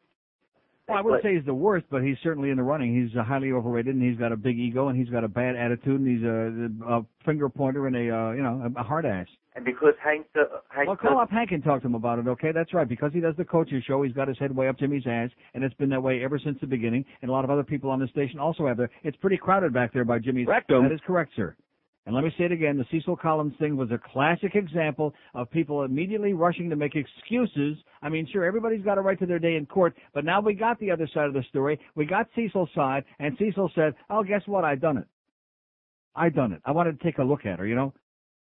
Well, 0.89 0.99
I 0.99 1.01
wouldn't 1.01 1.23
say 1.23 1.35
he's 1.35 1.45
the 1.45 1.55
worst, 1.55 1.87
but 1.91 2.03
he's 2.03 2.17
certainly 2.23 2.51
in 2.51 2.57
the 2.57 2.63
running. 2.63 2.95
He's 2.95 3.17
uh, 3.17 3.23
highly 3.25 3.51
overrated, 3.53 3.95
and 3.95 4.03
he's 4.05 4.19
got 4.19 4.31
a 4.33 4.37
big 4.37 4.59
ego, 4.59 4.89
and 4.89 4.99
he's 4.99 5.09
got 5.09 5.25
a 5.25 5.29
bad 5.29 5.57
attitude, 5.57 6.01
and 6.01 6.07
he's 6.07 6.25
a, 6.25 6.95
a 6.99 7.07
finger 7.25 7.49
pointer 7.49 7.87
and 7.87 7.97
a 7.97 8.17
uh, 8.17 8.31
you 8.33 8.43
know 8.43 8.73
a 8.77 8.83
hard 8.85 9.05
ass. 9.07 9.27
And 9.57 9.65
because 9.65 9.95
Hank, 10.05 10.27
the, 10.35 10.43
Hank 10.69 10.87
Well, 10.87 10.97
call 10.97 11.19
up 11.19 11.31
Hank 11.31 11.51
and 11.51 11.65
talk 11.65 11.81
to 11.81 11.87
him 11.87 11.95
about 11.95 12.19
it, 12.19 12.29
okay? 12.29 12.53
That's 12.53 12.75
right. 12.75 12.87
Because 12.87 13.11
he 13.15 13.21
does 13.21 13.35
the 13.39 13.45
coaching 13.45 13.83
show, 13.87 14.03
he's 14.03 14.13
got 14.13 14.29
his 14.29 14.39
head 14.39 14.55
way 14.55 14.69
up 14.69 14.79
Jimmy's 14.79 15.05
ass, 15.07 15.31
and 15.55 15.65
it's 15.65 15.75
been 15.77 15.89
that 15.89 16.03
way 16.03 16.23
ever 16.23 16.39
since 16.39 16.59
the 16.61 16.67
beginning. 16.67 17.07
And 17.23 17.31
a 17.31 17.33
lot 17.33 17.43
of 17.43 17.51
other 17.51 17.65
people 17.65 17.91
on 17.91 17.99
the 17.99 18.07
station 18.09 18.39
also 18.39 18.67
have 18.67 18.77
their. 18.77 18.91
It's 19.03 19.17
pretty 19.17 19.39
crowded 19.39 19.73
back 19.73 19.95
there 19.95 20.05
by 20.05 20.19
Jimmy's. 20.19 20.47
Rectum. 20.47 20.83
That 20.83 20.93
is 20.93 21.01
correct, 21.07 21.33
sir. 21.35 21.57
And 22.05 22.15
let 22.15 22.23
me 22.23 22.31
say 22.37 22.45
it 22.45 22.53
again: 22.53 22.77
the 22.77 22.85
Cecil 22.91 23.17
Collins 23.17 23.55
thing 23.59 23.79
was 23.79 23.91
a 23.91 23.99
classic 24.13 24.55
example 24.55 25.15
of 25.35 25.51
people 25.51 25.85
immediately 25.85 26.35
rushing 26.35 26.69
to 26.69 26.77
make 26.77 26.95
excuses. 26.95 27.79
I 28.03 28.11
mean, 28.11 28.29
sure, 28.31 28.45
everybody's 28.45 28.85
got 28.85 28.99
a 28.99 29.01
right 29.01 29.19
to 29.19 29.27
their 29.27 29.39
day 29.39 29.57
in 29.57 29.65
court, 29.65 29.97
but 30.13 30.27
now 30.27 30.43
we 30.43 30.53
got 30.53 30.79
the 30.81 30.91
other 30.91 31.09
side 31.15 31.29
of 31.29 31.33
the 31.33 31.43
story. 31.49 31.81
We 31.95 32.05
got 32.05 32.29
Cecil's 32.37 32.69
side, 32.75 33.05
and 33.19 33.35
Cecil 33.39 33.73
said, 33.75 33.95
"Oh, 34.11 34.23
guess 34.23 34.43
what? 34.45 34.65
I 34.65 34.75
done 34.75 34.99
it. 34.99 35.07
I 36.15 36.29
done 36.29 36.53
it. 36.53 36.61
I 36.67 36.73
wanted 36.73 37.01
to 37.01 37.05
take 37.05 37.19
a 37.19 37.25
look 37.25 37.47
at 37.47 37.59
her. 37.59 37.67
You 37.67 37.75
know, 37.75 37.95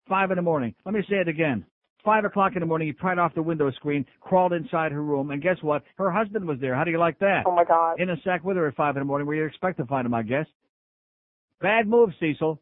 five 0.09 0.31
in 0.31 0.37
the 0.37 0.43
morning. 0.43 0.75
Let 0.85 0.95
me 0.95 1.03
say 1.09 1.17
it 1.17 1.29
again." 1.29 1.65
Five 2.05 2.25
o'clock 2.25 2.53
in 2.55 2.61
the 2.61 2.67
morning, 2.67 2.89
he 2.89 2.93
pried 2.93 3.19
off 3.19 3.35
the 3.35 3.43
window 3.43 3.71
screen, 3.73 4.07
crawled 4.21 4.55
inside 4.55 4.91
her 4.91 5.03
room, 5.03 5.31
and 5.33 5.43
guess 5.43 5.59
what? 5.61 5.83
Her 5.97 6.11
husband 6.11 6.47
was 6.47 6.59
there. 6.59 6.75
How 6.75 6.85
do 6.85 6.91
you 6.91 6.99
like 6.99 7.19
that? 7.19 7.43
Oh 7.45 7.55
my 7.55 7.65
God. 7.65 8.01
In 8.01 8.09
a 8.09 8.17
sack 8.25 8.43
with 8.43 8.57
her 8.57 8.69
at 8.69 8.75
five 8.75 8.97
in 8.97 9.03
the 9.03 9.05
morning, 9.05 9.27
where 9.27 9.37
you 9.37 9.45
expect 9.45 9.77
to 9.79 9.85
find 9.85 10.07
him, 10.07 10.15
I 10.15 10.23
guess. 10.23 10.47
Bad 11.61 11.87
move, 11.87 12.11
Cecil. 12.19 12.59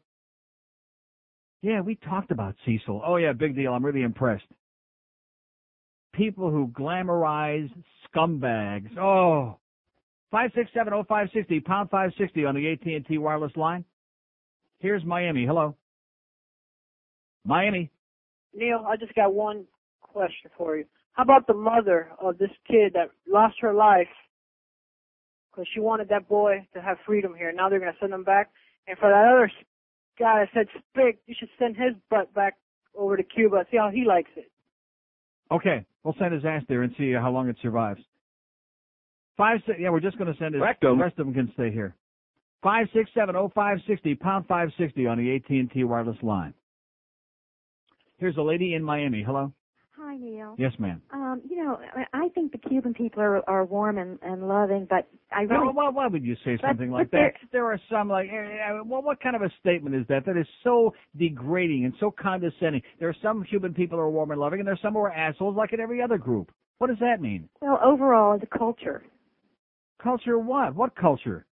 Yeah, 1.61 1.81
we 1.81 1.95
talked 1.95 2.31
about 2.31 2.55
Cecil. 2.65 3.01
Oh 3.05 3.15
yeah, 3.15 3.31
big 3.33 3.55
deal. 3.55 3.73
I'm 3.73 3.85
really 3.85 4.01
impressed. 4.01 4.43
People 6.13 6.51
who 6.51 6.67
glamorize 6.67 7.71
scumbags. 8.13 8.97
Oh. 8.97 9.57
Five 10.31 10.51
six 10.53 10.69
seven 10.73 10.93
oh 10.93 11.03
five 11.07 11.29
sixty 11.33 11.59
pound 11.59 11.89
five 11.89 12.11
sixty 12.17 12.45
on 12.45 12.55
the 12.55 12.71
AT 12.71 12.85
and 12.85 13.05
T 13.05 13.17
wireless 13.17 13.55
line. 13.55 13.85
Here's 14.79 15.03
Miami. 15.03 15.45
Hello. 15.45 15.75
Miami. 17.45 17.89
Neil, 18.53 18.85
I 18.87 18.95
just 18.95 19.13
got 19.15 19.33
one 19.33 19.65
question 20.01 20.51
for 20.57 20.77
you. 20.77 20.85
How 21.13 21.23
about 21.23 21.47
the 21.47 21.53
mother 21.53 22.09
of 22.21 22.37
this 22.37 22.51
kid 22.67 22.93
that 22.93 23.11
lost 23.27 23.55
her 23.61 23.73
life 23.73 24.07
because 25.51 25.67
she 25.73 25.79
wanted 25.79 26.09
that 26.09 26.27
boy 26.27 26.67
to 26.73 26.81
have 26.81 26.97
freedom 27.05 27.35
here? 27.35 27.51
Now 27.51 27.69
they're 27.69 27.79
going 27.79 27.91
to 27.91 27.99
send 27.99 28.13
him 28.13 28.23
back. 28.23 28.51
And 28.87 28.97
for 28.97 29.09
that 29.09 29.25
other 29.25 29.51
guy 30.17 30.39
that 30.39 30.49
said 30.53 30.67
spick, 30.91 31.19
you 31.25 31.35
should 31.37 31.49
send 31.59 31.75
his 31.75 31.93
butt 32.09 32.33
back 32.33 32.55
over 32.97 33.17
to 33.17 33.23
Cuba. 33.23 33.65
See 33.69 33.77
how 33.77 33.89
he 33.93 34.05
likes 34.05 34.31
it. 34.35 34.51
Okay, 35.51 35.85
we'll 36.03 36.15
send 36.19 36.33
his 36.33 36.45
ass 36.45 36.63
there 36.69 36.83
and 36.83 36.93
see 36.97 37.11
how 37.13 37.31
long 37.31 37.49
it 37.49 37.57
survives. 37.61 38.01
Five 39.35 39.59
six. 39.65 39.79
Yeah, 39.79 39.89
we're 39.89 39.99
just 39.99 40.17
going 40.17 40.31
to 40.31 40.37
send 40.37 40.53
his. 40.53 40.61
The 40.81 40.93
rest 40.93 41.17
of 41.17 41.25
them 41.25 41.33
can 41.33 41.51
stay 41.53 41.71
here. 41.71 41.95
Five 42.61 42.87
six 42.93 43.09
seven 43.13 43.35
oh 43.35 43.51
five 43.55 43.77
sixty 43.87 44.15
pound 44.15 44.45
five 44.47 44.69
sixty 44.77 45.07
on 45.07 45.17
the 45.17 45.35
AT 45.35 45.49
and 45.49 45.71
T 45.71 45.83
wireless 45.83 46.17
line. 46.21 46.53
Here's 48.19 48.37
a 48.37 48.41
lady 48.41 48.73
in 48.73 48.83
Miami. 48.83 49.23
Hello. 49.25 49.53
Hi, 49.97 50.17
Neil. 50.17 50.55
Yes, 50.57 50.71
ma'am. 50.79 51.01
Um, 51.11 51.41
you 51.49 51.61
know, 51.63 51.77
I- 51.95 52.07
I 52.13 52.29
think 52.29 52.51
the 52.53 52.57
Cuban 52.57 52.93
people 52.93 53.21
are 53.21 53.47
are 53.49 53.65
warm 53.65 53.97
and, 53.97 54.17
and 54.21 54.47
loving, 54.47 54.85
but 54.89 55.07
I 55.31 55.41
really 55.43 55.65
Now, 55.67 55.71
why, 55.71 55.89
why 55.89 56.07
would 56.07 56.23
you 56.23 56.35
say 56.45 56.57
something 56.57 56.89
but 56.89 56.97
like 56.97 57.11
that? 57.11 57.33
there- 57.51 57.65
are 57.65 57.79
some 57.89 58.07
like, 58.09 58.29
eh, 58.29 58.35
eh, 58.35 58.81
well, 58.85 59.01
what 59.01 59.19
kind 59.21 59.35
of 59.35 59.41
a 59.41 59.49
statement 59.59 59.95
is 59.95 60.05
that? 60.07 60.25
That 60.25 60.37
is 60.37 60.47
so 60.63 60.93
degrading 61.17 61.85
and 61.85 61.93
so 61.99 62.11
condescending. 62.11 62.81
There 62.99 63.09
are 63.09 63.15
some 63.21 63.43
Cuban 63.43 63.73
people 63.73 63.97
who 63.97 64.03
are 64.03 64.09
warm 64.09 64.31
and 64.31 64.39
loving, 64.39 64.59
and 64.59 64.67
there 64.67 64.73
are 64.73 64.77
some 64.81 64.93
who 64.93 64.99
are 64.99 65.11
assholes, 65.11 65.55
like 65.57 65.73
in 65.73 65.79
every 65.81 66.01
other 66.01 66.17
group. 66.17 66.51
What 66.77 66.87
does 66.87 66.99
that 66.99 67.21
mean? 67.21 67.49
well 67.61 67.79
overall 67.83 68.37
the 68.37 68.47
culture. 68.47 69.03
Culture 70.01 70.39
what? 70.39 70.75
What 70.75 70.95
culture? 70.95 71.45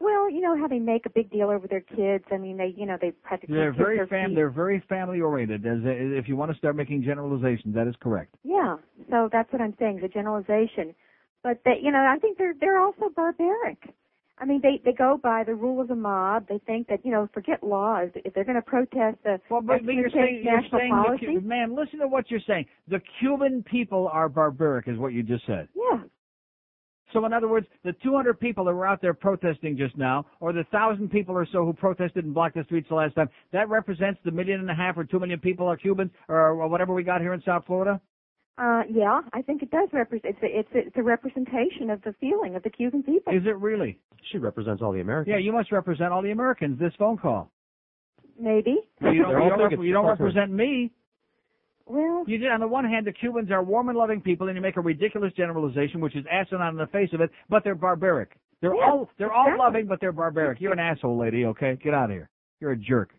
Well, 0.00 0.30
you 0.30 0.40
know 0.40 0.56
how 0.56 0.66
they 0.66 0.78
make 0.78 1.06
a 1.06 1.10
big 1.10 1.30
deal 1.30 1.50
over 1.50 1.66
their 1.66 1.80
kids. 1.80 2.24
I 2.32 2.36
mean, 2.38 2.56
they 2.56 2.74
you 2.76 2.86
know 2.86 2.96
they 3.00 3.10
practically 3.10 3.56
They're 3.56 3.72
very 3.72 3.96
their 3.98 4.06
fam. 4.06 4.30
feet. 4.30 4.36
They're 4.36 4.50
very 4.50 4.82
family 4.88 5.20
oriented. 5.20 5.66
As 5.66 5.78
if 5.84 6.28
you 6.28 6.36
want 6.36 6.52
to 6.52 6.58
start 6.58 6.76
making 6.76 7.02
generalizations, 7.02 7.74
that 7.74 7.86
is 7.86 7.94
correct. 8.00 8.34
Yeah, 8.44 8.76
so 9.10 9.28
that's 9.30 9.52
what 9.52 9.60
I'm 9.62 9.74
saying, 9.78 10.00
the 10.00 10.08
generalization. 10.08 10.94
But 11.42 11.60
they, 11.64 11.78
you 11.82 11.92
know, 11.92 11.98
I 11.98 12.18
think 12.18 12.38
they're 12.38 12.54
they're 12.58 12.80
also 12.80 13.10
barbaric. 13.14 13.94
I 14.38 14.46
mean, 14.46 14.60
they 14.62 14.80
they 14.84 14.92
go 14.92 15.18
by 15.22 15.44
the 15.44 15.54
rule 15.54 15.80
of 15.80 15.88
the 15.88 15.94
mob. 15.94 16.48
They 16.48 16.58
think 16.66 16.88
that 16.88 17.04
you 17.04 17.12
know, 17.12 17.28
forget 17.32 17.62
laws. 17.62 18.08
If 18.14 18.34
they're 18.34 18.44
going 18.44 18.56
to 18.56 18.62
protest 18.62 19.18
the 19.22 19.40
Well, 19.48 19.60
but, 19.60 19.84
but 19.84 19.94
you're 19.94 20.10
saying 20.10 20.42
you're 20.44 20.62
saying 20.72 20.90
the 20.90 21.02
policy, 21.02 21.26
Cu- 21.26 21.40
man, 21.42 21.76
listen 21.76 22.00
to 22.00 22.08
what 22.08 22.30
you're 22.30 22.40
saying. 22.46 22.66
The 22.88 23.00
Cuban 23.20 23.62
people 23.62 24.08
are 24.12 24.28
barbaric, 24.28 24.88
is 24.88 24.98
what 24.98 25.12
you 25.12 25.22
just 25.22 25.46
said. 25.46 25.68
yeah, 25.76 26.02
So 27.14 27.24
in 27.24 27.32
other 27.32 27.48
words, 27.48 27.66
the 27.84 27.92
200 28.02 28.38
people 28.38 28.64
that 28.66 28.74
were 28.74 28.86
out 28.86 29.00
there 29.00 29.14
protesting 29.14 29.78
just 29.78 29.96
now, 29.96 30.26
or 30.40 30.52
the 30.52 30.64
thousand 30.70 31.10
people 31.10 31.34
or 31.34 31.46
so 31.50 31.64
who 31.64 31.72
protested 31.72 32.24
and 32.24 32.34
blocked 32.34 32.56
the 32.56 32.64
streets 32.64 32.88
the 32.90 32.96
last 32.96 33.14
time, 33.14 33.30
that 33.52 33.68
represents 33.70 34.20
the 34.24 34.32
million 34.32 34.60
and 34.60 34.68
a 34.70 34.74
half 34.74 34.98
or 34.98 35.04
two 35.04 35.18
million 35.20 35.38
people 35.38 35.66
are 35.66 35.76
Cubans, 35.76 36.10
or 36.28 36.68
whatever 36.68 36.92
we 36.92 37.04
got 37.04 37.20
here 37.22 37.32
in 37.32 37.40
South 37.42 37.64
Florida. 37.66 38.00
uh, 38.58 38.82
yeah, 38.90 39.20
I 39.32 39.42
think 39.42 39.62
it 39.62 39.70
does 39.70 39.88
represent. 39.92 40.34
It's 40.34 40.42
a, 40.42 40.58
it's 40.58 40.74
a, 40.74 40.88
it's 40.88 40.96
a 40.96 41.02
representation 41.02 41.88
of 41.88 42.02
the 42.02 42.14
feeling 42.20 42.56
of 42.56 42.62
the 42.64 42.70
Cuban 42.70 43.02
people. 43.04 43.32
Is 43.32 43.42
it 43.46 43.56
really? 43.58 43.98
She 44.32 44.38
represents 44.38 44.82
all 44.82 44.92
the 44.92 45.00
Americans. 45.00 45.32
Yeah, 45.32 45.38
you 45.38 45.52
must 45.52 45.70
represent 45.70 46.12
all 46.12 46.22
the 46.22 46.32
Americans. 46.32 46.78
This 46.80 46.92
phone 46.98 47.16
call. 47.16 47.50
Maybe. 48.38 48.76
You 49.00 49.22
don't, 49.22 49.42
you 49.42 49.48
don't, 49.48 49.60
rep- 49.60 49.72
you 49.80 49.92
don't 49.92 50.04
Talk 50.04 50.18
to 50.18 50.22
her. 50.22 50.28
represent 50.28 50.50
me. 50.50 50.90
Well, 51.86 52.24
You 52.26 52.38
did. 52.38 52.50
On 52.50 52.60
the 52.60 52.68
one 52.68 52.84
hand, 52.84 53.06
the 53.06 53.12
Cubans 53.12 53.50
are 53.50 53.62
warm 53.62 53.88
and 53.88 53.98
loving 53.98 54.20
people, 54.20 54.48
and 54.48 54.56
you 54.56 54.62
make 54.62 54.76
a 54.76 54.80
ridiculous 54.80 55.32
generalization, 55.34 56.00
which 56.00 56.16
is 56.16 56.24
asinine 56.30 56.62
on 56.62 56.76
the 56.76 56.86
face 56.86 57.10
of 57.12 57.20
it. 57.20 57.30
But 57.50 57.62
they're 57.62 57.74
barbaric. 57.74 58.36
They're 58.60 58.74
Yeah, 58.74 58.90
all 58.90 59.10
they're 59.18 59.32
all 59.32 59.58
loving, 59.58 59.86
but 59.86 60.00
they're 60.00 60.12
barbaric. 60.12 60.60
You're 60.60 60.72
an 60.72 60.78
asshole, 60.78 61.18
lady. 61.18 61.44
Okay, 61.44 61.76
get 61.82 61.92
out 61.92 62.04
of 62.04 62.10
here. 62.12 62.30
You're 62.60 62.72
a 62.72 62.76
jerk. 62.76 63.10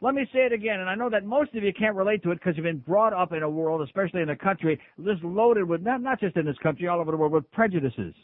Let 0.00 0.14
me 0.14 0.26
say 0.32 0.46
it 0.46 0.52
again, 0.52 0.78
and 0.80 0.88
I 0.88 0.94
know 0.94 1.10
that 1.10 1.24
most 1.24 1.54
of 1.54 1.62
you 1.64 1.72
can't 1.76 1.96
relate 1.96 2.22
to 2.22 2.30
it 2.30 2.36
because 2.36 2.56
you've 2.56 2.64
been 2.64 2.78
brought 2.78 3.12
up 3.12 3.32
in 3.32 3.42
a 3.42 3.50
world, 3.50 3.82
especially 3.82 4.22
in 4.22 4.30
a 4.30 4.36
country, 4.36 4.80
this 4.96 5.18
loaded 5.24 5.64
with 5.64 5.82
not 5.82 6.00
not 6.00 6.20
just 6.20 6.36
in 6.36 6.46
this 6.46 6.56
country, 6.62 6.86
all 6.86 7.00
over 7.00 7.10
the 7.10 7.16
world, 7.16 7.32
with 7.32 7.50
prejudices. 7.50 8.14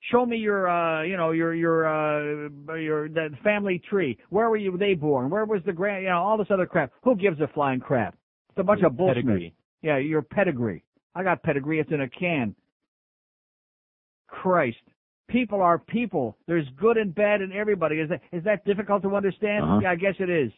Show 0.00 0.24
me 0.24 0.36
your, 0.36 0.68
uh, 0.68 1.02
you 1.02 1.16
know, 1.16 1.32
your 1.32 1.54
your 1.54 1.86
uh, 1.86 2.48
your 2.76 3.08
that 3.10 3.30
family 3.42 3.82
tree. 3.90 4.16
Where 4.30 4.48
were 4.48 4.56
you? 4.56 4.76
They 4.78 4.94
born? 4.94 5.28
Where 5.28 5.44
was 5.44 5.60
the 5.66 5.72
grand? 5.72 6.04
You 6.04 6.10
know, 6.10 6.18
all 6.18 6.38
this 6.38 6.46
other 6.50 6.66
crap. 6.66 6.92
Who 7.02 7.16
gives 7.16 7.40
a 7.40 7.48
flying 7.48 7.80
crap? 7.80 8.14
It's 8.50 8.58
a 8.58 8.62
bunch 8.62 8.80
Your 8.80 8.90
of 8.90 8.96
bullshit. 8.96 9.16
pedigree. 9.16 9.54
Yeah, 9.82 9.98
your 9.98 10.22
pedigree. 10.22 10.84
I 11.14 11.24
got 11.24 11.42
pedigree. 11.42 11.80
It's 11.80 11.90
in 11.90 12.02
a 12.02 12.08
can. 12.08 12.54
Christ. 14.28 14.78
People 15.28 15.60
are 15.60 15.78
people. 15.78 16.36
There's 16.46 16.66
good 16.80 16.96
and 16.96 17.14
bad 17.14 17.42
in 17.42 17.52
everybody. 17.52 17.96
Is 17.96 18.08
that 18.08 18.20
is 18.32 18.44
that 18.44 18.64
difficult 18.64 19.02
to 19.02 19.14
understand? 19.16 19.64
Uh-huh. 19.64 19.80
Yeah, 19.82 19.90
I 19.90 19.96
guess 19.96 20.14
it 20.20 20.30
is. 20.30 20.50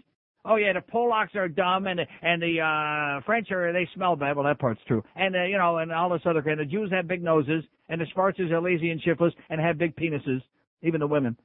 Oh 0.44 0.56
yeah, 0.56 0.72
the 0.72 0.80
Polacks 0.80 1.34
are 1.36 1.48
dumb 1.48 1.86
and 1.86 2.00
and 2.22 2.40
the 2.40 2.60
uh 2.60 3.20
French 3.26 3.50
are 3.50 3.72
they 3.72 3.88
smell 3.94 4.16
bad. 4.16 4.36
Well, 4.36 4.46
that 4.46 4.58
part's 4.58 4.80
true. 4.86 5.02
And 5.16 5.36
uh, 5.36 5.44
you 5.44 5.58
know, 5.58 5.78
and 5.78 5.92
all 5.92 6.10
this 6.10 6.22
other 6.24 6.42
kind. 6.42 6.58
The 6.58 6.64
Jews 6.64 6.90
have 6.92 7.06
big 7.06 7.22
noses, 7.22 7.62
and 7.88 8.00
the 8.00 8.06
Spartans 8.10 8.50
are 8.50 8.60
lazy 8.60 8.90
and 8.90 9.02
shiftless 9.02 9.34
and 9.50 9.60
have 9.60 9.78
big 9.78 9.94
penises. 9.96 10.42
Even 10.82 11.00
the 11.00 11.06
women. 11.06 11.36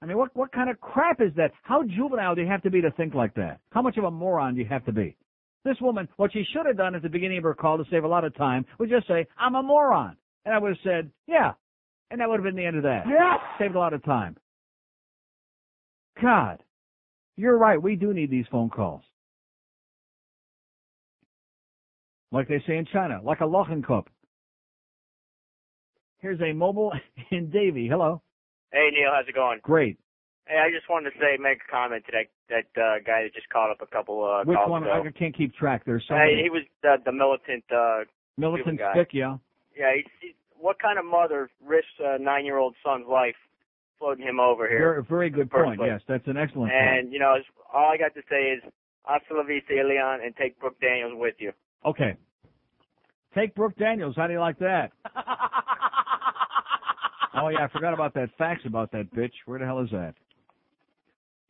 I 0.00 0.06
mean, 0.06 0.16
what 0.16 0.34
what 0.34 0.52
kind 0.52 0.70
of 0.70 0.80
crap 0.80 1.20
is 1.20 1.32
that? 1.36 1.52
How 1.62 1.82
juvenile 1.82 2.34
do 2.34 2.40
you 2.40 2.46
have 2.46 2.62
to 2.62 2.70
be 2.70 2.80
to 2.80 2.90
think 2.92 3.14
like 3.14 3.34
that? 3.34 3.60
How 3.70 3.82
much 3.82 3.96
of 3.98 4.04
a 4.04 4.10
moron 4.10 4.54
do 4.54 4.60
you 4.60 4.68
have 4.68 4.84
to 4.86 4.92
be? 4.92 5.16
This 5.64 5.76
woman, 5.80 6.08
what 6.16 6.32
she 6.32 6.44
should 6.54 6.64
have 6.66 6.76
done 6.76 6.94
at 6.94 7.02
the 7.02 7.08
beginning 7.08 7.38
of 7.38 7.44
her 7.44 7.54
call 7.54 7.76
to 7.76 7.84
save 7.90 8.04
a 8.04 8.08
lot 8.08 8.24
of 8.24 8.34
time 8.36 8.64
was 8.78 8.88
just 8.88 9.06
say, 9.08 9.26
"I'm 9.36 9.56
a 9.56 9.62
moron," 9.62 10.16
and 10.46 10.54
I 10.54 10.58
would 10.58 10.70
have 10.70 10.78
said, 10.84 11.10
"Yeah," 11.26 11.52
and 12.10 12.20
that 12.20 12.28
would 12.28 12.36
have 12.36 12.44
been 12.44 12.56
the 12.56 12.64
end 12.64 12.76
of 12.76 12.84
that. 12.84 13.04
Yeah. 13.06 13.36
saved 13.58 13.74
a 13.74 13.78
lot 13.78 13.92
of 13.92 14.02
time. 14.04 14.36
God, 16.22 16.62
you're 17.38 17.56
right. 17.56 17.80
We 17.80 17.96
do 17.96 18.12
need 18.12 18.30
these 18.30 18.46
phone 18.50 18.68
calls. 18.68 19.02
Like 22.30 22.48
they 22.48 22.62
say 22.66 22.76
in 22.76 22.84
China, 22.92 23.20
like 23.22 23.40
a 23.40 23.44
Lochenkopf. 23.44 24.04
Here's 26.18 26.40
a 26.40 26.52
mobile 26.52 26.92
in 27.30 27.48
Davie. 27.50 27.88
Hello. 27.88 28.20
Hey 28.72 28.90
Neil, 28.92 29.10
how's 29.14 29.26
it 29.28 29.34
going? 29.34 29.60
Great. 29.62 29.96
Hey, 30.46 30.56
I 30.58 30.70
just 30.74 30.88
wanted 30.90 31.10
to 31.10 31.18
say, 31.18 31.36
make 31.40 31.58
a 31.66 31.70
comment 31.70 32.04
to 32.06 32.12
that 32.12 32.26
that 32.74 32.80
uh, 32.82 32.98
guy 33.06 33.22
that 33.22 33.34
just 33.34 33.48
called 33.50 33.70
up 33.70 33.80
a 33.80 33.86
couple 33.86 34.24
uh, 34.24 34.44
Which 34.44 34.58
one? 34.66 34.82
ago. 34.82 35.02
I 35.06 35.10
can't 35.18 35.36
keep 35.36 35.54
track. 35.54 35.84
There's 35.86 36.04
so 36.08 36.14
Hey, 36.14 36.40
he 36.42 36.50
was 36.50 36.62
the, 36.82 36.96
the 37.04 37.12
militant. 37.12 37.64
Uh, 37.70 38.04
Militant 38.36 38.80
stick, 38.94 39.08
yeah. 39.12 39.36
yeah, 39.76 39.90
he, 39.96 40.04
he, 40.20 40.34
what 40.56 40.78
kind 40.78 40.96
of 40.96 41.04
mother 41.04 41.50
risks 41.66 41.90
a 41.98 42.20
nine-year-old 42.20 42.76
son's 42.84 43.06
life 43.08 43.34
floating 43.98 44.26
him 44.26 44.40
over 44.40 44.68
here? 44.68 44.78
Very, 44.78 45.02
very 45.04 45.30
good 45.30 45.50
point. 45.50 45.78
place. 45.78 45.90
Yes, 45.92 46.00
that's 46.08 46.26
an 46.26 46.36
excellent 46.36 46.72
point. 46.72 46.82
And 46.82 47.12
you 47.12 47.18
know, 47.18 47.36
all 47.72 47.90
I 47.92 47.96
got 47.96 48.14
to 48.14 48.22
say 48.30 48.52
is, 48.52 48.62
hasta 49.04 49.34
la 49.34 49.42
vista, 49.42 49.74
Leon, 49.74 50.20
and 50.24 50.34
take 50.36 50.58
Brooke 50.60 50.80
Daniels 50.80 51.12
with 51.16 51.34
you. 51.38 51.52
Okay. 51.84 52.16
Take 53.34 53.54
Brooke 53.54 53.76
Daniels. 53.76 54.14
How 54.16 54.26
do 54.26 54.32
you 54.32 54.40
like 54.40 54.58
that? 54.58 54.92
oh 57.34 57.48
yeah, 57.48 57.64
I 57.64 57.68
forgot 57.72 57.94
about 57.94 58.14
that 58.14 58.30
fax 58.38 58.62
about 58.64 58.90
that 58.92 59.14
bitch. 59.14 59.32
Where 59.46 59.58
the 59.58 59.66
hell 59.66 59.80
is 59.80 59.90
that? 59.90 60.14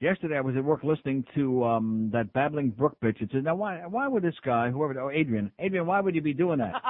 Yesterday 0.00 0.36
I 0.36 0.40
was 0.40 0.56
at 0.56 0.62
work 0.64 0.84
listening 0.84 1.24
to 1.34 1.64
um 1.64 2.10
that 2.12 2.32
babbling 2.32 2.70
Brooke 2.70 2.96
bitch. 3.02 3.20
It 3.22 3.30
said, 3.32 3.44
now 3.44 3.54
why 3.54 3.86
why 3.86 4.08
would 4.08 4.22
this 4.22 4.34
guy, 4.44 4.70
whoever 4.70 5.00
oh 5.00 5.10
Adrian, 5.10 5.50
Adrian, 5.58 5.86
why 5.86 6.00
would 6.00 6.14
you 6.14 6.22
be 6.22 6.34
doing 6.34 6.58
that? 6.58 6.72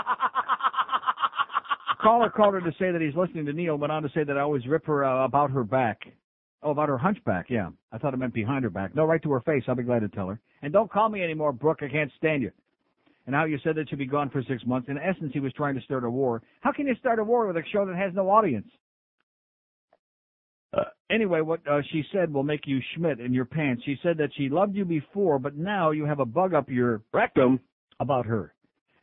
Caller 2.08 2.30
called 2.30 2.54
her 2.54 2.60
to 2.62 2.72
say 2.78 2.90
that 2.90 3.02
he's 3.02 3.14
listening 3.14 3.44
to 3.44 3.52
Neil, 3.52 3.76
went 3.76 3.92
on 3.92 4.02
to 4.02 4.08
say 4.14 4.24
that 4.24 4.38
I 4.38 4.40
always 4.40 4.66
rip 4.66 4.86
her 4.86 5.04
uh, 5.04 5.26
about 5.26 5.50
her 5.50 5.62
back. 5.62 6.00
Oh, 6.62 6.70
about 6.70 6.88
her 6.88 6.96
hunchback, 6.96 7.50
yeah. 7.50 7.68
I 7.92 7.98
thought 7.98 8.14
it 8.14 8.16
meant 8.16 8.32
behind 8.32 8.64
her 8.64 8.70
back. 8.70 8.94
No, 8.94 9.04
right 9.04 9.22
to 9.22 9.30
her 9.32 9.42
face. 9.42 9.62
I'll 9.68 9.74
be 9.74 9.82
glad 9.82 9.98
to 9.98 10.08
tell 10.08 10.26
her. 10.28 10.40
And 10.62 10.72
don't 10.72 10.90
call 10.90 11.10
me 11.10 11.22
anymore, 11.22 11.52
Brooke. 11.52 11.80
I 11.82 11.88
can't 11.88 12.10
stand 12.16 12.40
you. 12.40 12.50
And 13.26 13.34
how 13.34 13.44
you 13.44 13.58
said 13.62 13.76
that 13.76 13.90
you'd 13.90 13.98
be 13.98 14.06
gone 14.06 14.30
for 14.30 14.42
six 14.48 14.64
months. 14.64 14.88
In 14.88 14.96
essence, 14.96 15.32
he 15.34 15.40
was 15.40 15.52
trying 15.52 15.74
to 15.74 15.82
start 15.82 16.02
a 16.02 16.08
war. 16.08 16.40
How 16.62 16.72
can 16.72 16.86
you 16.86 16.94
start 16.94 17.18
a 17.18 17.24
war 17.24 17.46
with 17.46 17.58
a 17.58 17.62
show 17.74 17.84
that 17.84 17.94
has 17.94 18.14
no 18.14 18.30
audience? 18.30 18.68
Uh, 20.72 20.84
anyway, 21.10 21.42
what 21.42 21.60
uh, 21.70 21.82
she 21.92 22.02
said 22.10 22.32
will 22.32 22.42
make 22.42 22.62
you 22.64 22.80
Schmidt 22.94 23.20
in 23.20 23.34
your 23.34 23.44
pants. 23.44 23.82
She 23.84 23.98
said 24.02 24.16
that 24.16 24.30
she 24.34 24.48
loved 24.48 24.74
you 24.74 24.86
before, 24.86 25.38
but 25.38 25.58
now 25.58 25.90
you 25.90 26.06
have 26.06 26.20
a 26.20 26.26
bug 26.26 26.54
up 26.54 26.70
your 26.70 27.02
rectum 27.12 27.60
about 28.00 28.24
her. 28.24 28.54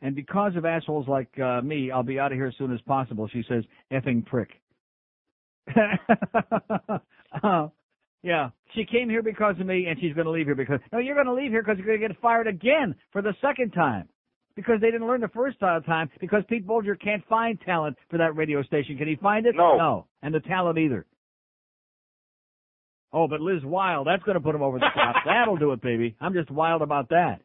And 0.02 0.14
because 0.14 0.56
of 0.56 0.64
assholes 0.64 1.08
like 1.08 1.28
uh, 1.38 1.62
me, 1.62 1.90
I'll 1.90 2.02
be 2.02 2.18
out 2.18 2.32
of 2.32 2.36
here 2.36 2.46
as 2.46 2.54
soon 2.58 2.72
as 2.72 2.80
possible. 2.82 3.28
She 3.32 3.42
says, 3.48 3.64
effing 3.92 4.24
prick. 4.26 4.50
uh, 7.42 7.68
yeah, 8.22 8.50
she 8.74 8.84
came 8.84 9.08
here 9.08 9.22
because 9.22 9.56
of 9.60 9.66
me, 9.66 9.86
and 9.86 9.98
she's 10.00 10.14
going 10.14 10.26
to 10.26 10.30
leave 10.30 10.46
here 10.46 10.54
because. 10.54 10.80
No, 10.92 10.98
you're 10.98 11.14
going 11.14 11.26
to 11.26 11.34
leave 11.34 11.50
here 11.50 11.62
because 11.62 11.78
you're 11.78 11.86
going 11.86 12.00
to 12.00 12.08
get 12.08 12.20
fired 12.20 12.46
again 12.46 12.94
for 13.12 13.22
the 13.22 13.34
second 13.40 13.70
time 13.70 14.08
because 14.54 14.80
they 14.80 14.90
didn't 14.90 15.06
learn 15.06 15.20
the 15.20 15.28
first 15.28 15.58
time 15.60 16.10
because 16.20 16.42
Pete 16.48 16.66
Bolger 16.66 16.98
can't 17.00 17.24
find 17.28 17.60
talent 17.60 17.96
for 18.10 18.18
that 18.18 18.34
radio 18.36 18.62
station. 18.62 18.96
Can 18.96 19.06
he 19.06 19.16
find 19.16 19.46
it? 19.46 19.54
No. 19.56 19.76
No, 19.76 20.06
and 20.22 20.34
the 20.34 20.40
talent 20.40 20.78
either. 20.78 21.06
Oh, 23.12 23.28
but 23.28 23.40
Liz 23.40 23.62
Wild, 23.64 24.06
that's 24.06 24.22
going 24.24 24.34
to 24.34 24.40
put 24.40 24.54
him 24.54 24.62
over 24.62 24.78
the 24.78 24.86
top. 24.94 25.16
That'll 25.26 25.56
do 25.56 25.72
it, 25.72 25.80
baby. 25.80 26.16
I'm 26.20 26.34
just 26.34 26.50
wild 26.50 26.82
about 26.82 27.10
that. 27.10 27.40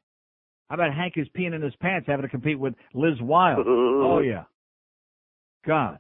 How 0.72 0.75
about 0.75 0.93
Hank 0.93 1.16
is 1.17 1.27
peeing 1.38 1.53
in 1.53 1.61
his 1.61 1.75
pants 1.82 2.08
having 2.08 2.24
to 2.24 2.30
compete 2.30 2.58
with 2.58 2.75
Liz 2.93 3.16
Wild? 3.19 3.66
oh 3.67 4.19
yeah. 4.19 4.43
God. 5.67 6.00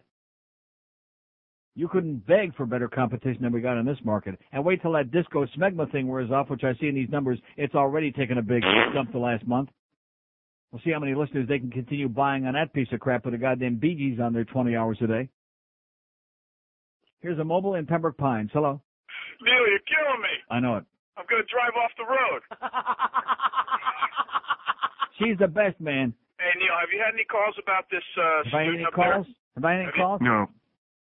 You 1.75 1.89
couldn't 1.89 2.25
beg 2.25 2.55
for 2.55 2.65
better 2.65 2.87
competition 2.87 3.41
than 3.41 3.51
we 3.51 3.59
got 3.59 3.77
in 3.77 3.85
this 3.85 3.97
market. 4.05 4.39
And 4.53 4.63
wait 4.63 4.81
till 4.81 4.93
that 4.93 5.11
disco 5.11 5.45
smegma 5.57 5.91
thing 5.91 6.07
wears 6.07 6.31
off, 6.31 6.49
which 6.49 6.63
I 6.63 6.73
see 6.79 6.87
in 6.87 6.95
these 6.95 7.09
numbers. 7.09 7.37
It's 7.57 7.75
already 7.75 8.13
taken 8.13 8.37
a 8.37 8.41
big 8.41 8.63
jump 8.93 9.11
the 9.11 9.17
last 9.17 9.45
month. 9.45 9.67
We'll 10.71 10.81
see 10.85 10.91
how 10.93 10.99
many 10.99 11.15
listeners 11.15 11.49
they 11.49 11.59
can 11.59 11.69
continue 11.69 12.07
buying 12.07 12.45
on 12.45 12.53
that 12.53 12.71
piece 12.71 12.87
of 12.93 13.01
crap 13.01 13.25
with 13.25 13.33
the 13.33 13.39
goddamn 13.39 13.75
Bee 13.75 13.95
Gees 13.95 14.21
on 14.21 14.31
there 14.31 14.45
20 14.45 14.73
hours 14.73 14.97
a 15.01 15.07
day. 15.07 15.27
Here's 17.19 17.39
a 17.39 17.43
mobile 17.43 17.75
in 17.75 17.85
Pembroke 17.87 18.15
Pines. 18.15 18.51
Hello. 18.53 18.79
Neil, 19.41 19.67
you're 19.67 19.79
killing 19.79 20.21
me. 20.21 20.29
I 20.49 20.61
know 20.61 20.77
it. 20.77 20.85
I'm 21.17 21.25
gonna 21.29 21.43
drive 21.43 21.75
off 21.75 21.91
the 21.97 22.05
road. 22.05 22.41
She's 25.21 25.37
the 25.37 25.47
best, 25.47 25.77
man. 25.79 26.13
hey 26.41 26.51
Neil, 26.57 26.73
have 26.81 26.89
you 26.91 26.97
had 26.99 27.13
any 27.13 27.23
calls 27.29 27.55
about 27.61 27.85
this 27.93 28.03
uh, 28.17 28.43
Have 28.49 28.53
I 28.57 28.65
student 28.65 28.81
any 28.81 28.85
up 28.89 28.93
calls? 28.97 29.25
there? 29.29 29.55
Have 29.55 29.65
I 29.65 29.71
had 29.71 29.77
any 29.77 29.85
Have 29.85 29.95
you- 29.95 30.03
calls? 30.03 30.19
No. 30.21 30.39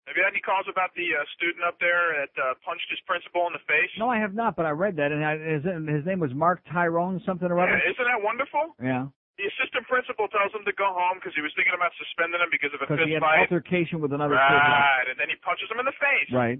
Have 0.09 0.17
you 0.17 0.25
had 0.25 0.33
any 0.33 0.41
calls 0.41 0.65
about 0.65 0.89
the 0.97 1.05
uh, 1.13 1.21
student 1.37 1.61
up 1.61 1.77
there 1.77 2.17
that 2.17 2.33
uh, 2.33 2.57
punched 2.65 2.89
his 2.89 2.97
principal 3.05 3.45
in 3.45 3.53
the 3.53 3.61
face? 3.69 3.93
No, 4.01 4.09
I 4.09 4.17
have 4.17 4.33
not, 4.33 4.57
but 4.57 4.65
I 4.65 4.73
read 4.73 4.97
that, 4.97 5.13
and 5.13 5.21
I, 5.21 5.37
his, 5.37 5.61
his 5.61 6.01
name 6.01 6.17
was 6.17 6.33
Mark 6.33 6.65
Tyrone 6.65 7.21
something 7.29 7.45
or 7.45 7.61
other. 7.61 7.77
Yeah, 7.77 7.93
isn't 7.93 8.01
that 8.09 8.17
wonderful? 8.17 8.73
Yeah, 8.81 9.05
The 9.37 9.45
assistant 9.53 9.85
principal 9.85 10.25
tells 10.33 10.49
him 10.49 10.65
to 10.65 10.73
go 10.73 10.89
home 10.89 11.21
because 11.21 11.37
he 11.37 11.45
was 11.45 11.53
thinking 11.53 11.77
about 11.77 11.93
suspending 12.01 12.41
him 12.41 12.49
because 12.49 12.73
of 12.73 12.81
a 12.81 12.89
because 12.89 13.05
fist 13.05 13.13
he 13.13 13.13
had 13.13 13.21
an 13.21 13.29
fight. 13.29 13.45
altercation 13.53 14.01
with 14.01 14.09
another 14.09 14.33
right, 14.33 15.05
and 15.13 15.13
then 15.21 15.29
he 15.29 15.37
punches 15.45 15.69
him 15.69 15.77
in 15.77 15.85
the 15.85 15.93
face. 16.01 16.29
Right. 16.33 16.57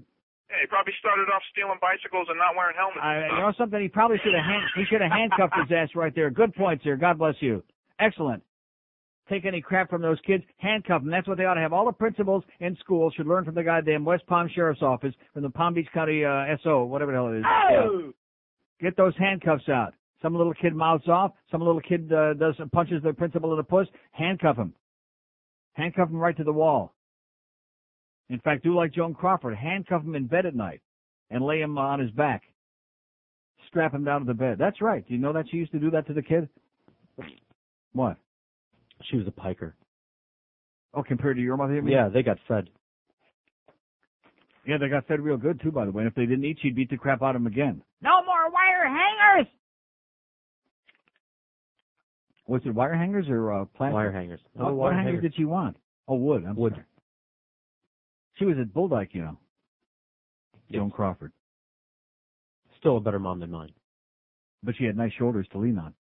Yeah, 0.50 0.60
he 0.62 0.66
probably 0.66 0.92
started 0.98 1.30
off 1.30 1.42
stealing 1.52 1.78
bicycles 1.80 2.26
and 2.28 2.36
not 2.36 2.56
wearing 2.58 2.74
helmets. 2.74 2.98
I, 3.02 3.30
you 3.30 3.40
know 3.40 3.54
something? 3.56 3.80
He 3.80 3.88
probably 3.88 4.18
should 4.24 4.34
have 4.34 4.44
hand, 4.44 4.64
he 4.74 4.84
should 4.90 5.00
have 5.00 5.12
handcuffed 5.12 5.54
his 5.54 5.70
ass 5.70 5.94
right 5.94 6.14
there. 6.14 6.28
Good 6.30 6.54
point, 6.54 6.82
sir. 6.82 6.96
God 6.96 7.18
bless 7.18 7.36
you. 7.40 7.62
Excellent. 8.00 8.42
Take 9.28 9.44
any 9.44 9.60
crap 9.60 9.88
from 9.88 10.02
those 10.02 10.18
kids, 10.26 10.42
handcuff 10.56 11.02
them. 11.02 11.10
That's 11.10 11.28
what 11.28 11.38
they 11.38 11.44
ought 11.44 11.54
to 11.54 11.60
have. 11.60 11.72
All 11.72 11.86
the 11.86 11.92
principals 11.92 12.42
in 12.58 12.76
schools 12.80 13.14
should 13.16 13.28
learn 13.28 13.44
from 13.44 13.54
the 13.54 13.62
goddamn 13.62 14.04
West 14.04 14.26
Palm 14.26 14.50
Sheriff's 14.52 14.82
Office, 14.82 15.14
from 15.32 15.42
the 15.44 15.50
Palm 15.50 15.72
Beach 15.72 15.86
County 15.94 16.24
uh, 16.24 16.56
SO, 16.64 16.82
whatever 16.82 17.12
the 17.12 17.18
hell 17.18 17.28
it 17.28 17.38
is. 17.38 17.44
Yeah. 17.70 18.10
Get 18.80 18.96
those 18.96 19.14
handcuffs 19.18 19.68
out. 19.68 19.94
Some 20.20 20.34
little 20.34 20.54
kid 20.54 20.74
mouths 20.74 21.06
off. 21.06 21.32
Some 21.52 21.62
little 21.62 21.80
kid 21.80 22.12
uh, 22.12 22.34
does 22.34 22.56
punches 22.72 23.02
the 23.04 23.12
principal 23.12 23.52
in 23.52 23.56
the 23.58 23.62
puss. 23.62 23.86
Handcuff 24.10 24.56
him. 24.56 24.74
Handcuff 25.74 26.08
him 26.10 26.16
right 26.16 26.36
to 26.36 26.44
the 26.44 26.52
wall. 26.52 26.92
In 28.30 28.38
fact, 28.40 28.62
do 28.62 28.74
like 28.74 28.92
Joan 28.94 29.12
Crawford. 29.12 29.56
Handcuff 29.56 30.02
him 30.02 30.14
in 30.14 30.26
bed 30.26 30.46
at 30.46 30.54
night 30.54 30.80
and 31.30 31.44
lay 31.44 31.60
him 31.60 31.76
on 31.76 31.98
his 31.98 32.10
back. 32.12 32.42
Strap 33.68 33.92
him 33.92 34.04
down 34.04 34.20
to 34.20 34.26
the 34.26 34.34
bed. 34.34 34.56
That's 34.58 34.80
right. 34.80 35.06
Do 35.06 35.12
you 35.12 35.20
know 35.20 35.32
that 35.32 35.46
she 35.50 35.56
used 35.56 35.72
to 35.72 35.78
do 35.78 35.90
that 35.90 36.06
to 36.06 36.14
the 36.14 36.22
kid? 36.22 36.48
What? 37.92 38.16
She 39.10 39.16
was 39.16 39.26
a 39.26 39.32
piker. 39.32 39.74
Oh, 40.94 41.02
compared 41.02 41.36
to 41.36 41.42
your 41.42 41.56
mother? 41.56 41.74
you? 41.74 41.82
Yeah, 41.88 42.08
they 42.08 42.22
got 42.22 42.38
fed. 42.48 42.68
Yeah, 44.66 44.78
they 44.78 44.88
got 44.88 45.06
fed 45.06 45.20
real 45.20 45.36
good 45.36 45.60
too, 45.60 45.72
by 45.72 45.84
the 45.84 45.90
way. 45.90 46.02
And 46.02 46.08
if 46.08 46.14
they 46.14 46.26
didn't 46.26 46.44
eat, 46.44 46.58
she'd 46.62 46.76
beat 46.76 46.90
the 46.90 46.96
crap 46.96 47.22
out 47.22 47.34
of 47.34 47.42
them 47.42 47.46
again. 47.50 47.82
No 48.02 48.22
more 48.24 48.50
wire 48.50 48.86
hangers. 48.88 49.52
Was 52.46 52.62
it 52.64 52.74
wire 52.74 52.94
hangers 52.94 53.26
or 53.28 53.52
uh, 53.52 53.64
plastic? 53.76 53.94
Wire 53.94 54.12
hangers. 54.12 54.40
Oh, 54.58 54.66
what 54.66 54.74
wire 54.76 54.92
hangers 54.94 55.14
hangers. 55.14 55.22
did 55.32 55.36
she 55.36 55.44
want? 55.44 55.76
Oh, 56.08 56.16
wood. 56.16 56.44
I'm 56.46 56.56
Wood. 56.56 56.72
sorry. 56.74 56.84
She 58.40 58.46
was 58.46 58.56
at 58.58 58.72
Bulldike, 58.72 59.12
you 59.12 59.22
know. 59.22 59.36
Joan 60.72 60.90
Crawford. 60.90 61.32
Still 62.78 62.96
a 62.96 63.00
better 63.00 63.18
mom 63.18 63.40
than 63.40 63.50
mine. 63.50 63.72
But 64.62 64.76
she 64.78 64.84
had 64.84 64.96
nice 64.96 65.12
shoulders 65.18 65.46
to 65.52 65.58
lean 65.58 65.78
on. 65.78 65.92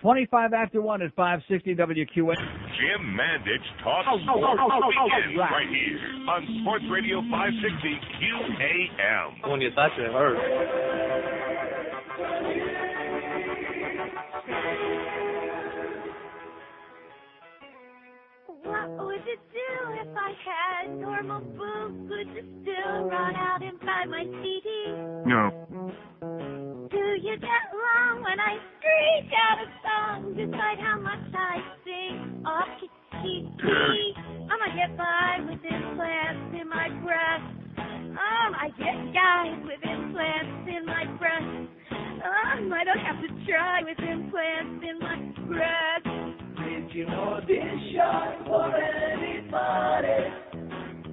25 0.00 0.54
after 0.54 0.80
1 0.80 1.02
at 1.02 1.14
560 1.14 1.74
WQAM. 1.74 2.34
Jim 2.34 3.14
Mandich 3.14 3.84
talks 3.84 4.08
Oh, 4.08 4.16
oh, 4.16 4.24
sports 4.24 4.60
oh, 4.60 4.68
oh, 4.72 4.80
oh, 4.82 4.88
weekends 4.88 5.36
oh, 5.36 5.40
right. 5.40 5.52
right 5.52 5.68
here 5.68 6.00
on 6.28 6.60
Sports 6.62 6.84
Radio 6.90 7.20
560 7.20 8.00
QAM. 8.18 9.50
When 9.50 9.60
you 9.60 9.70
thought 9.74 9.90
you 9.98 10.04
heard. 10.04 10.38
What 18.64 18.90
would 18.98 19.22
you 19.26 19.38
do 19.52 19.72
if 20.02 20.08
I 20.16 20.32
had 20.44 20.98
normal 21.00 21.42
boobs? 21.56 21.96
Would 22.10 22.28
you 22.34 22.42
still 22.62 23.06
run 23.10 23.36
out 23.36 23.62
and 23.62 23.80
buy 23.84 24.06
my 24.08 24.26
CD? 24.42 24.96
No. 25.24 25.50
Do 26.90 26.98
you 26.98 27.36
get 27.40 27.62
along 27.72 28.22
when 28.24 28.40
I 28.40 28.58
screech 28.76 29.32
out 29.34 29.58
a 29.60 29.68
song 29.82 30.34
despite 30.36 30.78
how 30.80 30.98
much 31.00 31.20
I 31.34 31.62
sing? 31.84 32.20
Oh, 32.46 32.66
kee, 32.80 32.90
kee. 33.64 34.14
I'ma 34.48 34.74
get 34.76 34.96
by 34.96 35.40
with 35.48 35.60
implants 35.64 36.54
in 36.60 36.68
my 36.68 36.90
breast. 37.02 37.46
Um, 38.16 38.50
I 38.54 38.70
get 38.78 39.12
guys 39.14 39.58
with 39.64 39.80
implants 39.82 40.68
in 40.68 40.88
my 40.88 41.06
breast. 41.18 41.54
Um, 42.22 42.72
I 42.72 42.84
don't 42.84 43.00
have 43.00 43.20
to 43.22 43.28
try 43.46 43.82
with 43.84 43.98
implants 44.00 44.84
in 44.84 45.00
my 45.00 45.18
breast. 45.48 46.23
Did 46.84 46.94
you 46.96 47.06
know 47.06 47.40
this 47.48 47.94
shot 47.96 48.44
for 48.44 48.76
anybody? 48.76 50.20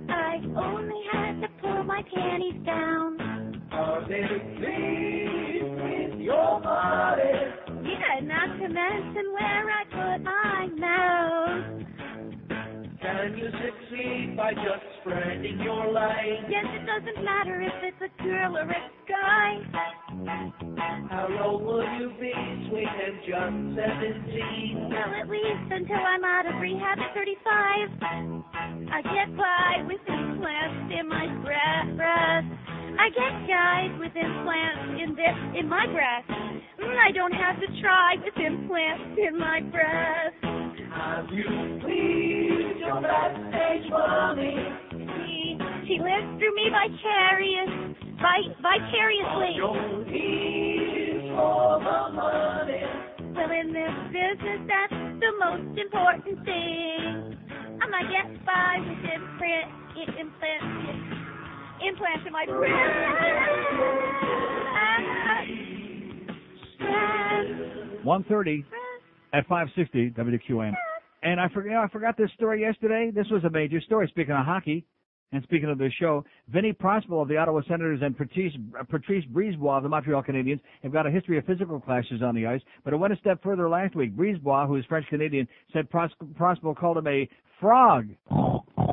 I 0.09 0.35
only 0.57 1.01
had 1.13 1.39
to 1.41 1.47
pull 1.61 1.83
my 1.85 2.03
panties 2.13 2.61
down. 2.65 3.61
Are 3.71 4.01
they 4.07 4.27
pleased 4.57 5.63
with 5.63 6.19
your 6.19 6.59
body? 6.59 7.31
Yeah, 7.85 8.19
not 8.21 8.57
to 8.59 8.67
mention 8.67 9.31
where 9.31 9.71
I 9.71 9.83
put 9.85 10.23
my 10.25 10.67
nose. 10.75 11.85
Can 13.01 13.37
you 13.37 13.49
succeed 13.51 14.37
by 14.37 14.53
just 14.53 14.85
spreading 15.01 15.59
your 15.61 15.91
light? 15.91 16.45
Yes, 16.49 16.65
it 16.69 16.85
doesn't 16.85 17.23
matter 17.25 17.61
if 17.61 17.73
it's 17.83 18.01
a 18.01 18.23
girl 18.23 18.57
or 18.57 18.63
a 18.69 18.81
guy. 19.09 19.59
How 21.09 21.27
long 21.29 21.65
will 21.65 21.83
you 21.99 22.13
be, 22.19 22.33
sweet 22.69 22.87
and 22.87 23.17
just 23.25 23.75
17? 23.75 24.89
Well, 24.89 25.13
at 25.19 25.29
least 25.29 25.67
until 25.71 25.97
I'm 25.97 26.23
out 26.23 26.45
of 26.47 26.61
rehab 26.61 26.99
at 26.99 27.13
35. 27.15 27.89
I 28.93 29.01
get 29.01 29.35
by 29.37 29.83
with 29.87 30.01
implants 30.07 30.93
in 30.99 31.07
my 31.09 31.27
bre- 31.41 31.95
breast. 31.97 32.47
I 32.99 33.09
get 33.09 33.33
guys 33.47 33.91
with 33.99 34.13
implants 34.15 35.01
in 35.01 35.15
this 35.15 35.37
in 35.59 35.67
my 35.69 35.87
breast. 35.87 36.29
Mm, 36.79 36.97
I 36.97 37.11
don't 37.11 37.33
have 37.33 37.59
to 37.59 37.67
try 37.81 38.15
with 38.23 38.35
implants 38.37 39.17
in 39.17 39.39
my 39.39 39.61
breast. 39.61 40.35
Have 40.93 41.27
you 41.31 41.79
pleased 41.81 42.60
your 42.81 43.01
backstage 43.01 43.85
mommy? 43.89 44.57
She, 44.91 45.57
she 45.87 45.95
lives 46.01 46.29
through 46.41 46.55
me 46.57 46.65
vicarious, 46.73 47.69
vi- 48.17 48.55
vicariously. 48.57 49.53
Don't 49.61 50.09
need 50.09 51.29
for 51.37 51.77
the 51.77 51.99
money. 52.17 52.81
Well, 53.37 53.51
in 53.53 53.69
this 53.73 53.95
business, 54.09 54.59
that's 54.67 54.97
the 55.21 55.31
most 55.39 55.77
important 55.77 56.43
thing. 56.45 57.37
I'ma 57.81 58.01
get 58.09 58.45
by 58.45 58.77
with 58.81 59.05
imprint, 59.05 59.69
i- 59.97 60.13
implants, 60.17 61.85
implants 61.85 62.25
in 62.25 62.33
my 62.33 62.45
breast. 62.45 64.01
130 68.03 68.65
at 69.33 69.45
560 69.47 70.11
WQAM. 70.11 70.73
And 71.23 71.39
I 71.39 71.47
forgot, 71.49 71.83
I 71.83 71.87
forgot 71.89 72.17
this 72.17 72.31
story 72.35 72.61
yesterday. 72.61 73.11
This 73.13 73.27
was 73.29 73.43
a 73.43 73.49
major 73.49 73.79
story. 73.81 74.07
Speaking 74.07 74.33
of 74.33 74.45
hockey, 74.45 74.85
and 75.33 75.43
speaking 75.43 75.69
of 75.69 75.77
the 75.77 75.89
show, 75.99 76.25
Vinny 76.49 76.73
Prospal 76.73 77.21
of 77.21 77.27
the 77.29 77.37
Ottawa 77.37 77.61
Senators 77.67 78.01
and 78.03 78.17
Patrice, 78.17 78.53
uh, 78.77 78.83
Patrice 78.83 79.23
Brisebois 79.31 79.77
of 79.77 79.83
the 79.83 79.89
Montreal 79.89 80.23
Canadiens 80.23 80.59
have 80.83 80.91
got 80.91 81.07
a 81.07 81.11
history 81.11 81.37
of 81.37 81.45
physical 81.45 81.79
clashes 81.79 82.21
on 82.21 82.35
the 82.35 82.45
ice. 82.45 82.61
But 82.83 82.93
it 82.93 82.97
went 82.97 83.13
a 83.13 83.17
step 83.17 83.41
further 83.41 83.69
last 83.69 83.95
week. 83.95 84.15
Brisebois, 84.15 84.67
who 84.67 84.75
is 84.75 84.85
French 84.85 85.07
Canadian, 85.07 85.47
said 85.71 85.89
Pros- 85.89 86.11
called 86.77 86.97
him 86.97 87.07
a 87.07 87.29
frog 87.61 88.09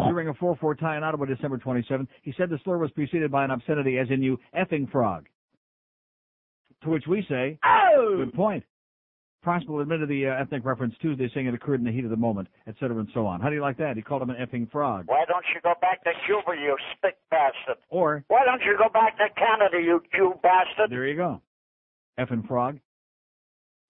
during 0.07 0.29
a 0.29 0.35
4-4 0.35 0.79
tie 0.79 0.97
in 0.97 1.03
Ottawa 1.03 1.25
December 1.25 1.59
27th. 1.59 2.07
He 2.23 2.33
said 2.37 2.51
the 2.51 2.61
slur 2.63 2.79
was 2.79 2.91
preceded 2.93 3.33
by 3.33 3.45
an 3.45 3.51
obscenity, 3.51 3.99
as 3.99 4.09
in 4.11 4.23
you 4.23 4.39
effing 4.57 4.91
frog. 4.93 5.27
To 6.85 6.91
which 6.91 7.05
we 7.09 7.27
say, 7.29 7.59
Oh! 7.65 8.15
good 8.19 8.35
point. 8.35 8.63
Prospal 9.45 9.81
admitted 9.81 10.09
the 10.09 10.27
uh, 10.27 10.35
ethnic 10.43 10.65
reference 10.65 10.95
Tuesday, 11.01 11.31
saying 11.33 11.47
it 11.47 11.55
occurred 11.55 11.79
in 11.79 11.87
the 11.87 11.93
heat 11.93 12.05
of 12.05 12.11
the 12.11 12.17
moment, 12.17 12.49
et 12.67 12.75
cetera, 12.81 12.99
and 12.99 13.09
so 13.15 13.25
on. 13.27 13.41
How 13.41 13.49
do 13.49 13.55
you 13.55 13.61
like 13.63 13.77
that? 13.79 13.97
He 13.97 14.03
called 14.03 14.21
him 14.23 14.31
an 14.31 14.37
effing 14.37 14.71
frog. 14.71 15.05
Why 15.07 15.25
don't 15.29 15.45
you 15.55 15.61
go 15.63 15.75
back 15.81 16.03
to 16.05 16.11
Cuba, 16.27 16.61
you 16.61 16.77
stick 16.99 17.17
bastard? 17.31 17.77
Or, 17.89 18.25
Why 18.29 18.45
don't 18.45 18.61
you 18.63 18.77
go 18.77 18.89
back 18.93 19.17
to 19.19 19.25
Canada, 19.37 19.79
you 19.83 20.03
Jew 20.15 20.35
bastard? 20.43 20.91
there 20.91 21.07
you 21.07 21.17
go. 21.17 21.41
Effing 22.19 22.47
frog. 22.49 22.79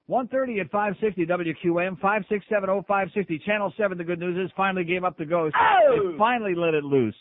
130 0.06 0.60
at 0.60 0.70
560 0.70 1.26
WQAM, 1.26 1.98
5670560, 2.00 3.42
Channel 3.44 3.72
7, 3.76 3.98
the 3.98 4.04
good 4.04 4.18
news 4.20 4.38
is, 4.42 4.50
finally 4.56 4.84
gave 4.84 5.04
up 5.04 5.16
the 5.18 5.24
ghost. 5.26 5.54
Oh! 5.58 6.12
They 6.12 6.18
finally 6.18 6.54
let 6.54 6.74
it 6.74 6.84
loose. 6.84 7.14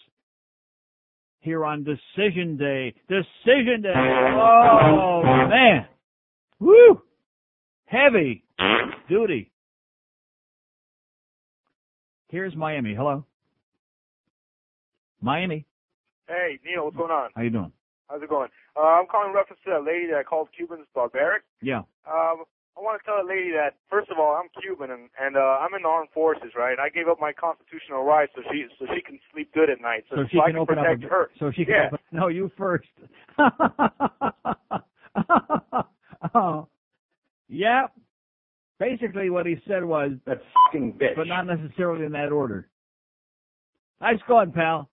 Here 1.42 1.66
on 1.66 1.84
Decision 1.86 2.58
Day. 2.58 2.94
Decision 3.08 3.82
Day! 3.84 3.94
Oh, 4.40 5.22
man! 5.50 5.86
Woo! 6.60 7.02
Heavy 7.88 8.44
duty. 9.10 9.52
Here's 12.28 12.56
Miami. 12.56 12.94
Hello. 12.94 13.26
Miami. 15.22 15.66
Hey, 16.28 16.60
Neil, 16.66 16.84
what's 16.86 16.98
going 16.98 17.12
on? 17.12 17.30
How 17.36 17.42
you 17.44 17.50
doing? 17.50 17.72
How's 18.10 18.22
it 18.22 18.30
going? 18.30 18.50
Uh, 18.76 18.82
I'm 18.82 19.08
calling 19.08 19.30
in 19.30 19.36
reference 19.36 19.62
to 19.66 19.72
that 19.72 19.84
lady 19.86 20.08
that 20.12 20.26
called 20.28 20.50
Cubans 20.56 20.86
barbaric. 20.94 21.44
Yeah. 21.62 21.80
Um, 22.06 22.44
I 22.78 22.82
want 22.82 23.02
to 23.02 23.06
tell 23.06 23.16
that 23.18 23.26
lady 23.28 23.50
that 23.52 23.76
first 23.90 24.12
of 24.12 24.20
all, 24.20 24.36
I'm 24.36 24.50
Cuban 24.62 24.92
and 24.92 25.10
and 25.20 25.36
uh, 25.38 25.58
I'm 25.64 25.74
in 25.74 25.82
the 25.84 25.88
armed 25.88 26.10
forces, 26.14 26.52
right? 26.56 26.78
I 26.80 26.90
gave 26.90 27.08
up 27.08 27.20
my 27.20 27.32
constitutional 27.32 28.04
rights 28.04 28.34
so 28.36 28.42
she 28.52 28.66
so 28.78 28.86
she 28.94 29.02
can 29.02 29.18
sleep 29.34 29.52
good 29.54 29.70
at 29.70 29.80
night, 29.82 30.04
so, 30.10 30.18
So 30.18 30.24
she 30.30 30.40
I 30.40 30.48
can 30.52 30.58
open 30.58 30.78
up. 30.78 30.84
protect 30.86 31.06
A, 31.06 31.08
her. 31.08 31.30
so 31.40 31.52
she 31.52 31.64
can 31.66 31.74
yeah. 31.74 31.88
open. 31.88 32.00
No, 32.12 32.28
you 32.28 32.52
first. 32.58 32.88
oh. 36.36 36.68
Yeah. 37.48 37.88
Basically, 38.80 39.30
what 39.30 39.46
he 39.46 39.56
said 39.68 39.84
was 39.84 40.12
that 40.26 40.42
fucking 40.66 40.94
bitch, 40.94 41.16
but 41.16 41.28
not 41.28 41.48
necessarily 41.48 42.06
in 42.06 42.12
that 42.12 42.32
order. 42.32 42.68
Nice 44.00 44.20
going, 44.28 44.52
pal. 44.52 44.90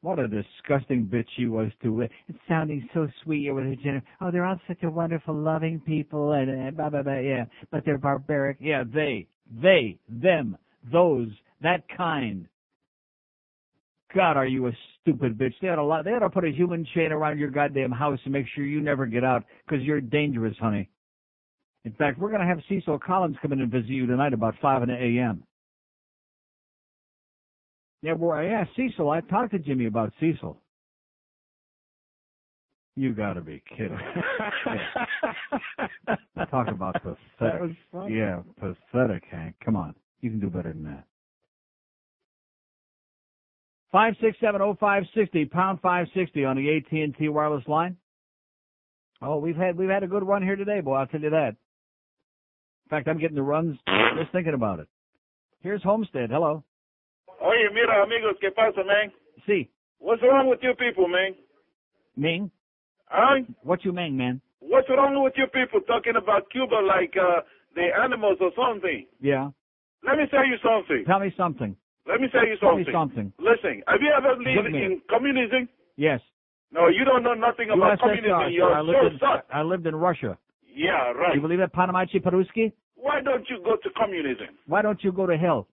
What 0.00 0.18
a 0.18 0.28
disgusting 0.28 1.06
bitch 1.06 1.26
she 1.36 1.46
was 1.46 1.72
to 1.82 2.02
it. 2.02 2.10
It's 2.28 2.38
sounding 2.46 2.88
so 2.94 3.08
sweet 3.24 3.50
with 3.50 3.64
her 3.64 3.74
Jennifer. 3.74 4.06
Oh, 4.20 4.30
they're 4.30 4.44
all 4.44 4.60
such 4.68 4.82
a 4.84 4.90
wonderful, 4.90 5.34
loving 5.34 5.80
people, 5.80 6.32
and, 6.32 6.48
and 6.50 6.76
blah 6.76 6.90
blah 6.90 7.02
blah. 7.02 7.18
Yeah, 7.18 7.46
but 7.72 7.84
they're 7.84 7.98
barbaric. 7.98 8.58
Yeah, 8.60 8.84
they, 8.84 9.26
they, 9.50 9.98
them, 10.08 10.56
those, 10.92 11.30
that 11.62 11.82
kind. 11.96 12.46
God, 14.14 14.36
are 14.36 14.46
you 14.46 14.68
a 14.68 14.72
stupid 15.00 15.36
bitch? 15.36 15.54
They 15.60 15.68
ought 15.68 15.76
to, 15.76 15.84
lo- 15.84 16.02
they 16.02 16.12
ought 16.12 16.20
to 16.20 16.30
put 16.30 16.44
a 16.44 16.50
human 16.50 16.86
chain 16.94 17.12
around 17.12 17.38
your 17.38 17.50
goddamn 17.50 17.92
house 17.92 18.18
to 18.24 18.30
make 18.30 18.46
sure 18.54 18.64
you 18.64 18.80
never 18.80 19.06
get 19.06 19.24
out, 19.24 19.44
because 19.66 19.84
you're 19.84 20.00
dangerous, 20.00 20.56
honey. 20.58 20.88
In 21.84 21.92
fact, 21.92 22.18
we're 22.18 22.30
going 22.30 22.40
to 22.40 22.46
have 22.46 22.60
Cecil 22.68 22.98
Collins 22.98 23.36
come 23.40 23.52
in 23.52 23.60
and 23.60 23.70
visit 23.70 23.88
you 23.88 24.06
tonight 24.06 24.32
about 24.32 24.54
5 24.60 24.82
in 24.82 24.88
the 24.88 24.94
a.m. 24.94 25.44
Yeah, 28.02 28.12
well, 28.12 28.42
yeah, 28.42 28.64
Cecil. 28.76 29.10
I 29.10 29.20
talked 29.22 29.52
to 29.52 29.58
Jimmy 29.58 29.86
about 29.86 30.12
Cecil. 30.20 30.60
You 32.96 33.14
got 33.14 33.34
to 33.34 33.40
be 33.40 33.62
kidding. 33.68 33.96
Talk 36.50 36.68
about 36.68 36.94
pathetic. 36.94 37.18
That 37.40 37.60
was 37.60 37.70
funny. 37.92 38.16
Yeah, 38.16 38.40
pathetic, 38.58 39.22
Hank. 39.30 39.54
Come 39.64 39.76
on. 39.76 39.94
You 40.20 40.30
can 40.30 40.40
do 40.40 40.50
better 40.50 40.72
than 40.72 40.84
that. 40.84 41.04
Five 43.90 44.14
six 44.20 44.36
seven 44.40 44.60
oh 44.60 44.76
five 44.78 45.04
sixty 45.14 45.44
pound 45.44 45.80
five 45.80 46.06
sixty 46.14 46.44
on 46.44 46.56
the 46.56 46.76
AT 46.76 46.92
and 46.92 47.16
T 47.16 47.28
wireless 47.28 47.66
line. 47.66 47.96
Oh, 49.22 49.38
we've 49.38 49.56
had 49.56 49.76
we've 49.76 49.88
had 49.88 50.02
a 50.02 50.06
good 50.06 50.22
run 50.26 50.42
here 50.42 50.56
today, 50.56 50.80
boy. 50.80 50.94
I'll 50.94 51.06
tell 51.06 51.20
you 51.20 51.30
that. 51.30 51.48
In 51.48 52.90
fact, 52.90 53.08
I'm 53.08 53.18
getting 53.18 53.36
the 53.36 53.42
runs 53.42 53.78
just 54.18 54.32
thinking 54.32 54.54
about 54.54 54.80
it. 54.80 54.88
Here's 55.60 55.82
Homestead. 55.82 56.30
Hello. 56.30 56.62
Oye, 57.42 57.68
mira, 57.72 58.02
amigos, 58.02 58.36
¿qué 58.42 58.54
pasa, 58.54 58.84
man? 58.84 59.12
See, 59.46 59.70
What's 60.00 60.22
wrong 60.22 60.48
with 60.48 60.60
you 60.62 60.74
people, 60.74 61.08
man? 61.08 61.34
Ming. 62.16 62.50
Huh? 63.06 63.42
What 63.62 63.84
you 63.84 63.92
mean, 63.92 64.16
man? 64.16 64.40
What's 64.60 64.88
wrong 64.88 65.22
with 65.22 65.34
you 65.36 65.46
people 65.46 65.80
talking 65.86 66.14
about 66.16 66.50
Cuba 66.50 66.76
like 66.86 67.14
uh, 67.16 67.40
the 67.74 67.88
animals 68.02 68.38
or 68.40 68.50
something? 68.56 69.06
Yeah. 69.20 69.50
Let 70.06 70.18
me 70.18 70.24
tell 70.30 70.46
you 70.46 70.56
something. 70.62 71.04
Tell 71.06 71.20
me 71.20 71.32
something. 71.36 71.76
Let 72.08 72.20
me 72.20 72.28
tell 72.32 72.46
you 72.46 72.56
Tell 72.56 72.76
me 72.76 72.84
something. 72.90 73.32
something. 73.32 73.32
Listen, 73.38 73.82
have 73.86 74.00
you 74.00 74.10
ever 74.16 74.32
lived 74.40 74.74
in 74.74 75.02
communism? 75.10 75.68
Yes. 75.96 76.20
No, 76.72 76.88
you 76.88 77.04
don't 77.04 77.22
know 77.22 77.34
nothing 77.34 77.68
about 77.70 77.98
USSR, 77.98 78.00
communism. 78.00 78.52
You're 78.52 78.72
I 78.72 78.80
so 78.80 78.84
lived 78.84 79.12
in 79.14 79.18
suck. 79.20 79.44
I 79.52 79.62
lived 79.62 79.86
in 79.86 79.94
Russia. 79.94 80.38
Yeah, 80.66 81.12
right. 81.12 81.34
You 81.34 81.40
believe 81.40 81.58
that, 81.58 81.72
Panamachi 81.74 82.22
Peruski? 82.22 82.72
Why 82.94 83.20
don't 83.20 83.44
you 83.48 83.58
go 83.64 83.76
to 83.76 83.90
communism? 83.96 84.48
Why 84.66 84.82
don't 84.82 85.02
you 85.04 85.12
go 85.12 85.26
to 85.26 85.36
hell? 85.36 85.66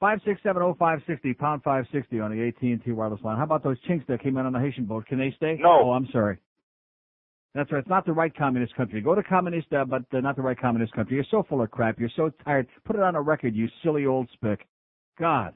Five 0.00 0.18
six 0.24 0.40
seven 0.42 0.62
oh 0.62 0.74
five 0.78 0.98
sixty 1.06 1.32
pound 1.32 1.62
five 1.62 1.84
sixty 1.92 2.18
on 2.18 2.36
the 2.36 2.48
AT 2.48 2.60
and 2.62 2.82
T 2.84 2.90
wireless 2.90 3.20
line. 3.22 3.36
How 3.38 3.44
about 3.44 3.62
those 3.62 3.76
chinks 3.86 4.04
that 4.08 4.20
came 4.22 4.36
in 4.36 4.46
on 4.46 4.52
the 4.52 4.58
Haitian 4.58 4.84
boat? 4.84 5.06
Can 5.06 5.18
they 5.18 5.32
stay? 5.36 5.58
No. 5.60 5.82
Oh, 5.84 5.90
I'm 5.92 6.08
sorry. 6.12 6.38
That's 7.54 7.70
right. 7.70 7.78
It's 7.80 7.88
not 7.88 8.04
the 8.06 8.12
right 8.12 8.34
communist 8.36 8.74
country. 8.74 9.00
Go 9.00 9.14
to 9.14 9.22
communist, 9.22 9.72
uh, 9.72 9.84
but 9.84 10.02
uh, 10.12 10.20
not 10.20 10.36
the 10.36 10.42
right 10.42 10.58
communist 10.58 10.92
country. 10.94 11.14
You're 11.16 11.24
so 11.30 11.44
full 11.48 11.62
of 11.62 11.70
crap. 11.70 12.00
You're 12.00 12.10
so 12.16 12.30
tired. 12.44 12.66
Put 12.84 12.96
it 12.96 13.02
on 13.02 13.14
a 13.14 13.20
record, 13.20 13.54
you 13.54 13.68
silly 13.84 14.06
old 14.06 14.28
spick. 14.32 14.66
God. 15.18 15.54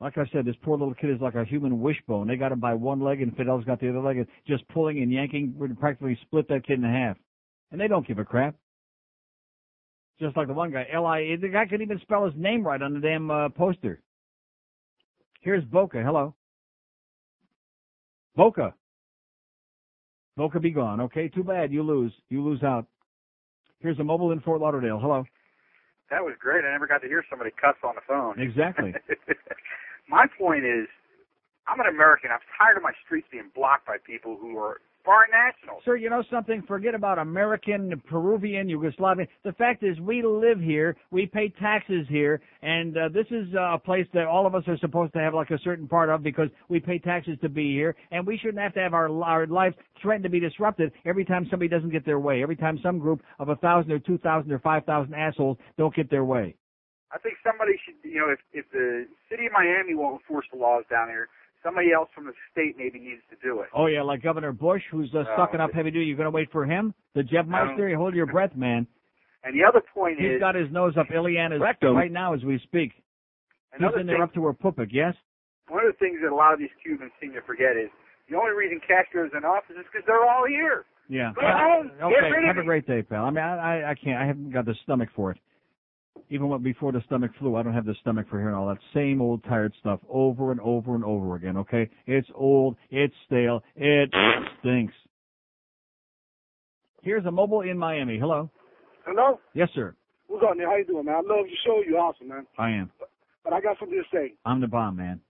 Like 0.00 0.18
I 0.18 0.26
said, 0.32 0.44
this 0.44 0.56
poor 0.62 0.76
little 0.76 0.94
kid 0.94 1.10
is 1.10 1.20
like 1.20 1.34
a 1.34 1.44
human 1.44 1.80
wishbone. 1.80 2.28
They 2.28 2.36
got 2.36 2.52
him 2.52 2.60
by 2.60 2.74
one 2.74 3.00
leg, 3.00 3.22
and 3.22 3.34
Fidel's 3.34 3.64
got 3.64 3.80
the 3.80 3.88
other 3.88 4.00
leg, 4.00 4.18
and 4.18 4.26
just 4.46 4.68
pulling 4.68 5.02
and 5.02 5.10
yanking 5.10 5.54
would 5.56 5.78
practically 5.80 6.18
split 6.22 6.48
that 6.48 6.66
kid 6.66 6.78
in 6.78 6.84
half. 6.84 7.16
And 7.72 7.80
they 7.80 7.88
don't 7.88 8.06
give 8.06 8.18
a 8.18 8.24
crap. 8.24 8.54
Just 10.20 10.36
like 10.36 10.48
the 10.48 10.54
one 10.54 10.70
guy, 10.70 10.86
L.I. 10.92 11.36
The 11.40 11.48
guy 11.48 11.64
couldn't 11.64 11.82
even 11.82 12.00
spell 12.00 12.24
his 12.24 12.34
name 12.36 12.66
right 12.66 12.80
on 12.80 12.94
the 12.94 13.00
damn 13.00 13.30
uh, 13.30 13.48
poster. 13.50 14.00
Here's 15.40 15.64
Boca. 15.64 16.02
Hello. 16.02 16.34
Boca. 18.34 18.74
Boca 20.36 20.60
be 20.60 20.70
gone. 20.70 21.00
Okay, 21.02 21.28
too 21.28 21.44
bad. 21.44 21.72
You 21.72 21.82
lose. 21.82 22.12
You 22.28 22.44
lose 22.44 22.62
out. 22.62 22.86
Here's 23.80 23.98
a 23.98 24.04
mobile 24.04 24.32
in 24.32 24.40
Fort 24.40 24.60
Lauderdale. 24.60 24.98
Hello. 25.00 25.24
That 26.10 26.22
was 26.22 26.34
great. 26.38 26.64
I 26.64 26.70
never 26.72 26.86
got 26.86 27.02
to 27.02 27.08
hear 27.08 27.24
somebody 27.28 27.50
cuss 27.50 27.76
on 27.82 27.94
the 27.94 28.00
phone. 28.06 28.40
Exactly. 28.40 28.94
my 30.08 30.26
point 30.38 30.64
is, 30.64 30.86
I'm 31.66 31.80
an 31.80 31.86
American. 31.86 32.30
I'm 32.30 32.40
tired 32.56 32.76
of 32.76 32.82
my 32.82 32.92
streets 33.04 33.26
being 33.30 33.50
blocked 33.54 33.86
by 33.86 33.96
people 34.04 34.38
who 34.40 34.56
are 34.56 34.80
foreign 35.06 35.30
nationals. 35.30 35.80
Sir, 35.84 35.96
you 35.96 36.10
know 36.10 36.22
something? 36.30 36.62
Forget 36.66 36.94
about 36.94 37.18
American, 37.18 38.02
Peruvian, 38.10 38.68
Yugoslavian. 38.68 39.26
The 39.44 39.52
fact 39.52 39.82
is, 39.82 39.98
we 40.00 40.22
live 40.22 40.60
here, 40.60 40.96
we 41.10 41.24
pay 41.26 41.48
taxes 41.60 42.06
here, 42.10 42.42
and 42.62 42.98
uh, 42.98 43.08
this 43.14 43.26
is 43.30 43.46
uh, 43.54 43.74
a 43.74 43.78
place 43.78 44.06
that 44.12 44.26
all 44.26 44.46
of 44.46 44.54
us 44.54 44.64
are 44.66 44.76
supposed 44.78 45.12
to 45.14 45.20
have 45.20 45.32
like 45.32 45.50
a 45.50 45.58
certain 45.60 45.86
part 45.86 46.10
of 46.10 46.22
because 46.22 46.48
we 46.68 46.80
pay 46.80 46.98
taxes 46.98 47.38
to 47.40 47.48
be 47.48 47.72
here, 47.72 47.94
and 48.10 48.26
we 48.26 48.36
shouldn't 48.36 48.58
have 48.58 48.74
to 48.74 48.80
have 48.80 48.92
our 48.92 49.06
our 49.22 49.46
lives 49.46 49.76
threatened 50.02 50.24
to 50.24 50.30
be 50.30 50.40
disrupted 50.40 50.92
every 51.06 51.24
time 51.24 51.46
somebody 51.48 51.68
doesn't 51.68 51.90
get 51.90 52.04
their 52.04 52.18
way. 52.18 52.42
Every 52.42 52.56
time 52.56 52.78
some 52.82 52.98
group 52.98 53.22
of 53.38 53.48
a 53.48 53.56
thousand 53.56 53.92
or 53.92 54.00
two 54.00 54.18
thousand 54.18 54.52
or 54.52 54.58
five 54.58 54.84
thousand 54.84 55.14
assholes 55.14 55.56
don't 55.78 55.94
get 55.94 56.10
their 56.10 56.24
way. 56.24 56.56
I 57.12 57.18
think 57.18 57.36
somebody 57.46 57.78
should, 57.84 57.94
you 58.02 58.18
know, 58.18 58.30
if 58.30 58.40
if 58.52 58.66
the 58.72 59.06
city 59.30 59.46
of 59.46 59.52
Miami 59.52 59.94
won't 59.94 60.20
enforce 60.20 60.46
the 60.52 60.58
laws 60.58 60.84
down 60.90 61.08
here, 61.08 61.28
somebody 61.66 61.92
else 61.92 62.08
from 62.14 62.26
the 62.26 62.32
state 62.52 62.76
maybe 62.78 62.98
needs 63.00 63.22
to 63.30 63.36
do 63.42 63.60
it. 63.60 63.68
Oh 63.74 63.86
yeah, 63.86 64.02
like 64.02 64.22
Governor 64.22 64.52
Bush, 64.52 64.82
who's 64.90 65.10
uh, 65.14 65.18
Oh, 65.26 65.34
sucking 65.36 65.60
up 65.60 65.72
heavy 65.74 65.90
duty. 65.90 66.06
You're 66.06 66.16
going 66.16 66.26
to 66.30 66.30
wait 66.30 66.50
for 66.52 66.64
him? 66.64 66.94
The 67.14 67.22
Jeb 67.24 67.48
Meister? 67.48 67.88
You 67.88 67.96
hold 67.96 68.14
your 68.14 68.26
breath, 68.26 68.54
man. 68.54 68.86
And 69.44 69.54
the 69.58 69.64
other 69.66 69.82
point 69.94 70.18
He's 70.18 70.26
is, 70.26 70.32
he's 70.34 70.40
got 70.40 70.54
his 70.54 70.70
nose 70.70 70.94
up 70.96 71.06
Ileana's 71.08 71.60
Rectum. 71.60 71.94
right 71.96 72.10
now 72.12 72.34
as 72.34 72.42
we 72.44 72.58
speak. 72.64 72.92
He's 72.94 73.80
Another 73.80 73.98
in 74.00 74.06
there 74.06 74.16
thing- 74.16 74.22
up 74.22 74.34
to 74.34 74.44
her 74.44 74.54
pupik, 74.54 74.88
yes? 74.92 75.14
one 75.68 75.84
of 75.84 75.92
the 75.92 75.98
things 75.98 76.18
that 76.22 76.30
a 76.30 76.34
lot 76.34 76.52
of 76.52 76.58
these 76.60 76.70
Cubans 76.82 77.10
seem 77.20 77.32
to 77.32 77.42
forget 77.42 77.76
is 77.76 77.90
the 78.30 78.36
only 78.36 78.52
reason 78.52 78.80
Castro's 78.86 79.30
in 79.36 79.44
office 79.44 79.74
is 79.78 79.84
because 79.90 80.06
they're 80.06 80.22
all 80.24 80.46
here. 80.46 80.84
Yeah. 81.08 81.32
Go 81.34 81.42
home. 81.42 81.90
Get 81.98 82.04
Okay, 82.04 82.30
rid 82.30 82.44
of 82.48 82.56
have 82.56 82.62
a 82.62 82.66
great 82.66 82.86
day, 82.86 83.02
pal. 83.02 83.24
I 83.24 83.30
mean, 83.30 83.38
I, 83.44 83.56
I, 83.82 83.90
I 83.90 83.94
can't. 83.94 84.20
I 84.20 84.26
haven't 84.26 84.50
got 84.52 84.64
the 84.64 84.74
stomach 84.82 85.08
for 85.14 85.30
it. 85.32 85.38
Even 86.28 86.48
when, 86.48 86.62
before 86.62 86.92
the 86.92 87.02
stomach 87.06 87.30
flu, 87.38 87.56
I 87.56 87.62
don't 87.62 87.74
have 87.74 87.86
the 87.86 87.94
stomach 88.00 88.26
for 88.28 88.38
hearing 88.38 88.54
all 88.54 88.66
that 88.68 88.78
same 88.92 89.20
old 89.22 89.44
tired 89.44 89.72
stuff 89.80 90.00
over 90.08 90.50
and 90.50 90.60
over 90.60 90.94
and 90.94 91.04
over 91.04 91.36
again. 91.36 91.56
Okay, 91.58 91.88
it's 92.06 92.28
old, 92.34 92.76
it's 92.90 93.14
stale, 93.26 93.62
it 93.76 94.10
stinks. 94.60 94.94
Here's 97.02 97.24
a 97.24 97.30
mobile 97.30 97.60
in 97.60 97.78
Miami. 97.78 98.18
Hello. 98.18 98.50
Hello? 99.06 99.38
Yes, 99.54 99.68
sir. 99.74 99.94
What's 100.26 100.42
up, 100.42 100.56
man? 100.56 100.66
How 100.66 100.76
you 100.76 100.84
doing, 100.84 101.04
man? 101.04 101.14
I 101.14 101.18
love 101.18 101.46
your 101.46 101.58
show. 101.64 101.80
You're 101.88 102.00
awesome, 102.00 102.28
man. 102.28 102.46
I 102.58 102.70
am. 102.70 102.90
But 103.44 103.52
I 103.52 103.60
got 103.60 103.78
something 103.78 103.96
to 103.96 104.16
say. 104.16 104.34
I'm 104.44 104.60
the 104.60 104.66
bomb, 104.66 104.96
man. 104.96 105.20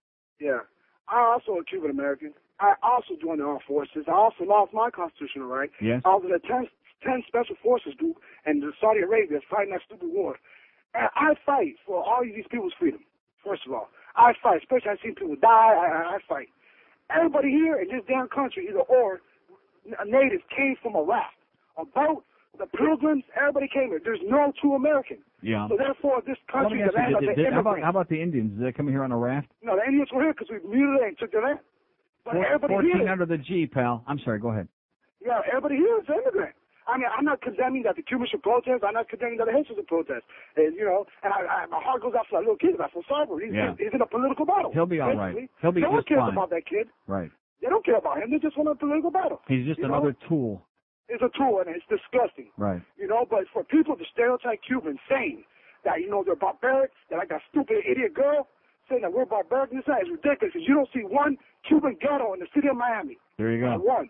Yeah. 0.40 0.60
I 1.08 1.20
also 1.20 1.60
a 1.60 1.64
Cuban 1.64 1.90
American. 1.90 2.32
I 2.58 2.72
also 2.82 3.20
joined 3.20 3.40
the 3.40 3.44
armed 3.44 3.60
forces. 3.68 4.04
I 4.08 4.12
also 4.12 4.44
lost 4.44 4.72
my 4.72 4.88
constitutional 4.90 5.48
right. 5.48 5.68
Yes. 5.82 6.00
I 6.06 6.08
was 6.16 6.24
in 6.24 6.32
a 6.32 6.38
10, 6.38 6.66
10 7.04 7.22
special 7.28 7.56
forces 7.62 7.92
group 7.98 8.16
in 8.46 8.62
Saudi 8.80 9.00
Arabia 9.00 9.40
fighting 9.50 9.72
that 9.72 9.82
stupid 9.86 10.08
war. 10.10 10.36
And 10.96 11.08
I 11.14 11.34
fight 11.44 11.74
for 11.84 12.02
all 12.02 12.22
these 12.24 12.44
people's 12.50 12.72
freedom, 12.78 13.00
first 13.44 13.62
of 13.66 13.72
all. 13.72 13.88
I 14.16 14.32
fight, 14.42 14.58
especially 14.62 14.90
I 14.90 14.96
see 15.02 15.10
people 15.12 15.36
die, 15.40 15.48
I, 15.76 15.86
I, 15.86 16.16
I 16.16 16.18
fight. 16.28 16.48
Everybody 17.14 17.50
here 17.50 17.76
in 17.76 17.88
this 17.88 18.02
damn 18.08 18.28
country, 18.28 18.66
either 18.70 18.80
or, 18.80 19.20
n- 19.86 19.92
natives 20.10 20.42
came 20.56 20.74
from 20.82 20.94
a 20.96 21.02
raft, 21.02 21.36
a 21.76 21.84
boat, 21.84 22.24
the 22.58 22.64
pilgrims, 22.66 23.22
everybody 23.38 23.68
came 23.68 23.88
here. 23.88 24.00
There's 24.02 24.24
no 24.24 24.52
true 24.60 24.74
American. 24.74 25.18
Yeah. 25.42 25.68
So 25.68 25.76
therefore, 25.76 26.22
this 26.26 26.38
country 26.50 26.80
is 26.80 26.88
the 26.90 26.96
land 26.98 27.10
you, 27.10 27.16
of 27.18 27.20
did- 27.20 27.30
the 27.36 27.42
did- 27.44 27.52
how, 27.52 27.60
about, 27.60 27.80
how 27.82 27.90
about 27.90 28.08
the 28.08 28.20
Indians? 28.20 28.56
Did 28.58 28.66
they 28.66 28.72
come 28.72 28.88
here 28.88 29.04
on 29.04 29.12
a 29.12 29.18
raft? 29.18 29.48
No, 29.62 29.76
the 29.76 29.84
Indians 29.84 30.08
were 30.12 30.22
here 30.22 30.32
because 30.32 30.48
we 30.50 30.58
mutilated 30.66 31.08
and 31.08 31.18
took 31.18 31.32
their 31.32 31.42
land. 31.42 31.58
But 32.24 32.32
Four- 32.34 32.46
everybody 32.46 32.72
Fourteen 32.74 32.98
here, 33.04 33.12
under 33.12 33.26
the 33.26 33.36
G, 33.38 33.66
pal. 33.66 34.02
I'm 34.08 34.18
sorry. 34.24 34.38
Go 34.40 34.48
ahead. 34.48 34.66
yeah, 35.24 35.40
everybody 35.52 35.76
here 35.76 35.98
is 36.00 36.08
an 36.08 36.14
immigrant. 36.22 36.54
I 36.86 36.96
mean, 36.98 37.06
I'm 37.10 37.24
not 37.24 37.42
condemning 37.42 37.82
that 37.82 37.96
the 37.96 38.02
Cubans 38.02 38.30
should 38.30 38.42
protest. 38.42 38.84
I'm 38.86 38.94
not 38.94 39.08
condemning 39.08 39.38
that 39.38 39.46
the 39.46 39.52
Haitians 39.52 39.76
should 39.78 39.86
protest. 39.90 40.22
And, 40.56 40.74
you 40.76 40.84
know, 40.86 41.04
and 41.22 41.32
I, 41.34 41.64
I, 41.64 41.66
my 41.66 41.82
heart 41.82 42.02
goes 42.02 42.14
out 42.14 42.26
for 42.30 42.38
that 42.38 42.46
little 42.46 42.56
kid. 42.56 42.78
I 42.78 42.88
feel 42.90 43.02
sorry 43.08 43.26
for 43.26 43.40
him. 43.42 43.50
He's, 43.50 43.54
Yeah. 43.58 43.74
he's 43.78 43.90
in 43.92 44.00
a 44.00 44.06
political 44.06 44.46
battle. 44.46 44.70
He'll 44.72 44.86
be 44.86 45.00
all 45.00 45.14
right. 45.14 45.34
basically. 45.34 45.50
He'll 45.62 45.72
be 45.72 45.80
no 45.82 45.90
one 45.98 46.04
cares 46.06 46.20
fine. 46.22 46.32
about 46.32 46.50
that 46.50 46.62
kid. 46.66 46.86
Right. 47.06 47.30
They 47.60 47.68
don't 47.68 47.84
care 47.84 47.96
about 47.98 48.22
him. 48.22 48.30
They 48.30 48.38
just 48.38 48.56
want 48.56 48.68
a 48.70 48.74
political 48.74 49.10
battle. 49.10 49.40
He's 49.48 49.66
just 49.66 49.78
You 49.82 49.88
know? 49.88 49.94
another 49.98 50.14
tool. 50.28 50.62
It's 51.08 51.22
a 51.22 51.30
tool, 51.38 51.62
and 51.64 51.70
it's 51.74 51.86
disgusting. 51.90 52.50
Right. 52.56 52.82
You 52.98 53.06
know, 53.06 53.26
but 53.28 53.46
for 53.52 53.62
people 53.64 53.94
to 53.96 54.04
stereotype 54.12 54.58
Cubans 54.66 54.98
saying, 55.08 55.44
that 55.84 56.00
you 56.02 56.10
know 56.10 56.22
they're 56.26 56.34
barbaric, 56.34 56.90
that 57.10 57.16
like 57.16 57.28
that 57.30 57.40
stupid 57.50 57.78
idiot 57.88 58.12
girl 58.12 58.48
saying 58.90 59.02
that 59.02 59.12
we're 59.12 59.24
barbaric. 59.24 59.70
And 59.70 59.78
this 59.78 59.86
is 59.86 60.10
ridiculous 60.10 60.50
because 60.54 60.66
You 60.66 60.74
don't 60.74 60.88
see 60.92 61.02
one 61.06 61.36
Cuban 61.66 61.96
ghetto 62.00 62.34
in 62.34 62.40
the 62.40 62.46
city 62.54 62.66
of 62.68 62.76
Miami. 62.76 63.18
There 63.38 63.52
you 63.52 63.62
Not 63.64 63.78
go. 63.78 63.84
one. 63.84 64.08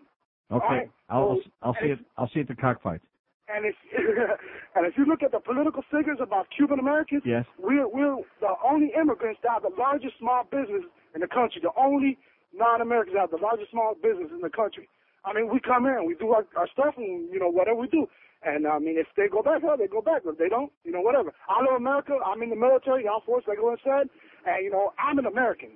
Okay. 0.51 0.65
Alright, 0.65 0.89
I'll 1.09 1.35
so- 1.43 1.49
I'll 1.61 1.75
see 1.81 1.87
it. 1.91 1.99
I'll 2.17 2.29
see 2.29 2.39
it 2.39 2.49
at 2.49 2.55
the 2.55 2.61
cockfights. 2.61 3.03
And 3.47 3.65
if 3.65 3.75
and 4.75 4.85
if 4.85 4.97
you 4.97 5.05
look 5.05 5.23
at 5.23 5.31
the 5.31 5.39
political 5.39 5.83
figures 5.91 6.19
about 6.21 6.47
Cuban 6.55 6.79
Americans, 6.79 7.23
Yes. 7.25 7.45
we're 7.57 7.87
we're 7.87 8.17
the 8.41 8.53
only 8.63 8.91
immigrants 8.99 9.39
that 9.43 9.51
have 9.53 9.63
the 9.63 9.75
largest 9.77 10.15
small 10.19 10.43
business 10.43 10.83
in 11.15 11.21
the 11.21 11.27
country. 11.27 11.61
The 11.61 11.71
only 11.77 12.17
non-Americans 12.53 13.13
that 13.15 13.21
have 13.27 13.31
the 13.31 13.43
largest 13.43 13.71
small 13.71 13.95
business 13.95 14.31
in 14.31 14.41
the 14.41 14.49
country. 14.49 14.87
I 15.25 15.33
mean, 15.33 15.51
we 15.51 15.59
come 15.59 15.85
in, 15.85 16.05
we 16.05 16.15
do 16.15 16.31
our, 16.31 16.45
our 16.55 16.67
stuff 16.71 16.95
and 16.97 17.27
you 17.31 17.39
know 17.39 17.49
whatever 17.49 17.79
we 17.79 17.87
do. 17.87 18.07
And 18.43 18.67
I 18.67 18.79
mean, 18.79 18.97
if 18.99 19.07
they 19.17 19.27
go 19.27 19.41
back, 19.41 19.63
well, 19.63 19.75
they 19.77 19.87
go 19.87 20.01
back. 20.01 20.21
If 20.25 20.37
they 20.37 20.47
don't, 20.47 20.71
you 20.83 20.91
know, 20.91 21.01
whatever. 21.01 21.33
I 21.49 21.63
love 21.63 21.75
America. 21.79 22.19
I'm 22.25 22.41
in 22.43 22.49
the 22.51 22.55
military, 22.55 23.03
the 23.03 23.09
armed 23.09 23.23
forces, 23.25 23.47
like 23.47 23.57
I 23.59 23.75
said, 23.83 24.07
and 24.45 24.63
you 24.63 24.71
know, 24.71 24.93
I'm 24.99 25.19
an 25.19 25.25
American. 25.25 25.71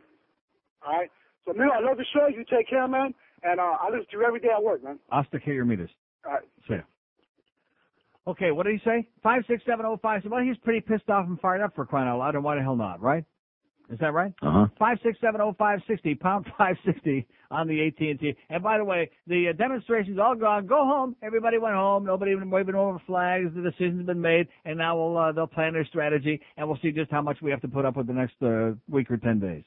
All 0.86 0.94
right. 1.00 1.10
So, 1.46 1.54
Neil, 1.54 1.72
I 1.74 1.80
love 1.82 1.98
the 1.98 2.06
show. 2.14 2.28
You 2.28 2.44
take 2.46 2.70
care, 2.70 2.88
man. 2.88 3.14
And 3.44 3.60
uh, 3.60 3.76
I 3.82 3.90
listen 3.90 4.06
to 4.12 4.18
you 4.18 4.24
every 4.26 4.40
day 4.40 4.50
at 4.56 4.64
work, 4.64 4.84
man. 4.84 5.00
Hasta 5.12 5.40
que 5.40 5.54
your 5.54 5.66
meters. 5.66 5.90
All 6.26 6.34
right. 6.34 6.44
See 6.68 6.76
ya. 6.76 6.82
Okay, 8.28 8.52
what 8.52 8.68
did 8.68 8.80
he 8.80 8.82
say? 8.86 9.08
Five 9.24 9.44
six 9.48 9.64
seven 9.66 9.86
oh 9.86 9.98
five. 10.02 10.22
Well, 10.26 10.44
he's 10.44 10.58
pretty 10.58 10.82
pissed 10.82 11.10
off 11.10 11.26
and 11.28 11.40
fired 11.40 11.62
up 11.62 11.74
for 11.76 11.86
crying 11.86 12.08
out 12.08 12.20
loud, 12.20 12.36
and 12.36 12.44
why 12.44 12.56
the 12.56 12.62
hell 12.62 12.76
not, 12.76 13.02
right? 13.02 13.26
Is 13.92 14.00
that 14.00 14.14
right? 14.14 14.32
Uh 14.44 14.52
huh. 14.52 14.68
Five 14.78 15.00
six 15.04 15.18
seven 15.20 15.42
oh 15.42 15.56
five 15.58 15.80
sixty 15.88 16.14
pound 16.14 16.46
five 16.58 16.76
sixty 16.86 17.28
on 17.50 17.68
the 17.68 17.88
AT 17.88 18.00
and 18.00 18.20
T. 18.20 18.36
And 18.50 18.62
by 18.62 18.78
the 18.78 18.86
way, 18.86 19.10
the 19.26 19.50
uh, 19.50 19.54
demonstrations 19.54 20.20
all 20.20 20.36
gone. 20.36 20.68
Go 20.68 20.86
home. 20.86 21.16
Everybody 21.24 21.58
went 21.58 21.76
home. 21.76 22.06
Nobody 22.06 22.32
even 22.32 22.52
waving 22.52 22.76
over 22.76 23.02
flags. 23.08 23.50
The 23.56 23.64
decision's 23.64 24.06
been 24.06 24.22
made, 24.22 24.48
and 24.66 24.78
now 24.78 24.96
we'll 24.98 25.18
uh, 25.18 25.32
they'll 25.32 25.48
plan 25.48 25.74
their 25.74 25.86
strategy, 25.86 26.40
and 26.58 26.68
we'll 26.68 26.80
see 26.82 26.92
just 26.92 27.10
how 27.10 27.24
much 27.24 27.38
we 27.42 27.50
have 27.50 27.62
to 27.62 27.68
put 27.68 27.86
up 27.86 27.98
with 27.98 28.06
the 28.06 28.14
next 28.14 28.36
uh, 28.44 28.74
week 28.88 29.10
or 29.10 29.18
ten 29.18 29.40
days. 29.40 29.64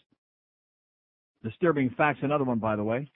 Disturbing 1.42 1.90
facts. 1.90 2.20
Another 2.22 2.44
one, 2.44 2.58
by 2.60 2.76
the 2.76 2.84
way. 2.84 3.10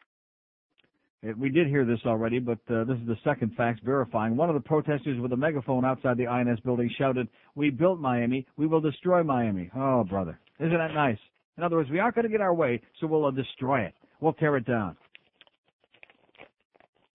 We 1.22 1.48
did 1.48 1.66
hear 1.66 1.84
this 1.84 1.98
already, 2.06 2.38
but 2.38 2.58
uh, 2.70 2.84
this 2.84 2.96
is 2.96 3.06
the 3.06 3.16
second 3.24 3.54
fact 3.56 3.82
verifying. 3.84 4.36
One 4.36 4.48
of 4.48 4.54
the 4.54 4.60
protesters 4.60 5.20
with 5.20 5.32
a 5.32 5.36
megaphone 5.36 5.84
outside 5.84 6.16
the 6.16 6.28
INS 6.28 6.60
building 6.60 6.88
shouted, 6.96 7.28
"We 7.56 7.70
built 7.70 7.98
Miami. 7.98 8.46
We 8.56 8.68
will 8.68 8.80
destroy 8.80 9.24
Miami." 9.24 9.68
Oh, 9.74 10.04
brother, 10.04 10.38
isn't 10.60 10.72
that 10.78 10.94
nice? 10.94 11.18
In 11.56 11.64
other 11.64 11.76
words, 11.76 11.90
we 11.90 11.98
aren't 11.98 12.14
going 12.14 12.24
to 12.26 12.30
get 12.30 12.40
our 12.40 12.54
way, 12.54 12.80
so 13.00 13.08
we'll 13.08 13.26
uh, 13.26 13.32
destroy 13.32 13.80
it. 13.80 13.94
We'll 14.20 14.32
tear 14.34 14.56
it 14.56 14.64
down. 14.64 14.96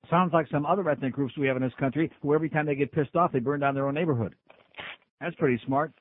Sounds 0.10 0.34
like 0.34 0.48
some 0.52 0.66
other 0.66 0.88
ethnic 0.90 1.14
groups 1.14 1.38
we 1.38 1.48
have 1.48 1.56
in 1.56 1.64
this 1.64 1.72
country 1.80 2.12
who 2.22 2.34
every 2.34 2.50
time 2.50 2.66
they 2.66 2.76
get 2.76 2.92
pissed 2.92 3.16
off, 3.16 3.32
they 3.32 3.40
burn 3.40 3.62
down 3.62 3.74
their 3.74 3.88
own 3.88 3.94
neighborhood. 3.94 4.36
That's 5.22 5.36
pretty 5.38 5.62
smart. 5.66 5.94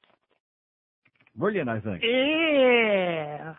Brilliant, 1.37 1.69
I 1.69 1.79
think. 1.79 2.03
Yeah. 2.03 3.55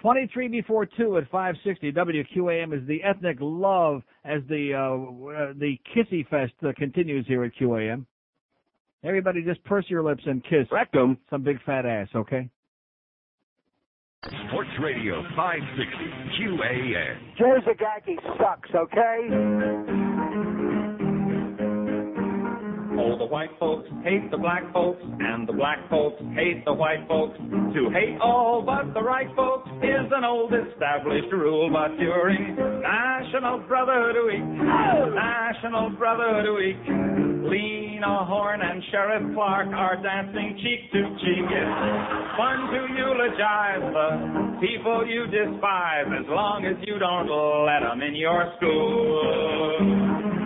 23 0.00 0.48
before 0.48 0.86
2 0.86 1.18
at 1.18 1.30
560 1.30 1.92
WQAM 1.92 2.74
is 2.74 2.86
the 2.88 3.02
ethnic 3.02 3.36
love 3.40 4.02
as 4.24 4.40
the 4.48 4.74
uh, 4.74 4.78
uh, 4.80 5.52
the 5.58 5.76
kissy 5.94 6.26
fest 6.28 6.52
uh, 6.66 6.72
continues 6.76 7.26
here 7.26 7.44
at 7.44 7.52
QAM. 7.60 8.06
Everybody 9.04 9.42
just 9.42 9.62
purse 9.64 9.84
your 9.88 10.02
lips 10.02 10.22
and 10.26 10.42
kiss. 10.44 10.66
Rectum. 10.70 11.18
Some 11.30 11.42
big 11.42 11.62
fat 11.64 11.86
ass, 11.86 12.08
okay? 12.14 12.48
Sports 14.48 14.70
Radio 14.82 15.22
560 15.34 16.04
QAM. 16.38 17.38
Joe 17.38 17.58
Zagacki 17.66 18.16
sucks, 18.38 18.68
okay? 18.74 20.09
Oh, 23.00 23.16
the 23.16 23.24
white 23.24 23.48
folks 23.58 23.88
hate 24.04 24.30
the 24.30 24.36
black 24.36 24.70
folks, 24.74 25.00
and 25.02 25.48
the 25.48 25.54
black 25.54 25.78
folks 25.88 26.20
hate 26.36 26.62
the 26.66 26.74
white 26.74 27.08
folks. 27.08 27.38
To 27.38 27.88
hate 27.88 28.20
all 28.20 28.60
but 28.60 28.92
the 28.92 29.00
right 29.00 29.28
folks 29.34 29.70
is 29.80 30.12
an 30.12 30.22
old 30.22 30.52
established 30.52 31.32
rule, 31.32 31.70
but 31.72 31.96
during 31.96 32.56
National 32.56 33.60
Brotherhood 33.60 34.16
Week, 34.26 34.44
National 35.16 35.88
Brotherhood 35.96 36.54
Week, 36.60 36.76
Lena 37.48 38.26
Horne 38.26 38.60
and 38.60 38.82
Sheriff 38.90 39.32
Clark 39.32 39.68
are 39.68 39.96
dancing 40.02 40.60
cheek 40.60 40.92
to 40.92 41.00
cheek. 41.24 41.48
It's 41.48 42.36
fun 42.36 42.68
to 42.68 42.80
eulogize 43.00 43.80
the 43.96 44.60
people 44.60 45.06
you 45.08 45.24
despise, 45.24 46.04
as 46.20 46.28
long 46.28 46.66
as 46.68 46.76
you 46.86 46.98
don't 46.98 47.32
let 47.64 47.80
them 47.80 48.02
in 48.02 48.14
your 48.14 48.52
school. 48.58 50.39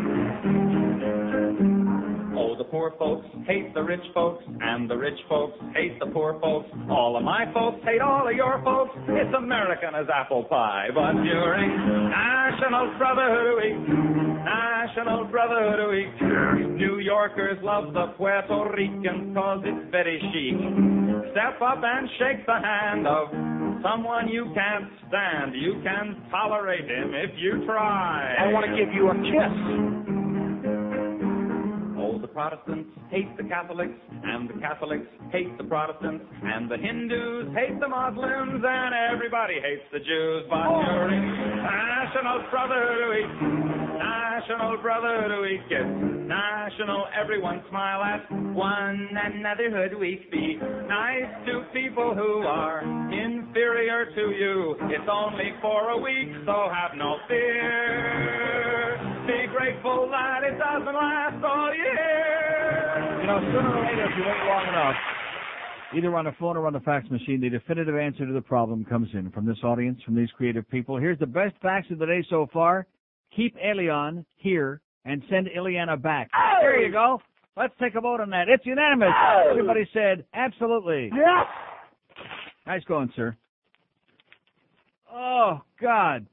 Poor 2.74 2.92
folks 2.98 3.24
hate 3.46 3.72
the 3.72 3.80
rich 3.80 4.02
folks, 4.12 4.42
and 4.48 4.90
the 4.90 4.96
rich 4.96 5.16
folks 5.28 5.56
hate 5.76 5.96
the 6.00 6.06
poor 6.06 6.40
folks. 6.40 6.66
All 6.90 7.16
of 7.16 7.22
my 7.22 7.44
folks 7.54 7.78
hate 7.84 8.00
all 8.00 8.26
of 8.26 8.34
your 8.34 8.60
folks. 8.64 8.90
It's 9.10 9.32
American 9.32 9.94
as 9.94 10.06
apple 10.12 10.42
pie. 10.42 10.88
But 10.92 11.12
during 11.22 11.70
National 12.10 12.92
Brotherhood 12.98 13.62
Week, 13.62 13.78
National 14.42 15.24
Brotherhood 15.30 15.88
Week, 15.88 16.74
New 16.74 16.98
Yorkers 16.98 17.62
love 17.62 17.94
the 17.94 18.06
Puerto 18.18 18.68
Ricans 18.76 19.32
cause 19.36 19.62
it's 19.64 19.90
very 19.92 20.18
chic. 20.34 21.30
Step 21.30 21.62
up 21.62 21.78
and 21.80 22.08
shake 22.18 22.44
the 22.44 22.58
hand 22.58 23.06
of 23.06 23.28
someone 23.86 24.26
you 24.26 24.50
can't 24.52 24.90
stand. 25.06 25.54
You 25.54 25.80
can 25.84 26.26
tolerate 26.28 26.90
him 26.90 27.14
if 27.14 27.38
you 27.38 27.64
try. 27.66 28.34
I 28.34 28.52
want 28.52 28.66
to 28.66 28.74
give 28.74 28.92
you 28.92 29.10
a 29.10 29.14
kiss. 29.14 30.13
Oh, 32.24 32.26
the 32.26 32.32
Protestants 32.32 32.88
hate 33.10 33.36
the 33.36 33.44
Catholics, 33.44 33.92
and 34.08 34.48
the 34.48 34.54
Catholics 34.54 35.06
hate 35.30 35.58
the 35.58 35.64
Protestants, 35.64 36.24
and 36.42 36.70
the 36.70 36.76
Hindus 36.76 37.52
hate 37.54 37.78
the 37.80 37.88
Muslims, 37.88 38.64
and 38.64 38.94
everybody 39.12 39.54
hates 39.54 39.84
the 39.92 39.98
Jews. 39.98 40.44
But 40.48 40.64
oh. 40.64 40.82
during 40.84 41.20
National 41.20 42.44
Brotherhood 42.50 43.08
Week, 43.12 43.32
National 44.00 44.78
Brotherhood 44.80 45.42
Week, 45.42 45.68
National 46.26 47.04
Everyone 47.12 47.62
Smile 47.68 48.02
at 48.02 48.32
One 48.54 49.08
Another 49.12 49.70
Hood 49.70 49.98
Week. 50.00 50.30
Be 50.32 50.56
nice 50.88 51.28
to 51.44 51.64
people 51.74 52.14
who 52.14 52.46
are 52.46 52.80
inferior 53.12 54.06
to 54.06 54.32
you. 54.32 54.76
It's 54.88 55.08
only 55.12 55.52
for 55.60 55.90
a 55.90 55.98
week, 55.98 56.32
so 56.46 56.70
have 56.72 56.96
no 56.96 57.16
fear. 57.28 59.13
Be 59.26 59.46
grateful 59.50 60.08
that 60.10 60.44
it 60.44 60.58
doesn't 60.58 60.94
last 60.94 61.42
all 61.44 61.74
year. 61.74 63.18
You 63.22 63.26
know, 63.26 63.40
sooner 63.40 63.74
or 63.74 63.84
later, 63.84 64.04
if 64.04 64.18
you 64.18 64.24
wait 64.24 64.44
long 64.46 64.68
enough, 64.68 64.94
either 65.96 66.14
on 66.14 66.26
the 66.26 66.32
phone 66.38 66.58
or 66.58 66.66
on 66.66 66.74
the 66.74 66.80
fax 66.80 67.08
machine, 67.10 67.40
the 67.40 67.48
definitive 67.48 67.96
answer 67.96 68.26
to 68.26 68.32
the 68.32 68.42
problem 68.42 68.84
comes 68.84 69.08
in 69.14 69.30
from 69.30 69.46
this 69.46 69.56
audience, 69.64 69.98
from 70.04 70.14
these 70.14 70.30
creative 70.36 70.68
people. 70.68 70.98
Here's 70.98 71.18
the 71.18 71.26
best 71.26 71.54
fax 71.62 71.90
of 71.90 71.98
the 71.98 72.06
day 72.06 72.22
so 72.28 72.48
far. 72.52 72.86
Keep 73.34 73.56
Elian 73.64 74.26
here 74.36 74.82
and 75.06 75.22
send 75.30 75.48
Ileana 75.48 76.00
back. 76.00 76.30
Oh! 76.36 76.58
There 76.60 76.84
you 76.84 76.92
go. 76.92 77.22
Let's 77.56 77.74
take 77.80 77.94
a 77.94 78.00
vote 78.02 78.20
on 78.20 78.28
that. 78.30 78.48
It's 78.48 78.66
unanimous. 78.66 79.08
Oh! 79.14 79.46
Everybody 79.50 79.88
said 79.94 80.26
absolutely. 80.34 81.10
Yes. 81.14 81.46
Nice 82.66 82.84
going, 82.84 83.10
sir. 83.16 83.36
Oh, 85.10 85.62
God. 85.80 86.26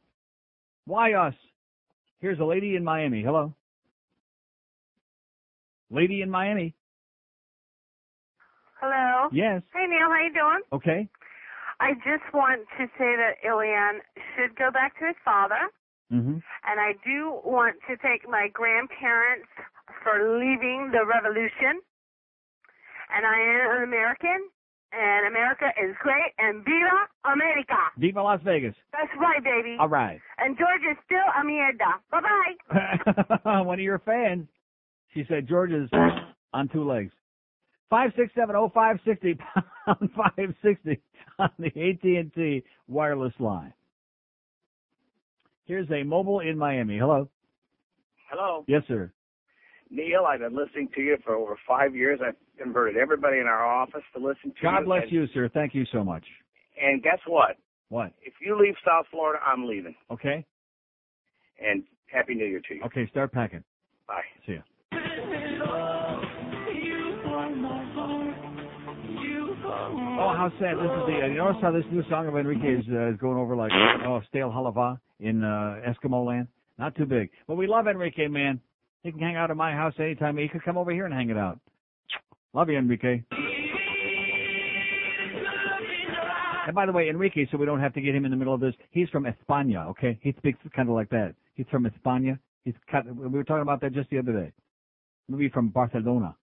Why 0.85 1.13
us? 1.13 1.35
Here's 2.21 2.39
a 2.39 2.45
lady 2.45 2.75
in 2.75 2.83
Miami. 2.83 3.23
Hello. 3.23 3.53
Lady 5.89 6.21
in 6.21 6.29
Miami. 6.29 6.73
Hello. 8.79 9.29
Yes. 9.33 9.61
Hey 9.73 9.85
Neil, 9.87 10.07
how 10.09 10.21
you 10.23 10.33
doing? 10.33 10.61
Okay. 10.71 11.09
I 11.79 11.93
just 12.05 12.23
want 12.33 12.61
to 12.77 12.85
say 12.97 13.17
that 13.17 13.41
Elian 13.43 14.01
should 14.35 14.55
go 14.55 14.69
back 14.71 14.97
to 14.99 15.07
his 15.07 15.15
father, 15.25 15.69
Mm-hmm. 16.11 16.43
and 16.43 16.75
I 16.79 16.91
do 17.07 17.39
want 17.45 17.77
to 17.87 17.95
thank 18.03 18.27
my 18.27 18.49
grandparents 18.51 19.47
for 20.03 20.35
leaving 20.37 20.91
the 20.91 21.07
revolution. 21.07 21.79
And 23.15 23.23
I 23.25 23.39
am 23.39 23.77
an 23.77 23.83
American, 23.87 24.51
and 24.93 25.27
America 25.27 25.65
is 25.81 25.95
great, 26.01 26.33
and 26.37 26.63
viva 26.65 27.07
America! 27.25 27.77
Viva 27.97 28.21
Las 28.21 28.41
Vegas. 28.43 28.75
That's 28.91 29.11
right, 29.19 29.43
baby. 29.43 29.77
All 29.79 29.89
right. 29.89 30.19
And 30.37 30.57
George 30.57 30.81
is 30.89 30.97
still 31.05 31.17
a 31.17 31.45
mierda. 31.45 31.99
Bye 32.11 32.21
bye. 33.43 33.63
One 33.63 33.79
of 33.79 33.83
your 33.83 33.99
fans. 33.99 34.47
She 35.13 35.25
said 35.27 35.47
George 35.47 35.71
is 35.71 35.89
on 36.53 36.69
two 36.69 36.87
legs. 36.87 37.11
Five 37.89 38.11
six 38.15 38.31
seven 38.33 38.55
oh 38.55 38.71
five 38.73 38.99
sixty 39.05 39.37
pound 39.85 40.09
five 40.15 40.53
sixty 40.63 41.01
on 41.39 41.49
the 41.59 41.67
AT 41.67 42.03
and 42.03 42.33
T 42.33 42.63
wireless 42.87 43.33
line. 43.39 43.73
Here's 45.65 45.89
a 45.91 46.03
mobile 46.03 46.39
in 46.39 46.57
Miami. 46.57 46.97
Hello. 46.97 47.29
Hello. 48.29 48.63
Yes, 48.67 48.83
sir. 48.87 49.11
Neil, 49.89 50.25
I've 50.25 50.39
been 50.39 50.55
listening 50.55 50.87
to 50.95 51.01
you 51.01 51.17
for 51.23 51.35
over 51.35 51.57
five 51.67 51.95
years. 51.95 52.19
I've 52.25 52.35
converted 52.61 52.97
everybody 52.97 53.39
in 53.39 53.47
our 53.47 53.65
office 53.65 54.03
to 54.15 54.19
listen 54.19 54.51
to 54.51 54.55
you. 54.61 54.63
God 54.63 54.85
bless 54.85 55.03
and, 55.03 55.11
you, 55.11 55.25
sir. 55.33 55.49
Thank 55.53 55.73
you 55.73 55.85
so 55.91 56.03
much. 56.03 56.23
And 56.81 57.01
guess 57.01 57.19
what? 57.27 57.57
What? 57.89 58.13
If 58.23 58.33
you 58.45 58.59
leave 58.59 58.75
South 58.85 59.05
Florida, 59.11 59.39
I'm 59.45 59.67
leaving. 59.67 59.95
Okay. 60.09 60.45
And 61.63 61.83
Happy 62.11 62.35
New 62.35 62.45
Year 62.45 62.61
to 62.67 62.75
you. 62.75 62.81
Okay. 62.85 63.07
Start 63.09 63.31
packing. 63.31 63.63
Bye. 64.07 64.21
See 64.45 64.53
ya. 64.53 64.61
Oh, 70.23 70.33
how 70.35 70.51
sad! 70.59 70.77
This 70.77 70.83
is 70.83 71.03
the. 71.07 71.19
Uh, 71.23 71.27
you 71.27 71.37
notice 71.37 71.57
how 71.61 71.71
this 71.71 71.83
new 71.91 72.03
song 72.09 72.27
of 72.27 72.35
Enrique 72.35 72.79
is, 72.79 72.85
uh, 72.91 73.09
is 73.09 73.17
going 73.17 73.37
over 73.37 73.55
like 73.55 73.71
oh 74.05 74.21
stale 74.29 74.49
halava 74.49 74.99
in 75.19 75.43
uh, 75.43 75.81
Eskimo 75.87 76.25
land? 76.25 76.47
Not 76.77 76.95
too 76.95 77.05
big, 77.05 77.29
but 77.47 77.55
we 77.55 77.65
love 77.65 77.87
Enrique, 77.87 78.27
man. 78.27 78.59
He 79.03 79.11
can 79.11 79.19
hang 79.19 79.35
out 79.35 79.49
at 79.49 79.57
my 79.57 79.71
house 79.71 79.93
anytime. 79.99 80.37
He 80.37 80.47
could 80.47 80.63
come 80.63 80.77
over 80.77 80.91
here 80.91 81.05
and 81.05 81.13
hang 81.13 81.29
it 81.29 81.37
out. 81.37 81.59
Love 82.53 82.69
you, 82.69 82.77
Enrique. 82.77 83.23
And 86.67 86.75
by 86.75 86.85
the 86.85 86.91
way, 86.91 87.09
Enrique, 87.09 87.47
so 87.51 87.57
we 87.57 87.65
don't 87.65 87.79
have 87.79 87.93
to 87.95 88.01
get 88.01 88.13
him 88.13 88.25
in 88.25 88.31
the 88.31 88.37
middle 88.37 88.53
of 88.53 88.59
this, 88.61 88.75
he's 88.91 89.09
from 89.09 89.25
España, 89.25 89.87
okay? 89.89 90.19
He 90.21 90.33
speaks 90.37 90.59
kind 90.75 90.89
of 90.89 90.95
like 90.95 91.09
that. 91.09 91.33
He's 91.55 91.65
from 91.71 91.85
España. 91.85 92.37
He's 92.65 92.75
kind 92.89 93.07
of, 93.09 93.17
we 93.17 93.27
were 93.27 93.43
talking 93.43 93.63
about 93.63 93.81
that 93.81 93.93
just 93.93 94.09
the 94.09 94.19
other 94.19 94.33
day. 94.33 94.51
Maybe 95.27 95.49
from 95.49 95.69
Barcelona. 95.69 96.35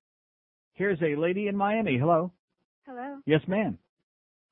Here's 0.75 1.01
a 1.03 1.15
lady 1.15 1.49
in 1.49 1.57
Miami. 1.57 1.99
Hello. 1.99 2.33
Hello. 2.87 3.19
Yes, 3.27 3.41
ma'am. 3.47 3.79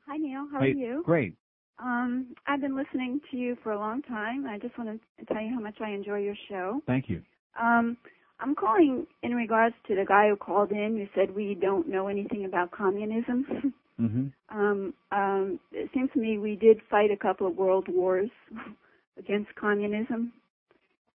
Hi, 0.07 0.17
Neil. 0.18 0.47
How 0.52 0.60
Hey, 0.60 0.67
are 0.67 0.75
you? 0.75 1.02
Great. 1.05 1.35
Um, 1.78 2.35
I've 2.47 2.60
been 2.60 2.76
listening 2.76 3.20
to 3.31 3.36
you 3.36 3.57
for 3.62 3.73
a 3.73 3.78
long 3.78 4.02
time. 4.02 4.47
I 4.47 4.59
just 4.59 4.76
want 4.78 5.01
to 5.18 5.25
tell 5.26 5.43
you 5.43 5.51
how 5.55 5.60
much 5.60 5.76
I 5.81 5.91
enjoy 5.91 6.18
your 6.18 6.36
show. 6.49 6.81
Thank 6.86 7.09
you. 7.09 7.23
Um, 7.60 7.97
I'm 8.40 8.55
calling 8.55 9.06
in 9.23 9.34
regards 9.34 9.74
to 9.89 9.94
the 9.94 10.05
guy 10.06 10.28
who 10.28 10.36
called 10.36 10.70
in 10.70 10.97
who 10.97 11.20
said 11.20 11.34
we 11.34 11.56
don't 11.60 11.89
know 11.89 12.08
anything 12.08 12.44
about 12.44 12.70
communism. 12.70 13.74
Mm-hmm. 13.98 14.26
um, 14.55 14.92
um, 15.10 15.58
it 15.73 15.89
seems 15.94 16.10
to 16.12 16.20
me 16.20 16.36
we 16.36 16.55
did 16.55 16.82
fight 16.90 17.10
a 17.10 17.16
couple 17.16 17.47
of 17.47 17.56
world 17.56 17.86
wars 17.89 18.28
against 19.18 19.48
communism, 19.55 20.34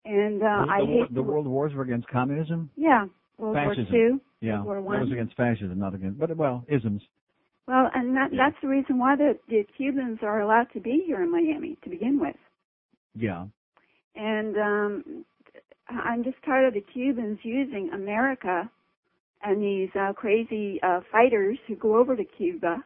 and 0.04 0.42
uh, 0.42 0.66
the, 0.66 0.72
I 0.72 0.80
the, 0.80 0.88
hate 0.88 1.14
the 1.14 1.22
world 1.22 1.46
wars 1.46 1.76
were 1.76 1.84
against 1.84 2.08
communism? 2.08 2.72
yeah 2.76 3.06
World 3.42 3.56
fascism. 3.56 3.86
War 3.92 4.10
Two, 4.10 4.22
Yeah. 4.40 4.64
World 4.64 4.86
War 4.86 4.96
that 4.96 5.04
was 5.04 5.12
against 5.12 5.36
fascism, 5.36 5.80
not 5.80 5.96
against, 5.96 6.20
but 6.20 6.36
well, 6.38 6.64
isms. 6.68 7.02
Well, 7.68 7.90
and 7.94 8.16
that, 8.16 8.30
that's 8.36 8.56
the 8.62 8.68
reason 8.68 8.98
why 8.98 9.16
the, 9.16 9.38
the 9.48 9.64
Cubans 9.78 10.20
are 10.22 10.42
allowed 10.42 10.68
to 10.74 10.80
be 10.80 11.04
here 11.06 11.22
in 11.24 11.32
Miami 11.32 11.78
to 11.84 11.90
begin 11.90 12.20
with. 12.20 12.36
Yeah. 13.16 13.46
And 14.16 14.58
um, 14.58 15.26
I'm 16.04 16.24
just 16.24 16.38
tired 16.46 16.68
of 16.68 16.74
the 16.74 16.82
Cubans 16.94 17.40
using 17.44 17.90
America 17.94 18.70
and 19.44 19.62
these 19.62 19.90
uh, 20.00 20.14
crazy 20.14 20.80
uh, 20.84 21.02
fighters 21.12 21.58
who 21.68 21.76
go 21.76 21.98
over 21.98 22.16
to 22.16 22.24
Cuba, 22.24 22.84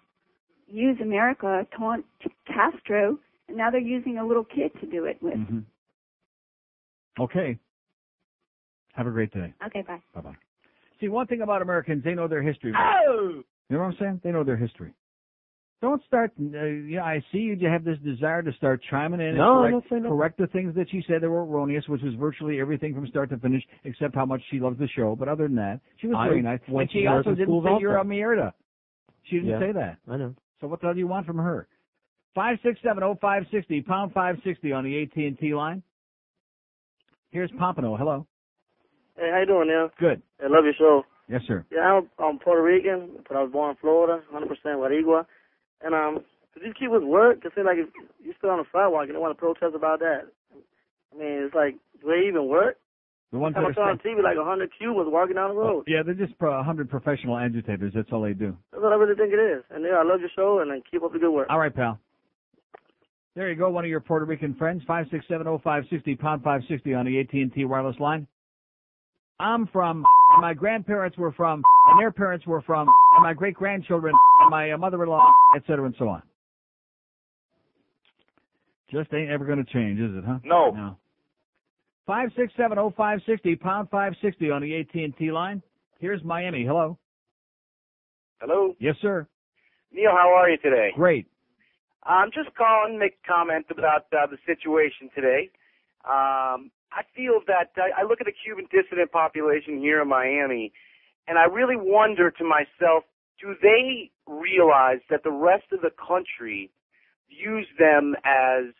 use 0.67 0.97
America, 1.01 1.67
taunt 1.77 2.05
Castro, 2.47 3.19
and 3.47 3.57
now 3.57 3.69
they're 3.69 3.79
using 3.79 4.17
a 4.17 4.25
little 4.25 4.45
kid 4.45 4.71
to 4.79 4.87
do 4.87 5.05
it 5.05 5.17
with. 5.21 5.35
hmm 5.35 5.59
Okay. 7.19 7.57
Have 8.93 9.07
a 9.07 9.11
great 9.11 9.31
day. 9.31 9.53
Okay, 9.65 9.81
bye. 9.81 10.01
Bye 10.13 10.21
bye. 10.21 10.37
See, 10.99 11.09
one 11.09 11.27
thing 11.27 11.41
about 11.41 11.61
Americans, 11.61 12.03
they 12.03 12.13
know 12.13 12.27
their 12.27 12.41
history. 12.41 12.73
Oh! 12.77 13.43
You 13.69 13.77
know 13.77 13.83
what 13.83 13.87
I'm 13.89 13.97
saying? 13.99 14.21
They 14.23 14.31
know 14.31 14.43
their 14.43 14.57
history. 14.57 14.93
Don't 15.81 16.01
start. 16.05 16.31
Uh, 16.39 16.63
yeah, 16.65 17.03
I 17.03 17.23
see 17.31 17.39
you 17.39 17.67
have 17.67 17.83
this 17.83 17.97
desire 17.99 18.41
to 18.41 18.51
start 18.53 18.81
chiming 18.89 19.19
in 19.19 19.35
No, 19.37 19.63
and 19.63 19.73
correct, 19.73 19.87
saying 19.89 20.03
that. 20.03 20.09
correct 20.09 20.37
the 20.37 20.47
things 20.47 20.73
that 20.75 20.89
she 20.89 21.03
said 21.07 21.21
that 21.21 21.29
were 21.29 21.45
erroneous, 21.45 21.87
which 21.87 22.01
was 22.01 22.13
virtually 22.15 22.59
everything 22.59 22.95
from 22.95 23.05
start 23.07 23.29
to 23.29 23.37
finish, 23.37 23.61
except 23.83 24.15
how 24.15 24.25
much 24.25 24.41
she 24.49 24.59
loves 24.59 24.79
the 24.79 24.87
show. 24.95 25.15
But 25.15 25.27
other 25.27 25.47
than 25.47 25.55
that, 25.57 25.81
she 25.97 26.07
was 26.07 26.15
I 26.17 26.27
very 26.27 26.41
nice. 26.41 26.59
And 26.67 26.89
she 26.91 27.05
also 27.07 27.31
didn't 27.31 27.45
schools 27.45 27.65
say 27.65 27.77
you're 27.81 27.95
a 27.95 27.99
also. 27.99 28.09
Mierda. 28.09 28.53
She 29.23 29.35
didn't 29.37 29.49
Yeah. 29.49 29.59
say 29.59 29.71
that. 29.73 29.97
I 30.09 30.17
know. 30.17 30.33
So 30.61 30.67
what 30.67 30.79
the 30.79 30.87
hell 30.87 30.93
do 30.93 30.99
you 30.99 31.07
want 31.07 31.25
from 31.27 31.37
her? 31.37 31.67
Five 32.33 32.57
six 32.63 32.79
seven 32.81 33.03
oh 33.03 33.15
five 33.21 33.43
sixty 33.51 33.81
pound 33.81 34.13
five 34.13 34.37
sixty 34.43 34.71
on 34.71 34.83
the 34.83 35.03
AT 35.03 35.15
and 35.15 35.37
T 35.37 35.53
line. 35.53 35.83
Here's 37.31 37.51
Pompano. 37.59 37.95
Hello. 37.97 38.25
Hey, 39.17 39.29
how 39.31 39.39
you 39.39 39.45
doing, 39.45 39.67
Neil? 39.67 39.89
Good. 39.99 40.21
I 40.43 40.47
love 40.47 40.63
your 40.65 40.73
show. 40.77 41.03
Yes, 41.27 41.41
sir. 41.47 41.65
Yeah, 41.71 41.79
I'm, 41.99 42.09
I'm 42.23 42.39
Puerto 42.39 42.61
Rican, 42.61 43.11
but 43.27 43.35
I 43.37 43.41
was 43.43 43.51
born 43.51 43.71
in 43.71 43.77
Florida, 43.77 44.21
100% 44.33 44.47
Boricua. 44.65 45.25
And 45.81 45.93
um, 45.93 46.23
do 46.53 46.61
these 46.63 46.73
Cubans 46.77 47.05
work? 47.05 47.43
It 47.43 47.51
seems 47.55 47.65
like 47.65 47.77
if 47.77 47.89
you 48.23 48.33
stood 48.37 48.49
on 48.49 48.59
the 48.59 48.65
sidewalk 48.71 49.07
and 49.07 49.15
they 49.15 49.19
want 49.19 49.35
to 49.35 49.39
protest 49.39 49.75
about 49.75 49.99
that. 49.99 50.27
I 51.13 51.17
mean, 51.17 51.43
it's 51.45 51.55
like, 51.55 51.75
do 52.01 52.07
they 52.07 52.27
even 52.27 52.47
work? 52.47 52.77
The 53.31 53.39
ones 53.39 53.55
that 53.55 53.65
I 53.65 53.73
saw 53.73 53.89
on 53.89 53.97
TV, 53.99 54.23
like 54.23 54.37
100 54.37 54.69
Cubans 54.77 55.09
walking 55.11 55.35
down 55.35 55.49
the 55.49 55.55
road. 55.55 55.83
yeah, 55.87 56.03
they're 56.05 56.13
just 56.13 56.33
hundred 56.39 56.89
professional 56.89 57.37
agitators. 57.37 57.91
That's 57.93 58.07
all 58.11 58.21
they 58.21 58.33
do. 58.33 58.55
That's 58.71 58.81
what 58.81 58.93
I 58.93 58.95
really 58.95 59.15
think 59.15 59.33
it 59.33 59.39
is. 59.39 59.63
And 59.71 59.83
yeah, 59.83 59.97
I 59.99 60.03
love 60.03 60.21
your 60.21 60.29
show, 60.35 60.59
and 60.59 60.71
then 60.71 60.81
keep 60.89 61.03
up 61.03 61.11
the 61.11 61.19
good 61.19 61.31
work. 61.31 61.47
All 61.49 61.59
right, 61.59 61.75
pal. 61.75 61.99
There 63.35 63.49
you 63.49 63.57
go, 63.57 63.69
one 63.69 63.83
of 63.83 63.89
your 63.89 63.99
Puerto 63.99 64.23
Rican 64.25 64.55
friends, 64.55 64.83
five 64.87 65.07
six 65.11 65.25
seven 65.27 65.47
oh 65.47 65.59
five 65.61 65.83
sixty 65.89 66.15
pound 66.15 66.43
five 66.43 66.61
sixty 66.69 66.93
on 66.93 67.05
the 67.05 67.19
AT 67.19 67.33
and 67.33 67.51
T 67.53 67.65
wireless 67.65 67.99
line. 67.99 68.25
I'm 69.37 69.67
from, 69.67 70.05
and 70.35 70.41
my 70.41 70.53
grandparents 70.53 71.17
were 71.17 71.31
from, 71.31 71.63
and 71.89 71.99
their 71.99 72.11
parents 72.11 72.45
were 72.45 72.61
from, 72.61 72.87
and 73.15 73.23
my 73.23 73.33
great 73.33 73.55
grandchildren, 73.55 74.13
and 74.41 74.49
my 74.51 74.71
uh, 74.71 74.77
mother-in-law, 74.77 75.31
et 75.55 75.63
cetera, 75.65 75.85
and 75.85 75.95
so 75.97 76.09
on. 76.09 76.21
Just 78.91 79.13
ain't 79.13 79.31
ever 79.31 79.45
going 79.45 79.63
to 79.63 79.71
change, 79.73 79.99
is 79.99 80.11
it, 80.15 80.23
huh? 80.25 80.39
No. 80.43 80.71
No. 80.71 80.97
Five 82.05 82.29
six 82.37 82.53
seven 82.55 82.77
oh 82.77 82.93
five 82.95 83.19
sixty 83.25 83.55
pound 83.55 83.89
five 83.89 84.13
sixty 84.21 84.51
on 84.51 84.61
the 84.61 84.79
AT 84.79 84.93
and 84.93 85.15
T 85.17 85.31
line. 85.31 85.63
Here's 85.99 86.23
Miami. 86.23 86.63
Hello. 86.63 86.99
Hello, 88.41 88.75
Yes, 88.79 88.95
sir. 89.01 89.27
Neil. 89.91 90.11
How 90.11 90.29
are 90.35 90.49
you 90.49 90.57
today? 90.57 90.91
Great. 90.95 91.25
I'm 92.03 92.29
just 92.31 92.55
calling 92.55 92.93
to 92.93 92.99
make 92.99 93.13
a 93.23 93.27
comment 93.27 93.65
about 93.71 94.05
uh, 94.13 94.27
the 94.29 94.37
situation 94.45 95.09
today. 95.15 95.49
Um, 96.07 96.69
I 96.95 97.03
feel 97.15 97.41
that 97.47 97.71
I, 97.75 98.01
I 98.01 98.03
look 98.07 98.21
at 98.21 98.25
the 98.25 98.33
Cuban 98.33 98.65
dissident 98.71 99.11
population 99.11 99.79
here 99.79 100.01
in 100.01 100.07
Miami, 100.07 100.71
and 101.27 101.37
I 101.37 101.43
really 101.43 101.75
wonder 101.75 102.31
to 102.31 102.43
myself, 102.43 103.03
do 103.41 103.53
they 103.61 104.11
realize 104.25 104.99
that 105.09 105.23
the 105.23 105.31
rest 105.31 105.65
of 105.73 105.81
the 105.81 105.91
country 105.91 106.71
views 107.29 107.67
them 107.77 108.15
as 108.23 108.71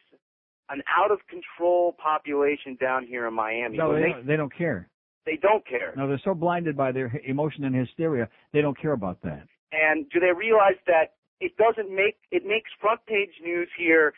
an 0.70 0.82
out 0.98 1.12
of 1.12 1.20
control 1.28 1.96
population 2.02 2.78
down 2.80 3.06
here 3.06 3.28
in 3.28 3.34
Miami? 3.34 3.78
No, 3.78 3.94
they, 3.94 4.02
they, 4.02 4.10
don't, 4.10 4.28
they 4.28 4.36
don't 4.38 4.56
care. 4.56 4.90
they 5.26 5.38
don't 5.42 5.68
care. 5.68 5.94
No, 5.98 6.08
they're 6.08 6.22
so 6.24 6.34
blinded 6.34 6.78
by 6.78 6.92
their 6.94 7.20
emotion 7.26 7.66
and 7.66 7.76
hysteria, 7.76 8.30
they 8.54 8.62
don't 8.62 8.80
care 8.80 8.94
about 8.94 9.22
that. 9.24 9.46
And 9.74 10.10
do 10.10 10.22
they 10.22 10.32
realize 10.32 10.80
that 10.88 11.16
it 11.42 11.52
doesn't 11.58 11.94
make 11.94 12.16
it 12.32 12.46
makes 12.46 12.70
front 12.80 13.06
page 13.08 13.32
news 13.44 13.68
here, 13.78 14.14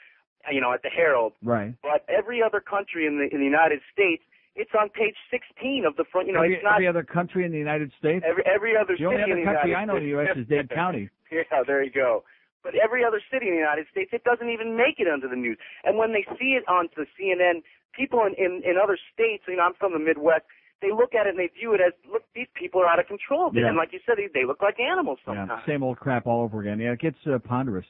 you 0.52 0.62
know, 0.62 0.74
at 0.74 0.82
the 0.84 0.90
Herald, 0.90 1.34
Right. 1.44 1.74
but 1.84 2.06
every 2.10 2.42
other 2.42 2.60
country 2.60 3.06
in 3.06 3.18
the 3.20 3.28
in 3.34 3.40
the 3.40 3.46
United 3.46 3.82
States, 3.92 4.24
it's 4.56 4.72
on 4.80 4.90
page 4.90 5.16
16 5.30 5.86
of 5.86 5.96
the 5.98 6.06
front. 6.12 6.28
You 6.28 6.34
know, 6.34 6.42
every, 6.42 6.56
it's 6.56 6.64
not 6.64 6.76
every 6.76 6.88
other 6.88 7.04
country 7.04 7.46
in 7.46 7.52
the 7.52 7.58
United 7.60 7.92
States. 8.00 8.24
every 8.28 8.44
every 8.46 8.74
other 8.78 8.96
the 8.98 9.06
only 9.06 9.18
city 9.22 9.32
other 9.32 9.40
in 9.40 9.46
the 9.46 9.52
country 9.52 9.70
United 9.72 9.84
I 9.84 9.86
know 9.86 9.98
in 9.98 10.04
the 10.04 10.10
U.S. 10.18 10.38
Is 10.38 10.48
Dade 10.48 10.70
County. 10.82 11.10
Yeah, 11.32 11.44
there 11.68 11.84
you 11.84 11.92
go. 11.92 12.24
But 12.64 12.74
every 12.76 13.06
other 13.06 13.22
city 13.32 13.48
in 13.48 13.54
the 13.54 13.60
United 13.64 13.86
States, 13.92 14.10
it 14.12 14.24
doesn't 14.24 14.50
even 14.50 14.76
make 14.76 15.00
it 15.00 15.08
onto 15.08 15.30
the 15.30 15.36
news. 15.36 15.58
And 15.86 15.98
when 15.98 16.12
they 16.12 16.26
see 16.40 16.58
it 16.60 16.68
on 16.68 16.90
the 16.98 17.06
CNN, 17.16 17.62
people 17.96 18.26
in, 18.26 18.34
in, 18.36 18.62
in 18.66 18.76
other 18.82 18.98
states, 19.14 19.44
you 19.48 19.56
know, 19.56 19.64
I'm 19.64 19.74
from 19.80 19.94
the 19.94 20.00
Midwest, 20.00 20.44
they 20.82 20.90
look 20.92 21.16
at 21.16 21.28
it 21.28 21.32
and 21.32 21.40
they 21.40 21.48
view 21.58 21.74
it 21.76 21.82
as, 21.82 21.94
look, 22.12 22.24
these 22.36 22.48
people 22.56 22.82
are 22.82 22.88
out 22.88 23.00
of 23.00 23.08
control. 23.08 23.52
Yeah. 23.54 23.68
And 23.68 23.78
like 23.78 23.94
you 23.94 24.00
said, 24.06 24.16
they, 24.18 24.28
they 24.34 24.46
look 24.46 24.62
like 24.62 24.80
animals 24.82 25.20
Yeah, 25.28 25.36
sometimes. 25.48 25.64
same 25.68 25.82
old 25.84 25.98
crap 25.98 26.28
all 26.28 26.42
over 26.44 26.60
again. 26.62 26.80
Yeah, 26.80 26.92
it 26.92 27.00
gets 27.00 27.16
uh, 27.26 27.40
ponderous. 27.40 27.86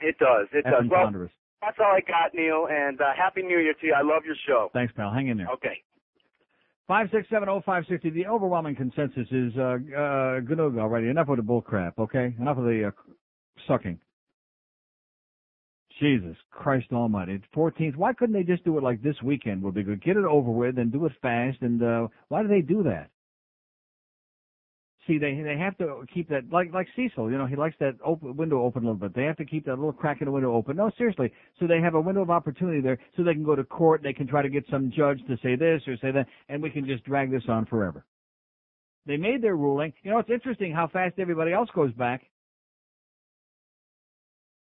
It 0.00 0.16
does. 0.18 0.46
It 0.52 0.64
does. 0.64 0.84
Well, 0.88 1.04
ponderous. 1.04 1.32
That's 1.60 1.76
all 1.80 1.92
I 1.96 2.00
got, 2.00 2.34
Neil. 2.34 2.66
And 2.70 3.00
uh, 3.00 3.12
happy 3.16 3.42
New 3.42 3.58
Year 3.58 3.74
to 3.80 3.86
you. 3.86 3.94
I 3.96 4.02
love 4.02 4.24
your 4.24 4.36
show. 4.46 4.70
Thanks, 4.72 4.92
pal. 4.96 5.12
Hang 5.12 5.28
in 5.28 5.38
there. 5.38 5.48
Okay. 5.54 5.82
Five 6.86 7.08
six 7.12 7.28
seven 7.28 7.50
oh 7.50 7.60
five 7.66 7.84
sixty. 7.88 8.08
The 8.08 8.26
overwhelming 8.26 8.74
consensus 8.74 9.28
is 9.30 9.52
uh 9.58 9.60
uh 9.60 10.40
Ganuga 10.40 10.80
already. 10.80 11.08
Enough 11.08 11.28
of 11.28 11.36
the 11.36 11.42
bull 11.42 11.60
crap, 11.60 11.98
okay? 11.98 12.34
Enough 12.40 12.56
of 12.58 12.64
the 12.64 12.88
uh, 12.88 13.12
sucking. 13.66 13.98
Jesus 16.00 16.36
Christ 16.50 16.86
Almighty! 16.92 17.42
Fourteenth. 17.52 17.96
Why 17.96 18.14
couldn't 18.14 18.34
they 18.34 18.42
just 18.42 18.64
do 18.64 18.78
it 18.78 18.82
like 18.82 19.02
this 19.02 19.16
weekend? 19.22 19.62
Would 19.62 19.74
be 19.74 19.82
good. 19.82 20.02
Get 20.02 20.16
it 20.16 20.24
over 20.24 20.50
with 20.50 20.78
and 20.78 20.90
do 20.90 21.04
it 21.04 21.12
fast. 21.20 21.58
And 21.60 21.82
uh 21.82 22.08
why 22.28 22.42
do 22.42 22.48
they 22.48 22.62
do 22.62 22.84
that? 22.84 23.10
See, 25.08 25.16
they 25.16 25.40
they 25.42 25.56
have 25.56 25.76
to 25.78 26.04
keep 26.12 26.28
that 26.28 26.52
like 26.52 26.70
like 26.74 26.86
Cecil. 26.94 27.30
You 27.30 27.38
know, 27.38 27.46
he 27.46 27.56
likes 27.56 27.74
that 27.80 27.94
open 28.04 28.36
window 28.36 28.62
open 28.62 28.82
a 28.84 28.86
little 28.92 29.00
bit. 29.00 29.14
They 29.14 29.24
have 29.24 29.38
to 29.38 29.44
keep 29.46 29.64
that 29.64 29.76
little 29.76 29.92
crack 29.92 30.20
in 30.20 30.26
the 30.26 30.30
window 30.30 30.54
open. 30.54 30.76
No, 30.76 30.90
seriously. 30.98 31.32
So 31.58 31.66
they 31.66 31.80
have 31.80 31.94
a 31.94 32.00
window 32.00 32.20
of 32.20 32.30
opportunity 32.30 32.82
there, 32.82 32.98
so 33.16 33.24
they 33.24 33.32
can 33.32 33.42
go 33.42 33.56
to 33.56 33.64
court. 33.64 34.02
They 34.02 34.12
can 34.12 34.26
try 34.26 34.42
to 34.42 34.50
get 34.50 34.64
some 34.70 34.92
judge 34.94 35.18
to 35.26 35.38
say 35.42 35.56
this 35.56 35.80
or 35.88 35.96
say 35.96 36.10
that, 36.10 36.26
and 36.50 36.62
we 36.62 36.68
can 36.68 36.86
just 36.86 37.04
drag 37.04 37.30
this 37.30 37.44
on 37.48 37.64
forever. 37.64 38.04
They 39.06 39.16
made 39.16 39.40
their 39.42 39.56
ruling. 39.56 39.94
You 40.02 40.10
know, 40.10 40.18
it's 40.18 40.28
interesting 40.28 40.74
how 40.74 40.88
fast 40.88 41.14
everybody 41.18 41.54
else 41.54 41.70
goes 41.74 41.92
back. 41.92 42.26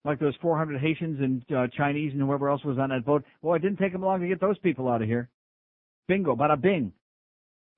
Like 0.05 0.21
those 0.21 0.37
400 0.41 0.81
Haitians 0.81 1.19
and 1.21 1.43
uh, 1.57 1.67
Chinese 1.77 2.13
and 2.13 2.23
whoever 2.23 2.49
else 2.49 2.65
was 2.65 2.79
on 2.79 2.91
that 2.91 3.05
boat. 3.05 3.25
Well, 3.43 3.57
it 3.57 3.63
didn't 3.63 3.79
take 3.79 3.93
them 3.93 4.03
long 4.03 4.21
to 4.21 4.29
get 4.29 4.41
those 4.41 4.57
people 4.59 4.89
out 4.89 5.03
of 5.03 5.09
here. 5.09 5.29
Bingo, 6.07 6.37
bada 6.37 6.59
bing. 6.61 6.93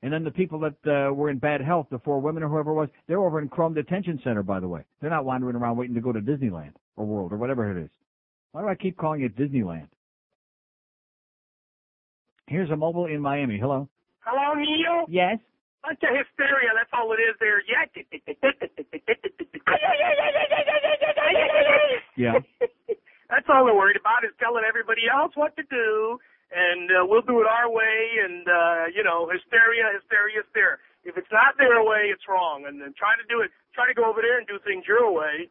And 0.03 0.12
then 0.12 0.25
the 0.25 0.31
people 0.31 0.59
that 0.61 0.77
uh, 0.87 1.12
were 1.12 1.29
in 1.31 1.39
bad 1.39 1.61
health, 1.61 1.89
the 1.91 1.99
four 1.99 2.20
women 2.20 2.43
or 2.43 2.49
whoever 2.49 2.70
it 2.70 2.75
was, 2.75 2.89
they're 3.07 3.20
over 3.20 3.41
in 3.41 3.49
Krome 3.49 3.75
Detention 3.75 4.19
Center, 4.25 4.43
by 4.43 4.59
the 4.59 4.69
way. 4.69 4.83
They're 5.01 5.11
not 5.11 5.27
wandering 5.27 5.57
around 5.57 5.77
waiting 5.77 5.95
to 5.95 6.01
go 6.01 6.12
to 6.12 6.20
Disneyland 6.20 6.73
or 6.97 7.05
World 7.05 7.33
or 7.33 7.37
whatever 7.37 7.70
it 7.70 7.85
is. 7.85 7.91
Why 8.53 8.62
do 8.62 8.69
I 8.69 8.75
keep 8.75 8.97
calling 8.97 9.23
it 9.23 9.37
Disneyland? 9.37 9.89
Here's 12.47 12.70
a 12.70 12.77
mobile 12.77 13.07
in 13.07 13.20
Miami. 13.20 13.59
Hello. 13.59 13.89
Hello, 14.20 14.55
Neil. 14.55 15.05
Yes. 15.09 15.39
Bunch 15.83 16.01
of 16.03 16.17
hysteria. 16.17 16.70
That's 16.75 16.91
all 16.93 17.12
it 17.12 17.20
is 17.20 17.37
there. 17.39 17.62
Yeah. 17.69 17.85
Yeah. 22.20 22.37
That's 23.31 23.47
all 23.49 23.65
they're 23.65 23.75
worried 23.75 23.97
about 23.97 24.29
is 24.29 24.37
telling 24.37 24.65
everybody 24.69 25.09
else 25.09 25.33
what 25.37 25.57
to 25.57 25.62
do, 25.70 26.19
and 26.51 26.91
uh, 26.91 27.07
we'll 27.07 27.25
do 27.25 27.41
it 27.41 27.49
our 27.49 27.70
way. 27.70 27.99
And 28.27 28.45
uh, 28.47 28.85
you 28.95 29.03
know, 29.03 29.31
hysteria, 29.31 29.91
hysteria, 29.95 30.43
hysteria. 30.43 30.77
If 31.03 31.17
it's 31.17 31.33
not 31.33 31.57
their 31.57 31.81
way, 31.81 32.12
it's 32.12 32.29
wrong. 32.29 32.69
And 32.69 32.77
then 32.77 32.93
try 32.93 33.17
to 33.17 33.25
do 33.25 33.41
it, 33.41 33.51
try 33.73 33.89
to 33.89 33.97
go 33.97 34.05
over 34.05 34.20
there 34.20 34.37
and 34.37 34.45
do 34.45 34.61
things 34.61 34.85
your 34.85 35.09
way 35.09 35.49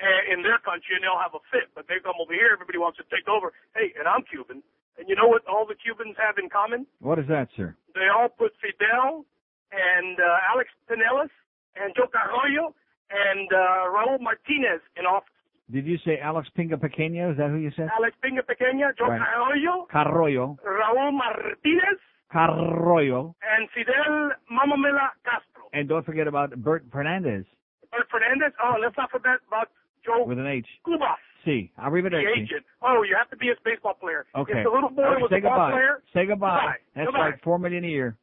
uh, 0.00 0.22
in 0.28 0.44
their 0.44 0.60
country, 0.60 0.98
and 0.98 1.02
they'll 1.02 1.20
have 1.20 1.32
a 1.32 1.42
fit. 1.48 1.72
But 1.72 1.88
they 1.88 2.02
come 2.02 2.18
over 2.20 2.34
here, 2.34 2.52
everybody 2.52 2.76
wants 2.76 3.00
to 3.00 3.06
take 3.08 3.24
over. 3.30 3.54
Hey, 3.72 3.96
and 3.96 4.04
I'm 4.04 4.26
Cuban, 4.28 4.60
and 4.98 5.08
you 5.08 5.16
know 5.16 5.28
what 5.28 5.46
all 5.48 5.64
the 5.64 5.78
Cubans 5.78 6.18
have 6.20 6.36
in 6.36 6.50
common? 6.50 6.86
What 7.00 7.18
is 7.18 7.26
that, 7.32 7.48
sir? 7.56 7.74
They 7.94 8.10
all 8.10 8.28
put 8.28 8.52
Fidel 8.60 9.24
and 9.72 10.20
uh, 10.20 10.52
Alex 10.52 10.70
Penelas 10.86 11.32
and 11.74 11.94
Joe 11.96 12.10
Carollo 12.10 12.74
and 13.10 13.48
uh, 13.50 13.90
Raul 13.90 14.20
Martinez 14.20 14.82
in 14.96 15.06
office. 15.06 15.33
Did 15.70 15.86
you 15.86 15.96
say 16.04 16.18
Alex 16.22 16.48
Pinga 16.56 16.74
Pequeña? 16.74 17.30
Is 17.32 17.38
that 17.38 17.48
who 17.50 17.56
you 17.56 17.70
said? 17.76 17.88
Alex 17.98 18.14
Pinga 18.22 18.40
Pequeña, 18.44 18.92
Joe 18.98 19.06
Right. 19.08 19.20
Carollo, 19.20 19.86
Carroyo. 19.90 20.56
Raul 20.62 21.12
Martinez, 21.12 21.98
Carroyo. 22.32 23.34
and 23.42 23.68
Fidel 23.74 24.30
Mamamela 24.52 25.08
Castro. 25.24 25.64
And 25.72 25.88
don't 25.88 26.04
forget 26.04 26.26
about 26.28 26.54
Bert 26.62 26.84
Fernandez 26.92 27.44
Bert 27.90 28.06
Fernandez. 28.10 28.52
Oh, 28.62 28.74
let's 28.80 28.96
not 28.98 29.10
forget 29.10 29.38
about 29.48 29.68
Joe 30.04 30.24
with 30.26 30.38
an 30.38 30.46
H. 30.46 30.66
Cubas, 30.86 31.16
C. 31.46 31.72
the 31.76 31.82
Arrivederci. 31.82 32.36
agent. 32.36 32.64
Oh, 32.82 33.02
you 33.08 33.16
have 33.16 33.30
to 33.30 33.36
be 33.36 33.48
a 33.48 33.54
baseball 33.64 33.94
player. 33.94 34.26
Okay. 34.36 34.58
If 34.58 34.64
the 34.64 34.70
little 34.70 34.90
boy 34.90 35.16
was 35.18 35.30
say 35.30 35.38
a 35.38 35.40
ball 35.42 35.70
player, 35.70 36.02
Say 36.12 36.26
goodbye. 36.26 36.58
Goodbye. 36.60 36.74
That's 36.94 37.06
Goodbye. 37.06 37.20
like 37.30 37.42
four 37.42 37.58
million 37.58 37.84
a 37.84 37.88
year. 37.88 38.16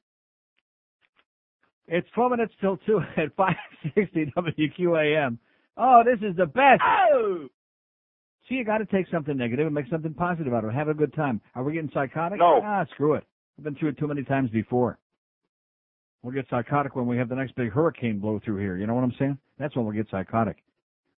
It's 1.87 2.07
twelve 2.13 2.31
minutes 2.31 2.53
till 2.61 2.77
two 2.85 3.01
at 3.17 3.35
five 3.35 3.55
sixty 3.95 4.31
WQAM. 4.37 5.37
Oh, 5.77 6.03
this 6.05 6.19
is 6.27 6.35
the 6.35 6.45
best. 6.45 6.81
Oh! 7.13 7.47
See, 8.49 8.55
you 8.55 8.65
got 8.65 8.79
to 8.79 8.85
take 8.85 9.07
something 9.11 9.37
negative 9.37 9.65
and 9.65 9.75
make 9.75 9.87
something 9.89 10.13
positive 10.13 10.53
out 10.53 10.63
of 10.63 10.71
it. 10.71 10.73
Have 10.73 10.89
a 10.89 10.93
good 10.93 11.13
time. 11.13 11.39
Are 11.55 11.63
we 11.63 11.73
getting 11.73 11.91
psychotic? 11.93 12.39
No. 12.39 12.59
Ah, 12.63 12.85
screw 12.93 13.13
it. 13.13 13.23
I've 13.57 13.63
been 13.63 13.75
through 13.75 13.89
it 13.89 13.97
too 13.97 14.07
many 14.07 14.23
times 14.23 14.49
before. 14.49 14.97
We'll 16.23 16.33
get 16.33 16.45
psychotic 16.49 16.95
when 16.95 17.07
we 17.07 17.17
have 17.17 17.29
the 17.29 17.35
next 17.35 17.55
big 17.55 17.71
hurricane 17.71 18.19
blow 18.19 18.39
through 18.43 18.57
here. 18.57 18.77
You 18.77 18.87
know 18.87 18.93
what 18.93 19.03
I'm 19.03 19.13
saying? 19.17 19.37
That's 19.57 19.75
when 19.75 19.85
we'll 19.85 19.95
get 19.95 20.07
psychotic. 20.11 20.57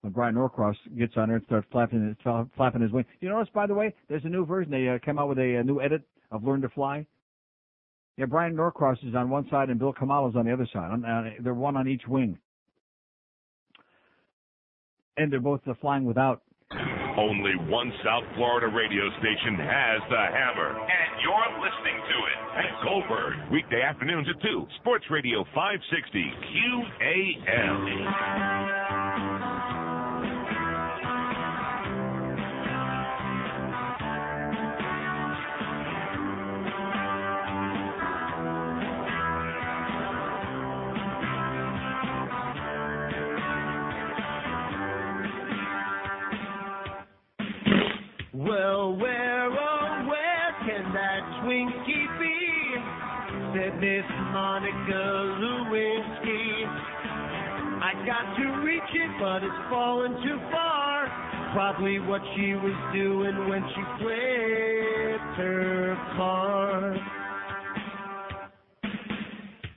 When 0.01 0.13
Bryan 0.13 0.35
Norcross 0.35 0.75
gets 0.97 1.13
on 1.15 1.27
there 1.29 1.37
and 1.37 1.45
starts 1.45 1.67
flapping 1.71 2.07
his, 2.07 2.17
fla- 2.21 2.47
flapping 2.55 2.81
his 2.81 2.91
wing. 2.91 3.05
You 3.19 3.29
notice, 3.29 3.49
by 3.53 3.67
the 3.67 3.73
way, 3.73 3.93
there's 4.09 4.25
a 4.25 4.29
new 4.29 4.45
version. 4.45 4.71
They 4.71 4.87
uh, 4.89 4.99
came 5.03 5.17
out 5.19 5.29
with 5.29 5.37
a, 5.37 5.55
a 5.55 5.63
new 5.63 5.79
edit 5.81 6.01
of 6.31 6.43
Learn 6.43 6.61
to 6.61 6.69
Fly. 6.69 7.05
Yeah, 8.17 8.25
Bryan 8.25 8.55
Norcross 8.55 8.97
is 9.07 9.15
on 9.15 9.29
one 9.29 9.47
side 9.49 9.69
and 9.69 9.79
Bill 9.79 9.93
Kamal's 9.93 10.35
on 10.35 10.45
the 10.45 10.53
other 10.53 10.67
side. 10.71 10.91
On, 10.91 11.05
uh, 11.05 11.29
they're 11.39 11.53
one 11.53 11.77
on 11.77 11.87
each 11.87 12.07
wing. 12.07 12.37
And 15.17 15.31
they're 15.31 15.39
both 15.39 15.61
uh, 15.67 15.73
flying 15.81 16.05
without. 16.05 16.41
Only 17.17 17.51
one 17.67 17.91
South 18.03 18.23
Florida 18.35 18.67
radio 18.67 19.09
station 19.19 19.55
has 19.59 20.01
the 20.09 20.25
hammer. 20.31 20.71
And 20.79 21.21
you're 21.21 21.59
listening 21.59 21.99
to 21.99 22.17
it. 22.31 22.37
At 22.55 22.83
Goldberg, 22.83 23.51
weekday 23.51 23.81
afternoons 23.81 24.27
at 24.29 24.41
2. 24.41 24.67
Sports 24.79 25.05
Radio 25.11 25.43
560 25.53 26.33
QAM. 27.11 28.80
Well, 48.41 48.95
where, 48.97 49.51
oh, 49.51 50.07
where 50.09 50.55
can 50.65 50.93
that 50.93 51.21
Twinkie 51.43 52.07
be? 52.17 52.41
Said 53.53 53.79
Miss 53.79 54.07
Monica 54.33 55.03
Lewinsky. 55.37 56.65
I 57.83 57.93
got 58.03 58.35
to 58.37 58.61
reach 58.65 58.81
it, 58.95 59.11
but 59.19 59.43
it's 59.43 59.69
fallen 59.69 60.13
too 60.23 60.39
far. 60.51 61.05
Probably 61.53 61.99
what 61.99 62.21
she 62.35 62.55
was 62.55 62.73
doing 62.91 63.47
when 63.47 63.61
she 63.75 63.81
flipped 63.99 65.37
her 65.37 65.95
car. 66.17 66.97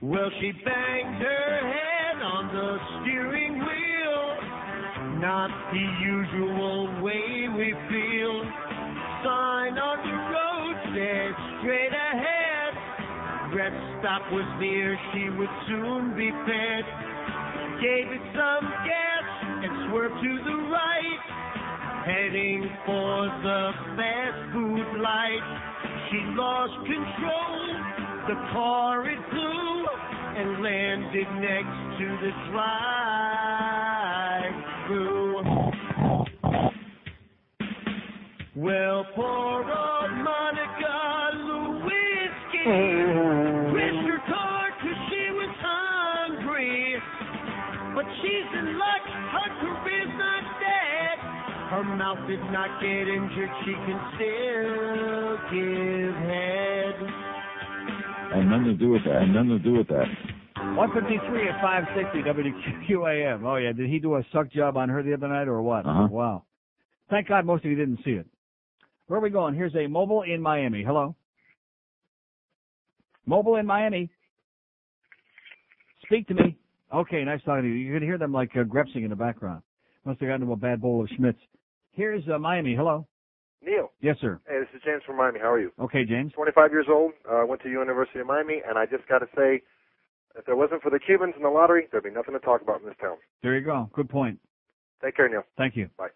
Well, 0.00 0.30
she 0.40 0.52
banged 0.64 1.20
her 1.20 1.72
head 1.72 2.22
on 2.22 2.46
the 2.48 2.78
steering 3.02 3.58
wheel. 3.58 3.74
Not 5.20 5.50
the 5.70 5.86
usual 6.02 7.02
way 7.02 7.48
we 7.56 7.74
feel. 7.88 8.53
Sign 9.24 9.80
on 9.80 10.04
the 10.04 10.12
road 10.36 10.76
said 10.92 11.32
straight 11.56 11.96
ahead. 11.96 12.76
Rest 13.56 13.80
stop 14.04 14.20
was 14.28 14.44
near, 14.60 15.00
she 15.16 15.32
would 15.32 15.48
soon 15.64 16.12
be 16.12 16.28
fed. 16.44 16.84
Gave 17.80 18.12
it 18.12 18.20
some 18.36 18.68
gas 18.84 19.24
and 19.64 19.88
swerved 19.88 20.20
to 20.20 20.32
the 20.44 20.68
right. 20.68 21.24
Heading 22.04 22.68
for 22.84 23.32
the 23.40 23.72
fast 23.96 24.52
food 24.52 25.00
light. 25.00 25.40
She 26.12 26.20
lost 26.36 26.76
control, 26.84 27.80
the 28.28 28.36
car 28.52 29.08
it 29.08 29.24
flew 29.32 29.88
and 30.36 30.60
landed 30.62 31.28
next 31.40 31.96
to 31.96 32.06
the 32.20 32.32
drive-through. 32.52 33.14
Well, 38.56 39.04
poor 39.16 39.66
old 39.66 40.12
Monica 40.22 41.34
Lewinsky 41.42 42.62
crashed 43.72 44.06
her 44.06 44.22
car 44.30 44.70
'cause 44.78 45.00
she 45.10 45.30
was 45.32 45.50
hungry. 45.58 47.02
But 47.96 48.06
she's 48.22 48.46
in 48.56 48.78
luck, 48.78 49.02
her 49.34 49.50
career's 49.58 50.14
not 50.16 50.44
dead. 50.60 51.18
Her 51.68 51.82
mouth 51.82 52.26
did 52.28 52.38
not 52.52 52.80
get 52.80 53.08
injured, 53.08 53.50
she 53.64 53.72
can 53.74 54.00
still 54.14 55.36
give 55.50 56.14
head. 56.14 56.94
And 58.34 58.50
nothing 58.50 58.66
to 58.66 58.74
do 58.74 58.90
with 58.90 59.02
that. 59.02 59.22
And 59.22 59.34
nothing 59.34 59.50
to 59.50 59.58
do 59.58 59.72
with 59.72 59.88
that. 59.88 60.06
153 60.76 61.48
at 61.48 61.60
560 61.60 62.22
WQAM. 62.22 63.44
Oh 63.44 63.56
yeah, 63.56 63.72
did 63.72 63.88
he 63.90 63.98
do 63.98 64.14
a 64.14 64.22
suck 64.32 64.48
job 64.50 64.76
on 64.76 64.88
her 64.90 65.02
the 65.02 65.12
other 65.12 65.26
night 65.26 65.48
or 65.48 65.60
what? 65.60 65.86
Uh-huh. 65.86 66.06
Wow. 66.08 66.44
Thank 67.10 67.26
God 67.26 67.44
most 67.44 67.64
of 67.64 67.70
you 67.70 67.76
didn't 67.76 67.98
see 68.04 68.12
it. 68.12 68.26
Where 69.06 69.18
are 69.18 69.22
we 69.22 69.30
going? 69.30 69.54
Here's 69.54 69.74
a 69.74 69.86
mobile 69.86 70.22
in 70.22 70.40
Miami. 70.40 70.82
Hello. 70.82 71.14
Mobile 73.26 73.56
in 73.56 73.66
Miami. 73.66 74.10
Speak 76.04 76.26
to 76.28 76.34
me. 76.34 76.56
Okay, 76.92 77.24
nice 77.24 77.40
talking 77.44 77.62
to 77.62 77.68
you. 77.68 77.74
You 77.74 77.94
can 77.94 78.02
hear 78.02 78.18
them 78.18 78.32
like 78.32 78.50
uh, 78.56 78.62
grepsing 78.62 79.04
in 79.04 79.10
the 79.10 79.16
background. 79.16 79.62
Must 80.04 80.20
have 80.20 80.28
gotten 80.28 80.46
to 80.46 80.52
a 80.52 80.56
bad 80.56 80.80
bowl 80.80 81.02
of 81.02 81.08
Schmitz. 81.16 81.38
Here's 81.92 82.22
uh, 82.28 82.38
Miami. 82.38 82.74
Hello. 82.74 83.06
Neil. 83.62 83.90
Yes, 84.00 84.16
sir. 84.20 84.40
Hey, 84.46 84.58
this 84.60 84.68
is 84.76 84.82
James 84.84 85.02
from 85.06 85.16
Miami. 85.16 85.40
How 85.40 85.50
are 85.52 85.60
you? 85.60 85.72
Okay, 85.80 86.04
James. 86.04 86.32
25 86.34 86.70
years 86.70 86.86
old. 86.90 87.12
Uh, 87.30 87.44
went 87.46 87.62
to 87.62 87.70
University 87.70 88.20
of 88.20 88.26
Miami, 88.26 88.60
and 88.68 88.78
I 88.78 88.84
just 88.84 89.08
got 89.08 89.20
to 89.20 89.26
say, 89.34 89.62
if 90.36 90.44
there 90.44 90.56
wasn't 90.56 90.82
for 90.82 90.90
the 90.90 90.98
Cubans 90.98 91.34
in 91.36 91.42
the 91.42 91.48
lottery, 91.48 91.88
there'd 91.90 92.04
be 92.04 92.10
nothing 92.10 92.34
to 92.34 92.40
talk 92.40 92.60
about 92.60 92.80
in 92.80 92.86
this 92.86 92.96
town. 93.00 93.16
There 93.42 93.56
you 93.56 93.64
go. 93.64 93.88
Good 93.94 94.10
point. 94.10 94.38
Take 95.02 95.16
care, 95.16 95.28
Neil. 95.28 95.44
Thank 95.56 95.76
you. 95.76 95.88
Bye. 95.96 96.08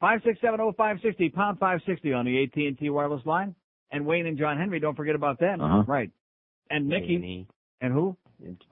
Five 0.00 0.20
six 0.24 0.40
seven 0.40 0.60
oh 0.60 0.72
five 0.76 0.96
sixty 1.02 1.28
pound 1.28 1.58
five 1.58 1.80
sixty 1.86 2.12
on 2.12 2.24
the 2.24 2.42
AT 2.42 2.56
and 2.56 2.78
T 2.78 2.90
wireless 2.90 3.24
line. 3.26 3.54
And 3.92 4.06
Wayne 4.06 4.26
and 4.26 4.38
John 4.38 4.56
Henry, 4.56 4.80
don't 4.80 4.96
forget 4.96 5.14
about 5.14 5.38
them. 5.38 5.60
Uh-huh. 5.60 5.82
Right. 5.86 6.10
And 6.70 6.86
Mickey. 6.86 7.46
And 7.80 7.92
who? 7.92 8.16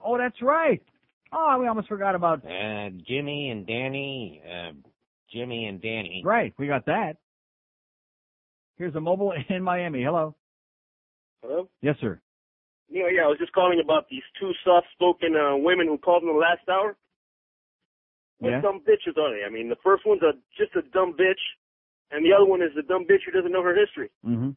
Oh, 0.03 0.17
that's 0.17 0.41
right. 0.41 0.81
Oh, 1.31 1.57
we 1.59 1.67
almost 1.67 1.87
forgot 1.87 2.15
about. 2.15 2.43
Uh, 2.45 2.89
Jimmy 3.07 3.49
and 3.49 3.67
Danny, 3.67 4.41
uh, 4.45 4.71
Jimmy 5.31 5.65
and 5.65 5.81
Danny. 5.81 6.23
Right, 6.25 6.53
we 6.57 6.67
got 6.67 6.85
that. 6.87 7.17
Here's 8.77 8.95
a 8.95 9.01
mobile 9.01 9.33
in 9.49 9.61
Miami. 9.61 10.03
Hello. 10.03 10.35
Hello? 11.43 11.69
Yes, 11.81 11.95
sir. 12.01 12.19
Neil, 12.89 13.11
yeah, 13.11 13.23
I 13.23 13.27
was 13.27 13.37
just 13.37 13.53
calling 13.53 13.79
about 13.83 14.09
these 14.09 14.23
two 14.39 14.51
soft-spoken 14.65 15.35
uh, 15.35 15.57
women 15.57 15.87
who 15.87 15.97
called 15.99 16.23
in 16.23 16.29
the 16.29 16.33
last 16.33 16.67
hour. 16.67 16.95
What 18.39 18.49
Yeah. 18.51 18.61
dumb 18.61 18.81
bitches 18.81 19.17
are 19.17 19.31
they? 19.35 19.43
I 19.45 19.49
mean, 19.49 19.69
the 19.69 19.75
first 19.83 20.05
one's 20.05 20.21
a 20.23 20.33
just 20.57 20.75
a 20.75 20.81
dumb 20.93 21.13
bitch, 21.13 21.39
and 22.11 22.25
the 22.25 22.33
other 22.33 22.45
one 22.45 22.61
is 22.61 22.71
a 22.77 22.81
dumb 22.83 23.05
bitch 23.05 23.23
who 23.25 23.31
doesn't 23.31 23.51
know 23.51 23.63
her 23.63 23.75
history. 23.75 24.09
Mm-hmm. 24.25 24.51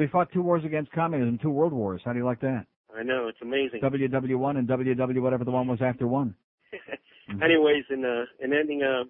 We 0.00 0.06
fought 0.06 0.32
two 0.32 0.42
wars 0.42 0.64
against 0.64 0.90
communism, 0.92 1.38
two 1.42 1.50
world 1.50 1.72
wars. 1.72 2.00
How 2.04 2.12
do 2.12 2.18
you 2.18 2.24
like 2.24 2.40
that? 2.40 2.66
I 2.96 3.02
know 3.02 3.28
it's 3.28 3.40
amazing. 3.42 3.80
WW1 3.82 4.56
and 4.58 4.68
WW 4.68 5.20
whatever 5.20 5.44
the 5.44 5.50
one 5.50 5.66
was 5.66 5.80
after 5.82 6.06
one. 6.06 6.34
Anyways, 7.42 7.84
in 7.90 8.04
uh, 8.04 8.24
in 8.44 8.52
ending, 8.52 8.82
uh, 8.82 9.04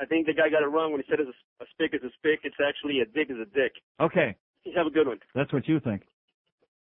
I 0.00 0.06
think 0.06 0.26
the 0.26 0.32
guy 0.34 0.48
got 0.48 0.62
it 0.62 0.66
wrong 0.66 0.92
when 0.92 1.00
he 1.00 1.06
said 1.10 1.20
it's 1.20 1.30
a, 1.60 1.64
a 1.64 1.66
spick 1.72 1.92
is 1.94 2.02
a 2.02 2.12
spick. 2.18 2.40
It's 2.44 2.56
actually 2.66 3.00
a 3.00 3.04
dick 3.06 3.28
is 3.30 3.36
a 3.40 3.44
dick. 3.54 3.72
Okay, 4.00 4.34
You 4.64 4.72
have 4.76 4.86
a 4.86 4.90
good 4.90 5.06
one. 5.06 5.18
that's 5.34 5.52
what 5.52 5.68
you 5.68 5.80
think. 5.80 6.02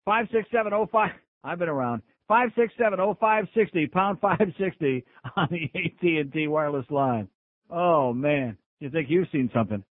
Five 0.05 0.27
six 0.33 0.49
seven 0.53 0.73
oh 0.73 0.87
five. 0.91 1.13
I've 1.45 1.59
been 1.59 1.69
around. 1.69 2.03
Five 2.31 2.51
six 2.57 2.73
seven 2.81 3.01
oh 3.01 3.17
five 3.21 3.47
sixty 3.57 3.89
pound 3.89 4.21
five 4.23 4.39
sixty 4.57 5.05
on 5.37 5.49
the 5.51 5.65
AT 5.75 6.01
and 6.01 6.33
T 6.33 6.47
wireless 6.47 6.87
line. 6.89 7.27
Oh 7.69 8.13
man, 8.13 8.57
You 8.79 8.89
think 8.89 9.11
you've 9.11 9.27
seen 9.33 9.51
something? 9.53 9.83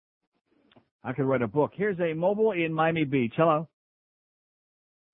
I 1.02 1.12
could 1.14 1.24
write 1.24 1.42
a 1.42 1.48
book. 1.48 1.72
Here's 1.74 1.98
a 1.98 2.14
mobile 2.14 2.52
in 2.52 2.72
Miami 2.72 3.02
Beach. 3.02 3.32
Hello. 3.36 3.66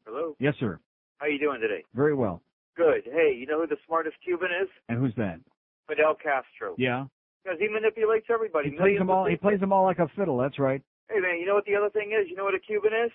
Hello. 0.07 0.37
Yes, 0.39 0.53
sir. 0.61 0.79
How 1.17 1.27
you 1.27 1.39
doing 1.39 1.63
today? 1.63 1.83
Very 1.95 2.15
well. 2.15 2.43
Good. 2.77 3.05
Hey, 3.07 3.35
you 3.39 3.47
know 3.47 3.59
who 3.63 3.69
the 3.69 3.79
smartest 3.87 4.17
Cuban 4.23 4.51
is? 4.63 4.69
And 4.91 4.99
who's 4.99 5.15
that? 5.17 5.41
Fidel 5.89 6.17
Castro. 6.23 6.75
Yeah. 6.77 7.07
Because 7.43 7.59
he 7.59 7.69
manipulates 7.69 8.27
everybody. 8.29 8.69
He 8.69 8.77
plays 8.77 8.99
them 8.99 9.09
all. 9.09 9.25
He 9.25 9.37
plays 9.37 9.61
them 9.61 9.73
all 9.73 9.85
like 9.85 9.99
a 9.99 10.09
fiddle. 10.15 10.37
That's 10.37 10.59
right. 10.59 10.83
Hey 11.09 11.21
man, 11.21 11.39
you 11.41 11.47
know 11.47 11.55
what 11.55 11.65
the 11.65 11.75
other 11.75 11.89
thing 11.89 12.13
is? 12.13 12.29
You 12.29 12.37
know 12.37 12.45
what 12.45 12.55
a 12.55 12.61
Cuban 12.61 12.93
is? 13.07 13.13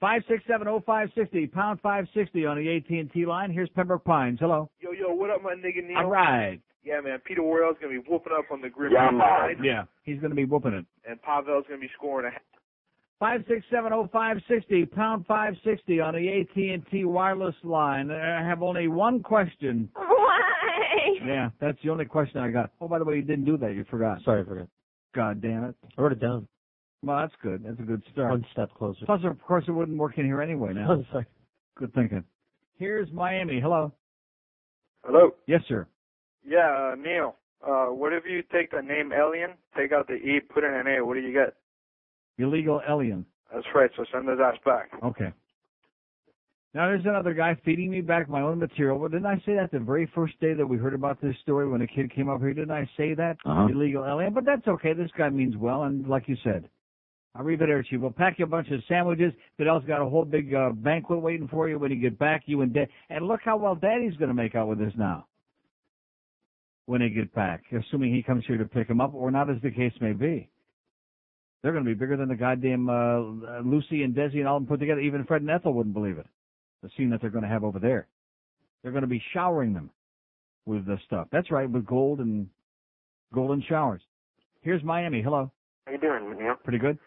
Five 0.00 0.22
six 0.28 0.44
seven 0.46 0.68
oh 0.68 0.80
five 0.86 1.08
sixty 1.16 1.46
pound 1.46 1.80
five 1.80 2.06
sixty 2.14 2.46
on 2.46 2.56
the 2.56 2.76
AT 2.76 2.88
and 2.90 3.10
T 3.12 3.26
line. 3.26 3.50
Here's 3.50 3.68
Pembroke 3.70 4.04
Pines. 4.04 4.38
Hello. 4.40 4.70
Yo, 4.80 4.92
yo, 4.92 5.12
what 5.12 5.30
up, 5.30 5.42
my 5.42 5.54
nigga 5.54 5.84
Neil? 5.86 5.98
All 5.98 6.06
right. 6.10 6.60
Yeah, 6.84 7.00
man, 7.00 7.18
Peter 7.24 7.42
Worrell's 7.42 7.76
gonna 7.80 7.92
be 8.00 8.08
whooping 8.08 8.32
up 8.36 8.44
on 8.52 8.60
the 8.60 8.68
Griffin 8.70 8.96
Yeah, 8.96 9.18
side, 9.18 9.56
Yeah. 9.62 9.82
He's 10.04 10.20
going 10.20 10.30
to 10.30 10.36
be 10.36 10.44
whooping 10.46 10.72
it. 10.72 10.86
and 11.06 11.20
Pavel's 11.20 11.64
gonna 11.68 11.80
be 11.80 11.90
scoring 11.96 12.32
a. 12.34 12.38
Five 13.18 13.44
six 13.48 13.66
seven 13.70 13.92
oh 13.92 14.08
five 14.12 14.36
sixty 14.48 14.86
pound 14.86 15.26
five 15.26 15.54
sixty 15.64 16.00
on 16.00 16.14
the 16.14 16.28
AT 16.40 16.56
and 16.56 16.86
T 16.90 17.04
wireless 17.04 17.56
line. 17.64 18.12
I 18.12 18.46
have 18.46 18.62
only 18.62 18.86
one 18.86 19.20
question. 19.24 19.90
Why? 19.96 20.38
Yeah, 21.26 21.50
that's 21.60 21.76
the 21.82 21.90
only 21.90 22.04
question 22.04 22.40
I 22.40 22.50
got. 22.50 22.70
Oh, 22.80 22.86
by 22.86 23.00
the 23.00 23.04
way, 23.04 23.16
you 23.16 23.22
didn't 23.22 23.44
do 23.44 23.56
that. 23.58 23.74
You 23.74 23.84
forgot. 23.90 24.22
Sorry, 24.24 24.42
I 24.42 24.44
forgot. 24.44 24.68
God 25.14 25.42
damn 25.42 25.64
it. 25.64 25.74
I 25.98 26.00
wrote 26.02 26.12
it 26.12 26.20
down. 26.20 26.46
Well, 27.02 27.18
that's 27.18 27.34
good. 27.42 27.62
That's 27.64 27.78
a 27.78 27.82
good 27.82 28.02
start. 28.12 28.30
One 28.30 28.46
step 28.52 28.70
closer. 28.74 29.06
Plus, 29.06 29.20
of 29.24 29.40
course, 29.42 29.64
it 29.68 29.70
wouldn't 29.70 29.98
work 29.98 30.18
in 30.18 30.24
here 30.24 30.42
anyway 30.42 30.72
now. 30.74 30.88
One 30.88 31.06
sec. 31.12 31.26
Good 31.76 31.94
thinking. 31.94 32.24
Here's 32.76 33.10
Miami. 33.12 33.60
Hello. 33.60 33.92
Hello. 35.04 35.30
Yes, 35.46 35.60
sir. 35.68 35.86
Yeah, 36.44 36.92
uh, 36.92 36.96
Neil. 36.96 37.36
Uh, 37.66 37.86
what 37.86 38.12
if 38.12 38.24
you 38.28 38.42
take 38.52 38.70
the 38.70 38.80
name 38.80 39.12
Alien, 39.12 39.50
take 39.76 39.92
out 39.92 40.06
the 40.06 40.14
E, 40.14 40.40
put 40.40 40.64
in 40.64 40.72
an 40.72 40.86
A? 40.86 41.04
What 41.04 41.14
do 41.14 41.20
you 41.20 41.32
get? 41.32 41.54
Illegal 42.38 42.80
alien. 42.88 43.26
That's 43.52 43.66
right. 43.74 43.90
So 43.96 44.04
send 44.12 44.28
his 44.28 44.38
ass 44.40 44.56
back. 44.64 44.90
Okay. 45.02 45.32
Now 46.74 46.86
there's 46.86 47.04
another 47.04 47.34
guy 47.34 47.56
feeding 47.64 47.90
me 47.90 48.00
back 48.00 48.28
my 48.28 48.42
own 48.42 48.58
material. 48.58 48.98
Well, 48.98 49.08
didn't 49.08 49.26
I 49.26 49.36
say 49.44 49.54
that 49.54 49.70
the 49.72 49.80
very 49.80 50.08
first 50.14 50.38
day 50.40 50.54
that 50.54 50.66
we 50.66 50.76
heard 50.76 50.94
about 50.94 51.20
this 51.20 51.34
story 51.42 51.68
when 51.68 51.80
a 51.80 51.86
kid 51.86 52.14
came 52.14 52.28
up 52.28 52.40
here? 52.40 52.54
Didn't 52.54 52.70
I 52.70 52.88
say 52.96 53.14
that? 53.14 53.36
Uh-huh. 53.44 53.66
Illegal 53.72 54.04
alien. 54.04 54.34
But 54.34 54.44
that's 54.44 54.68
okay. 54.68 54.92
This 54.92 55.10
guy 55.16 55.30
means 55.30 55.56
well, 55.56 55.84
and 55.84 56.06
like 56.06 56.28
you 56.28 56.36
said, 56.44 56.68
arrivederci. 57.38 57.98
We'll 57.98 58.10
pack 58.10 58.38
you 58.38 58.44
a 58.44 58.48
bunch 58.48 58.68
of 58.70 58.80
sandwiches. 58.88 59.32
Fidel's 59.56 59.84
got 59.84 60.00
a 60.00 60.08
whole 60.08 60.24
big 60.24 60.54
uh, 60.54 60.70
banquet 60.70 61.20
waiting 61.20 61.48
for 61.48 61.68
you 61.68 61.78
when 61.78 61.90
you 61.90 62.00
get 62.00 62.18
back. 62.18 62.42
You 62.46 62.62
and 62.62 62.72
Dad. 62.72 62.88
And 63.10 63.26
look 63.26 63.40
how 63.44 63.56
well 63.56 63.74
Daddy's 63.74 64.16
going 64.16 64.28
to 64.28 64.34
make 64.34 64.54
out 64.54 64.68
with 64.68 64.78
this 64.78 64.92
now. 64.96 65.26
When 66.86 67.00
they 67.00 67.10
get 67.10 67.34
back, 67.34 67.64
assuming 67.70 68.14
he 68.14 68.22
comes 68.22 68.44
here 68.46 68.56
to 68.56 68.64
pick 68.64 68.88
him 68.88 69.00
up, 69.00 69.12
or 69.14 69.30
not, 69.30 69.50
as 69.50 69.60
the 69.62 69.70
case 69.70 69.92
may 70.00 70.12
be. 70.12 70.48
They're 71.62 71.72
going 71.72 71.84
to 71.84 71.90
be 71.90 71.94
bigger 71.94 72.16
than 72.16 72.28
the 72.28 72.36
goddamn 72.36 72.88
uh, 72.88 73.60
Lucy 73.60 74.04
and 74.04 74.14
Desi 74.14 74.36
and 74.36 74.48
all 74.48 74.58
them 74.58 74.66
put 74.66 74.80
together. 74.80 75.00
Even 75.00 75.24
Fred 75.24 75.42
and 75.42 75.50
Ethel 75.50 75.74
wouldn't 75.74 75.94
believe 75.94 76.16
it. 76.16 76.26
The 76.82 76.88
scene 76.96 77.10
that 77.10 77.20
they're 77.20 77.30
going 77.30 77.42
to 77.42 77.50
have 77.50 77.64
over 77.64 77.78
there. 77.78 78.06
They're 78.82 78.92
going 78.92 79.02
to 79.02 79.08
be 79.08 79.22
showering 79.34 79.74
them 79.74 79.90
with 80.64 80.86
the 80.86 80.98
stuff. 81.06 81.26
That's 81.32 81.50
right, 81.50 81.68
with 81.68 81.84
gold 81.84 82.20
and 82.20 82.48
golden 83.34 83.62
showers. 83.68 84.00
Here's 84.62 84.82
Miami. 84.82 85.20
Hello. 85.20 85.50
How 85.86 85.92
you 85.92 85.98
doing, 85.98 86.38
Neil? 86.38 86.54
Pretty 86.62 86.78
good. 86.78 86.98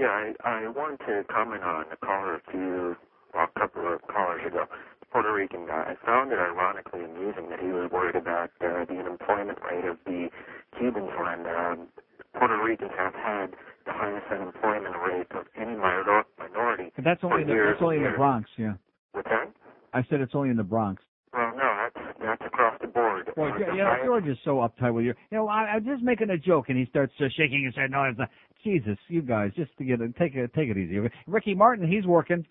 Yeah, 0.00 0.08
I, 0.08 0.64
I 0.64 0.68
wanted 0.72 1.04
to 1.04 1.24
comment 1.28 1.62
on 1.62 1.84
a 1.92 1.96
caller 2.00 2.40
a 2.40 2.42
few, 2.50 2.96
well, 3.36 3.44
a 3.44 3.60
couple 3.60 3.84
of 3.84 4.00
callers 4.08 4.40
ago. 4.46 4.64
The 5.00 5.06
Puerto 5.12 5.28
Rican 5.28 5.66
guy. 5.66 5.92
I 5.92 6.06
found 6.06 6.32
it 6.32 6.40
ironically 6.40 7.04
amusing 7.04 7.50
that 7.50 7.60
he 7.60 7.68
was 7.68 7.90
worried 7.92 8.16
about 8.16 8.48
uh, 8.64 8.88
the 8.88 8.96
unemployment 8.96 9.58
rate 9.60 9.84
of 9.84 9.98
the 10.06 10.32
Cubans 10.78 11.10
when 11.20 11.44
um, 11.52 11.88
Puerto 12.32 12.56
Ricans 12.64 12.96
have 12.96 13.12
had 13.12 13.52
the 13.84 13.92
highest 13.92 14.24
unemployment 14.32 14.96
rate 15.04 15.28
of 15.36 15.44
any 15.60 15.76
minor- 15.76 16.24
minority 16.38 16.92
But 16.96 17.04
that's 17.04 17.20
only 17.22 17.44
the, 17.44 17.52
that's 17.52 17.82
only 17.82 17.96
in 17.96 18.04
the. 18.04 18.16
Bronx. 18.16 18.48
Yeah. 18.56 18.80
What's 19.12 19.28
that? 19.28 19.52
I 19.92 20.00
said 20.08 20.22
it's 20.22 20.32
only 20.34 20.48
in 20.48 20.56
the 20.56 20.64
Bronx. 20.64 21.02
Well, 21.34 21.52
no, 21.54 21.68
that's 21.76 22.16
that's 22.22 22.42
across 22.46 22.80
the 22.80 22.88
board. 22.88 23.28
Uh, 23.36 23.56
you 23.72 23.84
know, 23.84 23.96
George 24.04 24.26
is 24.26 24.38
so 24.44 24.56
uptight 24.66 24.94
with 24.94 25.04
you. 25.04 25.14
You 25.30 25.38
know, 25.38 25.48
I, 25.48 25.76
I'm 25.76 25.84
just 25.84 26.02
making 26.02 26.30
a 26.30 26.38
joke, 26.38 26.66
and 26.68 26.78
he 26.78 26.86
starts 26.86 27.12
uh, 27.20 27.26
shaking 27.36 27.64
his 27.64 27.74
head. 27.76 27.90
No, 27.90 28.02
it's 28.04 28.18
not. 28.18 28.30
Jesus, 28.64 28.98
you 29.08 29.22
guys, 29.22 29.52
just 29.56 29.76
to 29.78 29.84
get 29.84 30.00
it, 30.00 30.14
take 30.16 30.34
it, 30.34 30.52
take 30.54 30.68
it 30.68 30.76
easy. 30.76 31.00
Ricky 31.26 31.54
Martin, 31.54 31.86
he's 31.90 32.04
working. 32.04 32.46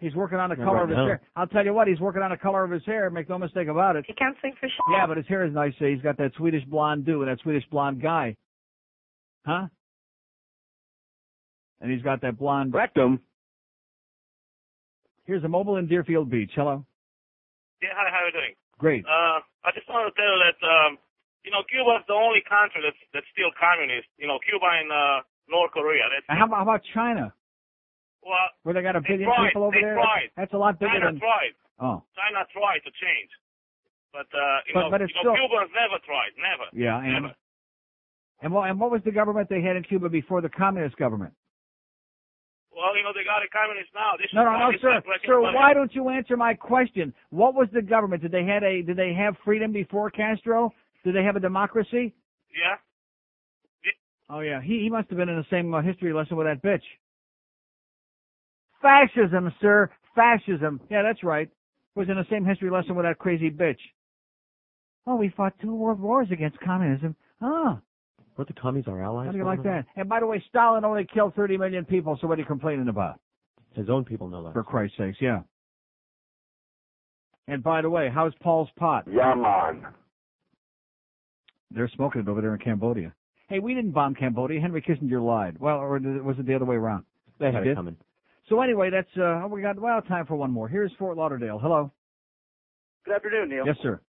He's 0.00 0.14
working 0.14 0.38
on 0.38 0.50
the 0.50 0.56
color 0.56 0.74
right 0.74 0.82
of 0.84 0.88
his 0.90 0.96
now. 0.96 1.06
hair. 1.06 1.20
I'll 1.34 1.48
tell 1.48 1.64
you 1.64 1.74
what, 1.74 1.88
he's 1.88 1.98
working 1.98 2.22
on 2.22 2.30
the 2.30 2.36
color 2.36 2.62
of 2.62 2.70
his 2.70 2.84
hair. 2.86 3.10
Make 3.10 3.28
no 3.28 3.36
mistake 3.36 3.66
about 3.66 3.96
it. 3.96 4.04
He 4.06 4.12
can't 4.12 4.36
sing 4.40 4.52
for 4.60 4.68
shit. 4.68 4.78
Yeah, 4.92 5.08
but 5.08 5.16
his 5.16 5.26
hair 5.26 5.44
is 5.44 5.52
nice. 5.52 5.72
He's 5.78 6.00
got 6.00 6.16
that 6.18 6.30
Swedish 6.36 6.64
blonde 6.66 7.04
do 7.04 7.22
and 7.22 7.30
that 7.30 7.40
Swedish 7.42 7.64
blonde 7.68 8.00
guy. 8.00 8.36
Huh? 9.44 9.66
And 11.80 11.90
he's 11.90 12.02
got 12.02 12.20
that 12.22 12.38
blonde 12.38 12.74
rectum. 12.74 13.20
Here's 15.26 15.42
a 15.42 15.48
mobile 15.48 15.76
in 15.76 15.88
Deerfield 15.88 16.30
Beach. 16.30 16.52
Hello. 16.54 16.84
Yeah, 17.82 17.90
hi, 17.94 18.10
how 18.10 18.22
are 18.22 18.26
you 18.26 18.32
doing? 18.32 18.54
Great. 18.78 19.04
Uh, 19.04 19.42
I 19.64 19.70
just 19.74 19.88
want 19.88 20.06
to 20.06 20.14
tell 20.14 20.30
you 20.30 20.40
that, 20.46 20.58
um, 20.62 20.98
you 21.44 21.50
know, 21.50 21.62
Cuba 21.68 21.98
is 21.98 22.06
the 22.06 22.14
only 22.14 22.42
country 22.48 22.82
that's, 22.86 22.98
that's 23.12 23.26
still 23.34 23.50
communist. 23.58 24.06
You 24.16 24.26
know, 24.26 24.38
Cuba 24.46 24.66
and, 24.66 24.90
uh, 24.90 25.20
North 25.48 25.72
Korea. 25.72 26.04
That's, 26.12 26.26
And 26.28 26.38
how 26.38 26.46
about, 26.46 26.56
how 26.56 26.62
about 26.62 26.82
China? 26.94 27.32
well, 28.22 28.48
Where 28.62 28.74
they 28.74 28.82
got 28.82 28.96
a 28.96 29.00
billion 29.00 29.24
tried, 29.28 29.48
people 29.48 29.64
over 29.64 29.76
there? 29.80 29.94
tried. 29.94 30.28
That's 30.36 30.52
a 30.52 30.58
lot 30.58 30.78
bigger 30.78 30.92
China 30.92 31.06
than. 31.12 31.18
tried. 31.20 31.54
Oh. 31.80 32.02
China 32.16 32.44
tried 32.52 32.80
to 32.84 32.90
change. 33.00 33.30
But, 34.12 34.26
uh, 34.34 34.60
you 34.66 34.74
But- 34.74 34.80
know, 34.80 34.90
but 34.90 35.02
it's 35.02 35.12
you 35.14 35.22
know 35.24 35.34
still- 35.36 35.48
Cubans 35.48 35.70
never 35.74 35.98
tried. 36.04 36.32
Never. 36.36 36.66
Yeah, 36.72 36.98
and 36.98 37.12
Never. 37.24 37.34
and 38.42 38.52
what 38.52 38.68
and 38.70 38.80
what 38.80 38.90
was 38.90 39.02
the 39.04 39.12
government 39.12 39.48
they 39.48 39.60
had 39.62 39.76
in 39.76 39.82
Cuba 39.84 40.08
before 40.08 40.40
the 40.40 40.48
communist 40.48 40.96
government? 40.96 41.32
Well, 42.72 42.96
you 42.96 43.02
know, 43.02 43.12
they 43.12 43.24
got 43.24 43.42
a 43.42 43.48
communist 43.48 43.90
now. 43.94 44.12
This 44.16 44.32
No, 44.32 44.44
no, 44.44 44.56
no, 44.56 44.72
sir, 44.78 45.02
sir. 45.26 45.40
Ball. 45.40 45.52
Why 45.54 45.74
don't 45.74 45.92
you 45.94 46.08
answer 46.10 46.36
my 46.36 46.54
question? 46.54 47.12
What 47.30 47.54
was 47.54 47.68
the 47.72 47.82
government? 47.82 48.22
Did 48.22 48.30
they 48.30 48.44
had 48.44 48.62
a 48.62 48.82
did 48.82 48.96
they 48.96 49.12
have 49.14 49.36
freedom 49.44 49.72
before 49.72 50.10
Castro? 50.10 50.72
Did 51.04 51.14
they 51.14 51.24
have 51.24 51.36
a 51.36 51.40
democracy? 51.40 52.14
Yeah. 52.54 52.76
Oh 54.30 54.40
yeah, 54.40 54.60
he 54.60 54.80
he 54.80 54.90
must 54.90 55.08
have 55.08 55.18
been 55.18 55.28
in 55.28 55.36
the 55.36 55.46
same 55.50 55.72
uh, 55.74 55.80
history 55.82 56.12
lesson 56.12 56.36
with 56.36 56.46
that 56.46 56.62
bitch. 56.62 56.82
Fascism, 58.82 59.52
sir, 59.60 59.90
fascism. 60.14 60.80
Yeah, 60.90 61.02
that's 61.02 61.24
right. 61.24 61.48
Was 61.94 62.08
in 62.08 62.16
the 62.16 62.26
same 62.30 62.44
history 62.44 62.70
lesson 62.70 62.94
with 62.94 63.06
that 63.06 63.18
crazy 63.18 63.50
bitch. 63.50 63.78
Oh, 65.06 65.16
we 65.16 65.30
fought 65.36 65.54
two 65.60 65.74
world 65.74 65.98
wars 66.00 66.28
against 66.30 66.60
communism. 66.60 67.16
Ah, 67.40 67.80
What 68.36 68.46
the 68.46 68.54
commies 68.54 68.84
are 68.86 69.02
allies? 69.02 69.26
how 69.26 69.32
do 69.32 69.38
you 69.38 69.44
like 69.44 69.62
that? 69.64 69.86
And 69.96 70.08
by 70.08 70.20
the 70.20 70.26
way, 70.26 70.42
Stalin 70.48 70.84
only 70.84 71.06
killed 71.12 71.34
30 71.34 71.56
million 71.56 71.84
people, 71.84 72.16
so 72.20 72.26
what 72.28 72.38
are 72.38 72.42
you 72.42 72.46
complaining 72.46 72.88
about? 72.88 73.18
His 73.74 73.88
own 73.88 74.04
people 74.04 74.28
know 74.28 74.44
that. 74.44 74.52
For 74.52 74.62
Christ's 74.62 74.98
sakes, 74.98 75.16
yeah. 75.20 75.40
And 77.48 77.62
by 77.62 77.80
the 77.80 77.88
way, 77.90 78.10
how's 78.14 78.34
Paul's 78.42 78.68
pot? 78.78 79.04
Yeah. 79.10 79.72
They're 81.70 81.88
smoking 81.96 82.20
it 82.22 82.28
over 82.28 82.40
there 82.42 82.52
in 82.54 82.60
Cambodia. 82.60 83.12
Hey, 83.48 83.60
we 83.60 83.74
didn't 83.74 83.92
bomb 83.92 84.14
Cambodia. 84.14 84.60
Henry 84.60 84.82
Kissinger 84.82 85.24
lied. 85.24 85.58
Well, 85.58 85.78
or 85.78 85.98
was 85.98 86.36
it 86.38 86.46
the 86.46 86.54
other 86.54 86.66
way 86.66 86.76
around? 86.76 87.04
They 87.40 87.50
had 87.50 87.66
it 87.66 87.74
coming. 87.74 87.96
So 88.48 88.60
anyway, 88.60 88.90
that's 88.90 89.08
uh 89.16 89.46
we 89.48 89.62
got 89.62 89.78
well 89.78 90.00
time 90.02 90.26
for 90.26 90.36
one 90.36 90.50
more. 90.50 90.68
Here's 90.68 90.92
Fort 90.98 91.16
Lauderdale. 91.16 91.58
Hello. 91.58 91.90
Good 93.04 93.14
afternoon, 93.14 93.48
Neil. 93.50 93.66
Yes, 93.66 93.76
sir. 93.82 94.00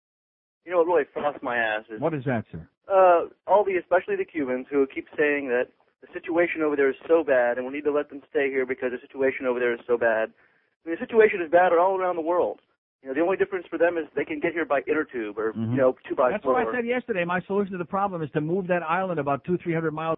You 0.65 0.71
know 0.71 0.79
what 0.79 0.87
really 0.87 1.03
frosts 1.13 1.41
my 1.41 1.57
ass 1.57 1.83
is 1.93 2.01
What 2.01 2.13
is 2.13 2.23
that, 2.25 2.43
sir? 2.51 2.67
uh, 2.91 3.27
all 3.47 3.63
the, 3.63 3.75
especially 3.77 4.15
the 4.15 4.25
Cubans, 4.25 4.65
who 4.69 4.85
keep 4.93 5.07
saying 5.17 5.47
that 5.49 5.67
the 6.01 6.07
situation 6.13 6.61
over 6.61 6.75
there 6.75 6.89
is 6.89 6.95
so 7.07 7.23
bad, 7.23 7.57
and 7.57 7.65
we 7.67 7.73
need 7.73 7.83
to 7.83 7.91
let 7.91 8.09
them 8.09 8.21
stay 8.29 8.49
here 8.49 8.65
because 8.65 8.91
the 8.91 8.99
situation 9.05 9.45
over 9.45 9.59
there 9.59 9.73
is 9.73 9.79
so 9.87 9.97
bad. 9.97 10.29
I 10.85 10.89
mean, 10.89 10.97
the 10.99 11.05
situation 11.05 11.41
is 11.41 11.51
bad 11.51 11.71
all 11.73 11.97
around 11.99 12.15
the 12.15 12.21
world. 12.21 12.59
You 13.01 13.09
know, 13.09 13.13
the 13.15 13.21
only 13.21 13.37
difference 13.37 13.65
for 13.69 13.77
them 13.77 13.97
is 13.97 14.05
they 14.15 14.25
can 14.25 14.39
get 14.41 14.51
here 14.51 14.65
by 14.65 14.81
inner 14.87 15.05
tube 15.05 15.37
or 15.37 15.53
Mhm. 15.53 15.71
you 15.71 15.77
know 15.77 15.95
two 16.07 16.15
by 16.15 16.31
That's 16.31 16.43
four. 16.43 16.53
what 16.53 16.67
I 16.67 16.71
said 16.71 16.85
yesterday. 16.85 17.23
My 17.23 17.39
solution 17.41 17.71
to 17.71 17.77
the 17.77 17.85
problem 17.85 18.21
is 18.21 18.29
to 18.31 18.41
move 18.41 18.67
that 18.67 18.83
island 18.83 19.19
about 19.19 19.43
two, 19.45 19.57
three 19.57 19.73
hundred 19.73 19.91
miles 19.93 20.17